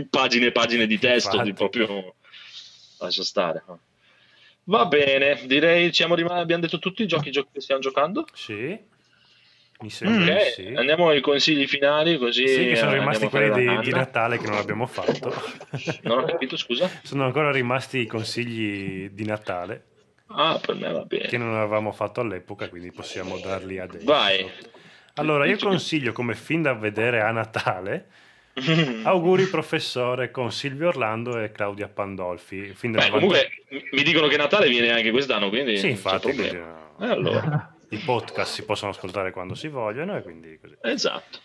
pagine 0.09 0.45
e 0.45 0.51
pagine 0.51 0.87
di 0.87 0.99
testo, 0.99 1.41
di 1.41 1.53
proprio... 1.53 2.15
Lascia 2.99 3.23
stare. 3.23 3.63
Va 4.63 4.85
bene, 4.85 5.39
direi 5.45 5.93
siamo 5.93 6.15
rimasti, 6.15 6.39
abbiamo 6.39 6.63
detto 6.63 6.79
tutti 6.79 7.03
i 7.03 7.07
giochi, 7.07 7.31
giochi 7.31 7.49
che 7.53 7.61
stiamo 7.61 7.79
giocando. 7.79 8.25
Sì, 8.33 8.77
mi 9.79 9.89
sembra 9.89 10.33
Ok, 10.33 10.43
di 10.43 10.51
sì. 10.51 10.73
andiamo 10.75 11.09
ai 11.09 11.21
consigli 11.21 11.67
finali, 11.67 12.17
così... 12.17 12.47
Sì, 12.47 12.75
sono 12.75 12.91
eh, 12.91 12.97
rimasti 12.97 13.27
quelli 13.29 13.53
di, 13.53 13.79
di. 13.81 13.91
Natale 13.91 14.39
che 14.39 14.47
non 14.47 14.57
abbiamo 14.57 14.87
fatto. 14.87 15.31
Non 16.01 16.19
ho 16.19 16.23
capito, 16.25 16.57
scusa? 16.57 16.89
sono 17.03 17.25
ancora 17.25 17.51
rimasti 17.51 17.99
i 17.99 18.07
consigli 18.07 19.09
di 19.09 19.23
Natale 19.23 19.83
Ah, 20.27 20.59
per 20.63 20.75
me 20.75 20.91
va 20.91 21.03
bene. 21.03 21.27
che 21.27 21.37
non 21.37 21.55
avevamo 21.55 21.91
fatto 21.91 22.21
all'epoca, 22.21 22.69
quindi 22.69 22.91
possiamo 22.91 23.37
darli 23.39 23.79
adesso. 23.79 24.05
Vai. 24.05 24.49
Allora, 25.15 25.45
io 25.45 25.57
consiglio 25.57 26.11
come 26.11 26.35
film 26.35 26.61
da 26.63 26.73
vedere 26.73 27.21
a 27.21 27.31
Natale 27.31 28.07
Auguri 29.03 29.45
professore 29.47 30.31
con 30.31 30.51
Silvio 30.51 30.87
Orlando 30.87 31.39
e 31.39 31.51
Claudia 31.51 31.87
Pandolfi. 31.87 32.59
Del 32.61 32.75
Beh, 32.79 32.87
90 32.87 33.09
comunque 33.11 33.49
mi 33.91 34.03
dicono 34.03 34.27
che 34.27 34.37
Natale 34.37 34.67
viene 34.67 34.91
anche 34.91 35.11
quest'anno, 35.11 35.49
quindi 35.49 35.77
Sì, 35.77 35.89
infatti, 35.89 36.33
quindi, 36.33 36.57
no. 36.57 36.95
Eh, 36.99 37.07
allora, 37.07 37.75
i 37.89 37.97
podcast 37.97 38.53
si 38.53 38.65
possono 38.65 38.91
ascoltare 38.91 39.31
quando 39.31 39.53
si 39.53 39.67
vogliono 39.67 40.17
e 40.17 40.21
quindi 40.23 40.57
così. 40.59 40.75
esatto. 40.81 41.39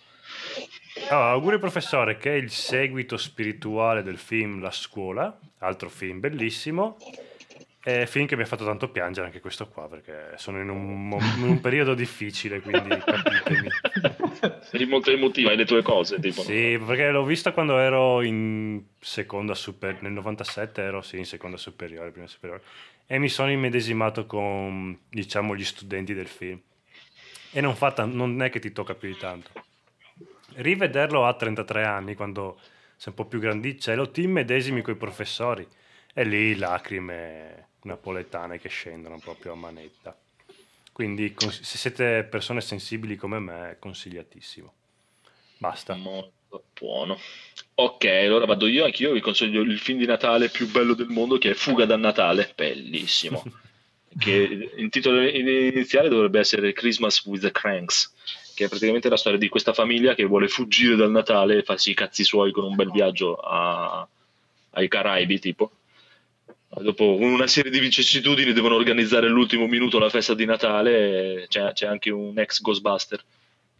Allora, 1.09 1.31
auguri 1.31 1.59
professore 1.59 2.17
che 2.17 2.33
è 2.33 2.37
il 2.37 2.51
seguito 2.51 3.17
spirituale 3.17 4.03
del 4.03 4.19
film 4.19 4.61
La 4.61 4.71
scuola, 4.71 5.39
altro 5.59 5.89
film 5.89 6.21
bellissimo. 6.21 6.97
È 7.85 8.07
film 8.07 8.27
che 8.27 8.37
mi 8.37 8.43
ha 8.43 8.47
fatto 8.47 8.65
tanto 8.65 8.91
piangere 8.91 9.27
anche 9.27 9.41
questo 9.41 9.67
qua 9.67 9.89
perché 9.89 10.35
sono 10.37 10.61
in 10.61 10.69
un, 10.69 11.09
mo- 11.09 11.19
in 11.37 11.43
un 11.43 11.61
periodo 11.61 11.95
difficile, 11.95 12.61
quindi 12.61 12.97
capitemi. 12.97 13.69
Sei 14.63 14.87
molto 14.87 15.11
emotiva, 15.11 15.51
hai 15.51 15.57
le 15.57 15.65
tue 15.65 15.83
cose, 15.83 16.21
tipo. 16.21 16.43
Sì, 16.43 16.81
perché 16.87 17.11
l'ho 17.11 17.25
vista 17.25 17.51
quando 17.51 17.79
ero 17.79 18.23
in 18.23 18.81
seconda 19.01 19.55
superiore, 19.55 20.01
nel 20.03 20.13
97 20.13 20.81
ero 20.81 21.03
sì, 21.03 21.19
in 21.19 21.27
seconda 21.27 21.57
superiore, 21.57 22.13
prima 22.13 22.29
superiore, 22.29 22.63
e 23.05 23.19
mi 23.19 23.29
sono 23.29 23.51
immedesimato 23.51 24.27
con, 24.27 24.97
diciamo, 25.09 25.57
gli 25.57 25.65
studenti 25.65 26.15
del 26.15 26.29
film. 26.29 26.61
E 27.51 27.61
non, 27.61 27.75
fa 27.75 27.91
tan- 27.91 28.13
non 28.13 28.41
è 28.43 28.51
che 28.51 28.61
ti 28.61 28.71
tocca 28.71 28.95
più 28.95 29.09
di 29.09 29.17
tanto. 29.17 29.51
Rivederlo 30.55 31.27
a 31.27 31.35
33 31.35 31.85
anni, 31.85 32.15
quando 32.15 32.61
sei 32.95 33.09
un 33.09 33.15
po' 33.15 33.25
più 33.27 33.41
grandicello, 33.41 34.09
ti 34.13 34.23
immedesimi 34.23 34.83
con 34.83 34.95
i 34.95 34.97
professori, 34.97 35.67
e 36.15 36.25
lì 36.25 36.55
lacrime 36.55 37.71
napoletane 37.83 38.59
che 38.59 38.69
scendono 38.69 39.19
proprio 39.19 39.53
a 39.53 39.57
manetta. 39.57 40.17
Quindi 40.93 41.33
cons- 41.33 41.61
se 41.63 41.79
siete 41.79 42.25
persone 42.25 42.61
sensibili 42.61 43.17
come 43.17 43.39
me, 43.39 43.71
è 43.71 43.79
consigliatissimo. 43.79 44.73
Basta. 45.59 45.95
Molto 45.95 46.65
buono. 46.79 47.19
Ok, 47.77 48.05
allora 48.05 48.45
vado 48.45 48.67
io, 48.67 48.85
anch'io 48.85 49.13
vi 49.13 49.21
consiglio 49.21 49.63
il 49.63 49.79
film 49.79 49.99
di 49.99 50.07
Natale 50.07 50.51
più 50.51 50.69
bello 50.71 50.95
del 50.95 51.09
mondo 51.09 51.39
che 51.39 51.51
è 51.51 51.55
Fuga 51.55 51.87
dal 51.87 52.01
Natale, 52.01 52.53
bellissimo. 52.55 53.43
che 54.19 54.71
in 54.77 54.91
titolo 54.91 55.27
iniziale 55.27 56.11
dovrebbe 56.11 56.39
essere 56.39 56.73
Christmas 56.75 57.25
with 57.25 57.41
the 57.41 57.51
Cranks, 57.51 58.13
che 58.55 58.67
è 58.67 58.69
praticamente 58.69 59.09
la 59.09 59.17
storia 59.17 59.39
di 59.39 59.49
questa 59.49 59.73
famiglia 59.73 60.15
che 60.15 60.25
vuole 60.25 60.49
fuggire 60.49 60.97
dal 60.97 61.11
Natale 61.11 61.57
e 61.57 61.63
farsi 61.63 61.91
i 61.93 61.95
cazzi 61.95 62.23
suoi 62.23 62.53
con 62.53 62.65
un 62.65 62.75
bel 62.75 62.91
viaggio 62.91 63.37
a- 63.37 64.07
ai 64.73 64.89
Caraibi, 64.89 65.39
tipo. 65.39 65.71
Dopo 66.81 67.17
una 67.19 67.47
serie 67.47 67.71
di 67.71 67.79
vicissitudini 67.79 68.55
devono 68.55 68.77
organizzare 68.77 69.27
all'ultimo 69.27 69.67
minuto 69.67 69.99
la 69.99 70.09
festa 70.09 70.33
di 70.33 70.47
Natale, 70.47 71.45
c'è, 71.49 71.73
c'è 71.73 71.87
anche 71.87 72.11
un 72.11 72.39
ex 72.39 72.63
Ghostbuster. 72.63 73.23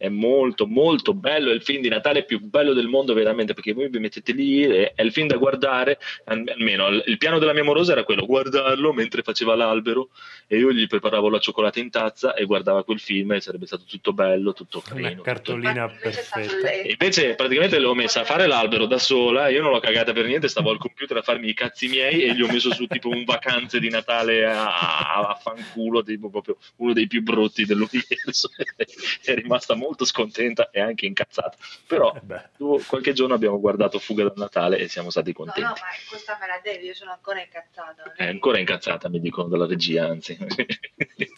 È 0.03 0.09
molto 0.09 0.67
molto 0.67 1.13
bello, 1.13 1.49
è 1.49 1.53
il 1.53 1.61
film 1.63 1.81
di 1.81 1.87
Natale 1.87 2.25
più 2.25 2.41
bello 2.41 2.73
del 2.73 2.87
mondo 2.87 3.13
veramente 3.13 3.53
perché 3.53 3.71
voi 3.71 3.87
vi 3.87 3.99
mettete 3.99 4.33
lì, 4.33 4.61
e 4.65 4.91
è 4.93 5.01
il 5.01 5.13
film 5.13 5.27
da 5.27 5.37
guardare, 5.37 5.97
al- 6.25 6.43
almeno 6.57 6.89
il 6.89 7.17
piano 7.17 7.39
della 7.39 7.53
mia 7.53 7.61
amorosa 7.61 7.93
era 7.93 8.03
quello, 8.03 8.25
guardarlo 8.25 8.91
mentre 8.91 9.21
faceva 9.21 9.55
l'albero 9.55 10.09
e 10.45 10.57
io 10.57 10.73
gli 10.73 10.87
preparavo 10.87 11.29
la 11.29 11.39
cioccolata 11.39 11.79
in 11.79 11.89
tazza 11.89 12.33
e 12.33 12.43
guardava 12.43 12.83
quel 12.83 12.99
film 12.99 13.31
e 13.31 13.39
sarebbe 13.39 13.65
stato 13.65 13.85
tutto 13.87 14.11
bello, 14.11 14.51
tutto 14.51 14.81
carino. 14.81 15.07
Una 15.07 15.15
tutto- 15.15 15.23
cartolina 15.23 15.87
stato 15.87 16.01
perfetta. 16.01 16.89
invece 16.89 17.35
praticamente 17.35 17.79
l'ho 17.79 17.95
messa 17.95 18.19
a 18.19 18.25
fare 18.25 18.45
l'albero 18.45 18.87
da 18.87 18.97
sola, 18.97 19.47
io 19.47 19.61
non 19.61 19.71
l'ho 19.71 19.79
cagata 19.79 20.11
per 20.11 20.25
niente, 20.25 20.49
stavo 20.49 20.69
al 20.69 20.79
computer 20.79 21.15
a 21.15 21.21
farmi 21.21 21.47
i 21.47 21.53
cazzi 21.53 21.87
miei 21.87 22.23
e 22.23 22.35
gli 22.35 22.41
ho 22.41 22.47
messo 22.47 22.73
su 22.73 22.87
tipo 22.87 23.07
un 23.07 23.23
vacanze 23.23 23.79
di 23.79 23.89
Natale 23.89 24.43
a, 24.43 24.65
a, 24.65 25.29
a 25.29 25.35
fanculo, 25.35 26.03
tipo 26.03 26.29
proprio 26.29 26.57
uno 26.79 26.91
dei 26.91 27.07
più 27.07 27.21
brutti 27.23 27.63
dell'universo. 27.63 28.49
è 29.23 29.33
rimasta 29.35 29.75
molto 29.75 29.91
scontenta 30.05 30.69
e 30.71 30.81
anche 30.81 31.05
incazzata. 31.05 31.55
Però 31.87 32.13
Eh 32.13 32.21
dopo 32.57 32.83
qualche 32.87 33.13
giorno 33.13 33.33
abbiamo 33.35 33.59
guardato 33.59 33.99
Fuga 33.99 34.23
dal 34.23 34.33
Natale 34.35 34.77
e 34.77 34.87
siamo 34.87 35.09
stati 35.09 35.29
No, 35.29 35.35
contenti. 35.35 35.61
no, 35.61 35.67
ma 35.69 35.75
questa 36.09 36.37
me 36.39 36.47
la 36.47 36.59
devi, 36.63 36.85
io 36.85 36.93
sono 36.93 37.11
ancora 37.11 37.41
incazzata. 37.41 38.13
È 38.15 38.25
ancora 38.25 38.57
incazzata, 38.59 39.09
mi 39.09 39.19
dicono 39.19 39.47
dalla 39.47 39.65
regia, 39.67 40.05
anzi. 40.05 40.37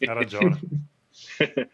ha 0.08 0.14
ragione. 0.14 0.60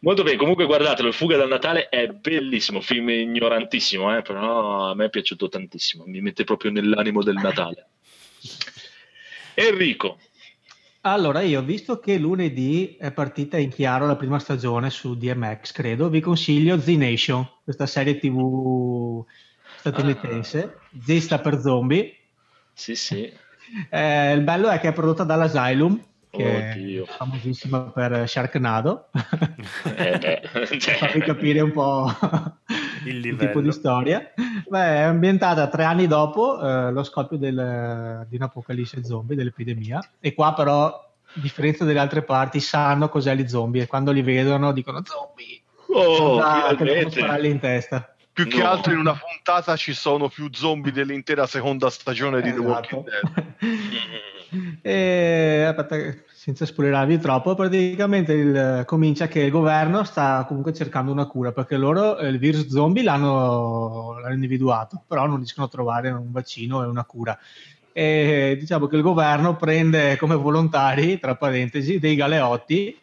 Molto 0.00 0.22
bene, 0.22 0.36
comunque 0.36 0.64
guardatelo, 0.66 1.12
Fuga 1.12 1.36
dal 1.36 1.48
Natale 1.48 1.88
è 1.88 2.08
bellissimo, 2.08 2.80
film 2.80 3.08
ignorantissimo, 3.10 4.16
eh, 4.16 4.22
però 4.22 4.90
a 4.90 4.94
me 4.94 5.06
è 5.06 5.10
piaciuto 5.10 5.48
tantissimo, 5.48 6.04
mi 6.06 6.20
mette 6.20 6.44
proprio 6.44 6.70
nell'animo 6.70 7.22
del 7.22 7.36
Natale. 7.36 7.86
Enrico, 9.54 10.18
Allora, 11.04 11.40
io 11.42 11.62
visto 11.62 11.98
che 11.98 12.16
lunedì 12.18 12.96
è 12.98 13.12
partita 13.12 13.56
in 13.56 13.70
chiaro 13.70 14.06
la 14.06 14.16
prima 14.16 14.38
stagione 14.38 14.88
su 14.90 15.16
DMX, 15.16 15.72
credo, 15.72 16.08
vi 16.08 16.20
consiglio 16.20 16.78
Z 16.80 16.86
Nation, 16.88 17.44
questa 17.64 17.86
serie 17.86 18.18
TV 18.18 19.24
statunitense. 19.74 20.86
Z 21.00 21.16
sta 21.18 21.40
per 21.40 21.58
zombie. 21.60 22.16
sì 22.72 22.94
sì, 22.96 23.32
Eh, 23.90 24.32
il 24.34 24.42
bello 24.42 24.68
è 24.68 24.78
che 24.80 24.88
è 24.88 24.92
prodotta 24.92 25.24
dall'Asylum, 25.24 25.98
che 26.34 26.72
Oddio. 26.72 27.04
è 27.04 27.06
famosissima 27.08 27.80
per 27.82 28.26
Sharknado. 28.26 29.08
Eh 29.96 30.18
beh, 30.18 30.42
per 30.50 30.76
cioè, 30.78 30.94
farvi 30.94 31.20
capire 31.20 31.60
un 31.60 31.72
po' 31.72 32.10
Il 33.04 33.24
il 33.26 33.36
tipo 33.36 33.60
di 33.60 33.70
storia. 33.70 34.32
Beh, 34.66 34.78
è 34.96 35.00
ambientata 35.00 35.68
tre 35.68 35.84
anni 35.84 36.06
dopo 36.06 36.58
eh, 36.60 36.90
lo 36.90 37.02
scoppio 37.04 37.36
del- 37.36 38.26
di 38.30 38.36
un'apocalisse 38.36 39.04
zombie, 39.04 39.36
dell'epidemia. 39.36 40.02
E 40.20 40.32
qua 40.34 40.54
però 40.54 40.86
a 40.86 41.10
differenza 41.34 41.84
delle 41.84 41.98
altre 41.98 42.22
parti, 42.22 42.60
sanno 42.60 43.08
cos'è 43.10 43.34
gli 43.34 43.46
zombie 43.46 43.82
e 43.82 43.86
quando 43.86 44.10
li 44.10 44.22
vedono 44.22 44.72
dicono 44.72 45.02
zombie. 45.04 45.60
Oh, 45.94 46.38
Ah, 46.40 46.74
che 46.74 47.06
spararli 47.10 47.50
in 47.50 47.58
testa. 47.60 48.14
Più 48.32 48.46
che 48.48 48.62
No. 48.62 48.70
altro 48.70 48.92
in 48.92 48.98
una 48.98 49.12
puntata 49.12 49.76
ci 49.76 49.92
sono 49.92 50.30
più 50.30 50.48
zombie 50.50 50.90
dell'intera 50.92 51.46
seconda 51.46 51.90
stagione 51.90 52.40
di 52.40 52.50
The 52.54 52.60
Walking 52.60 53.06
Esatto. 53.06 53.34
Dead. 53.34 53.50
e 54.82 55.64
aspetta, 55.66 55.96
senza 56.32 56.66
spoilerarvi 56.66 57.18
troppo, 57.18 57.54
praticamente 57.54 58.32
il- 58.32 58.82
comincia 58.86 59.28
che 59.28 59.40
il 59.40 59.50
governo 59.50 60.04
sta 60.04 60.44
comunque 60.46 60.72
cercando 60.72 61.12
una 61.12 61.26
cura 61.26 61.52
perché 61.52 61.76
loro 61.76 62.18
eh, 62.18 62.28
il 62.28 62.38
virus 62.38 62.66
zombie 62.68 63.02
l'hanno, 63.02 64.18
l'hanno 64.18 64.34
individuato, 64.34 65.02
però 65.06 65.26
non 65.26 65.36
riescono 65.36 65.66
a 65.66 65.70
trovare 65.70 66.10
un 66.10 66.32
vaccino 66.32 66.82
e 66.82 66.86
una 66.86 67.04
cura. 67.04 67.38
E 67.92 68.56
diciamo 68.58 68.86
che 68.86 68.96
il 68.96 69.02
governo 69.02 69.56
prende 69.56 70.16
come 70.16 70.34
volontari, 70.34 71.18
tra 71.18 71.36
parentesi, 71.36 71.98
dei 71.98 72.16
galeotti, 72.16 72.98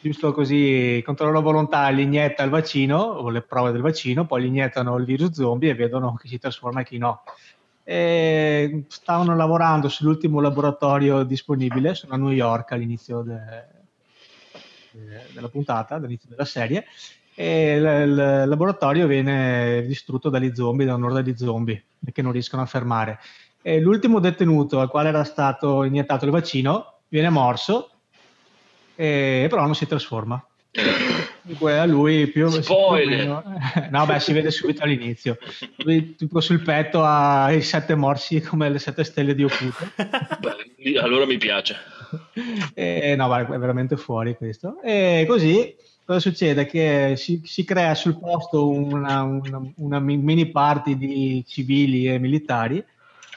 giusto 0.00 0.32
così 0.32 1.02
contro 1.04 1.24
la 1.24 1.32
loro 1.32 1.44
volontà 1.44 1.90
gli 1.90 2.00
inietta 2.00 2.42
il 2.42 2.50
vaccino 2.50 2.98
o 2.98 3.30
le 3.30 3.40
prove 3.40 3.72
del 3.72 3.80
vaccino, 3.80 4.26
poi 4.26 4.42
gli 4.42 4.46
iniettano 4.46 4.96
il 4.96 5.06
virus 5.06 5.32
zombie 5.32 5.70
e 5.70 5.74
vedono 5.74 6.14
chi 6.20 6.28
si 6.28 6.38
trasforma 6.38 6.82
e 6.82 6.84
chi 6.84 6.98
no. 6.98 7.22
E 7.86 8.84
stavano 8.88 9.36
lavorando 9.36 9.88
sull'ultimo 9.88 10.40
laboratorio 10.40 11.22
disponibile, 11.22 11.94
sono 11.94 12.14
a 12.14 12.16
New 12.16 12.30
York 12.30 12.72
all'inizio 12.72 13.20
de- 13.20 13.66
de- 14.90 15.26
della 15.32 15.48
puntata, 15.48 15.96
all'inizio 15.96 16.30
della 16.30 16.46
serie, 16.46 16.86
e 17.34 17.74
il, 17.74 17.84
il 17.84 18.44
laboratorio 18.46 19.06
viene 19.06 19.84
distrutto 19.86 20.30
dagli 20.30 20.54
zombie, 20.54 20.86
da 20.86 20.94
un'orda 20.94 21.20
di 21.20 21.36
zombie 21.36 21.84
che 22.10 22.22
non 22.22 22.32
riescono 22.32 22.62
a 22.62 22.66
fermare. 22.66 23.18
E 23.60 23.80
l'ultimo 23.80 24.18
detenuto 24.18 24.80
al 24.80 24.88
quale 24.88 25.10
era 25.10 25.24
stato 25.24 25.84
iniettato 25.84 26.24
il 26.24 26.30
vaccino 26.30 27.00
viene 27.08 27.28
morso, 27.28 27.90
e- 28.94 29.46
però 29.50 29.64
non 29.64 29.74
si 29.74 29.86
trasforma. 29.86 30.42
Dunque 31.46 31.78
a 31.78 31.84
lui 31.84 32.26
più 32.28 32.48
Spoiler! 32.48 33.22
più 33.24 33.30
o 33.30 33.42
meno- 33.44 33.88
no, 33.90 34.06
beh, 34.06 34.18
si 34.18 34.32
vede 34.32 34.50
subito 34.50 34.82
all'inizio. 34.82 35.36
Lui 35.78 36.14
tipo 36.16 36.40
sul 36.40 36.62
petto 36.62 37.02
ha 37.04 37.52
i 37.52 37.60
sette 37.60 37.94
morsi 37.94 38.40
come 38.40 38.70
le 38.70 38.78
sette 38.78 39.04
stelle 39.04 39.34
di 39.34 39.44
Okuto. 39.44 39.84
Beh, 40.40 40.98
allora 40.98 41.26
mi 41.26 41.36
piace. 41.36 41.76
E, 42.72 43.14
no, 43.16 43.26
guarda, 43.26 43.54
è 43.54 43.58
veramente 43.58 43.96
fuori 43.98 44.36
questo. 44.36 44.80
E 44.82 45.24
così 45.28 45.74
cosa 46.06 46.18
succede? 46.20 46.64
Che 46.66 47.14
si, 47.16 47.42
si 47.44 47.64
crea 47.64 47.94
sul 47.94 48.18
posto 48.18 48.68
una, 48.70 49.22
una- 49.22 49.62
una 49.76 49.98
mi- 49.98 50.16
mini 50.16 50.46
party 50.50 50.96
di 50.96 51.44
civili 51.46 52.06
e 52.08 52.18
militari 52.18 52.82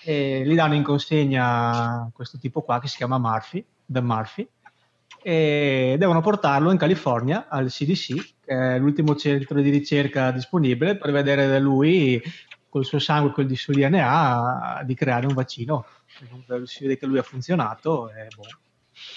e 0.04 0.44
gli 0.46 0.56
danno 0.56 0.76
in 0.76 0.84
consegna 0.84 2.10
questo 2.14 2.38
tipo 2.40 2.62
qua 2.62 2.80
che 2.80 2.88
si 2.88 2.96
chiama 2.96 3.18
Murphy, 3.18 3.66
The 3.86 4.00
Murphy, 4.02 4.48
e 5.22 5.96
devono 5.98 6.22
portarlo 6.22 6.72
in 6.72 6.78
California 6.78 7.48
al 7.50 7.70
CDC, 7.70 8.36
che 8.46 8.76
è 8.76 8.80
l'ultimo 8.80 9.16
centro 9.16 9.60
di 9.62 9.70
ricerca 9.70 10.32
disponibile 10.32 10.98
per 10.98 11.12
vedere 11.12 11.48
da 11.48 11.60
lui 11.60 12.22
col 12.70 12.86
suo 12.86 13.00
sangue 13.00 13.32
e 13.32 13.34
col 13.34 13.56
suo 13.56 13.74
DNA 13.74 14.84
di 14.86 14.94
creare 14.94 15.26
un 15.26 15.34
vaccino. 15.34 15.86
Si 16.64 16.84
vede 16.84 16.98
che 16.98 17.06
lui 17.06 17.18
ha 17.18 17.24
funzionato 17.24 18.10
e 18.10 18.28
boh. 18.36 18.44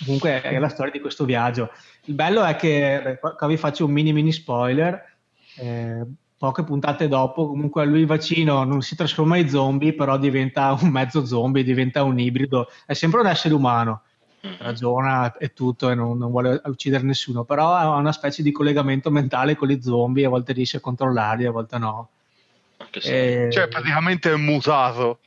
Comunque 0.04 0.42
è 0.42 0.58
la 0.58 0.68
storia 0.68 0.92
di 0.92 1.00
questo 1.00 1.24
viaggio. 1.24 1.70
Il 2.04 2.14
bello 2.14 2.42
è 2.44 2.56
che, 2.56 3.18
qua 3.20 3.46
vi 3.46 3.56
faccio 3.56 3.86
un 3.86 3.92
mini 3.92 4.12
mini 4.12 4.32
spoiler, 4.32 5.16
eh, 5.56 6.04
poche 6.36 6.64
puntate 6.64 7.08
dopo, 7.08 7.46
comunque 7.48 7.84
lui 7.84 8.00
il 8.00 8.06
vaccino 8.06 8.64
non 8.64 8.82
si 8.82 8.96
trasforma 8.96 9.36
in 9.36 9.48
zombie, 9.48 9.94
però 9.94 10.16
diventa 10.16 10.72
un 10.80 10.88
mezzo 10.88 11.24
zombie, 11.26 11.62
diventa 11.62 12.02
un 12.02 12.18
ibrido, 12.18 12.68
è 12.86 12.94
sempre 12.94 13.20
un 13.20 13.26
essere 13.26 13.54
umano, 13.54 14.02
ragiona 14.58 15.36
e 15.36 15.52
tutto 15.52 15.90
e 15.90 15.94
non, 15.94 16.16
non 16.18 16.30
vuole 16.30 16.60
uccidere 16.64 17.04
nessuno, 17.04 17.44
però 17.44 17.74
ha 17.74 17.94
una 17.96 18.12
specie 18.12 18.42
di 18.42 18.52
collegamento 18.52 19.10
mentale 19.10 19.56
con 19.56 19.68
gli 19.68 19.80
zombie, 19.82 20.26
a 20.26 20.30
volte 20.30 20.52
riesce 20.52 20.78
a 20.78 20.80
controllarli, 20.80 21.44
a 21.46 21.50
volte 21.50 21.78
no. 21.78 22.08
Anche 22.78 23.00
se- 23.00 23.46
E 23.46 23.52
Cioè, 23.52 23.68
praticamente 23.68 24.32
è 24.32 24.36
mutato. 24.36 25.18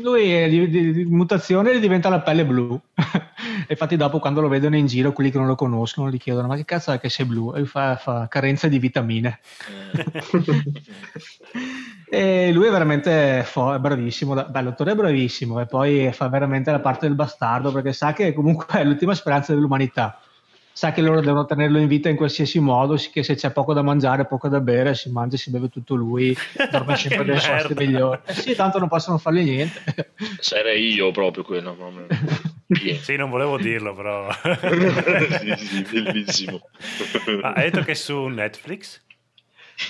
lui 0.00 0.32
è 0.32 0.48
di, 0.48 0.68
di- 0.68 0.92
di 0.92 1.04
mutazione 1.04 1.76
gli 1.76 1.80
diventa 1.80 2.08
la 2.08 2.20
pelle 2.20 2.44
blu. 2.44 2.78
e 2.94 3.66
infatti 3.68 3.96
dopo 3.96 4.18
quando 4.18 4.40
lo 4.40 4.48
vedono 4.48 4.76
in 4.76 4.86
giro, 4.86 5.12
quelli 5.12 5.30
che 5.30 5.38
non 5.38 5.46
lo 5.46 5.54
conoscono 5.54 6.10
gli 6.10 6.18
chiedono 6.18 6.48
ma 6.48 6.56
che 6.56 6.64
cazzo 6.64 6.92
è 6.92 6.98
che 6.98 7.08
sei 7.08 7.26
blu? 7.26 7.52
E 7.54 7.58
lui 7.58 7.68
fa, 7.68 7.96
fa 7.96 8.26
carenza 8.28 8.68
di 8.68 8.78
vitamine. 8.78 9.38
e 12.08 12.52
lui 12.52 12.66
è 12.68 12.70
veramente 12.70 13.42
fo- 13.44 13.74
è 13.74 13.78
bravissimo, 13.78 14.34
beh, 14.34 14.62
l'attore 14.62 14.92
è 14.92 14.94
bravissimo 14.94 15.60
e 15.60 15.66
poi 15.66 16.12
fa 16.12 16.28
veramente 16.28 16.70
la 16.70 16.80
parte 16.80 17.06
del 17.06 17.16
bastardo 17.16 17.72
perché 17.72 17.92
sa 17.92 18.12
che 18.12 18.32
comunque 18.32 18.78
è 18.80 18.84
l'ultima 18.84 19.14
speranza 19.14 19.52
dell'umanità. 19.54 20.20
Sa 20.72 20.92
che 20.92 21.00
loro 21.00 21.22
devono 21.22 21.46
tenerlo 21.46 21.78
in 21.78 21.88
vita 21.88 22.10
in 22.10 22.16
qualsiasi 22.16 22.60
modo, 22.60 22.96
che 23.10 23.22
se 23.22 23.34
c'è 23.34 23.50
poco 23.50 23.72
da 23.72 23.80
mangiare, 23.80 24.26
poco 24.26 24.48
da 24.48 24.60
bere, 24.60 24.94
si 24.94 25.10
mangia 25.10 25.36
e 25.36 25.38
si 25.38 25.50
beve 25.50 25.70
tutto 25.70 25.94
lui, 25.94 26.36
dorme 26.70 26.96
sempre 27.00 27.24
nelle 27.24 27.40
soste 27.40 27.74
migliori. 27.74 28.20
Eh 28.26 28.34
sì, 28.34 28.54
tanto 28.54 28.78
non 28.78 28.88
possono 28.88 29.16
fargli 29.16 29.42
niente. 29.42 30.12
Sarei 30.38 30.92
io 30.92 31.10
proprio 31.12 31.44
quello. 31.44 31.74
proprio. 31.74 32.06
Pieno. 32.66 32.98
Sì, 33.00 33.16
non 33.16 33.30
volevo 33.30 33.56
dirlo, 33.56 33.94
però. 33.94 34.28
sì, 35.40 35.56
sì, 35.56 35.82
bellissimo. 35.90 36.60
Ah, 37.40 37.52
hai 37.52 37.70
detto 37.70 37.82
che 37.82 37.92
è 37.92 37.94
su 37.94 38.26
Netflix? 38.26 39.02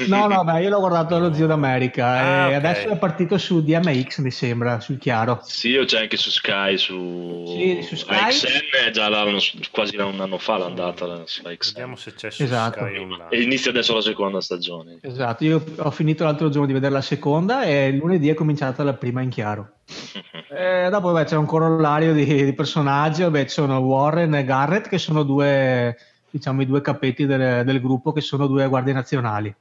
No, 0.08 0.26
no, 0.26 0.42
beh, 0.42 0.62
io 0.62 0.68
l'ho 0.70 0.80
guardato 0.80 1.18
lo 1.18 1.32
Zio 1.32 1.46
d'America 1.46 2.06
Ah, 2.06 2.46
e 2.50 2.56
ok. 2.56 2.64
adesso 2.64 2.88
è 2.88 2.96
partito 2.98 3.38
su 3.38 3.62
DMX, 3.62 4.18
mi 4.18 4.30
sembra, 4.32 4.80
sul 4.80 4.98
chiaro. 4.98 5.40
Sì, 5.44 5.68
io 5.70 5.84
c'è 5.84 6.00
anche 6.00 6.16
su 6.16 6.28
Sky, 6.30 6.76
su, 6.76 7.44
Sì, 7.46 7.82
su 7.82 7.94
Sky. 7.94 8.14
AXN, 8.14 8.92
già 8.92 9.08
l'hanno- 9.08 9.38
quasi 9.70 9.96
un 9.96 10.20
anno 10.20 10.38
fa 10.38 10.58
l'è 10.58 10.64
andata 10.64 11.06
la- 11.06 11.22
su 11.24 11.40
AXN. 11.46 11.72
Vediamo 11.72 11.96
se 11.96 12.14
c'è 12.14 12.30
su 12.30 12.42
Esatto. 12.42 12.80
Sky. 12.84 13.08
E 13.30 13.42
inizia 13.42 13.70
adesso 13.70 13.94
la 13.94 14.00
seconda 14.02 14.40
stagione. 14.40 14.98
Esatto, 15.02 15.44
io 15.44 15.62
ho 15.76 15.90
finito 15.92 16.24
l'altro 16.24 16.48
giorno 16.50 16.66
di 16.66 16.72
vedere 16.72 16.92
la 16.92 17.00
seconda 17.00 17.62
e 17.62 17.92
lunedì 17.92 18.28
è 18.28 18.34
cominciata 18.34 18.82
la 18.82 18.94
prima 18.94 19.20
in 19.22 19.28
chiaro. 19.30 19.70
E 20.48 20.88
dopo 20.90 21.12
beh, 21.12 21.24
c'è 21.24 21.36
un 21.36 21.44
corollario 21.44 22.12
di, 22.14 22.24
di 22.24 22.52
personaggi, 22.54 23.22
vabbè, 23.22 23.42
ci 23.44 23.50
sono 23.50 23.76
Warren 23.78 24.34
e 24.34 24.44
Garrett 24.44 24.88
che 24.88 24.96
sono 24.96 25.22
due, 25.22 25.94
diciamo, 26.30 26.62
i 26.62 26.66
due 26.66 26.80
capetti 26.80 27.26
del, 27.26 27.62
del 27.64 27.80
gruppo 27.80 28.12
che 28.12 28.20
sono 28.22 28.46
due 28.46 28.66
guardie 28.68 28.94
nazionali. 28.94 29.54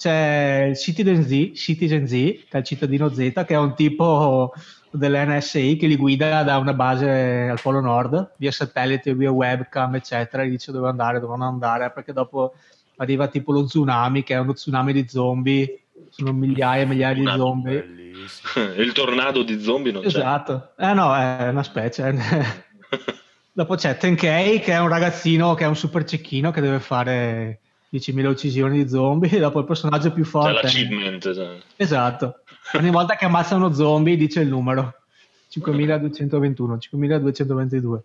C'è 0.00 0.68
il 0.70 0.78
Citizen 0.78 1.22
Z, 1.22 1.52
Citizen 1.54 2.08
Z, 2.08 2.12
che 2.12 2.48
è 2.52 2.56
il 2.56 2.64
cittadino 2.64 3.12
Z, 3.12 3.18
che 3.18 3.52
è 3.52 3.58
un 3.58 3.74
tipo 3.74 4.50
dell'NSI 4.90 5.76
che 5.76 5.86
li 5.86 5.96
guida 5.96 6.42
da 6.42 6.56
una 6.56 6.72
base 6.72 7.48
al 7.50 7.60
Polo 7.60 7.80
Nord, 7.80 8.32
via 8.38 8.50
satellite, 8.50 9.14
via 9.14 9.30
webcam, 9.30 9.96
eccetera, 9.96 10.42
gli 10.42 10.52
dice 10.52 10.72
dove 10.72 10.88
andare, 10.88 11.20
dove 11.20 11.36
non 11.36 11.48
andare, 11.48 11.90
perché 11.90 12.14
dopo 12.14 12.54
arriva 12.96 13.28
tipo 13.28 13.52
lo 13.52 13.66
tsunami, 13.66 14.22
che 14.22 14.32
è 14.32 14.38
uno 14.38 14.54
tsunami 14.54 14.94
di 14.94 15.06
zombie, 15.06 15.82
sono 16.08 16.32
migliaia 16.32 16.84
e 16.84 16.86
migliaia 16.86 17.14
di 17.14 17.26
zombie. 17.36 17.82
Bellissimo. 17.82 18.72
Il 18.80 18.92
tornado 18.92 19.42
di 19.42 19.60
zombie 19.60 19.92
non 19.92 20.00
c'è. 20.00 20.08
Esatto, 20.08 20.72
eh 20.78 20.94
no, 20.94 21.14
è 21.14 21.48
una 21.50 21.62
specie. 21.62 22.16
Dopo 23.52 23.74
c'è 23.74 23.98
Tenkei 23.98 24.60
che 24.60 24.72
è 24.72 24.80
un 24.80 24.88
ragazzino 24.88 25.52
che 25.52 25.64
è 25.64 25.66
un 25.66 25.76
super 25.76 26.04
cecchino 26.04 26.50
che 26.52 26.62
deve 26.62 26.80
fare 26.80 27.60
10.000 27.92 28.26
uccisioni 28.26 28.82
di 28.82 28.88
zombie. 28.88 29.38
Dopo 29.40 29.58
il 29.60 29.64
personaggio 29.64 30.12
più 30.12 30.24
C'è 30.24 30.28
forte. 30.30 30.52
l'achievement. 30.52 31.34
cioè. 31.34 31.58
Esatto. 31.76 32.40
Ogni 32.74 32.90
volta 32.90 33.16
che 33.16 33.24
ammazza 33.24 33.56
uno 33.56 33.72
zombie 33.72 34.16
dice 34.16 34.40
il 34.40 34.48
numero. 34.48 34.94
5221, 35.48 36.78
5222. 36.78 38.02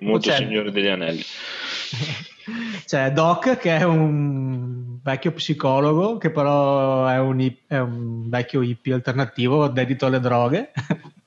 Molto 0.00 0.28
C'è- 0.30 0.36
signore 0.36 0.70
degli 0.70 0.86
anelli. 0.86 1.22
C'è 2.86 3.10
Doc 3.10 3.56
che 3.58 3.76
è 3.76 3.82
un 3.82 4.98
vecchio 5.02 5.32
psicologo 5.32 6.16
che 6.16 6.30
però 6.30 7.06
è 7.08 7.18
un, 7.18 7.52
è 7.66 7.78
un 7.78 8.28
vecchio 8.28 8.62
hippie 8.62 8.94
alternativo 8.94 9.66
dedito 9.66 10.06
alle 10.06 10.20
droghe 10.20 10.70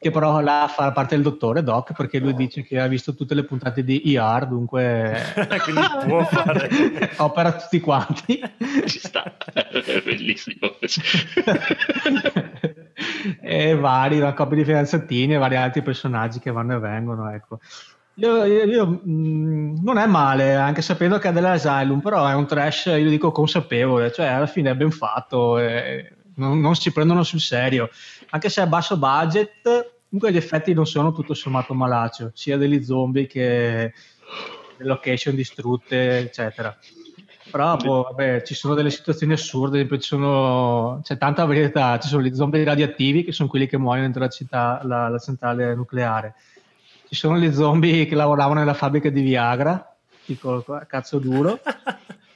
che 0.00 0.10
però 0.10 0.40
là 0.40 0.66
fa 0.74 0.92
parte 0.92 1.14
del 1.14 1.22
dottore 1.22 1.62
Doc 1.62 1.92
perché 1.92 2.20
lui 2.20 2.32
dice 2.34 2.62
che 2.62 2.80
ha 2.80 2.86
visto 2.86 3.14
tutte 3.14 3.34
le 3.34 3.44
puntate 3.44 3.84
di 3.84 4.00
ER 4.14 4.46
dunque 4.46 5.22
Quindi 5.62 5.82
può 6.06 6.24
fare. 6.24 6.70
opera 7.18 7.52
tutti 7.52 7.80
quanti 7.80 8.40
Ci 8.86 8.98
sta. 8.98 9.36
È 9.52 10.02
bellissimo. 10.02 10.70
e 13.42 13.74
vari, 13.74 14.18
una 14.18 14.32
coppia 14.32 14.56
di 14.56 14.64
fidanzatini 14.64 15.34
e 15.34 15.38
vari 15.38 15.56
altri 15.56 15.82
personaggi 15.82 16.38
che 16.38 16.50
vanno 16.50 16.76
e 16.76 16.78
vengono 16.78 17.30
ecco. 17.30 17.60
Io, 18.14 18.44
io- 18.44 18.64
io, 18.64 18.86
mh, 18.86 19.82
non 19.82 19.98
è 19.98 20.06
male, 20.06 20.54
anche 20.54 20.80
sapendo 20.82 21.18
che 21.18 21.28
è 21.28 21.32
dell'Asylum, 21.32 22.00
però 22.00 22.26
è 22.26 22.34
un 22.34 22.46
trash, 22.46 22.86
io 22.86 23.08
dico 23.08 23.32
consapevole, 23.32 24.12
cioè 24.12 24.26
alla 24.26 24.46
fine 24.46 24.70
è 24.70 24.74
ben 24.74 24.90
fatto, 24.90 25.58
e 25.58 26.12
non, 26.36 26.60
non 26.60 26.74
si 26.74 26.92
prendono 26.92 27.22
sul 27.22 27.40
serio. 27.40 27.90
Anche 28.30 28.48
se 28.48 28.60
è 28.60 28.64
a 28.64 28.68
basso 28.68 28.96
budget, 28.96 29.62
comunque 30.08 30.32
gli 30.32 30.36
effetti 30.36 30.72
non 30.72 30.86
sono 30.86 31.12
tutto 31.12 31.34
sommato 31.34 31.74
malaccio, 31.74 32.30
sia 32.34 32.56
degli 32.56 32.82
zombie 32.82 33.26
che 33.26 33.92
delle 34.76 34.88
location 34.88 35.34
distrutte, 35.34 36.18
eccetera. 36.18 36.76
Però 37.50 37.76
boh, 37.76 38.02
vabbè, 38.02 38.42
ci 38.42 38.54
sono 38.54 38.74
delle 38.74 38.90
situazioni 38.90 39.32
assurde, 39.32 39.78
esempio 39.78 39.98
ci 39.98 40.08
sono, 40.08 41.00
c'è 41.02 41.18
tanta 41.18 41.44
varietà, 41.44 41.98
ci 41.98 42.08
sono 42.08 42.22
gli 42.22 42.34
zombie 42.34 42.62
radioattivi 42.62 43.24
che 43.24 43.32
sono 43.32 43.48
quelli 43.48 43.66
che 43.66 43.76
muoiono 43.76 44.04
dentro 44.04 44.22
la 44.22 44.28
città, 44.28 44.80
la, 44.84 45.08
la 45.08 45.18
centrale 45.18 45.74
nucleare. 45.74 46.34
ci 47.08 47.16
sono 47.16 47.38
gli 47.38 47.52
zombie 47.52 48.06
che 48.06 48.14
lavoravano 48.14 48.60
nella 48.60 48.74
fabbrica 48.74 49.10
di 49.10 49.22
Viagra, 49.22 49.96
dico 50.24 50.64
cazzo 50.86 51.18
duro. 51.18 51.60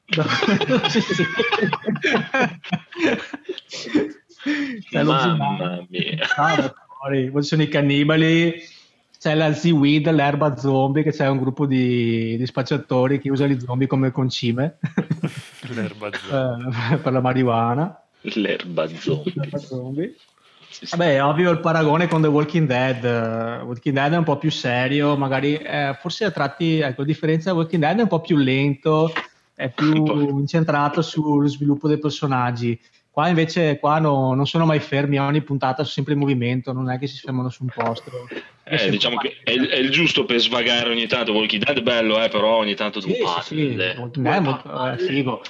No, 0.06 0.22
Cioè, 4.90 5.02
lo 5.02 5.12
Mamma 5.12 5.76
zombie- 5.76 5.86
mia. 6.16 6.26
Ah, 6.36 6.74
fuori. 6.98 7.30
Poi 7.30 7.42
ci 7.42 7.48
sono 7.48 7.62
i 7.62 7.68
cannibali, 7.68 8.54
c'è 9.18 9.34
la 9.34 9.52
Z-Weed, 9.54 10.10
l'erba 10.10 10.56
zombie, 10.56 11.02
che 11.02 11.12
c'è 11.12 11.28
un 11.28 11.38
gruppo 11.38 11.66
di, 11.66 12.36
di 12.36 12.46
spacciatori 12.46 13.18
che 13.20 13.30
usa 13.30 13.46
gli 13.46 13.58
zombie 13.58 13.86
come 13.86 14.10
concime 14.10 14.78
L'erba 15.74 16.10
zombie. 16.12 16.92
eh, 16.92 16.96
per 16.98 17.12
la 17.12 17.20
marijuana. 17.20 17.98
L'erba 18.20 18.86
zombie. 18.88 19.32
L'erba 19.34 19.58
zombie. 19.58 20.14
Vabbè, 20.90 21.22
ovvio 21.24 21.50
il 21.52 21.60
paragone 21.60 22.08
con 22.08 22.20
The 22.20 22.26
Walking 22.28 22.66
Dead. 22.66 23.04
Eh, 23.04 23.62
Walking 23.64 23.94
Dead 23.94 24.12
è 24.12 24.16
un 24.16 24.24
po' 24.24 24.38
più 24.38 24.50
serio, 24.50 25.16
magari 25.16 25.54
eh, 25.54 25.96
forse 26.00 26.24
a 26.24 26.30
tratti, 26.32 26.80
ecco, 26.80 27.02
la 27.02 27.06
differenza 27.06 27.50
The 27.50 27.56
Walking 27.56 27.80
Dead 27.82 27.98
è 27.98 28.02
un 28.02 28.08
po' 28.08 28.20
più 28.20 28.36
lento, 28.36 29.12
è 29.54 29.70
più 29.70 30.04
incentrato 30.38 31.00
sullo 31.00 31.46
sviluppo 31.46 31.86
dei 31.86 31.98
personaggi. 31.98 32.78
Qua 33.14 33.28
invece 33.28 33.78
qua 33.78 34.00
no- 34.00 34.34
non 34.34 34.44
sono 34.44 34.66
mai 34.66 34.80
fermi, 34.80 35.20
ogni 35.20 35.40
puntata 35.40 35.76
sono 35.84 35.86
sempre 35.86 36.14
in 36.14 36.18
movimento, 36.18 36.72
non 36.72 36.90
è 36.90 36.98
che 36.98 37.06
si 37.06 37.18
fermano 37.18 37.48
su 37.48 37.62
un 37.62 37.68
posto. 37.72 38.10
Eh, 38.64 38.90
diciamo 38.90 39.18
che 39.18 39.36
è, 39.44 39.52
il- 39.52 39.68
è 39.68 39.76
il 39.76 39.90
giusto 39.90 40.24
per 40.24 40.40
svagare 40.40 40.90
ogni 40.90 41.06
tanto. 41.06 41.32
Walking 41.32 41.62
Dead 41.62 41.78
è 41.78 41.80
bello, 41.80 42.20
eh, 42.20 42.28
però 42.28 42.56
ogni 42.56 42.74
tanto 42.74 42.98
tu 42.98 43.06
Sì, 43.06 43.14
sì, 43.42 43.54
sì, 43.54 43.76
è 43.80 43.94
molto 43.96 44.20
è 44.20 44.96
figo. 44.96 45.42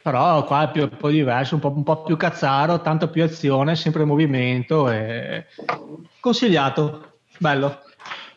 Però 0.00 0.44
qua 0.44 0.68
è 0.68 0.70
più, 0.70 0.82
un 0.82 0.96
po' 0.96 1.08
diverso, 1.08 1.54
un 1.56 1.60
po', 1.60 1.72
un 1.74 1.82
po' 1.82 2.04
più 2.04 2.16
cazzaro, 2.16 2.80
tanto 2.80 3.10
più 3.10 3.24
azione, 3.24 3.74
sempre 3.74 4.02
in 4.02 4.08
movimento. 4.08 4.88
E... 4.88 5.46
Consigliato, 6.20 7.14
bello. 7.38 7.80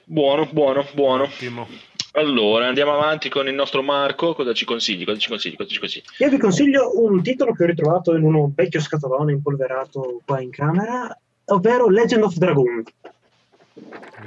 Buono, 0.06 0.48
buono, 0.52 0.84
buono. 0.96 1.24
Ottimo. 1.26 1.68
Allora, 2.14 2.68
andiamo 2.68 2.94
avanti 2.94 3.30
con 3.30 3.48
il 3.48 3.54
nostro 3.54 3.84
Marco. 3.84 4.34
Cosa 4.34 4.54
ci 4.54 4.66
consigli? 4.66 5.06
Cosa 5.06 5.20
ci 5.20 5.30
consigli? 5.30 5.56
Cosa 5.56 5.70
ci 5.70 5.80
consigli? 5.80 6.04
Io 6.18 6.30
vi 6.30 6.38
consiglio 6.38 7.00
un 7.02 7.22
titolo 7.22 7.54
che 7.54 7.64
ho 7.64 7.68
ritrovato 7.68 8.16
in 8.16 8.24
uno 8.24 8.52
vecchio 8.56 8.80
scatolone 8.80 9.32
impolverato 9.32 10.22
qua 10.26 10.42
in 10.42 10.50
camera, 10.50 11.16
ovvero 11.46 11.88
Legend 11.88 12.24
of 12.24 12.36
Dragoon. 12.36 12.84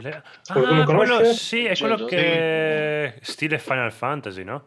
Le- 0.00 0.22
Ah, 0.48 0.84
quello, 0.84 1.24
sì, 1.24 1.64
è 1.64 1.76
quello 1.76 2.04
che 2.04 3.14
stile 3.20 3.58
Final 3.58 3.92
Fantasy, 3.92 4.44
no? 4.44 4.66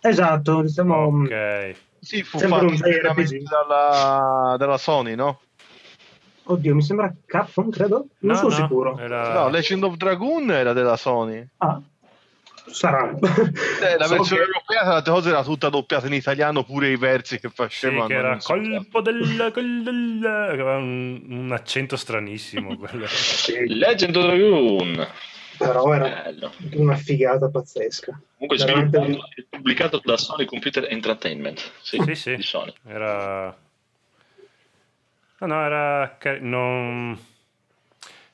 Esatto, 0.00 0.62
diciamo... 0.62 1.22
Ok. 1.22 1.74
Sì, 2.00 2.22
fu 2.22 2.38
fatto 2.38 2.66
dalla, 3.42 4.56
dalla 4.58 4.78
Sony, 4.78 5.14
no? 5.14 5.40
Oddio, 6.44 6.74
mi 6.74 6.82
sembra 6.82 7.12
Capcom, 7.24 7.70
credo? 7.70 8.06
Non 8.20 8.34
No, 8.34 8.36
sono 8.36 8.48
no, 8.50 8.54
sicuro. 8.54 8.98
Era... 8.98 9.32
No, 9.32 9.48
Legend 9.48 9.82
of 9.82 9.96
Dragoon 9.96 10.50
era 10.52 10.72
della 10.72 10.96
Sony. 10.96 11.44
Ah, 11.58 11.80
sarà. 12.70 13.10
Eh, 13.10 13.96
la 13.96 14.04
So 14.06 14.14
versione 14.16 14.42
che- 14.42 14.46
europea, 14.48 14.80
tra 14.82 14.92
l'altra 14.92 15.12
cosa, 15.12 15.28
era 15.30 15.42
tutta 15.42 15.68
doppiata 15.68 16.06
in 16.06 16.12
italiano, 16.14 16.64
pure 16.64 16.88
i 16.90 16.96
versi 16.96 17.38
che 17.40 17.48
Sì, 17.48 17.54
facevano. 17.54 18.06
che 18.06 18.14
era 18.14 18.38
so. 18.40 18.52
colpo 18.54 19.00
del... 19.00 19.50
quel 19.52 19.82
del- 19.82 20.24
aveva 20.24 20.76
un, 20.76 21.22
un 21.26 21.52
accento 21.52 21.96
stranissimo. 21.96 22.76
quello. 22.78 23.06
Sì, 23.06 23.66
Legend 23.66 24.16
of 24.16 24.24
Dragoon. 24.26 25.08
però 25.58 25.92
era 25.94 26.22
Bello. 26.24 26.52
una 26.74 26.96
figata 26.96 27.48
pazzesca. 27.48 28.18
Comunque 28.38 28.64
Veramente- 28.64 28.98
sviluppato 28.98 29.30
e 29.36 29.46
pubblicato 29.48 30.00
da 30.04 30.16
Sony 30.16 30.44
Computer 30.44 30.86
Entertainment. 30.90 31.72
Sì, 31.80 31.98
Sì, 32.04 32.14
sì. 32.14 32.36
di 32.36 32.42
Sony. 32.42 32.72
Era... 32.86 33.56
No, 35.38 35.46
no, 35.46 35.64
era... 35.64 36.16
car- 36.18 36.40
Non... 36.40 37.18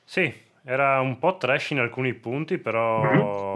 Sì, 0.03 0.33
era 0.65 0.99
un 1.01 1.17
po' 1.19 1.37
trash 1.37 1.71
in 1.71 1.79
alcuni 1.79 2.13
punti, 2.13 2.57
però 2.57 3.53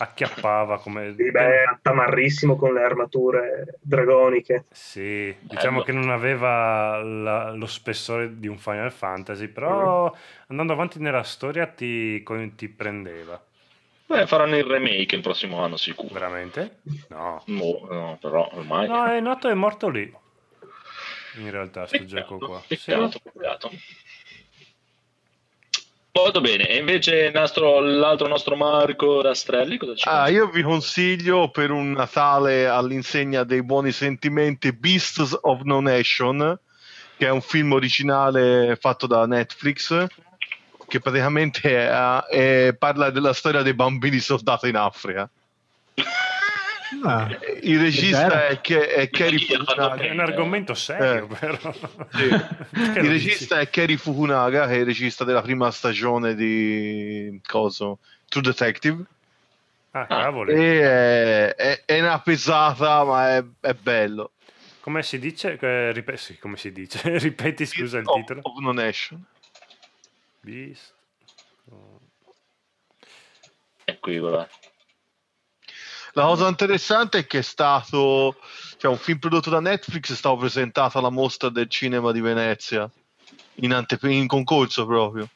acchiappava 0.00 0.78
come... 0.80 1.14
Sì, 1.16 1.30
beh, 1.30 1.78
tamarrissimo 1.82 2.56
con 2.56 2.72
le 2.74 2.82
armature 2.82 3.78
dragoniche. 3.80 4.64
Sì, 4.70 5.34
diciamo 5.40 5.80
Bello. 5.80 5.84
che 5.84 5.92
non 5.92 6.10
aveva 6.10 7.02
la- 7.02 7.50
lo 7.52 7.66
spessore 7.66 8.38
di 8.38 8.48
un 8.48 8.58
Final 8.58 8.92
Fantasy, 8.92 9.48
però 9.48 10.12
andando 10.48 10.72
avanti 10.72 10.98
nella 10.98 11.22
storia 11.22 11.66
ti, 11.66 12.22
ti 12.56 12.68
prendeva. 12.68 13.40
Beh, 14.06 14.26
faranno 14.26 14.56
il 14.56 14.64
remake 14.64 15.14
il 15.14 15.22
prossimo 15.22 15.62
anno 15.62 15.76
sicuro. 15.76 16.12
Veramente? 16.12 16.78
No. 17.08 17.42
Mo- 17.46 17.86
no, 17.90 18.18
però 18.20 18.48
ormai. 18.52 18.88
No, 18.88 19.04
è 19.06 19.20
noto 19.20 19.48
è 19.48 19.54
morto 19.54 19.88
lì. 19.88 20.12
In 21.38 21.50
realtà, 21.50 21.86
sto 21.86 21.98
Peccato, 21.98 22.38
gioco 22.38 22.38
qua. 22.46 22.60
Peccato, 22.66 23.10
Sì. 23.10 23.20
peccato. 23.22 23.70
Molto 26.12 26.40
bene, 26.40 26.68
e 26.68 26.78
invece 26.78 27.30
nostro- 27.32 27.78
l'altro 27.80 28.26
nostro 28.26 28.56
Marco 28.56 29.22
Rastrelli 29.22 29.76
cosa 29.76 29.94
ci 29.94 30.08
Ah, 30.08 30.28
io 30.28 30.48
vi 30.48 30.62
consiglio 30.62 31.50
per 31.50 31.70
un 31.70 31.92
Natale 31.92 32.66
all'insegna 32.66 33.44
dei 33.44 33.62
buoni 33.62 33.92
sentimenti 33.92 34.72
Beasts 34.72 35.38
of 35.42 35.60
No 35.62 35.80
Nation, 35.80 36.58
che 37.16 37.26
è 37.26 37.30
un 37.30 37.40
film 37.40 37.72
originale 37.72 38.76
fatto 38.80 39.06
da 39.06 39.24
Netflix, 39.26 40.06
che 40.88 40.98
praticamente 40.98 41.60
è- 41.60 42.24
è- 42.68 42.74
parla 42.76 43.10
della 43.10 43.32
storia 43.32 43.62
dei 43.62 43.74
bambini 43.74 44.18
soldati 44.18 44.68
in 44.68 44.76
Africa. 44.76 45.28
Ah, 47.04 47.28
Il 47.62 47.80
regista 47.80 48.48
è, 48.48 48.60
che, 48.60 48.88
è 48.88 49.08
Kerry 49.10 49.38
Fukunaga. 49.38 50.02
È 50.02 50.10
un 50.10 50.20
argomento 50.20 50.74
serio, 50.74 51.28
Eh. 51.30 51.36
però. 51.38 51.56
Sì. 52.12 52.24
Il 52.98 53.08
regista 53.08 53.60
è 53.60 53.68
Kerry 53.70 53.96
Fukunaga, 53.96 54.66
che 54.66 54.72
è 54.74 54.78
il 54.78 54.84
regista 54.86 55.24
della 55.24 55.42
prima 55.42 55.70
stagione 55.70 56.34
di 56.34 57.40
coso, 57.46 57.98
True 58.28 58.42
Detective. 58.42 58.96
dici? 58.96 59.08
Ah, 59.92 60.06
cavoli. 60.06 60.52
E 60.52 60.80
è, 60.80 61.54
è- 61.54 61.82
è 61.84 62.00
una 62.00 62.20
pesata, 62.20 63.04
ma 63.04 63.36
è, 63.36 63.44
è 63.60 63.74
bello. 63.74 64.32
Come 64.80 65.02
si 65.02 65.18
dice? 65.18 65.58
Eh, 65.60 65.92
ripe- 65.92 66.16
sì, 66.16 66.38
come 66.38 66.56
si 66.56 66.72
dice? 66.72 67.00
Ripeti, 67.18 67.66
scusa 67.66 67.98
il 67.98 68.06
Of- 68.06 68.16
titolo. 68.20 68.40
Of 68.44 68.58
No 68.60 68.72
Nation. 68.72 69.22
Beast. 70.40 70.94
Ecco, 73.84 74.12
guarda. 74.18 74.48
La 76.14 76.24
cosa 76.24 76.48
interessante 76.48 77.18
è 77.18 77.26
che 77.26 77.38
è 77.38 77.42
stato 77.42 78.36
cioè, 78.78 78.90
un 78.90 78.96
film 78.98 79.18
prodotto 79.18 79.50
da 79.50 79.60
Netflix, 79.60 80.12
è 80.12 80.16
stato 80.16 80.36
presentato 80.36 80.98
alla 80.98 81.10
mostra 81.10 81.48
del 81.50 81.68
cinema 81.68 82.10
di 82.12 82.20
Venezia 82.20 82.90
in, 83.56 83.72
antepe- 83.72 84.10
in 84.10 84.26
concorso 84.26 84.86
proprio. 84.86 85.28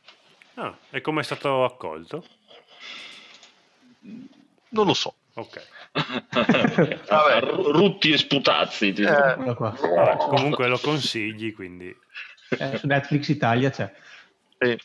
Ah, 0.55 0.77
e 0.91 1.01
come 1.01 1.20
è 1.20 1.25
stato 1.25 1.65
accolto? 1.65 2.25
Non 4.70 4.86
lo 4.86 4.94
so. 4.94 5.15
Ok. 5.35 5.67
Vabbè, 7.09 7.41
ru- 7.41 7.67
rutti 7.70 8.11
e 8.12 8.19
sputazzi. 8.19 8.93
tipo. 8.93 9.09
Eh. 9.11 9.36
Vabbè, 9.55 10.17
comunque 10.17 10.67
lo 10.69 10.78
consigli, 10.78 11.55
quindi... 11.55 11.94
Eh, 12.59 12.78
su 12.78 12.86
Netflix 12.86 13.28
Italia 13.28 13.70
c'è. 13.70 13.93
sì. 14.59 14.78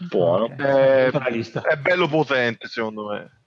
Buono. 0.00 0.44
Ok, 0.44 0.60
Eh, 0.60 1.30
lista. 1.30 1.62
è 1.62 1.76
bello 1.76 2.06
potente, 2.06 2.68
secondo 2.68 3.08
me. 3.08 3.37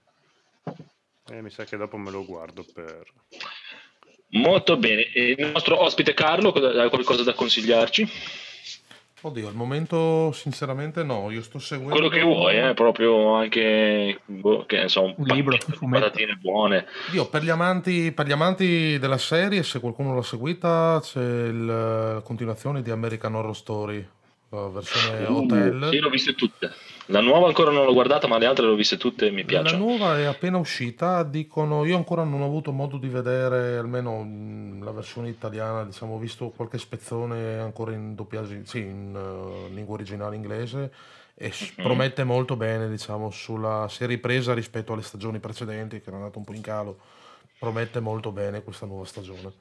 Eh, 1.30 1.40
mi 1.40 1.50
sa 1.50 1.64
che 1.64 1.76
dopo 1.76 1.96
me 1.96 2.10
lo 2.10 2.24
guardo 2.24 2.64
per... 2.72 3.04
Molto 4.30 4.76
bene. 4.76 5.12
E 5.12 5.34
il 5.38 5.50
nostro 5.52 5.80
ospite 5.80 6.14
Carlo, 6.14 6.52
hai 6.52 6.88
qualcosa 6.88 7.22
da 7.22 7.34
consigliarci? 7.34 8.08
Oddio, 9.24 9.46
al 9.46 9.54
momento 9.54 10.32
sinceramente 10.32 11.04
no, 11.04 11.30
io 11.30 11.42
sto 11.42 11.60
seguendo... 11.60 11.94
Quello 11.94 12.08
che 12.08 12.22
vuoi, 12.22 12.58
eh, 12.58 12.74
proprio 12.74 13.34
anche 13.34 14.20
boh, 14.24 14.64
che 14.66 14.78
ne 14.78 14.88
so, 14.88 15.02
un, 15.04 15.14
Un 15.16 15.26
libro, 15.26 15.56
patatine 15.88 16.34
buone. 16.40 16.86
Io, 17.12 17.28
per, 17.28 17.44
gli 17.44 17.50
amanti, 17.50 18.10
per 18.10 18.26
gli 18.26 18.32
amanti 18.32 18.98
della 18.98 19.18
serie, 19.18 19.62
se 19.62 19.78
qualcuno 19.78 20.12
l'ha 20.14 20.22
seguita, 20.22 20.98
c'è 21.00 21.20
il- 21.20 21.64
la 21.66 22.20
continuazione 22.24 22.82
di 22.82 22.90
American 22.90 23.36
Horror 23.36 23.54
Story, 23.54 24.08
la 24.56 24.68
versione 24.68 25.24
Uh, 25.26 25.36
Hotel. 25.36 25.88
sì, 25.90 25.98
l'ho 25.98 26.10
viste 26.10 26.34
tutte. 26.34 26.70
La 27.06 27.20
nuova 27.20 27.46
ancora 27.48 27.70
non 27.70 27.84
l'ho 27.84 27.92
guardata, 27.92 28.26
ma 28.28 28.38
le 28.38 28.46
altre 28.46 28.66
le 28.66 28.72
ho 28.72 28.74
viste 28.76 28.96
tutte 28.96 29.26
e 29.26 29.30
mi 29.30 29.42
La 29.42 29.46
piacciono. 29.48 29.84
nuova 29.84 30.18
è 30.18 30.24
appena 30.24 30.58
uscita, 30.58 31.22
dicono, 31.24 31.84
io 31.84 31.96
ancora 31.96 32.22
non 32.22 32.42
ho 32.42 32.46
avuto 32.46 32.70
modo 32.70 32.96
di 32.96 33.08
vedere 33.08 33.76
almeno 33.76 34.22
mm, 34.22 34.82
la 34.82 34.92
versione 34.92 35.28
italiana, 35.28 35.84
diciamo, 35.84 36.14
ho 36.14 36.18
visto 36.18 36.50
qualche 36.54 36.78
spezzone 36.78 37.58
ancora 37.58 37.92
in 37.92 38.14
doppiaggio, 38.14 38.60
sì, 38.64 38.78
in 38.80 39.14
eh, 39.16 39.74
lingua 39.74 39.94
originale 39.94 40.36
inglese 40.36 40.92
e 41.34 41.48
Mhm. 41.48 41.82
promette 41.82 42.24
molto 42.24 42.54
bene, 42.56 42.88
diciamo, 42.88 43.30
sulla 43.30 43.86
si 43.88 44.04
è 44.04 44.06
ripresa 44.06 44.54
rispetto 44.54 44.92
alle 44.92 45.02
stagioni 45.02 45.38
precedenti 45.40 45.96
che 45.96 46.04
erano 46.08 46.18
andate 46.24 46.38
un 46.38 46.44
po' 46.44 46.52
in 46.52 46.60
calo. 46.62 46.98
Promette 47.58 48.00
molto 48.00 48.30
bene 48.32 48.62
questa 48.62 48.86
nuova 48.86 49.04
stagione. 49.06 49.52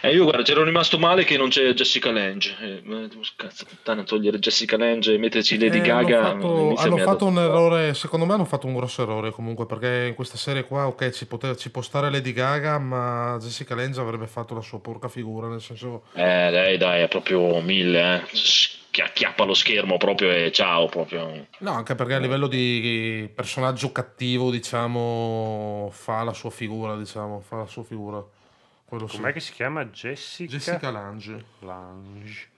Eh, 0.00 0.12
io 0.14 0.24
guarda, 0.24 0.42
c'ero 0.42 0.64
rimasto 0.64 0.98
male 0.98 1.24
che 1.24 1.36
non 1.36 1.48
c'è 1.50 1.72
Jessica 1.74 2.10
Lange. 2.10 2.56
Eh, 2.60 3.08
cazzo, 3.36 3.64
puttana, 3.66 4.02
togliere 4.02 4.38
Jessica 4.38 4.76
Lange 4.76 5.12
e 5.14 5.18
metterci 5.18 5.58
Lady 5.58 5.78
Eh, 5.78 5.82
Gaga. 5.82 6.30
hanno 6.30 6.40
fatto, 6.40 6.74
hanno 6.76 6.96
fatto 6.98 7.26
un 7.26 7.38
errore, 7.38 7.94
secondo 7.94 8.24
me 8.24 8.32
hanno 8.32 8.44
fatto 8.44 8.66
un 8.66 8.74
grosso 8.74 9.02
errore 9.02 9.30
comunque 9.30 9.66
perché 9.66 10.06
in 10.08 10.14
questa 10.14 10.36
serie 10.36 10.64
qua 10.64 10.86
ok 10.86 11.10
ci, 11.10 11.26
pote- 11.26 11.56
ci 11.56 11.70
può 11.70 11.82
stare 11.82 12.10
Lady 12.10 12.32
Gaga 12.32 12.78
ma 12.78 13.36
Jessica 13.40 13.74
Lange 13.74 14.00
avrebbe 14.00 14.26
fatto 14.26 14.54
la 14.54 14.60
sua 14.62 14.80
porca 14.80 15.08
figura 15.08 15.48
nel 15.48 15.60
senso 15.60 16.04
Eh, 16.14 16.50
lei 16.50 16.78
dai, 16.78 17.02
è 17.02 17.08
proprio 17.08 17.60
mille, 17.60 18.16
eh. 18.16 18.22
che 18.90 19.02
acchiappa 19.02 19.44
lo 19.44 19.54
schermo 19.54 19.96
proprio 19.98 20.30
e 20.30 20.50
ciao 20.50 20.86
proprio. 20.86 21.46
No, 21.58 21.72
anche 21.72 21.94
perché 21.94 22.14
a 22.14 22.18
livello 22.18 22.46
di 22.46 23.28
personaggio 23.34 23.92
cattivo, 23.92 24.50
diciamo, 24.50 25.88
fa 25.92 26.22
la 26.22 26.32
sua 26.32 26.50
figura, 26.50 26.96
diciamo, 26.96 27.40
fa 27.40 27.56
la 27.56 27.66
sua 27.66 27.84
figura. 27.84 28.24
Quello 28.88 29.06
sì. 29.06 29.16
Com'è 29.16 29.32
che 29.34 29.40
si 29.40 29.52
chiama? 29.52 29.84
Jessica? 29.86 30.50
Jessica 30.50 30.90
Lange. 30.90 31.44
Lange. 31.60 32.48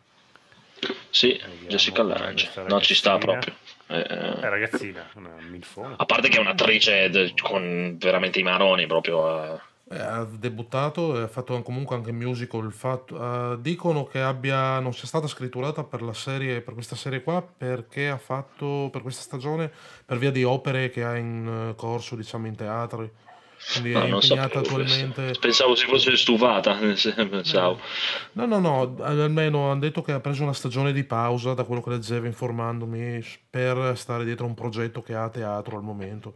Sì, 1.10 1.32
Vediamo 1.32 1.68
Jessica 1.68 2.02
Lange. 2.04 2.50
No, 2.68 2.80
ci 2.80 2.94
sta 2.94 3.18
proprio. 3.18 3.52
Eh, 3.88 4.02
È 4.04 4.48
ragazzina, 4.48 5.04
una 5.14 5.34
milfona. 5.48 5.96
a 5.98 6.04
parte 6.06 6.28
che 6.28 6.36
è 6.36 6.40
un'attrice 6.40 7.10
de- 7.10 7.34
con 7.42 7.96
veramente 7.98 8.38
i 8.38 8.42
maroni 8.44 8.86
proprio. 8.86 9.54
eh. 9.56 9.68
Eh, 9.92 9.98
ha 9.98 10.24
debuttato 10.24 11.18
e 11.18 11.22
ha 11.22 11.26
fatto 11.26 11.60
comunque 11.62 11.96
anche 11.96 12.12
musical. 12.12 12.72
Fatto- 12.72 13.54
eh, 13.54 13.60
dicono 13.60 14.04
che 14.06 14.20
abbia, 14.20 14.78
non 14.78 14.94
sia 14.94 15.08
stata 15.08 15.26
scritturata 15.26 15.82
per 15.82 16.00
la 16.02 16.14
serie, 16.14 16.60
per 16.60 16.74
questa 16.74 16.94
serie 16.94 17.24
qua 17.24 17.42
perché 17.42 18.08
ha 18.08 18.16
fatto 18.18 18.88
per 18.92 19.02
questa 19.02 19.22
stagione 19.22 19.68
per 20.06 20.16
via 20.18 20.30
di 20.30 20.44
opere 20.44 20.90
che 20.90 21.02
ha 21.02 21.16
in 21.16 21.70
eh, 21.70 21.74
corso, 21.74 22.14
diciamo, 22.14 22.46
in 22.46 22.54
teatri. 22.54 23.10
Quindi 23.72 23.92
No, 23.92 24.00
è 24.00 24.08
impegnata 24.08 24.60
questo. 24.60 24.74
attualmente. 24.74 25.34
Pensavo 25.38 25.74
si 25.74 25.86
fosse 25.86 26.16
stufata. 26.16 26.74
Pensavo. 26.80 27.78
No, 28.32 28.46
no, 28.46 28.58
no, 28.58 28.96
almeno 29.02 29.70
hanno 29.70 29.80
detto 29.80 30.02
che 30.02 30.12
ha 30.12 30.20
preso 30.20 30.42
una 30.42 30.52
stagione 30.54 30.92
di 30.92 31.04
pausa 31.04 31.54
da 31.54 31.64
quello 31.64 31.82
che 31.82 31.90
leggevo 31.90 32.26
informandomi 32.26 33.22
per 33.48 33.92
stare 33.96 34.24
dietro 34.24 34.46
a 34.46 34.48
un 34.48 34.54
progetto 34.54 35.02
che 35.02 35.14
ha 35.14 35.24
a 35.24 35.28
teatro 35.28 35.76
al 35.76 35.82
momento. 35.82 36.34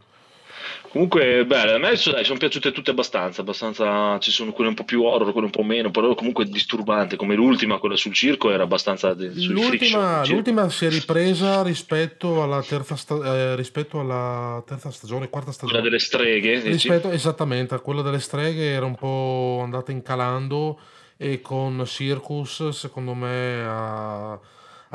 Comunque, 0.89 1.45
beh, 1.45 1.73
a 1.73 1.77
me 1.77 1.89
dai, 1.89 2.23
sono 2.23 2.37
piaciute 2.37 2.71
tutte 2.71 2.91
abbastanza, 2.91 3.41
abbastanza. 3.41 4.17
Ci 4.19 4.31
sono 4.31 4.53
quelle 4.53 4.69
un 4.69 4.75
po' 4.75 4.85
più 4.85 5.03
horror, 5.03 5.31
quelle 5.31 5.47
un 5.47 5.51
po' 5.51 5.63
meno, 5.63 5.91
però 5.91 6.15
comunque 6.15 6.45
disturbante. 6.45 7.17
Come 7.17 7.35
l'ultima, 7.35 7.79
quella 7.79 7.97
sul 7.97 8.13
circo, 8.13 8.51
era 8.51 8.63
abbastanza. 8.63 9.13
L'ultima, 9.13 10.23
sì. 10.23 10.31
l'ultima 10.31 10.69
si 10.69 10.85
è 10.85 10.89
ripresa 10.89 11.63
rispetto 11.63 12.41
alla 12.41 12.61
terza, 12.61 12.95
sta- 12.95 13.35
eh, 13.35 13.55
rispetto 13.55 13.99
alla 13.99 14.63
terza 14.65 14.89
stagione, 14.91 15.29
quarta 15.29 15.51
Quella 15.51 15.67
stagione. 15.67 15.81
delle 15.81 15.99
streghe. 15.99 16.59
Rispetto, 16.61 17.09
esattamente, 17.11 17.73
a 17.75 17.79
quella 17.79 18.01
delle 18.01 18.19
streghe 18.19 18.71
era 18.71 18.85
un 18.85 18.95
po' 18.95 19.59
andata 19.63 19.91
incalando 19.91 20.79
e 21.17 21.41
con 21.41 21.83
Circus 21.85 22.69
secondo 22.69 23.13
me 23.13 23.63
ha, 23.65 24.39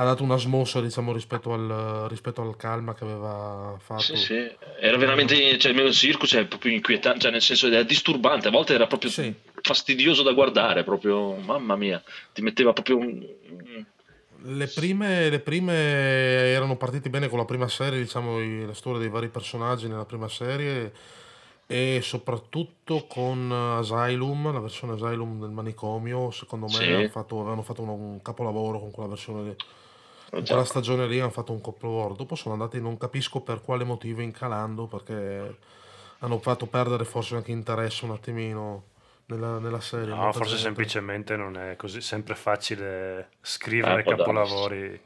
ha 0.00 0.04
dato 0.04 0.22
una 0.22 0.38
smossa 0.38 0.80
diciamo 0.80 1.12
rispetto 1.12 1.52
al, 1.52 2.06
rispetto 2.08 2.40
al 2.40 2.56
calma 2.56 2.94
che 2.94 3.04
aveva 3.04 3.76
fatto. 3.78 4.00
Sì, 4.00 4.16
sì. 4.16 4.50
Era 4.80 4.96
veramente. 4.96 5.58
Cioè, 5.58 5.72
il 5.72 5.92
circus 5.92 6.34
è 6.36 6.46
proprio 6.46 6.72
inquietante, 6.72 7.20
cioè, 7.20 7.30
nel 7.30 7.42
senso 7.42 7.66
era 7.66 7.82
disturbante. 7.82 8.48
A 8.48 8.50
volte 8.50 8.72
era 8.72 8.86
proprio 8.86 9.10
Sì. 9.10 9.32
fastidioso 9.60 10.22
da 10.22 10.32
guardare. 10.32 10.84
Proprio, 10.84 11.34
mamma 11.34 11.76
mia, 11.76 12.02
ti 12.32 12.40
metteva 12.40 12.72
proprio 12.72 12.96
un. 12.96 13.26
Le 14.42 14.66
prime, 14.68 15.28
le 15.28 15.40
prime 15.40 15.74
erano 15.74 16.76
partiti 16.78 17.10
bene 17.10 17.28
con 17.28 17.36
la 17.36 17.44
prima 17.44 17.68
serie, 17.68 18.00
diciamo, 18.00 18.38
la 18.64 18.72
storia 18.72 18.98
dei 19.00 19.10
vari 19.10 19.28
personaggi 19.28 19.86
nella 19.86 20.06
prima 20.06 20.28
serie 20.28 20.92
e 21.66 22.00
soprattutto 22.02 23.04
con 23.06 23.52
Asylum, 23.52 24.50
la 24.50 24.60
versione 24.60 24.94
Asylum 24.94 25.38
del 25.40 25.50
manicomio, 25.50 26.30
secondo 26.30 26.66
me 26.68 26.72
Sì. 26.72 26.90
hanno 26.90 27.08
fatto- 27.08 27.40
avevano 27.40 27.60
fatto 27.62 27.82
un, 27.82 27.88
un 27.90 28.22
capolavoro 28.22 28.80
con 28.80 28.90
quella 28.90 29.10
versione. 29.10 29.56
Quella 30.30 30.64
stagione 30.64 31.06
lì 31.06 31.18
hanno 31.20 31.30
fatto 31.30 31.52
un 31.52 31.60
capolavoro. 31.60 32.14
Dopo 32.14 32.34
sono 32.34 32.54
andati, 32.54 32.80
non 32.80 32.96
capisco 32.96 33.40
per 33.40 33.60
quale 33.60 33.84
motivo, 33.84 34.20
incalando, 34.20 34.86
perché 34.86 35.56
hanno 36.18 36.38
fatto 36.38 36.66
perdere 36.66 37.04
forse 37.04 37.36
anche 37.36 37.50
interesse 37.50 38.04
un 38.04 38.12
attimino 38.12 38.84
nella, 39.26 39.58
nella 39.58 39.80
serie. 39.80 40.14
No, 40.14 40.32
forse 40.32 40.50
gente. 40.50 40.62
semplicemente 40.62 41.36
non 41.36 41.56
è 41.56 41.76
così 41.76 42.00
sempre 42.00 42.34
facile 42.34 43.30
scrivere 43.40 44.02
Eh, 44.02 44.04
può 44.14 44.32
darsi. 44.32 45.00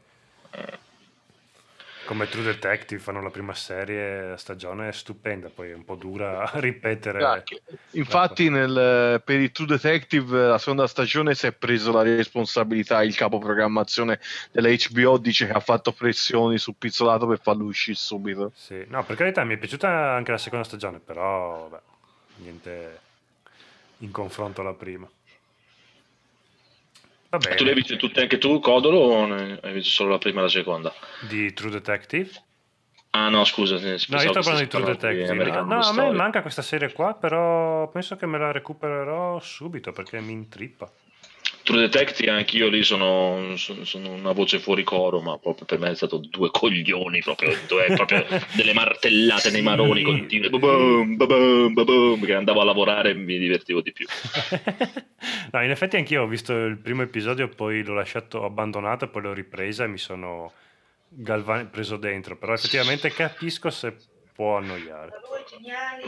Come 2.07 2.28
True 2.28 2.42
Detective 2.42 3.00
fanno 3.00 3.23
la 3.23 3.31
prima 3.31 3.55
serie, 3.55 4.28
la 4.31 4.36
stagione 4.36 4.89
è 4.89 4.92
stupenda, 4.92 5.49
poi 5.49 5.70
è 5.70 5.74
un 5.74 5.84
po' 5.84 5.94
dura 5.94 6.50
a 6.50 6.50
ripetere. 6.60 7.24
Ah, 7.24 7.42
che- 7.42 7.62
Infatti, 7.92 8.50
nel- 8.50 9.23
per 9.24 9.41
il 9.41 9.50
True 9.52 9.66
Detective, 9.66 10.47
la 10.49 10.58
seconda 10.58 10.86
stagione 10.86 11.34
si 11.34 11.47
è 11.47 11.52
preso 11.52 11.92
la 11.92 12.02
responsabilità. 12.02 13.02
Il 13.02 13.15
capo 13.16 13.39
programmazione 13.39 14.20
della 14.50 14.68
HBO 14.68 15.16
dice 15.18 15.47
che 15.47 15.52
ha 15.52 15.60
fatto 15.60 15.92
pressioni 15.92 16.58
sul 16.58 16.74
pizzolato 16.76 17.26
per 17.26 17.41
farlo 17.41 17.65
uscire 17.65 17.97
subito. 17.97 18.52
Sì, 18.55 18.84
no, 18.89 19.02
per 19.05 19.16
carità 19.16 19.42
mi 19.44 19.55
è 19.55 19.58
piaciuta 19.58 20.12
anche 20.12 20.31
la 20.31 20.39
seconda 20.39 20.65
stagione, 20.65 20.99
però 20.99 21.68
vabbè, 21.68 21.83
niente 22.36 22.99
in 23.99 24.10
confronto 24.10 24.60
alla 24.60 24.74
prima. 24.74 25.08
Bene. 27.38 27.54
Tu 27.56 27.64
le 27.64 27.70
hai 27.70 27.76
viste 27.76 27.96
tutte 27.96 28.20
anche 28.20 28.38
tu, 28.38 28.60
Codolo, 28.60 28.98
o 28.98 29.26
ne- 29.26 29.58
hai 29.62 29.72
visto 29.72 29.90
solo 29.90 30.10
la 30.10 30.18
prima 30.18 30.40
e 30.40 30.42
la 30.44 30.48
seconda? 30.48 30.92
Di 31.28 31.52
True 31.52 31.70
Detective? 31.70 32.30
Ah, 33.10 33.28
no, 33.28 33.44
scusa. 33.44 33.78
No, 33.78 33.86
io 33.86 33.96
sto 33.98 34.32
parlando 34.32 34.60
di 34.60 34.68
True 34.68 34.84
Detective. 34.84 35.34
No, 35.62 35.74
Horror 35.78 35.88
a 35.88 35.92
me 35.92 36.10
manca 36.16 36.42
questa 36.42 36.62
serie 36.62 36.92
qua, 36.92 37.14
però 37.14 37.88
penso 37.88 38.16
che 38.16 38.26
me 38.26 38.38
la 38.38 38.50
recupererò 38.50 39.38
subito 39.40 39.92
perché 39.92 40.20
mi 40.20 40.32
intrippa. 40.32 40.90
True 41.65 41.81
Detective, 41.81 42.31
anch'io 42.31 42.68
lì 42.68 42.83
sono, 42.83 43.57
sono, 43.57 43.84
sono 43.84 44.10
una 44.10 44.33
voce 44.33 44.59
fuori 44.59 44.84
coro, 44.84 45.23
ma 45.23 45.39
proprio 45.39 45.65
per 45.65 45.78
me 45.78 45.91
è 45.91 45.94
stato 45.94 46.18
due 46.18 46.51
coglioni, 46.51 47.20
proprio, 47.20 47.57
due- 47.67 47.86
proprio 47.97 48.26
delle 48.55 48.75
martellate 48.75 49.51
nei 49.51 49.62
maroni 49.62 50.02
continue, 50.02 50.51
ba-bum, 50.51 51.17
ba-bum, 51.17 51.73
ba-bum, 51.73 52.23
che 52.23 52.34
andavo 52.34 52.60
a 52.60 52.65
lavorare 52.65 53.10
e 53.10 53.15
mi 53.15 53.39
divertivo 53.39 53.81
di 53.81 53.93
più. 53.93 54.05
no, 55.52 55.65
in 55.65 55.70
effetti 55.70 55.97
anch'io 55.97 56.25
ho 56.25 56.26
visto 56.26 56.52
il 56.52 56.76
primo 56.76 57.01
episodio, 57.01 57.49
poi 57.49 57.83
l'ho 57.83 57.94
lasciato 57.94 58.44
abbandonato, 58.44 59.09
poi 59.09 59.23
l'ho 59.23 59.33
ripresa 59.33 59.84
e 59.84 59.89
mi 59.89 59.99
sono 59.99 60.52
galvan- 61.09 61.70
preso 61.70 61.97
dentro, 61.97 62.36
però 62.36 62.52
effettivamente 62.52 63.10
capisco 63.10 63.70
se 63.70 63.97
può 64.34 64.56
annoiare. 64.56 65.12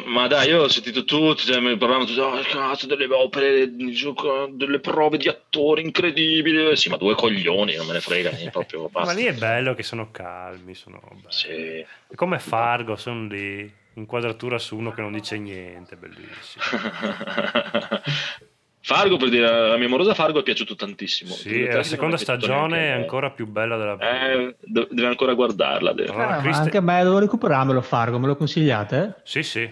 Ma 0.06 0.26
dai, 0.26 0.48
io 0.48 0.62
ho 0.62 0.68
sentito 0.68 1.05
tutti, 1.05 1.44
cioè, 1.44 1.60
mi 1.60 1.76
parlavano 1.76 2.06
tutti, 2.06 2.18
oh, 2.18 2.40
cazzo, 2.42 2.86
delle 2.86 3.06
opere, 3.06 3.70
delle 3.70 4.80
prove 4.80 5.16
di 5.16 5.28
attori 5.28 5.82
incredibili. 5.82 6.76
Sì, 6.76 6.88
ma 6.88 6.96
due 6.96 7.14
coglioni, 7.14 7.76
non 7.76 7.86
me 7.86 7.92
ne 7.94 8.00
frega, 8.00 8.30
proprio 8.50 8.90
Ma 8.92 9.00
basta. 9.00 9.12
lì 9.12 9.24
è 9.24 9.32
bello 9.32 9.74
che 9.74 9.84
sono 9.84 10.10
calmi, 10.10 10.74
sono 10.74 11.00
belli. 11.12 11.24
Sì. 11.28 11.86
È 12.08 12.14
come 12.16 12.40
Fargo, 12.40 12.96
sono 12.96 13.26
lì, 13.28 13.72
inquadratura 13.94 14.58
su 14.58 14.76
uno 14.76 14.90
che 14.90 15.00
non 15.02 15.12
dice 15.12 15.38
niente, 15.38 15.94
bellissimo. 15.96 16.64
Fargo, 18.86 19.16
per 19.16 19.31
dire, 19.31 19.68
la 19.68 19.76
mia 19.76 19.86
amorosa 19.86 20.15
Fargo 20.15 20.39
è 20.39 20.42
piaciuto 20.44 20.76
tantissimo. 20.76 21.32
Sì, 21.32 21.66
la 21.66 21.82
seconda 21.82 22.16
stagione 22.16 22.86
è 22.86 22.90
ancora 22.92 23.31
più 23.32 23.44
bella 23.48 23.76
della 23.76 23.97
prima. 23.97 24.31
Eh, 24.31 24.56
deve 24.60 25.06
ancora 25.08 25.34
guardarla. 25.34 25.92
deve- 25.92 26.12
Allora, 26.12 26.36
Ah, 26.36 26.40
Christi- 26.40 26.62
anche 26.62 26.76
a 26.76 26.81
me 26.82 27.02
devo 27.02 27.18
recuperarmelo 27.18 27.81
Fargo, 27.81 28.20
me 28.20 28.28
lo 28.28 28.36
consigliate? 28.36 29.23
Sì, 29.24 29.42
sì. 29.42 29.68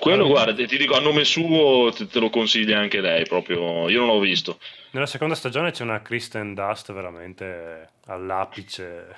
Quello, 0.00 0.26
guarda, 0.26 0.54
ti, 0.54 0.66
ti 0.66 0.78
dico 0.78 0.96
a 0.96 1.00
nome 1.00 1.24
suo, 1.24 1.92
te, 1.94 2.06
te 2.06 2.18
lo 2.18 2.30
consiglia 2.30 2.78
anche 2.78 3.02
lei. 3.02 3.24
Proprio, 3.26 3.90
io 3.90 3.98
non 3.98 4.06
l'ho 4.14 4.18
visto. 4.18 4.58
Nella 4.92 5.04
seconda 5.04 5.34
stagione 5.34 5.70
c'è 5.70 5.82
una 5.82 6.00
Kristen 6.00 6.54
Dust 6.54 6.90
veramente 6.94 7.90
all'apice. 8.06 9.14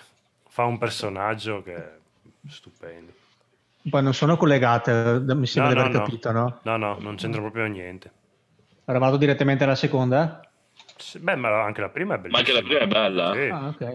Fa 0.49 0.65
un 0.65 0.77
personaggio 0.77 1.63
che 1.63 1.73
è 1.77 1.89
stupendo. 2.49 3.13
Poi 3.89 4.03
non 4.03 4.13
sono 4.13 4.37
collegate, 4.37 5.21
mi 5.25 5.47
sembra 5.47 5.73
di 5.73 5.79
aver 5.79 5.93
capito, 5.93 6.33
no? 6.33 6.59
No, 6.65 6.77
no, 6.77 6.97
non 6.99 7.15
c'entra 7.15 7.41
proprio 7.41 7.67
niente. 7.67 8.11
Era 8.89 8.99
vado 9.01 9.17
direttamente 9.17 9.65
alla 9.65 9.75
seconda? 9.75 10.49
Sì, 10.97 11.19
Beh, 11.19 11.35
ma 11.35 11.65
anche 11.65 11.81
la 11.81 11.89
prima 11.89 12.15
è 12.15 12.19
Ma 12.19 12.23
bellissima. 12.23 12.39
anche 12.39 12.53
la 12.53 12.63
prima 12.63 12.81
è 12.81 12.87
bella. 12.87 13.33
Sì. 13.33 13.49
Ah, 13.49 13.67
ok. 13.67 13.93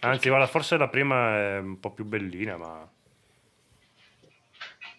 Anzi, 0.00 0.28
guarda, 0.28 0.46
forse 0.46 0.76
la 0.76 0.88
prima 0.88 1.36
è 1.36 1.58
un 1.58 1.80
po' 1.80 1.90
più 1.90 2.04
bellina, 2.04 2.56
ma 2.56 2.88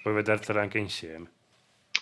puoi 0.02 0.14
vedertela 0.14 0.60
anche 0.61 0.77
insieme. 0.77 1.32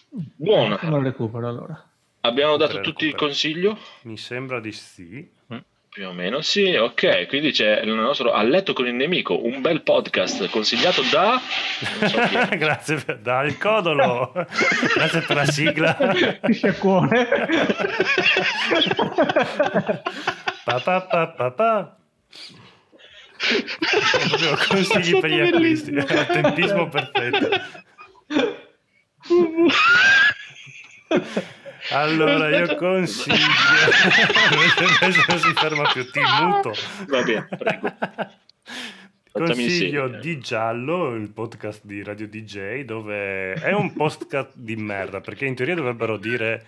Buona. 0.10 0.80
Lo 0.90 1.00
recupero 1.02 1.48
allora. 1.48 1.90
Abbiamo 2.22 2.58
dato 2.58 2.82
tutti 2.82 3.06
il 3.06 3.16
consiglio? 3.16 3.78
Mi 4.04 4.18
sembra 4.18 4.60
di 4.60 4.72
sì. 4.72 5.30
Più 5.94 6.08
o 6.08 6.14
meno, 6.14 6.40
sì, 6.40 6.74
ok. 6.74 7.28
Quindi 7.28 7.52
c'è 7.52 7.82
il 7.82 7.92
nostro 7.92 8.32
A 8.32 8.42
letto 8.44 8.72
con 8.72 8.88
il 8.88 8.94
nemico, 8.94 9.46
un 9.46 9.60
bel 9.60 9.82
podcast 9.82 10.50
consigliato 10.50 11.02
da. 11.12 11.32
Non 12.00 12.10
so. 12.10 12.48
Grazie 12.56 12.96
per, 12.96 13.18
dal 13.18 13.58
codolo. 13.58 14.32
Grazie 14.96 15.20
per 15.20 15.36
la 15.36 15.46
sigla. 15.46 15.98
Sciacquone. 16.50 17.28
Pa, 20.64 20.80
pa, 20.80 21.02
pa, 21.02 21.28
pa, 21.28 21.52
pa. 21.52 21.98
Proprio 24.30 24.58
consigli 24.70 25.20
per 25.20 25.30
gli 25.30 25.40
acquisti. 25.42 25.92
Tempismo 26.32 26.88
perfetto. 26.88 27.50
Allora, 31.90 32.50
io 32.50 32.76
consiglio. 32.78 33.36
Non 35.02 35.40
si 35.40 35.54
ferma 35.54 35.92
più, 35.92 36.10
ti 36.10 36.20
muto. 36.20 36.74
Va 37.08 37.22
bene, 37.24 37.48
prego. 37.58 37.94
Consiglio 39.34 40.10
di 40.10 40.40
Giallo, 40.40 41.16
il 41.16 41.30
podcast 41.30 41.86
di 41.86 42.04
Radio 42.04 42.28
DJ, 42.28 42.82
dove 42.82 43.54
è 43.54 43.72
un 43.72 43.94
podcast 43.94 44.52
di 44.56 44.76
merda, 44.76 45.22
perché 45.22 45.46
in 45.46 45.56
teoria 45.56 45.74
dovrebbero 45.74 46.18
dire 46.18 46.66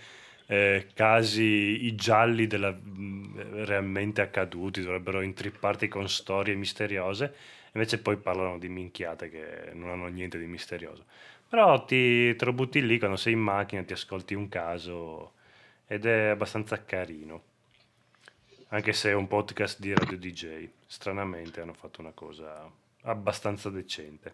eh, 0.48 0.88
casi, 0.94 1.86
i 1.86 1.94
gialli 1.96 2.48
della, 2.48 2.72
mh, 2.72 3.66
realmente 3.66 4.22
accaduti, 4.22 4.82
dovrebbero 4.82 5.22
intripparti 5.22 5.90
con 5.90 6.08
storie 6.08 6.56
misteriose, 6.56 7.34
invece 7.74 8.00
poi 8.00 8.16
parlano 8.16 8.58
di 8.58 8.70
minchiate 8.70 9.30
che 9.30 9.72
non 9.74 9.90
hanno 9.90 10.08
niente 10.08 10.40
di 10.40 10.46
misterioso. 10.46 11.04
Però 11.54 11.86
ti, 11.86 12.36
te 12.36 12.46
lo 12.46 12.52
butti 12.52 12.84
lì 12.84 12.98
quando 12.98 13.16
sei 13.16 13.34
in 13.34 13.40
macchina, 13.40 13.84
ti 13.84 13.94
ascolti 13.94 14.34
un 14.34 14.50
caso 14.50 15.34
ed 15.86 16.08
è 16.08 16.30
abbastanza 16.30 16.84
carino. 16.84 17.44
Anche 18.70 18.92
se 18.92 19.12
è 19.12 19.14
un 19.14 19.28
podcast 19.28 19.80
di 19.80 19.94
radio 19.94 20.18
DJ. 20.18 20.68
Stranamente 20.88 21.62
hanno 21.62 21.74
fatto 21.76 22.02
una 22.02 22.10
cosa 22.12 22.68
abbastanza 23.04 23.70
decente. 23.70 24.34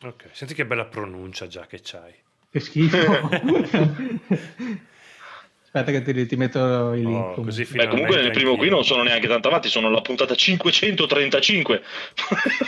Ok. 0.02 0.30
Senti 0.32 0.54
che 0.54 0.64
bella 0.64 0.86
pronuncia 0.86 1.46
già 1.46 1.66
che 1.66 1.80
c'hai. 1.82 2.14
che 2.50 2.58
schifo 2.58 2.96
aspetta 5.62 5.90
che 5.90 6.00
ti, 6.02 6.26
ti 6.26 6.36
metto 6.36 6.94
il 6.94 7.02
link 7.02 7.36
Oh, 7.38 7.42
così 7.42 7.66
Beh, 7.70 7.86
comunque 7.88 8.22
nel 8.22 8.30
primo 8.30 8.56
qui 8.56 8.70
non 8.70 8.82
sono 8.82 9.02
neanche 9.02 9.28
tanto 9.28 9.48
avanti, 9.48 9.68
sono 9.68 9.88
alla 9.88 10.00
puntata 10.00 10.34
535. 10.34 11.82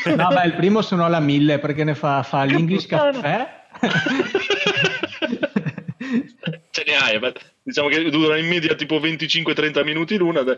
no 0.16 0.28
beh 0.28 0.44
il 0.44 0.54
primo 0.54 0.82
sono 0.82 1.06
alla 1.06 1.20
1000 1.20 1.58
perché 1.60 1.84
ne 1.84 1.94
fa, 1.94 2.22
fa 2.22 2.44
l'English 2.44 2.84
caffè 2.86 3.62
Hai, 7.04 7.18
beh, 7.18 7.34
diciamo 7.62 7.88
che 7.88 8.08
dura 8.08 8.38
in 8.38 8.46
media 8.46 8.74
tipo 8.74 8.98
25-30 8.98 9.84
minuti 9.84 10.16
l'una. 10.16 10.40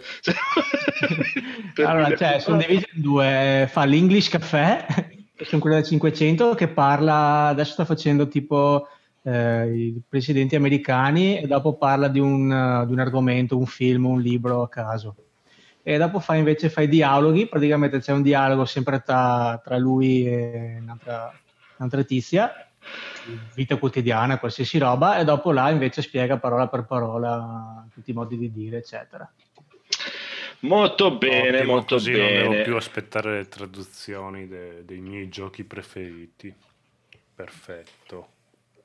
Allora, 1.85 2.17
cioè, 2.17 2.39
sono 2.39 2.57
divisi 2.57 2.87
in 2.95 3.03
due. 3.03 3.69
Fa 3.69 3.85
l'English 3.85 4.29
Caffè, 4.29 4.87
che 5.35 5.45
sono 5.45 5.61
quello 5.61 5.77
da 5.77 5.83
500, 5.83 6.55
che 6.55 6.69
parla, 6.69 7.49
adesso 7.49 7.73
sta 7.73 7.85
facendo 7.85 8.29
tipo 8.29 8.87
eh, 9.23 9.67
i 9.75 10.01
presidenti 10.09 10.55
americani 10.55 11.41
e 11.41 11.49
dopo 11.49 11.77
parla 11.77 12.07
di 12.07 12.21
un, 12.21 12.51
eh, 12.51 12.87
di 12.87 12.93
un 12.93 13.01
argomento, 13.01 13.59
un 13.59 13.67
film, 13.67 14.07
un 14.07 14.21
libro 14.21 14.63
a 14.63 14.69
caso. 14.69 15.17
E 15.83 15.99
dopo 15.99 16.21
fa 16.21 16.37
invece 16.37 16.71
fa 16.71 16.81
i 16.81 16.89
dialoghi, 16.89 17.49
praticamente 17.49 17.99
c'è 17.99 18.13
un 18.13 18.23
dialogo 18.23 18.65
sempre 18.65 19.03
tra, 19.05 19.61
tra 19.63 19.77
lui 19.77 20.27
e 20.27 20.79
un'altra, 20.81 21.33
un'altra 21.77 22.05
tizia, 22.05 22.66
vita 23.55 23.77
quotidiana, 23.77 24.39
qualsiasi 24.39 24.79
roba, 24.79 25.19
e 25.19 25.25
dopo 25.25 25.53
là 25.53 25.71
invece 25.71 26.03
spiega 26.03 26.39
parola 26.39 26.69
per 26.69 26.85
parola 26.85 27.87
tutti 27.93 28.11
i 28.11 28.15
modi 28.15 28.37
di 28.39 28.53
dire, 28.53 28.79
eccetera. 28.79 29.31
Molto 30.61 31.17
bene, 31.17 31.59
Ottimo, 31.59 31.73
molto 31.73 31.95
così 31.97 32.13
non 32.13 32.21
bene. 32.27 32.49
devo 32.49 32.63
più 32.63 32.77
aspettare 32.77 33.37
le 33.37 33.49
traduzioni 33.49 34.49
de- 34.49 34.85
dei 34.85 35.01
miei 35.01 35.29
giochi 35.29 35.65
preferiti. 35.65 36.53
Perfetto. 37.35 38.29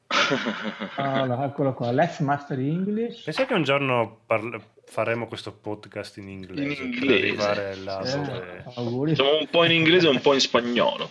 Allora, 0.95 1.45
eccolo 1.45 1.73
qua, 1.73 1.91
Let's 1.91 2.19
Master 2.19 2.59
English. 2.59 3.23
Pensa 3.23 3.45
che 3.45 3.53
un 3.53 3.63
giorno 3.63 4.19
parla- 4.25 4.59
faremo 4.85 5.25
questo 5.27 5.53
podcast 5.53 6.17
in 6.17 6.27
inglese, 6.27 6.61
In 6.83 6.89
per 6.91 7.03
inglese. 7.03 7.21
arrivare 7.47 7.75
là 7.77 8.01
Eh, 8.01 8.15
dove... 8.17 8.63
auguri. 8.75 9.15
Siamo 9.15 9.37
un 9.39 9.47
po' 9.49 9.63
in 9.63 9.71
inglese 9.71 10.07
e 10.07 10.09
un 10.09 10.19
po' 10.21 10.33
in 10.33 10.41
spagnolo. 10.41 11.09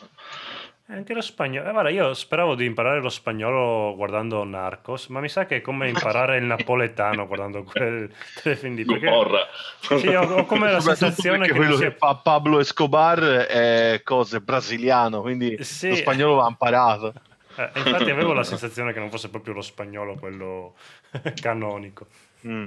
Eh, 0.90 0.94
Anche 0.94 1.14
lo 1.14 1.20
spagnolo. 1.20 1.68
Eh, 1.68 1.72
guarda, 1.72 1.90
io 1.90 2.14
speravo 2.14 2.54
di 2.54 2.64
imparare 2.64 3.00
lo 3.00 3.08
spagnolo 3.08 3.94
guardando 3.94 4.42
Narcos, 4.44 5.06
ma 5.08 5.20
mi 5.20 5.28
sa 5.28 5.46
che 5.46 5.56
è 5.56 5.60
come 5.60 5.88
imparare 5.90 6.38
il 6.38 6.44
napoletano 6.44 7.26
guardando 7.26 7.62
quel 7.62 8.12
telefilm 8.42 8.74
lì. 8.74 8.84
Perché... 8.84 9.04
Gomorra. 9.06 9.46
Sì, 9.80 10.08
ho, 10.08 10.22
ho 10.22 10.44
come 10.44 10.70
la 10.70 10.80
sensazione 10.80 11.46
che 11.46 11.54
quello 11.54 11.76
sia... 11.76 11.90
che 11.90 11.96
fa 11.96 12.16
Pablo 12.16 12.60
Escobar 12.60 13.18
è 13.20 14.00
cose 14.04 14.40
brasiliano, 14.40 15.20
quindi 15.20 15.56
Sì. 15.62 15.90
lo 15.90 15.94
spagnolo 15.96 16.34
va 16.36 16.48
imparato. 16.48 17.12
Eh, 17.56 17.70
infatti 17.74 18.10
avevo 18.10 18.32
la 18.32 18.44
sensazione 18.44 18.92
che 18.92 19.00
non 19.00 19.10
fosse 19.10 19.28
proprio 19.28 19.54
lo 19.54 19.60
spagnolo 19.60 20.14
quello 20.14 20.74
canonico. 21.40 22.06
Mm. 22.46 22.66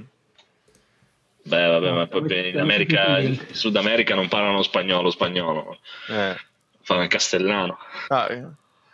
Beh, 1.46 1.66
vabbè, 1.66 1.90
ma 1.92 2.06
poi 2.06 2.50
in 2.50 2.58
America, 2.58 3.18
in. 3.18 3.38
Sud 3.50 3.76
America 3.76 4.14
non 4.14 4.28
parlano 4.28 4.62
spagnolo, 4.62 5.10
spagnolo, 5.10 5.78
Eh. 6.08 6.36
Parlano 6.84 7.08
castellano. 7.08 7.78
Ah, 8.08 8.26
eh. 8.30 8.46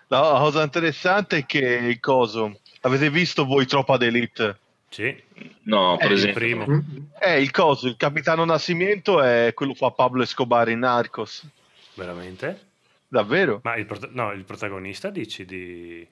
la 0.08 0.20
cosa 0.38 0.62
interessante 0.62 1.38
è 1.38 1.46
che 1.46 1.58
il 1.58 2.00
coso. 2.00 2.60
Avete 2.82 3.10
visto 3.10 3.44
voi 3.44 3.66
Troppa 3.66 3.96
d'Elite? 3.96 4.58
Sì, 4.88 5.22
No, 5.64 5.96
per 5.98 6.10
il 6.10 6.16
esempio. 6.16 6.40
primo. 6.40 6.82
Eh, 7.20 7.40
il 7.40 7.50
coso, 7.52 7.86
il 7.86 7.96
capitano 7.96 8.44
Nascimento 8.44 9.22
è 9.22 9.52
quello 9.54 9.72
che 9.72 9.78
fa 9.78 9.90
Pablo 9.90 10.22
Escobar 10.22 10.68
in 10.68 10.80
Narcos. 10.80 11.46
Veramente? 11.94 12.68
Davvero? 13.06 13.60
Ma 13.62 13.76
il, 13.76 13.86
prota- 13.86 14.08
no, 14.10 14.32
il 14.32 14.44
protagonista 14.44 15.10
dici 15.10 15.44
di... 15.44 16.06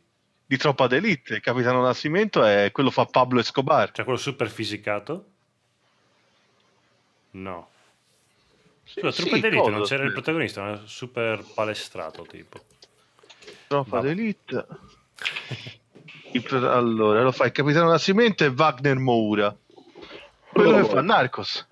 Di 0.46 0.56
Troppa 0.56 0.86
d'Elite, 0.86 1.34
il 1.34 1.40
capitano 1.40 1.82
Nascimento 1.82 2.42
è 2.44 2.70
quello 2.72 2.88
che 2.88 2.94
fa 2.94 3.04
Pablo 3.04 3.40
Escobar. 3.40 3.90
Cioè 3.90 4.04
quello 4.04 4.18
super 4.18 4.48
fisicato? 4.48 5.26
No. 7.32 7.68
Scusa, 8.90 9.10
Sì, 9.10 9.20
Truppa 9.22 9.38
d'Elite 9.38 9.70
non 9.70 9.82
c'era 9.82 10.04
il 10.04 10.12
protagonista, 10.12 10.62
ma 10.62 10.80
super 10.86 11.44
palestrato 11.54 12.22
tipo. 12.24 12.58
Troppa 13.66 14.00
d'Elite. 14.00 14.66
Allora, 16.50 17.22
lo 17.22 17.32
fa 17.32 17.46
il 17.46 17.52
capitano 17.52 17.90
Nascimento 17.90 18.44
e 18.44 18.48
Wagner 18.48 18.96
Moura. 18.96 19.54
Quello 20.50 20.76
che 20.80 20.84
fa 20.84 21.02
Narcos. 21.02 21.66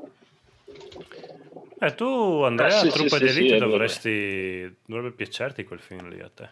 Eh, 1.79 1.95
tu 1.95 2.43
Andrea, 2.43 2.69
Eh, 2.69 2.73
sì, 2.73 2.89
Truppa 2.91 3.17
sì, 3.17 3.25
d'Elite 3.25 3.55
sì, 3.55 3.59
dovresti... 3.59 4.77
dovrebbe 4.85 5.13
piacerti 5.13 5.65
quel 5.65 5.81
film 5.81 6.09
lì 6.09 6.21
a 6.21 6.31
te. 6.33 6.49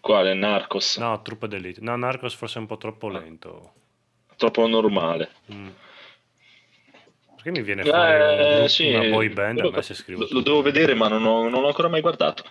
Quale? 0.00 0.34
Narcos? 0.34 0.98
No, 0.98 1.22
Truppa 1.22 1.46
d'Elite. 1.46 1.80
No, 1.80 1.96
Narcos 1.96 2.34
forse 2.34 2.58
è 2.58 2.60
un 2.60 2.66
po' 2.66 2.76
troppo 2.76 3.08
lento. 3.08 3.72
Troppo 4.36 4.66
normale. 4.66 5.30
Mm. 5.52 5.68
Perché 7.44 7.50
mi 7.60 7.62
viene 7.62 7.82
fuori 7.84 7.98
un 8.14 8.62
Eh, 8.64 8.68
sì, 8.70 8.88
una 8.88 9.08
boy 9.10 9.28
band 9.28 9.56
però 9.56 9.68
a 9.68 9.72
me 9.72 9.82
se 9.82 9.92
scrivo 9.92 10.20
lo, 10.20 10.26
tutto. 10.26 10.38
lo 10.38 10.44
devo 10.44 10.62
vedere, 10.62 10.94
ma 10.94 11.08
non 11.08 11.26
ho, 11.26 11.46
non 11.50 11.62
ho 11.62 11.66
ancora 11.66 11.88
mai 11.88 12.00
guardato. 12.00 12.42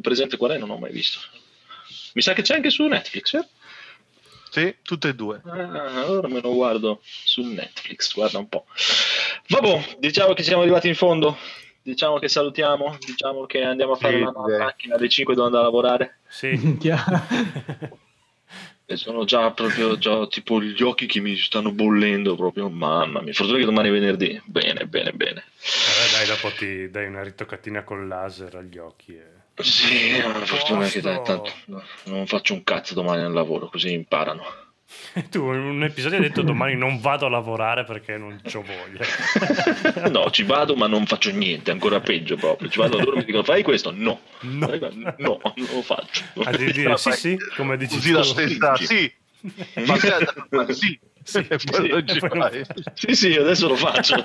Presente 0.00 0.36
qual 0.36 0.52
è? 0.52 0.58
Non 0.58 0.70
ho 0.70 0.78
mai 0.78 0.92
visto. 0.92 1.18
Mi 2.14 2.22
sa 2.22 2.32
che 2.32 2.42
c'è 2.42 2.54
anche 2.54 2.70
su 2.70 2.86
Netflix. 2.86 3.34
eh? 3.34 3.46
Sì, 4.50 4.76
tutte 4.82 5.08
e 5.08 5.14
due. 5.14 5.40
Ah, 5.44 6.02
allora 6.04 6.28
me 6.28 6.40
lo 6.40 6.52
guardo 6.54 7.00
su 7.02 7.42
Netflix, 7.42 8.14
guarda 8.14 8.38
un 8.38 8.48
po'. 8.48 8.66
Vabbè, 9.48 9.96
diciamo 9.98 10.34
che 10.34 10.42
siamo 10.44 10.62
arrivati 10.62 10.86
in 10.88 10.94
fondo. 10.94 11.36
Diciamo 11.82 12.20
che 12.20 12.28
salutiamo, 12.28 12.96
diciamo 13.04 13.44
che 13.46 13.62
andiamo 13.64 13.94
a 13.94 13.96
fare 13.96 14.18
Sì, 14.18 14.22
la 14.22 14.32
direi. 14.46 14.58
macchina 14.60 14.94
alle 14.94 15.08
5 15.08 15.34
devo 15.34 15.46
andare 15.46 15.64
a 15.64 15.66
lavorare. 15.66 16.18
Sì. 16.28 16.78
E 18.92 18.96
sono 18.96 19.24
già 19.24 19.50
proprio 19.52 19.96
già, 19.96 20.26
tipo 20.26 20.60
gli 20.60 20.82
occhi 20.82 21.06
che 21.06 21.20
mi 21.20 21.34
stanno 21.36 21.72
bollendo 21.72 22.36
proprio, 22.36 22.68
mamma 22.68 23.22
mia. 23.22 23.32
Fortuna 23.32 23.58
che 23.58 23.64
domani 23.64 23.88
è 23.88 23.92
venerdì. 23.92 24.40
Bene, 24.44 24.84
bene, 24.86 25.12
bene. 25.12 25.44
Vabbè, 25.44 26.12
dai, 26.12 26.26
dopo 26.26 26.50
ti 26.54 26.90
dai 26.90 27.06
una 27.06 27.22
ritoccatina 27.22 27.84
col 27.84 28.06
laser 28.06 28.54
agli 28.56 28.76
occhi. 28.76 29.16
E... 29.16 29.62
Sì, 29.62 30.20
ma 30.26 30.34
fortuna 30.44 30.86
che 30.86 31.00
dai, 31.00 31.22
tanto 31.24 31.50
no, 31.66 31.82
non 32.04 32.26
faccio 32.26 32.52
un 32.52 32.64
cazzo 32.64 32.94
domani 32.94 33.22
al 33.22 33.32
lavoro, 33.32 33.68
così 33.68 33.92
imparano. 33.92 34.44
Tu 35.30 35.52
in 35.52 35.60
un 35.60 35.84
episodio 35.84 36.18
hai 36.18 36.22
detto 36.22 36.42
domani 36.42 36.74
non 36.74 37.00
vado 37.00 37.26
a 37.26 37.28
lavorare 37.28 37.84
perché 37.84 38.16
non 38.16 38.40
c'ho 38.42 38.62
voglia. 38.62 40.08
no, 40.10 40.30
ci 40.30 40.42
vado 40.42 40.74
ma 40.74 40.86
non 40.86 41.06
faccio 41.06 41.30
niente, 41.30 41.70
ancora 41.70 42.00
peggio 42.00 42.36
proprio. 42.36 42.68
Ci 42.68 42.78
vado 42.78 42.98
a 42.98 43.02
loro 43.02 43.16
e 43.16 43.18
mi 43.18 43.24
dicono 43.24 43.42
fai 43.44 43.62
questo? 43.62 43.90
No. 43.90 44.20
No. 44.40 44.66
no, 45.18 45.40
non 45.42 45.66
lo 45.72 45.82
faccio. 45.82 46.24
A 46.44 46.56
dire 46.56 46.96
sì, 46.96 47.12
sì, 47.12 47.38
come 47.56 47.76
dici 47.76 47.96
Così 47.96 48.10
tu. 48.10 48.16
la 48.16 48.24
stessa, 48.24 48.76
sì. 48.76 49.12
Ma, 49.86 50.72
sì. 50.72 50.98
Sì, 51.24 51.38
e 51.38 51.56
poi 51.56 51.58
sì, 51.58 51.88
non 51.88 52.06
ci 52.06 52.18
non. 52.20 52.62
Sì, 52.94 53.14
sì, 53.14 53.34
adesso 53.34 53.68
lo 53.68 53.76
faccio. 53.76 54.24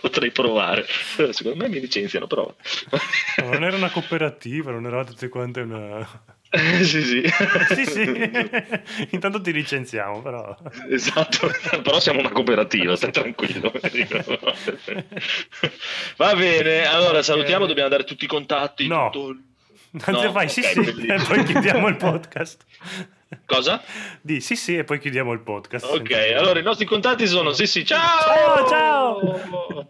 Potrei 0.00 0.30
provare. 0.30 0.86
Secondo 1.30 1.56
me 1.56 1.68
mi 1.68 1.80
licenziano, 1.80 2.26
prova. 2.26 2.54
No, 3.42 3.50
non 3.50 3.64
era 3.64 3.76
una 3.76 3.90
cooperativa, 3.90 4.70
non 4.70 4.86
eravate 4.86 5.10
tutte 5.10 5.28
quante 5.28 5.60
una... 5.60 6.06
Eh, 6.54 6.84
sì, 6.84 7.02
sì. 7.02 7.22
sì, 7.74 7.84
sì. 7.84 8.30
Intanto 9.10 9.40
ti 9.40 9.52
licenziamo, 9.52 10.22
però. 10.22 10.56
Esatto, 10.88 11.50
però 11.82 11.98
siamo 11.98 12.20
una 12.20 12.30
cooperativa, 12.30 12.94
stai 12.94 13.10
tranquillo. 13.10 13.72
Va 16.16 16.34
bene, 16.36 16.86
allora 16.86 17.22
salutiamo, 17.22 17.66
dobbiamo 17.66 17.88
dare 17.88 18.04
tutti 18.04 18.24
i 18.24 18.28
contatti. 18.28 18.86
No. 18.86 19.10
tutto 19.10 19.36
Anzi, 20.06 20.24
No, 20.24 20.32
fai 20.32 20.48
sì, 20.48 20.60
ok, 20.60 20.66
sì, 20.66 20.80
bellissimo. 20.80 21.14
e 21.14 21.22
poi 21.22 21.44
chiudiamo 21.44 21.88
il 21.88 21.96
podcast. 21.96 22.64
Cosa? 23.46 23.82
Di 24.20 24.40
sì, 24.40 24.56
sì, 24.56 24.76
e 24.76 24.84
poi 24.84 24.98
chiudiamo 24.98 25.32
il 25.32 25.40
podcast. 25.40 25.84
Ok, 25.86 26.10
allora 26.36 26.58
i 26.58 26.62
nostri 26.62 26.84
contatti 26.84 27.26
sono 27.26 27.52
sì 27.52 27.66
sì, 27.66 27.84
ciao! 27.84 28.66
Ciao, 28.66 28.68
ciao! 28.68 29.88